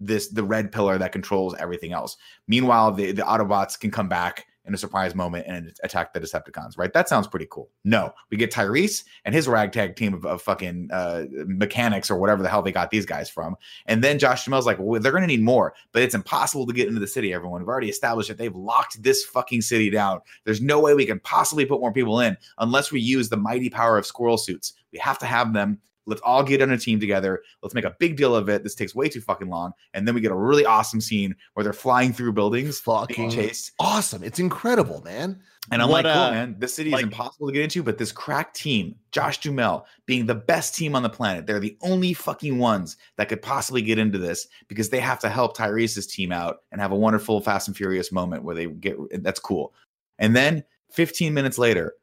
this 0.00 0.28
the 0.28 0.42
red 0.42 0.72
pillar 0.72 0.98
that 0.98 1.12
controls 1.12 1.54
everything 1.58 1.92
else. 1.92 2.16
Meanwhile, 2.48 2.92
the, 2.92 3.12
the 3.12 3.22
Autobots 3.22 3.78
can 3.78 3.90
come 3.90 4.08
back 4.08 4.46
in 4.66 4.74
a 4.74 4.78
surprise 4.78 5.14
moment 5.14 5.46
and 5.48 5.72
attack 5.82 6.12
the 6.12 6.20
Decepticons, 6.20 6.76
right? 6.76 6.92
That 6.92 7.08
sounds 7.08 7.26
pretty 7.26 7.46
cool. 7.50 7.70
No, 7.84 8.12
we 8.30 8.36
get 8.36 8.52
Tyrese 8.52 9.04
and 9.24 9.34
his 9.34 9.48
ragtag 9.48 9.96
team 9.96 10.12
of, 10.14 10.26
of 10.26 10.42
fucking 10.42 10.90
uh, 10.92 11.24
mechanics 11.46 12.10
or 12.10 12.18
whatever 12.18 12.42
the 12.42 12.48
hell 12.48 12.62
they 12.62 12.70
got 12.70 12.90
these 12.90 13.06
guys 13.06 13.30
from. 13.30 13.56
And 13.86 14.04
then 14.04 14.18
Josh 14.18 14.44
Duhamel's 14.44 14.66
like, 14.66 14.78
well, 14.78 15.00
they're 15.00 15.12
going 15.12 15.22
to 15.22 15.26
need 15.26 15.42
more, 15.42 15.74
but 15.92 16.02
it's 16.02 16.14
impossible 16.14 16.66
to 16.66 16.72
get 16.72 16.88
into 16.88 17.00
the 17.00 17.06
city, 17.06 17.32
everyone. 17.32 17.62
We've 17.62 17.68
already 17.68 17.88
established 17.88 18.28
that 18.28 18.38
they've 18.38 18.54
locked 18.54 19.02
this 19.02 19.24
fucking 19.24 19.62
city 19.62 19.90
down. 19.90 20.20
There's 20.44 20.60
no 20.60 20.78
way 20.78 20.94
we 20.94 21.06
can 21.06 21.20
possibly 21.20 21.64
put 21.64 21.80
more 21.80 21.92
people 21.92 22.20
in 22.20 22.36
unless 22.58 22.92
we 22.92 23.00
use 23.00 23.28
the 23.28 23.36
mighty 23.36 23.70
power 23.70 23.96
of 23.96 24.06
squirrel 24.06 24.38
suits. 24.38 24.74
We 24.92 24.98
have 24.98 25.18
to 25.20 25.26
have 25.26 25.52
them 25.52 25.80
Let's 26.06 26.20
all 26.22 26.42
get 26.42 26.62
on 26.62 26.70
a 26.70 26.78
team 26.78 26.98
together. 26.98 27.42
Let's 27.62 27.74
make 27.74 27.84
a 27.84 27.94
big 27.98 28.16
deal 28.16 28.34
of 28.34 28.48
it. 28.48 28.62
This 28.62 28.74
takes 28.74 28.94
way 28.94 29.08
too 29.08 29.20
fucking 29.20 29.48
long. 29.48 29.72
And 29.94 30.06
then 30.08 30.14
we 30.14 30.20
get 30.20 30.32
a 30.32 30.36
really 30.36 30.64
awesome 30.64 31.00
scene 31.00 31.34
where 31.54 31.62
they're 31.64 31.72
flying 31.72 32.12
through 32.12 32.32
buildings, 32.32 32.80
being 32.80 32.98
Fucking 32.98 33.30
chased. 33.30 33.72
awesome. 33.78 34.24
It's 34.24 34.38
incredible, 34.38 35.02
man. 35.02 35.40
And 35.70 35.82
I'm 35.82 35.88
What, 35.90 36.04
like, 36.04 36.14
cool, 36.14 36.22
uh, 36.22 36.30
man. 36.32 36.56
This 36.58 36.74
city 36.74 36.90
like- 36.90 37.00
is 37.00 37.04
impossible 37.04 37.46
to 37.46 37.52
get 37.52 37.62
into, 37.62 37.82
but 37.82 37.98
this 37.98 38.10
crack 38.12 38.54
team, 38.54 38.96
Josh 39.12 39.38
Duhamel, 39.40 39.86
being 40.06 40.26
the 40.26 40.34
best 40.34 40.74
team 40.74 40.96
on 40.96 41.02
the 41.02 41.10
planet, 41.10 41.46
they're 41.46 41.60
the 41.60 41.76
only 41.82 42.12
fucking 42.14 42.58
ones 42.58 42.96
that 43.16 43.28
could 43.28 43.42
possibly 43.42 43.82
get 43.82 43.98
into 43.98 44.18
this 44.18 44.48
because 44.68 44.88
they 44.88 45.00
have 45.00 45.20
to 45.20 45.28
help 45.28 45.56
Tyrese's 45.56 46.06
team 46.06 46.32
out 46.32 46.62
and 46.72 46.80
have 46.80 46.92
a 46.92 46.96
wonderful 46.96 47.40
Fast 47.40 47.68
and 47.68 47.76
Furious 47.76 48.10
moment 48.10 48.42
where 48.42 48.54
they 48.56 48.66
get 48.66 48.96
that's 49.22 49.38
cool. 49.38 49.74
And 50.18 50.34
then 50.34 50.64
15 50.92 51.32
minutes 51.34 51.58
later, 51.58 51.94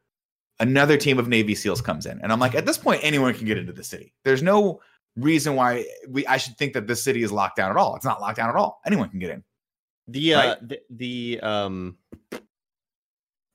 another 0.59 0.97
team 0.97 1.19
of 1.19 1.27
Navy 1.27 1.55
SEALs 1.55 1.81
comes 1.81 2.05
in, 2.05 2.19
and 2.21 2.31
I'm 2.31 2.39
like, 2.39 2.55
at 2.55 2.65
this 2.65 2.77
point, 2.77 3.01
anyone 3.03 3.34
can 3.34 3.45
get 3.45 3.57
into 3.57 3.73
the 3.73 3.84
city. 3.84 4.13
There's 4.23 4.41
no 4.43 4.81
reason 5.15 5.55
why 5.55 5.85
we 6.09 6.25
I 6.27 6.38
should 6.38 6.57
think 6.57 6.73
that 6.73 6.88
this 6.88 7.03
city 7.03 7.23
is 7.23 7.31
locked 7.31 7.57
down 7.57 7.71
at 7.71 7.77
all. 7.77 7.95
It's 7.95 8.05
not 8.05 8.21
locked 8.21 8.38
down 8.38 8.49
at 8.49 8.55
all. 8.55 8.81
Anyone 8.85 9.09
can 9.09 9.19
get 9.19 9.31
in. 9.31 9.43
The 10.07 10.34
uh 10.34 10.55
the, 10.61 10.79
the 10.89 11.39
um 11.41 11.97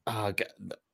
oh 0.07 0.33
god, 0.33 0.47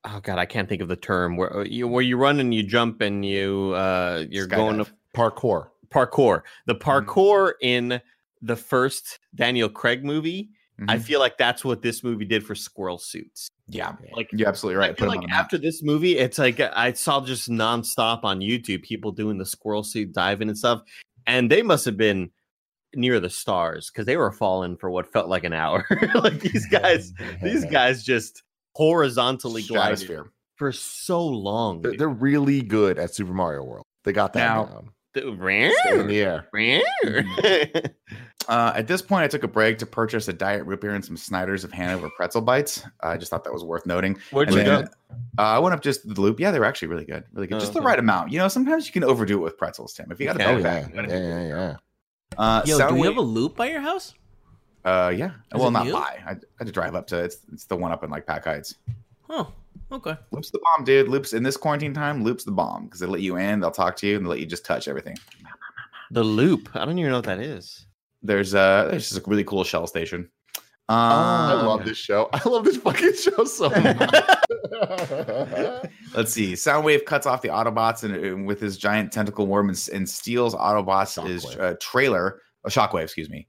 oh 0.05 0.20
god, 0.22 0.39
I 0.39 0.47
can't 0.47 0.68
think 0.68 0.82
of 0.82 0.89
the 0.89 0.97
term 0.97 1.36
where 1.36 1.59
uh, 1.59 1.64
you 1.64 1.89
where 1.89 2.02
you 2.02 2.16
run 2.16 2.40
and 2.40 2.55
you 2.55 2.62
jump 2.62 3.01
and 3.01 3.24
you 3.24 3.72
uh 3.74 4.24
you're 4.30 4.47
going 4.47 4.78
to 4.78 4.86
Parkour. 5.16 5.68
parkour. 5.90 6.43
The 6.66 6.74
Mm-hmm. 6.74 6.90
parkour 7.10 7.52
in 7.62 8.01
the 8.43 8.56
first 8.56 9.18
Daniel 9.35 9.68
Craig 9.68 10.05
movie, 10.05 10.51
I 10.86 10.97
Mhm. 10.97 11.02
feel 11.02 11.18
like 11.20 11.39
that's 11.39 11.64
what 11.64 11.82
this 11.82 12.05
movie 12.05 12.24
did 12.24 12.44
for 12.47 12.55
squirrel 12.55 12.98
suits. 12.98 13.48
Yeah, 13.69 13.97
Like 14.15 14.28
you're 14.32 14.49
absolutely 14.49 14.78
right. 14.78 14.90
I 14.90 14.95
feel 14.95 15.09
Put 15.09 15.15
'em 15.16 15.20
like 15.23 15.31
on 15.32 15.36
after 15.39 15.59
this 15.59 15.82
movie, 15.82 16.16
it's 16.19 16.39
like 16.39 16.59
I 16.61 16.93
saw 16.93 17.24
just 17.24 17.51
nonstop 17.51 18.24
on 18.24 18.40
YouTube 18.40 18.82
people 18.82 19.12
doing 19.12 19.39
the 19.39 19.47
squirrel 19.47 19.82
suit 19.82 20.12
diving 20.12 20.49
and 20.49 20.57
stuff, 20.57 20.82
and 21.27 21.51
they 21.51 21.62
must 21.62 21.85
have 21.85 21.97
been 21.97 22.31
near 22.95 23.20
the 23.20 23.28
stars 23.28 23.90
because 23.90 24.07
they 24.07 24.16
were 24.16 24.32
falling 24.32 24.77
for 24.77 24.90
what 24.90 25.12
felt 25.12 25.28
like 25.28 25.45
an 25.45 25.53
hour. 25.53 25.86
like 26.15 26.40
these 26.40 26.66
guys, 26.69 27.12
these 27.43 27.65
guys 27.70 28.03
just 28.03 28.43
horizontally 28.74 29.62
glided 29.62 29.99
Stratosphere. 29.99 30.32
for 30.57 30.73
so 30.73 31.27
long. 31.27 31.82
They're, 31.82 31.97
they're 31.97 32.09
really 32.09 32.62
good 32.62 32.99
at 32.99 33.15
Super 33.15 33.35
Mario 33.35 33.65
World. 33.65 33.85
They 34.05 34.12
got 34.12 34.32
that 34.32 34.40
Now- 34.40 34.65
down. 34.65 34.90
The- 35.23 35.74
Stay 35.82 36.01
in 36.01 36.07
the 36.07 36.20
air. 36.23 36.49
Uh, 38.49 38.73
at 38.74 38.86
this 38.86 39.03
point, 39.03 39.23
I 39.23 39.28
took 39.28 39.43
a 39.43 39.49
break 39.49 39.77
to 39.78 39.85
purchase 39.85 40.27
a 40.28 40.32
diet 40.32 40.65
root 40.65 40.81
beer 40.81 40.95
and 40.95 41.05
some 41.05 41.19
Snyder's 41.19 41.65
of 41.65 41.73
Hanover 41.73 42.09
pretzel 42.16 42.40
bites. 42.40 42.82
I 43.03 43.19
just 43.19 43.31
thought 43.31 43.45
that 43.45 43.53
was 43.53 43.62
worth 43.62 43.85
noting. 43.85 44.19
Where'd 44.31 44.49
And 44.49 44.57
you 44.57 44.65
then, 44.65 44.85
go? 44.85 44.90
Uh, 45.39 45.43
I 45.43 45.59
went 45.59 45.74
up 45.74 45.82
just 45.82 46.09
the 46.09 46.19
loop. 46.19 46.40
Yeah, 46.40 46.51
they 46.51 46.59
were 46.59 46.65
actually 46.65 46.89
really 46.89 47.05
good, 47.05 47.24
really 47.35 47.47
good. 47.47 47.57
Oh, 47.57 47.61
just 47.61 47.74
the 47.74 47.81
okay. 47.81 47.86
right 47.86 47.99
amount. 47.99 48.32
You 48.32 48.39
know, 48.39 48.49
sometimes 48.49 48.86
you 48.86 48.93
can 48.93 49.05
overdo 49.05 49.35
it 49.35 49.43
with 49.43 49.59
pretzels, 49.59 49.93
Tim. 49.93 50.11
If 50.11 50.19
you 50.19 50.27
got 50.27 50.40
a 50.40 50.45
Okay. 50.45 50.55
Oh 50.55 50.57
yeah, 50.57 50.62
bag, 50.62 51.11
yeah, 51.11 51.19
yeah, 51.19 51.47
yeah. 51.47 51.77
Uh, 52.39 52.62
Yo, 52.65 52.89
do 52.89 52.95
we 52.95 53.07
have 53.07 53.19
a 53.19 53.23
loop 53.23 53.55
by 53.55 53.69
your 53.69 53.81
house? 53.81 54.15
Uh, 54.82 55.12
yeah. 55.15 55.27
Is 55.27 55.61
well, 55.61 55.70
not 55.70 55.85
new? 55.85 55.93
buy. 55.93 56.19
I, 56.27 56.31
I 56.31 56.36
had 56.57 56.66
to 56.66 56.73
drive 56.73 56.95
up 56.95 57.07
to 57.09 57.23
it's 57.23 57.39
it's 57.53 57.66
the 57.66 57.77
one 57.77 57.93
up 57.93 58.03
in 58.03 58.09
like 58.09 58.27
Pac 58.27 58.45
Heights. 58.45 58.77
Oh, 59.28 59.53
okay. 59.93 60.16
Loops 60.32 60.51
the 60.51 60.60
bomb, 60.62 60.85
dude. 60.85 61.09
Loops 61.09 61.32
in 61.32 61.43
this 61.43 61.56
quarantine 61.56 61.94
time. 61.94 62.23
Loops 62.24 62.44
the 62.44 62.51
bomb 62.52 62.85
because 62.85 63.01
they 63.01 63.06
let 63.06 63.20
you 63.20 63.36
in. 63.36 63.60
They'll 63.60 63.70
talk 63.70 63.97
to 63.97 64.06
you 64.06 64.16
and 64.16 64.24
they 64.27 64.31
let 64.31 64.40
you 64.40 64.47
just 64.47 64.65
touch 64.65 64.89
everything. 64.89 65.16
the 66.10 66.23
loop. 66.24 66.69
I 66.74 66.85
don't 66.85 66.98
even 66.98 67.10
know 67.10 67.19
what 67.19 67.24
that 67.27 67.40
is. 67.40 67.86
There's 68.23 68.55
uh, 68.55 68.89
there's 68.90 69.09
just 69.10 69.27
a 69.27 69.31
really 69.31 69.44
cool 69.44 69.65
shell 69.65 69.86
station. 69.86 70.28
Um, 70.90 70.97
I 70.98 71.52
love 71.62 71.85
this 71.85 71.98
show. 71.98 72.31
I 72.32 72.48
love 72.48 72.65
this 72.65 72.78
fucking 72.78 73.12
show 73.15 73.44
so 73.44 73.69
much. 73.70 74.15
Let's 76.15 76.32
see. 76.32 76.55
Soundwave 76.55 77.05
cuts 77.05 77.27
off 77.27 77.43
the 77.43 77.48
Autobots 77.48 78.05
and, 78.05 78.15
and 78.16 78.47
with 78.47 78.59
his 78.60 78.78
giant 78.78 79.12
tentacle 79.12 79.47
worm 79.47 79.69
and, 79.69 79.89
and 79.93 80.09
steals 80.09 80.55
Autobots' 80.55 81.27
his 81.27 81.44
Shockwave. 81.44 81.60
uh, 81.60 81.74
trailer. 81.81 82.40
A 82.65 82.70
Shockwave, 82.70 83.05
excuse 83.05 83.28
me. 83.31 83.47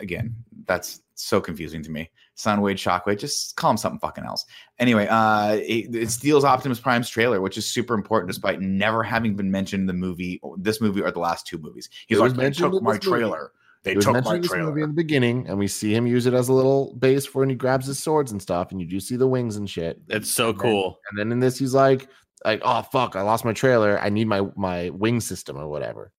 Again, 0.00 0.34
that's 0.66 1.02
so 1.14 1.40
confusing 1.40 1.82
to 1.84 1.90
me. 1.90 2.10
Soundwave, 2.44 2.74
Shockwave, 2.74 3.18
just 3.18 3.56
call 3.56 3.70
him 3.72 3.76
something 3.76 3.98
fucking 4.00 4.24
else. 4.24 4.44
Anyway, 4.78 5.06
uh, 5.08 5.54
it, 5.56 5.94
it 5.94 6.10
steals 6.10 6.44
Optimus 6.44 6.80
Prime's 6.80 7.08
trailer, 7.08 7.40
which 7.40 7.58
is 7.58 7.66
super 7.66 7.94
important 7.94 8.28
despite 8.28 8.60
never 8.60 9.02
having 9.02 9.36
been 9.36 9.50
mentioned 9.50 9.82
in 9.82 9.86
the 9.86 9.92
movie, 9.92 10.40
this 10.58 10.80
movie, 10.80 11.02
or 11.02 11.10
the 11.10 11.18
last 11.20 11.46
two 11.46 11.58
movies. 11.58 11.88
He's 12.08 12.18
It 12.18 12.20
like, 12.20 12.34
they 12.34 12.50
took 12.50 12.72
my 12.82 12.94
this 12.94 13.04
movie. 13.06 13.18
trailer. 13.18 13.52
They 13.82 13.92
It 13.92 13.96
was 13.96 14.04
took 14.04 14.14
mentioned 14.14 14.30
my 14.30 14.36
in 14.36 14.42
this 14.42 14.50
movie 14.50 14.62
trailer. 14.62 14.78
in 14.84 14.90
the 14.90 14.94
beginning, 14.94 15.46
and 15.48 15.58
we 15.58 15.66
see 15.66 15.94
him 15.94 16.06
use 16.06 16.26
it 16.26 16.34
as 16.34 16.48
a 16.48 16.52
little 16.52 16.94
base 16.98 17.24
for 17.24 17.40
when 17.40 17.48
he 17.48 17.54
grabs 17.54 17.86
his 17.86 17.98
swords 17.98 18.30
and 18.30 18.40
stuff, 18.42 18.72
and 18.72 18.80
you 18.80 18.86
do 18.86 19.00
see 19.00 19.16
the 19.16 19.26
wings 19.26 19.56
and 19.56 19.68
shit. 19.70 20.00
It's 20.08 20.30
so 20.30 20.50
And 20.50 20.58
then- 20.58 20.62
cool. 20.62 20.98
And 21.10 21.18
then 21.18 21.32
in 21.32 21.40
this, 21.40 21.58
he's 21.58 21.72
like, 21.74 22.08
like, 22.44 22.60
oh 22.64 22.82
fuck, 22.82 23.16
I 23.16 23.22
lost 23.22 23.44
my 23.44 23.52
trailer. 23.54 23.98
I 24.00 24.08
need 24.10 24.26
my 24.26 24.42
my 24.56 24.90
wing 24.90 25.20
system 25.20 25.56
or 25.56 25.68
whatever. 25.68 26.12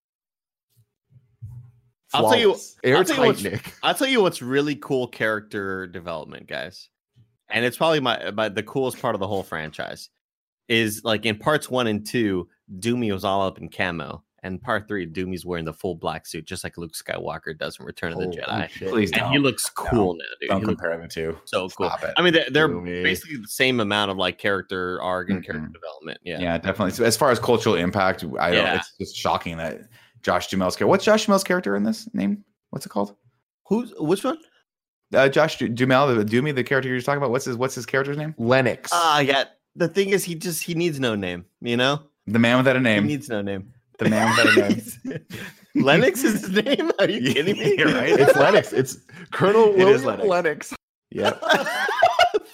I'll 2.14 2.30
tell 2.30 2.38
you- 2.40 2.54
Flawless. 2.56 2.78
I'll 2.86 3.04
tell 3.06 3.16
you 3.18 3.28
what's- 3.32 3.44
Nick. 3.44 3.74
I'll 3.84 3.94
tell 3.96 4.08
you 4.08 4.22
what's 4.22 4.42
really 4.42 4.76
cool 4.76 5.08
character 5.08 5.88
development, 5.88 6.48
guys. 6.48 6.90
And 7.50 7.66
it's 7.66 7.78
probably 7.78 8.00
my, 8.00 8.32
my 8.32 8.50
the 8.50 8.64
coolest 8.64 9.02
part 9.02 9.14
of 9.16 9.20
the 9.20 9.28
whole 9.28 9.44
franchise 9.44 10.10
is 10.70 11.02
like 11.04 11.26
in 11.26 11.38
parts 11.38 11.70
one 11.70 11.88
and 11.88 12.06
two, 12.06 12.48
Doomy 12.80 13.12
was 13.12 13.26
all 13.26 13.46
up 13.46 13.60
in 13.60 13.68
camo. 13.70 14.24
And 14.44 14.60
part 14.60 14.88
three, 14.88 15.06
Doomy's 15.06 15.46
wearing 15.46 15.66
the 15.66 15.74
full 15.74 15.94
black 15.94 16.26
suit, 16.26 16.46
just 16.46 16.64
like 16.64 16.76
Luke 16.76 16.94
Skywalker 16.94 17.56
does 17.56 17.78
in 17.80 17.86
Return 17.86 18.14
of 18.14 18.20
the 18.20 18.26
Jedi. 18.26 18.70
shit. 18.70 18.90
Please 18.90 19.12
And 19.12 19.20
don't. 19.22 19.32
he 19.34 19.38
looks 19.38 19.70
cool 19.70 20.16
now, 20.16 20.26
dude. 20.40 20.50
don't 20.50 20.60
He 20.62 20.66
compare 20.66 20.98
the 21.00 21.08
two. 21.08 21.38
so 21.46 21.70
cool. 21.70 21.88
Stop 21.90 22.04
it. 22.06 22.14
I 22.18 22.24
mean, 22.24 22.34
they're, 22.34 22.50
they're 22.50 22.68
basically 22.68 23.36
the 23.38 23.48
same 23.48 23.80
amount 23.80 24.10
of 24.10 24.18
like 24.18 24.40
character 24.40 25.00
arc 25.00 25.30
and 25.30 25.46
character 25.46 25.68
Mhm. 25.68 25.74
development. 25.74 26.22
Yeah. 26.24 26.40
Yeah, 26.40 26.58
definitely. 26.58 26.90
So 26.92 27.04
as 27.04 27.16
far 27.16 27.30
as 27.30 27.38
cultural 27.38 27.76
impact, 27.76 28.24
I 28.40 28.50
don't. 28.50 28.64
Yeah. 28.66 28.76
It's 28.78 28.94
just 29.00 29.16
shocking 29.16 29.58
that 29.58 29.82
Josh 30.24 30.50
Duhamel's 30.50 30.76
character. 30.76 30.88
What's 30.88 31.06
Josh 31.06 31.26
Duhamel's 31.28 31.44
character 31.44 31.76
in 31.76 31.84
this 31.84 32.08
name? 32.14 32.44
What's 32.70 32.86
it 32.86 32.90
called? 32.90 33.16
Who's 33.68 33.94
which 33.98 34.24
one? 34.24 34.38
Uh, 35.14 35.28
Josh 35.30 35.58
Du- 35.58 35.68
Duhamel, 35.70 36.16
the 36.16 36.24
Doomy, 36.26 36.56
the 36.56 36.64
character 36.64 36.90
you're 36.90 37.02
talking 37.02 37.18
about. 37.18 37.32
What's 37.32 37.46
his 37.46 37.58
What's 37.58 37.76
his 37.76 37.86
character's 37.86 38.18
name? 38.18 38.34
Lennox. 38.38 38.92
Ah, 38.94 39.20
yeah. 39.20 39.46
The 39.76 39.88
thing 39.88 40.10
is, 40.10 40.24
he 40.24 40.36
just 40.36 40.64
he 40.64 40.74
needs 40.74 41.00
no 41.00 41.16
name. 41.16 41.46
You 41.62 41.78
know, 41.78 42.02
The 42.28 42.40
man 42.40 42.58
without 42.58 42.76
a 42.76 42.80
he 42.80 42.84
name. 42.84 43.08
needs 43.08 43.30
no 43.30 43.42
name. 43.42 43.74
the 44.00 44.10
man 44.10 44.30
without 44.36 44.58
a 44.58 44.70
name. 44.70 45.26
Lennox 45.76 46.24
is 46.24 46.46
his 46.46 46.64
name. 46.66 46.92
Are 47.00 47.10
you 47.10 47.22
kidding 47.34 47.58
me? 47.58 47.76
You're 47.78 47.94
right. 47.94 48.10
it's 48.20 48.36
Lennox. 48.36 48.74
It's 48.74 48.98
Colonel 49.32 49.70
It 49.70 49.78
William 49.78 49.96
is 49.96 50.04
Lennox. 50.06 50.28
Lennox. 50.28 50.74
Yep. 51.12 51.42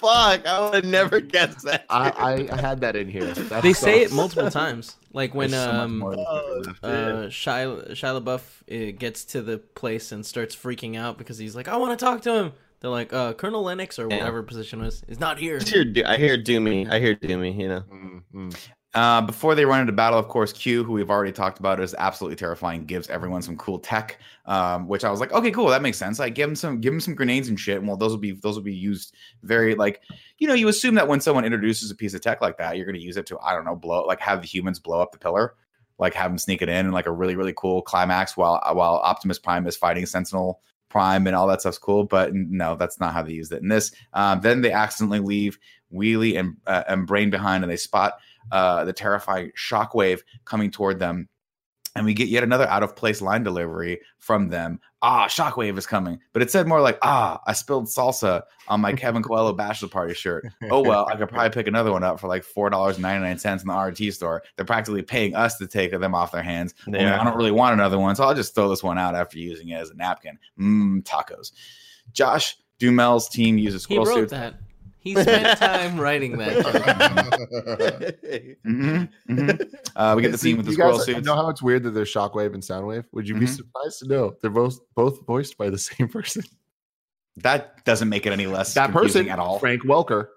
Fuck! 0.00 0.46
I 0.46 0.60
would 0.64 0.74
have 0.74 0.84
never 0.90 1.20
guessed 1.20 1.62
that. 1.64 1.84
I, 1.90 2.10
I, 2.10 2.48
I 2.56 2.60
had 2.60 2.80
that 2.82 2.96
in 2.96 3.08
here. 3.08 3.24
That's 3.34 3.62
They 3.62 3.72
so- 3.72 3.86
say 3.86 4.02
it 4.02 4.12
multiple 4.12 4.50
times. 4.50 4.96
Like 5.12 5.34
when 5.34 5.50
There's 5.50 5.64
so 5.64 5.70
um 5.70 6.02
Oh, 6.02 6.62
uh 6.82 7.28
Shia, 7.28 7.90
Shia 7.92 8.22
LaBeouf 8.22 8.90
uh, 8.90 8.96
gets 8.98 9.24
to 9.26 9.42
the 9.42 9.58
place 9.58 10.12
and 10.12 10.24
starts 10.24 10.54
freaking 10.54 10.96
out 10.96 11.18
because 11.18 11.38
he's 11.38 11.56
like, 11.56 11.66
I 11.68 11.76
want 11.76 11.98
to 11.98 12.04
talk 12.04 12.22
to 12.22 12.34
him. 12.34 12.52
They're 12.80 12.90
like, 12.90 13.12
uh, 13.12 13.32
Colonel 13.32 13.62
Lennox 13.64 13.98
or 13.98 14.08
Yeah. 14.08 14.18
whatever 14.18 14.42
position 14.44 14.80
was 14.80 15.02
is 15.08 15.18
not 15.18 15.38
here. 15.38 15.58
I 15.60 15.68
hear, 15.68 15.84
Do- 15.84 16.04
I 16.06 16.16
hear 16.16 16.36
Doomy. 16.38 16.88
I 16.90 17.00
hear 17.00 17.16
Doomy. 17.16 17.58
You 17.58 17.68
know. 17.68 17.80
Mm, 17.92 18.22
mm. 18.34 18.68
Uh, 18.98 19.20
before 19.20 19.54
they 19.54 19.64
run 19.64 19.80
into 19.80 19.92
battle, 19.92 20.18
of 20.18 20.26
course, 20.26 20.52
Q, 20.52 20.82
who 20.82 20.92
we've 20.92 21.08
already 21.08 21.30
talked 21.30 21.60
about, 21.60 21.78
is 21.78 21.94
absolutely 21.98 22.34
terrifying. 22.34 22.84
Gives 22.84 23.08
everyone 23.08 23.42
some 23.42 23.56
cool 23.56 23.78
tech, 23.78 24.18
um, 24.44 24.88
which 24.88 25.04
I 25.04 25.10
was 25.12 25.20
like, 25.20 25.30
okay, 25.30 25.52
cool, 25.52 25.68
that 25.68 25.82
makes 25.82 25.96
sense. 25.96 26.18
Like, 26.18 26.34
give 26.34 26.48
him 26.48 26.56
some, 26.56 26.80
give 26.80 26.92
him 26.94 26.98
some 26.98 27.14
grenades 27.14 27.48
and 27.48 27.60
shit. 27.60 27.78
And 27.78 27.86
well, 27.86 27.96
those 27.96 28.10
will 28.10 28.18
be 28.18 28.32
those 28.32 28.56
will 28.56 28.64
be 28.64 28.74
used 28.74 29.14
very 29.44 29.76
like, 29.76 30.02
you 30.38 30.48
know, 30.48 30.54
you 30.54 30.66
assume 30.66 30.96
that 30.96 31.06
when 31.06 31.20
someone 31.20 31.44
introduces 31.44 31.92
a 31.92 31.94
piece 31.94 32.12
of 32.12 32.22
tech 32.22 32.40
like 32.40 32.58
that, 32.58 32.76
you're 32.76 32.86
going 32.86 32.98
to 32.98 33.00
use 33.00 33.16
it 33.16 33.26
to, 33.26 33.38
I 33.38 33.54
don't 33.54 33.64
know, 33.64 33.76
blow 33.76 34.02
like 34.02 34.18
have 34.18 34.40
the 34.40 34.48
humans 34.48 34.80
blow 34.80 35.00
up 35.00 35.12
the 35.12 35.18
pillar, 35.18 35.54
like 36.00 36.14
have 36.14 36.32
them 36.32 36.38
sneak 36.38 36.60
it 36.60 36.68
in, 36.68 36.84
and 36.84 36.92
like 36.92 37.06
a 37.06 37.12
really 37.12 37.36
really 37.36 37.54
cool 37.56 37.82
climax 37.82 38.36
while 38.36 38.60
while 38.72 38.96
Optimus 38.96 39.38
Prime 39.38 39.64
is 39.68 39.76
fighting 39.76 40.06
Sentinel 40.06 40.60
Prime 40.88 41.28
and 41.28 41.36
all 41.36 41.46
that 41.46 41.60
stuff's 41.60 41.78
cool. 41.78 42.02
But 42.02 42.34
no, 42.34 42.74
that's 42.74 42.98
not 42.98 43.14
how 43.14 43.22
they 43.22 43.30
used 43.30 43.52
it 43.52 43.62
in 43.62 43.68
this. 43.68 43.92
Um, 44.12 44.40
then 44.40 44.60
they 44.60 44.72
accidentally 44.72 45.20
leave 45.20 45.56
Wheelie 45.94 46.36
and 46.36 46.56
uh, 46.66 46.82
and 46.88 47.06
Brain 47.06 47.30
behind, 47.30 47.62
and 47.62 47.70
they 47.70 47.76
spot 47.76 48.14
uh, 48.52 48.84
the 48.84 48.92
terrifying 48.92 49.50
shockwave 49.56 50.20
coming 50.44 50.70
toward 50.70 50.98
them. 50.98 51.28
And 51.96 52.04
we 52.04 52.14
get 52.14 52.28
yet 52.28 52.44
another 52.44 52.68
out 52.68 52.84
of 52.84 52.94
place 52.94 53.20
line 53.20 53.42
delivery 53.42 54.00
from 54.18 54.50
them. 54.50 54.78
Ah, 55.02 55.26
shockwave 55.26 55.76
is 55.78 55.86
coming. 55.86 56.20
But 56.32 56.42
it 56.42 56.50
said 56.50 56.68
more 56.68 56.80
like, 56.80 56.96
ah, 57.02 57.40
I 57.48 57.52
spilled 57.54 57.86
salsa 57.86 58.42
on 58.68 58.80
my 58.80 58.92
Kevin 58.92 59.22
Coello 59.22 59.56
bachelor 59.56 59.88
party 59.88 60.14
shirt. 60.14 60.46
Oh, 60.70 60.80
well, 60.80 61.08
I 61.08 61.16
could 61.16 61.28
probably 61.28 61.50
pick 61.50 61.66
another 61.66 61.90
one 61.90 62.04
up 62.04 62.20
for 62.20 62.28
like 62.28 62.44
$4.99 62.44 63.60
in 63.62 63.66
the 63.66 63.74
RT 64.08 64.14
store. 64.14 64.44
They're 64.56 64.64
practically 64.66 65.02
paying 65.02 65.34
us 65.34 65.56
to 65.58 65.66
take 65.66 65.90
them 65.90 66.14
off 66.14 66.30
their 66.30 66.42
hands. 66.42 66.74
Only 66.86 67.00
Yeah. 67.00 67.20
I 67.20 67.24
don't 67.24 67.36
really 67.36 67.50
want 67.50 67.72
another 67.74 67.98
one, 67.98 68.14
so 68.14 68.22
I'll 68.24 68.34
just 68.34 68.54
throw 68.54 68.68
this 68.68 68.82
one 68.82 68.98
out 68.98 69.16
after 69.16 69.38
using 69.38 69.70
it 69.70 69.76
as 69.80 69.90
a 69.90 69.94
napkin. 69.94 70.38
Mmm, 70.60 71.02
tacos. 71.02 71.50
Josh 72.12 72.56
Duhamel's 72.78 73.28
team 73.28 73.58
uses 73.58 73.84
He 73.86 73.94
squirrel 73.94 74.06
wrote 74.06 74.16
suits. 74.22 74.32
that. 74.32 74.54
He 75.14 75.22
spent 75.22 75.58
time 75.58 75.98
writing 76.00 76.36
that. 76.38 76.56
Mhm, 78.66 79.08
mhm. 79.28 79.74
Uh, 79.96 80.12
we 80.16 80.22
get 80.22 80.32
the 80.32 80.38
See, 80.38 80.50
scene 80.50 80.56
with 80.58 80.66
the 80.66 80.72
you 80.72 80.76
squirrel 80.76 80.96
guys 80.98 81.06
suits. 81.06 81.26
know 81.26 81.34
how 81.34 81.48
it's 81.48 81.62
weird 81.62 81.82
that 81.84 81.90
there's 81.92 82.12
Shockwave 82.12 82.54
and 82.54 82.62
Soundwave? 82.62 83.04
Would 83.12 83.28
you 83.28 83.34
be 83.34 83.46
Mhm. 83.46 83.56
surprised 83.56 83.98
to 84.00 84.08
know 84.08 84.34
they're 84.40 84.50
both 84.50 84.78
both 84.94 85.24
voiced 85.26 85.56
by 85.56 85.70
the 85.70 85.78
same 85.90 86.08
person? 86.08 86.42
That 87.36 87.84
doesn't 87.84 88.08
make 88.08 88.26
it 88.26 88.32
any 88.32 88.46
less 88.46 88.74
That 88.74 88.90
person 88.92 89.28
at 89.28 89.38
all. 89.38 89.58
Frank 89.58 89.82
Welker. 89.84 90.28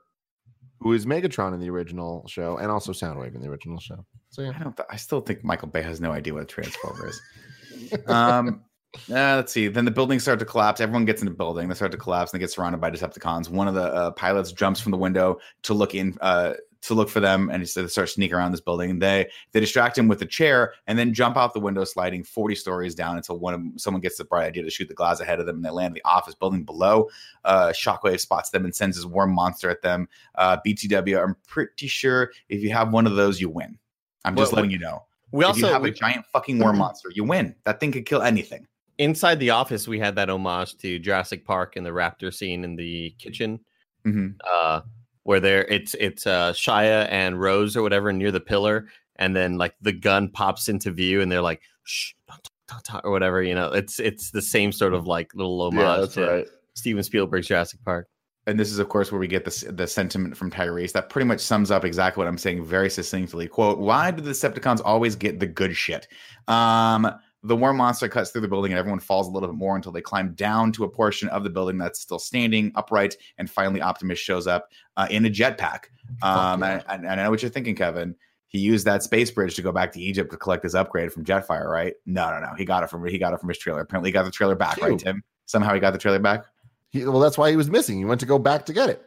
who 0.80 0.94
is 0.94 1.06
Megatron 1.06 1.54
in 1.54 1.60
the 1.60 1.70
original 1.70 2.26
show 2.28 2.58
and 2.58 2.72
also 2.72 2.92
Soundwave 2.92 3.36
in 3.36 3.42
the 3.42 3.48
original 3.48 3.80
show. 3.80 4.04
So 4.30 4.42
yeah. 4.42 4.52
I 4.60 4.64
don't. 4.64 4.76
Th- 4.76 4.88
I 4.90 4.96
still 4.96 5.22
think 5.22 5.44
Michael 5.44 5.68
Bay 5.68 5.84
has 5.84 6.02
no 6.02 6.12
idea 6.12 6.34
what 6.34 6.42
a 6.44 6.46
transformer 6.46 7.08
is. 7.10 7.22
Um, 8.08 8.64
uh, 9.10 9.36
let's 9.38 9.52
see. 9.54 9.68
Then 9.68 9.86
the 9.86 9.92
buildings 9.92 10.24
start 10.24 10.40
to 10.40 10.46
collapse. 10.46 10.82
Everyone 10.82 11.06
gets 11.06 11.22
in 11.22 11.26
the 11.26 11.34
building. 11.34 11.68
They 11.70 11.76
start 11.76 11.92
to 11.94 11.98
collapse 11.98 12.32
and 12.34 12.40
they 12.40 12.44
get 12.44 12.52
surrounded 12.52 12.82
by 12.82 12.92
Decepticons. 12.92 13.50
One 13.50 13.68
of 13.68 13.74
the 13.74 13.84
uh, 13.84 14.12
pilots 14.12 14.52
jumps 14.52 14.82
from 14.82 14.92
the 14.92 14.98
window 14.98 15.40
to 15.64 15.74
look 15.74 15.96
in. 15.96 16.18
Uh, 16.22 16.54
to 16.82 16.96
look 16.96 17.10
for 17.10 17.20
them, 17.20 17.52
and 17.52 17.62
he 17.62 17.68
said 17.68 17.84
they 17.84 17.90
start 17.90 18.10
sneaking 18.10 18.34
around 18.36 18.52
this 18.52 18.60
building. 18.60 18.98
They 18.98 19.30
they 19.52 19.60
distract 19.60 19.96
him 19.96 20.08
with 20.08 20.20
a 20.24 20.26
chair, 20.26 20.74
and 20.88 20.98
then 20.98 21.14
jump 21.14 21.38
out 21.38 21.54
the 21.54 21.60
window, 21.60 21.84
sliding 21.84 22.24
forty 22.24 22.56
stories 22.56 22.96
down 22.96 23.18
until 23.18 23.38
one 23.38 23.54
of 23.54 23.62
someone 23.80 24.02
gets 24.02 24.18
the 24.18 24.26
bright 24.26 24.48
idea 24.48 24.64
to 24.64 24.72
shoot 24.72 24.88
the 24.88 24.96
glass 24.96 25.20
ahead 25.20 25.40
of 25.40 25.46
them, 25.46 25.58
and 25.58 25.64
they 25.66 25.70
land 25.70 25.92
in 25.92 25.94
the 26.04 26.10
office 26.10 26.34
building 26.34 26.64
below. 26.64 27.08
Uh, 27.46 27.68
Shockwave 27.68 28.20
spots 28.20 28.50
them 28.50 28.66
and 28.66 28.76
sends 28.76 28.96
his 28.98 29.06
worm 29.06 29.32
monster 29.32 29.70
at 29.70 29.84
them. 29.84 30.08
Uh, 30.34 30.58
BTW, 30.66 31.24
I'm 31.24 31.36
pretty 31.48 31.86
sure 31.86 32.32
if 32.50 32.64
you 32.64 32.72
have 32.72 32.92
one 32.92 33.06
of 33.06 33.16
those, 33.16 33.40
you 33.40 33.48
win. 33.50 33.78
I'm 34.26 34.36
just 34.36 34.52
Well, 34.52 34.64
letting 34.64 34.72
you 34.72 34.80
know. 34.80 35.04
We 35.32 35.44
if 35.46 35.50
also 35.50 35.68
have 35.72 35.84
we- 35.84 35.90
a 35.92 35.94
giant 35.94 36.26
fucking 36.34 36.58
worm 36.58 36.78
monster, 36.80 37.10
you 37.14 37.24
win. 37.26 37.54
That 37.66 37.80
thing 37.80 37.92
could 37.92 38.08
kill 38.08 38.24
anything. 38.24 38.66
Inside 39.02 39.40
the 39.40 39.50
office 39.50 39.88
we 39.88 40.00
had 40.00 40.16
that 40.16 40.30
homage 40.30 40.78
to 40.78 41.00
Jurassic 41.00 41.46
Park 41.46 41.76
and 41.76 41.86
the 41.86 41.90
raptor 41.92 42.34
scene 42.34 42.64
in 42.64 42.76
the 42.76 43.14
kitchen. 43.18 43.60
hmm 44.06 44.30
uh 44.52 44.82
where 45.24 45.40
there 45.40 45.66
it's 45.66 45.94
it's 46.00 46.26
uh 46.26 46.52
Shia 46.54 47.08
and 47.12 47.40
Rose 47.40 47.78
or 47.78 47.84
whatever 47.84 48.12
near 48.14 48.32
the 48.32 48.40
pillar 48.40 48.88
and 49.18 49.36
then 49.36 49.58
like 49.58 49.76
the 49.82 49.92
gun 49.92 50.30
pops 50.30 50.68
into 50.68 50.90
view 50.92 51.22
and 51.22 51.32
they're 51.32 51.42
like 51.52 51.62
shh 51.84 52.14
don't 52.28 52.44
talk, 52.44 52.54
don't 52.68 52.84
talk," 52.84 53.06
or 53.06 53.12
whatever 53.12 53.44
you 53.44 53.54
know 53.54 53.72
it's 53.72 54.00
it's 54.00 54.32
the 54.32 54.42
same 54.42 54.72
sort 54.72 54.94
of 54.94 55.06
like 55.06 55.34
little 55.36 55.62
homage 55.62 55.80
yeah, 55.80 55.98
that's 55.98 56.14
to 56.16 56.46
Steven 56.74 57.04
Spielberg's 57.04 57.48
Jurassic 57.48 57.80
Park 57.86 58.08
And 58.48 58.60
this 58.60 58.72
is, 58.72 58.80
of 58.80 58.90
course, 58.90 59.12
where 59.12 59.20
we 59.20 59.28
get 59.28 59.46
the 59.46 59.72
the 59.72 59.86
sentiment 59.86 60.36
from 60.36 60.50
Tyrese 60.50 60.94
that 60.94 61.10
pretty 61.10 61.28
much 61.28 61.40
sums 61.42 61.70
up 61.70 61.86
exactly 61.86 62.22
what 62.22 62.28
I'm 62.28 62.40
saying 62.40 62.66
very 62.66 62.90
succinctly. 62.90 63.48
"Quote: 63.48 63.78
Why 63.78 64.10
do 64.10 64.22
the 64.24 64.32
Decepticons 64.32 64.82
always 64.84 65.16
get 65.16 65.40
the 65.40 65.46
good 65.46 65.76
shit?" 65.76 66.08
Um, 66.48 67.12
the 67.44 67.56
worm 67.56 67.78
monster 67.78 68.08
cuts 68.08 68.30
through 68.30 68.42
the 68.42 68.48
building, 68.48 68.72
and 68.72 68.80
everyone 68.80 69.00
falls 69.00 69.28
a 69.28 69.32
little 69.32 69.50
bit 69.50 69.58
more 69.58 69.76
until 69.76 69.92
they 69.92 70.02
climb 70.02 70.34
down 70.34 70.72
to 70.74 70.84
a 70.84 70.90
portion 70.90 71.28
of 71.30 71.44
the 71.44 71.50
building 71.50 71.78
that's 71.78 72.00
still 72.00 72.20
standing 72.20 72.72
upright. 72.76 73.16
And 73.38 73.50
finally, 73.50 73.82
Optimus 73.82 74.20
shows 74.20 74.46
up 74.48 74.70
uh, 74.98 75.08
in 75.10 75.26
a 75.26 75.30
jetpack. 75.30 75.86
Um, 76.24 76.62
yeah. 76.62 76.82
and, 76.90 77.06
and 77.06 77.22
I 77.22 77.24
know 77.24 77.30
what 77.30 77.42
you're 77.42 77.50
thinking, 77.50 77.74
Kevin. 77.74 78.16
He 78.48 78.60
used 78.60 78.86
that 78.86 79.02
space 79.02 79.32
bridge 79.32 79.56
to 79.56 79.62
go 79.62 79.72
back 79.72 79.94
to 79.94 80.02
Egypt 80.02 80.30
to 80.32 80.38
collect 80.38 80.62
his 80.62 80.76
upgrade 80.76 81.14
from 81.14 81.24
Jetfire, 81.24 81.68
right? 81.68 81.94
No, 82.06 82.30
no, 82.32 82.42
no. 82.42 82.54
He 82.58 82.66
got 82.66 82.84
it 82.84 82.90
from 82.90 83.06
he 83.08 83.18
got 83.18 83.32
it 83.32 83.40
from 83.40 83.48
his 83.48 83.58
trailer. 83.58 83.80
Apparently, 83.80 84.10
he 84.10 84.12
got 84.12 84.24
the 84.24 84.32
trailer 84.32 84.56
back, 84.56 84.78
right, 84.82 85.00
Tim? 85.00 85.24
Somehow 85.46 85.74
he 85.74 85.80
got 85.80 85.92
the 85.92 85.98
trailer 85.98 86.20
back. 86.20 86.44
He, 86.90 87.06
well, 87.06 87.22
that's 87.22 87.38
why 87.38 87.50
he 87.50 87.56
was 87.56 87.70
missing. 87.70 87.98
He 87.98 88.04
went 88.04 88.20
to 88.20 88.26
go 88.26 88.38
back 88.38 88.66
to 88.66 88.74
get 88.74 88.90
it. 88.90 89.02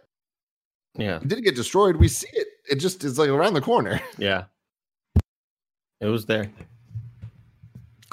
yeah 0.97 1.21
He 1.21 1.27
didn't 1.27 1.45
get 1.45 1.57
destroyed. 1.57 1.97
We 1.97 2.09
see 2.09 2.29
it. 2.33 2.47
It 2.71 2.77
just 2.77 3.05
is 3.05 3.19
like 3.19 3.29
around 3.29 3.53
the 3.53 3.61
corner. 3.61 4.01
yeah 4.17 4.45
it 6.01 6.07
was 6.07 6.25
there 6.25 6.51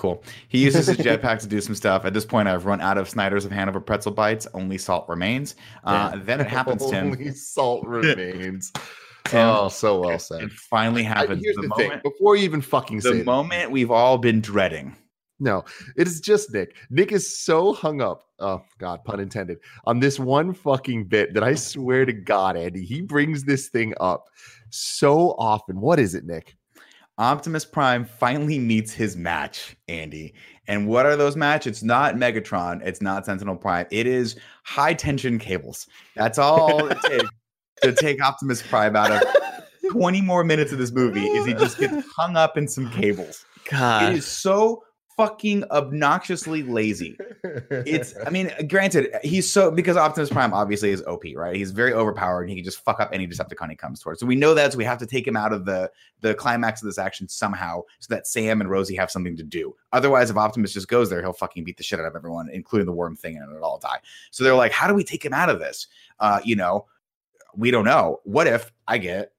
Cool. 0.02 0.24
He 0.48 0.58
uses 0.64 0.88
his 0.88 0.98
jetpack 0.98 1.42
to 1.42 1.48
do 1.48 1.62
some 1.62 1.76
stuff. 1.76 2.06
At 2.06 2.16
this 2.16 2.26
point, 2.26 2.48
I've 2.48 2.66
run 2.66 2.82
out 2.82 2.98
of 2.98 3.08
Snyder's 3.08 3.46
of 3.46 3.52
Hanover 3.52 3.80
pretzel 3.80 4.12
bites. 4.12 4.48
Only 4.56 4.80
salt 4.80 5.08
remains. 5.08 5.54
Uh, 5.84 6.18
Then 6.24 6.42
it 6.42 6.48
happens, 6.48 6.90
Tim. 6.90 7.12
Only 7.12 7.32
salt 7.34 7.86
remains. 7.88 8.74
Tim, 9.26 9.48
oh, 9.48 9.70
so 9.70 10.00
well 10.00 10.18
said. 10.18 10.42
It 10.42 10.52
finally 10.54 11.04
I- 11.06 11.10
happens. 11.10 11.44
here's 11.44 11.56
the, 11.56 11.62
the, 11.62 11.68
moment, 11.68 11.92
thing. 11.92 12.00
Before 12.04 12.36
you 12.36 12.44
even 12.46 12.62
fucking 12.62 13.02
say 13.02 13.12
the 13.12 13.20
it, 13.20 13.26
moment 13.28 13.70
we've 13.70 13.92
all 13.92 14.18
been 14.18 14.42
dreading. 14.42 14.96
No, 15.40 15.64
it 15.96 16.08
is 16.08 16.20
just 16.20 16.52
Nick. 16.52 16.76
Nick 16.90 17.12
is 17.12 17.40
so 17.40 17.72
hung 17.72 18.02
up. 18.02 18.24
Oh 18.40 18.64
God, 18.80 19.04
pun 19.06 19.20
intended. 19.20 19.60
On 19.86 20.00
this 20.00 20.18
one 20.18 20.52
fucking 20.52 21.06
bit 21.10 21.36
that 21.36 21.44
I 21.44 21.54
swear 21.54 22.08
to 22.08 22.14
God, 22.14 22.58
Andy, 22.58 22.84
he 22.84 23.02
brings 23.02 23.44
this 23.44 23.70
thing 23.70 23.94
up 24.00 24.26
so 24.72 25.36
often. 25.38 25.80
What 25.80 26.00
is 26.00 26.16
it, 26.16 26.26
Nick? 26.26 26.56
Optimus 27.22 27.66
Prime 27.66 28.04
finally 28.04 28.58
meets 28.58 28.92
his 28.92 29.16
match, 29.16 29.78
Andy. 29.88 30.34
And 30.68 30.88
what 30.88 31.06
are 31.06 31.16
those 31.16 31.36
match? 31.36 31.68
It's 31.68 31.84
not 31.84 32.16
Megatron. 32.16 32.82
It's 32.84 33.00
not 33.00 33.28
Sentinel 33.28 33.56
Prime. 33.56 33.86
It 33.92 34.08
is 34.08 34.40
high 34.64 34.96
tension 34.96 35.38
cables. 35.38 35.88
That's 36.16 36.40
all 36.40 36.88
it 36.88 36.98
takes 37.06 37.30
to 37.84 37.94
take 37.94 38.24
Optimus 38.24 38.64
Prime 38.64 38.96
out 38.96 39.12
of 39.12 39.22
20 39.92 40.20
more 40.22 40.44
minutes 40.44 40.72
of 40.72 40.80
this 40.80 40.92
movie. 40.92 41.24
Is 41.28 41.46
he 41.46 41.54
just 41.54 41.78
gets 41.78 41.94
hung 42.08 42.36
up 42.36 42.58
in 42.58 42.68
some 42.68 42.90
cables? 42.90 43.46
God 43.70 44.14
it 44.14 44.18
is 44.18 44.26
so 44.26 44.82
fucking 45.18 45.64
obnoxiously 45.72 46.64
lazy. 46.64 47.18
It's, 47.70 48.14
I 48.26 48.30
mean, 48.30 48.52
granted, 48.68 49.10
he's 49.24 49.52
so 49.52 49.72
because 49.72 49.98
Optimus 49.98 50.30
Prime 50.30 50.54
obviously 50.54 50.92
is 50.92 51.04
OP, 51.04 51.24
right? 51.36 51.56
He's 51.56 51.72
very 51.72 51.94
overpowered 51.94 52.42
and 52.42 52.50
he 52.50 52.56
can 52.56 52.64
just 52.66 52.84
fuck 52.84 53.00
up 53.00 53.10
any 53.14 53.28
Decepticon 53.28 53.70
he 53.70 53.76
comes 53.76 54.00
towards. 54.00 54.20
So 54.20 54.26
we 54.26 54.36
know 54.36 54.54
that, 54.54 54.72
so 54.72 54.78
we 54.78 54.86
have 54.86 55.00
to 55.00 55.06
take 55.06 55.28
him 55.28 55.38
out 55.38 55.54
of 55.54 55.66
the 55.66 55.92
the 56.22 56.36
climax 56.36 56.82
of 56.82 56.86
this 56.86 56.98
action 57.00 57.28
somehow, 57.28 57.82
so 58.00 58.14
that 58.14 58.28
Sam 58.28 58.62
and 58.62 58.70
Rosie 58.70 58.96
have 58.96 59.10
something 59.10 59.36
to 59.38 59.44
do. 59.44 59.76
Otherwise, 59.92 60.30
if 60.30 60.38
Optimus 60.38 60.74
just 60.74 60.88
goes 60.88 61.10
there, 61.10 61.22
he'll 61.22 61.34
fucking 61.34 61.64
beat 61.64 61.78
the 61.78 61.84
shit 61.84 62.00
out 62.00 62.06
of 62.06 62.16
everyone, 62.16 62.50
including 62.52 62.86
the 62.86 62.92
worm 62.92 63.16
thing, 63.16 63.38
and 63.38 63.50
it'll 63.50 63.64
all 63.64 63.80
die. 63.80 64.00
So 64.30 64.44
they're 64.44 64.56
like, 64.56 64.72
how 64.72 64.88
do 64.88 64.94
we 64.94 65.04
take 65.04 65.26
him 65.26 65.34
out 65.34 65.50
of 65.50 65.60
this? 65.60 65.88
Uh, 66.20 66.40
you 66.44 66.56
know, 66.56 66.86
we 67.56 67.72
don't 67.72 67.86
know. 67.86 68.20
What 68.24 68.48
if 68.48 68.72
I 68.88 68.98
get 68.98 69.34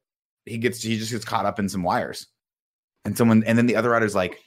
he 0.46 0.58
gets 0.58 0.82
he 0.82 0.98
just 0.98 1.12
gets 1.12 1.24
caught 1.24 1.46
up 1.46 1.58
in 1.58 1.68
some 1.68 1.82
wires, 1.82 2.26
and 3.04 3.16
someone, 3.16 3.42
and 3.44 3.56
then 3.56 3.66
the 3.66 3.76
other 3.76 3.90
rider's 3.90 4.14
like, 4.14 4.40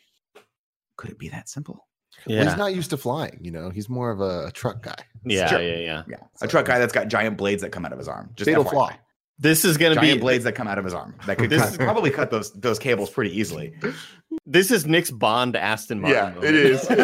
could 0.98 1.10
it 1.12 1.20
be 1.20 1.30
that 1.30 1.50
simple? 1.50 1.88
Well, 2.28 2.44
he's 2.48 2.56
not 2.58 2.74
used 2.74 2.90
to 2.92 2.98
flying. 2.98 3.38
You 3.42 3.52
know, 3.52 3.70
he's 3.70 3.90
more 3.90 4.10
of 4.10 4.22
a, 4.22 4.48
a 4.48 4.52
truck 4.52 4.82
guy. 4.82 4.96
yeah 5.26 5.48
Sure. 5.48 5.62
yeah 5.62 5.78
yeah 5.80 6.04
Yeah, 6.08 6.18
a 6.42 6.48
truck 6.48 6.66
guy 6.66 6.80
that's 6.80 6.94
got 6.94 7.08
giant 7.10 7.38
blades 7.38 7.62
that 7.62 7.72
come 7.72 7.86
out 7.86 7.92
of 7.92 8.00
his 8.00 8.08
arm. 8.08 8.32
Just 8.36 8.48
Fatal 8.50 8.64
FYI. 8.64 8.70
flaw. 8.72 8.90
this 9.38 9.66
is 9.66 9.76
gonna 9.78 9.96
Giant 9.96 10.20
be 10.20 10.22
blades 10.22 10.46
that 10.46 10.54
come 10.54 10.68
out 10.68 10.78
of 10.78 10.86
his 10.86 10.94
arm 10.94 11.14
that 11.28 11.38
could 11.38 11.50
This 11.50 11.62
cut, 11.62 11.72
is- 11.72 11.78
probably 11.78 12.10
cut 12.12 12.32
those 12.32 12.54
those 12.54 12.80
cables 12.80 13.10
pretty 13.10 13.38
easily. 13.38 13.74
this 14.46 14.72
is 14.72 14.86
Nick's 14.86 15.12
Bond 15.12 15.58
Aston 15.58 16.00
Martin 16.00 16.18
Yeah, 16.18 16.30
moment. 16.36 16.46
it 16.46 16.56
is. 16.56 16.88
It 16.90 17.00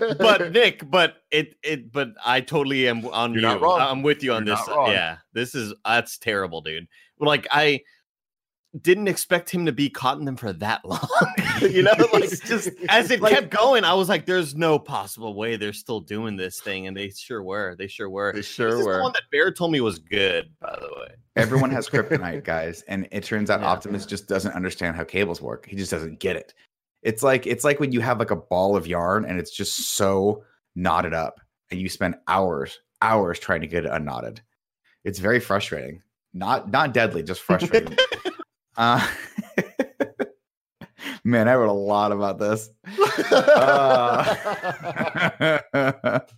is. 0.00 0.14
but 0.18 0.52
Nick, 0.52 0.90
but 0.90 1.16
it 1.30 1.54
it 1.62 1.92
but 1.92 2.08
I 2.24 2.40
totally 2.40 2.88
am 2.88 3.04
on 3.08 3.32
You're 3.34 3.42
you. 3.42 3.46
not 3.48 3.60
wrong. 3.60 3.80
I'm 3.80 4.02
with 4.02 4.22
you 4.22 4.32
on 4.32 4.46
You're 4.46 4.56
this. 4.56 4.66
not 4.66 4.74
wrong. 4.76 4.90
Yeah, 4.92 5.18
this 5.34 5.54
is 5.54 5.74
that's 5.84 6.16
terrible, 6.16 6.62
dude. 6.62 6.86
Like 7.20 7.46
I 7.50 7.80
didn't 8.82 9.08
expect 9.08 9.50
him 9.50 9.64
to 9.66 9.72
be 9.72 9.88
caught 9.88 10.18
in 10.18 10.24
them 10.24 10.36
for 10.36 10.52
that 10.52 10.84
long. 10.84 11.08
you 11.62 11.82
know, 11.82 11.92
like 12.12 12.28
just 12.44 12.68
as 12.88 13.10
it 13.10 13.20
like- 13.20 13.32
kept 13.34 13.50
going, 13.50 13.84
I 13.84 13.94
was 13.94 14.08
like, 14.08 14.26
"There's 14.26 14.54
no 14.54 14.78
possible 14.78 15.34
way 15.34 15.56
they're 15.56 15.72
still 15.72 16.00
doing 16.00 16.36
this 16.36 16.60
thing," 16.60 16.86
and 16.86 16.96
they 16.96 17.10
sure 17.10 17.42
were. 17.42 17.74
They 17.76 17.86
sure 17.86 18.10
were. 18.10 18.32
They 18.32 18.40
This 18.40 18.46
sure 18.46 18.68
is 18.68 18.78
the 18.80 18.84
were. 18.84 19.02
one 19.02 19.12
that 19.12 19.22
Bear 19.32 19.50
told 19.52 19.72
me 19.72 19.80
was 19.80 19.98
good, 19.98 20.50
by 20.60 20.76
the 20.80 20.88
way. 21.00 21.14
Everyone 21.36 21.70
has 21.70 21.88
kryptonite, 21.90 22.44
guys, 22.44 22.82
and 22.88 23.08
it 23.10 23.24
turns 23.24 23.48
out 23.50 23.60
Yeah. 23.60 23.68
Optimus 23.68 24.04
just 24.06 24.28
doesn't 24.28 24.52
understand 24.52 24.96
how 24.96 25.04
cables 25.04 25.40
work. 25.40 25.66
He 25.66 25.76
just 25.76 25.90
doesn't 25.90 26.18
get 26.20 26.36
it. 26.36 26.52
It's 27.02 27.22
like 27.22 27.46
it's 27.46 27.64
like 27.64 27.80
when 27.80 27.92
you 27.92 28.00
have 28.00 28.18
like 28.18 28.30
a 28.32 28.36
ball 28.36 28.76
of 28.76 28.86
yarn 28.86 29.24
and 29.24 29.38
it's 29.40 29.50
just 29.52 29.94
so 29.96 30.44
knotted 30.76 31.14
up, 31.14 31.40
and 31.70 31.80
you 31.80 31.88
spend 31.88 32.16
hours 32.28 32.78
hours 33.00 33.38
trying 33.38 33.60
to 33.62 33.66
get 33.66 33.84
it 33.86 33.90
unknotted. 33.92 34.40
It's 35.04 35.20
very 35.20 35.40
frustrating. 35.40 36.02
Not 36.34 36.70
not 36.70 36.92
deadly, 36.92 37.22
just 37.22 37.40
frustrating. 37.40 37.96
Uh, 38.78 39.06
man, 41.24 41.48
I 41.48 41.54
wrote 41.56 41.68
a 41.68 41.72
lot 41.72 42.12
about 42.12 42.38
this. 42.38 42.70
Uh, 43.30 44.24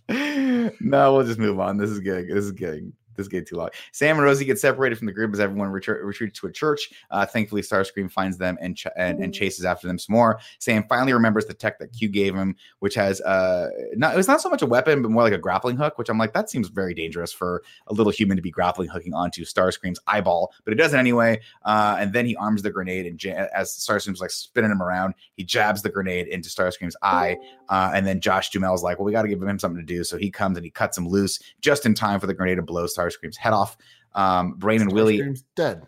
no, 0.81 1.13
we'll 1.13 1.25
just 1.25 1.39
move 1.39 1.59
on. 1.59 1.77
This 1.77 1.89
is 1.89 1.99
getting 1.99 2.27
this 2.27 2.45
is 2.45 2.51
getting 2.51 2.93
this 3.15 3.25
is 3.25 3.27
getting 3.27 3.45
too 3.45 3.55
long. 3.57 3.69
Sam 3.91 4.17
and 4.17 4.25
Rosie 4.25 4.45
get 4.45 4.59
separated 4.59 4.97
from 4.97 5.07
the 5.07 5.13
group 5.13 5.33
as 5.33 5.39
everyone 5.39 5.69
retreat, 5.69 6.03
retreats 6.03 6.39
to 6.39 6.47
a 6.47 6.51
church. 6.51 6.91
Uh, 7.09 7.25
thankfully, 7.25 7.61
Starscream 7.61 8.11
finds 8.11 8.37
them 8.37 8.57
and, 8.61 8.75
ch- 8.75 8.87
and 8.95 9.23
and 9.23 9.33
chases 9.33 9.65
after 9.65 9.87
them 9.87 9.97
some 9.97 10.13
more. 10.13 10.39
Sam 10.59 10.85
finally 10.87 11.13
remembers 11.13 11.45
the 11.45 11.53
tech 11.53 11.79
that 11.79 11.93
Q 11.93 12.09
gave 12.09 12.35
him, 12.35 12.55
which 12.79 12.95
has 12.95 13.21
uh 13.21 13.69
not 13.95 14.13
it 14.13 14.17
was 14.17 14.27
not 14.27 14.41
so 14.41 14.49
much 14.49 14.61
a 14.61 14.65
weapon, 14.65 15.01
but 15.01 15.09
more 15.11 15.23
like 15.23 15.33
a 15.33 15.37
grappling 15.37 15.77
hook. 15.77 15.97
Which 15.97 16.09
I'm 16.09 16.17
like 16.17 16.33
that 16.33 16.49
seems 16.49 16.69
very 16.69 16.93
dangerous 16.93 17.31
for 17.31 17.63
a 17.87 17.93
little 17.93 18.11
human 18.11 18.37
to 18.37 18.41
be 18.41 18.51
grappling 18.51 18.89
hooking 18.89 19.13
onto 19.13 19.43
Starscream's 19.43 19.99
eyeball, 20.07 20.53
but 20.63 20.73
it 20.73 20.77
does 20.77 20.93
it 20.93 20.97
anyway. 20.97 21.39
Uh, 21.63 21.97
and 21.99 22.13
then 22.13 22.25
he 22.25 22.35
arms 22.35 22.61
the 22.61 22.71
grenade, 22.71 23.05
and 23.05 23.23
ja- 23.23 23.47
as 23.53 23.71
Starscream's 23.71 24.21
like 24.21 24.31
spinning 24.31 24.71
him 24.71 24.81
around, 24.81 25.13
he 25.35 25.43
jabs 25.43 25.81
the 25.81 25.89
grenade 25.89 26.27
into 26.27 26.49
Starscream's 26.49 26.95
eye. 27.01 27.37
Uh, 27.69 27.91
and 27.93 28.05
then 28.05 28.19
Josh 28.19 28.51
Duhamel's 28.51 28.83
like, 28.83 28.99
well, 28.99 29.05
we 29.05 29.11
got 29.11 29.21
to 29.21 29.27
give 29.29 29.41
him 29.41 29.59
something 29.59 29.79
to 29.79 29.85
do. 29.85 30.03
So 30.03 30.17
he 30.17 30.29
comes 30.29 30.57
and 30.57 30.65
he 30.65 30.69
cuts 30.69 30.97
him 30.97 31.07
loose 31.07 31.39
just 31.61 31.85
in 31.85 31.93
time 31.93 32.19
for 32.19 32.27
the 32.27 32.33
grenade 32.33 32.57
to 32.57 32.61
blow 32.61 32.85
Starscream's 33.01 33.37
head 33.37 33.53
off. 33.53 33.77
Um, 34.13 34.53
Brain 34.53 34.81
and 34.81 34.91
Wheelie. 34.91 35.41
Dead. 35.55 35.83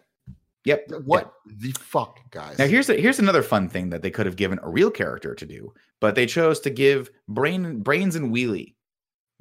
Yep. 0.65 0.91
What 1.03 1.34
the 1.45 1.72
fuck, 1.72 2.19
guys? 2.31 2.57
Now 2.57 2.68
here's 2.68 2.90
a, 2.90 2.95
here's 2.95 3.19
another 3.19 3.44
fun 3.44 3.68
thing 3.68 3.90
that 3.90 4.02
they 4.02 4.11
could 4.11 4.26
have 4.26 4.38
given 4.38 4.60
a 4.64 4.69
real 4.69 4.90
character 4.90 5.35
to 5.35 5.45
do, 5.45 5.73
but 5.99 6.15
they 6.15 6.26
chose 6.26 6.60
to 6.61 6.69
give 6.69 7.10
Brain 7.27 7.80
Brains 7.80 8.15
and 8.15 8.34
Wheelie 8.34 8.76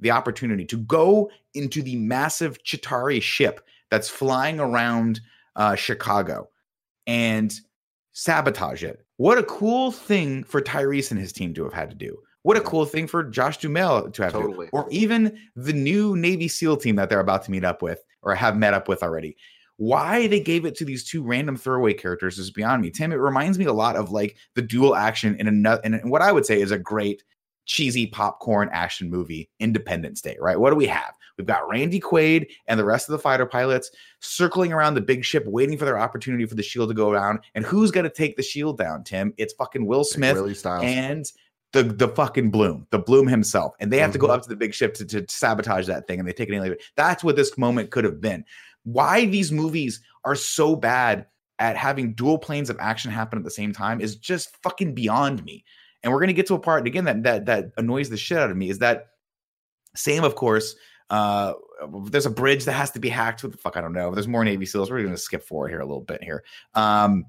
the 0.00 0.10
opportunity 0.10 0.64
to 0.64 0.78
go 0.78 1.30
into 1.54 1.80
the 1.80 1.94
massive 1.96 2.60
Chitauri 2.64 3.22
ship 3.22 3.60
that's 3.88 4.08
flying 4.08 4.58
around 4.58 5.20
uh, 5.54 5.76
Chicago 5.76 6.48
and 7.06 7.54
sabotage 8.12 8.82
it. 8.82 9.06
What 9.18 9.38
a 9.38 9.44
cool 9.44 9.92
thing 9.92 10.42
for 10.42 10.60
Tyrese 10.60 11.12
and 11.12 11.20
his 11.20 11.32
team 11.32 11.54
to 11.54 11.62
have 11.62 11.72
had 11.72 11.90
to 11.90 11.96
do. 11.96 12.18
What 12.42 12.56
a 12.56 12.60
cool 12.60 12.84
thing 12.84 13.06
for 13.06 13.22
Josh 13.22 13.58
Duhamel 13.58 14.10
to 14.10 14.22
have 14.22 14.32
to. 14.32 14.40
Totally. 14.40 14.68
Or 14.72 14.86
even 14.90 15.38
the 15.54 15.72
new 15.72 16.16
Navy 16.16 16.48
SEAL 16.48 16.78
team 16.78 16.96
that 16.96 17.08
they're 17.08 17.20
about 17.20 17.44
to 17.44 17.50
meet 17.50 17.64
up 17.64 17.82
with 17.82 18.02
or 18.22 18.34
have 18.34 18.56
met 18.56 18.74
up 18.74 18.88
with 18.88 19.02
already. 19.02 19.36
Why 19.76 20.26
they 20.26 20.40
gave 20.40 20.64
it 20.64 20.74
to 20.76 20.84
these 20.84 21.04
two 21.04 21.22
random 21.22 21.56
throwaway 21.56 21.94
characters 21.94 22.38
is 22.38 22.50
beyond 22.50 22.82
me. 22.82 22.90
Tim, 22.90 23.12
it 23.12 23.16
reminds 23.16 23.58
me 23.58 23.64
a 23.64 23.72
lot 23.72 23.96
of 23.96 24.12
like 24.12 24.36
the 24.54 24.62
dual 24.62 24.94
action 24.94 25.36
in 25.36 25.48
another, 25.48 25.80
in 25.82 25.94
what 26.08 26.22
I 26.22 26.32
would 26.32 26.46
say 26.46 26.60
is 26.60 26.70
a 26.70 26.78
great 26.78 27.22
cheesy 27.64 28.06
popcorn 28.06 28.68
action 28.72 29.08
movie, 29.08 29.48
Independence 29.60 30.20
Day, 30.20 30.36
right? 30.40 30.58
What 30.58 30.70
do 30.70 30.76
we 30.76 30.86
have? 30.86 31.14
We've 31.38 31.46
got 31.46 31.68
Randy 31.68 32.00
Quaid 32.00 32.48
and 32.66 32.78
the 32.78 32.84
rest 32.84 33.08
of 33.08 33.12
the 33.12 33.18
fighter 33.18 33.46
pilots 33.46 33.90
circling 34.20 34.72
around 34.72 34.94
the 34.94 35.00
big 35.00 35.24
ship, 35.24 35.44
waiting 35.46 35.78
for 35.78 35.84
their 35.84 35.98
opportunity 35.98 36.44
for 36.44 36.54
the 36.54 36.62
shield 36.62 36.90
to 36.90 36.94
go 36.94 37.12
down. 37.12 37.40
And 37.54 37.64
who's 37.64 37.90
going 37.90 38.04
to 38.04 38.10
take 38.10 38.36
the 38.36 38.42
shield 38.42 38.78
down, 38.78 39.04
Tim? 39.04 39.32
It's 39.38 39.54
fucking 39.54 39.86
Will 39.86 40.04
Smith 40.04 40.36
and 40.64 41.26
the 41.72 41.82
the 41.82 42.08
fucking 42.08 42.50
Bloom, 42.50 42.86
the 42.90 42.98
Bloom 42.98 43.26
himself, 43.26 43.74
and 43.80 43.92
they 43.92 43.98
have 43.98 44.12
to 44.12 44.18
go 44.18 44.28
Mhm. 44.28 44.34
up 44.34 44.42
to 44.42 44.48
the 44.48 44.56
big 44.56 44.74
ship 44.74 44.94
to, 44.94 45.04
to 45.06 45.24
sabotage 45.28 45.86
that 45.86 46.06
thing, 46.06 46.18
and 46.18 46.28
they 46.28 46.32
take 46.32 46.48
it 46.48 46.54
anyway. 46.54 46.76
That's 46.96 47.24
what 47.24 47.36
this 47.36 47.56
moment 47.58 47.90
could 47.90 48.04
have 48.04 48.20
been. 48.20 48.44
Why 48.84 49.26
these 49.26 49.50
movies 49.52 50.00
are 50.24 50.34
so 50.34 50.76
bad 50.76 51.26
at 51.58 51.76
having 51.76 52.14
dual 52.14 52.38
planes 52.38 52.70
of 52.70 52.76
action 52.80 53.10
happen 53.10 53.38
at 53.38 53.44
the 53.44 53.50
same 53.50 53.72
time 53.72 54.00
is 54.00 54.16
just 54.16 54.56
fucking 54.62 54.94
beyond 54.94 55.44
me. 55.44 55.64
And 56.02 56.12
we're 56.12 56.20
gonna 56.20 56.32
get 56.32 56.46
to 56.48 56.54
a 56.54 56.58
part 56.58 56.86
again 56.86 57.04
that 57.04 57.22
that 57.22 57.46
that 57.46 57.72
annoys 57.76 58.10
the 58.10 58.16
shit 58.16 58.38
out 58.38 58.50
of 58.50 58.56
me 58.56 58.68
is 58.70 58.78
that 58.80 59.08
Sam, 59.94 60.24
of 60.24 60.34
course. 60.34 60.74
Uh, 61.10 61.52
there's 62.06 62.24
a 62.24 62.30
bridge 62.30 62.64
that 62.64 62.72
has 62.72 62.90
to 62.92 62.98
be 62.98 63.10
hacked. 63.10 63.42
What 63.42 63.52
the 63.52 63.58
fuck? 63.58 63.76
I 63.76 63.82
don't 63.82 63.92
know. 63.92 64.14
There's 64.14 64.28
more 64.28 64.44
Navy 64.44 64.64
SEALs. 64.64 64.90
We're 64.90 65.02
going 65.02 65.12
to 65.12 65.18
skip 65.18 65.42
forward 65.44 65.68
here 65.68 65.80
a 65.80 65.84
little 65.84 66.00
bit 66.00 66.24
here. 66.24 66.42
Um, 66.74 67.26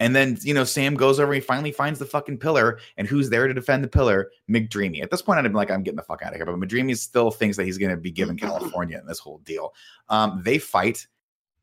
and 0.00 0.14
then, 0.14 0.38
you 0.42 0.54
know, 0.54 0.64
Sam 0.64 0.94
goes 0.94 1.18
over 1.18 1.32
and 1.32 1.42
he 1.42 1.46
finally 1.46 1.72
finds 1.72 1.98
the 1.98 2.06
fucking 2.06 2.38
pillar. 2.38 2.78
And 2.96 3.06
who's 3.06 3.30
there 3.30 3.48
to 3.48 3.54
defend 3.54 3.84
the 3.84 3.88
pillar? 3.88 4.30
McDreamy. 4.50 5.02
At 5.02 5.10
this 5.10 5.22
point, 5.22 5.38
I'd 5.38 5.42
been 5.42 5.52
like, 5.52 5.70
I'm 5.70 5.82
getting 5.82 5.96
the 5.96 6.02
fuck 6.02 6.22
out 6.22 6.32
of 6.32 6.36
here. 6.36 6.46
But 6.46 6.56
McDreamy 6.56 6.96
still 6.96 7.30
thinks 7.30 7.56
that 7.56 7.64
he's 7.64 7.78
going 7.78 7.90
to 7.90 7.96
be 7.96 8.10
given 8.10 8.36
California 8.36 8.98
in 8.98 9.06
this 9.06 9.18
whole 9.18 9.38
deal. 9.38 9.74
Um, 10.08 10.40
they 10.44 10.58
fight, 10.58 11.06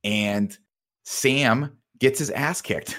and 0.04 0.58
Sam 1.04 1.78
gets 2.00 2.20
his 2.20 2.30
ass 2.32 2.62
kicked. 2.62 2.98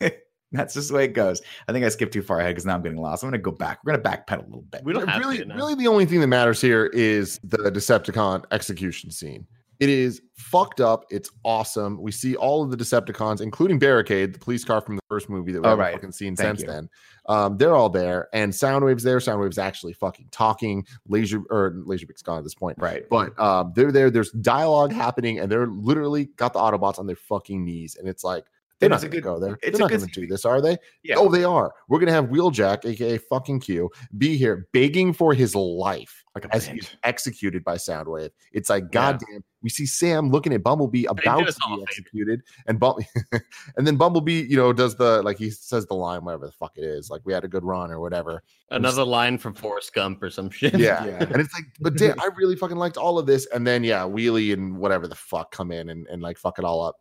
That's 0.52 0.74
just 0.74 0.88
the 0.88 0.94
way 0.94 1.04
it 1.04 1.14
goes. 1.14 1.42
I 1.66 1.72
think 1.72 1.84
I 1.84 1.88
skipped 1.88 2.12
too 2.12 2.22
far 2.22 2.38
ahead 2.38 2.52
because 2.52 2.64
now 2.64 2.74
I'm 2.74 2.82
getting 2.82 3.00
lost. 3.00 3.24
I'm 3.24 3.30
going 3.30 3.40
to 3.40 3.42
go 3.42 3.50
back. 3.50 3.80
We're 3.84 3.96
going 3.96 4.02
to 4.02 4.08
backpedal 4.08 4.44
a 4.44 4.46
little 4.46 4.62
bit. 4.62 4.84
We 4.84 4.92
don't 4.92 5.08
have 5.08 5.18
really, 5.18 5.38
to. 5.38 5.44
no. 5.46 5.56
really, 5.56 5.74
the 5.74 5.88
only 5.88 6.06
thing 6.06 6.20
that 6.20 6.28
matters 6.28 6.60
here 6.60 6.86
is 6.86 7.40
the 7.42 7.58
Decepticon 7.58 8.44
execution 8.52 9.10
scene. 9.10 9.46
It 9.80 9.88
is 9.88 10.22
fucked 10.36 10.80
up. 10.80 11.04
It's 11.10 11.30
awesome. 11.44 12.00
We 12.00 12.12
see 12.12 12.36
all 12.36 12.62
of 12.62 12.70
the 12.70 12.76
Decepticons, 12.76 13.40
including 13.40 13.78
Barricade, 13.78 14.34
the 14.34 14.38
police 14.38 14.64
car 14.64 14.80
from 14.80 14.96
the 14.96 15.02
first 15.08 15.28
movie 15.28 15.52
that 15.52 15.60
we 15.60 15.66
haven't 15.66 15.80
right. 15.80 15.94
fucking 15.94 16.12
seen 16.12 16.36
Thank 16.36 16.58
since 16.58 16.60
you. 16.62 16.66
then. 16.66 16.88
Um, 17.26 17.56
they're 17.56 17.74
all 17.74 17.88
there, 17.88 18.28
and 18.32 18.52
Soundwave's 18.52 19.02
there. 19.02 19.18
Soundwave's 19.18 19.58
actually 19.58 19.94
fucking 19.94 20.28
talking. 20.30 20.86
Laser 21.08 21.42
or 21.50 21.72
Laserbeak's 21.86 22.22
gone 22.22 22.38
at 22.38 22.44
this 22.44 22.54
point. 22.54 22.78
Right. 22.78 23.08
But 23.08 23.38
um, 23.38 23.72
they're 23.74 23.92
there. 23.92 24.10
There's 24.10 24.30
dialogue 24.30 24.92
happening, 24.92 25.40
and 25.40 25.50
they're 25.50 25.66
literally 25.66 26.26
got 26.36 26.52
the 26.52 26.58
Autobots 26.58 26.98
on 26.98 27.06
their 27.06 27.16
fucking 27.16 27.64
knees, 27.64 27.96
and 27.96 28.08
it's 28.08 28.24
like 28.24 28.44
they're 28.78 28.90
not 28.90 29.00
going 29.00 29.12
to 29.12 29.20
go 29.20 29.38
there. 29.38 29.58
it's 29.62 29.78
They're 29.78 29.88
not 29.88 29.90
going 29.90 30.06
to 30.06 30.20
do 30.20 30.26
this, 30.26 30.44
are 30.44 30.60
they? 30.60 30.76
Yeah. 31.02 31.16
Oh, 31.16 31.28
they 31.28 31.44
are. 31.44 31.72
We're 31.88 31.98
gonna 31.98 32.12
have 32.12 32.26
Wheeljack, 32.26 32.84
aka 32.84 33.18
fucking 33.18 33.60
Q, 33.60 33.90
be 34.18 34.36
here 34.36 34.68
begging 34.72 35.12
for 35.12 35.32
his 35.32 35.54
life 35.54 36.23
Like 36.34 36.46
a 36.46 36.54
as 36.54 36.66
bitch. 36.68 36.72
he's 36.72 36.96
executed 37.04 37.62
by 37.62 37.76
Soundwave. 37.76 38.30
It's 38.52 38.68
like, 38.68 38.84
Yeah. 38.84 39.12
goddamn. 39.12 39.44
We 39.62 39.70
see 39.70 39.86
Sam 39.86 40.30
looking 40.30 40.52
at 40.52 40.62
Bumblebee 40.62 41.06
about 41.06 41.38
to 41.40 41.46
us 41.46 41.56
all 41.66 41.74
a 41.74 41.76
be 41.78 41.82
executed, 41.84 42.42
and 42.66 42.78
Bum- 42.78 42.98
and 43.76 43.86
then 43.86 43.96
Bumblebee, 43.96 44.42
you 44.42 44.56
know, 44.56 44.72
does 44.74 44.94
the 44.96 45.22
like 45.22 45.38
he 45.38 45.48
says 45.50 45.86
the 45.86 45.94
line, 45.94 46.22
whatever 46.24 46.44
the 46.46 46.52
fuck 46.52 46.72
it 46.76 46.84
is, 46.84 47.08
like 47.08 47.22
we 47.24 47.32
had 47.32 47.44
a 47.44 47.48
good 47.48 47.64
run 47.64 47.90
or 47.90 47.98
whatever. 48.00 48.42
Another 48.70 49.04
line 49.04 49.38
from 49.38 49.54
Forrest 49.54 49.94
Gump 49.94 50.22
or 50.22 50.28
some 50.28 50.50
shit. 50.50 50.74
Yeah. 50.74 51.04
Yeah. 51.06 51.22
And 51.22 51.36
it's 51.36 51.54
like, 51.54 51.64
but 51.80 51.96
damn, 51.96 52.20
I 52.20 52.28
really 52.36 52.56
fucking 52.56 52.76
liked 52.76 52.96
all 52.98 53.18
of 53.18 53.24
this. 53.26 53.46
And 53.54 53.66
then 53.66 53.84
yeah, 53.84 54.00
Wheelie 54.02 54.52
and 54.52 54.76
whatever 54.76 55.06
the 55.08 55.14
fuck 55.14 55.50
come 55.50 55.70
in 55.72 55.88
and, 55.88 56.06
and 56.08 56.20
like 56.20 56.36
fuck 56.36 56.58
it 56.58 56.64
all 56.66 56.84
up 56.84 56.96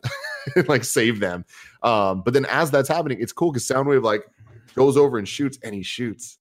and 0.56 0.70
like 0.70 0.86
save 0.86 1.20
them. 1.20 1.44
Um, 1.82 2.22
but 2.24 2.34
then 2.34 2.46
as 2.46 2.72
that's 2.72 2.88
happening, 2.88 3.18
it's 3.20 3.34
cool 3.34 3.52
because 3.52 3.68
Soundwave 3.68 4.04
like 4.04 4.24
goes 4.76 4.96
over 4.96 5.18
and 5.18 5.28
shoots 5.28 5.58
and 5.64 5.76
he 5.76 5.84
shoots 5.84 6.38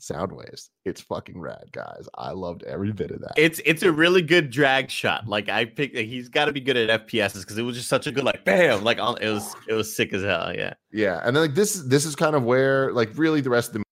Soundwaves. 0.00 0.70
It's 0.84 1.00
fucking 1.00 1.40
rad, 1.40 1.64
guys. 1.72 2.08
I 2.14 2.32
loved 2.32 2.62
every 2.64 2.92
bit 2.92 3.10
of 3.10 3.20
that. 3.20 3.34
It's 3.36 3.60
it's 3.64 3.82
a 3.82 3.92
really 3.92 4.22
good 4.22 4.50
drag 4.50 4.90
shot. 4.90 5.28
Like 5.28 5.48
I 5.48 5.64
picked, 5.64 5.96
he's 5.96 6.28
got 6.28 6.46
to 6.46 6.52
be 6.52 6.60
good 6.60 6.76
at 6.76 7.06
FPSs 7.06 7.40
because 7.40 7.58
it 7.58 7.62
was 7.62 7.76
just 7.76 7.88
such 7.88 8.06
a 8.06 8.12
good 8.12 8.24
like 8.24 8.44
bam. 8.44 8.82
Like 8.84 8.98
it 8.98 9.30
was 9.30 9.54
it 9.68 9.74
was 9.74 9.94
sick 9.94 10.12
as 10.12 10.22
hell. 10.22 10.54
Yeah. 10.54 10.74
Yeah, 10.92 11.20
and 11.24 11.36
then 11.36 11.44
like 11.44 11.54
this 11.54 11.74
this 11.74 12.04
is 12.04 12.16
kind 12.16 12.34
of 12.34 12.44
where 12.44 12.92
like 12.92 13.10
really 13.16 13.40
the 13.40 13.50
rest 13.50 13.68
of 13.68 13.74
the 13.74 13.84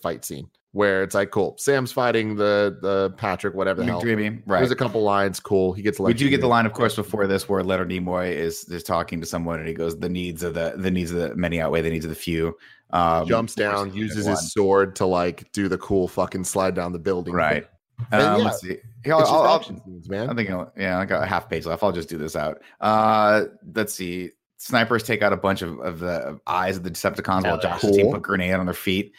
fight 0.00 0.24
scene 0.24 0.50
where 0.74 1.04
it's 1.04 1.14
like 1.14 1.30
cool. 1.30 1.54
Sam's 1.56 1.92
fighting 1.92 2.34
the 2.34 2.76
the 2.82 3.10
Patrick 3.16 3.54
whatever 3.54 3.80
the 3.80 3.86
hell. 3.86 4.02
McDreamy. 4.02 4.42
Right. 4.44 4.58
There's 4.58 4.72
a 4.72 4.76
couple 4.76 5.02
lines. 5.02 5.38
Cool. 5.38 5.72
He 5.72 5.82
gets. 5.82 6.00
Like 6.00 6.08
we 6.08 6.14
do 6.14 6.28
get 6.28 6.40
the 6.40 6.48
line, 6.48 6.66
of 6.66 6.72
course, 6.72 6.96
before 6.96 7.28
this, 7.28 7.48
where 7.48 7.62
Leonard 7.62 7.90
Nimoy 7.90 8.32
is 8.32 8.64
is 8.64 8.82
talking 8.82 9.20
to 9.20 9.26
someone, 9.26 9.60
and 9.60 9.68
he 9.68 9.74
goes, 9.74 9.96
"The 9.96 10.08
needs 10.08 10.42
of 10.42 10.54
the 10.54 10.74
the 10.76 10.90
needs 10.90 11.12
of 11.12 11.18
the 11.18 11.36
many 11.36 11.60
outweigh 11.60 11.80
the 11.80 11.90
needs 11.90 12.04
of 12.04 12.08
the 12.08 12.16
few." 12.16 12.56
Um, 12.90 13.26
jumps 13.26 13.54
down, 13.54 13.92
uses 13.92 14.26
his 14.26 14.52
sword 14.52 14.94
to 14.96 15.06
like 15.06 15.50
do 15.52 15.68
the 15.68 15.78
cool 15.78 16.06
fucking 16.06 16.44
slide 16.44 16.74
down 16.74 16.92
the 16.92 16.98
building. 16.98 17.34
right. 17.34 17.66
And 18.12 18.22
Um, 18.22 18.38
yeah, 18.40 18.44
let's 18.46 18.60
see. 18.60 18.76
I'll, 19.06 19.18
I'll, 19.24 19.42
I'll- 19.42 19.62
scenes, 19.62 20.08
man. 20.08 20.28
I 20.30 20.34
think 20.34 20.50
I'll, 20.50 20.72
yeah, 20.76 20.98
I 20.98 21.04
got 21.04 21.22
a 21.22 21.26
half 21.26 21.48
page 21.48 21.64
left. 21.66 21.82
I'll 21.82 21.92
just 21.92 22.08
do 22.08 22.18
this 22.18 22.34
out. 22.36 22.60
Uh, 22.80 23.44
let's 23.74 23.94
see. 23.94 24.30
Snipers 24.58 25.02
take 25.02 25.22
out 25.22 25.32
a 25.32 25.36
bunch 25.36 25.62
of, 25.62 25.78
of 25.80 26.00
the 26.00 26.40
eyes 26.46 26.76
of 26.76 26.82
the 26.84 26.90
Decepticons 26.90 27.42
while. 27.44 27.58
Josh's 27.58 27.96
team 27.96 28.10
put 28.12 28.22
grenade 28.22 28.54
on 28.54 28.66
their 28.66 28.74
feet. 28.74 29.12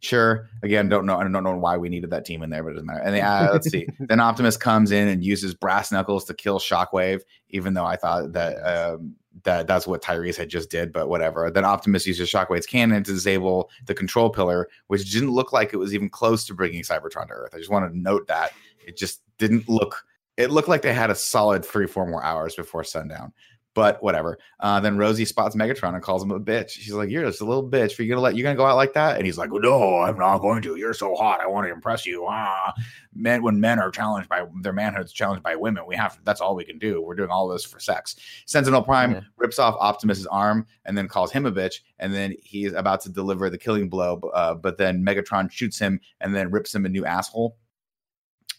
Sure. 0.00 0.48
Again, 0.62 0.88
don't 0.88 1.06
know. 1.06 1.16
I 1.16 1.22
don't 1.22 1.32
know 1.44 1.56
why 1.56 1.76
we 1.76 1.88
needed 1.88 2.10
that 2.10 2.24
team 2.24 2.42
in 2.42 2.50
there, 2.50 2.62
but 2.62 2.70
it 2.70 2.74
doesn't 2.74 2.86
matter. 2.86 3.00
And 3.00 3.14
then, 3.14 3.24
uh, 3.24 3.48
let's 3.52 3.70
see. 3.70 3.86
Then 4.00 4.18
Optimus 4.20 4.56
comes 4.56 4.90
in 4.92 5.08
and 5.08 5.24
uses 5.24 5.54
brass 5.54 5.92
knuckles 5.92 6.24
to 6.26 6.34
kill 6.34 6.58
Shockwave, 6.58 7.20
even 7.50 7.74
though 7.74 7.84
I 7.84 7.96
thought 7.96 8.32
that 8.32 8.54
um, 8.62 9.14
that 9.44 9.66
that's 9.66 9.86
what 9.86 10.02
Tyrese 10.02 10.36
had 10.36 10.48
just 10.48 10.70
did, 10.70 10.92
but 10.92 11.08
whatever. 11.08 11.50
Then 11.50 11.64
Optimus 11.64 12.06
uses 12.06 12.30
Shockwave's 12.30 12.66
cannon 12.66 13.02
to 13.04 13.12
disable 13.12 13.70
the 13.86 13.94
control 13.94 14.30
pillar, 14.30 14.68
which 14.88 15.10
didn't 15.10 15.30
look 15.30 15.52
like 15.52 15.72
it 15.72 15.78
was 15.78 15.94
even 15.94 16.08
close 16.08 16.44
to 16.46 16.54
bringing 16.54 16.82
Cybertron 16.82 17.28
to 17.28 17.34
Earth. 17.34 17.54
I 17.54 17.58
just 17.58 17.70
want 17.70 17.90
to 17.90 17.98
note 17.98 18.26
that 18.28 18.52
it 18.86 18.96
just 18.96 19.22
didn't 19.38 19.68
look. 19.68 20.04
It 20.36 20.50
looked 20.50 20.68
like 20.68 20.82
they 20.82 20.94
had 20.94 21.10
a 21.10 21.14
solid 21.14 21.64
three, 21.64 21.86
four 21.86 22.06
more 22.06 22.24
hours 22.24 22.54
before 22.54 22.84
sundown. 22.84 23.32
But 23.74 24.02
whatever. 24.02 24.38
Uh, 24.60 24.80
then 24.80 24.98
Rosie 24.98 25.24
spots 25.24 25.56
Megatron 25.56 25.94
and 25.94 26.02
calls 26.02 26.22
him 26.22 26.30
a 26.30 26.38
bitch. 26.38 26.70
She's 26.70 26.92
like, 26.92 27.08
"You're 27.08 27.24
just 27.24 27.40
a 27.40 27.46
little 27.46 27.66
bitch. 27.66 27.98
Are 27.98 28.02
you 28.02 28.08
gonna 28.10 28.20
let 28.20 28.36
you 28.36 28.42
gonna 28.42 28.54
go 28.54 28.66
out 28.66 28.76
like 28.76 28.92
that?" 28.92 29.16
And 29.16 29.24
he's 29.24 29.38
like, 29.38 29.50
"No, 29.50 29.98
I'm 30.00 30.18
not 30.18 30.38
going 30.38 30.60
to. 30.62 30.76
You're 30.76 30.92
so 30.92 31.14
hot. 31.14 31.40
I 31.40 31.46
want 31.46 31.66
to 31.66 31.72
impress 31.72 32.04
you." 32.04 32.26
Ah, 32.28 32.74
men 33.14 33.42
when 33.42 33.58
men 33.60 33.78
are 33.78 33.90
challenged 33.90 34.28
by 34.28 34.44
their 34.60 34.74
manhood 34.74 35.06
is 35.06 35.12
challenged 35.12 35.42
by 35.42 35.56
women, 35.56 35.84
we 35.86 35.96
have 35.96 36.16
to. 36.16 36.20
That's 36.22 36.42
all 36.42 36.54
we 36.54 36.64
can 36.64 36.78
do. 36.78 37.00
We're 37.02 37.14
doing 37.14 37.30
all 37.30 37.48
this 37.48 37.64
for 37.64 37.80
sex. 37.80 38.16
Sentinel 38.44 38.82
Prime 38.82 39.12
Yeah. 39.12 39.20
rips 39.38 39.58
off 39.58 39.74
Optimus's 39.80 40.26
arm 40.26 40.66
and 40.84 40.96
then 40.96 41.08
calls 41.08 41.32
him 41.32 41.46
a 41.46 41.52
bitch. 41.52 41.76
And 41.98 42.12
then 42.12 42.34
he's 42.42 42.74
about 42.74 43.00
to 43.02 43.08
deliver 43.10 43.48
the 43.48 43.58
killing 43.58 43.88
blow, 43.88 44.20
uh, 44.34 44.54
but 44.54 44.76
then 44.76 45.02
Megatron 45.04 45.50
shoots 45.50 45.78
him 45.78 45.98
and 46.20 46.34
then 46.34 46.50
rips 46.50 46.74
him 46.74 46.84
a 46.84 46.88
new 46.90 47.06
asshole. 47.06 47.56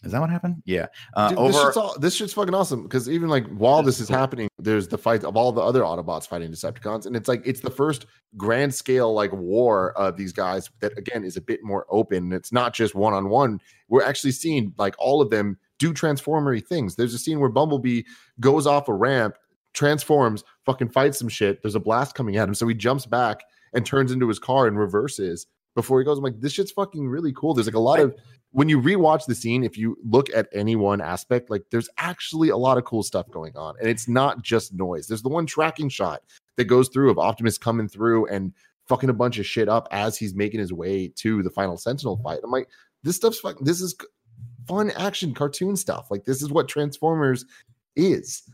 Is 0.04 0.12
that 0.12 0.20
what 0.20 0.30
happened? 0.30 0.62
Yeah. 0.64 0.86
Uh, 1.14 1.30
Dude, 1.30 1.38
this, 1.38 1.56
over. 1.56 1.66
shit's 1.66 1.76
all, 1.76 1.98
this 1.98 2.14
shit's 2.14 2.32
fucking 2.32 2.54
awesome 2.54 2.82
because 2.82 3.08
even 3.08 3.28
like 3.28 3.46
while 3.48 3.82
this 3.82 4.00
is 4.00 4.08
happening, 4.08 4.48
there's 4.58 4.88
the 4.88 4.98
fight 4.98 5.24
of 5.24 5.36
all 5.36 5.52
the 5.52 5.60
other 5.60 5.80
Autobots 5.80 6.28
fighting 6.28 6.50
Decepticons, 6.50 7.06
and 7.06 7.16
it's 7.16 7.28
like 7.28 7.42
it's 7.44 7.60
the 7.60 7.70
first 7.70 8.06
grand 8.36 8.74
scale 8.74 9.12
like 9.14 9.32
war 9.32 9.92
of 9.92 10.16
these 10.16 10.32
guys 10.32 10.70
that 10.80 10.96
again 10.98 11.24
is 11.24 11.36
a 11.36 11.40
bit 11.40 11.60
more 11.62 11.86
open. 11.90 12.32
It's 12.32 12.52
not 12.52 12.74
just 12.74 12.94
one 12.94 13.14
on 13.14 13.28
one. 13.28 13.60
We're 13.88 14.04
actually 14.04 14.32
seeing 14.32 14.74
like 14.78 14.94
all 14.98 15.20
of 15.20 15.30
them 15.30 15.58
do 15.78 15.92
transformery 15.92 16.64
things. 16.64 16.96
There's 16.96 17.14
a 17.14 17.18
scene 17.18 17.40
where 17.40 17.50
Bumblebee 17.50 18.02
goes 18.40 18.66
off 18.66 18.88
a 18.88 18.94
ramp, 18.94 19.36
transforms, 19.72 20.44
fucking 20.64 20.90
fights 20.90 21.18
some 21.18 21.28
shit. 21.28 21.62
There's 21.62 21.74
a 21.74 21.80
blast 21.80 22.14
coming 22.14 22.36
at 22.36 22.48
him, 22.48 22.54
so 22.54 22.66
he 22.68 22.74
jumps 22.74 23.06
back 23.06 23.40
and 23.72 23.84
turns 23.84 24.12
into 24.12 24.28
his 24.28 24.38
car 24.38 24.66
and 24.66 24.78
reverses 24.78 25.46
before 25.74 25.98
he 25.98 26.04
goes. 26.04 26.18
I'm 26.18 26.24
like, 26.24 26.40
this 26.40 26.52
shit's 26.52 26.72
fucking 26.72 27.08
really 27.08 27.32
cool. 27.32 27.54
There's 27.54 27.66
like 27.66 27.74
a 27.74 27.80
lot 27.80 28.00
of 28.00 28.14
when 28.54 28.68
you 28.68 28.80
rewatch 28.80 29.26
the 29.26 29.34
scene, 29.34 29.64
if 29.64 29.76
you 29.76 29.98
look 30.08 30.28
at 30.32 30.48
any 30.52 30.76
one 30.76 31.00
aspect, 31.00 31.50
like 31.50 31.64
there's 31.72 31.88
actually 31.98 32.50
a 32.50 32.56
lot 32.56 32.78
of 32.78 32.84
cool 32.84 33.02
stuff 33.02 33.28
going 33.32 33.56
on, 33.56 33.74
and 33.80 33.88
it's 33.88 34.06
not 34.06 34.42
just 34.42 34.72
noise. 34.72 35.08
There's 35.08 35.22
the 35.22 35.28
one 35.28 35.44
tracking 35.44 35.88
shot 35.88 36.22
that 36.56 36.66
goes 36.66 36.88
through 36.88 37.10
of 37.10 37.18
Optimus 37.18 37.58
coming 37.58 37.88
through 37.88 38.28
and 38.28 38.52
fucking 38.86 39.10
a 39.10 39.12
bunch 39.14 39.40
of 39.40 39.46
shit 39.46 39.68
up 39.68 39.88
as 39.90 40.16
he's 40.16 40.36
making 40.36 40.60
his 40.60 40.72
way 40.72 41.08
to 41.16 41.42
the 41.42 41.50
final 41.50 41.76
Sentinel 41.76 42.20
fight. 42.22 42.38
I'm 42.44 42.52
like, 42.52 42.68
this 43.02 43.16
stuff's 43.16 43.40
fuck. 43.40 43.58
This 43.60 43.80
is 43.80 43.96
fun 44.68 44.92
action 44.92 45.34
cartoon 45.34 45.74
stuff. 45.74 46.06
Like 46.08 46.24
this 46.24 46.40
is 46.40 46.50
what 46.50 46.68
Transformers 46.68 47.44
is. 47.96 48.44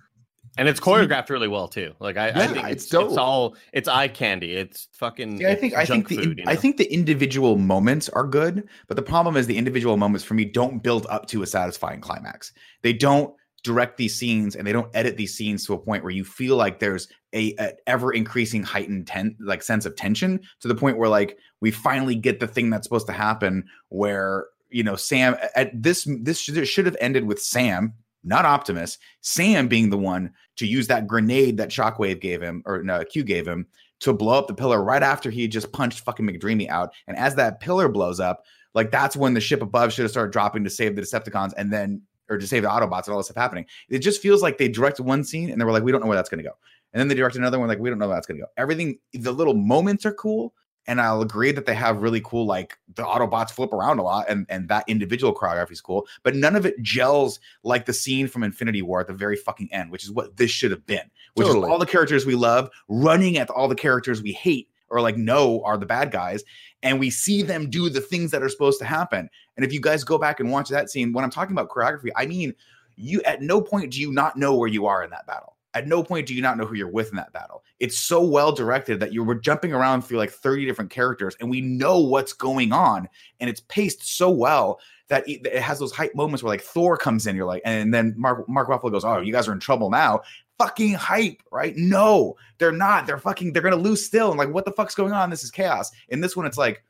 And 0.59 0.69
it's 0.69 0.81
choreographed 0.81 1.31
really 1.31 1.49
well 1.49 1.69
too. 1.69 1.95
Like 2.01 2.17
I, 2.17 2.27
I 2.27 2.29
Yeah, 2.29 2.47
think 2.49 2.69
it's 2.69 2.85
it's, 2.85 2.95
it's 2.95 3.17
all 3.17 3.57
it's 3.73 3.89
eye 3.89 4.09
candy. 4.09 4.55
It's 4.55 4.89
fucking 4.93 5.41
Yeah, 5.41 5.51
I 5.51 5.55
think 5.55 5.75
I 5.75 5.87
think 5.87 6.09
the 6.09 6.17
food, 6.17 6.39
you 6.39 6.45
I 6.47 6.57
think 6.57 6.77
the 6.77 6.93
individual 6.93 7.57
moments 7.57 8.09
are 8.11 8.27
good, 8.27 8.69
but 8.89 8.97
the 8.97 9.03
problem 9.03 9.37
is 9.37 9.47
the 9.47 9.57
individual 9.57 9.97
moments 9.97 10.25
for 10.25 10.35
me 10.35 10.45
don't 10.45 10.83
build 10.83 11.07
up 11.09 11.27
to 11.29 11.43
a 11.43 11.47
satisfying 11.47 12.01
climax. 12.01 12.53
They 12.83 12.93
don't 12.93 13.35
direct 13.63 13.97
these 13.99 14.17
scenes 14.17 14.57
and 14.57 14.67
they 14.67 14.73
don't 14.73 14.91
edit 14.95 15.17
these 15.17 15.35
scenes 15.35 15.67
to 15.67 15.75
a 15.75 15.79
point 15.79 16.03
where 16.03 16.13
you 16.13 16.25
feel 16.25 16.57
like 16.57 16.79
there's 16.79 17.09
a, 17.35 17.55
a 17.59 17.73
ever 17.87 18.13
increasing 18.13 18.63
heightened 18.63 19.07
ten, 19.07 19.37
like 19.39 19.63
sense 19.63 19.87
of 19.87 19.97
tension 19.97 20.41
to 20.61 20.69
the 20.69 20.75
point 20.75 20.99
where 20.99 21.09
like 21.11 21.39
we 21.61 21.71
finally 21.71 22.15
get 22.15 22.41
the 22.41 22.47
thing 22.47 22.71
that's 22.71 22.87
supposed 22.87 23.07
to 23.07 23.13
happen 23.13 23.65
where 23.91 24.47
you 24.71 24.83
know 24.83 24.97
Sam 24.97 25.37
at 25.55 25.71
this 25.81 26.09
this 26.23 26.39
should, 26.41 26.67
should 26.67 26.87
have 26.87 26.97
ended 27.01 27.25
with 27.25 27.41
Sam 27.41 27.95
not 28.25 28.45
Optimus. 28.45 28.99
Sam 29.21 29.69
being 29.69 29.91
the 29.91 29.99
one 29.99 30.33
to 30.57 30.67
use 30.67 30.87
that 30.89 31.07
grenade 31.07 31.57
that 31.57 31.71
Shockwave 31.71 32.21
gave 32.21 32.43
him, 32.43 32.63
or 32.67 32.83
no, 32.83 33.05
Q 33.05 33.23
gave 33.23 33.47
him, 33.47 33.67
to 34.01 34.13
blow 34.13 34.39
up 34.39 34.47
the 34.47 34.55
pillar 34.55 34.83
right 34.83 35.03
after 35.03 35.31
he 35.31 35.47
just 35.47 35.73
punched 35.73 36.01
fucking 36.01 36.27
McDreamy 36.27 36.69
out. 36.69 36.93
And 37.07 37.17
as 37.17 37.35
that 37.37 37.61
pillar 37.61 37.89
blows 37.89 38.21
up, 38.21 38.45
like 38.75 38.91
that's 38.91 39.17
when 39.17 39.35
the 39.35 39.41
ship 39.41 39.63
above 39.63 39.93
should 39.93 40.03
have 40.03 40.11
started 40.11 40.33
dropping 40.33 40.65
to 40.65 40.71
save 40.71 40.97
the 40.97 41.03
Decepticons, 41.03 41.53
and 41.57 41.73
then 41.73 42.03
or 42.29 42.39
to 42.39 42.47
save 42.47 42.63
the 42.63 42.69
Autobots 42.69 43.07
and 43.07 43.09
all 43.13 43.19
this 43.19 43.27
stuff 43.27 43.37
happening. 43.37 43.67
It 43.89 43.99
just 43.99 44.23
feels 44.23 44.41
like 44.41 44.57
they 44.57 44.69
directed 44.69 45.03
one 45.03 45.25
scene 45.25 45.51
and 45.51 45.61
they 45.61 45.65
were 45.65 45.73
like, 45.73 45.83
we 45.83 45.91
don't 45.91 46.01
know 46.01 46.07
where 46.07 46.17
that's 46.17 46.29
going 46.29 46.43
to 46.43 46.49
go. 46.49 46.55
And 46.93 47.01
then 47.01 47.09
they 47.09 47.15
directed 47.17 47.41
another 47.41 47.59
one, 47.59 47.69
like, 47.69 47.81
we 47.81 47.91
don't 47.91 47.99
know 47.99 48.07
where 48.07 48.17
that's 48.17 48.27
going 48.27 48.39
to 48.39 48.45
go. 48.45 48.51
Everything, 48.57 48.99
the 49.13 49.33
little 49.33 49.55
moments 49.55 50.07
are 50.07 50.15
cool. 50.15 50.55
And 50.87 51.01
I'll 51.01 51.23
agree 51.23 51.53
that 51.53 51.67
they 51.67 51.75
have 51.75 52.03
really 52.03 52.21
cool, 52.23 52.47
like 52.47 52.79
the 52.95 53.03
Autobots 53.03 53.51
flip 53.51 53.73
around 53.73 53.99
a 53.99 54.03
lot 54.03 54.27
and, 54.29 54.47
and 54.49 54.69
that 54.69 54.85
individual 54.89 55.35
choreography 55.35 55.73
is 55.73 55.81
cool, 55.81 56.07
but 56.23 56.35
none 56.35 56.57
of 56.57 56.67
it 56.67 56.81
gels 56.83 57.39
like 57.63 57.87
the 57.87 57.93
scene 57.93 58.27
from 58.27 58.43
Infinity 58.43 58.83
War 58.83 59.01
at 59.01 59.07
the 59.07 59.13
very 59.13 59.37
fucking 59.37 59.69
end, 59.73 59.91
which 59.91 60.05
is 60.05 60.11
what 60.11 60.37
this 60.37 60.51
should 60.51 60.71
have 60.71 60.85
been, 60.87 61.11
which 61.35 61.47
Totally. 61.47 61.67
is 61.67 61.71
all 61.71 61.79
the 61.79 61.87
characters 61.87 62.27
we 62.27 62.35
love 62.35 62.71
running 62.89 63.37
at 63.37 63.51
all 63.51 63.69
the 63.69 63.75
characters 63.75 64.23
we 64.23 64.33
hate 64.33 64.69
or 64.89 65.01
like 65.01 65.17
know 65.17 65.63
are 65.65 65.79
the 65.79 65.87
bad 65.87 66.11
guys. 66.11 66.43
And 66.83 66.99
we 66.99 67.11
see 67.11 67.43
them 67.43 67.71
do 67.71 67.89
the 67.91 68.01
things 68.01 68.31
that 68.31 68.43
are 68.43 68.49
supposed 68.49 68.79
to 68.81 68.85
happen. 68.85 69.29
And 69.57 69.65
if 69.65 69.73
you 69.73 69.81
guys 69.81 70.03
go 70.03 70.19
back 70.19 70.41
and 70.41 70.51
watch 70.51 70.69
that 70.71 70.91
scene, 70.91 71.13
when 71.13 71.25
I'm 71.25 71.31
talking 71.31 71.53
about 71.53 71.69
choreography, 71.69 72.09
I 72.17 72.27
mean, 72.27 72.55
you 72.97 73.23
at 73.23 73.43
no 73.43 73.61
point 73.61 73.93
do 73.93 74.01
you 74.01 74.13
not 74.13 74.37
know 74.37 74.55
where 74.55 74.69
you 74.69 74.87
are 74.87 75.03
in 75.05 75.11
that 75.11 75.27
battle. 75.27 75.57
At 75.75 75.87
no 75.87 76.03
point 76.03 76.27
do 76.27 76.35
you 76.35 76.43
not 76.43 76.59
know 76.59 76.67
who 76.67 76.75
you're 76.75 76.89
with 76.89 77.11
in 77.11 77.17
that 77.17 77.33
battle. 77.33 77.63
It's 77.79 77.97
so 77.97 78.23
well 78.23 78.53
directed 78.53 78.99
that 79.01 79.13
you 79.13 79.23
were 79.23 79.37
jumping 79.37 79.73
around 79.73 80.03
through 80.03 80.19
like 80.19 80.31
30 80.31 80.67
different 80.67 80.91
characters 80.91 81.37
and 81.41 81.49
we 81.49 81.61
know 81.61 82.01
what's 82.01 82.33
going 82.33 82.73
on. 82.73 83.09
And 83.39 83.49
it's 83.49 83.61
paced 83.61 84.17
so 84.17 84.31
well 84.31 84.81
that 85.09 85.25
it 85.29 85.47
has 85.57 85.79
those 85.79 85.93
hype 85.93 86.15
moments 86.15 86.43
where 86.43 86.51
like 86.51 86.63
Thor 86.63 86.97
comes 86.97 87.27
in, 87.27 87.37
you're 87.37 87.47
like, 87.47 87.63
and 87.65 87.93
then 87.93 88.15
Mark 88.17 88.49
Mark 88.49 88.69
Ruffalo 88.69 88.91
goes, 88.91 89.05
Oh, 89.05 89.21
you 89.21 89.33
guys 89.33 89.49
are 89.49 89.53
in 89.53 89.61
trouble 89.61 89.91
now. 89.91 90.23
Fucking 90.59 90.95
hype, 90.95 91.43
right? 91.51 91.75
No, 91.77 92.37
they're 92.59 92.71
not. 92.73 93.07
They're 93.07 93.19
fucking, 93.19 93.53
they're 93.53 93.63
gonna 93.63 93.77
lose 93.77 94.05
still. 94.05 94.31
And 94.31 94.39
like, 94.39 94.53
what 94.53 94.65
the 94.65 94.73
fuck's 94.73 94.95
going 94.95 95.13
on? 95.13 95.31
This 95.31 95.45
is 95.45 95.51
chaos. 95.51 95.91
In 96.09 96.21
this 96.21 96.37
one, 96.37 96.47
it's 96.47 96.59
like, 96.59 96.85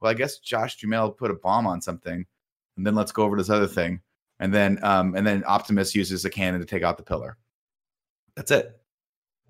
well, 0.00 0.10
I 0.10 0.14
guess 0.14 0.38
Josh 0.38 0.78
Jamel 0.78 1.16
put 1.16 1.30
a 1.30 1.34
bomb 1.34 1.66
on 1.66 1.80
something, 1.80 2.24
and 2.76 2.86
then 2.86 2.94
let's 2.94 3.12
go 3.12 3.24
over 3.24 3.36
this 3.36 3.50
other 3.50 3.66
thing. 3.66 4.00
And 4.38 4.54
then 4.54 4.78
um, 4.82 5.14
and 5.16 5.26
then 5.26 5.44
Optimus 5.46 5.94
uses 5.94 6.24
a 6.24 6.30
cannon 6.30 6.60
to 6.60 6.66
take 6.66 6.82
out 6.82 6.96
the 6.96 7.02
pillar. 7.02 7.36
That's 8.38 8.52
it. 8.52 8.80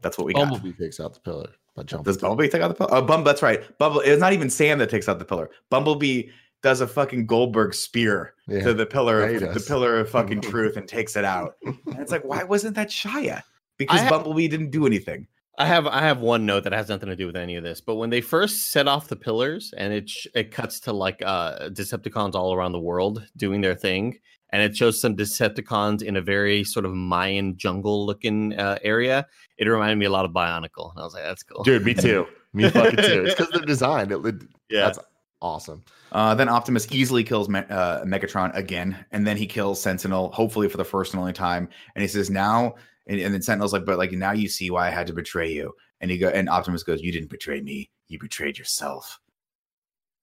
That's 0.01 0.16
what 0.16 0.27
we 0.27 0.32
got. 0.32 0.48
Bumblebee 0.51 0.73
takes 0.82 0.98
out 0.98 1.12
the 1.12 1.20
pillar 1.20 1.51
by 1.77 1.82
jumping. 1.82 2.05
Does 2.05 2.16
Bumblebee 2.16 2.48
take 2.48 2.62
out 2.62 2.69
the 2.69 2.74
pillar? 2.74 2.90
Oh, 2.94 3.02
Bum, 3.02 3.23
that's 3.23 3.43
right. 3.43 3.60
Bumble. 3.78 4.01
It's 4.01 4.19
not 4.20 4.32
even 4.32 4.48
Sam 4.48 4.78
that 4.78 4.89
takes 4.89 5.09
out 5.10 5.19
the 5.19 5.24
pillar. 5.27 5.51
Bumblebee 5.70 6.31
does 6.62 6.81
a 6.81 6.86
fucking 6.86 7.27
Goldberg 7.27 7.74
spear 7.74 8.32
Yeah. 8.48 8.62
to 8.65 8.73
the 8.74 8.86
pillar, 8.86 9.23
of, 9.28 9.40
the 9.40 9.60
pillar 9.66 10.01
of 10.01 10.09
fucking 10.09 10.40
truth, 10.51 10.77
and 10.78 10.89
takes 10.89 11.16
it 11.16 11.24
out. 11.27 11.56
And 11.65 11.77
it's 11.98 12.10
like, 12.10 12.24
why 12.24 12.44
wasn't 12.55 12.77
that 12.77 12.89
Shia? 12.89 13.43
Because 13.77 14.01
have- 14.01 14.10
Bumblebee 14.10 14.48
didn't 14.48 14.70
do 14.70 14.86
anything. 14.86 15.27
I 15.60 15.66
have 15.66 15.89
I 15.89 16.02
have 16.02 16.20
one 16.20 16.47
note 16.47 16.62
that 16.65 16.73
has 16.73 16.89
nothing 16.89 17.09
to 17.09 17.16
do 17.16 17.27
with 17.27 17.35
any 17.36 17.56
of 17.56 17.65
this, 17.65 17.81
but 17.81 17.97
when 17.97 18.10
they 18.10 18.20
first 18.20 18.70
set 18.70 18.86
off 18.86 19.09
the 19.09 19.16
pillars 19.16 19.74
and 19.77 19.93
it 19.93 20.09
sh- 20.09 20.28
it 20.32 20.52
cuts 20.52 20.78
to 20.81 20.93
like 20.93 21.20
uh 21.27 21.69
Decepticons 21.70 22.36
all 22.36 22.55
around 22.55 22.70
the 22.70 22.78
world 22.78 23.27
doing 23.36 23.60
their 23.60 23.74
thing, 23.74 24.20
and 24.50 24.62
it 24.62 24.76
shows 24.76 25.00
some 25.00 25.16
Decepticons 25.16 26.02
in 26.02 26.16
a 26.16 26.22
very 26.22 26.64
sort 26.64 26.84
of 26.84 26.92
Mayan 26.94 27.56
jungle 27.56 28.06
looking 28.06 28.54
uh, 28.58 28.78
area, 28.82 29.26
it 29.58 29.66
reminded 29.68 29.96
me 29.98 30.06
a 30.06 30.10
lot 30.10 30.24
of 30.24 30.30
Bionicle, 30.32 30.90
and 30.92 31.00
I 31.00 31.04
was 31.04 31.14
like, 31.14 31.24
that's 31.24 31.42
cool, 31.42 31.62
Dude, 31.64 31.84
me 31.84 31.94
too. 31.94 32.26
Me 32.52 32.68
fucking 32.70 32.96
too. 32.96 33.24
It's 33.24 33.34
because 33.34 33.50
they're 33.52 33.64
designed. 33.66 34.10
It, 34.12 34.24
it- 34.24 34.42
Yeah, 34.70 34.80
That's 34.86 34.98
awesome. 35.42 35.84
Uh, 36.12 36.34
then 36.34 36.48
Optimus 36.48 36.86
easily 36.90 37.22
kills 37.24 37.48
Me- 37.48 37.60
uh, 37.68 38.04
Megatron 38.04 38.54
again, 38.56 39.04
and 39.12 39.26
then 39.26 39.36
he 39.36 39.46
kills 39.46 39.80
Sentinel, 39.80 40.32
hopefully 40.32 40.68
for 40.68 40.76
the 40.78 40.84
first 40.84 41.12
and 41.12 41.20
only 41.20 41.32
time. 41.34 41.68
And 41.94 42.02
he 42.02 42.08
says, 42.08 42.30
"Now," 42.30 42.74
and, 43.06 43.20
and 43.20 43.32
then 43.34 43.42
Sentinel's 43.42 43.72
like, 43.72 43.84
"But 43.84 43.98
like 43.98 44.12
now 44.12 44.32
you 44.32 44.48
see 44.48 44.70
why 44.70 44.88
I 44.88 44.90
had 44.90 45.06
to 45.08 45.12
betray 45.12 45.52
you." 45.52 45.74
And 46.00 46.10
he 46.10 46.16
go, 46.18 46.28
and 46.28 46.48
Optimus 46.48 46.82
goes, 46.82 47.02
"You 47.02 47.12
didn't 47.12 47.28
betray 47.30 47.60
me. 47.60 47.90
You 48.08 48.18
betrayed 48.18 48.56
yourself 48.58 49.20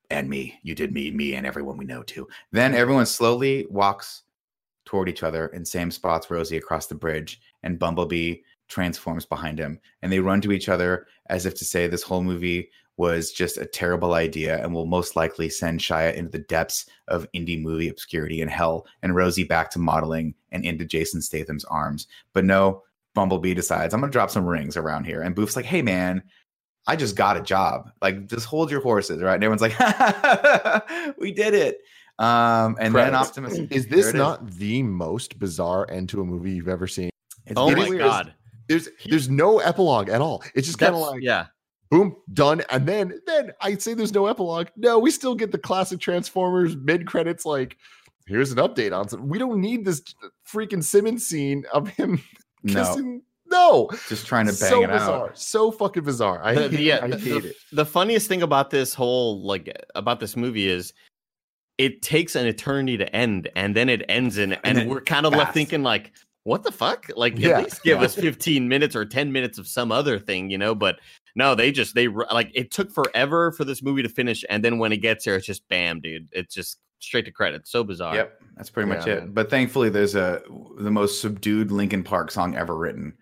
and 0.10 0.30
me. 0.30 0.60
You 0.64 0.76
did 0.76 0.94
me, 0.94 1.12
me, 1.12 1.36
and 1.36 1.46
everyone 1.46 1.78
we 1.78 1.86
know 1.86 2.04
too." 2.04 2.28
Then 2.52 2.74
everyone 2.74 3.06
slowly 3.06 3.66
walks 3.70 4.24
toward 4.86 5.10
each 5.10 5.24
other, 5.24 5.48
and 5.48 5.68
Sam 5.68 5.92
spots 5.92 6.30
Rosie 6.30 6.58
across 6.58 6.88
the 6.88 6.96
bridge, 6.96 7.40
and 7.64 7.80
Bumblebee 7.80 8.38
transforms 8.68 9.26
behind 9.26 9.60
him, 9.60 9.80
and 10.02 10.12
they 10.12 10.20
run 10.20 10.42
to 10.42 10.52
each 10.52 10.70
other 10.70 11.08
as 11.28 11.46
if 11.46 11.56
to 11.56 11.66
say, 11.66 11.88
"This 11.88 12.04
whole 12.04 12.24
movie." 12.24 12.70
was 12.98 13.32
just 13.32 13.58
a 13.58 13.66
terrible 13.66 14.14
idea 14.14 14.62
and 14.64 14.74
will 14.74 14.86
most 14.86 15.16
likely 15.18 15.50
send 15.50 15.82
Shia 15.82 16.14
into 16.16 16.32
the 16.32 16.40
depths 16.40 16.86
of 17.10 17.28
indie 17.34 17.62
movie 17.62 17.90
obscurity 17.90 18.42
and 18.42 18.50
hell, 18.50 18.88
and 19.02 19.14
Rosie 19.14 19.44
back 19.44 19.70
to 19.72 19.80
modeling 19.80 20.34
and 20.52 20.64
into 20.64 20.86
Jason 20.86 21.22
Statham's 21.22 21.66
arms. 21.66 22.08
But 22.32 22.46
no, 22.46 22.84
Bumblebee 23.14 23.54
decides, 23.54 23.94
I'm 23.94 24.00
going 24.00 24.12
to 24.12 24.16
drop 24.16 24.30
some 24.30 24.46
rings 24.46 24.78
around 24.78 25.06
here. 25.06 25.22
And 25.22 25.36
Boof's 25.36 25.58
like, 25.58 25.66
hey, 25.66 25.82
man, 25.82 26.24
I 26.88 26.96
just 26.96 27.16
got 27.16 27.38
a 27.38 27.42
job. 27.42 27.92
Like, 28.02 28.28
just 28.28 28.46
hold 28.46 28.70
your 28.70 28.82
horses, 28.82 29.22
right? 29.22 29.36
And 29.36 29.44
everyone's 29.44 29.62
like, 29.62 31.18
we 31.18 31.32
did 31.32 31.54
it. 31.54 31.80
Um, 32.20 32.78
and 32.80 32.96
then 32.96 33.12
Credits. 33.12 33.30
Optimus. 33.30 33.58
Is 33.72 33.88
this 33.88 34.08
it 34.08 34.16
not 34.16 34.50
the 34.52 34.84
most 34.84 35.38
bizarre 35.40 35.90
end 35.90 36.10
to 36.10 36.22
a 36.22 36.26
movie 36.26 36.52
you've 36.52 36.68
ever 36.68 36.88
seen? 36.88 37.10
It's 37.46 37.58
oh 37.58 37.72
my 37.72 37.90
weird. 37.90 38.00
god, 38.00 38.34
There's 38.68 38.90
there's 39.06 39.30
no 39.30 39.60
epilogue 39.60 40.10
at 40.10 40.22
all. 40.22 40.44
It's 40.56 40.66
just 40.66 40.80
kind 40.80 40.96
of 40.96 41.02
like 41.02 41.22
yeah, 41.22 41.48
boom, 41.92 42.16
done. 42.34 42.64
And 42.70 42.88
then 42.88 43.20
then 43.28 43.52
I'd 43.62 43.82
say 43.82 43.94
there's 43.94 44.14
no 44.14 44.28
epilogue. 44.28 44.68
No, 44.78 44.98
we 44.98 45.12
still 45.12 45.36
get 45.36 45.52
the 45.52 45.58
classic 45.58 46.00
Transformers 46.00 46.76
mid 46.76 47.06
credits. 47.06 47.46
Like, 47.46 47.78
here's 48.26 48.52
an 48.52 48.58
update 48.58 48.98
on 48.98 49.10
something. 49.10 49.30
We 49.30 49.38
don't 49.38 49.60
need 49.60 49.86
this 49.86 50.02
freaking 50.52 50.84
Simmons 50.84 51.28
scene 51.28 51.66
of 51.74 51.90
him 51.90 52.24
no, 52.64 52.74
kissing. 52.74 53.22
No, 53.56 53.90
just 54.10 54.28
trying 54.28 54.46
to 54.48 54.52
bang 54.54 54.70
so 54.70 54.84
it 54.84 54.88
bizarre, 54.88 55.30
out. 55.30 55.38
so 55.40 55.72
fucking 55.72 56.04
bizarre. 56.04 56.42
I 56.44 56.54
The- 56.56 56.70
hate, 56.70 56.80
yeah, 56.82 57.00
I 57.04 57.08
the, 57.08 57.18
hate 57.18 57.42
the- 57.42 57.50
it. 57.50 57.56
the 57.72 57.86
funniest 57.86 58.28
thing 58.28 58.42
about 58.42 58.70
this 58.70 58.94
whole 58.94 59.42
like 59.42 59.74
about 59.96 60.20
this 60.20 60.36
movie 60.36 60.68
is 60.68 60.94
it 61.78 62.02
takes 62.02 62.36
an 62.36 62.46
eternity 62.48 62.98
to 62.98 63.16
end 63.16 63.50
and 63.56 63.76
then 63.76 63.90
it 63.90 64.04
ends 64.10 64.38
in 64.38 64.54
and, 64.64 64.78
then 64.78 64.88
we're 64.90 65.02
kind 65.02 65.26
of 65.26 65.34
left 65.34 65.54
thinking 65.54 65.84
like 65.84 66.12
what 66.44 66.64
the 66.64 66.72
fuck 66.72 67.08
like 67.18 67.38
Yeah, 67.38 67.58
at 67.58 67.64
least 67.66 67.84
give 67.84 67.98
yeah. 68.00 68.06
us 68.06 68.16
15 68.16 68.68
minutes 68.70 68.96
or 68.96 69.04
10 69.06 69.32
minutes 69.32 69.58
of 69.58 69.68
some 69.68 69.92
other 69.92 70.18
thing 70.18 70.50
you 70.50 70.58
know 70.58 70.74
but 70.74 71.00
no 71.36 71.54
they 71.54 71.72
just 71.74 71.94
they 71.96 72.08
like 72.08 72.50
it 72.54 72.72
took 72.72 72.92
forever 72.92 73.52
for 73.52 73.66
this 73.66 73.82
movie 73.84 74.04
to 74.04 74.10
finish 74.10 74.46
and 74.50 74.64
then 74.64 74.78
when 74.78 74.94
it 74.94 74.98
gets 74.98 75.26
there 75.26 75.36
it's 75.36 75.46
just 75.46 75.68
bam 75.68 76.00
dude 76.00 76.30
it's 76.32 76.54
just 76.56 76.80
straight 77.00 77.26
to 77.26 77.32
credits 77.32 77.70
so 77.72 77.84
bizarre 77.84 78.16
Yep, 78.16 78.42
that's 78.56 78.70
pretty 78.70 78.88
much 78.88 79.06
it. 79.06 79.20
man. 79.24 79.32
But 79.34 79.50
thankfully, 79.50 79.90
there's 79.90 80.16
a 80.16 80.42
the 80.80 80.90
most 80.92 81.20
subdued 81.20 81.72
Linkin 81.72 82.04
Park 82.04 82.32
song 82.32 82.56
ever 82.56 82.76
written 82.78 83.14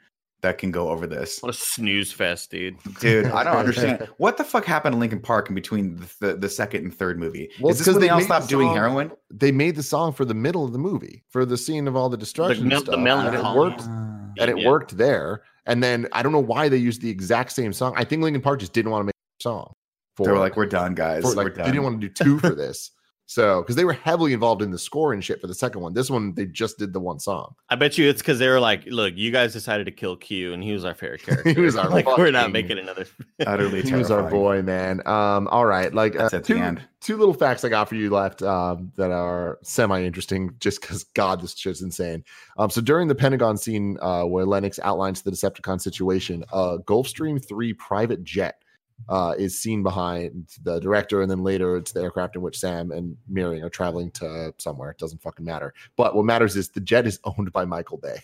that 0.43 0.57
can 0.59 0.71
go 0.71 0.89
over 0.89 1.07
this. 1.07 1.39
what 1.41 1.49
a 1.49 1.53
snooze 1.57 2.11
fest 2.11 2.51
dude 2.51 2.77
Dude, 2.99 3.25
I 3.25 3.43
don't 3.43 3.55
understand 3.63 4.07
what 4.17 4.37
the 4.37 4.43
fuck 4.43 4.63
happened 4.65 4.93
to 4.93 4.99
Linkin 4.99 5.19
Park 5.19 5.49
in 5.49 5.55
between 5.55 5.95
the, 5.95 6.07
the, 6.27 6.35
the 6.35 6.49
second 6.49 6.83
and 6.83 6.93
third 6.95 7.17
movie. 7.19 7.49
Well, 7.59 7.71
Is 7.71 7.79
it's 7.79 7.85
this 7.85 7.87
'cause 7.87 7.95
when 7.95 8.01
they 8.01 8.07
they 8.07 8.11
all 8.11 8.17
made 8.19 8.23
the 8.29 8.35
stopped 8.35 8.49
doing 8.49 8.67
song- 8.67 8.75
heroin? 8.75 9.11
They 9.31 9.51
made 9.51 9.75
the 9.75 9.83
song 9.83 10.13
for 10.13 10.25
the 10.25 10.33
middle 10.35 10.63
of 10.63 10.71
the 10.73 10.77
movie 10.79 11.23
for 11.31 11.45
the 11.45 11.57
scene 11.57 11.87
of 11.87 11.95
all 11.95 12.09
the 12.09 12.17
destruction. 12.17 12.67
mel- 12.67 12.77
and 12.79 12.87
the 12.87 12.91
stuff, 12.91 12.93
and 12.95 13.01
it 13.03 13.09
melancholy. 13.41 13.57
worked. 13.59 13.81
and 13.81 14.49
it 14.51 14.57
Yeah. 14.59 14.67
worked 14.69 14.97
there. 14.97 15.41
And 15.65 15.81
then 15.83 16.07
I 16.11 16.21
don't 16.23 16.31
know 16.31 16.39
why 16.39 16.69
they 16.69 16.77
used 16.77 17.01
the 17.01 17.09
exact 17.09 17.51
same 17.51 17.71
song. 17.73 17.93
I 17.95 18.03
think 18.03 18.21
Linkin 18.21 18.41
Park 18.41 18.59
just 18.59 18.73
didn't 18.73 18.91
want 18.91 19.01
to 19.01 19.05
make 19.05 19.13
a 19.39 19.43
song. 19.43 19.73
For 20.17 20.25
They 20.27 20.31
were 20.33 20.39
like, 20.39 20.55
"We're 20.57 20.65
done, 20.67 20.93
guys. 20.93 21.23
for, 21.23 21.29
we're 21.35 21.43
like 21.45 21.55
done." 21.55 21.65
they 21.65 21.71
didn't 21.71 21.83
want 21.83 22.01
to 22.01 22.07
do 22.07 22.13
two 22.13 22.37
for 22.39 22.53
this. 22.53 22.91
So 23.25 23.61
because 23.61 23.75
they 23.75 23.85
were 23.85 23.93
heavily 23.93 24.33
involved 24.33 24.61
in 24.61 24.71
the 24.71 24.77
score 24.77 25.13
and 25.13 25.23
shit 25.23 25.39
for 25.39 25.47
the 25.47 25.53
second 25.53 25.81
one. 25.81 25.93
This 25.93 26.09
one 26.09 26.33
they 26.35 26.45
just 26.45 26.77
did 26.77 26.93
the 26.93 26.99
one 26.99 27.19
song. 27.19 27.55
I 27.69 27.75
bet 27.75 27.97
you 27.97 28.07
it's 28.09 28.21
because 28.21 28.37
they 28.37 28.47
were 28.49 28.59
like, 28.59 28.83
"Look, 28.85 29.15
you 29.15 29.31
guys 29.31 29.53
decided 29.53 29.85
to 29.85 29.91
kill 29.91 30.15
Q, 30.17 30.53
and 30.53 30.63
he 30.63 30.73
was 30.73 30.83
our 30.85 30.93
favorite 30.93 31.23
character. 31.23 31.53
he 31.53 31.59
was 31.59 31.75
our 31.75 31.89
like, 31.89 32.05
we're 32.17 32.31
not 32.31 32.51
making 32.51 32.77
another." 32.77 33.05
Utterly 33.47 33.81
He 33.93 33.93
was 33.93 34.11
our 34.11 34.29
boy, 34.29 34.61
man. 34.61 35.01
Um, 35.07 35.47
all 35.47 35.65
right, 35.65 35.93
like 35.93 36.15
uh, 36.15 36.23
That's 36.23 36.33
at 36.33 36.43
the 36.43 36.53
two, 36.53 36.59
end. 36.59 36.81
two 36.99 37.17
little 37.17 37.33
facts 37.33 37.63
I 37.63 37.69
got 37.69 37.89
for 37.89 37.95
you 37.95 38.09
left 38.09 38.41
um, 38.43 38.91
that 38.97 39.11
are 39.11 39.57
semi 39.63 40.03
interesting, 40.03 40.55
just 40.59 40.81
because 40.81 41.03
God, 41.03 41.41
this 41.41 41.55
shit's 41.57 41.81
insane. 41.81 42.23
Um, 42.57 42.69
so 42.69 42.81
during 42.81 43.07
the 43.07 43.15
Pentagon 43.15 43.57
scene 43.57 43.97
uh, 44.01 44.23
where 44.23 44.45
Lennox 44.45 44.79
outlines 44.83 45.21
the 45.21 45.31
Decepticon 45.31 45.81
situation, 45.81 46.43
a 46.51 46.77
Gulfstream 46.79 47.43
three 47.45 47.73
private 47.73 48.23
jet 48.23 48.62
uh, 49.09 49.35
is 49.37 49.61
seen 49.61 49.83
behind 49.83 50.49
the 50.63 50.79
director, 50.79 51.21
and 51.21 51.29
then 51.29 51.43
later 51.43 51.77
it's 51.77 51.91
the 51.91 52.01
aircraft 52.01 52.35
in 52.35 52.41
which 52.41 52.59
Sam 52.59 52.91
and 52.91 53.17
Miriam 53.27 53.65
are 53.65 53.69
traveling 53.69 54.11
to 54.11 54.53
somewhere. 54.57 54.91
It 54.91 54.97
doesn't 54.97 55.21
fucking 55.21 55.45
matter. 55.45 55.73
But 55.95 56.15
what 56.15 56.25
matters 56.25 56.55
is 56.55 56.69
the 56.69 56.79
jet 56.79 57.05
is 57.05 57.19
owned 57.25 57.51
by 57.51 57.65
Michael 57.65 57.97
Bay. 57.97 58.19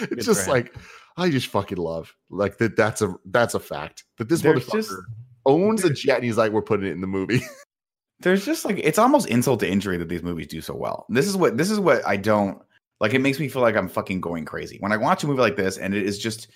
It's 0.00 0.26
just 0.26 0.48
like 0.48 0.74
I 1.16 1.30
just 1.30 1.48
fucking 1.48 1.78
love 1.78 2.14
like 2.30 2.58
that. 2.58 2.76
That's 2.76 3.02
a 3.02 3.14
that's 3.26 3.54
a 3.54 3.60
fact 3.60 4.04
that 4.18 4.28
this 4.28 4.42
There's 4.42 4.64
motherfucker 4.64 4.72
just- 4.72 4.92
owns 5.46 5.84
a 5.84 5.90
jet, 5.90 6.16
and 6.16 6.24
he's 6.24 6.36
like, 6.36 6.52
we're 6.52 6.62
putting 6.62 6.86
it 6.86 6.92
in 6.92 7.00
the 7.00 7.06
movie. 7.06 7.40
There's 8.20 8.44
just 8.44 8.64
like 8.64 8.78
it's 8.82 8.98
almost 8.98 9.28
insult 9.28 9.60
to 9.60 9.68
injury 9.68 9.96
that 9.96 10.08
these 10.08 10.22
movies 10.22 10.48
do 10.48 10.60
so 10.60 10.74
well. 10.74 11.06
This 11.08 11.26
is 11.26 11.36
what 11.36 11.56
this 11.56 11.70
is 11.70 11.78
what 11.78 12.04
I 12.06 12.16
don't 12.16 12.60
like. 13.00 13.14
It 13.14 13.20
makes 13.20 13.38
me 13.38 13.48
feel 13.48 13.62
like 13.62 13.76
I'm 13.76 13.88
fucking 13.88 14.20
going 14.20 14.44
crazy 14.44 14.76
when 14.80 14.90
I 14.92 14.96
watch 14.96 15.22
a 15.22 15.26
movie 15.28 15.40
like 15.40 15.56
this, 15.56 15.78
and 15.78 15.94
it 15.94 16.04
is 16.04 16.18
just 16.18 16.48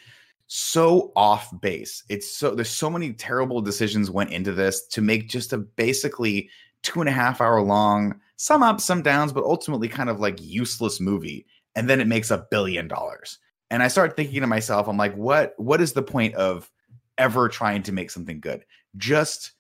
so 0.46 1.12
off 1.16 1.50
base. 1.60 2.04
It's 2.08 2.30
so 2.30 2.54
there's 2.54 2.68
so 2.68 2.90
many 2.90 3.12
terrible 3.12 3.60
decisions 3.60 4.10
went 4.10 4.30
into 4.32 4.52
this 4.52 4.86
to 4.88 5.00
make 5.00 5.28
just 5.28 5.52
a 5.52 5.58
basically 5.58 6.50
two 6.82 7.00
and 7.00 7.08
a 7.08 7.12
half 7.12 7.40
hour 7.40 7.62
long, 7.62 8.20
some 8.36 8.62
ups, 8.62 8.84
some 8.84 9.02
downs, 9.02 9.32
but 9.32 9.44
ultimately 9.44 9.88
kind 9.88 10.10
of 10.10 10.20
like 10.20 10.40
useless 10.40 11.00
movie. 11.00 11.46
And 11.74 11.88
then 11.88 12.00
it 12.00 12.06
makes 12.06 12.30
a 12.30 12.46
billion 12.50 12.88
dollars. 12.88 13.38
And 13.70 13.82
I 13.82 13.88
start 13.88 14.16
thinking 14.16 14.42
to 14.42 14.46
myself, 14.46 14.88
I'm 14.88 14.98
like, 14.98 15.14
what 15.14 15.54
what 15.56 15.80
is 15.80 15.94
the 15.94 16.02
point 16.02 16.34
of 16.34 16.70
ever 17.16 17.48
trying 17.48 17.82
to 17.84 17.92
make 17.92 18.10
something 18.10 18.40
good? 18.40 18.64
Just 18.96 19.52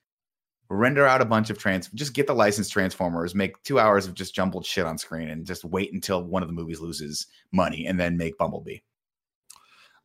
render 0.72 1.06
out 1.06 1.20
a 1.20 1.26
bunch 1.26 1.50
of 1.50 1.58
trans 1.58 1.88
just 1.88 2.14
get 2.14 2.26
the 2.26 2.34
licensed 2.34 2.72
transformers 2.72 3.34
make 3.34 3.62
two 3.62 3.78
hours 3.78 4.06
of 4.06 4.14
just 4.14 4.34
jumbled 4.34 4.64
shit 4.64 4.86
on 4.86 4.96
screen 4.96 5.28
and 5.28 5.44
just 5.44 5.64
wait 5.64 5.92
until 5.92 6.24
one 6.24 6.42
of 6.42 6.48
the 6.48 6.54
movies 6.54 6.80
loses 6.80 7.26
money 7.52 7.86
and 7.86 8.00
then 8.00 8.16
make 8.16 8.38
bumblebee 8.38 8.78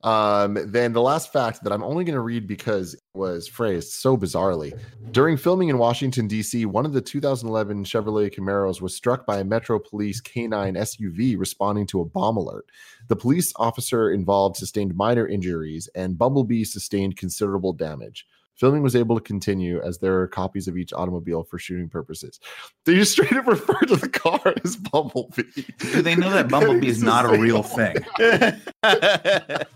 Um, 0.03 0.59
then 0.65 0.93
the 0.93 1.01
last 1.01 1.33
fact 1.33 1.63
that 1.63 1.73
I'm 1.73 1.83
only 1.83 2.03
going 2.03 2.13
to 2.13 2.21
read 2.21 2.45
because 2.47 2.93
it 2.93 3.01
was 3.15 3.47
phrased 3.47 3.93
so 3.93 4.15
bizarrely. 4.15 4.77
During 5.11 5.37
filming 5.37 5.69
in 5.69 5.79
Washington, 5.79 6.27
D.C., 6.27 6.65
one 6.67 6.85
of 6.85 6.93
the 6.93 7.01
2011 7.01 7.83
Chevrolet 7.83 8.33
Camaros 8.33 8.79
was 8.79 8.95
struck 8.95 9.25
by 9.25 9.39
a 9.39 9.43
Metro 9.43 9.79
Police 9.79 10.21
K9 10.21 10.77
SUV 10.77 11.37
responding 11.37 11.87
to 11.87 12.01
a 12.01 12.05
bomb 12.05 12.37
alert. 12.37 12.67
The 13.07 13.15
police 13.15 13.51
officer 13.55 14.11
involved 14.11 14.57
sustained 14.57 14.95
minor 14.95 15.27
injuries, 15.27 15.89
and 15.95 16.17
Bumblebee 16.17 16.63
sustained 16.63 17.17
considerable 17.17 17.73
damage. 17.73 18.27
Filming 18.57 18.81
was 18.81 18.95
able 18.95 19.15
to 19.15 19.21
continue 19.21 19.79
as 19.81 19.99
there 19.99 20.19
are 20.19 20.27
copies 20.27 20.67
of 20.67 20.77
each 20.77 20.91
automobile 20.91 21.43
for 21.43 21.59
shooting 21.59 21.87
purposes. 21.89 22.39
They 22.85 22.95
just 22.95 23.11
straight 23.11 23.33
up 23.33 23.45
refer 23.47 23.79
to 23.81 23.95
the 23.95 24.09
car 24.09 24.53
as 24.65 24.75
Bumblebee. 24.75 25.43
do 25.77 26.01
they 26.01 26.15
know 26.15 26.31
that 26.31 26.49
bumblebee 26.49 26.87
is 26.87 27.03
not 27.03 27.25
a 27.25 27.37
real 27.37 27.61
thing 27.63 27.95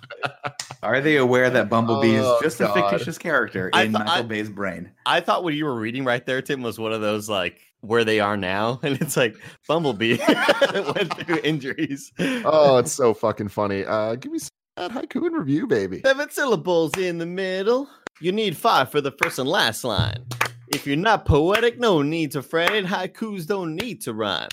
are 0.84 0.99
they 1.02 1.18
aware 1.18 1.49
that 1.49 1.70
bumblebee 1.70 2.18
Oh, 2.20 2.38
is 2.38 2.41
just 2.44 2.62
a 2.62 2.74
fictitious 2.74 3.18
character 3.18 3.70
I 3.74 3.84
in 3.84 3.91
thought- 3.94 4.06
michael 4.06 4.26
I- 4.26 4.28
bay's 4.28 4.49
brain 4.49 4.91
I 5.06 5.20
thought 5.22 5.44
what 5.44 5.53
you 5.53 5.66
were 5.66 5.76
reading 5.76 6.06
right 6.06 6.26
there, 6.26 6.41
Tim, 6.41 6.62
was 6.62 6.80
one 6.80 6.94
of 6.94 7.02
those 7.02 7.30
like 7.30 7.60
where 7.82 8.03
they 8.03 8.20
are 8.20 8.38
now, 8.38 8.80
and 8.84 9.02
it's 9.02 9.18
like 9.18 9.36
Bumblebee 9.68 10.18
went 10.28 11.14
through 11.26 11.40
injuries. 11.44 12.12
Oh, 12.20 12.78
it's 12.78 12.91
so 12.91 13.14
fucking 13.16 13.48
funny. 13.49 13.84
Uh, 13.86 14.14
give 14.16 14.32
me 14.32 14.38
some 14.40 14.49
that 14.78 14.91
haiku 14.91 15.26
and 15.26 15.36
review, 15.36 15.66
baby. 15.68 16.02
Seven 16.06 16.30
syllables 16.30 16.95
in 16.98 17.18
the 17.18 17.26
middle. 17.26 17.90
You 18.22 18.31
need 18.31 18.56
five 18.56 18.89
for 18.91 19.02
the 19.02 19.11
first 19.11 19.39
and 19.39 19.49
last 19.49 19.84
line. 19.84 20.23
If 20.68 20.85
you're 20.88 20.95
not 20.95 21.26
poetic, 21.26 21.80
no 21.80 22.02
need 22.02 22.31
to 22.31 22.41
fret. 22.41 22.72
Haikus 22.85 23.45
don't 23.48 23.76
need 23.76 24.02
to 24.02 24.14
rhyme. 24.14 24.48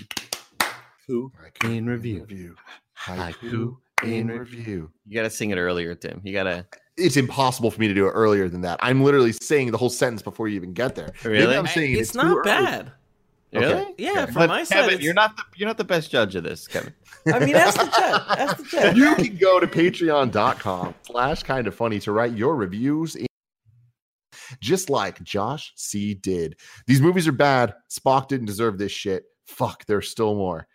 Haiku 1.08 1.30
in 1.64 1.86
review. 1.86 2.56
Haiku 2.98 3.76
in 4.04 4.28
review. 4.28 4.90
You 5.06 5.14
gotta 5.14 5.30
sing 5.30 5.50
it 5.50 5.56
earlier, 5.58 5.94
Tim. 5.94 6.20
You 6.24 6.32
gotta. 6.32 6.66
It's 6.96 7.16
impossible 7.16 7.70
for 7.70 7.80
me 7.80 7.86
to 7.88 7.94
do 7.94 8.06
it 8.06 8.10
earlier 8.10 8.48
than 8.48 8.62
that. 8.62 8.80
I'm 8.82 9.04
literally 9.04 9.32
saying 9.32 9.70
the 9.70 9.78
whole 9.78 9.90
sentence 9.90 10.20
before 10.22 10.48
you 10.48 10.56
even 10.56 10.72
get 10.72 10.94
there. 10.96 11.12
Maybe 11.24 11.36
Really? 11.38 11.56
I'm 11.56 11.66
saying 11.68 11.96
it's 11.96 12.12
too 12.12 12.18
not 12.18 12.36
early. 12.38 12.42
bad. 12.44 12.92
Okay. 13.54 13.66
Really? 13.66 13.94
Yeah, 13.98 14.26
from 14.26 14.34
But 14.34 14.48
my 14.48 14.64
side, 14.64 14.74
Kevin, 14.74 14.90
it's- 14.94 15.04
you're 15.04 15.14
not 15.14 15.36
the 15.36 15.42
you're 15.56 15.68
not 15.68 15.78
the 15.78 15.84
best 15.84 16.10
judge 16.10 16.34
of 16.34 16.42
this, 16.44 16.66
Kevin. 16.66 16.92
I 17.32 17.38
mean, 17.38 17.54
ask 17.54 17.78
the 17.78 17.86
chat. 17.86 18.38
Ask 18.38 18.56
the 18.58 18.64
chat. 18.64 18.96
You 18.96 19.14
can 19.14 19.36
go 19.36 19.60
to 19.60 19.66
patreon.com 19.66 20.94
slash 21.02 21.42
kind 21.44 21.66
of 21.66 21.74
funny 21.74 21.98
to 22.00 22.12
write 22.12 22.32
your 22.32 22.56
reviews 22.56 23.14
in 23.16 23.26
just 24.60 24.90
like 24.90 25.22
Josh 25.22 25.72
C 25.76 26.14
did. 26.14 26.56
These 26.86 27.00
movies 27.00 27.28
are 27.28 27.32
bad. 27.32 27.74
Spock 27.90 28.28
didn't 28.28 28.46
deserve 28.46 28.78
this 28.78 28.92
shit. 28.92 29.24
Fuck, 29.46 29.86
there's 29.86 30.10
still 30.10 30.34
more. 30.34 30.66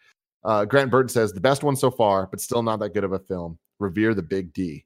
Uh, 0.43 0.65
Grant 0.65 0.91
Burton 0.91 1.09
says 1.09 1.31
the 1.31 1.39
best 1.39 1.63
one 1.63 1.75
so 1.75 1.89
far, 1.89 2.27
but 2.27 2.41
still 2.41 2.63
not 2.63 2.79
that 2.79 2.93
good 2.93 3.03
of 3.03 3.13
a 3.13 3.19
film. 3.19 3.57
Revere 3.79 4.13
the 4.13 4.23
Big 4.23 4.53
D. 4.53 4.85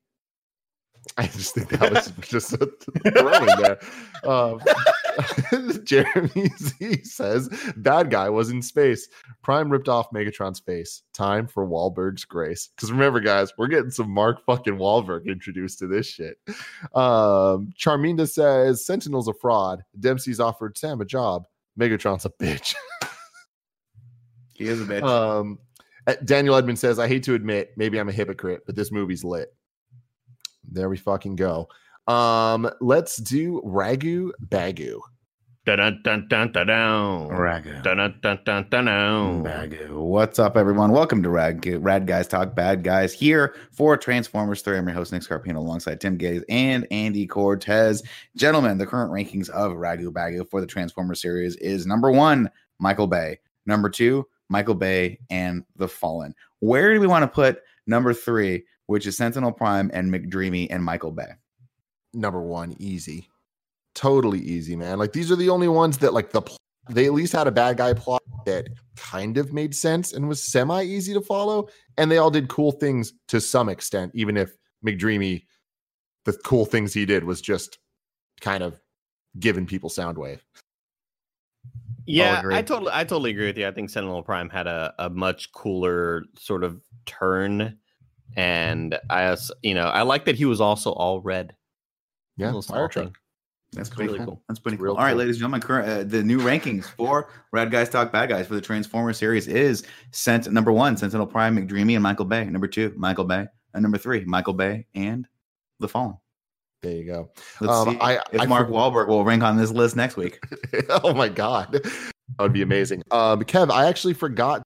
I 1.17 1.27
just 1.27 1.55
think 1.55 1.69
that 1.69 1.93
was 1.93 2.11
just 2.21 2.53
a 2.53 2.69
throw 3.11 3.33
in 3.33 3.61
there. 3.61 3.79
Um, 4.23 4.59
Jeremy 5.83 6.49
Z 6.57 7.03
says 7.03 7.49
bad 7.75 8.09
guy 8.09 8.29
was 8.29 8.49
in 8.49 8.61
space. 8.61 9.07
Prime 9.43 9.71
ripped 9.71 9.89
off 9.89 10.09
Megatron's 10.11 10.59
face. 10.59 11.03
Time 11.13 11.47
for 11.47 11.67
Wahlberg's 11.67 12.25
grace. 12.25 12.69
Because 12.75 12.91
remember, 12.91 13.19
guys, 13.19 13.51
we're 13.57 13.67
getting 13.67 13.91
some 13.91 14.09
Mark 14.09 14.43
fucking 14.45 14.77
Wahlberg 14.77 15.25
introduced 15.27 15.79
to 15.79 15.87
this 15.87 16.07
shit. 16.07 16.37
Um, 16.93 17.73
Charminda 17.77 18.29
says 18.29 18.85
Sentinel's 18.85 19.27
a 19.27 19.33
fraud. 19.33 19.83
Dempsey's 19.99 20.39
offered 20.39 20.77
Sam 20.77 21.01
a 21.01 21.05
job. 21.05 21.47
Megatron's 21.79 22.25
a 22.25 22.29
bitch. 22.29 22.75
he 24.55 24.65
is 24.65 24.81
a 24.81 24.85
bitch 24.85 25.03
Um, 25.03 25.59
uh, 26.07 26.15
Daniel 26.23 26.55
Edmond 26.55 26.79
says, 26.79 26.99
I 26.99 27.07
hate 27.07 27.23
to 27.23 27.33
admit, 27.33 27.73
maybe 27.75 27.99
I'm 27.99 28.09
a 28.09 28.13
hypocrite, 28.13 28.63
but 28.65 28.75
this 28.75 28.91
movie's 28.91 29.23
lit. 29.23 29.53
There 30.69 30.89
we 30.89 30.97
fucking 30.97 31.35
go. 31.35 31.69
Um, 32.07 32.69
let's 32.79 33.17
do 33.17 33.61
Ragu 33.65 34.31
Bagu. 34.47 34.99
Dun 35.65 35.99
dun 36.01 36.25
dun. 36.29 36.53
Ragu. 36.53 37.83
Dun 37.83 37.97
dun 37.97 38.19
dun 38.21 38.39
dun 38.45 38.65
dun 38.69 38.85
dun. 38.85 39.43
Bagu. 39.43 39.89
What's 39.89 40.39
up, 40.39 40.55
everyone? 40.55 40.91
Welcome 40.91 41.21
to 41.23 41.29
Rad, 41.29 41.65
Rad 41.83 42.07
Guys 42.07 42.29
Talk 42.29 42.55
Bad 42.55 42.85
Guys 42.85 43.11
here 43.11 43.53
for 43.71 43.97
Transformers 43.97 44.61
3. 44.61 44.77
I'm 44.77 44.87
your 44.87 44.95
host, 44.95 45.11
Nick 45.11 45.23
Scarpino, 45.23 45.57
alongside 45.57 45.99
Tim 45.99 46.17
Gettys 46.17 46.45
and 46.47 46.87
Andy 46.91 47.27
Cortez. 47.27 48.01
Gentlemen, 48.37 48.77
the 48.77 48.85
current 48.87 49.11
rankings 49.11 49.49
of 49.49 49.73
Ragu 49.73 50.07
Bagu 50.07 50.49
for 50.49 50.61
the 50.61 50.67
Transformers 50.67 51.21
series 51.21 51.57
is 51.57 51.85
number 51.85 52.09
one, 52.09 52.49
Michael 52.79 53.07
Bay. 53.07 53.39
Number 53.65 53.89
two, 53.89 54.25
Michael 54.47 54.75
Bay 54.75 55.19
and 55.29 55.65
The 55.75 55.89
Fallen. 55.89 56.33
Where 56.59 56.93
do 56.93 57.01
we 57.01 57.07
want 57.07 57.23
to 57.23 57.27
put 57.27 57.59
number 57.85 58.13
three, 58.13 58.63
which 58.85 59.05
is 59.05 59.17
Sentinel 59.17 59.51
Prime 59.51 59.91
and 59.93 60.09
McDreamy 60.13 60.67
and 60.69 60.81
Michael 60.81 61.11
Bay? 61.11 61.33
Number 62.17 62.41
one, 62.41 62.75
easy. 62.79 63.29
Totally 63.93 64.39
easy, 64.39 64.75
man. 64.75 64.97
Like 64.97 65.13
these 65.13 65.31
are 65.31 65.35
the 65.35 65.49
only 65.49 65.67
ones 65.67 65.99
that 65.99 66.13
like 66.13 66.31
the 66.31 66.41
pl- 66.41 66.57
they 66.89 67.05
at 67.05 67.13
least 67.13 67.33
had 67.33 67.47
a 67.47 67.51
bad 67.51 67.77
guy 67.77 67.93
plot 67.93 68.23
that 68.45 68.67
kind 68.95 69.37
of 69.37 69.53
made 69.53 69.75
sense 69.75 70.13
and 70.13 70.27
was 70.27 70.51
semi 70.51 70.83
easy 70.83 71.13
to 71.13 71.21
follow. 71.21 71.67
And 71.97 72.09
they 72.09 72.17
all 72.17 72.31
did 72.31 72.47
cool 72.47 72.71
things 72.71 73.13
to 73.27 73.39
some 73.39 73.69
extent, 73.69 74.11
even 74.15 74.35
if 74.35 74.51
McDreamy, 74.85 75.45
the 76.25 76.33
cool 76.43 76.65
things 76.65 76.93
he 76.93 77.05
did 77.05 77.23
was 77.23 77.39
just 77.39 77.77
kind 78.41 78.63
of 78.63 78.79
giving 79.39 79.67
people 79.67 79.89
Soundwave. 79.89 80.39
Yeah. 82.07 82.41
I 82.51 82.61
totally 82.61 82.91
I 82.93 83.03
totally 83.03 83.31
agree 83.31 83.47
with 83.47 83.57
you. 83.57 83.67
I 83.67 83.71
think 83.71 83.89
Sentinel 83.89 84.23
Prime 84.23 84.49
had 84.49 84.65
a, 84.65 84.93
a 84.97 85.09
much 85.09 85.51
cooler 85.51 86.23
sort 86.37 86.63
of 86.63 86.81
turn. 87.05 87.77
And 88.35 88.97
I 89.09 89.35
you 89.61 89.73
know, 89.75 89.87
I 89.87 90.03
like 90.03 90.25
that 90.25 90.35
he 90.35 90.45
was 90.45 90.61
also 90.61 90.91
all 90.93 91.21
red. 91.21 91.53
Yeah, 92.37 92.47
Little 92.47 92.61
fire 92.61 92.75
small 92.77 92.89
truck. 92.89 93.05
thing. 93.05 93.15
That's 93.73 93.89
It's 93.89 93.95
pretty 93.95 94.07
really 94.13 94.19
cool. 94.25 94.27
cool. 94.35 94.43
That's 94.47 94.59
pretty 94.59 94.77
cool. 94.77 94.85
Real 94.85 94.93
All 94.95 95.03
right, 95.03 95.09
cool. 95.09 95.17
ladies 95.19 95.35
and 95.35 95.39
gentlemen, 95.41 95.61
current 95.61 95.89
uh, 95.89 96.03
the 96.03 96.23
new 96.23 96.39
rankings 96.39 96.85
for 96.85 97.29
Rad 97.51 97.69
Guys 97.69 97.89
Talk 97.89 98.11
Bad 98.13 98.29
Guys 98.29 98.47
for 98.47 98.55
the 98.55 98.61
Transformers 98.61 99.17
series 99.17 99.47
is 99.47 99.83
sent 100.11 100.49
number 100.51 100.71
one, 100.71 100.95
Sentinel 100.95 101.27
Prime, 101.27 101.57
McDreamy, 101.57 101.93
and 101.95 102.03
Michael 102.03 102.25
Bay. 102.25 102.45
Number 102.45 102.67
two, 102.67 102.93
Michael 102.95 103.25
Bay, 103.25 103.45
and 103.73 103.81
number 103.83 103.97
three, 103.97 104.23
Michael 104.23 104.53
Bay 104.53 104.85
and 104.95 105.27
The 105.81 105.87
Fallen. 105.89 106.15
There 106.81 106.93
you 106.95 107.05
go. 107.05 107.29
Let's 107.59 107.73
Um, 107.73 107.89
see 107.95 107.99
I- 107.99 108.21
if 108.31 108.39
I 108.41 108.45
Mark 108.45 108.67
for- 108.67 108.73
Wahlberg 108.73 109.07
will 109.09 109.25
rank 109.25 109.43
on 109.43 109.57
this 109.57 109.71
list 109.71 109.95
next 109.97 110.15
week. 110.15 110.39
oh 110.89 111.13
my 111.13 111.27
god, 111.27 111.73
that 111.73 112.03
would 112.39 112.53
be 112.53 112.61
amazing. 112.61 113.01
Um, 113.11 113.41
Kev, 113.43 113.69
I 113.71 113.87
actually 113.89 114.13
forgot 114.13 114.61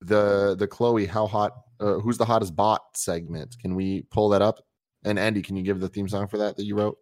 the 0.00 0.54
the 0.58 0.66
Chloe 0.66 1.06
how 1.06 1.26
hot 1.26 1.52
uh, 1.80 1.94
who's 1.94 2.18
the 2.18 2.24
hottest 2.24 2.54
bot 2.54 2.82
segment. 2.94 3.56
Can 3.60 3.74
we 3.74 4.02
pull 4.10 4.28
that 4.30 4.42
up? 4.42 4.58
And 5.04 5.18
Andy, 5.18 5.42
can 5.42 5.56
you 5.56 5.62
give 5.62 5.80
the 5.80 5.88
theme 5.88 6.08
song 6.08 6.28
for 6.28 6.38
that 6.38 6.56
that 6.56 6.64
you 6.64 6.76
wrote? 6.76 6.98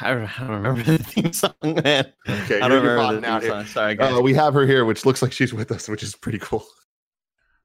I 0.00 0.14
don't, 0.14 0.48
remember 0.48 0.82
the 0.82 0.98
theme 0.98 1.32
song, 1.32 1.52
man. 1.62 2.12
Okay, 2.28 2.60
I 2.60 2.68
you're 2.68 2.68
don't 2.68 2.84
remember 2.84 3.14
the 3.14 3.20
now 3.20 3.38
theme 3.40 3.50
here. 3.50 3.58
song. 3.58 3.66
Sorry, 3.66 3.94
guys. 3.94 4.16
Uh, 4.16 4.20
we 4.20 4.34
have 4.34 4.54
her 4.54 4.66
here, 4.66 4.84
which 4.84 5.06
looks 5.06 5.22
like 5.22 5.32
she's 5.32 5.54
with 5.54 5.70
us, 5.70 5.88
which 5.88 6.02
is 6.02 6.14
pretty 6.16 6.38
cool. 6.38 6.64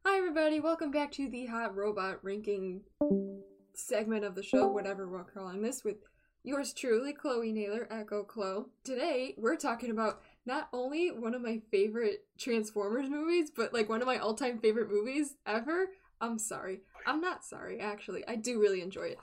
Hi, 0.06 0.18
everybody. 0.18 0.60
Welcome 0.60 0.92
back 0.92 1.12
to 1.14 1.30
the 1.30 1.46
Hot 1.48 1.76
Robot 1.76 2.24
Ranking 2.24 2.82
segment 3.74 4.26
of 4.26 4.36
the 4.36 4.44
show, 4.44 4.68
whatever 4.68 5.08
we're 5.10 5.24
calling 5.24 5.62
this, 5.62 5.84
with 5.84 5.98
yours 6.44 6.74
truly, 6.74 7.14
Chloe 7.14 7.52
Naylor, 7.52 7.88
Echo 7.90 8.24
Chloe. 8.24 8.66
Today, 8.84 9.34
we're 9.38 9.56
talking 9.56 9.90
about 9.90 10.22
not 10.46 10.70
only 10.74 11.10
one 11.10 11.34
of 11.34 11.42
my 11.42 11.62
favorite 11.72 12.26
Transformers 12.38 13.10
movies, 13.10 13.52
but 13.56 13.74
like 13.74 13.90
one 13.90 14.02
of 14.02 14.08
my 14.08 14.18
all 14.18 14.34
time 14.36 14.60
favorite 14.60 14.90
movies 14.92 15.36
ever. 15.48 15.88
I'm 16.24 16.40
sorry. 16.40 16.80
I'm 17.06 17.20
not 17.20 17.44
sorry, 17.44 17.82
actually. 17.82 18.26
I 18.28 18.38
do 18.38 18.58
really 18.62 18.82
enjoy 18.82 19.08
it. 19.08 19.20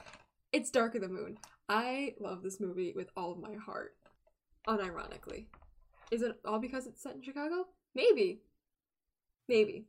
It's 0.52 0.70
Dark 0.70 0.94
of 0.94 1.00
the 1.00 1.08
Moon. 1.08 1.38
I 1.66 2.14
love 2.20 2.42
this 2.42 2.60
movie 2.60 2.92
with 2.94 3.08
all 3.16 3.32
of 3.32 3.38
my 3.40 3.54
heart, 3.54 3.96
unironically. 4.68 5.46
Is 6.10 6.20
it 6.20 6.38
all 6.44 6.58
because 6.58 6.86
it's 6.86 7.02
set 7.02 7.14
in 7.14 7.22
Chicago? 7.22 7.68
Maybe. 7.94 8.42
Maybe. 9.48 9.86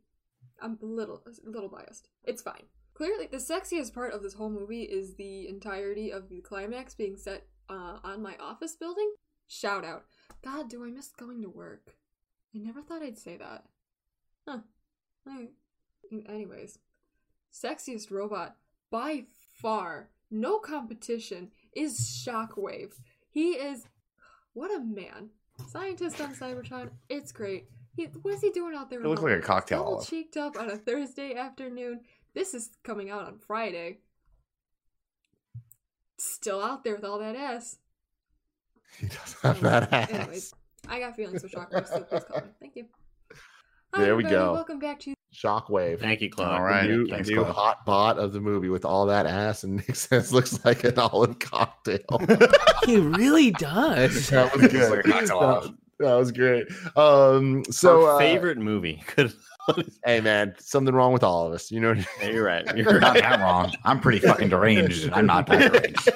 I'm 0.61 0.79
a 0.81 0.85
little 0.85 1.21
a 1.27 1.49
little 1.49 1.67
biased. 1.67 2.07
It's 2.23 2.41
fine. 2.41 2.63
Clearly, 2.93 3.27
the 3.29 3.37
sexiest 3.37 3.93
part 3.93 4.13
of 4.13 4.23
this 4.23 4.33
whole 4.35 4.49
movie 4.49 4.83
is 4.83 5.15
the 5.15 5.49
entirety 5.49 6.11
of 6.11 6.29
the 6.29 6.39
climax 6.39 6.93
being 6.93 7.17
set 7.17 7.45
uh, 7.69 7.97
on 8.05 8.21
my 8.21 8.35
office 8.39 8.75
building. 8.75 9.11
Shout 9.47 9.83
out. 9.83 10.05
God, 10.45 10.69
do 10.69 10.85
I 10.85 10.91
miss 10.91 11.09
going 11.09 11.41
to 11.41 11.49
work? 11.49 11.95
I 12.55 12.59
never 12.59 12.81
thought 12.81 13.01
I'd 13.03 13.17
say 13.19 13.35
that. 13.35 13.65
Huh. 14.47 14.59
I- 15.27 15.49
Anyways, 16.27 16.77
sexiest 17.53 18.11
robot 18.11 18.55
by 18.89 19.25
far, 19.61 20.09
no 20.29 20.59
competition, 20.59 21.51
is 21.73 21.99
Shockwave. 21.99 22.93
He 23.29 23.51
is 23.51 23.87
What 24.53 24.71
a 24.75 24.79
man. 24.79 25.29
Scientist 25.69 26.19
on 26.19 26.33
Cybertron. 26.35 26.89
It's 27.09 27.31
great. 27.31 27.67
He, 27.95 28.05
what 28.05 28.33
is 28.33 28.41
he 28.41 28.49
doing 28.51 28.75
out 28.75 28.89
there? 28.89 29.01
It 29.01 29.07
looks 29.07 29.21
like 29.21 29.37
a 29.37 29.41
cocktail 29.41 29.83
All 29.83 30.01
cheeked 30.01 30.37
up 30.37 30.57
on 30.57 30.69
a 30.69 30.77
Thursday 30.77 31.35
afternoon. 31.35 32.01
This 32.33 32.53
is 32.53 32.71
coming 32.83 33.09
out 33.09 33.27
on 33.27 33.37
Friday. 33.37 33.99
Still 36.17 36.61
out 36.61 36.83
there 36.83 36.95
with 36.95 37.03
all 37.03 37.19
that 37.19 37.35
ass. 37.35 37.77
He 38.97 39.07
does 39.07 39.35
have 39.41 39.59
that 39.61 39.91
ass. 39.91 40.09
Anyways, 40.09 40.53
I 40.87 40.99
got 40.99 41.15
feelings 41.15 41.41
for 41.41 41.49
Shockwave. 41.49 41.87
So 41.87 42.01
please 42.01 42.23
call 42.23 42.41
me. 42.41 42.47
Thank 42.59 42.75
you. 42.75 42.85
There 43.93 44.15
we 44.15 44.23
everybody. 44.23 44.35
go. 44.35 44.53
Welcome 44.53 44.79
back 44.79 44.99
to 45.01 45.13
Shockwave. 45.33 45.99
Thank 45.99 46.21
you, 46.21 46.29
Chloe. 46.29 46.47
All 46.47 46.61
right. 46.61 46.87
The 46.87 46.93
new, 46.97 47.07
Thanks, 47.07 47.29
new 47.29 47.35
Chloe. 47.43 47.51
hot 47.53 47.85
bot 47.85 48.19
of 48.19 48.33
the 48.33 48.39
movie 48.41 48.69
with 48.69 48.83
all 48.85 49.05
that 49.05 49.25
ass 49.25 49.63
and 49.63 49.75
Nick 49.87 49.95
says 49.95 50.33
looks 50.33 50.63
like 50.65 50.83
an 50.83 50.97
olive 50.99 51.39
cocktail. 51.39 51.99
He 52.85 52.97
really 52.97 53.51
does. 53.51 54.29
that 54.29 54.55
was 54.55 54.71
good. 54.71 54.89
like 54.89 55.05
a 55.05 55.11
cocktail 55.11 55.37
olive. 55.37 55.63
that, 55.65 55.73
that 55.99 56.13
was 56.15 56.31
great. 56.31 56.65
Um, 56.97 57.63
so 57.65 58.05
Our 58.07 58.15
uh, 58.15 58.17
favorite 58.17 58.57
movie. 58.57 59.03
Could 59.05 59.31
hey 60.03 60.19
man, 60.19 60.55
something 60.57 60.93
wrong 60.93 61.13
with 61.13 61.23
all 61.23 61.45
of 61.45 61.53
us. 61.53 61.69
You 61.69 61.79
know, 61.79 61.89
what 61.89 61.99
I 61.99 62.05
Yeah, 62.23 62.29
you're 62.31 62.43
right. 62.43 62.75
You're 62.75 62.99
Not 62.99 63.13
that 63.13 63.39
wrong. 63.39 63.71
I'm 63.83 63.99
pretty 63.99 64.17
fucking 64.19 64.49
deranged. 64.49 65.11
I'm 65.13 65.27
not 65.27 65.45
that 65.47 65.71
deranged. 65.71 66.09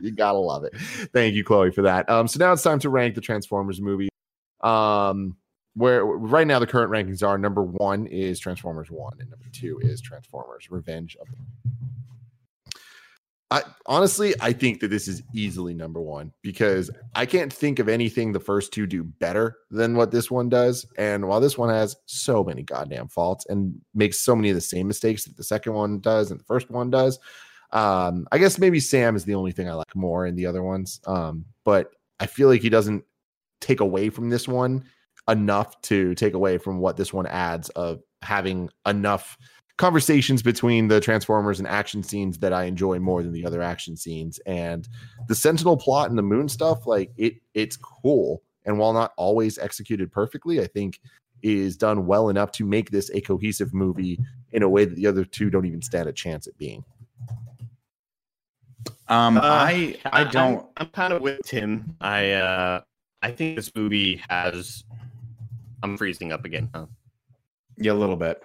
you 0.00 0.12
gotta 0.12 0.38
love 0.38 0.62
it. 0.62 0.74
Thank 1.12 1.34
you, 1.34 1.42
Chloe, 1.42 1.72
for 1.72 1.82
that. 1.82 2.08
Um, 2.08 2.28
so 2.28 2.38
now 2.38 2.52
it's 2.52 2.62
time 2.62 2.78
to 2.78 2.90
rank 2.90 3.16
the 3.16 3.20
Transformers 3.20 3.80
movie. 3.80 4.08
Um, 4.62 5.36
where 5.74 6.04
right 6.04 6.46
now 6.46 6.58
the 6.58 6.66
current 6.66 6.90
rankings 6.90 7.26
are 7.26 7.36
number 7.36 7.62
one 7.62 8.06
is 8.06 8.38
Transformers 8.38 8.90
One, 8.90 9.16
and 9.20 9.30
number 9.30 9.46
two 9.52 9.78
is 9.82 10.00
Transformers 10.00 10.70
Revenge 10.70 11.16
of 11.20 11.28
the. 11.28 11.36
I 13.50 13.62
honestly, 13.86 14.34
I 14.40 14.52
think 14.52 14.80
that 14.80 14.88
this 14.88 15.06
is 15.06 15.22
easily 15.32 15.74
number 15.74 16.00
one 16.00 16.32
because 16.42 16.90
I 17.14 17.26
can't 17.26 17.52
think 17.52 17.78
of 17.78 17.88
anything 17.88 18.32
the 18.32 18.40
first 18.40 18.72
two 18.72 18.86
do 18.86 19.04
better 19.04 19.58
than 19.70 19.96
what 19.96 20.10
this 20.10 20.30
one 20.30 20.48
does. 20.48 20.86
And 20.96 21.28
while 21.28 21.40
this 21.40 21.58
one 21.58 21.68
has 21.68 21.94
so 22.06 22.42
many 22.42 22.62
goddamn 22.62 23.08
faults 23.08 23.46
and 23.48 23.78
makes 23.94 24.18
so 24.20 24.34
many 24.34 24.48
of 24.48 24.54
the 24.54 24.60
same 24.60 24.88
mistakes 24.88 25.24
that 25.24 25.36
the 25.36 25.44
second 25.44 25.74
one 25.74 26.00
does 26.00 26.30
and 26.30 26.40
the 26.40 26.44
first 26.44 26.70
one 26.70 26.90
does, 26.90 27.18
um, 27.70 28.26
I 28.32 28.38
guess 28.38 28.58
maybe 28.58 28.80
Sam 28.80 29.14
is 29.14 29.24
the 29.24 29.34
only 29.34 29.52
thing 29.52 29.68
I 29.68 29.74
like 29.74 29.94
more 29.94 30.26
in 30.26 30.36
the 30.36 30.46
other 30.46 30.62
ones. 30.62 31.00
Um, 31.06 31.44
but 31.64 31.92
I 32.18 32.26
feel 32.26 32.48
like 32.48 32.62
he 32.62 32.70
doesn't 32.70 33.04
take 33.60 33.80
away 33.80 34.10
from 34.10 34.30
this 34.30 34.48
one 34.48 34.84
enough 35.28 35.80
to 35.82 36.14
take 36.14 36.34
away 36.34 36.58
from 36.58 36.78
what 36.78 36.96
this 36.96 37.12
one 37.12 37.26
adds 37.26 37.68
of 37.70 38.00
having 38.22 38.68
enough 38.86 39.36
conversations 39.76 40.42
between 40.42 40.88
the 40.88 41.00
Transformers 41.00 41.58
and 41.58 41.66
action 41.66 42.02
scenes 42.02 42.38
that 42.38 42.52
I 42.52 42.64
enjoy 42.64 42.98
more 42.98 43.22
than 43.22 43.32
the 43.32 43.44
other 43.44 43.62
action 43.62 43.96
scenes. 43.96 44.38
And 44.46 44.88
the 45.28 45.34
Sentinel 45.34 45.76
plot 45.76 46.08
and 46.10 46.18
the 46.18 46.22
moon 46.22 46.48
stuff, 46.48 46.86
like 46.86 47.10
it, 47.16 47.34
it's 47.54 47.76
cool. 47.76 48.42
And 48.66 48.78
while 48.78 48.92
not 48.92 49.12
always 49.16 49.58
executed 49.58 50.12
perfectly, 50.12 50.60
I 50.60 50.66
think 50.66 51.00
is 51.42 51.76
done 51.76 52.06
well 52.06 52.28
enough 52.28 52.52
to 52.52 52.64
make 52.64 52.90
this 52.90 53.10
a 53.10 53.20
cohesive 53.20 53.74
movie 53.74 54.18
in 54.52 54.62
a 54.62 54.68
way 54.68 54.84
that 54.84 54.94
the 54.94 55.06
other 55.06 55.24
two 55.24 55.50
don't 55.50 55.66
even 55.66 55.82
stand 55.82 56.08
a 56.08 56.12
chance 56.12 56.46
at 56.46 56.56
being. 56.56 56.84
Um, 59.08 59.36
Uh, 59.36 59.40
I 59.42 59.96
I 60.06 60.20
I'm- 60.22 60.30
don't. 60.30 60.66
I'm, 60.76 60.88
kind 60.88 61.12
of 61.12 61.20
with 61.20 61.40
Tim. 61.44 61.96
I 62.00 62.32
uh 62.32 62.80
I 63.22 63.30
think 63.32 63.56
this 63.56 63.74
movie 63.74 64.22
has. 64.30 64.84
I'm 65.84 65.96
freezing 65.98 66.32
up 66.32 66.44
again. 66.44 66.70
Huh? 66.74 66.86
Yeah, 67.76 67.92
a 67.92 67.94
little 67.94 68.16
bit. 68.16 68.42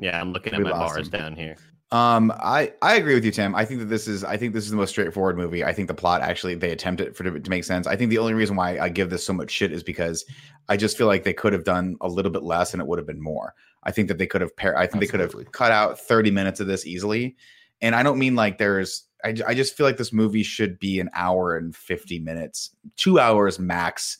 Yeah, 0.00 0.18
I'm 0.20 0.32
looking 0.32 0.54
at 0.54 0.58
We 0.58 0.64
my 0.64 0.70
bars 0.70 1.08
him. 1.08 1.10
down 1.10 1.36
here. 1.36 1.56
Um, 1.90 2.32
I 2.36 2.72
I 2.80 2.94
agree 2.94 3.14
with 3.14 3.24
you, 3.24 3.32
Tim. 3.32 3.56
I 3.56 3.64
think 3.64 3.80
that 3.80 3.86
this 3.86 4.06
is 4.06 4.22
I 4.22 4.36
think 4.36 4.54
this 4.54 4.64
is 4.64 4.70
the 4.70 4.76
most 4.76 4.90
straightforward 4.90 5.36
movie. 5.36 5.64
I 5.64 5.72
think 5.72 5.88
the 5.88 5.94
plot 5.94 6.22
actually 6.22 6.54
they 6.54 6.70
attempt 6.70 7.00
it 7.00 7.16
for 7.16 7.24
to, 7.24 7.40
to 7.40 7.50
make 7.50 7.64
sense. 7.64 7.88
I 7.88 7.96
think 7.96 8.10
the 8.10 8.18
only 8.18 8.34
reason 8.34 8.54
why 8.54 8.78
I 8.78 8.88
give 8.88 9.10
this 9.10 9.26
so 9.26 9.32
much 9.32 9.50
shit 9.50 9.72
is 9.72 9.82
because 9.82 10.24
I 10.68 10.76
just 10.76 10.96
feel 10.96 11.08
like 11.08 11.24
they 11.24 11.32
could 11.32 11.52
have 11.52 11.64
done 11.64 11.96
a 12.00 12.06
little 12.08 12.30
bit 12.30 12.44
less 12.44 12.72
and 12.72 12.80
it 12.80 12.86
would 12.86 13.00
have 13.00 13.08
been 13.08 13.20
more. 13.20 13.54
I 13.82 13.90
think 13.90 14.06
that 14.06 14.18
they 14.18 14.28
could 14.28 14.40
have 14.42 14.54
pair. 14.54 14.78
I 14.78 14.86
think 14.86 15.00
they 15.00 15.08
could 15.08 15.18
have 15.18 15.34
cut 15.50 15.72
out 15.72 15.98
thirty 15.98 16.30
minutes 16.30 16.60
of 16.60 16.68
this 16.68 16.86
easily. 16.86 17.34
And 17.82 17.96
I 17.96 18.04
don't 18.04 18.18
mean 18.20 18.36
like 18.36 18.58
there's. 18.58 19.06
I 19.24 19.34
I 19.44 19.54
just 19.54 19.76
feel 19.76 19.84
like 19.86 19.96
this 19.96 20.12
movie 20.12 20.44
should 20.44 20.78
be 20.78 21.00
an 21.00 21.10
hour 21.14 21.56
and 21.56 21.74
fifty 21.74 22.20
minutes, 22.20 22.70
two 22.96 23.18
hours 23.18 23.58
max. 23.58 24.16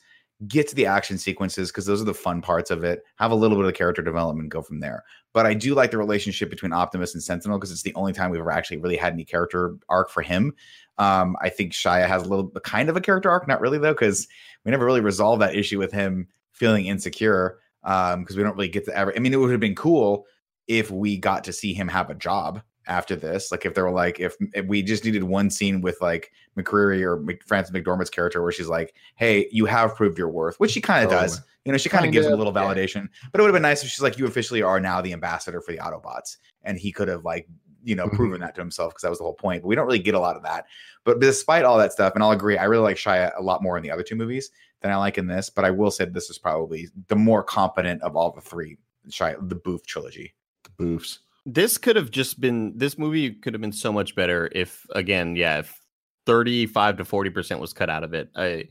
Get 0.49 0.69
to 0.69 0.75
the 0.75 0.87
action 0.87 1.19
sequences 1.19 1.71
because 1.71 1.87
those 1.87 2.01
are 2.01 2.07
the 2.07 2.15
fun 2.15 2.41
parts 2.41 2.71
of 2.71 2.83
it. 2.83 3.03
Have 3.17 3.31
a 3.31 3.35
little 3.35 3.57
bit 3.57 3.67
of 3.67 3.75
character 3.75 4.03
development, 4.03 4.49
go 4.49 4.63
from 4.63 4.81
there 4.81 5.05
but 5.33 5.47
I 5.47 5.55
do 5.55 5.75
like 5.75 5.91
the 5.91 5.99
relationship 5.99 6.51
between 6.51 6.73
Optimus 6.73 7.15
and 7.15 7.23
Sentinel 7.23 7.59
because 7.59 7.71
it's 7.71 7.83
the 7.83 7.95
only 7.95 8.13
time 8.13 8.31
we've 8.31 8.41
ever 8.41 8.51
actually 8.51 8.79
really 8.79 8.97
had 8.97 9.13
any 9.13 9.25
character 9.25 9.77
arc 9.89 10.11
for 10.11 10.23
him. 10.23 10.55
Um, 10.99 11.37
I 11.41 11.49
think 11.49 11.73
Shia 11.73 12.07
has 12.07 12.23
a 12.23 12.29
little 12.29 12.51
kind 12.65 12.89
of 12.89 12.97
a 12.97 13.01
character 13.01 13.31
arc, 13.31 13.47
not 13.47 13.61
really 13.61 13.79
though, 13.79 13.93
because 13.93 14.27
we 14.65 14.71
never 14.71 14.85
really 14.85 15.01
resolved 15.01 15.41
that 15.43 15.55
issue 15.55 15.79
with 15.79 15.93
him 15.93 16.29
feeling 16.53 16.87
insecure. 16.87 17.59
Um, 17.83 18.21
because 18.21 18.37
we 18.37 18.43
don't 18.43 18.57
really 18.57 18.69
get 18.69 18.85
to 18.85 18.95
ever. 18.97 19.15
I 19.17 19.21
mean, 19.21 19.33
it 19.33 19.39
would 19.39 19.51
have 19.51 19.59
been 19.59 19.75
cool 19.75 20.27
if 20.69 20.91
we 20.91 21.17
got 21.17 21.45
to 21.45 21.53
see 21.53 21.73
him 21.73 21.89
have 21.89 22.11
a 22.11 22.15
job 22.15 22.61
after 22.91 23.17
this. 23.17 23.51
Like 23.51 23.65
if 23.65 23.75
they 23.75 23.81
were 23.83 23.91
like, 23.91 24.21
if, 24.21 24.37
if 24.53 24.67
we 24.67 24.83
just 24.83 25.05
needed 25.05 25.23
one 25.23 25.49
scene 25.49 25.81
with 25.81 25.99
like 26.03 26.33
McCreary 26.59 27.03
or 27.03 27.17
Mc, 27.19 27.43
Frances 27.47 27.73
McDormand's 27.75 28.11
character 28.11 28.43
where 28.43 28.53
she's 28.53 28.69
like, 28.69 28.95
"Hey, 29.15 29.49
you 29.51 29.65
have 29.67 29.95
proved 29.95 30.19
your 30.19 30.29
worth," 30.29 30.59
which 30.61 30.73
she 30.73 30.81
kind 30.83 31.05
of 31.05 31.11
Totally. 31.11 31.29
does. 31.29 31.41
You 31.65 31.73
know, 31.73 31.79
she 31.79 31.89
kind 31.89 32.05
of 32.05 32.13
gives 32.13 32.27
him 32.27 32.33
a 32.33 32.37
little 32.37 32.53
yeah. 32.53 32.63
validation. 32.63 33.09
But 33.33 33.41
it 33.41 33.43
would 33.43 33.49
have 33.49 33.55
been 33.55 33.63
nice 33.63 33.83
if 33.83 33.89
she's 33.89 34.03
like, 34.03 34.19
"You 34.19 34.27
officially 34.27 34.61
are 34.63 34.81
now 34.81 35.01
the 35.01 35.13
ambassador 35.13 35.61
for 35.61 35.73
the 35.73 35.79
Autobots," 35.79 36.37
and 36.65 36.77
he 36.79 36.91
could 36.93 37.09
have 37.09 37.25
like, 37.25 37.49
you 37.85 37.95
know, 37.95 38.09
Mhm. 38.09 38.17
proven 38.17 38.41
that 38.41 38.55
to 38.57 38.61
himself 38.61 38.93
because 38.93 39.03
that 39.03 39.11
was 39.11 39.19
the 39.19 39.25
whole 39.25 39.35
point. 39.35 39.63
But 39.63 39.69
we 39.69 39.75
don't 39.77 39.87
really 39.87 39.99
get 40.01 40.15
a 40.15 40.21
lot 40.21 40.37
of 40.37 40.43
that. 40.43 40.67
But 41.05 41.21
despite 41.21 41.65
all 41.65 41.79
that 41.79 41.93
stuff, 41.93 42.15
and 42.15 42.23
I'll 42.25 42.33
agree, 42.33 42.59
I 42.59 42.65
really 42.65 42.83
like 42.83 42.97
Shia 42.97 43.33
a 43.39 43.43
lot 43.43 43.63
more 43.63 43.77
in 43.77 43.83
the 43.83 43.91
other 43.91 44.03
two 44.03 44.17
movies 44.17 44.51
than 44.83 44.91
I 44.91 44.97
like 44.97 45.17
in 45.17 45.27
this. 45.29 45.49
But 45.49 45.65
I 45.65 45.71
will 45.71 45.91
say 45.91 46.05
this 46.07 46.29
is 46.29 46.39
probably 46.39 46.89
the 47.09 47.17
more 47.17 47.43
competent 47.45 48.03
of 48.03 48.17
all 48.17 48.33
the 48.33 48.41
three 48.41 48.77
Shia, 49.09 49.37
the 49.49 49.55
Booth 49.55 49.87
trilogy. 49.87 50.35
The 50.65 50.71
boofs. 50.85 51.19
This 51.47 51.79
could 51.79 51.97
have 51.97 52.11
just 52.11 52.41
been. 52.41 52.77
This 52.77 52.99
movie 52.99 53.33
could 53.33 53.55
have 53.55 53.61
been 53.61 53.73
so 53.73 53.93
much 53.93 54.15
better 54.15 54.51
if, 54.53 54.87
again, 54.95 55.37
yeah, 55.37 55.61
if 55.61 55.81
35 56.27 56.99
to 56.99 57.05
40 57.05 57.31
percent 57.31 57.61
was 57.61 57.73
cut 57.73 57.91
out 57.91 58.05
of 58.05 58.15
it. 58.15 58.31
I, 58.37 58.69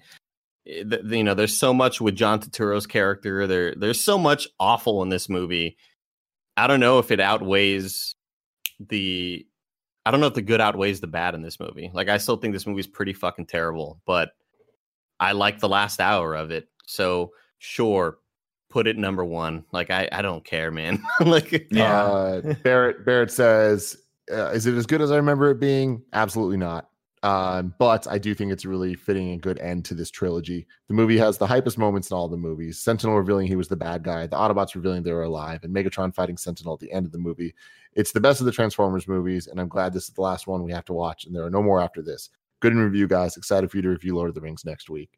eh, 0.67 0.83
you 1.03 1.23
know, 1.23 1.33
there's 1.33 1.57
so 1.57 1.73
much 1.73 1.99
with 1.99 2.15
John 2.15 2.39
Turturro's 2.39 2.87
character. 2.87 3.47
There, 3.47 3.73
there's 3.75 4.01
so 4.01 4.17
much 4.17 4.47
awful 4.59 5.01
in 5.03 5.09
this 5.09 5.29
movie. 5.29 5.77
I 6.57 6.67
don't 6.67 6.79
know 6.79 6.99
if 6.99 7.11
it 7.11 7.19
outweighs 7.19 8.15
the. 8.79 9.45
I 10.05 10.11
don't 10.11 10.21
know 10.21 10.27
if 10.27 10.33
the 10.33 10.41
good 10.41 10.61
outweighs 10.61 11.01
the 11.01 11.07
bad 11.07 11.35
in 11.35 11.41
this 11.41 11.59
movie. 11.59 11.91
Like, 11.93 12.07
I 12.07 12.17
still 12.17 12.37
think 12.37 12.53
this 12.53 12.65
movie's 12.65 12.87
pretty 12.87 13.13
fucking 13.13 13.47
terrible, 13.47 14.01
but 14.05 14.31
I 15.19 15.33
like 15.33 15.59
the 15.59 15.69
last 15.69 15.99
hour 15.99 16.33
of 16.35 16.51
it. 16.51 16.67
So, 16.85 17.31
sure, 17.59 18.17
put 18.69 18.87
it 18.87 18.97
number 18.97 19.25
one. 19.25 19.65
Like, 19.71 19.89
I, 19.91 20.07
I 20.11 20.21
don't 20.21 20.43
care, 20.43 20.71
man. 20.71 21.01
like, 21.19 21.67
Yeah. 21.71 22.03
Uh, 22.03 22.53
Barrett 22.63 23.05
Barrett 23.05 23.31
says, 23.31 23.97
uh, 24.31 24.47
"Is 24.47 24.65
it 24.65 24.75
as 24.75 24.85
good 24.85 25.01
as 25.01 25.11
I 25.11 25.17
remember 25.17 25.51
it 25.51 25.59
being? 25.59 26.03
Absolutely 26.13 26.57
not. 26.57 26.89
Um, 27.21 27.73
but 27.77 28.07
I 28.07 28.17
do 28.17 28.33
think 28.33 28.51
it's 28.51 28.65
really 28.65 28.95
fitting 28.95 29.31
a 29.31 29.37
good 29.37 29.59
end 29.59 29.83
to 29.85 29.93
this 29.93 30.09
trilogy. 30.09 30.65
The 30.87 30.93
movie 30.93 31.17
has 31.17 31.37
the 31.37 31.47
hypest 31.47 31.77
moments 31.77 32.09
in 32.11 32.15
all 32.15 32.29
the 32.29 32.37
movies. 32.37 32.79
Sentinel 32.79 33.17
revealing 33.17 33.47
he 33.47 33.57
was 33.57 33.67
the 33.67 33.75
bad 33.75 34.03
guy, 34.03 34.25
the 34.25 34.37
Autobots 34.37 34.73
revealing 34.73 35.03
they 35.03 35.11
were 35.11 35.23
alive, 35.23 35.63
and 35.63 35.75
Megatron 35.75 36.15
fighting 36.15 36.37
Sentinel 36.37 36.75
at 36.75 36.79
the 36.79 36.91
end 36.91 37.05
of 37.05 37.11
the 37.11 37.17
movie. 37.17 37.53
It's 37.93 38.13
the 38.13 38.21
best 38.21 38.39
of 38.39 38.45
the 38.45 38.53
Transformers 38.53 39.07
movies, 39.07 39.47
and 39.47 39.59
I'm 39.59 39.67
glad 39.67 39.91
this 39.91 40.07
is 40.07 40.13
the 40.13 40.21
last 40.21 40.47
one 40.47 40.63
we 40.63 40.71
have 40.71 40.85
to 40.85 40.93
watch, 40.93 41.25
and 41.25 41.35
there 41.35 41.43
are 41.43 41.49
no 41.49 41.61
more 41.61 41.81
after 41.81 42.01
this. 42.01 42.29
Good 42.61 42.71
in 42.71 42.79
review, 42.79 43.07
guys. 43.07 43.35
Excited 43.35 43.69
for 43.69 43.77
you 43.77 43.83
to 43.83 43.89
review 43.89 44.15
Lord 44.15 44.29
of 44.29 44.35
the 44.35 44.41
Rings 44.41 44.63
next 44.63 44.89
week. 44.89 45.09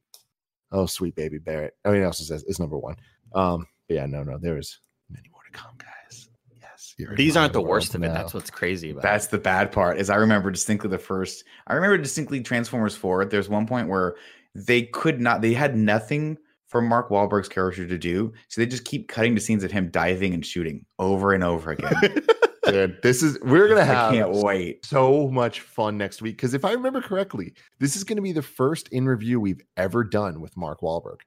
Oh, 0.72 0.86
sweet 0.86 1.16
baby 1.16 1.38
Barrett. 1.38 1.76
I 1.84 1.90
mean, 1.90 2.00
he 2.00 2.06
also 2.06 2.24
says 2.24 2.46
it's 2.48 2.60
number 2.60 2.78
one. 2.78 2.96
Um, 3.34 3.68
but 3.88 3.96
yeah, 3.96 4.06
no, 4.06 4.24
no, 4.24 4.38
there 4.38 4.58
is 4.58 4.78
many 5.10 5.30
more 5.32 5.42
to 5.44 5.52
come, 5.58 5.72
guys. 5.78 6.30
Yes, 6.62 6.96
These 7.16 7.36
aren't 7.38 7.54
the 7.54 7.62
worst 7.62 7.96
of 7.96 8.04
it. 8.04 8.08
now. 8.08 8.14
That's 8.14 8.34
what's 8.34 8.50
crazy 8.50 8.92
about 8.92 9.04
That's 9.04 9.28
the 9.28 9.38
bad 9.38 9.72
part. 9.72 9.98
Is 10.00 10.10
I 10.10 10.16
remember 10.16 10.52
distinctly 10.52 10.90
the 10.90 10.98
first. 10.98 11.44
I 11.68 11.74
remember 11.74 11.98
distinctly 11.98 12.42
Transformers 12.42 12.96
Four. 12.96 13.26
There's 13.26 13.50
one 13.50 13.68
point 13.68 13.88
where 13.88 14.16
they 14.56 14.84
could 14.84 15.20
not. 15.22 15.42
They 15.42 15.54
had 15.54 15.76
nothing 15.76 16.38
for 16.68 16.82
Mark 16.82 17.10
Wahlberg's 17.10 17.50
character 17.50 17.86
to 17.86 17.98
do, 17.98 18.32
so 18.48 18.62
they 18.62 18.66
just 18.66 18.86
keep 18.86 19.08
cutting 19.10 19.36
to 19.36 19.42
scenes 19.42 19.64
of 19.64 19.72
him 19.72 19.90
diving 19.90 20.34
and 20.34 20.46
shooting 20.46 20.86
over 21.00 21.34
and 21.34 21.44
over 21.44 21.72
again. 21.72 21.94
Dude, 22.66 22.98
this 23.04 23.24
is 23.24 23.38
we're 23.42 23.68
gonna 23.68 23.82
I 23.82 23.86
have 23.86 24.14
can't 24.14 24.32
wait. 24.32 24.86
so 24.86 25.30
much 25.30 25.62
fun 25.62 25.98
next 25.98 26.22
week 26.22 26.38
because 26.38 26.54
if 26.54 26.64
I 26.64 26.72
remember 26.74 27.02
correctly, 27.02 27.54
this 27.80 27.96
is 27.96 28.04
gonna 28.04 28.22
be 28.22 28.32
the 28.32 28.42
first 28.42 28.88
in 28.90 29.06
review 29.08 29.40
we've 29.40 29.62
ever 29.78 30.04
done 30.04 30.40
with 30.40 30.56
Mark 30.56 30.82
Wahlberg. 30.82 31.18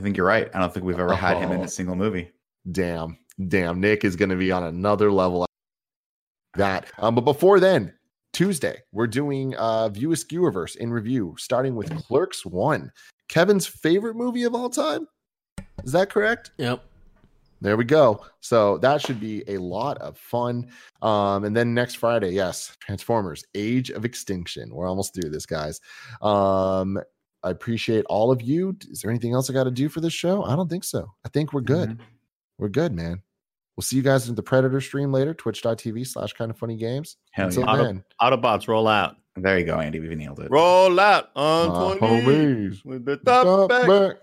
I 0.00 0.02
think 0.02 0.16
you're 0.16 0.26
right. 0.26 0.48
I 0.54 0.58
don't 0.58 0.72
think 0.72 0.86
we've 0.86 0.98
ever 0.98 1.14
had 1.14 1.36
him 1.36 1.52
in 1.52 1.60
Oh. 1.60 1.64
a 1.64 1.68
single 1.68 1.94
movie. 1.94 2.30
Damn, 2.72 3.18
damn, 3.48 3.80
Nick 3.80 4.02
is 4.02 4.16
gonna 4.16 4.34
be 4.36 4.50
on 4.50 4.64
another 4.64 5.12
level. 5.12 5.44
That, 6.54 6.86
um, 6.98 7.14
but 7.14 7.20
before 7.26 7.60
then, 7.60 7.92
Tuesday 8.32 8.78
we're 8.92 9.06
doing 9.06 9.54
uh 9.56 9.90
View 9.90 10.08
Askewniverse 10.08 10.76
in 10.76 10.90
review, 10.90 11.34
starting 11.38 11.74
with 11.76 11.94
Clerks 12.06 12.46
One, 12.46 12.90
Kevin's 13.28 13.66
favorite 13.66 14.16
movie 14.16 14.44
of 14.44 14.54
all 14.54 14.70
time. 14.70 15.06
Is 15.84 15.92
that 15.92 16.08
correct? 16.08 16.52
Yep. 16.56 16.82
There 17.60 17.76
we 17.76 17.84
go. 17.84 18.24
So 18.40 18.78
that 18.78 19.02
should 19.02 19.20
be 19.20 19.44
a 19.46 19.58
lot 19.58 19.98
of 19.98 20.16
fun. 20.16 20.70
Um, 21.02 21.44
and 21.44 21.54
then 21.54 21.74
next 21.74 21.96
Friday, 21.96 22.30
yes, 22.30 22.74
Transformers: 22.80 23.44
Age 23.54 23.90
of 23.90 24.06
Extinction. 24.06 24.74
We're 24.74 24.88
almost 24.88 25.12
through 25.14 25.28
this, 25.28 25.44
guys. 25.44 25.78
Um, 26.22 26.98
I 27.42 27.50
appreciate 27.50 28.04
all 28.08 28.30
of 28.30 28.42
you. 28.42 28.76
Is 28.90 29.00
there 29.00 29.10
anything 29.10 29.32
else 29.34 29.48
I 29.48 29.52
got 29.52 29.64
to 29.64 29.70
do 29.70 29.88
for 29.88 30.00
this 30.00 30.12
show? 30.12 30.44
I 30.44 30.56
don't 30.56 30.68
think 30.68 30.84
so. 30.84 31.10
I 31.24 31.28
think 31.30 31.52
we're 31.52 31.60
good. 31.62 31.90
Mhm. 31.90 31.98
We're 32.58 32.68
good, 32.68 32.92
man. 32.92 33.22
We'll 33.76 33.82
see 33.82 33.96
you 33.96 34.02
guys 34.02 34.28
in 34.28 34.34
the 34.34 34.42
Predator 34.42 34.80
stream 34.82 35.10
later, 35.12 35.32
twitch.tv 35.32 36.06
slash 36.06 36.34
kind 36.34 36.50
of 36.50 36.58
funny 36.58 36.76
games. 36.76 37.16
Hell 37.30 37.46
Until 37.46 37.62
yeah. 37.62 37.70
Auto- 37.72 37.82
then, 37.84 38.04
Autobots 38.20 38.68
roll 38.68 38.86
out. 38.86 39.16
There 39.36 39.58
you 39.58 39.64
go, 39.64 39.78
Andy. 39.80 40.00
We've 40.00 40.10
nailed 40.18 40.40
it. 40.40 40.50
Roll 40.50 40.98
out 41.00 41.30
on 41.34 41.70
uh, 41.70 41.94
20 41.96 42.26
homies. 42.26 42.84
with 42.84 43.04
the 43.06 43.18
Stop 43.22 43.44
top 43.46 43.68
back. 43.70 43.88
back. 43.88 44.16